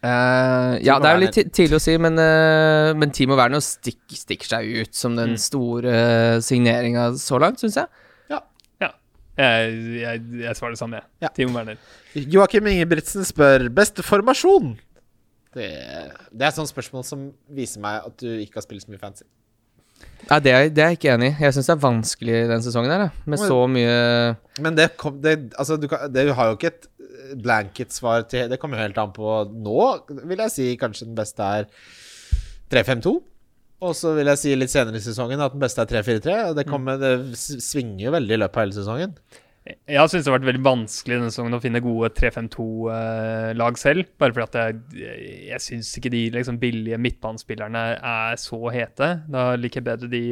Uh, 0.00 0.78
ja, 0.80 0.96
det 0.96 1.10
er 1.10 1.18
jo 1.18 1.20
litt 1.20 1.52
tidlig 1.52 1.76
å 1.76 1.82
si, 1.82 1.98
men, 2.00 2.16
uh, 2.16 2.94
men 2.96 3.12
Timo 3.12 3.36
Werner 3.36 3.60
stikk, 3.64 4.00
stikker 4.16 4.48
seg 4.54 4.70
ut 4.86 4.96
som 4.96 5.16
den 5.18 5.34
store 5.40 5.92
uh, 5.92 6.38
signeringa 6.44 7.10
så 7.20 7.40
langt, 7.42 7.60
syns 7.60 7.76
jeg. 7.82 7.92
Jeg, 9.36 9.72
jeg, 10.00 10.20
jeg 10.40 10.56
svarer 10.56 10.72
det 10.72 10.80
samme, 10.80 10.96
jeg. 10.96 11.08
Ja. 11.26 11.28
Timo 11.36 11.52
Werner. 11.58 11.76
Joakim 12.16 12.70
Ingebrigtsen 12.70 13.26
spør 13.28 13.66
Beste 13.76 14.00
formasjon? 14.00 14.70
Det, 15.54 15.68
det 16.32 16.44
er 16.44 16.50
et 16.50 16.58
sånt 16.58 16.72
spørsmål 16.72 17.04
som 17.06 17.28
viser 17.54 17.82
meg 17.84 18.06
at 18.08 18.18
du 18.20 18.28
ikke 18.42 18.60
har 18.60 18.66
spilt 18.66 18.84
så 18.84 18.92
mye 18.92 19.02
fancy. 19.02 19.26
Ja, 20.26 20.40
det, 20.42 20.52
er, 20.52 20.66
det 20.72 20.82
er 20.82 20.90
jeg 20.90 20.98
ikke 20.98 21.12
enig 21.14 21.30
i. 21.30 21.36
Jeg 21.46 21.54
syns 21.54 21.68
det 21.70 21.74
er 21.76 21.84
vanskelig 21.84 22.40
den 22.50 22.64
sesongen 22.64 22.92
her, 22.92 23.06
med 23.24 23.40
så 23.40 23.62
mye 23.70 23.94
Men 24.64 24.76
det, 24.76 24.90
kom, 25.00 25.20
det, 25.22 25.36
altså, 25.56 25.78
du, 25.80 25.86
kan, 25.88 26.10
det 26.12 26.26
har 26.36 26.50
jo 26.50 26.58
ikke 26.58 26.72
et 26.72 26.88
blanket-svar 27.42 28.26
til 28.30 28.50
Det 28.50 28.58
kommer 28.60 28.78
jo 28.78 28.86
helt 28.86 28.98
an 29.00 29.14
på 29.14 29.38
nå, 29.50 29.80
vil 30.28 30.42
jeg 30.44 30.52
si 30.52 30.66
kanskje 30.80 31.08
den 31.08 31.16
beste 31.18 31.48
er 31.60 31.70
3-5-2. 32.72 33.14
Og 33.86 33.92
så 33.94 34.14
vil 34.16 34.30
jeg 34.32 34.40
si 34.40 34.54
litt 34.56 34.72
senere 34.72 34.98
i 34.98 35.04
sesongen 35.04 35.42
at 35.44 35.54
den 35.54 35.62
beste 35.62 35.84
er 35.84 35.90
3-4-3. 35.90 36.36
Det, 36.56 36.64
kommer, 36.68 36.96
det 37.00 37.36
svinger 37.36 38.06
jo 38.06 38.14
veldig 38.16 38.34
i 38.36 38.40
løpet 38.40 38.58
av 38.58 38.64
hele 38.64 38.76
sesongen. 38.78 39.12
Jeg 39.66 40.10
syns 40.10 40.22
det 40.26 40.30
har 40.30 40.36
vært 40.36 40.46
veldig 40.46 40.62
vanskelig 40.62 41.16
denne 41.16 41.30
sesongen 41.32 41.56
å 41.56 41.60
finne 41.62 41.80
gode 41.82 42.10
3-5-2-lag 42.14 43.80
selv. 43.80 44.06
Bare 44.20 44.34
fordi 44.36 44.46
at 44.46 44.58
jeg, 44.60 45.08
jeg 45.48 45.62
syns 45.64 45.90
ikke 45.98 46.12
de 46.14 46.22
liksom, 46.36 46.60
billige 46.62 46.98
midtbanespillerne 47.02 47.82
er 47.98 48.38
så 48.40 48.60
hete. 48.74 49.10
Da 49.32 49.48
liker 49.58 49.82
jeg 49.82 49.88
bedre 49.88 50.10
de, 50.12 50.22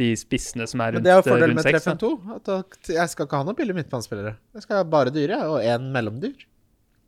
de 0.00 0.10
spissene 0.20 0.68
som 0.68 0.84
er 0.84 0.98
Men 0.98 1.00
rundt, 1.00 1.08
det 1.08 1.14
er 1.14 1.20
jo 1.20 1.24
eh, 1.24 1.30
fordelen 1.30 1.58
med 1.58 1.68
3-5-2. 1.70 2.12
At 2.36 2.92
Jeg 2.98 3.14
skal 3.14 3.28
ikke 3.28 3.40
ha 3.40 3.48
noen 3.48 3.60
billige 3.62 3.80
midtbanespillere. 3.80 4.36
Jeg 4.58 4.66
skal 4.66 4.82
ha 4.82 4.88
bare 4.98 5.14
dyre, 5.14 5.40
og 5.48 5.60
én 5.64 5.88
mellomdyr. 5.94 6.48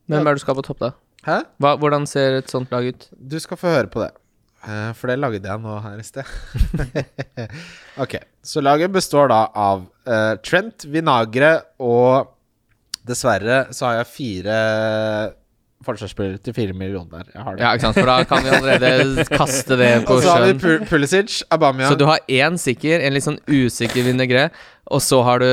Hvem 0.08 0.20
er 0.20 0.30
det 0.30 0.40
du 0.40 0.44
skal 0.46 0.56
på 0.56 0.64
topp, 0.64 0.80
da? 0.84 0.94
Hæ? 1.24 1.38
Hva, 1.60 1.76
hvordan 1.80 2.08
ser 2.08 2.40
et 2.40 2.52
sånt 2.52 2.72
lag 2.72 2.84
ut? 2.88 3.08
Du 3.16 3.36
skal 3.40 3.60
få 3.60 3.72
høre 3.72 3.92
på 3.92 4.04
det. 4.04 4.12
Eh, 4.64 4.90
For 4.96 5.10
det 5.12 5.18
lagde 5.20 5.40
jeg 5.44 5.60
nå 5.60 5.74
her 5.84 5.98
i 6.00 6.06
sted. 6.06 6.24
ok, 8.04 8.16
så 8.44 8.62
laget 8.64 8.92
består 8.94 9.28
da 9.32 9.42
av 9.54 9.84
uh, 10.08 10.34
Trent, 10.44 10.86
Vinagre 10.90 11.56
og 11.84 12.30
Dessverre 13.04 13.66
så 13.76 13.90
har 13.90 13.98
jeg 14.00 14.08
fire 14.14 14.54
forsvarsspillere 15.84 16.40
til 16.40 16.54
fire 16.56 16.72
millioner. 16.72 17.26
Jeg 17.34 17.42
har 17.44 17.56
det. 17.58 17.60
Ja, 17.66 17.72
ikke 17.76 17.84
sant, 17.90 17.98
for 17.98 18.08
da 18.08 18.14
kan 18.24 18.40
vi 18.46 18.52
allerede 18.56 19.24
kaste 19.38 19.76
det 19.76 19.90
på 20.08 20.16
og 20.16 20.22
så 20.24 20.38
har 20.38 20.46
vi. 20.48 20.54
Pul- 20.62 20.86
Pulisic, 20.88 21.42
Abamia 21.52 21.90
Så 21.92 21.98
du 22.00 22.06
har 22.08 22.22
én 22.32 22.56
sikker, 22.60 23.04
en 23.04 23.12
litt 23.12 23.26
sånn 23.26 23.36
usikker 23.50 24.06
vinagre, 24.06 24.46
og 24.88 25.04
så 25.04 25.20
har 25.28 25.44
du 25.44 25.50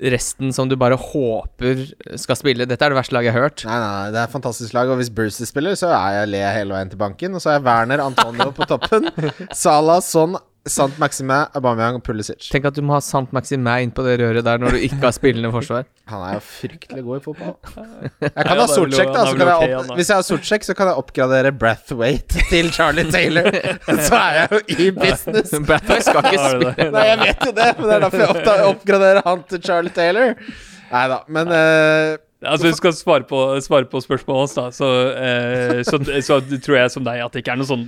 resten 0.00 0.52
som 0.56 0.68
du 0.68 0.76
bare 0.80 0.96
håper 0.96 1.82
skal 2.18 2.38
spille. 2.38 2.66
Dette 2.68 2.86
er 2.86 2.92
det 2.92 2.98
verste 2.98 3.16
laget 3.16 3.30
jeg 3.30 3.36
har 3.36 3.46
hørt. 3.48 3.64
Nei, 3.68 3.78
nei, 3.82 4.12
det 4.14 4.20
er 4.22 4.28
et 4.28 4.34
fantastisk 4.34 4.76
lag. 4.76 4.88
Og 4.88 5.00
hvis 5.00 5.12
Bruce 5.12 5.48
spiller, 5.48 5.76
så 5.78 5.90
er 5.92 6.20
jeg 6.20 6.30
le 6.32 6.44
hele 6.56 6.76
veien 6.76 6.92
til 6.92 7.00
banken. 7.00 7.36
Og 7.36 7.42
så 7.42 7.52
er 7.52 7.58
jeg 7.58 7.66
Werner 7.68 8.04
Antonio 8.04 8.48
på 8.56 8.68
toppen. 8.70 9.10
Salah, 9.62 10.00
Son, 10.04 10.38
Sant 10.68 10.98
Maxime, 11.00 11.36
Aubameyang 11.56 11.96
og 11.96 12.02
Pulisic. 12.04 12.50
Tenk 12.52 12.66
at 12.68 12.76
du 12.76 12.82
må 12.84 12.92
ha 12.92 13.00
Sant 13.00 13.30
Maxime 13.32 13.78
inn 13.80 13.92
på 13.96 14.02
det 14.04 14.18
røret 14.20 14.44
der 14.44 14.58
når 14.60 14.74
du 14.76 14.82
ikke 14.84 14.98
har 15.06 15.14
spillende 15.16 15.48
forsvar. 15.54 15.86
Han 16.12 16.20
er 16.26 16.34
jo 16.36 16.42
fryktelig 16.44 17.04
god 17.06 17.16
i 17.16 17.22
fotball. 17.24 17.54
Jeg 18.20 18.28
Ja, 18.28 18.42
kan 18.44 18.50
ha 18.50 18.56
det 18.58 18.66
er 18.66 18.72
Sortsjekk, 18.74 19.12
da. 19.14 19.24
Så 19.24 19.36
kan 19.40 19.48
jeg 19.48 19.78
opp, 19.80 19.92
hvis 19.96 20.10
jeg 20.12 20.16
har 20.20 20.26
Sortsjekk, 20.28 20.66
så 20.68 20.74
kan 20.76 20.90
jeg 20.90 21.00
oppgradere 21.00 21.52
Brathwaite 21.56 22.44
til 22.52 22.68
Charlie 22.76 23.06
Taylor. 23.10 23.48
Så 23.88 24.18
er 24.20 24.38
jeg 24.40 24.48
jo 24.52 24.60
i 24.76 24.90
business. 25.00 25.54
Brathwaite 25.70 26.08
skal 26.10 26.28
ikke 26.28 26.42
spille. 26.44 26.88
Nei, 26.96 27.04
jeg 27.08 27.20
vet 27.24 27.46
jo 27.48 27.54
det, 27.60 27.68
men 27.78 27.86
det 27.88 27.94
er 27.96 28.04
derfor 28.08 28.26
jeg 28.26 28.66
oppgraderer 28.74 29.22
han 29.30 29.46
til 29.54 29.62
Charlie 29.64 29.94
Taylor. 29.96 30.34
Nei 30.90 31.04
da, 31.14 31.20
men 31.30 31.54
eh, 31.54 32.18
Altså, 32.40 32.70
du 32.70 32.76
skal 32.78 32.94
svare 32.96 33.26
på, 33.28 33.36
svare 33.60 33.84
på 33.92 34.00
spørsmålet 34.00 34.40
hans, 34.40 34.54
da, 34.56 34.62
så, 34.72 34.86
eh, 35.12 35.80
så, 35.84 35.98
så 36.24 36.38
tror 36.64 36.76
jeg 36.78 36.92
som 36.94 37.04
deg 37.04 37.20
at 37.20 37.34
det 37.36 37.42
ikke 37.42 37.52
er 37.52 37.58
noe 37.60 37.68
sånn 37.68 37.82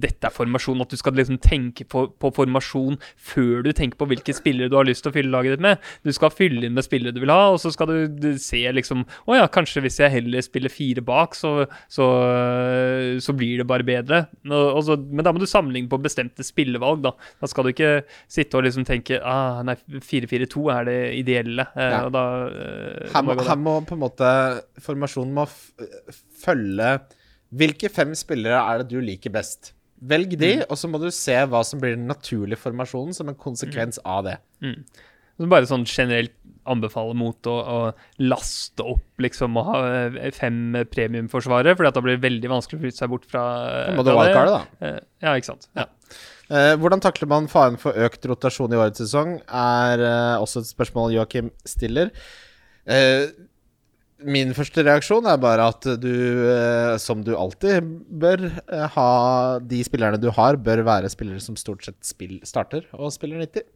Dette 0.00 0.30
er 0.30 0.32
formasjon. 0.32 0.80
At 0.80 0.94
du 0.94 0.96
skal 0.96 1.12
liksom 1.18 1.36
tenke 1.44 1.84
på, 1.84 2.06
på 2.16 2.30
formasjon 2.38 2.96
før 3.20 3.66
du 3.66 3.70
tenker 3.76 4.00
på 4.00 4.08
hvilke 4.08 4.32
spillere 4.32 4.72
du 4.72 4.78
har 4.78 4.88
lyst 4.88 5.04
til 5.04 5.12
å 5.12 5.16
fylle 5.18 5.32
laget 5.34 5.58
ditt 5.58 5.64
med. 5.66 5.84
Du 6.08 6.12
skal 6.16 6.32
fylle 6.32 6.64
inn 6.70 6.76
med 6.78 6.86
spillere 6.86 7.12
du 7.12 7.20
vil 7.20 7.32
ha, 7.34 7.50
og 7.52 7.60
så 7.60 7.72
skal 7.74 7.90
du, 7.92 7.98
du 8.08 8.30
se 8.40 8.62
liksom 8.72 9.04
Å 9.28 9.36
ja, 9.36 9.44
kanskje 9.52 9.82
hvis 9.84 10.00
jeg 10.00 10.14
heller 10.16 10.40
spiller 10.46 10.72
fire 10.72 11.04
bak, 11.04 11.36
så, 11.36 11.52
så, 11.92 12.08
så 13.20 13.36
blir 13.36 13.60
det 13.60 13.68
bare 13.68 13.84
bedre. 13.86 14.22
Og, 14.48 14.64
og 14.78 14.80
så, 14.88 14.96
men 14.96 15.26
da 15.26 15.32
må 15.34 15.42
du 15.42 15.46
sammenligne 15.50 15.90
på 15.92 16.00
bestemte 16.02 16.46
spillevalg, 16.46 17.02
da. 17.04 17.12
Da 17.42 17.50
skal 17.50 17.68
du 17.68 17.72
ikke 17.74 17.92
sitte 18.30 18.58
og 18.58 18.64
liksom 18.66 18.86
tenke 18.88 19.20
ah, 19.20 19.60
nei, 19.66 19.76
4-4-2 20.00 20.64
er 20.78 20.88
det 20.88 20.98
ideelle. 21.20 21.68
Eh, 21.76 21.86
Ja. 21.88 22.02
og 22.04 22.12
da, 22.14 22.22
eh, 22.52 23.08
her, 23.14 23.22
må 23.24 23.34
her 23.42 23.56
må 23.58 23.78
på 23.88 23.96
en 23.98 24.04
måte 24.06 24.30
formasjonen 24.84 25.34
må 25.36 25.44
følge 26.42 26.92
Hvilke 27.58 27.88
fem 27.88 28.10
spillere 28.18 28.58
er 28.60 28.82
det 28.82 28.90
du 28.92 28.98
liker 29.00 29.32
best? 29.32 29.70
Velg 30.04 30.34
de, 30.38 30.50
Mm. 30.58 30.64
og 30.68 30.76
så 30.76 30.88
må 30.92 30.98
du 31.00 31.08
se 31.10 31.32
hva 31.48 31.62
som 31.64 31.80
blir 31.80 31.96
den 31.96 32.06
naturlige 32.06 32.58
formasjonen 32.60 33.14
som 33.16 33.28
en 33.30 33.34
konsekvens 33.34 33.98
av 34.04 34.24
det. 34.26 34.34
Så 35.40 35.48
bare 35.48 35.64
sånn 35.66 35.86
generelt 35.88 36.34
anbefale 36.68 37.14
mot 37.16 37.40
å, 37.48 37.54
å 37.56 37.94
laste 38.20 38.84
opp 38.84 39.00
liksom 39.24 39.56
og 39.56 39.64
ha 39.70 39.80
eh, 40.12 40.30
fem 40.36 40.76
premiumforsvarere, 40.92 41.72
at 41.88 41.94
da 41.96 42.02
blir 42.04 42.18
det 42.18 42.26
veldig 42.28 42.50
vanskelig 42.52 42.78
å 42.78 42.82
flytte 42.84 42.98
seg 43.00 43.08
bort 43.14 43.24
fra, 43.24 43.86
Da 43.88 43.96
må 43.96 44.04
du 44.04 44.12
fra 44.12 44.44
det. 44.44 44.52
da. 44.52 44.86
Eh, 44.86 45.00
Ja, 45.24 45.32
ikke 45.38 45.46
sant. 45.54 45.68
Ja. 45.74 45.86
Eh, 46.50 46.76
hvordan 46.76 47.00
takler 47.00 47.28
man 47.32 47.48
faren 47.48 47.78
for 47.80 47.92
økt 47.96 48.28
rotasjon 48.28 48.72
i 48.72 48.76
årets 48.76 49.00
sesong, 49.00 49.38
er 49.48 50.04
eh, 50.04 50.36
også 50.42 50.60
et 50.60 50.68
spørsmål 50.68 51.16
Joakim 51.16 51.50
stiller. 51.64 52.10
Eh, 52.86 53.26
min 54.26 54.50
første 54.56 54.82
reaksjon 54.82 55.26
er 55.30 55.38
bare 55.40 55.68
at 55.70 55.86
du, 56.02 56.12
eh, 56.50 56.96
som 56.98 57.22
du 57.22 57.34
alltid 57.38 57.86
bør 58.22 58.48
eh, 58.48 58.86
ha 58.96 59.10
De 59.62 59.80
spillerne 59.86 60.18
du 60.20 60.30
har, 60.34 60.58
bør 60.58 60.82
være 60.86 61.10
spillere 61.12 61.42
som 61.42 61.58
stort 61.58 61.86
sett 61.86 61.98
spill, 62.06 62.38
starter 62.46 62.86
og 62.98 63.12
spiller 63.14 63.44
90. 63.44 63.66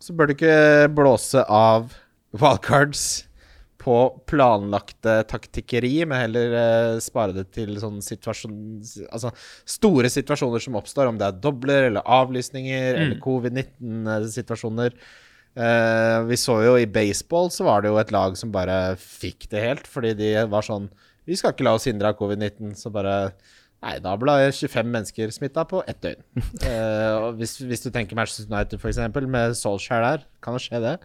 Så 0.00 0.14
bør 0.16 0.30
du 0.30 0.36
ikke 0.36 0.88
blåse 0.94 1.42
av 1.44 1.92
wildcards 2.32 3.28
på 3.78 3.98
planlagte 4.28 5.20
taktikkeri, 5.30 5.92
men 6.08 6.24
heller 6.24 6.56
eh, 6.58 6.96
spare 7.04 7.36
det 7.36 7.46
til 7.54 7.76
sånn 7.80 8.00
situasjon 8.04 8.58
Altså 9.06 9.30
store 9.68 10.10
situasjoner 10.12 10.64
som 10.64 10.80
oppstår, 10.80 11.12
om 11.12 11.20
det 11.20 11.28
er 11.28 11.40
dobler 11.44 11.90
eller 11.90 12.08
avlysninger 12.18 13.02
eller 13.04 13.20
covid-19-situasjoner. 13.22 14.96
Eh, 15.56 16.18
vi 16.28 16.36
så 16.38 16.58
jo 16.62 16.74
i 16.78 16.86
baseball 16.86 17.48
så 17.50 17.64
var 17.66 17.82
det 17.82 17.90
jo 17.90 17.98
et 17.98 18.12
lag 18.14 18.36
som 18.38 18.52
bare 18.54 18.96
fikk 19.00 19.48
det 19.50 19.62
helt, 19.64 19.88
fordi 19.90 20.12
de 20.18 20.34
var 20.50 20.66
sånn 20.66 20.90
Vi 21.28 21.36
skal 21.36 21.52
ikke 21.52 21.64
la 21.66 21.74
oss 21.76 21.88
hindre 21.88 22.12
av 22.12 22.18
covid-19, 22.20 22.76
så 22.78 22.92
bare 22.94 23.32
Nei, 23.78 23.94
da 24.02 24.16
ble 24.18 24.34
25 24.50 24.88
mennesker 24.90 25.30
smitta 25.30 25.62
på 25.70 25.84
ett 25.86 26.00
døgn. 26.02 26.24
Uh, 26.64 27.14
og 27.28 27.36
hvis, 27.38 27.52
hvis 27.62 27.84
du 27.84 27.92
tenker 27.94 28.18
Manchester 28.18 28.48
United, 28.50 28.80
f.eks., 28.82 28.98
med 29.30 29.54
Solskjær 29.54 30.02
der, 30.02 30.24
kan 30.42 30.56
det 30.56 30.64
skje, 30.64 30.80
det. 30.82 30.96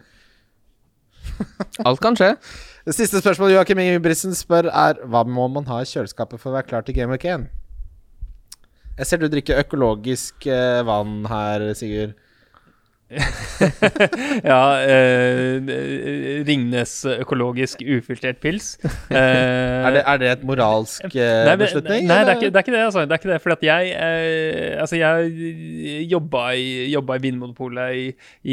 Alt 1.85 2.01
kan 2.01 2.17
skje. 2.17 2.33
Det 2.83 2.91
siste 2.97 3.21
spørsmålet 3.21 3.53
Joakim 3.53 3.79
Ingebrigtsen 3.79 4.33
spør, 4.35 4.67
er 4.67 4.97
hva 5.07 5.21
må 5.23 5.45
man 5.53 5.69
ha 5.69 5.77
i 5.79 5.87
kjøleskapet 5.87 6.41
for 6.41 6.51
å 6.51 6.57
være 6.57 6.67
klar 6.67 6.83
til 6.83 6.97
Game 6.97 7.13
Week 7.15 7.23
1? 7.23 7.45
Jeg 8.97 9.07
ser 9.07 9.21
du 9.21 9.29
drikker 9.31 9.61
økologisk 9.61 10.49
eh, 10.51 10.81
vann 10.83 11.23
her, 11.31 11.69
Sigurd. 11.79 12.17
ja 14.51 14.59
eh, 14.87 16.43
Ringnes 16.47 16.93
økologisk 17.19 17.83
ufiltrert 17.85 18.39
pils. 18.43 18.73
Eh, 19.13 19.19
Er 19.19 19.91
det, 19.93 20.01
er 20.09 20.17
det 20.21 20.29
et 20.31 20.43
moralsk 20.47 21.03
eh, 21.11 21.43
Nei, 21.45 21.53
beslutning? 21.59 22.07
Nei, 22.09 22.17
det 22.25 22.31
er, 22.31 22.37
ikke, 22.39 22.49
det 22.53 22.59
er 22.59 22.63
ikke 22.65 22.73
det. 22.73 22.81
Altså. 22.87 23.03
Det 23.05 23.13
er 23.15 23.21
ikke 23.21 23.31
det, 23.33 23.39
fordi 23.43 23.53
at 23.53 23.65
jeg 23.67 23.91
eh, 23.93 24.81
Altså, 24.81 24.97
jeg 24.97 26.07
jobba 26.11 26.43
i, 26.57 26.65
jobba 26.93 27.17
i 27.19 27.23
Vinmonopolet 27.27 27.99
i, 27.99 28.05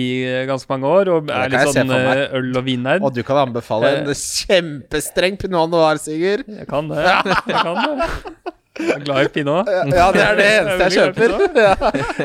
i 0.03 0.05
ganske 0.51 0.69
mange 0.73 0.91
år, 0.91 1.13
og 1.15 1.31
er 1.33 1.53
litt 1.55 1.73
sånn 1.75 1.95
eh, 1.97 2.25
øl- 2.41 2.61
og 2.61 2.67
vinnerd. 2.67 3.07
Og 3.07 3.15
du 3.17 3.23
kan 3.27 3.41
anbefale 3.47 3.95
en 4.03 4.13
kjempestreng 4.13 5.39
pinot 5.41 5.71
noir, 5.73 6.01
Sigurd. 6.03 6.45
Jeg 6.51 6.69
kan 6.71 6.91
det. 6.93 7.05
Jeg 7.07 7.61
kan 7.65 7.81
det. 7.87 8.11
Jeg 8.79 8.95
er 8.95 9.03
glad 9.05 9.25
i 9.25 9.29
pinot. 9.35 9.69
Ja, 9.69 10.11
det 10.15 10.23
er 10.23 10.37
det 10.39 10.47
eneste 10.59 10.85
jeg 10.85 10.93
Jeg 10.95 11.03
er 11.03 11.13
kjøper. 11.13 11.31
Ja. 11.59 11.73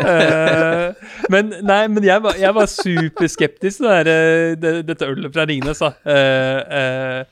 Eh, 0.06 0.94
men 1.34 1.54
nei, 1.66 1.88
men 1.88 2.06
jeg 2.06 2.22
var, 2.24 2.38
jeg 2.40 2.56
var 2.56 2.70
superskeptisk 2.70 3.82
til 3.82 3.88
det 3.88 3.96
der, 4.06 4.68
eh, 4.70 4.84
dette 4.86 5.10
ølet 5.10 5.34
fra 5.34 5.48
Ringnes. 5.50 5.82
da. 5.82 5.92
Uh, 6.06 7.26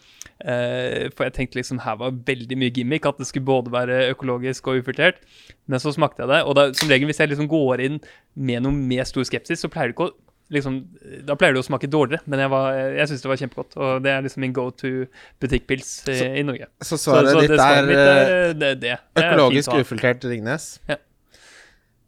eh, 0.43 1.05
for 1.13 1.27
jeg 1.27 1.33
tenkte 1.37 1.59
liksom 1.59 1.79
her 1.85 1.95
var 2.01 2.15
veldig 2.25 2.57
mye 2.57 2.73
gimmick, 2.73 3.05
at 3.05 3.21
det 3.21 3.29
skulle 3.29 3.45
både 3.45 3.71
være 3.71 4.09
økologisk 4.09 4.67
og 4.67 4.81
ufiltrert. 4.81 5.21
Men 5.67 5.79
så 5.79 5.93
smakte 5.93 6.25
jeg 6.25 6.33
det, 6.33 6.43
og 6.43 6.57
da, 6.57 6.67
som 6.73 6.89
regel 6.89 7.07
hvis 7.07 7.21
jeg 7.21 7.31
liksom 7.31 7.47
går 7.51 7.85
inn 7.85 8.01
med 8.35 8.65
noe 8.65 8.73
med 8.73 9.05
stor 9.07 9.23
skepsis, 9.29 9.61
så 9.61 9.71
pleier 9.71 9.91
det 9.91 9.97
ikke 9.97 10.09
å 10.09 10.15
liksom, 10.53 10.77
Da 11.27 11.35
pleier 11.39 11.55
det 11.57 11.63
å 11.63 11.67
smake 11.67 11.89
dårligere, 11.91 12.23
men 12.29 12.39
jeg, 12.43 12.51
var- 12.53 12.77
jeg 12.97 13.09
syns 13.11 13.25
det 13.25 13.31
var 13.33 13.41
kjempegodt. 13.41 13.77
Og 13.81 14.03
det 14.05 14.11
er 14.13 14.25
liksom 14.25 14.45
min 14.45 14.53
go 14.55 14.69
to 14.71 14.91
butikkpils 15.43 15.91
i, 16.13 16.17
i 16.39 16.45
Norge. 16.47 16.69
Så 16.81 16.95
Så, 16.97 17.03
svaret 17.09 17.33
så 17.33 17.43
ditt 17.43 17.53
det 17.53 17.59
mitt 17.59 17.99
er 17.99 18.07
er 18.07 18.23
eh, 18.23 18.49
eh, 18.49 18.53
det. 18.53 18.73
det. 18.81 18.97
det 18.97 19.23
er 19.23 19.29
økologisk 19.33 19.73
å 19.75 19.81
ufiltrert 19.83 20.25
Ringnes. 20.29 20.67
Ja. 20.89 20.97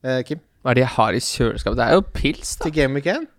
Eh, 0.06 0.20
Kim, 0.28 0.40
Hva 0.64 0.72
er 0.74 0.80
det 0.80 0.86
jeg 0.88 0.94
har 0.98 1.18
i 1.18 1.24
kjøleskapet? 1.24 1.80
Det 1.82 1.88
er 1.90 1.98
jo 2.00 2.06
pils, 2.16 2.56
da. 2.58 2.68
til 2.70 2.76
Game 2.80 2.98
Weekend? 3.02 3.32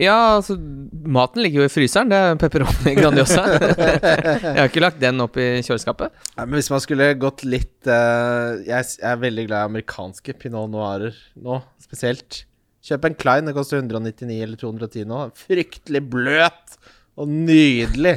Ja, 0.00 0.14
altså 0.38 0.54
Maten 0.58 1.42
ligger 1.44 1.60
jo 1.62 1.66
i 1.68 1.70
fryseren. 1.70 2.08
Det 2.10 2.16
er 2.18 2.38
pepperoni 2.40 2.94
grandiosa. 2.98 3.42
jeg 3.52 4.56
har 4.56 4.70
ikke 4.70 4.82
lagt 4.82 4.98
den 5.02 5.20
opp 5.22 5.36
i 5.38 5.48
kjøleskapet. 5.62 6.14
Nei, 6.38 6.46
men 6.46 6.56
hvis 6.58 6.70
man 6.72 6.80
skulle 6.82 7.10
gått 7.20 7.44
litt 7.46 7.90
uh, 7.90 8.56
jeg, 8.64 8.88
jeg 8.98 9.10
er 9.12 9.20
veldig 9.22 9.44
glad 9.50 9.60
i 9.60 9.68
amerikanske 9.68 10.34
pinot 10.40 10.72
noirer 10.72 11.14
nå, 11.44 11.60
spesielt. 11.84 12.40
Kjøp 12.82 13.04
en 13.06 13.14
Klein, 13.14 13.46
det 13.46 13.54
koster 13.54 13.78
199 13.78 14.40
eller 14.42 14.58
210 14.58 15.06
nå. 15.06 15.20
Fryktelig 15.38 16.00
bløt 16.10 16.76
og 17.20 17.30
nydelig 17.30 18.16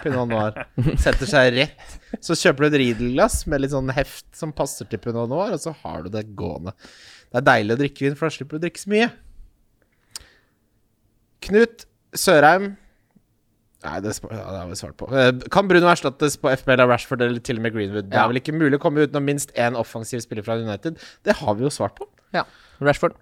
pinot 0.00 0.30
noir. 0.30 0.56
Setter 1.02 1.28
seg 1.28 1.52
rett. 1.58 1.96
Så 2.24 2.34
kjøper 2.38 2.64
du 2.64 2.68
et 2.72 2.78
Riedel-glass 2.82 3.42
med 3.50 3.62
litt 3.62 3.74
sånn 3.74 3.90
heft 3.94 4.26
som 4.38 4.54
passer 4.56 4.88
til 4.90 4.98
pinot 5.02 5.30
noir, 5.30 5.54
og 5.54 5.62
så 5.62 5.74
har 5.84 6.06
du 6.06 6.10
det 6.14 6.24
gående. 6.38 6.72
Det 7.30 7.38
er 7.42 7.46
deilig 7.52 7.76
å 7.76 7.80
drikke 7.84 8.06
vin, 8.08 8.16
for 8.18 8.26
da 8.26 8.34
slipper 8.34 8.56
du 8.58 8.62
å 8.62 8.64
drikke 8.66 8.82
så 8.82 8.90
mye. 8.90 9.10
Knut 11.46 11.86
Sørheim 12.18 12.72
Nei, 13.80 13.94
det, 14.04 14.10
ja, 14.28 14.28
det 14.52 14.58
har 14.60 14.66
vi 14.68 14.76
svart 14.76 14.92
på. 15.00 15.06
Eh, 15.16 15.30
Kan 15.54 15.64
Bruno 15.70 15.88
erstattes 15.88 16.34
på 16.36 16.50
FBL 16.52 16.82
av 16.84 16.90
Rashford 16.92 17.22
eller 17.24 17.40
til 17.40 17.56
og 17.56 17.62
med 17.64 17.72
Greenwood? 17.72 18.10
Det 18.12 18.18
er 18.20 18.26
vel 18.28 18.36
ikke 18.42 18.52
mulig 18.52 18.76
å 18.76 18.82
komme 18.82 19.06
utenom 19.06 19.24
minst 19.24 19.54
én 19.56 19.78
offensiv 19.80 20.20
spiller 20.20 20.44
fra 20.44 20.58
United? 20.60 20.98
Det 21.24 21.32
har 21.38 21.56
vi 21.56 21.64
jo 21.64 21.70
svart 21.72 21.94
på. 21.96 22.04
Ja. 22.36 22.42
Rashford. 22.84 23.16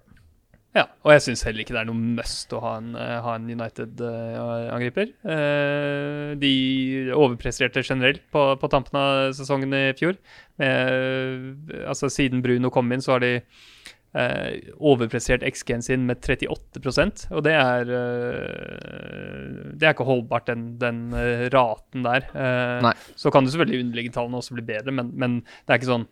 Ja, 0.77 0.83
og 1.01 1.15
jeg 1.15 1.23
syns 1.25 1.41
heller 1.47 1.63
ikke 1.63 1.73
det 1.73 1.81
er 1.81 1.87
noe 1.89 1.97
must 2.19 2.51
å 2.53 2.59
ha 2.61 2.75
en, 2.77 2.91
eh, 2.93 3.29
en 3.33 3.47
United-angriper. 3.49 5.13
de 6.39 6.53
overpresterte 7.15 7.81
generelt 7.81 8.21
på, 8.31 8.43
på 8.61 8.69
tampen 8.69 8.99
av 8.99 9.33
sesongen 9.33 9.73
i 9.73 9.85
fjor. 9.97 10.19
Med, 10.61 10.93
eh, 11.73 11.87
altså 11.89 12.09
Siden 12.13 12.43
Bruno 12.45 12.69
kom 12.69 12.91
inn, 12.93 13.01
så 13.01 13.15
har 13.15 13.25
de 13.25 13.33
eh, 14.13 14.69
overprestert 14.77 15.45
XG-en 15.45 15.83
sin 15.85 16.05
med 16.09 16.21
38% 16.25 17.27
og 17.33 17.43
det 17.45 17.55
er 17.55 17.91
eh, 17.93 19.73
Det 19.73 19.87
er 19.87 19.93
ikke 19.93 20.07
holdbart, 20.07 20.49
den, 20.49 20.71
den 20.81 21.09
eh, 21.17 21.47
raten 21.53 22.05
der. 22.05 22.29
Eh, 22.33 22.77
Nei. 22.85 22.95
Så 23.19 23.31
kan 23.33 23.45
det 23.45 23.53
selvfølgelig 23.53 23.85
underliggende 23.85 24.17
tallene 24.17 24.41
også 24.41 24.57
bli 24.57 24.65
bedre, 24.69 24.93
men, 24.95 25.13
men 25.15 25.41
det 25.41 25.73
er 25.73 25.81
ikke 25.81 25.93
sånn 25.93 26.09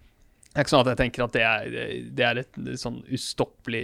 det 0.58 0.64
er 0.64 0.66
ikke 0.66 0.72
sånn 0.74 0.88
at 0.88 0.88
jeg 0.90 0.98
tenker 1.04 1.22
at 1.22 1.34
det 1.36 1.42
er, 1.46 1.74
det 2.18 2.24
er 2.26 2.40
et 2.42 2.56
sånn 2.82 2.96
ustoppelig, 3.14 3.82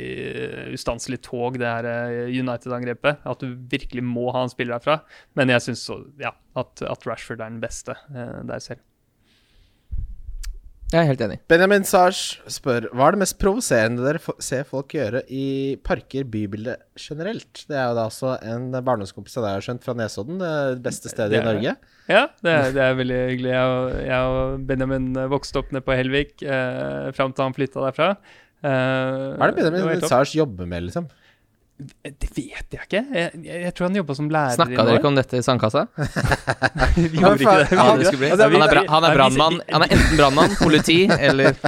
ustanselig 0.74 1.20
tog, 1.22 1.60
det 1.62 1.68
her 1.70 1.86
eh, 1.86 2.32
United-angrepet. 2.34 3.20
At 3.30 3.44
du 3.44 3.52
virkelig 3.70 4.02
må 4.02 4.32
ha 4.34 4.42
en 4.42 4.50
spiller 4.50 4.80
herfra. 4.80 4.96
Men 5.38 5.54
jeg 5.54 5.62
syns 5.68 5.84
ja, 6.18 6.32
at, 6.58 6.82
at 6.82 7.06
Rashford 7.06 7.44
er 7.44 7.54
den 7.54 7.62
beste 7.62 7.94
eh, 8.10 8.40
der 8.50 8.64
selv. 8.66 8.82
Jeg 10.94 11.02
er 11.02 11.08
helt 11.10 11.22
enig. 11.26 11.40
Benjamin 11.50 11.86
Sars 11.90 12.20
spør 12.54 12.86
Hva 12.94 13.08
er 13.08 13.16
det 13.16 13.22
mest 13.24 13.40
provoserende 13.42 14.04
dere 14.06 14.36
ser 14.46 14.68
folk 14.70 14.94
gjøre 14.94 15.24
i 15.34 15.46
parker, 15.82 16.28
bybildet 16.30 16.84
generelt? 17.02 17.64
Det 17.66 17.74
er 17.80 17.88
jo 17.90 17.96
da 17.98 18.04
altså 18.12 18.36
en 18.46 18.68
barndomskompis 18.78 19.40
av 19.42 19.48
deg 19.48 19.56
har 19.58 19.66
skjønt, 19.66 19.82
fra 19.88 19.96
Nesodden, 19.98 20.38
det 20.44 20.84
beste 20.86 21.10
stedet 21.10 21.34
Det 21.34 21.40
i 21.40 21.42
er. 21.42 21.50
Norge. 21.50 21.74
Ja, 22.12 22.24
det 22.46 22.54
er, 22.54 22.70
det 22.76 22.86
er 22.86 22.96
veldig 23.00 23.20
hyggelig. 23.32 23.52
Jeg 23.56 23.74
og, 23.74 23.98
jeg 24.06 24.38
og 24.38 24.64
Benjamin 24.70 25.10
vokste 25.34 25.64
opp 25.64 25.74
nede 25.74 25.86
på 25.88 25.98
Helvik 25.98 26.46
eh, 26.46 27.10
fram 27.18 27.34
til 27.34 27.48
han 27.48 27.58
flytta 27.58 27.88
derfra. 27.88 28.12
Eh, 28.62 28.70
Hva 28.70 29.50
er 29.50 29.56
det 29.56 29.60
Benjamin 29.64 30.04
det 30.06 30.14
Sars 30.14 30.36
jobber 30.38 30.70
med, 30.70 30.92
liksom? 30.92 31.10
Det 31.80 32.30
vet 32.36 32.76
jeg 32.76 32.84
ikke. 32.86 33.00
Jeg, 33.18 33.32
jeg, 33.44 33.62
jeg 33.66 33.74
tror 33.76 33.88
han 33.90 33.96
jobba 33.98 34.16
som 34.16 34.28
lærer 34.32 34.54
Snakka 34.56 34.84
dere 34.86 35.00
ikke 35.00 35.10
om 35.10 35.16
dette 35.18 35.40
i 35.40 35.44
sandkassa? 35.44 35.82
Vi 36.96 37.08
gjorde 37.18 37.42
ikke 37.42 37.56
det. 37.64 37.72
Ja, 37.74 37.88
det 37.98 38.06
skulle 38.08 38.22
bli. 38.22 38.30
Altså, 38.30 38.48
Han 38.54 38.62
er, 38.62 38.74
bra, 38.76 38.84
han 38.94 39.08
er 39.08 39.18
brannmann. 39.18 39.58
Han 39.74 39.86
er 39.88 39.96
enten 39.98 40.20
brannmann, 40.20 40.54
politi 40.62 41.00
eller 41.10 41.58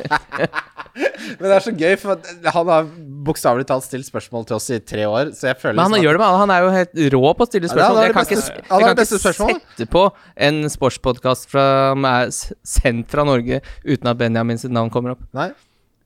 Men 0.96 1.50
det 1.50 1.56
er 1.58 1.64
så 1.66 1.74
gøy, 1.76 1.96
for 2.00 2.22
han 2.56 2.70
har 2.72 2.86
bokstavelig 3.26 3.66
talt 3.68 3.84
stilt 3.84 4.08
spørsmål 4.08 4.46
til 4.48 4.56
oss 4.60 4.70
i 4.72 4.78
tre 4.80 5.04
år, 5.10 5.34
så 5.36 5.50
jeg 5.50 5.58
føler 5.60 5.76
Men 5.76 5.84
han 5.88 5.96
liksom 5.98 6.06
gjør 6.06 6.16
det 6.16 6.22
med. 6.22 6.38
Han 6.44 6.54
er 6.56 6.62
jo 6.64 6.70
helt 6.78 7.02
rå 7.18 7.24
på 7.36 7.44
å 7.48 7.50
stille 7.50 7.68
Ja, 7.68 7.74
spørsmål. 7.74 7.98
han 7.98 8.06
Jeg 8.06 8.14
kan 8.14 8.16
kan 8.16 8.38
ikke, 8.38 8.42
jeg 8.46 8.86
kan 8.86 8.94
ikke 8.96 9.60
sette 9.76 9.90
på 9.98 10.04
en 10.48 10.62
sportspodkast 10.72 11.52
som 11.58 12.08
er 12.14 12.32
sendt 12.32 13.12
fra 13.12 13.26
Norge 13.28 13.60
uten 13.84 14.12
at 14.14 14.22
Benjamin 14.22 14.62
sitt 14.62 14.72
navn 14.76 14.94
kommer 14.94 15.18
opp. 15.18 15.26
Nei. 15.36 15.50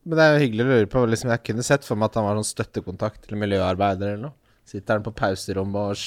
Men 0.09 0.17
det 0.17 0.25
er 0.25 0.31
jo 0.35 0.43
hyggelig 0.47 0.65
å 0.65 0.69
lure 0.73 0.89
på. 0.89 1.01
Liksom, 1.13 1.29
jeg 1.35 1.45
kunne 1.45 1.63
sett 1.67 1.83
for 1.85 1.99
meg 1.99 2.09
at 2.09 2.15
han 2.17 2.25
var 2.25 2.37
sånn 2.39 2.47
støttekontakt 2.49 3.27
til 3.29 3.37
miljøarbeidere 3.37 4.15
eller 4.15 4.23
noe. 4.29 4.35
Sitter 4.69 4.99
han 4.99 5.05
på 5.05 5.11
pauserommet 5.17 5.77
og 5.81 5.97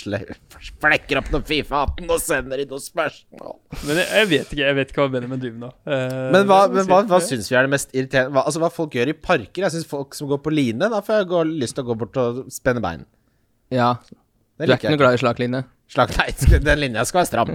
flekker 0.78 1.18
opp 1.18 1.30
noe 1.34 1.42
Fifa-18 1.46 2.10
og 2.14 2.20
sender 2.22 2.60
inn 2.62 2.68
noen 2.70 2.82
spørsmål. 2.84 3.56
Men 3.88 3.98
jeg, 3.98 4.06
jeg 4.14 4.28
vet 4.30 4.52
ikke 4.54 4.60
jeg 4.68 4.76
vet 4.78 4.92
ikke 4.92 5.02
hva 5.02 5.10
Benjamin 5.16 5.40
driver 5.42 5.56
med 5.58 5.64
nå. 5.66 5.70
Eh, 5.96 6.18
Men 6.36 6.46
hva, 6.46 6.58
men 6.70 6.86
hva, 6.86 7.00
hva 7.10 7.18
syns 7.26 7.50
vi 7.50 7.56
er 7.58 7.66
det 7.66 7.72
mest 7.74 7.90
irriterende 7.96 8.36
hva, 8.36 8.44
Altså 8.46 8.62
hva 8.62 8.70
folk 8.70 8.94
gjør 8.94 9.10
i 9.10 9.16
parker? 9.18 9.64
Jeg 9.66 9.74
syns 9.74 9.88
folk 9.90 10.14
som 10.18 10.30
går 10.30 10.38
på 10.46 10.54
line, 10.54 10.90
da 10.94 11.02
får 11.02 11.18
jeg 11.22 11.30
gå, 11.34 11.42
lyst 11.64 11.74
til 11.78 11.82
å 11.82 11.88
gå 11.90 11.98
bort 12.04 12.20
og 12.22 12.38
spenne 12.54 12.82
bein. 12.84 13.02
Ja, 13.74 13.96
Det 14.62 14.68
Du 14.68 14.72
er 14.72 14.78
ikke 14.78 14.92
noe 14.94 15.00
glad 15.02 15.16
i 15.16 15.20
slak 15.22 15.40
line? 15.42 15.60
Slakk, 15.92 16.12
nei, 16.16 16.30
den 16.64 16.78
linja 16.80 17.02
skal 17.04 17.18
være 17.20 17.28
stram. 17.28 17.50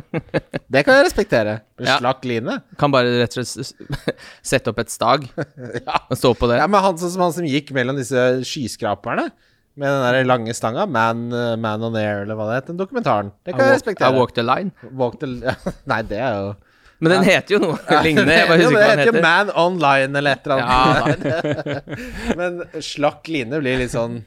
Det 0.70 0.82
kan 0.86 0.98
jeg 1.00 1.06
respektere. 1.08 1.54
Ja. 1.82 1.96
slakk 1.98 2.26
line? 2.30 2.60
Kan 2.78 2.92
bare 2.94 3.16
rett 3.24 3.34
og 3.40 3.48
slett 3.48 4.20
sette 4.46 4.70
opp 4.74 4.82
et 4.84 4.92
stag 4.94 5.26
Ja. 5.88 6.04
og 6.12 6.20
stå 6.20 6.34
på 6.38 6.50
det. 6.52 6.60
Ja, 6.62 6.68
men 6.70 6.84
han, 6.84 7.00
som 7.02 7.24
han 7.24 7.34
som 7.34 7.48
gikk 7.50 7.72
mellom 7.74 7.98
disse 7.98 8.28
skyskraperne 8.46 9.30
med 9.78 9.90
den 9.90 10.06
der 10.06 10.30
lange 10.30 10.54
stanga, 10.58 10.86
Man, 10.90 11.28
uh, 11.34 11.56
Man 11.62 11.84
on 11.88 11.98
Air, 11.98 12.24
eller 12.28 12.38
hva 12.38 12.48
det 12.52 12.60
het, 12.62 12.70
den 12.74 12.78
dokumentaren. 12.84 13.32
Det 13.46 13.54
kan 13.56 13.64
jeg 13.66 13.74
I 13.74 13.80
respektere. 13.80 14.14
walk 14.18 14.36
the 14.38 14.46
line. 14.46 14.72
Walk 14.98 15.20
the, 15.22 15.32
ja, 15.42 15.54
nei, 15.94 16.00
det 16.10 16.18
er 16.22 16.38
jo 16.44 16.56
Men 17.00 17.14
den 17.14 17.26
heter 17.28 17.58
jo 17.58 17.60
noe 17.62 17.78
lignende. 18.06 18.38
Jeg 18.38 18.48
bare 18.50 18.62
Jo, 18.62 18.70
husker 18.70 18.80
hva 18.82 18.88
den 18.90 19.02
heter 19.02 19.12
jo 19.12 19.18
heter. 19.18 19.28
Man 19.28 19.52
Online 19.66 20.22
eller 20.22 20.38
et 20.38 20.48
eller 20.48 20.64
annet. 20.64 21.28
Ja, 21.28 22.34
men 22.40 22.62
slakk 22.86 23.30
line 23.34 23.62
blir 23.66 23.82
litt 23.82 23.94
sånn 23.98 24.22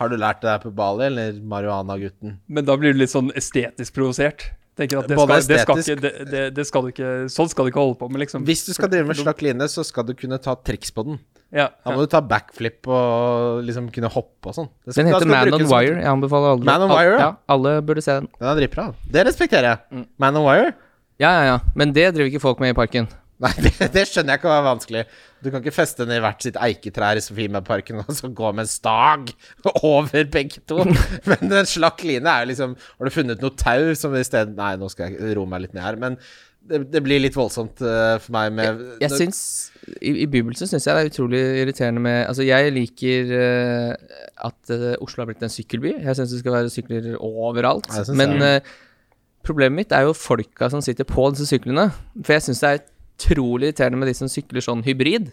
Har 0.00 0.08
du 0.08 0.16
lært 0.16 0.40
det 0.40 0.48
der 0.48 0.62
på 0.62 0.70
Bali, 0.74 1.04
eller 1.10 1.36
marihuana-gutten? 1.44 2.38
Men 2.48 2.64
da 2.64 2.76
blir 2.80 2.94
du 2.96 3.02
litt 3.02 3.12
sånn 3.12 3.28
estetisk 3.36 3.94
provosert. 3.98 4.46
Tenker 4.78 5.00
at 5.02 5.08
det 5.10 5.16
Både 5.18 5.36
skal, 5.42 5.50
det 5.50 5.58
skal 5.60 5.80
ikke, 5.82 5.96
det, 6.00 6.10
det, 6.30 6.42
det 6.56 6.64
skal 6.64 6.86
du 6.86 6.88
ikke 6.92 7.08
Sånn 7.28 7.48
skal 7.52 7.66
du 7.66 7.72
ikke 7.72 7.82
holde 7.82 7.98
på 8.00 8.06
med, 8.08 8.22
liksom. 8.22 8.46
Hvis 8.48 8.62
du 8.64 8.70
skal 8.72 8.88
drive 8.88 9.10
med 9.10 9.18
slakk 9.18 9.42
line, 9.44 9.66
så 9.68 9.84
skal 9.84 10.06
du 10.08 10.14
kunne 10.16 10.38
ta 10.40 10.54
triks 10.56 10.94
på 10.94 11.04
den. 11.04 11.18
Ja, 11.50 11.66
Da 11.84 11.90
ja. 11.90 11.96
må 11.98 12.06
du 12.06 12.10
ta 12.12 12.20
backflip 12.24 12.86
og 12.88 13.60
liksom 13.66 13.90
kunne 13.92 14.08
hoppe 14.14 14.52
og 14.52 14.56
sånn. 14.56 14.68
Det 14.86 14.94
skal- 14.94 15.04
Den 15.04 15.12
heter 15.12 15.26
Man 15.28 15.54
on 15.58 15.66
Wire. 15.68 15.96
Jeg 15.98 16.06
anbefaler 16.14 16.54
alle. 16.54 16.64
Man 16.70 16.86
on 16.86 16.94
Wire, 16.94 17.12
ja. 17.18 17.18
ja. 17.26 17.30
Alle 17.50 17.74
burde 17.82 18.00
se 18.06 18.14
den. 18.20 18.28
Den 18.38 18.48
er 18.52 18.60
dritbra. 18.62 18.86
Det 19.10 19.26
respekterer 19.26 19.68
jeg. 19.74 19.78
Mm. 19.90 20.06
Man 20.24 20.36
on 20.40 20.46
wire? 20.46 20.72
Ja, 21.20 21.30
ja, 21.36 21.42
ja. 21.50 21.58
Men 21.76 21.92
det 21.92 22.14
driver 22.14 22.30
ikke 22.30 22.40
folk 22.40 22.60
med 22.62 22.70
i 22.72 22.78
parken. 22.78 23.10
Nei, 23.44 23.52
det, 23.64 23.72
det 23.94 24.02
skjønner 24.04 24.34
jeg 24.34 24.42
ikke 24.42 24.50
var 24.50 24.66
vanskelig. 24.66 25.06
Du 25.40 25.48
kan 25.48 25.62
ikke 25.62 25.72
feste 25.72 26.04
den 26.04 26.18
i 26.18 26.20
hvert 26.20 26.44
sitt 26.44 26.58
eiketrær 26.60 27.16
i 27.16 27.22
Sofiemarken 27.24 28.02
og 28.02 28.12
så 28.12 28.28
gå 28.28 28.50
med 28.52 28.66
en 28.66 28.68
stag 28.68 29.32
over 29.86 30.28
begge 30.28 30.60
to. 30.68 30.84
Men 31.30 31.56
en 31.62 31.68
slakk 31.68 32.04
line 32.04 32.28
er 32.28 32.44
jo 32.44 32.50
liksom 32.52 32.76
Har 32.76 33.08
du 33.08 33.14
funnet 33.14 33.40
noe 33.40 33.56
tau 33.56 33.94
som 33.96 34.14
i 34.18 34.26
stedet 34.26 34.52
Nei, 34.58 34.74
nå 34.80 34.90
skal 34.92 35.14
jeg 35.14 35.38
roe 35.38 35.48
meg 35.48 35.64
litt 35.64 35.76
ned 35.76 35.86
her. 35.86 35.98
Men 36.02 36.20
det, 36.60 36.82
det 36.92 37.00
blir 37.00 37.22
litt 37.22 37.38
voldsomt 37.38 37.80
uh, 37.80 38.18
for 38.20 38.36
meg 38.36 38.52
med 38.52 38.84
Jeg 39.00 39.06
jeg 39.06 39.16
syns 39.22 39.40
I, 39.96 40.12
i 40.26 40.28
bybelsen 40.28 40.68
syns 40.68 40.84
jeg 40.84 40.92
det 40.92 41.06
er 41.06 41.08
utrolig 41.08 41.40
irriterende 41.62 42.02
med 42.04 42.18
Altså, 42.26 42.44
jeg 42.44 42.76
liker 42.76 43.32
uh, 43.32 44.20
at 44.50 44.74
uh, 44.76 44.92
Oslo 45.00 45.24
har 45.24 45.32
blitt 45.32 45.48
en 45.48 45.52
sykkelby. 45.56 45.96
Jeg 45.96 46.20
syns 46.20 46.36
det 46.36 46.44
skal 46.44 46.58
være 46.58 46.76
sykler 46.76 47.14
overalt. 47.16 47.88
Men 48.12 48.60
problemet 49.44 49.86
mitt 49.86 49.92
er 49.96 50.04
jo 50.04 50.12
folka 50.12 50.68
som 50.68 50.84
sitter 50.84 51.08
på 51.08 51.30
disse 51.32 51.48
syklene. 51.48 51.88
For 52.20 52.36
jeg 52.36 52.50
syns 52.50 52.60
det 52.60 52.72
er 52.76 52.82
utrolig 53.20 53.70
irriterende 53.70 54.00
med 54.00 54.10
de 54.10 54.16
som 54.16 54.30
sykler 54.30 54.64
sånn 54.64 54.84
hybrid. 54.86 55.30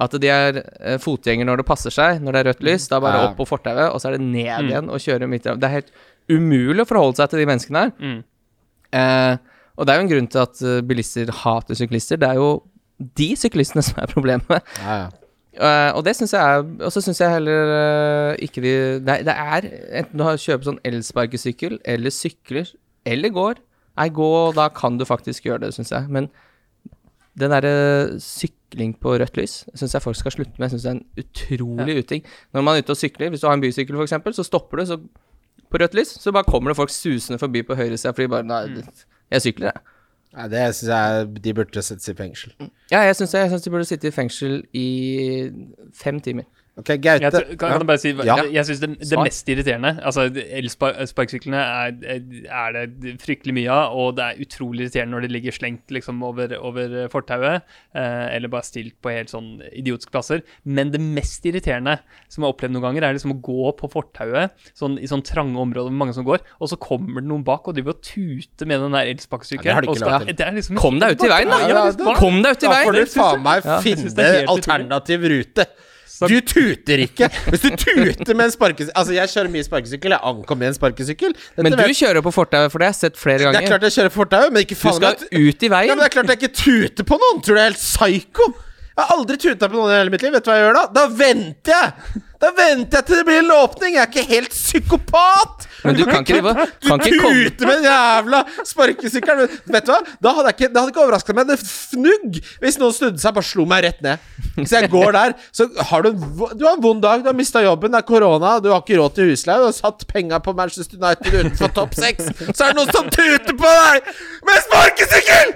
At 0.00 0.14
de 0.20 0.28
er 0.32 0.58
eh, 0.62 0.98
fotgjenger 1.00 1.48
når 1.48 1.60
det 1.60 1.68
passer 1.68 1.92
seg, 1.92 2.20
når 2.24 2.34
det 2.34 2.40
er 2.40 2.48
rødt 2.50 2.66
lys. 2.68 2.88
Da 2.90 3.00
bare 3.02 3.26
opp 3.28 3.38
på 3.40 3.48
fortauet, 3.48 3.90
og 3.92 4.00
så 4.00 4.10
er 4.10 4.18
det 4.18 4.26
ned 4.26 4.68
igjen 4.70 4.90
og 4.92 5.02
kjøre 5.04 5.28
midt 5.30 5.48
i 5.48 5.56
Det 5.60 5.68
er 5.68 5.78
helt 5.80 5.94
umulig 6.32 6.84
å 6.84 6.88
forholde 6.88 7.20
seg 7.20 7.32
til 7.32 7.42
de 7.42 7.48
menneskene 7.50 7.82
her. 7.82 7.96
Mm. 8.00 8.20
Eh, 9.00 9.34
og 9.76 9.88
det 9.88 9.92
er 9.92 9.98
jo 9.98 10.04
en 10.04 10.12
grunn 10.12 10.30
til 10.32 10.44
at 10.44 10.62
eh, 10.68 10.84
bilister 10.84 11.32
hater 11.42 11.78
syklister. 11.78 12.20
Det 12.20 12.28
er 12.28 12.40
jo 12.40 12.52
de 13.18 13.32
syklistene 13.38 13.84
som 13.88 14.00
er 14.02 14.12
problemet. 14.12 14.72
ja, 14.82 15.02
ja. 15.06 15.10
Uh, 15.52 15.92
og 15.98 16.06
det 16.06 16.14
syns 16.16 16.32
jeg 16.32 16.40
er 16.40 16.62
Og 16.80 16.88
så 16.94 17.02
syns 17.04 17.18
jeg 17.20 17.28
heller 17.28 17.70
uh, 17.76 18.30
ikke 18.40 18.62
de 18.64 18.70
det, 19.04 19.18
det 19.28 19.34
er 19.36 19.66
Enten 20.00 20.16
du 20.16 20.24
har 20.24 20.38
kjøpt 20.40 20.64
sånn 20.64 20.78
elsparkesykkel, 20.88 21.74
eller 21.84 22.14
sykler, 22.14 22.70
eller 23.04 23.28
går. 23.28 23.60
Nei, 24.00 24.06
gå, 24.16 24.30
da 24.56 24.70
kan 24.72 24.96
du 24.96 25.04
faktisk 25.04 25.44
gjøre 25.44 25.66
det, 25.66 25.74
syns 25.76 25.92
jeg. 25.92 26.08
Men 26.08 26.30
den 27.40 27.52
derre 27.54 28.20
sykling 28.20 28.92
på 29.00 29.14
rødt 29.16 29.38
lys 29.40 29.62
syns 29.74 29.94
jeg 29.94 30.04
folk 30.04 30.18
skal 30.18 30.34
slutte 30.34 30.52
med. 30.58 30.66
Jeg 30.66 30.74
syns 30.74 30.82
det 30.82 30.90
er 30.90 30.98
en 30.98 31.06
utrolig 31.22 31.98
uting. 32.04 32.24
Når 32.52 32.64
man 32.66 32.76
er 32.76 32.84
ute 32.84 32.96
og 32.96 33.00
sykler, 33.00 33.32
hvis 33.32 33.40
du 33.40 33.46
har 33.48 33.56
en 33.56 33.64
bysykkel 33.64 33.96
f.eks., 33.96 34.36
så 34.36 34.44
stopper 34.46 34.82
du 34.82 34.86
så 34.86 34.98
på 35.72 35.80
rødt 35.80 35.94
lys, 35.96 36.12
så 36.20 36.32
bare 36.32 36.44
kommer 36.44 36.70
det 36.70 36.76
folk 36.76 36.92
susende 36.92 37.38
forbi 37.40 37.62
på 37.64 37.76
høyresida 37.78 38.12
fordi 38.12 38.28
bare 38.28 38.44
Nei, 38.44 38.84
jeg 39.32 39.44
sykler, 39.46 39.72
jeg. 39.72 39.98
Nei, 40.36 40.48
det 40.52 40.64
syns 40.76 40.90
jeg 40.92 41.30
de 41.44 41.54
burde 41.56 41.84
settes 41.84 42.08
i 42.08 42.16
fengsel. 42.16 42.52
Ja, 42.92 43.00
jeg 43.08 43.16
syns 43.16 43.64
de 43.64 43.72
burde 43.72 43.88
sitte 43.88 44.08
i 44.08 44.14
fengsel 44.14 44.62
i 44.76 44.86
fem 45.96 46.20
timer. 46.24 46.48
Ok, 46.72 46.88
Gaute. 47.04 47.20
Jeg, 47.20 47.56
kan, 47.60 47.68
kan 47.68 47.82
jeg 47.82 47.86
bare 47.90 48.00
si 48.00 48.10
Ja. 48.24 48.36
Jeg, 48.40 48.52
jeg 48.54 48.64
syns 48.64 48.78
det, 48.80 48.88
det 49.10 49.18
mest 49.20 49.48
irriterende 49.52 49.90
Altså, 50.08 50.22
elsparkesyklene 50.32 51.58
er, 51.60 52.22
er 52.48 52.76
det 52.88 53.12
fryktelig 53.20 53.52
mye 53.58 53.68
av, 53.74 53.92
og 54.00 54.14
det 54.16 54.24
er 54.24 54.40
utrolig 54.40 54.86
irriterende 54.86 55.12
når 55.18 55.26
de 55.26 55.30
ligger 55.34 55.52
slengt 55.52 55.92
liksom 55.92 56.22
over, 56.24 56.54
over 56.64 56.94
fortauet, 57.12 57.66
eh, 57.92 58.24
eller 58.38 58.48
bare 58.52 58.64
stilt 58.64 58.96
på 59.04 59.12
helt 59.12 59.28
sånn 59.32 59.58
idiotiske 59.68 60.14
plasser. 60.14 60.40
Men 60.64 60.94
det 60.94 61.02
mest 61.04 61.44
irriterende 61.44 61.98
som 62.32 62.40
jeg 62.40 62.48
har 62.48 62.56
opplevd 62.56 62.76
noen 62.78 62.86
ganger, 62.88 63.04
er 63.10 63.18
liksom 63.18 63.36
å 63.36 63.38
gå 63.44 63.74
på 63.76 63.92
fortauet 63.92 64.56
sånn, 64.72 64.96
i 64.96 65.10
sånn 65.12 65.24
trange 65.28 65.60
områder 65.60 65.92
med 65.92 66.06
mange 66.06 66.16
som 66.16 66.24
går, 66.24 66.40
og 66.56 66.72
så 66.72 66.80
kommer 66.80 67.20
det 67.20 67.28
noen 67.28 67.44
bak 67.44 67.68
og 67.68 67.76
driver 67.76 67.98
og 67.98 68.00
tuter 68.08 68.64
med 68.72 68.80
den 68.86 68.96
der 68.96 69.10
Ja, 69.10 69.12
elsparkesykkelen. 69.12 69.84
er 70.48 70.56
liksom 70.56 70.80
Kom 70.80 70.96
deg 71.04 71.18
ut 71.18 71.28
i 71.28 71.32
veien, 71.36 71.52
da! 71.52 71.60
Ja, 71.68 71.84
ja, 71.84 71.86
det- 71.92 72.16
Kom 72.16 72.40
deg 72.40 72.56
ut 72.56 72.62
i 72.64 72.66
Da 72.66 72.80
får 72.80 72.92
veien! 72.96 73.04
du 73.04 73.16
faen 73.20 73.42
meg 73.44 73.64
Ja, 73.68 73.80
finne 73.84 74.28
er 74.32 74.46
alternativ 74.48 75.28
rute. 75.36 75.68
Du 76.30 76.40
tuter 76.40 77.02
ikke! 77.06 77.28
Hvis 77.50 77.62
du 77.64 77.70
tuter 77.76 78.34
med 78.34 78.44
en 78.46 78.54
sparkesykkel 78.54 78.92
Altså, 78.94 79.14
jeg 79.16 79.28
kjører 79.32 79.50
mye 79.52 79.66
sparkesykkel. 79.66 80.14
Jeg 80.16 80.22
ankommer 80.32 80.60
med 80.64 80.72
en 80.72 80.78
sparkesykkel. 80.78 81.32
Dette 81.34 81.62
Men 81.66 81.72
du 81.72 81.78
vet- 81.82 81.96
kjører 82.02 82.22
på 82.22 82.32
fortauet, 82.34 82.72
for 82.72 82.78
det 82.78 82.88
jeg 82.90 82.94
har 82.94 82.98
jeg 82.98 83.00
sett 83.12 83.16
flere 83.22 83.38
ganger. 83.46 83.58
Det 83.58 83.64
er 83.64 83.72
klart 83.72 83.86
jeg 83.88 83.96
kjører 83.98 84.12
på 84.14 84.20
fortauet, 84.22 84.52
men 84.52 84.62
ikke 84.66 84.78
faen 84.78 84.92
Du 84.92 85.00
skal 85.00 85.16
meg 85.16 85.48
ut 85.48 85.62
i 85.62 85.72
Ja, 85.72 85.94
men 85.94 85.98
det 86.02 86.08
er 86.10 86.14
klart 86.16 86.32
jeg 86.34 86.38
ikke 86.42 86.54
tuter 86.62 87.04
på 87.08 87.18
noen! 87.22 87.42
Tror 87.42 87.54
du 87.54 87.60
jeg 87.60 87.66
er 87.66 87.72
helt 87.72 87.82
psycho? 87.82 88.52
Jeg 88.92 89.06
har 89.08 89.16
aldri 89.16 89.36
tuta 89.40 89.68
på 89.72 89.78
noen 89.78 89.88
i 89.88 89.96
hele 89.96 90.12
mitt 90.12 90.22
liv. 90.22 90.32
Vet 90.36 90.44
du 90.44 90.50
hva 90.50 90.56
jeg 90.58 90.66
gjør 90.66 90.74
da? 90.76 90.84
Da 90.92 91.06
venter 91.08 91.72
jeg! 91.72 92.22
Da 92.42 92.50
venter 92.58 92.98
jeg 92.98 93.06
til 93.08 93.16
det 93.16 93.24
blir 93.28 93.38
en 93.40 93.54
åpning! 93.56 93.94
Jeg 93.96 94.02
er 94.04 94.10
ikke 94.12 94.28
helt 94.28 94.52
psykopat! 94.52 95.61
Men 95.82 95.96
du 95.98 96.04
kan 96.06 96.22
ikke 96.22 96.36
drive 96.38 96.52
Du 96.82 96.88
Kan 96.88 97.00
ikke 97.02 97.18
komme 97.22 97.42
tuter 97.50 97.68
med 97.68 97.80
den 97.80 97.86
jævla 97.88 98.40
sparkesykkelen! 98.68 99.56
Vet 99.74 99.88
du 99.88 99.92
hva? 99.92 99.98
Da 100.22 100.34
hadde 100.36 100.52
jeg 100.52 100.56
ikke, 100.58 100.70
det 100.72 100.80
hadde 100.82 100.92
ikke 100.94 101.04
overraska 101.04 101.36
meg 101.36 101.50
det 101.50 101.58
fnugg 101.62 102.38
hvis 102.62 102.78
noen 102.80 102.94
snudde 102.96 103.22
seg 103.22 103.32
og 103.32 103.38
bare 103.40 103.48
slo 103.50 103.66
meg 103.68 103.84
rett 103.86 104.00
ned. 104.04 104.30
Så 104.62 104.78
jeg 104.78 104.90
går 104.92 105.14
der, 105.16 105.34
så 105.54 105.66
har 105.90 106.06
du 106.06 106.10
Du 106.12 106.64
har 106.66 106.76
en 106.76 106.84
vond 106.84 107.02
dag, 107.02 107.22
du 107.24 107.30
har 107.30 107.36
mista 107.36 107.62
jobben, 107.64 107.92
det 107.94 108.02
er 108.02 108.08
korona, 108.08 108.56
du 108.62 108.70
har 108.72 108.82
ikke 108.84 108.98
råd 109.00 109.16
til 109.18 109.32
husleie, 109.32 109.58
du 109.62 109.68
har 109.70 109.76
satt 109.76 110.06
penga 110.10 110.38
på 110.44 110.54
Manchester 110.58 110.98
United 111.00 111.38
utenfor 111.40 111.72
topp 111.76 111.96
seks, 111.98 112.30
så 112.52 112.68
er 112.68 112.72
det 112.74 112.78
noen 112.80 112.92
som 112.94 113.08
tuter 113.12 113.56
på 113.58 113.76
deg 113.82 114.10
med 114.48 114.66
sparkesykkel! 114.68 115.54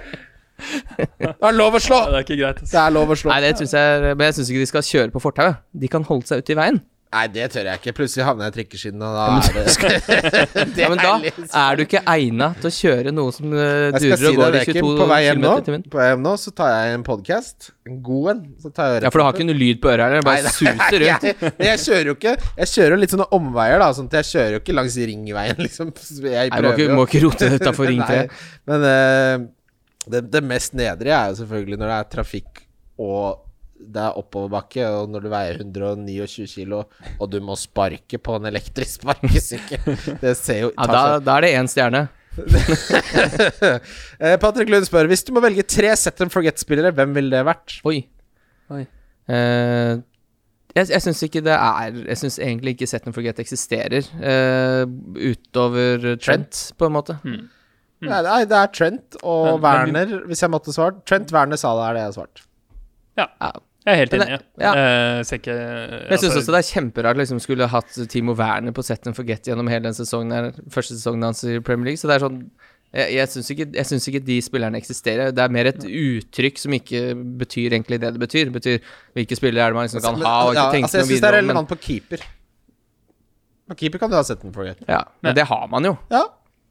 Det 0.56 1.34
er 1.44 1.52
lov 1.56 1.76
å 1.76 1.80
slå! 1.82 1.98
Ja, 2.06 2.12
det 2.14 2.18
er 2.18 2.24
ikke 2.24 2.38
greit. 2.40 2.60
altså. 2.62 2.72
Det 2.72 2.82
er 2.82 2.94
lov 2.96 3.10
å 3.12 3.16
slå. 3.20 3.30
Nei, 3.32 3.40
det 3.44 3.50
synes 3.60 3.74
jeg 3.76 4.14
Men 4.16 4.24
jeg 4.30 4.36
syns 4.38 4.50
ikke 4.52 4.62
de 4.64 4.68
skal 4.70 4.86
kjøre 4.88 5.12
på 5.12 5.20
fortauet. 5.26 5.58
De 5.76 5.90
kan 5.92 6.06
holde 6.08 6.28
seg 6.30 6.40
ute 6.42 6.54
i 6.54 6.56
veien. 6.58 6.80
Nei, 7.16 7.24
det 7.32 7.46
tør 7.54 7.68
jeg 7.70 7.80
ikke. 7.80 7.94
Plutselig 7.96 8.26
havner 8.26 8.48
jeg 8.48 8.52
i 8.52 8.56
trikkeskinnen, 8.58 9.02
og 9.06 9.14
da 9.16 9.26
er 9.26 9.54
det 9.56 10.66
Det 10.76 10.82
Ja, 10.82 10.90
men 10.92 11.00
da 11.00 11.12
er 11.62 11.78
du 11.78 11.84
ikke 11.86 12.02
egna 12.12 12.50
til 12.60 12.68
å 12.68 12.72
kjøre 12.76 13.14
noe 13.14 13.32
som 13.32 13.54
skal 13.54 13.96
durer 13.96 14.20
si 14.20 14.28
og 14.28 14.40
går 14.42 14.58
i 14.58 14.62
22 14.66 14.74
Kim. 14.76 14.90
På 15.00 15.06
vei 15.08 15.20
hjem 15.24 15.40
nå, 15.40 15.52
km 15.54 15.62
i 15.62 15.66
timen. 15.68 15.86
på 15.94 16.00
vei 16.00 16.08
hjem 16.10 16.26
nå 16.26 16.34
så 16.42 16.52
tar 16.60 16.74
jeg 16.74 16.98
en 16.98 17.06
podkast. 17.06 17.70
En 17.88 18.02
god 18.04 18.30
en. 18.34 18.42
Så 18.60 18.72
tar 18.76 18.92
jeg 18.92 19.06
Ja, 19.06 19.12
for 19.14 19.22
du 19.22 19.26
har 19.26 19.38
ikke 19.38 19.48
noe 19.48 19.60
lyd 19.62 19.80
på 19.80 19.92
øret 19.94 20.04
her, 20.04 20.18
det 20.18 20.26
bare 20.28 20.52
suser 20.52 21.00
rundt. 21.06 21.26
Jeg, 21.30 21.54
jeg 21.70 21.82
kjører 21.86 22.12
jo 22.12 22.16
ikke 22.18 22.36
Jeg 22.36 22.72
kjører 22.74 22.96
jo 22.96 23.00
litt 23.04 23.16
sånne 23.16 23.28
omveier, 23.38 23.80
da. 23.82 23.90
Sånn 23.96 24.12
at 24.12 24.18
jeg 24.20 24.30
kjører 24.34 24.58
jo 24.58 24.62
ikke 24.64 24.76
langs 24.76 25.00
ringveien, 25.12 25.62
liksom. 25.66 25.94
Jeg 26.26 26.52
Nei, 26.52 26.60
du 26.60 26.68
må 26.68 26.76
ikke, 26.76 27.00
må 27.00 27.08
ikke 27.08 27.24
rote 27.24 27.48
det 27.48 27.62
utafor 27.62 27.90
Ring 27.92 28.04
3. 28.04 28.20
Men 28.68 28.86
uh, 28.90 29.48
det, 30.12 30.26
det 30.30 30.44
mest 30.44 30.76
nedrige 30.76 31.16
er 31.16 31.32
jo 31.32 31.40
selvfølgelig 31.40 31.80
når 31.80 31.92
det 31.92 31.98
er 31.98 32.14
trafikk 32.18 32.64
og 33.02 33.45
det 33.80 34.02
er 34.02 34.16
oppoverbakke, 34.18 34.84
og 34.88 35.10
når 35.12 35.24
du 35.24 35.28
veier 35.32 35.58
129 35.60 36.46
kilo, 36.50 36.82
og 37.20 37.30
du 37.32 37.38
må 37.44 37.54
sparke 37.60 38.18
på 38.18 38.36
en 38.38 38.48
elektrisk 38.50 39.02
sparkesykkel. 39.02 39.96
Det 40.24 40.32
ser 40.38 40.62
jo 40.66 40.70
Ja, 40.76 40.86
da, 40.90 41.02
da 41.20 41.36
er 41.36 41.46
det 41.46 41.52
én 41.60 41.68
stjerne. 41.70 42.06
Eh, 44.20 44.36
Patrick 44.40 44.68
Lund 44.72 44.84
spør 44.88 45.06
Hvis 45.08 45.22
du 45.24 45.30
må 45.36 45.40
velge 45.44 45.62
tre 45.68 45.88
set 45.96 46.20
and 46.24 46.32
forget-spillere, 46.32 46.92
hvem 46.96 47.14
ville 47.16 47.32
det 47.32 47.40
vært? 47.48 47.78
Oi. 47.88 48.02
Oi. 48.72 48.82
Uh, 49.28 49.96
jeg 50.76 50.90
jeg 50.92 51.02
syns 51.02 51.22
ikke 51.26 51.40
det 51.46 51.54
er 51.56 51.96
Jeg 52.12 52.18
syns 52.20 52.36
egentlig 52.38 52.74
ikke 52.76 52.86
Set 52.90 53.06
and 53.08 53.14
Forget 53.16 53.40
eksisterer 53.42 54.04
uh, 54.20 54.84
utover 55.16 56.04
Trent, 56.22 56.60
på 56.78 56.86
en 56.90 56.94
måte. 56.94 57.16
Nei, 57.24 58.20
det, 58.22 58.30
er, 58.34 58.44
det 58.50 58.58
er 58.60 58.72
Trent 58.76 59.16
og 59.22 59.56
Men- 59.62 59.62
men- 59.64 59.96
Werner, 59.96 60.26
hvis 60.28 60.42
jeg 60.44 60.52
måtte 60.52 60.74
svart. 60.76 61.00
Trent, 61.08 61.32
Werner, 61.32 61.56
Sala 61.56 61.88
er 61.88 61.96
det 61.96 62.02
jeg 62.04 62.10
har 62.12 62.16
svart. 62.20 62.44
Ja. 63.16 63.26
Ja. 63.40 63.52
Jeg 63.86 63.92
er 63.94 63.98
helt 64.00 64.14
enig. 64.16 64.26
det- 64.26 64.64
ja. 64.64 64.70
Uh, 64.74 65.34
ikke, 65.36 65.54
uh, 65.54 66.10
Jeg 66.10 66.18
syns 66.18 66.36
også 66.40 66.54
det 66.56 66.58
er 66.58 66.70
kjemperart 66.74 67.16
liksom 67.20 67.38
skulle 67.38 67.68
hatt 67.70 67.92
Timo 68.10 68.34
Werner 68.34 68.72
på 68.74 68.82
Set 68.82 69.06
and 69.06 69.14
Forget 69.14 69.46
gjennom 69.46 69.68
hele 69.70 69.84
den 69.86 69.94
sesongen 69.94 70.32
her, 70.34 70.48
første 70.74 70.96
sesongen 70.98 71.22
hans 71.22 71.44
i 71.44 71.60
Premier 71.60 71.92
League. 71.92 72.00
Så 72.02 72.08
det 72.10 72.16
er 72.16 72.26
sånn 72.26 72.40
Jeg, 72.96 73.12
jeg 73.14 73.28
syns 73.28 73.50
ikke, 73.50 73.66
ikke 74.08 74.24
de 74.24 74.40
spillerne 74.40 74.78
eksisterer. 74.78 75.30
Det 75.34 75.42
er 75.42 75.52
mer 75.52 75.66
et 75.66 75.82
uttrykk 75.84 76.58
som 76.58 76.72
ikke 76.72 77.14
betyr 77.38 77.74
egentlig 77.74 77.98
det 78.00 78.12
det 78.14 78.20
betyr. 78.22 78.44
Det 78.48 78.54
betyr 78.54 78.78
hvilke 79.14 79.36
spillere 79.36 79.66
er 79.66 79.74
det 79.74 79.76
man 79.76 79.86
liksom 79.88 80.00
kan 80.02 80.22
ha 80.22 80.34
og 80.46 80.54
ikke 80.54 80.62
ja, 80.62 80.70
tenke 80.72 80.86
altså, 80.86 80.98
jeg 80.98 81.04
noe 81.04 81.10
syns 81.10 81.20
det 81.20 81.28
er 81.28 81.30
videre 81.30 81.38
om. 81.38 81.46
Men, 81.46 81.50
relevant 81.50 81.68
på 81.68 81.78
keeper. 81.82 82.24
På 83.68 83.76
keeper 83.76 83.98
kan 83.98 84.10
du 84.10 84.16
ha 84.16 84.22
set 84.22 84.44
and 84.46 84.54
forget. 84.54 84.78
ja, 84.88 85.02
men 85.22 85.34
det 85.34 85.44
har 85.50 85.66
man 85.68 85.84
jo. 85.84 85.96
Ja, 86.10 86.24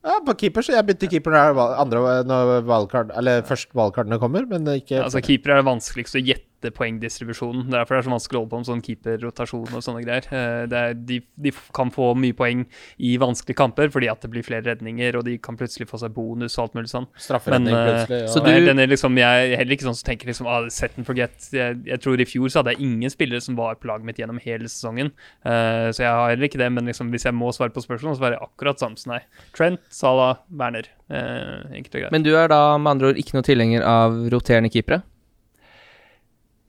ja 0.06 0.18
på 0.26 0.36
keeper, 0.40 0.66
så 0.66 0.76
jeg 0.76 0.88
bytter 0.88 1.12
keeper 1.12 1.34
når, 1.36 1.62
andre, 1.82 2.02
når 2.28 2.66
valgkart, 2.70 3.14
Eller 3.18 3.46
først 3.48 3.74
valgkartene 3.78 4.20
kommer, 4.22 4.46
men 4.50 4.68
ikke 4.76 5.02
Altså, 5.04 5.24
keeper 5.26 5.56
er 5.56 5.62
det 5.62 5.70
vanskeligste 5.70 6.22
å 6.22 6.26
gjette 6.26 6.55
poengdistribusjonen. 6.72 7.66
Det 7.70 7.74
er 7.74 7.84
derfor 7.84 7.96
det 7.96 8.02
er 8.06 8.10
så 8.10 8.14
vanskelig 8.16 8.38
å 8.38 8.42
holde 8.42 8.50
på 8.54 8.58
med 8.62 8.70
sånn 8.70 8.84
keeperrotasjon 8.86 9.74
og 9.76 9.84
sånne 9.86 10.04
greier. 10.06 10.26
Eh, 10.32 10.66
Det 10.68 10.78
er, 10.80 10.94
de, 10.94 11.20
de 11.38 11.52
kan 11.74 11.92
få 11.92 12.16
mye 12.18 12.34
poeng 12.34 12.66
i 13.00 13.18
vanskelige 13.18 13.56
kamper 13.60 13.90
fordi 13.94 14.10
at 14.10 14.22
det 14.22 14.32
blir 14.32 14.44
flere 14.44 14.64
redninger, 14.66 15.16
og 15.20 15.26
de 15.26 15.38
kan 15.38 15.56
plutselig 15.58 15.88
få 15.88 16.00
seg 16.00 16.14
bonus 16.16 16.58
og 16.58 16.64
alt 16.66 16.74
mulig 16.76 16.90
sånn. 16.90 17.08
strafferedning 17.18 17.74
Men, 17.74 17.88
eh, 17.88 18.06
plutselig. 18.06 18.30
så 18.30 18.44
du- 18.44 18.66
den 18.66 18.80
er 18.80 18.88
liksom, 18.88 19.16
jeg 19.18 19.52
er 19.54 19.58
heller 19.58 19.76
ikke 19.76 19.86
sånn 19.90 19.96
som 19.96 20.08
tenker 20.12 20.26
liksom, 20.28 20.48
ah, 20.48 20.68
set 20.70 20.92
and 20.98 21.06
forget. 21.06 21.50
Jeg, 21.52 21.84
jeg 21.86 22.00
tror 22.02 22.20
i 22.20 22.26
fjor 22.26 22.48
så 22.50 22.64
hadde 22.64 22.76
jeg 22.78 22.82
ingen 22.82 23.10
spillere 23.10 23.42
som 23.42 23.56
var 23.56 23.76
på 23.76 23.88
laget 23.88 24.06
mitt 24.06 24.18
gjennom 24.18 24.40
hele 24.42 24.66
sesongen. 24.66 25.12
uh, 25.46 25.92
så 25.92 26.00
jeg 26.00 26.08
har 26.12 26.30
heller 26.30 26.48
ikke 26.48 26.58
det, 26.58 26.72
men 26.72 26.86
liksom, 26.86 27.10
hvis 27.12 27.24
jeg 27.26 27.34
må 27.34 27.52
svare 27.54 27.70
på 27.74 27.84
spørsmål, 27.84 28.16
så 28.18 28.24
er 28.26 28.30
det 28.32 28.40
akkurat 28.42 28.80
samme 28.80 28.98
som 28.98 29.14
deg. 29.14 29.22
Trent, 29.54 29.80
Salah, 29.90 30.38
Werner. 30.52 30.84
Uh, 31.10 31.62
enkelt 31.72 31.96
og 31.96 32.02
greit. 32.02 32.12
Men 32.12 32.24
du 32.24 32.36
er 32.36 32.48
da 32.48 32.78
med 32.78 32.90
andre 32.96 33.10
ord 33.10 33.16
ikke 33.18 33.34
noe 33.36 33.44
tilhenger 33.46 33.84
av 33.84 34.12
roterende 34.32 34.72
keepere? 34.72 35.04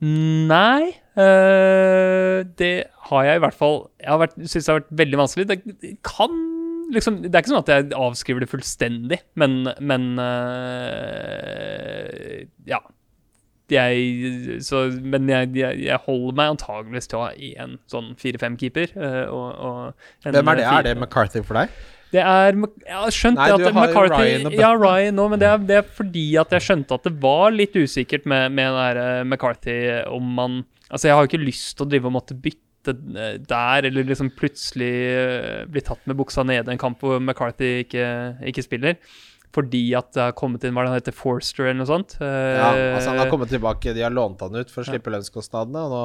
Nei, 0.01 0.91
øh, 1.17 2.43
det 2.59 2.73
har 3.09 3.23
jeg 3.25 3.35
i 3.39 3.41
hvert 3.41 3.55
fall 3.57 3.79
Jeg 3.97 4.29
synes 4.45 4.65
det 4.65 4.73
har 4.73 4.79
vært 4.83 4.97
veldig 4.99 5.17
vanskelig. 5.23 5.47
Det 5.49 5.57
det 5.81 5.93
kan 6.05 6.35
liksom 6.93 7.17
Det 7.23 7.33
er 7.33 7.41
ikke 7.41 7.49
sånn 7.55 7.63
at 7.65 7.71
jeg 7.73 7.87
avskriver 7.97 8.39
det 8.45 8.49
fullstendig, 8.51 9.17
men, 9.35 9.57
men 9.81 10.05
øh, 11.17 12.45
Ja. 12.69 12.79
Jeg, 13.67 14.61
så, 14.63 14.85
men 15.03 15.25
jeg, 15.27 15.49
jeg, 15.59 15.79
jeg 15.89 15.97
holder 16.05 16.35
meg 16.39 16.53
antageligvis 16.53 17.09
til 17.11 17.17
å 17.19 17.25
ha 17.25 17.33
én 17.35 17.73
sånn 17.91 18.13
fire-fem 18.15 18.55
keeper. 18.61 18.93
øh, 18.95 19.25
og, 19.27 19.47
og 19.59 19.81
en 20.23 20.37
Hvem 20.37 20.47
er 20.53 20.55
det? 20.61 20.63
fire- 20.69 20.77
Er 20.79 20.83
det 20.87 20.93
McCarthy 21.01 21.41
for 21.43 21.59
deg? 21.59 21.73
Det 22.13 22.21
er 22.23 22.55
Jeg 22.55 22.95
har 22.95 23.13
skjønt 23.15 23.39
Nei, 23.39 23.47
det 23.51 23.67
at 23.67 23.75
McCarthy 23.75 24.21
Ryan 24.21 24.55
Ja, 24.55 24.71
Ryan 24.79 25.17
nå, 25.19 25.25
men 25.33 25.41
det 25.41 25.49
er, 25.49 25.65
det 25.69 25.79
er 25.81 25.89
fordi 25.97 26.27
at 26.39 26.53
jeg 26.55 26.65
skjønte 26.69 26.97
at 26.99 27.07
det 27.09 27.13
var 27.23 27.51
litt 27.55 27.75
usikkert 27.75 28.27
med, 28.29 28.55
med 28.55 28.79
eh, 29.01 29.23
McCarthy 29.25 29.77
om 30.13 30.33
man 30.39 30.61
Altså, 30.87 31.09
jeg 31.09 31.17
har 31.17 31.25
jo 31.25 31.31
ikke 31.33 31.43
lyst 31.43 31.73
til 31.75 31.83
å 31.83 31.89
drive 31.91 32.07
og 32.07 32.15
måtte 32.15 32.35
bytte 32.39 32.93
eh, 32.95 33.33
der, 33.43 33.89
eller 33.89 34.07
liksom 34.07 34.29
plutselig 34.37 34.91
eh, 35.11 35.63
bli 35.67 35.83
tatt 35.83 36.05
med 36.07 36.15
buksa 36.19 36.45
nede 36.47 36.71
en 36.71 36.79
kamp 36.79 37.03
hvor 37.03 37.19
McCarthy 37.19 37.81
ikke, 37.83 38.05
ikke 38.47 38.63
spiller. 38.63 38.95
Fordi 39.55 39.81
at 39.97 40.13
det 40.15 40.21
har 40.29 40.35
kommet 40.37 40.63
inn 40.67 40.75
Hva 40.75 40.85
det 40.85 40.99
heter? 40.99 41.15
Forster 41.15 41.67
eller 41.67 41.81
noe 41.81 41.89
sånt? 41.89 42.17
Ja, 42.21 42.71
Eh, 42.71 42.95
altså 42.95 43.11
Han 43.11 43.21
har 43.23 43.31
kommet 43.31 43.51
tilbake, 43.51 43.95
de 43.95 44.03
har 44.05 44.13
lånt 44.13 44.43
han 44.43 44.55
ut 44.55 44.71
for 44.71 44.83
å 44.83 44.87
slippe 44.87 45.11
lønnskostnadene, 45.11 45.83
og 45.87 45.91
nå 45.91 46.03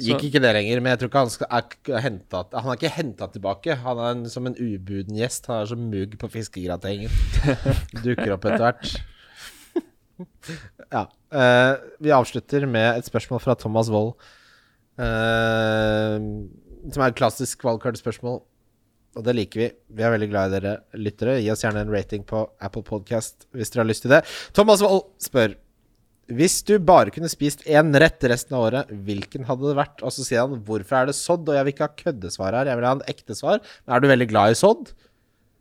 gikk 0.00 0.24
ikke 0.28 0.40
det 0.42 0.52
lenger. 0.56 0.80
Men 0.82 0.94
jeg 0.94 1.00
tror 1.00 1.10
ikke 1.10 1.22
han 1.24 1.32
skal, 1.34 1.48
er 1.50 2.04
hentet, 2.04 2.54
Han 2.54 2.70
er 2.70 2.78
ikke 2.78 2.92
henta 2.96 3.28
tilbake. 3.32 3.76
Han 3.84 3.98
er 4.00 4.14
en, 4.14 4.24
som 4.30 4.46
en 4.48 4.56
ubuden 4.58 5.18
gjest. 5.18 5.46
Han 5.50 5.62
er 5.62 5.70
som 5.70 5.84
mugg 5.90 6.16
på 6.20 6.30
fiskegratengen. 6.32 7.12
Dukker 8.04 8.34
opp 8.36 8.48
etter 8.50 8.64
hvert. 8.66 8.94
ja. 10.94 11.04
eh, 11.34 11.74
vi 12.02 12.14
avslutter 12.14 12.66
med 12.70 13.00
et 13.00 13.08
spørsmål 13.10 13.42
fra 13.42 13.56
Thomas 13.58 13.90
Wold. 13.92 14.14
eh, 14.98 16.18
som 16.92 17.00
er 17.02 17.10
et 17.10 17.18
klassisk 17.18 17.64
wildcard-spørsmål. 17.66 18.42
Og 19.14 19.22
det 19.22 19.34
liker 19.36 19.60
vi. 19.60 19.66
Vi 19.94 20.02
er 20.02 20.10
veldig 20.10 20.28
glad 20.32 20.50
i 20.50 20.58
dere 20.58 20.74
lyttere. 20.98 21.36
Gi 21.38 21.50
oss 21.52 21.62
gjerne 21.62 21.84
en 21.84 21.92
rating 21.94 22.24
på 22.26 22.40
Apple 22.60 22.82
Podcast 22.86 23.46
hvis 23.54 23.70
dere 23.70 23.84
har 23.84 23.90
lyst 23.92 24.02
til 24.06 24.10
det. 24.16 24.24
Thomas 24.56 24.82
Wold 24.82 25.06
spør 25.22 25.54
Hvis 26.32 26.62
du 26.64 26.78
bare 26.80 27.12
kunne 27.12 27.28
spist 27.28 27.66
én 27.68 27.92
rett 28.00 28.24
resten 28.30 28.56
av 28.56 28.66
året, 28.68 28.92
hvilken 29.06 29.44
hadde 29.48 29.68
det 29.68 29.76
vært? 29.76 30.04
Og 30.04 30.12
så 30.14 30.24
sier 30.24 30.44
han 30.44 30.62
hvorfor 30.64 31.02
er 31.02 31.10
det 31.10 31.16
sodd? 31.18 31.48
Og 31.48 31.58
jeg 31.58 31.66
vil 31.66 31.74
ikke 31.74 31.88
ha 31.88 31.98
køddesvar 31.98 32.56
her, 32.56 32.70
jeg 32.70 32.80
vil 32.80 32.88
ha 32.88 32.94
en 32.96 33.08
ekte 33.12 33.36
svar. 33.36 33.60
Men 33.84 33.96
er 33.96 34.04
du 34.04 34.08
veldig 34.08 34.28
glad 34.30 34.54
i 34.54 34.58
sodd? 34.58 34.94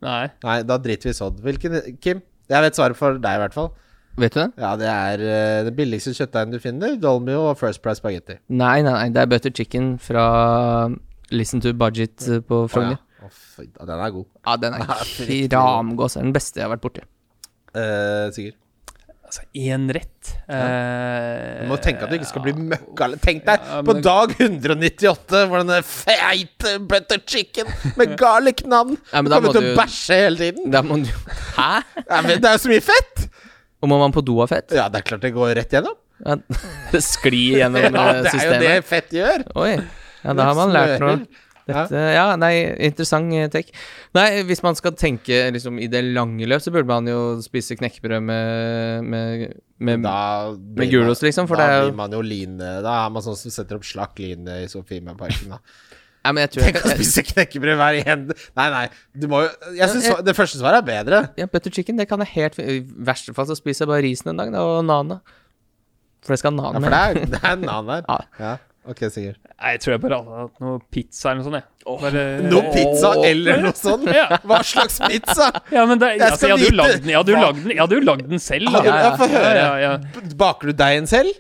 Nei. 0.04 0.28
Nei, 0.44 0.58
da 0.68 0.78
driter 0.80 1.10
vi 1.10 1.16
i 1.16 1.18
sodd. 1.18 1.42
Hvilken 1.44 1.80
Kim? 2.04 2.24
Jeg 2.52 2.66
vet 2.66 2.78
svaret 2.78 3.00
for 3.00 3.20
deg, 3.20 3.40
i 3.40 3.44
hvert 3.44 3.56
fall. 3.56 3.72
Vet 4.20 4.36
du 4.36 4.40
det? 4.44 4.50
Ja, 4.62 4.74
det 4.78 4.90
er 4.92 5.24
uh, 5.24 5.60
det 5.68 5.74
billigste 5.78 6.14
kjøttdeigen 6.14 6.54
du 6.54 6.60
finner. 6.62 6.98
Dolmio 7.02 7.48
og 7.50 7.58
First 7.60 7.82
Price 7.84 8.00
Spagetti. 8.02 8.38
Nei, 8.54 8.78
nei, 8.86 8.94
nei, 8.94 9.08
det 9.16 9.24
er 9.24 9.32
butter 9.32 9.54
chicken 9.56 9.96
fra 10.02 10.26
Listen 11.34 11.64
to 11.64 11.74
Budget 11.74 12.28
eh, 12.30 12.44
på 12.46 12.66
Frogner. 12.70 13.00
Oh, 13.24 13.32
ja. 13.58 13.70
oh, 13.80 13.88
den 13.90 13.96
er 13.98 14.14
god. 14.14 14.28
Ja, 14.44 14.58
den 14.62 14.78
er 14.78 15.56
ramgås. 15.58 16.18
Er 16.20 16.28
den 16.28 16.36
beste 16.36 16.62
jeg 16.62 16.68
har 16.68 16.76
vært 16.76 16.84
borti. 16.86 17.08
Uh, 17.74 18.30
Sigurd. 18.36 18.60
Altså, 19.34 19.48
én 19.58 19.88
rett 19.90 20.30
Ja. 20.46 21.64
Du 21.64 21.70
må 21.72 21.78
tenke 21.82 22.06
at 22.06 22.12
du 22.12 22.20
ikke 22.20 22.28
skal 22.30 22.44
bli 22.44 22.52
møkka. 22.54 23.08
Tenk 23.24 23.48
deg 23.48 23.64
Ja, 23.66 23.80
på 23.82 23.96
dag 24.06 24.34
198 24.38 25.40
hvor 25.50 25.64
denne 25.64 25.80
feite 25.88 26.76
butter 26.86 27.24
chicken 27.26 27.72
med 27.98 28.14
garlic-navn 28.20 29.00
Ja, 29.10 29.24
kommer 29.24 29.48
må 29.48 29.54
til 29.56 29.72
å 29.72 29.74
bæsje 29.80 30.20
hele 30.20 30.38
tiden. 30.38 30.70
Da 30.74 30.84
må 30.86 31.00
du 31.02 31.10
Hæ? 31.58 31.72
Ja, 32.04 32.22
men 32.22 32.44
det 32.44 32.52
er 32.52 32.60
jo 32.60 32.62
så 32.68 32.74
mye 32.76 32.86
fett! 32.86 33.26
Og 33.82 33.90
må 33.90 33.98
man 34.04 34.14
på 34.14 34.22
do 34.22 34.38
av 34.44 34.54
fett? 34.54 34.70
Ja, 34.76 34.86
det 34.92 35.02
er 35.02 35.08
klart 35.10 35.26
det 35.26 35.34
går 35.34 35.56
rett 35.58 35.74
gjennom. 35.74 35.98
Ja, 36.22 36.38
det 36.94 37.02
sklir 37.08 37.64
gjennom 37.64 37.82
Ja, 37.90 38.06
eh, 38.14 38.22
det 38.22 38.36
er 38.38 38.46
jo 38.46 38.62
det 38.68 38.76
fett 38.92 39.18
gjør. 39.18 39.48
Oi. 39.64 39.74
Ja, 40.22 40.38
da 40.38 40.52
har 40.52 40.60
man 40.62 40.78
lært 40.78 41.02
noe. 41.02 41.18
Dette, 41.68 42.00
ja, 42.16 42.26
nei, 42.36 42.52
interessant 42.90 43.32
eh, 43.38 43.48
take. 43.54 43.72
Nei, 44.18 44.28
hvis 44.48 44.64
man 44.66 44.76
skal 44.76 44.92
tenke 45.00 45.38
liksom 45.56 45.78
i 45.80 45.88
det 45.92 46.02
lange 46.10 46.48
løp, 46.50 46.60
så 46.64 46.74
burde 46.76 46.90
man 46.90 47.08
jo 47.08 47.22
spise 47.46 47.78
knekkebrød 47.80 48.20
med, 48.26 49.08
med, 49.08 49.46
med 49.80 50.04
blir 50.76 50.92
gulost, 50.92 51.24
liksom, 51.24 51.48
for 51.48 51.56
da 51.62 51.68
det 51.70 51.78
er 51.80 51.88
blir 51.88 51.98
man 52.02 52.12
jo 52.16 52.22
line 52.26 52.58
Da 52.84 52.98
er 53.06 53.14
man 53.16 53.24
sånn 53.24 53.38
som 53.40 53.54
setter 53.56 53.80
opp 53.80 53.88
slakk 53.88 54.20
line 54.20 54.60
i 54.64 54.68
Sofiemarparken, 54.72 55.56
da. 55.56 55.62
Ja, 56.24 56.32
men 56.32 56.46
jeg 56.46 56.54
tror 56.54 56.64
Tenk 56.70 56.78
å 56.88 56.92
spise 56.94 57.24
knekkebrød 57.28 57.80
hver 57.80 57.98
igjen. 58.00 58.22
Nei, 58.56 58.68
nei. 58.72 58.84
Du 59.12 59.26
må 59.32 59.42
jo 59.44 59.50
Jeg 59.76 59.90
syns 59.92 60.06
svar- 60.08 60.22
det 60.24 60.36
første 60.38 60.60
svaret 60.62 60.80
er 60.80 60.86
bedre. 60.88 61.18
ja, 61.40 61.48
Butter 61.52 61.72
chicken, 61.76 61.98
det 62.00 62.08
kan 62.08 62.24
jeg 62.24 62.32
helt 62.38 62.60
I 62.64 62.78
verste 63.12 63.34
fall 63.36 63.50
så 63.50 63.58
spiser 63.60 63.84
jeg 63.84 63.92
bare 63.92 64.06
risen 64.06 64.32
en 64.32 64.40
dag, 64.40 64.52
da, 64.56 64.62
og 64.64 64.86
nana. 64.88 65.20
For 66.24 66.32
det 66.32 66.40
skal 66.40 66.56
Ja, 66.56 66.72
for 66.80 66.96
det 66.96 67.02
er, 67.02 67.26
det 67.34 67.42
er 67.44 67.56
nan 67.60 67.92
der. 67.92 68.06
Ja. 68.14 68.20
Ja. 68.40 68.54
Ok, 68.88 69.00
Sigurd. 69.12 69.38
Nei, 69.64 69.72
Jeg 69.78 69.80
tror 69.84 69.94
jeg 69.94 70.02
bare 70.04 70.18
hadde 70.20 70.40
hatt 70.42 70.64
noe 70.64 70.80
pizza 70.92 71.30
eller 71.32 71.40
noe 71.40 71.48
sånt. 71.48 71.60
Jeg. 71.62 72.00
Bare, 72.02 72.24
Noe 72.52 72.74
pizza 72.74 73.12
eller 73.30 73.62
noe 73.64 73.78
sånt? 73.80 74.10
Ja. 74.20 74.26
Hva 74.44 74.60
slags 74.68 75.00
pizza? 75.08 75.48
Ja, 75.72 75.86
men 75.88 76.02
det, 76.02 76.10
Jeg 76.18 76.26
altså, 76.28 76.50
jeg 76.50 76.58
hadde 76.58 76.68
jo 76.68 76.76
lagd 76.76 77.62
den, 77.64 77.72
jeg 77.72 77.88
jo 77.96 78.04
lagd 78.04 78.28
den, 78.28 78.44
selv. 78.44 78.76
Da. 78.76 78.84
ja, 78.90 79.16
få 79.20 79.30
høre. 79.32 79.64
Ja. 79.80 79.94
Baker 80.44 80.72
du 80.72 80.78
deigen 80.84 81.08
selv? 81.10 81.32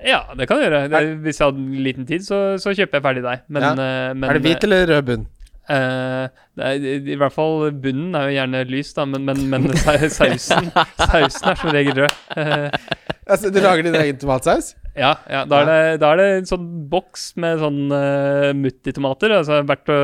ja, 0.00 0.20
det 0.36 0.46
kan 0.48 0.60
jeg 0.60 0.70
gjøre. 0.70 0.86
Det, 0.92 1.00
hvis 1.24 1.40
jeg 1.40 1.50
hadde 1.50 1.82
liten 1.88 2.06
tid, 2.08 2.24
så, 2.24 2.40
så 2.60 2.72
kjøper 2.76 3.00
jeg 3.00 3.04
ferdig 3.04 3.24
deig. 3.24 3.42
Men, 3.52 3.66
eh, 3.72 4.12
men 4.16 4.28
er 4.28 4.38
det 4.38 4.44
hvit 4.46 4.64
eller 4.68 4.86
rød 4.94 5.08
bunn? 5.10 5.26
Eh, 5.68 6.28
er, 6.60 6.88
I 7.12 7.18
hvert 7.20 7.34
fall 7.36 7.70
bunnen 7.82 8.14
er 8.18 8.28
jo 8.30 8.36
gjerne 8.38 8.64
lys, 8.70 8.94
da, 8.96 9.04
men, 9.04 9.24
men, 9.28 9.44
men 9.52 9.68
sausen, 9.76 10.72
sausen 11.04 11.52
er 11.52 11.60
som 11.60 11.74
regel 11.76 12.04
rød. 12.04 12.18
Eh, 12.36 12.96
Altså, 13.30 13.50
du 13.54 13.60
lager 13.62 13.86
din 13.86 13.94
egen 13.94 14.16
tomatsaus? 14.18 14.72
ja, 14.98 15.12
ja 15.30 15.44
da, 15.46 15.60
er 15.60 15.68
det, 15.68 16.00
da 16.02 16.08
er 16.10 16.18
det 16.18 16.24
en 16.40 16.48
sånn 16.48 16.64
boks 16.90 17.28
med 17.40 17.60
sånn 17.62 17.92
uh, 17.94 18.50
mutti-tomater. 18.58 19.30
Altså 19.36 19.60
verdt 19.68 19.92
å 19.94 19.98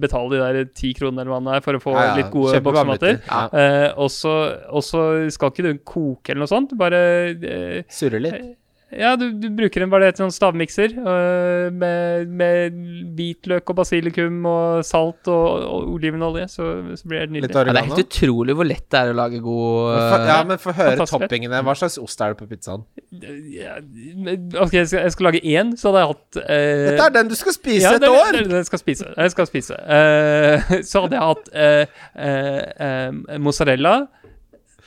betale 0.00 0.32
de 0.32 0.40
der 0.40 0.70
ti 0.72 0.94
kronene 0.96 1.20
eller 1.20 1.34
hva 1.34 1.40
det 1.44 1.58
er 1.58 1.66
for 1.66 1.76
å 1.76 1.82
få 1.82 1.92
Ja, 1.92 2.06
ja. 2.06 2.14
litt 2.22 2.30
gode 2.32 2.62
boksmater. 2.64 3.20
Eh, 3.28 3.88
og 4.00 4.08
så 4.08 5.04
skal 5.36 5.52
ikke 5.52 5.66
du 5.66 5.72
koke 5.84 6.32
eller 6.32 6.46
noe 6.46 6.52
sånt. 6.54 6.72
Bare 6.80 7.02
uh, 7.36 7.78
Surre 7.92 8.22
litt. 8.24 8.40
Ja, 8.92 9.14
du, 9.16 9.30
du 9.40 9.46
bruker 9.56 9.84
en 9.84 9.90
hva 9.92 9.98
det 10.02 10.10
heter, 10.10 10.26
sånn 10.26 10.34
stavmikser 10.34 10.92
øh, 11.00 11.68
med, 11.72 12.28
med 12.28 12.74
hvitløk 13.16 13.70
og 13.72 13.78
basilikum 13.78 14.44
og 14.48 14.82
salt 14.84 15.30
og, 15.32 15.64
og 15.64 15.94
olivenolje, 15.94 16.44
så, 16.52 16.68
så 16.98 17.08
blir 17.08 17.24
det 17.24 17.36
nydelig. 17.38 17.52
Ja, 17.54 17.64
det 17.70 17.72
er 17.72 17.88
helt 17.88 18.02
utrolig 18.04 18.56
hvor 18.58 18.68
lett 18.68 18.84
det 18.92 19.00
er 19.00 19.12
å 19.14 19.16
lage 19.16 19.40
god 19.44 19.94
Men 19.94 20.04
for, 20.10 20.26
Ja, 20.28 20.38
men 20.50 20.60
få 20.60 20.76
høre 20.76 21.08
toppingene. 21.08 21.62
Hva 21.64 21.76
slags 21.80 21.96
ost 22.02 22.24
er 22.24 22.34
det 22.34 22.40
på 22.42 22.48
pizzaen? 22.52 22.84
Ja, 23.54 23.78
ok, 23.80 24.76
jeg 24.76 24.90
skal, 24.90 24.98
jeg 25.06 25.16
skal 25.16 25.28
lage 25.30 25.44
én, 25.44 25.74
så 25.80 25.90
hadde 25.90 26.04
jeg 26.04 26.12
hatt 26.12 26.40
øh, 26.42 26.86
Dette 26.90 27.08
er 27.08 27.16
den 27.18 27.32
du 27.32 27.36
skal 27.38 27.56
spise 27.56 27.84
ja, 27.86 27.96
et 27.96 28.08
er 28.08 28.16
år! 28.16 28.32
Ja, 28.32 28.46
den 28.48 28.58
jeg 28.60 28.68
skal 28.68 28.82
spise. 28.82 29.12
Jeg 29.16 29.36
skal 29.36 29.48
spise. 29.48 29.78
Uh, 29.88 30.74
så 30.84 31.06
hadde 31.06 31.16
jeg 31.16 31.30
hatt 31.30 31.54
uh, 31.56 32.02
uh, 32.28 33.38
mozzarella, 33.40 34.00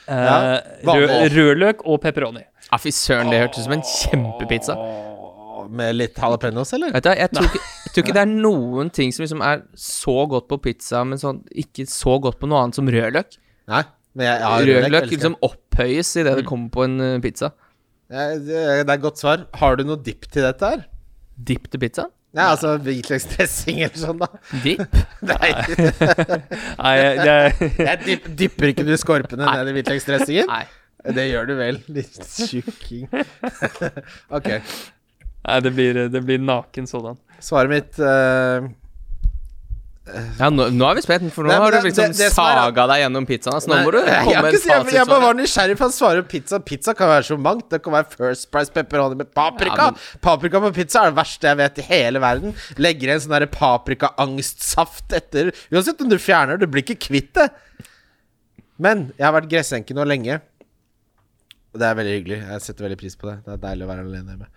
Ja, 0.05 0.61
rød, 0.85 1.31
rødløk 1.33 1.79
og 1.89 1.97
pepperoni. 2.03 2.43
Ja, 2.71 2.79
fy 2.81 2.91
søren, 2.95 3.29
det 3.31 3.41
hørtes 3.43 3.63
ut 3.63 3.67
som 3.67 3.75
en 3.77 3.83
kjempepizza. 3.89 4.77
Med 5.75 5.97
litt 5.97 6.17
jalapeños, 6.21 6.73
eller? 6.77 6.93
Vet 6.93 7.05
du, 7.07 7.11
jeg 7.17 7.31
tror, 7.33 7.47
ikke, 7.49 7.61
jeg 7.85 7.93
tror 7.93 8.03
ikke 8.03 8.15
det 8.17 8.23
er 8.23 8.31
noen 8.31 8.89
ting 8.93 9.13
som 9.15 9.23
liksom 9.25 9.41
er 9.45 9.63
så 9.81 10.15
godt 10.29 10.47
på 10.51 10.59
pizza, 10.67 11.01
men 11.07 11.21
sånn 11.21 11.41
ikke 11.57 11.87
så 11.89 12.17
godt 12.21 12.37
på 12.41 12.49
noe 12.49 12.61
annet 12.63 12.77
som 12.77 12.89
rødløk. 12.91 13.37
Nei. 13.73 13.83
Men 14.15 14.29
jeg, 14.29 14.41
ja, 14.45 14.49
Rødløk 14.55 14.83
rødløk 14.85 15.09
liksom 15.11 15.37
opphøyes 15.43 16.11
idet 16.21 16.35
det 16.39 16.45
kommer 16.47 16.69
på 16.71 16.85
en 16.85 16.99
eh, 17.03 17.15
pizza. 17.23 17.49
Ja, 18.13 18.27
det 18.37 18.45
det 18.45 18.59
er 18.85 18.93
et 18.93 19.01
godt 19.03 19.19
svar. 19.19 19.47
Har 19.59 19.79
du 19.79 19.83
noe 19.87 19.97
dipp 20.05 20.29
til 20.31 20.45
dette 20.45 20.69
her? 20.75 20.85
Dipp 21.49 21.65
til 21.73 21.81
pizza? 21.81 22.05
Ja, 22.35 22.49
altså 22.51 22.73
hvitløksdressing 22.83 23.81
eller 23.85 23.99
sånn, 23.99 24.19
da. 24.19 24.27
Dipp? 24.63 24.97
Nei, 25.31 25.51
Nei, 26.83 26.95
det, 27.21 27.35
jeg 27.79 28.17
dipper 28.41 28.73
ikke 28.73 28.83
du 28.87 28.91
skorpene 28.99 29.47
ned 29.47 29.71
i 29.71 29.75
hvitløksdressingen? 29.79 30.51
Nei. 30.51 30.65
Det 31.13 31.27
gjør 31.29 31.47
du 31.51 31.53
vel, 31.59 31.77
litt 31.99 32.15
tjukking. 32.25 33.05
ok. 34.37 34.49
nei, 35.45 35.59
det 35.61 35.71
blir, 35.77 35.99
det 36.09 36.23
blir 36.25 36.41
naken 36.41 36.87
sådan. 36.89 37.19
Svaret 37.43 37.69
mitt 37.69 37.99
uh, 38.01 38.65
Ja, 40.39 40.47
nå, 40.53 40.67
nå 40.73 40.85
er 40.85 40.97
vi 40.99 41.01
spent, 41.01 41.31
for 41.33 41.45
nå 41.45 41.49
Nei, 41.49 41.57
har 41.61 41.73
du 41.73 41.79
liksom 41.87 42.11
det- 42.13 42.17
det 42.19 42.27
saga 42.33 42.83
er- 42.83 42.89
deg 42.91 42.99
gjennom 43.03 43.25
pizzaen. 43.25 43.57
Så 43.61 43.69
nå 43.71 43.79
må 43.83 43.91
du 43.93 43.97
Nei, 43.99 44.05
jeg, 44.05 44.23
komme 44.27 44.41
med 44.45 44.53
ikke, 44.57 44.69
jeg, 44.69 44.93
jeg 44.95 45.09
bare 45.09 45.23
var 45.23 45.37
nysgjerrig, 45.39 45.77
for 45.79 45.89
å 45.89 45.95
svare 45.95 46.21
på 46.23 46.29
pizza. 46.35 46.59
Pizza 46.61 46.93
kan 46.97 47.09
være 47.09 47.25
så 47.29 47.37
mangt. 47.41 47.67
Det 47.73 47.79
kan 47.85 47.93
være 47.97 48.09
First 48.13 48.49
Price 48.53 48.69
pepperoni 48.73 49.17
med 49.17 49.31
paprika. 49.33 49.75
Ja, 49.89 49.91
men- 49.95 50.21
Paprika 50.25 50.61
på 50.61 50.71
pizza 50.77 51.01
er 51.05 51.11
det 51.13 51.17
verste 51.19 51.49
jeg 51.49 51.57
vet 51.61 51.81
i 51.81 51.87
hele 51.89 52.21
verden. 52.21 52.53
Legger 52.77 53.13
en 53.15 53.23
sånn 53.25 53.47
paprikaangstsaft 53.57 55.13
etter 55.17 55.49
Uansett 55.73 56.01
om 56.05 56.09
du 56.13 56.17
fjerner, 56.21 56.57
du 56.61 56.67
blir 56.69 56.85
ikke 56.85 56.99
kvitt 57.09 57.33
det. 57.41 57.49
Men 58.77 59.07
jeg 59.17 59.25
har 59.25 59.33
vært 59.41 59.49
gressenke 59.49 59.95
nå 59.97 60.05
lenge. 60.05 60.37
Og 61.75 61.81
det 61.81 61.87
er 61.89 61.97
veldig 61.99 62.15
hyggelig. 62.15 62.39
Jeg 62.47 62.63
setter 62.63 62.85
veldig 62.87 62.97
pris 63.01 63.17
på 63.19 63.27
det. 63.27 63.35
Det 63.43 63.51
er 63.57 63.61
deilig 63.65 63.83
å 63.85 63.89
være 63.91 64.05
alene 64.07 64.31
hjemme. 64.35 64.47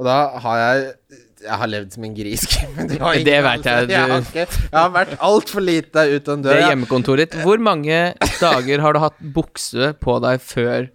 Og 0.00 0.06
da 0.08 0.14
har 0.40 0.60
jeg 0.62 0.84
Jeg 1.42 1.58
har 1.60 1.68
levd 1.68 1.92
som 1.92 2.04
en 2.06 2.14
gris. 2.16 2.46
men 2.76 2.88
det 2.88 2.96
ingen 2.96 3.26
Det 3.28 3.38
vet 3.44 3.66
jeg, 3.68 3.88
du- 3.90 3.94
har, 3.98 4.12
ikke, 4.22 4.46
jeg 4.46 4.78
har 4.78 4.92
vært 4.94 5.14
altfor 5.28 5.64
lite 5.66 6.04
ute 6.14 6.32
av 6.32 6.44
Det 6.46 6.54
er 6.56 6.64
hjemmekontoret 6.70 7.28
ditt. 7.28 7.42
Hvor 7.44 7.60
mange 7.60 7.98
dager 8.40 8.84
har 8.86 8.96
du 8.96 9.00
hatt 9.02 9.18
bukse 9.36 9.92
på 10.00 10.16
deg 10.24 10.40
før 10.40 10.88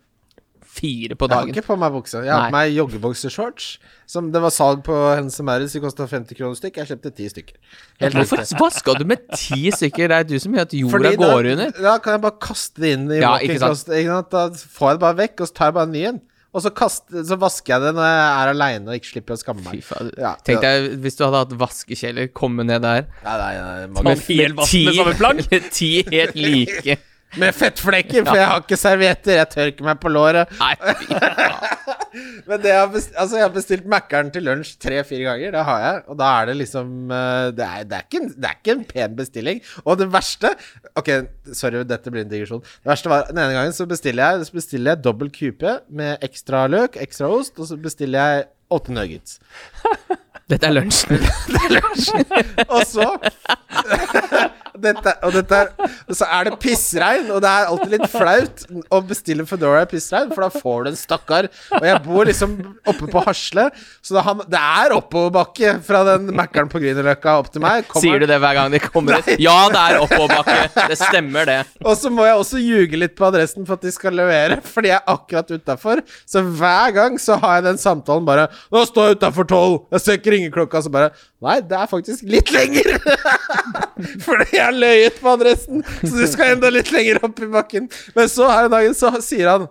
fire 0.78 1.18
på 1.20 1.28
dagen. 1.32 1.50
Jeg 1.50 1.56
har 1.58 1.62
ikke 1.64 1.68
på 1.72 1.78
meg 1.82 1.96
bukse. 1.98 2.22
Jeg 2.26 2.34
har 2.34 2.48
på 2.52 2.56
meg 2.58 2.72
joggebuksershorts. 2.78 3.68
Som 4.08 4.30
det 4.32 4.40
var 4.44 4.54
salg 4.56 4.84
på 4.88 4.96
Hennes 5.18 5.36
Maurits. 5.44 5.74
De 5.76 5.82
kosta 5.84 6.06
50 6.08 6.38
kroner 6.40 6.56
stykk. 6.60 6.78
Jeg 6.84 6.92
kjøpte 6.94 7.12
ti 7.18 7.28
stykker. 7.34 7.58
Helt 8.06 8.16
Hvorfor, 8.22 8.72
skal 8.78 9.02
du 9.02 9.06
med 9.10 9.26
ti 9.36 9.68
stykker? 9.76 10.08
Det 10.14 10.22
er 10.22 10.30
du 10.30 10.38
som 10.40 10.56
gjør 10.56 10.70
at 10.70 10.78
jorda 10.78 10.96
Fordi 10.98 11.14
går 11.20 11.36
da, 11.44 11.52
under. 11.58 11.76
Da 11.90 11.98
kan 12.06 12.16
jeg 12.18 12.26
bare 12.30 12.40
kaste 12.48 12.86
det 12.86 12.94
inn 12.96 13.06
i 13.12 13.20
Ja, 13.20 13.34
walk-in 13.36 13.52
ikke 13.52 13.60
sant. 13.66 13.76
closet, 13.76 13.94
ikke 14.00 14.16
sant? 14.16 14.32
Da 14.32 14.48
får 14.80 14.90
jeg 14.94 15.00
det 15.00 15.06
bare 15.08 15.20
vekk, 15.26 15.36
og 15.44 15.48
så 15.52 15.58
tar 15.60 15.72
jeg 15.72 15.80
bare 15.82 15.90
en 15.92 15.96
ny 15.98 16.06
en. 16.14 16.22
Og 16.56 16.64
så, 16.64 16.72
kaster, 16.74 17.22
så 17.28 17.36
vasker 17.38 17.74
jeg 17.76 17.84
det 17.84 17.90
når 17.98 18.06
jeg 18.08 18.22
er 18.26 18.50
aleine 18.54 18.90
og 18.90 18.96
ikke 18.98 19.10
slipper 19.12 19.36
å 19.36 19.38
skamme 19.38 19.62
Fy 19.66 19.76
meg. 19.76 19.84
faen. 19.86 20.08
Ja, 20.18 20.32
Tenk 20.48 20.64
deg 20.64 20.88
hvis 21.04 21.18
du 21.20 21.26
hadde 21.28 21.42
hatt 21.44 21.52
vaskekjeller, 21.60 22.32
komme 22.34 22.64
ned 22.66 22.82
der 22.82 23.04
Ja, 23.26 23.36
nei, 23.38 23.52
nei, 23.60 23.88
med, 23.92 24.08
med 24.08 24.64
samme 24.96 25.14
plagg. 25.20 25.44
med 25.52 25.68
ti 25.78 25.92
helt 26.08 26.40
like. 26.40 26.96
Med 27.36 27.56
fettflekker, 27.56 28.24
for 28.26 28.40
jeg 28.40 28.48
har 28.48 28.64
ikke 28.64 28.80
servietter. 28.80 29.36
Jeg 29.42 29.50
tørker 29.52 29.88
meg 29.90 30.00
på 30.02 30.12
låret. 30.12 30.54
Nei. 30.62 30.74
Men 32.48 32.62
det 32.64 32.72
jeg 32.72 32.80
har 32.80 32.90
bestilt, 32.92 33.18
altså 33.20 33.38
jeg 33.38 33.46
har 33.46 33.54
bestilt 33.54 33.90
Mækkern 33.92 34.32
til 34.34 34.46
lunsj 34.48 34.74
tre-fire 34.82 35.28
ganger. 35.28 35.52
Det 35.54 35.64
har 35.70 35.82
jeg. 35.84 36.02
Og 36.08 36.20
da 36.22 36.30
er 36.40 36.50
det 36.50 36.56
liksom 36.64 37.12
eh, 37.14 37.50
Det 37.58 37.66
er, 37.68 37.88
det 37.90 37.98
er, 38.00 38.06
ikke, 38.08 38.22
en, 38.24 38.30
det 38.34 38.50
er 38.50 38.58
ikke 38.58 38.76
en 38.78 38.86
pen 38.94 39.18
bestilling. 39.20 39.62
Og 39.84 40.00
det 40.00 40.10
verste 40.14 40.54
Ok, 40.98 41.12
sorry, 41.54 41.84
dette 41.88 42.14
blir 42.14 42.26
en 42.26 42.32
digresjon. 42.32 42.64
Det 42.64 42.92
verste 42.94 43.12
var 43.12 43.28
Den 43.30 43.44
ene 43.44 43.58
gangen 43.58 43.76
så 43.76 43.86
bestiller 43.90 44.32
jeg 44.38 44.48
Så 44.50 44.58
bestiller 44.58 44.96
jeg 44.96 45.04
dobbel 45.06 45.32
kupe 45.34 45.78
med 45.90 46.24
ekstra 46.26 46.66
løk, 46.72 46.98
ekstra 47.04 47.30
ost, 47.34 47.60
og 47.60 47.70
så 47.70 47.78
bestiller 47.82 48.32
jeg 48.32 48.48
åtte 48.74 48.92
nuggets. 48.96 49.38
Dette 50.48 50.68
er 50.68 50.76
lunsjen. 50.76 51.20
Og 52.74 52.84
så 52.88 53.08
dette, 54.82 55.14
Og 55.28 55.34
dette 55.36 55.56
er 55.62 55.70
og 56.08 56.16
Så 56.16 56.26
er 56.32 56.48
det 56.50 56.60
pissregn, 56.64 57.30
og 57.32 57.42
det 57.44 57.50
er 57.52 57.68
alltid 57.72 57.94
litt 57.96 58.10
flaut 58.12 58.64
å 58.94 59.02
bestille 59.08 59.46
Foodora 59.48 59.82
i 59.86 59.90
pissregn, 59.92 60.30
for 60.34 60.46
da 60.46 60.50
får 60.54 60.84
du 60.86 60.90
en 60.92 61.00
stakkar. 61.00 61.48
Og 61.78 61.86
jeg 61.88 62.02
bor 62.06 62.26
liksom 62.30 62.56
oppe 62.88 63.10
på 63.12 63.24
Hasle, 63.26 63.68
så 64.02 64.16
det, 64.18 64.24
har, 64.28 64.42
det 64.56 64.62
er 64.62 64.96
oppoverbakke 64.98 65.76
fra 65.86 66.04
den 66.08 66.32
Mækkern 66.38 66.70
på 66.72 66.80
Grünerløkka 66.84 67.38
opp 67.42 67.52
til 67.54 67.62
meg. 67.66 67.88
Kommer- 67.88 68.02
Sier 68.08 68.20
du 68.24 68.28
det 68.30 68.40
hver 68.44 68.54
gang 68.60 68.72
de 68.72 68.80
kommer 68.84 69.20
ut? 69.20 69.32
Ja, 69.40 69.58
det 69.74 69.84
er 69.84 70.00
oppoverbakke. 70.06 70.88
Det 70.94 70.98
stemmer, 71.00 71.46
det. 71.50 71.60
Og 71.84 71.96
så 72.00 72.10
må 72.14 72.26
jeg 72.28 72.38
også 72.40 72.62
ljuge 72.62 72.98
litt 73.00 73.16
på 73.18 73.28
adressen 73.28 73.66
for 73.68 73.78
at 73.78 73.82
de 73.88 73.92
skal 73.96 74.14
levere, 74.18 74.60
fordi 74.64 74.92
jeg 74.94 75.00
er 75.02 75.14
akkurat 75.14 75.52
utafor. 75.58 76.02
Så 76.28 76.42
hver 76.44 76.94
gang 76.96 77.18
så 77.22 77.38
har 77.42 77.60
jeg 77.60 77.68
den 77.72 77.78
samtalen 77.82 78.26
bare 78.28 78.48
'Nå 78.72 78.86
står 78.88 79.08
jeg 79.08 79.18
utafor 79.18 79.48
tolv, 79.48 79.78
jeg 79.92 80.02
ser 80.02 80.18
ikke 80.18 80.32
ringeklokka', 80.36 80.82
så 80.84 80.90
bare 80.92 81.12
Nei, 81.42 81.60
det 81.62 81.78
er 81.78 81.86
faktisk 81.86 82.24
litt 82.24 82.50
lenger! 82.52 82.98
fordi 84.26 84.58
jeg 84.58 84.78
løyet 84.78 85.20
på 85.22 85.34
adressen, 85.34 85.84
så 86.04 86.14
du 86.14 86.26
skal 86.30 86.56
enda 86.56 86.72
litt 86.74 86.92
lenger 86.96 87.22
opp 87.26 87.42
i 87.44 87.50
bakken. 87.52 87.90
Men 88.18 88.32
så 88.32 88.50
her 88.52 88.68
en 88.68 88.76
dagen 88.78 88.98
så 88.98 89.14
sier 89.24 89.52
han 89.54 89.68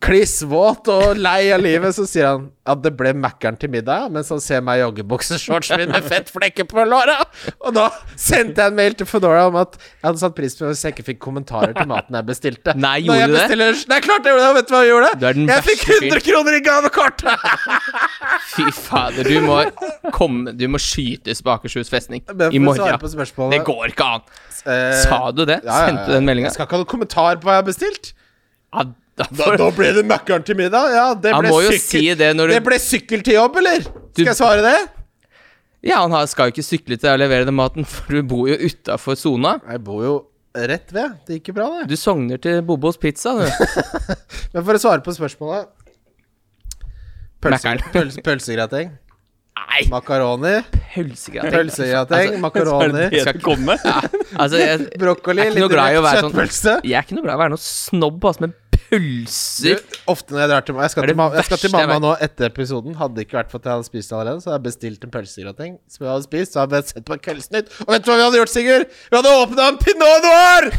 klissvåt 0.00 0.88
og 0.88 1.18
lei 1.20 1.50
av 1.52 1.60
livet, 1.60 1.92
så 1.92 2.06
sier 2.08 2.24
han 2.30 2.44
at 2.68 2.80
det 2.84 2.94
ble 2.96 3.10
Mækkern 3.20 3.56
til 3.60 3.68
middag, 3.72 4.06
mens 4.12 4.30
han 4.32 4.40
ser 4.40 4.62
meg 4.64 4.78
i 4.78 4.82
joggebukseshortsen 4.82 5.80
min 5.82 5.90
med 5.92 6.06
fettflekker 6.08 6.64
på 6.70 6.84
låra. 6.88 7.18
Og 7.66 7.74
da 7.76 7.88
sendte 8.16 8.64
jeg 8.64 8.72
en 8.72 8.78
mail 8.78 8.96
til 8.96 9.08
Foodora 9.08 9.42
om 9.50 9.58
at 9.60 9.76
jeg 9.80 10.06
hadde 10.06 10.22
satt 10.22 10.36
pris 10.38 10.56
på 10.56 10.70
hvis 10.70 10.84
jeg 10.86 10.94
ikke 10.96 11.04
fikk 11.10 11.20
kommentarer 11.26 11.74
til 11.76 11.88
maten 11.90 12.16
jeg 12.16 12.26
bestilte. 12.30 12.74
Nei, 12.80 12.94
gjorde 13.04 13.20
jeg 13.20 13.28
du 13.28 13.34
det? 13.36 13.42
bestiller- 13.44 13.82
Nei, 13.92 13.98
klart 14.08 14.28
jeg 14.28 14.32
gjorde 14.36 14.46
det! 14.46 14.54
Vet 14.58 14.68
du 14.70 14.74
hva 14.74 14.80
jeg 14.84 14.92
gjorde? 14.94 15.10
Du 15.20 15.26
er 15.28 15.38
den 15.38 15.52
jeg 15.52 15.66
fikk 15.68 15.84
100 15.98 16.24
kroner 16.30 16.56
i 16.58 16.62
gavekort! 16.68 17.24
Fy 18.54 18.68
fader, 18.72 19.28
du 19.28 19.40
må 19.44 19.58
komme 20.16 20.56
Du 20.56 20.64
må 20.72 20.80
skytes 20.80 21.42
på 21.44 21.52
Akershus 21.58 21.92
festning 21.92 22.24
i 22.24 22.62
morgen. 22.62 22.96
Det 23.52 23.60
går 23.68 23.92
ikke 23.92 24.08
an. 24.16 24.24
eh, 24.64 24.96
Sa 25.04 25.20
du 25.32 25.44
det? 25.44 25.60
ja, 25.60 25.68
ja, 25.68 25.76
ja. 25.76 25.84
Sendte 25.92 26.06
du 26.08 26.16
den 26.16 26.24
meldinga? 26.28 26.48
Jeg 26.48 26.56
skal 26.56 26.66
ikke 26.68 26.78
ha 26.78 26.82
noen 26.84 26.92
kommentar 26.96 27.36
på 27.36 27.48
hva 27.50 27.58
jeg 27.58 27.62
har 27.64 27.68
bestilt. 27.68 28.12
Ja, 28.72 28.84
da 29.18 29.26
Da, 29.34 29.48
da 29.60 29.68
ble 29.74 29.90
det 29.96 30.04
Mækkern 30.08 30.44
til 30.46 30.56
middag? 30.58 30.92
Ja, 30.94 31.06
det 31.14 31.34
ble 31.36 31.78
si 31.82 32.04
det 32.18 32.30
du 32.38 32.44
Det 32.50 32.62
ble 32.66 32.78
sykkel 32.82 33.22
til 33.26 33.34
jobb, 33.40 33.58
eller? 33.60 33.82
Du- 33.84 34.22
Skal 34.22 34.32
jeg 34.32 34.38
svare 34.40 34.62
det? 34.64 34.78
Ja, 35.86 36.00
han 36.02 36.10
har, 36.14 36.26
skal 36.26 36.48
jo 36.50 36.56
ikke 36.56 36.66
sykle 36.66 36.96
til 36.98 37.04
deg 37.06 37.12
og 37.14 37.20
levere 37.22 37.46
den 37.46 37.54
maten, 37.58 37.84
for 37.92 38.18
du 38.18 38.22
bor 38.26 38.48
jo 38.50 38.56
utafor 38.66 39.14
sona. 39.18 39.56
Jeg 39.68 39.82
bor 39.86 40.00
jo 40.02 40.14
rett 40.58 40.90
ved. 40.94 41.18
Det 41.28 41.36
gikk 41.38 41.52
jo 41.52 41.58
bra, 41.60 41.66
det. 41.78 41.84
Du 41.92 41.94
sogner 42.00 42.40
til 42.42 42.62
Bobos 42.66 42.96
pizza, 42.98 43.34
du. 43.38 43.44
Men 44.56 44.64
for 44.66 44.74
å 44.74 44.80
svare 44.82 45.04
på 45.06 45.14
spørsmålet 45.14 45.68
Pølse, 47.38 47.76
pølse, 47.94 48.22
Pølsegrateng. 48.26 48.96
Nei, 49.58 49.80
Makaroni. 49.90 50.56
pølsegrateng. 50.94 51.52
Pølsegrateng, 51.54 52.32
Er 52.34 52.40
makaroni, 52.42 53.04
det 53.12 53.22
det 53.26 53.34
komme? 53.42 53.74
Ja. 53.84 54.00
Altså, 54.38 54.58
jeg, 54.62 54.86
brokkoli, 54.98 55.44
litt 55.50 55.58
sånn- 55.62 55.74
kjøttpølse. 55.74 56.74
jeg 56.86 56.98
er 56.98 57.06
ikke 57.06 57.18
noe 57.18 57.26
glad 57.26 57.34
i 57.34 57.38
å 57.38 57.42
være 57.44 57.52
noe 57.54 57.62
snobb, 57.62 58.24
altså, 58.30 58.46
men 58.46 58.54
Du, 58.88 59.72
ofte 60.08 60.32
når 60.32 60.40
jeg 60.40 60.48
drar 60.50 60.64
til 60.64 60.78
Jeg 60.80 60.92
skal 60.94 61.04
til, 61.08 61.16
ma 61.18 61.26
jeg 61.36 61.44
skal 61.44 61.60
til 61.60 61.72
mamma 61.74 61.98
nå 62.00 62.12
etter 62.24 62.48
episoden. 62.48 62.94
Hadde 62.96 63.18
det 63.18 63.26
ikke 63.26 63.36
vært 63.38 63.50
for 63.52 63.60
at 63.60 63.68
jeg 63.68 63.76
hadde 63.76 63.88
spist 63.88 64.14
allerede, 64.16 64.40
så 64.40 64.48
hadde 64.50 64.58
jeg 64.58 64.66
bestilt 64.68 65.04
en 65.04 65.12
pølsegrateng 65.12 65.74
som 65.92 66.06
jeg 66.06 66.10
hadde 66.14 66.26
spist. 66.28 66.54
Så 66.56 66.62
hadde 66.62 66.80
jeg 66.80 66.88
sett 66.92 67.04
på 67.08 67.18
Kveldsnytt. 67.26 67.68
Og 67.84 67.92
vet 67.92 68.06
du 68.06 68.10
hva 68.10 68.16
vi 68.16 68.24
hadde 68.26 68.40
gjort, 68.40 68.52
Sigurd? 68.54 68.86
Vi 69.10 69.18
hadde 69.18 69.34
åpna 69.42 69.68
en 69.74 69.80
pinot 69.82 70.26
noir! 70.28 70.70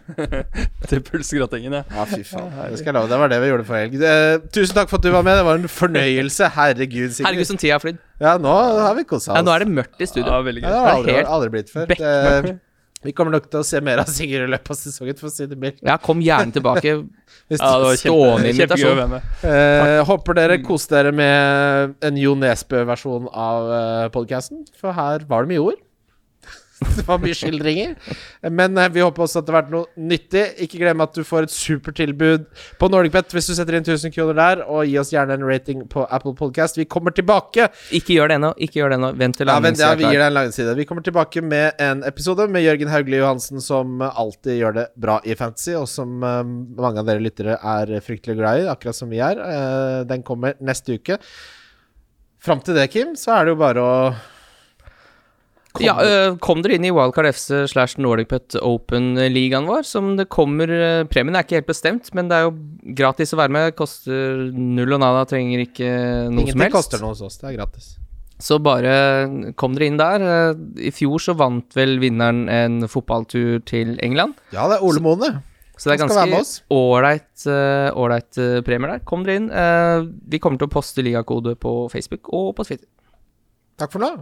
Til 0.90 1.04
pølsegratengen, 1.06 1.78
ja. 1.78 1.84
Ja, 1.94 2.08
fy 2.10 2.22
faen. 2.26 2.50
Det 2.72 2.82
skal 2.82 2.90
jeg 2.92 2.98
love. 2.98 3.10
Det 3.14 3.22
var 3.22 3.32
det 3.34 3.40
vi 3.44 3.52
gjorde 3.52 3.68
for 3.70 3.78
helg. 3.80 3.96
Eh, 4.10 4.34
tusen 4.58 4.80
takk 4.80 4.90
for 4.90 4.98
at 4.98 5.06
du 5.06 5.12
var 5.14 5.26
med. 5.26 5.38
Det 5.38 5.46
var 5.46 5.62
en 5.62 5.70
fornøyelse. 5.78 6.50
Herregud, 6.58 7.14
Sigurd. 7.14 7.30
Herregud, 7.30 7.50
som 7.52 7.62
tida 7.62 7.78
har 7.78 7.84
flydd. 7.86 8.02
Ja, 8.22 8.36
nå 8.40 8.52
har 8.82 8.94
vi 8.98 9.06
kosa 9.06 9.32
oss. 9.32 9.38
Ja, 9.38 9.44
nå 9.46 9.52
er 9.54 9.62
det 9.66 9.72
mørkt 9.76 10.00
i 10.02 10.08
studio. 10.08 10.30
ja 10.32 10.40
det 10.42 10.70
har 10.72 10.94
aldri, 10.96 11.18
aldri 11.22 11.52
blitt 11.58 11.70
før. 11.72 11.86
bekmørkt. 11.90 12.62
Vi 13.06 13.14
kommer 13.16 13.36
nok 13.36 13.46
til 13.52 13.62
å 13.62 13.66
se 13.66 13.80
mer 13.84 14.02
av 14.02 14.10
Sigurd 14.10 14.48
i 14.48 14.50
løpet 14.52 14.72
av 14.74 14.78
sesongen, 14.80 15.18
for 15.20 15.30
å 15.30 15.34
si 15.34 15.46
det 15.48 15.58
mildt. 15.60 15.80
Ja, 15.86 15.96
kom 16.02 16.22
gjerne 16.24 16.54
tilbake. 16.56 16.98
Hvis 17.50 17.62
Ja, 17.62 17.72
det 17.78 17.86
var 17.86 17.98
Stående 18.00 18.50
kjempe, 18.50 18.52
invitasjon. 18.52 19.00
være. 19.14 19.22
Eh, 19.46 20.00
håper 20.08 20.38
dere 20.40 20.60
koste 20.66 20.98
dere 20.98 21.12
med 21.14 22.06
en 22.06 22.18
Jo 22.18 22.34
Nesbø-versjon 22.38 23.28
av 23.30 23.70
uh, 23.70 24.06
podkasten, 24.14 24.64
for 24.78 24.96
her 24.96 25.26
var 25.30 25.46
det 25.46 25.54
mye 25.54 25.66
ord. 25.70 25.82
det 26.96 27.04
var 27.06 27.20
mye 27.22 27.36
skildringer. 27.36 27.94
Men 28.52 28.76
eh, 28.78 28.90
vi 28.92 29.02
håper 29.04 29.24
også 29.24 29.40
at 29.40 29.46
det 29.46 29.54
har 29.54 29.62
vært 29.62 29.72
noe 29.72 30.08
nyttig. 30.10 30.42
Ikke 30.66 30.80
glem 30.82 31.02
at 31.04 31.16
du 31.16 31.22
får 31.24 31.46
et 31.46 31.54
supertilbud 31.54 32.44
på 32.80 32.90
NordicBet 32.92 33.32
hvis 33.32 33.48
du 33.50 33.54
setter 33.56 33.78
inn 33.78 33.86
1000 33.86 34.12
kroner 34.14 34.36
der, 34.38 34.64
og 34.68 34.84
gi 34.88 34.98
oss 35.00 35.12
gjerne 35.14 35.38
en 35.38 35.46
rating 35.48 35.86
på 35.92 36.04
Apple 36.12 36.34
Podcast. 36.36 36.78
Vi 36.80 36.88
kommer 36.90 37.16
tilbake. 37.16 37.70
Ikke 37.96 38.18
gjør 38.18 38.32
det 38.32 38.38
ennå. 38.40 38.52
Ikke 38.60 38.82
gjør 38.82 38.92
det 38.92 39.00
ennå. 39.00 39.12
Vent 39.22 39.40
til 39.40 39.52
Ja, 39.52 39.58
ja, 39.62 39.92
vi 39.96 40.04
gir 40.10 40.20
deg 40.20 40.28
en 40.28 40.36
langside. 40.36 40.76
Vi 40.76 40.88
kommer 40.88 41.06
tilbake 41.06 41.44
med 41.44 41.80
en 41.82 42.04
episode 42.08 42.48
med 42.52 42.66
Jørgen 42.66 42.92
Hauglie 42.92 43.22
Johansen, 43.22 43.64
som 43.64 44.02
alltid 44.06 44.60
gjør 44.60 44.80
det 44.82 44.86
bra 45.00 45.18
i 45.24 45.36
fantasy, 45.38 45.74
og 45.78 45.88
som 45.90 46.20
eh, 46.20 46.40
mange 46.76 47.02
av 47.02 47.08
dere 47.08 47.24
lyttere 47.24 47.56
er 47.56 47.96
fryktelig 48.04 48.36
glad 48.40 48.64
i, 48.64 48.70
akkurat 48.72 48.98
som 48.98 49.12
vi 49.12 49.22
er. 49.24 49.40
Eh, 49.40 50.00
den 50.08 50.24
kommer 50.26 50.58
neste 50.60 51.00
uke. 51.00 51.20
Fram 52.42 52.60
til 52.62 52.76
det, 52.76 52.90
Kim, 52.92 53.16
så 53.18 53.38
er 53.38 53.46
det 53.46 53.56
jo 53.56 53.62
bare 53.64 53.82
å 53.82 53.94
Ja, 55.82 55.96
øh, 56.00 56.38
kom 56.42 56.62
dere 56.64 56.78
inn 56.78 56.86
i 56.88 56.92
Wildcard 56.94 57.28
FC 57.32 57.66
slash 57.72 58.00
NordicPet 58.00 58.58
Open-ligaen 58.60 59.68
vår. 59.68 59.84
Som 59.88 60.14
det 60.18 60.28
kommer 60.32 60.70
øh, 60.70 61.04
Premien 61.10 61.36
er 61.36 61.46
ikke 61.46 61.60
helt 61.60 61.70
bestemt, 61.70 62.12
men 62.16 62.30
det 62.30 62.38
er 62.38 62.48
jo 62.48 62.56
gratis 62.96 63.34
å 63.36 63.40
være 63.40 63.56
med. 63.56 63.76
Koster 63.78 64.48
null 64.52 64.96
og 64.96 65.02
nada, 65.02 65.26
trenger 65.28 65.66
ikke 65.66 65.86
noe 65.86 66.26
som 66.32 66.42
Ingenting 66.42 66.66
helst. 66.68 66.78
koster 66.80 67.04
noe 67.04 67.14
hos 67.14 67.24
oss, 67.26 67.40
det 67.42 67.52
er 67.52 67.58
gratis. 67.60 67.94
Så 68.42 68.58
bare 68.60 69.52
kom 69.56 69.76
dere 69.76 69.88
inn 69.88 70.00
der. 70.00 70.24
Eh, 70.24 70.62
I 70.88 70.92
fjor 70.94 71.22
så 71.22 71.36
vant 71.38 71.76
vel 71.76 71.96
vinneren 72.02 72.46
en 72.52 72.82
fotballtur 72.90 73.62
til 73.68 73.96
England. 74.04 74.36
Ja, 74.52 74.68
det 74.68 74.78
er 74.78 74.84
Ole 74.86 75.02
Moene. 75.04 75.38
Så 75.76 75.90
det 75.90 75.98
er 75.98 76.06
ganske 76.06 76.40
ålreit 76.72 77.46
uh, 77.52 78.44
øh, 78.44 78.62
premier 78.64 78.94
der. 78.94 79.02
Kom 79.04 79.26
dere 79.26 79.42
inn. 79.42 79.50
Uh, 79.52 80.08
vi 80.24 80.40
kommer 80.40 80.60
til 80.60 80.70
å 80.70 80.72
poste 80.72 81.04
ligakode 81.04 81.52
på 81.60 81.74
Facebook 81.92 82.32
og 82.32 82.54
på 82.56 82.64
Twitter. 82.64 82.88
Takk 83.76 83.92
for 83.92 84.00
nå. 84.00 84.14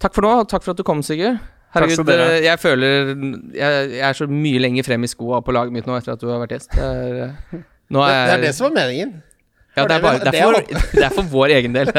Takk 0.00 0.16
for 0.16 0.24
nå, 0.24 0.34
og 0.42 0.48
takk 0.48 0.64
for 0.64 0.72
at 0.72 0.80
du 0.80 0.84
kom, 0.86 1.02
Sigurd. 1.04 1.40
Herregud, 1.70 2.00
skal 2.00 2.06
dere 2.08 2.28
eh, 2.34 2.44
jeg 2.48 2.58
føler 2.58 3.10
jeg, 3.54 3.90
jeg 3.94 4.02
er 4.08 4.16
så 4.18 4.26
mye 4.26 4.58
lenger 4.58 4.86
frem 4.88 5.04
i 5.06 5.10
skoa 5.10 5.38
på 5.46 5.54
laget 5.54 5.74
mitt 5.76 5.86
nå 5.86 5.94
etter 5.94 6.16
at 6.16 6.22
du 6.22 6.26
har 6.26 6.40
vært 6.42 6.56
gjest. 6.56 6.72
Det 6.74 6.82
er, 6.82 7.20
eh, 7.20 7.60
er, 7.60 7.60
det 7.94 8.32
er 8.34 8.42
det 8.42 8.50
som 8.56 8.66
var 8.66 8.74
meningen. 8.80 9.12
ja, 9.76 9.84
det, 9.84 9.94
er 9.94 10.02
bare, 10.02 10.18
det, 10.24 10.34
er 10.34 10.42
for, 10.42 10.52
det 10.98 11.04
er 11.06 11.14
for 11.14 11.30
vår 11.36 11.54
egen 11.60 11.78
del. 11.78 11.92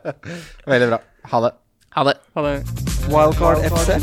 Veldig 0.74 0.90
bra. 0.92 1.00
Ha 1.32 1.42
det. 1.46 1.52
Ha 1.96 2.04
det. 2.10 2.16
Ha 2.36 2.46
det. 2.50 2.54
Wildcard 3.08 3.64
FC. 3.70 3.96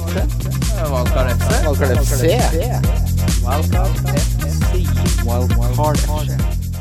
Wildcard 0.90 1.30
FC. 1.38 1.50
Wildcard 1.62 1.94
FC. 2.02 2.24
Wildcard 3.46 3.94
FC. 4.26 4.86
Wildcard 5.30 5.98
FC. 6.02 6.73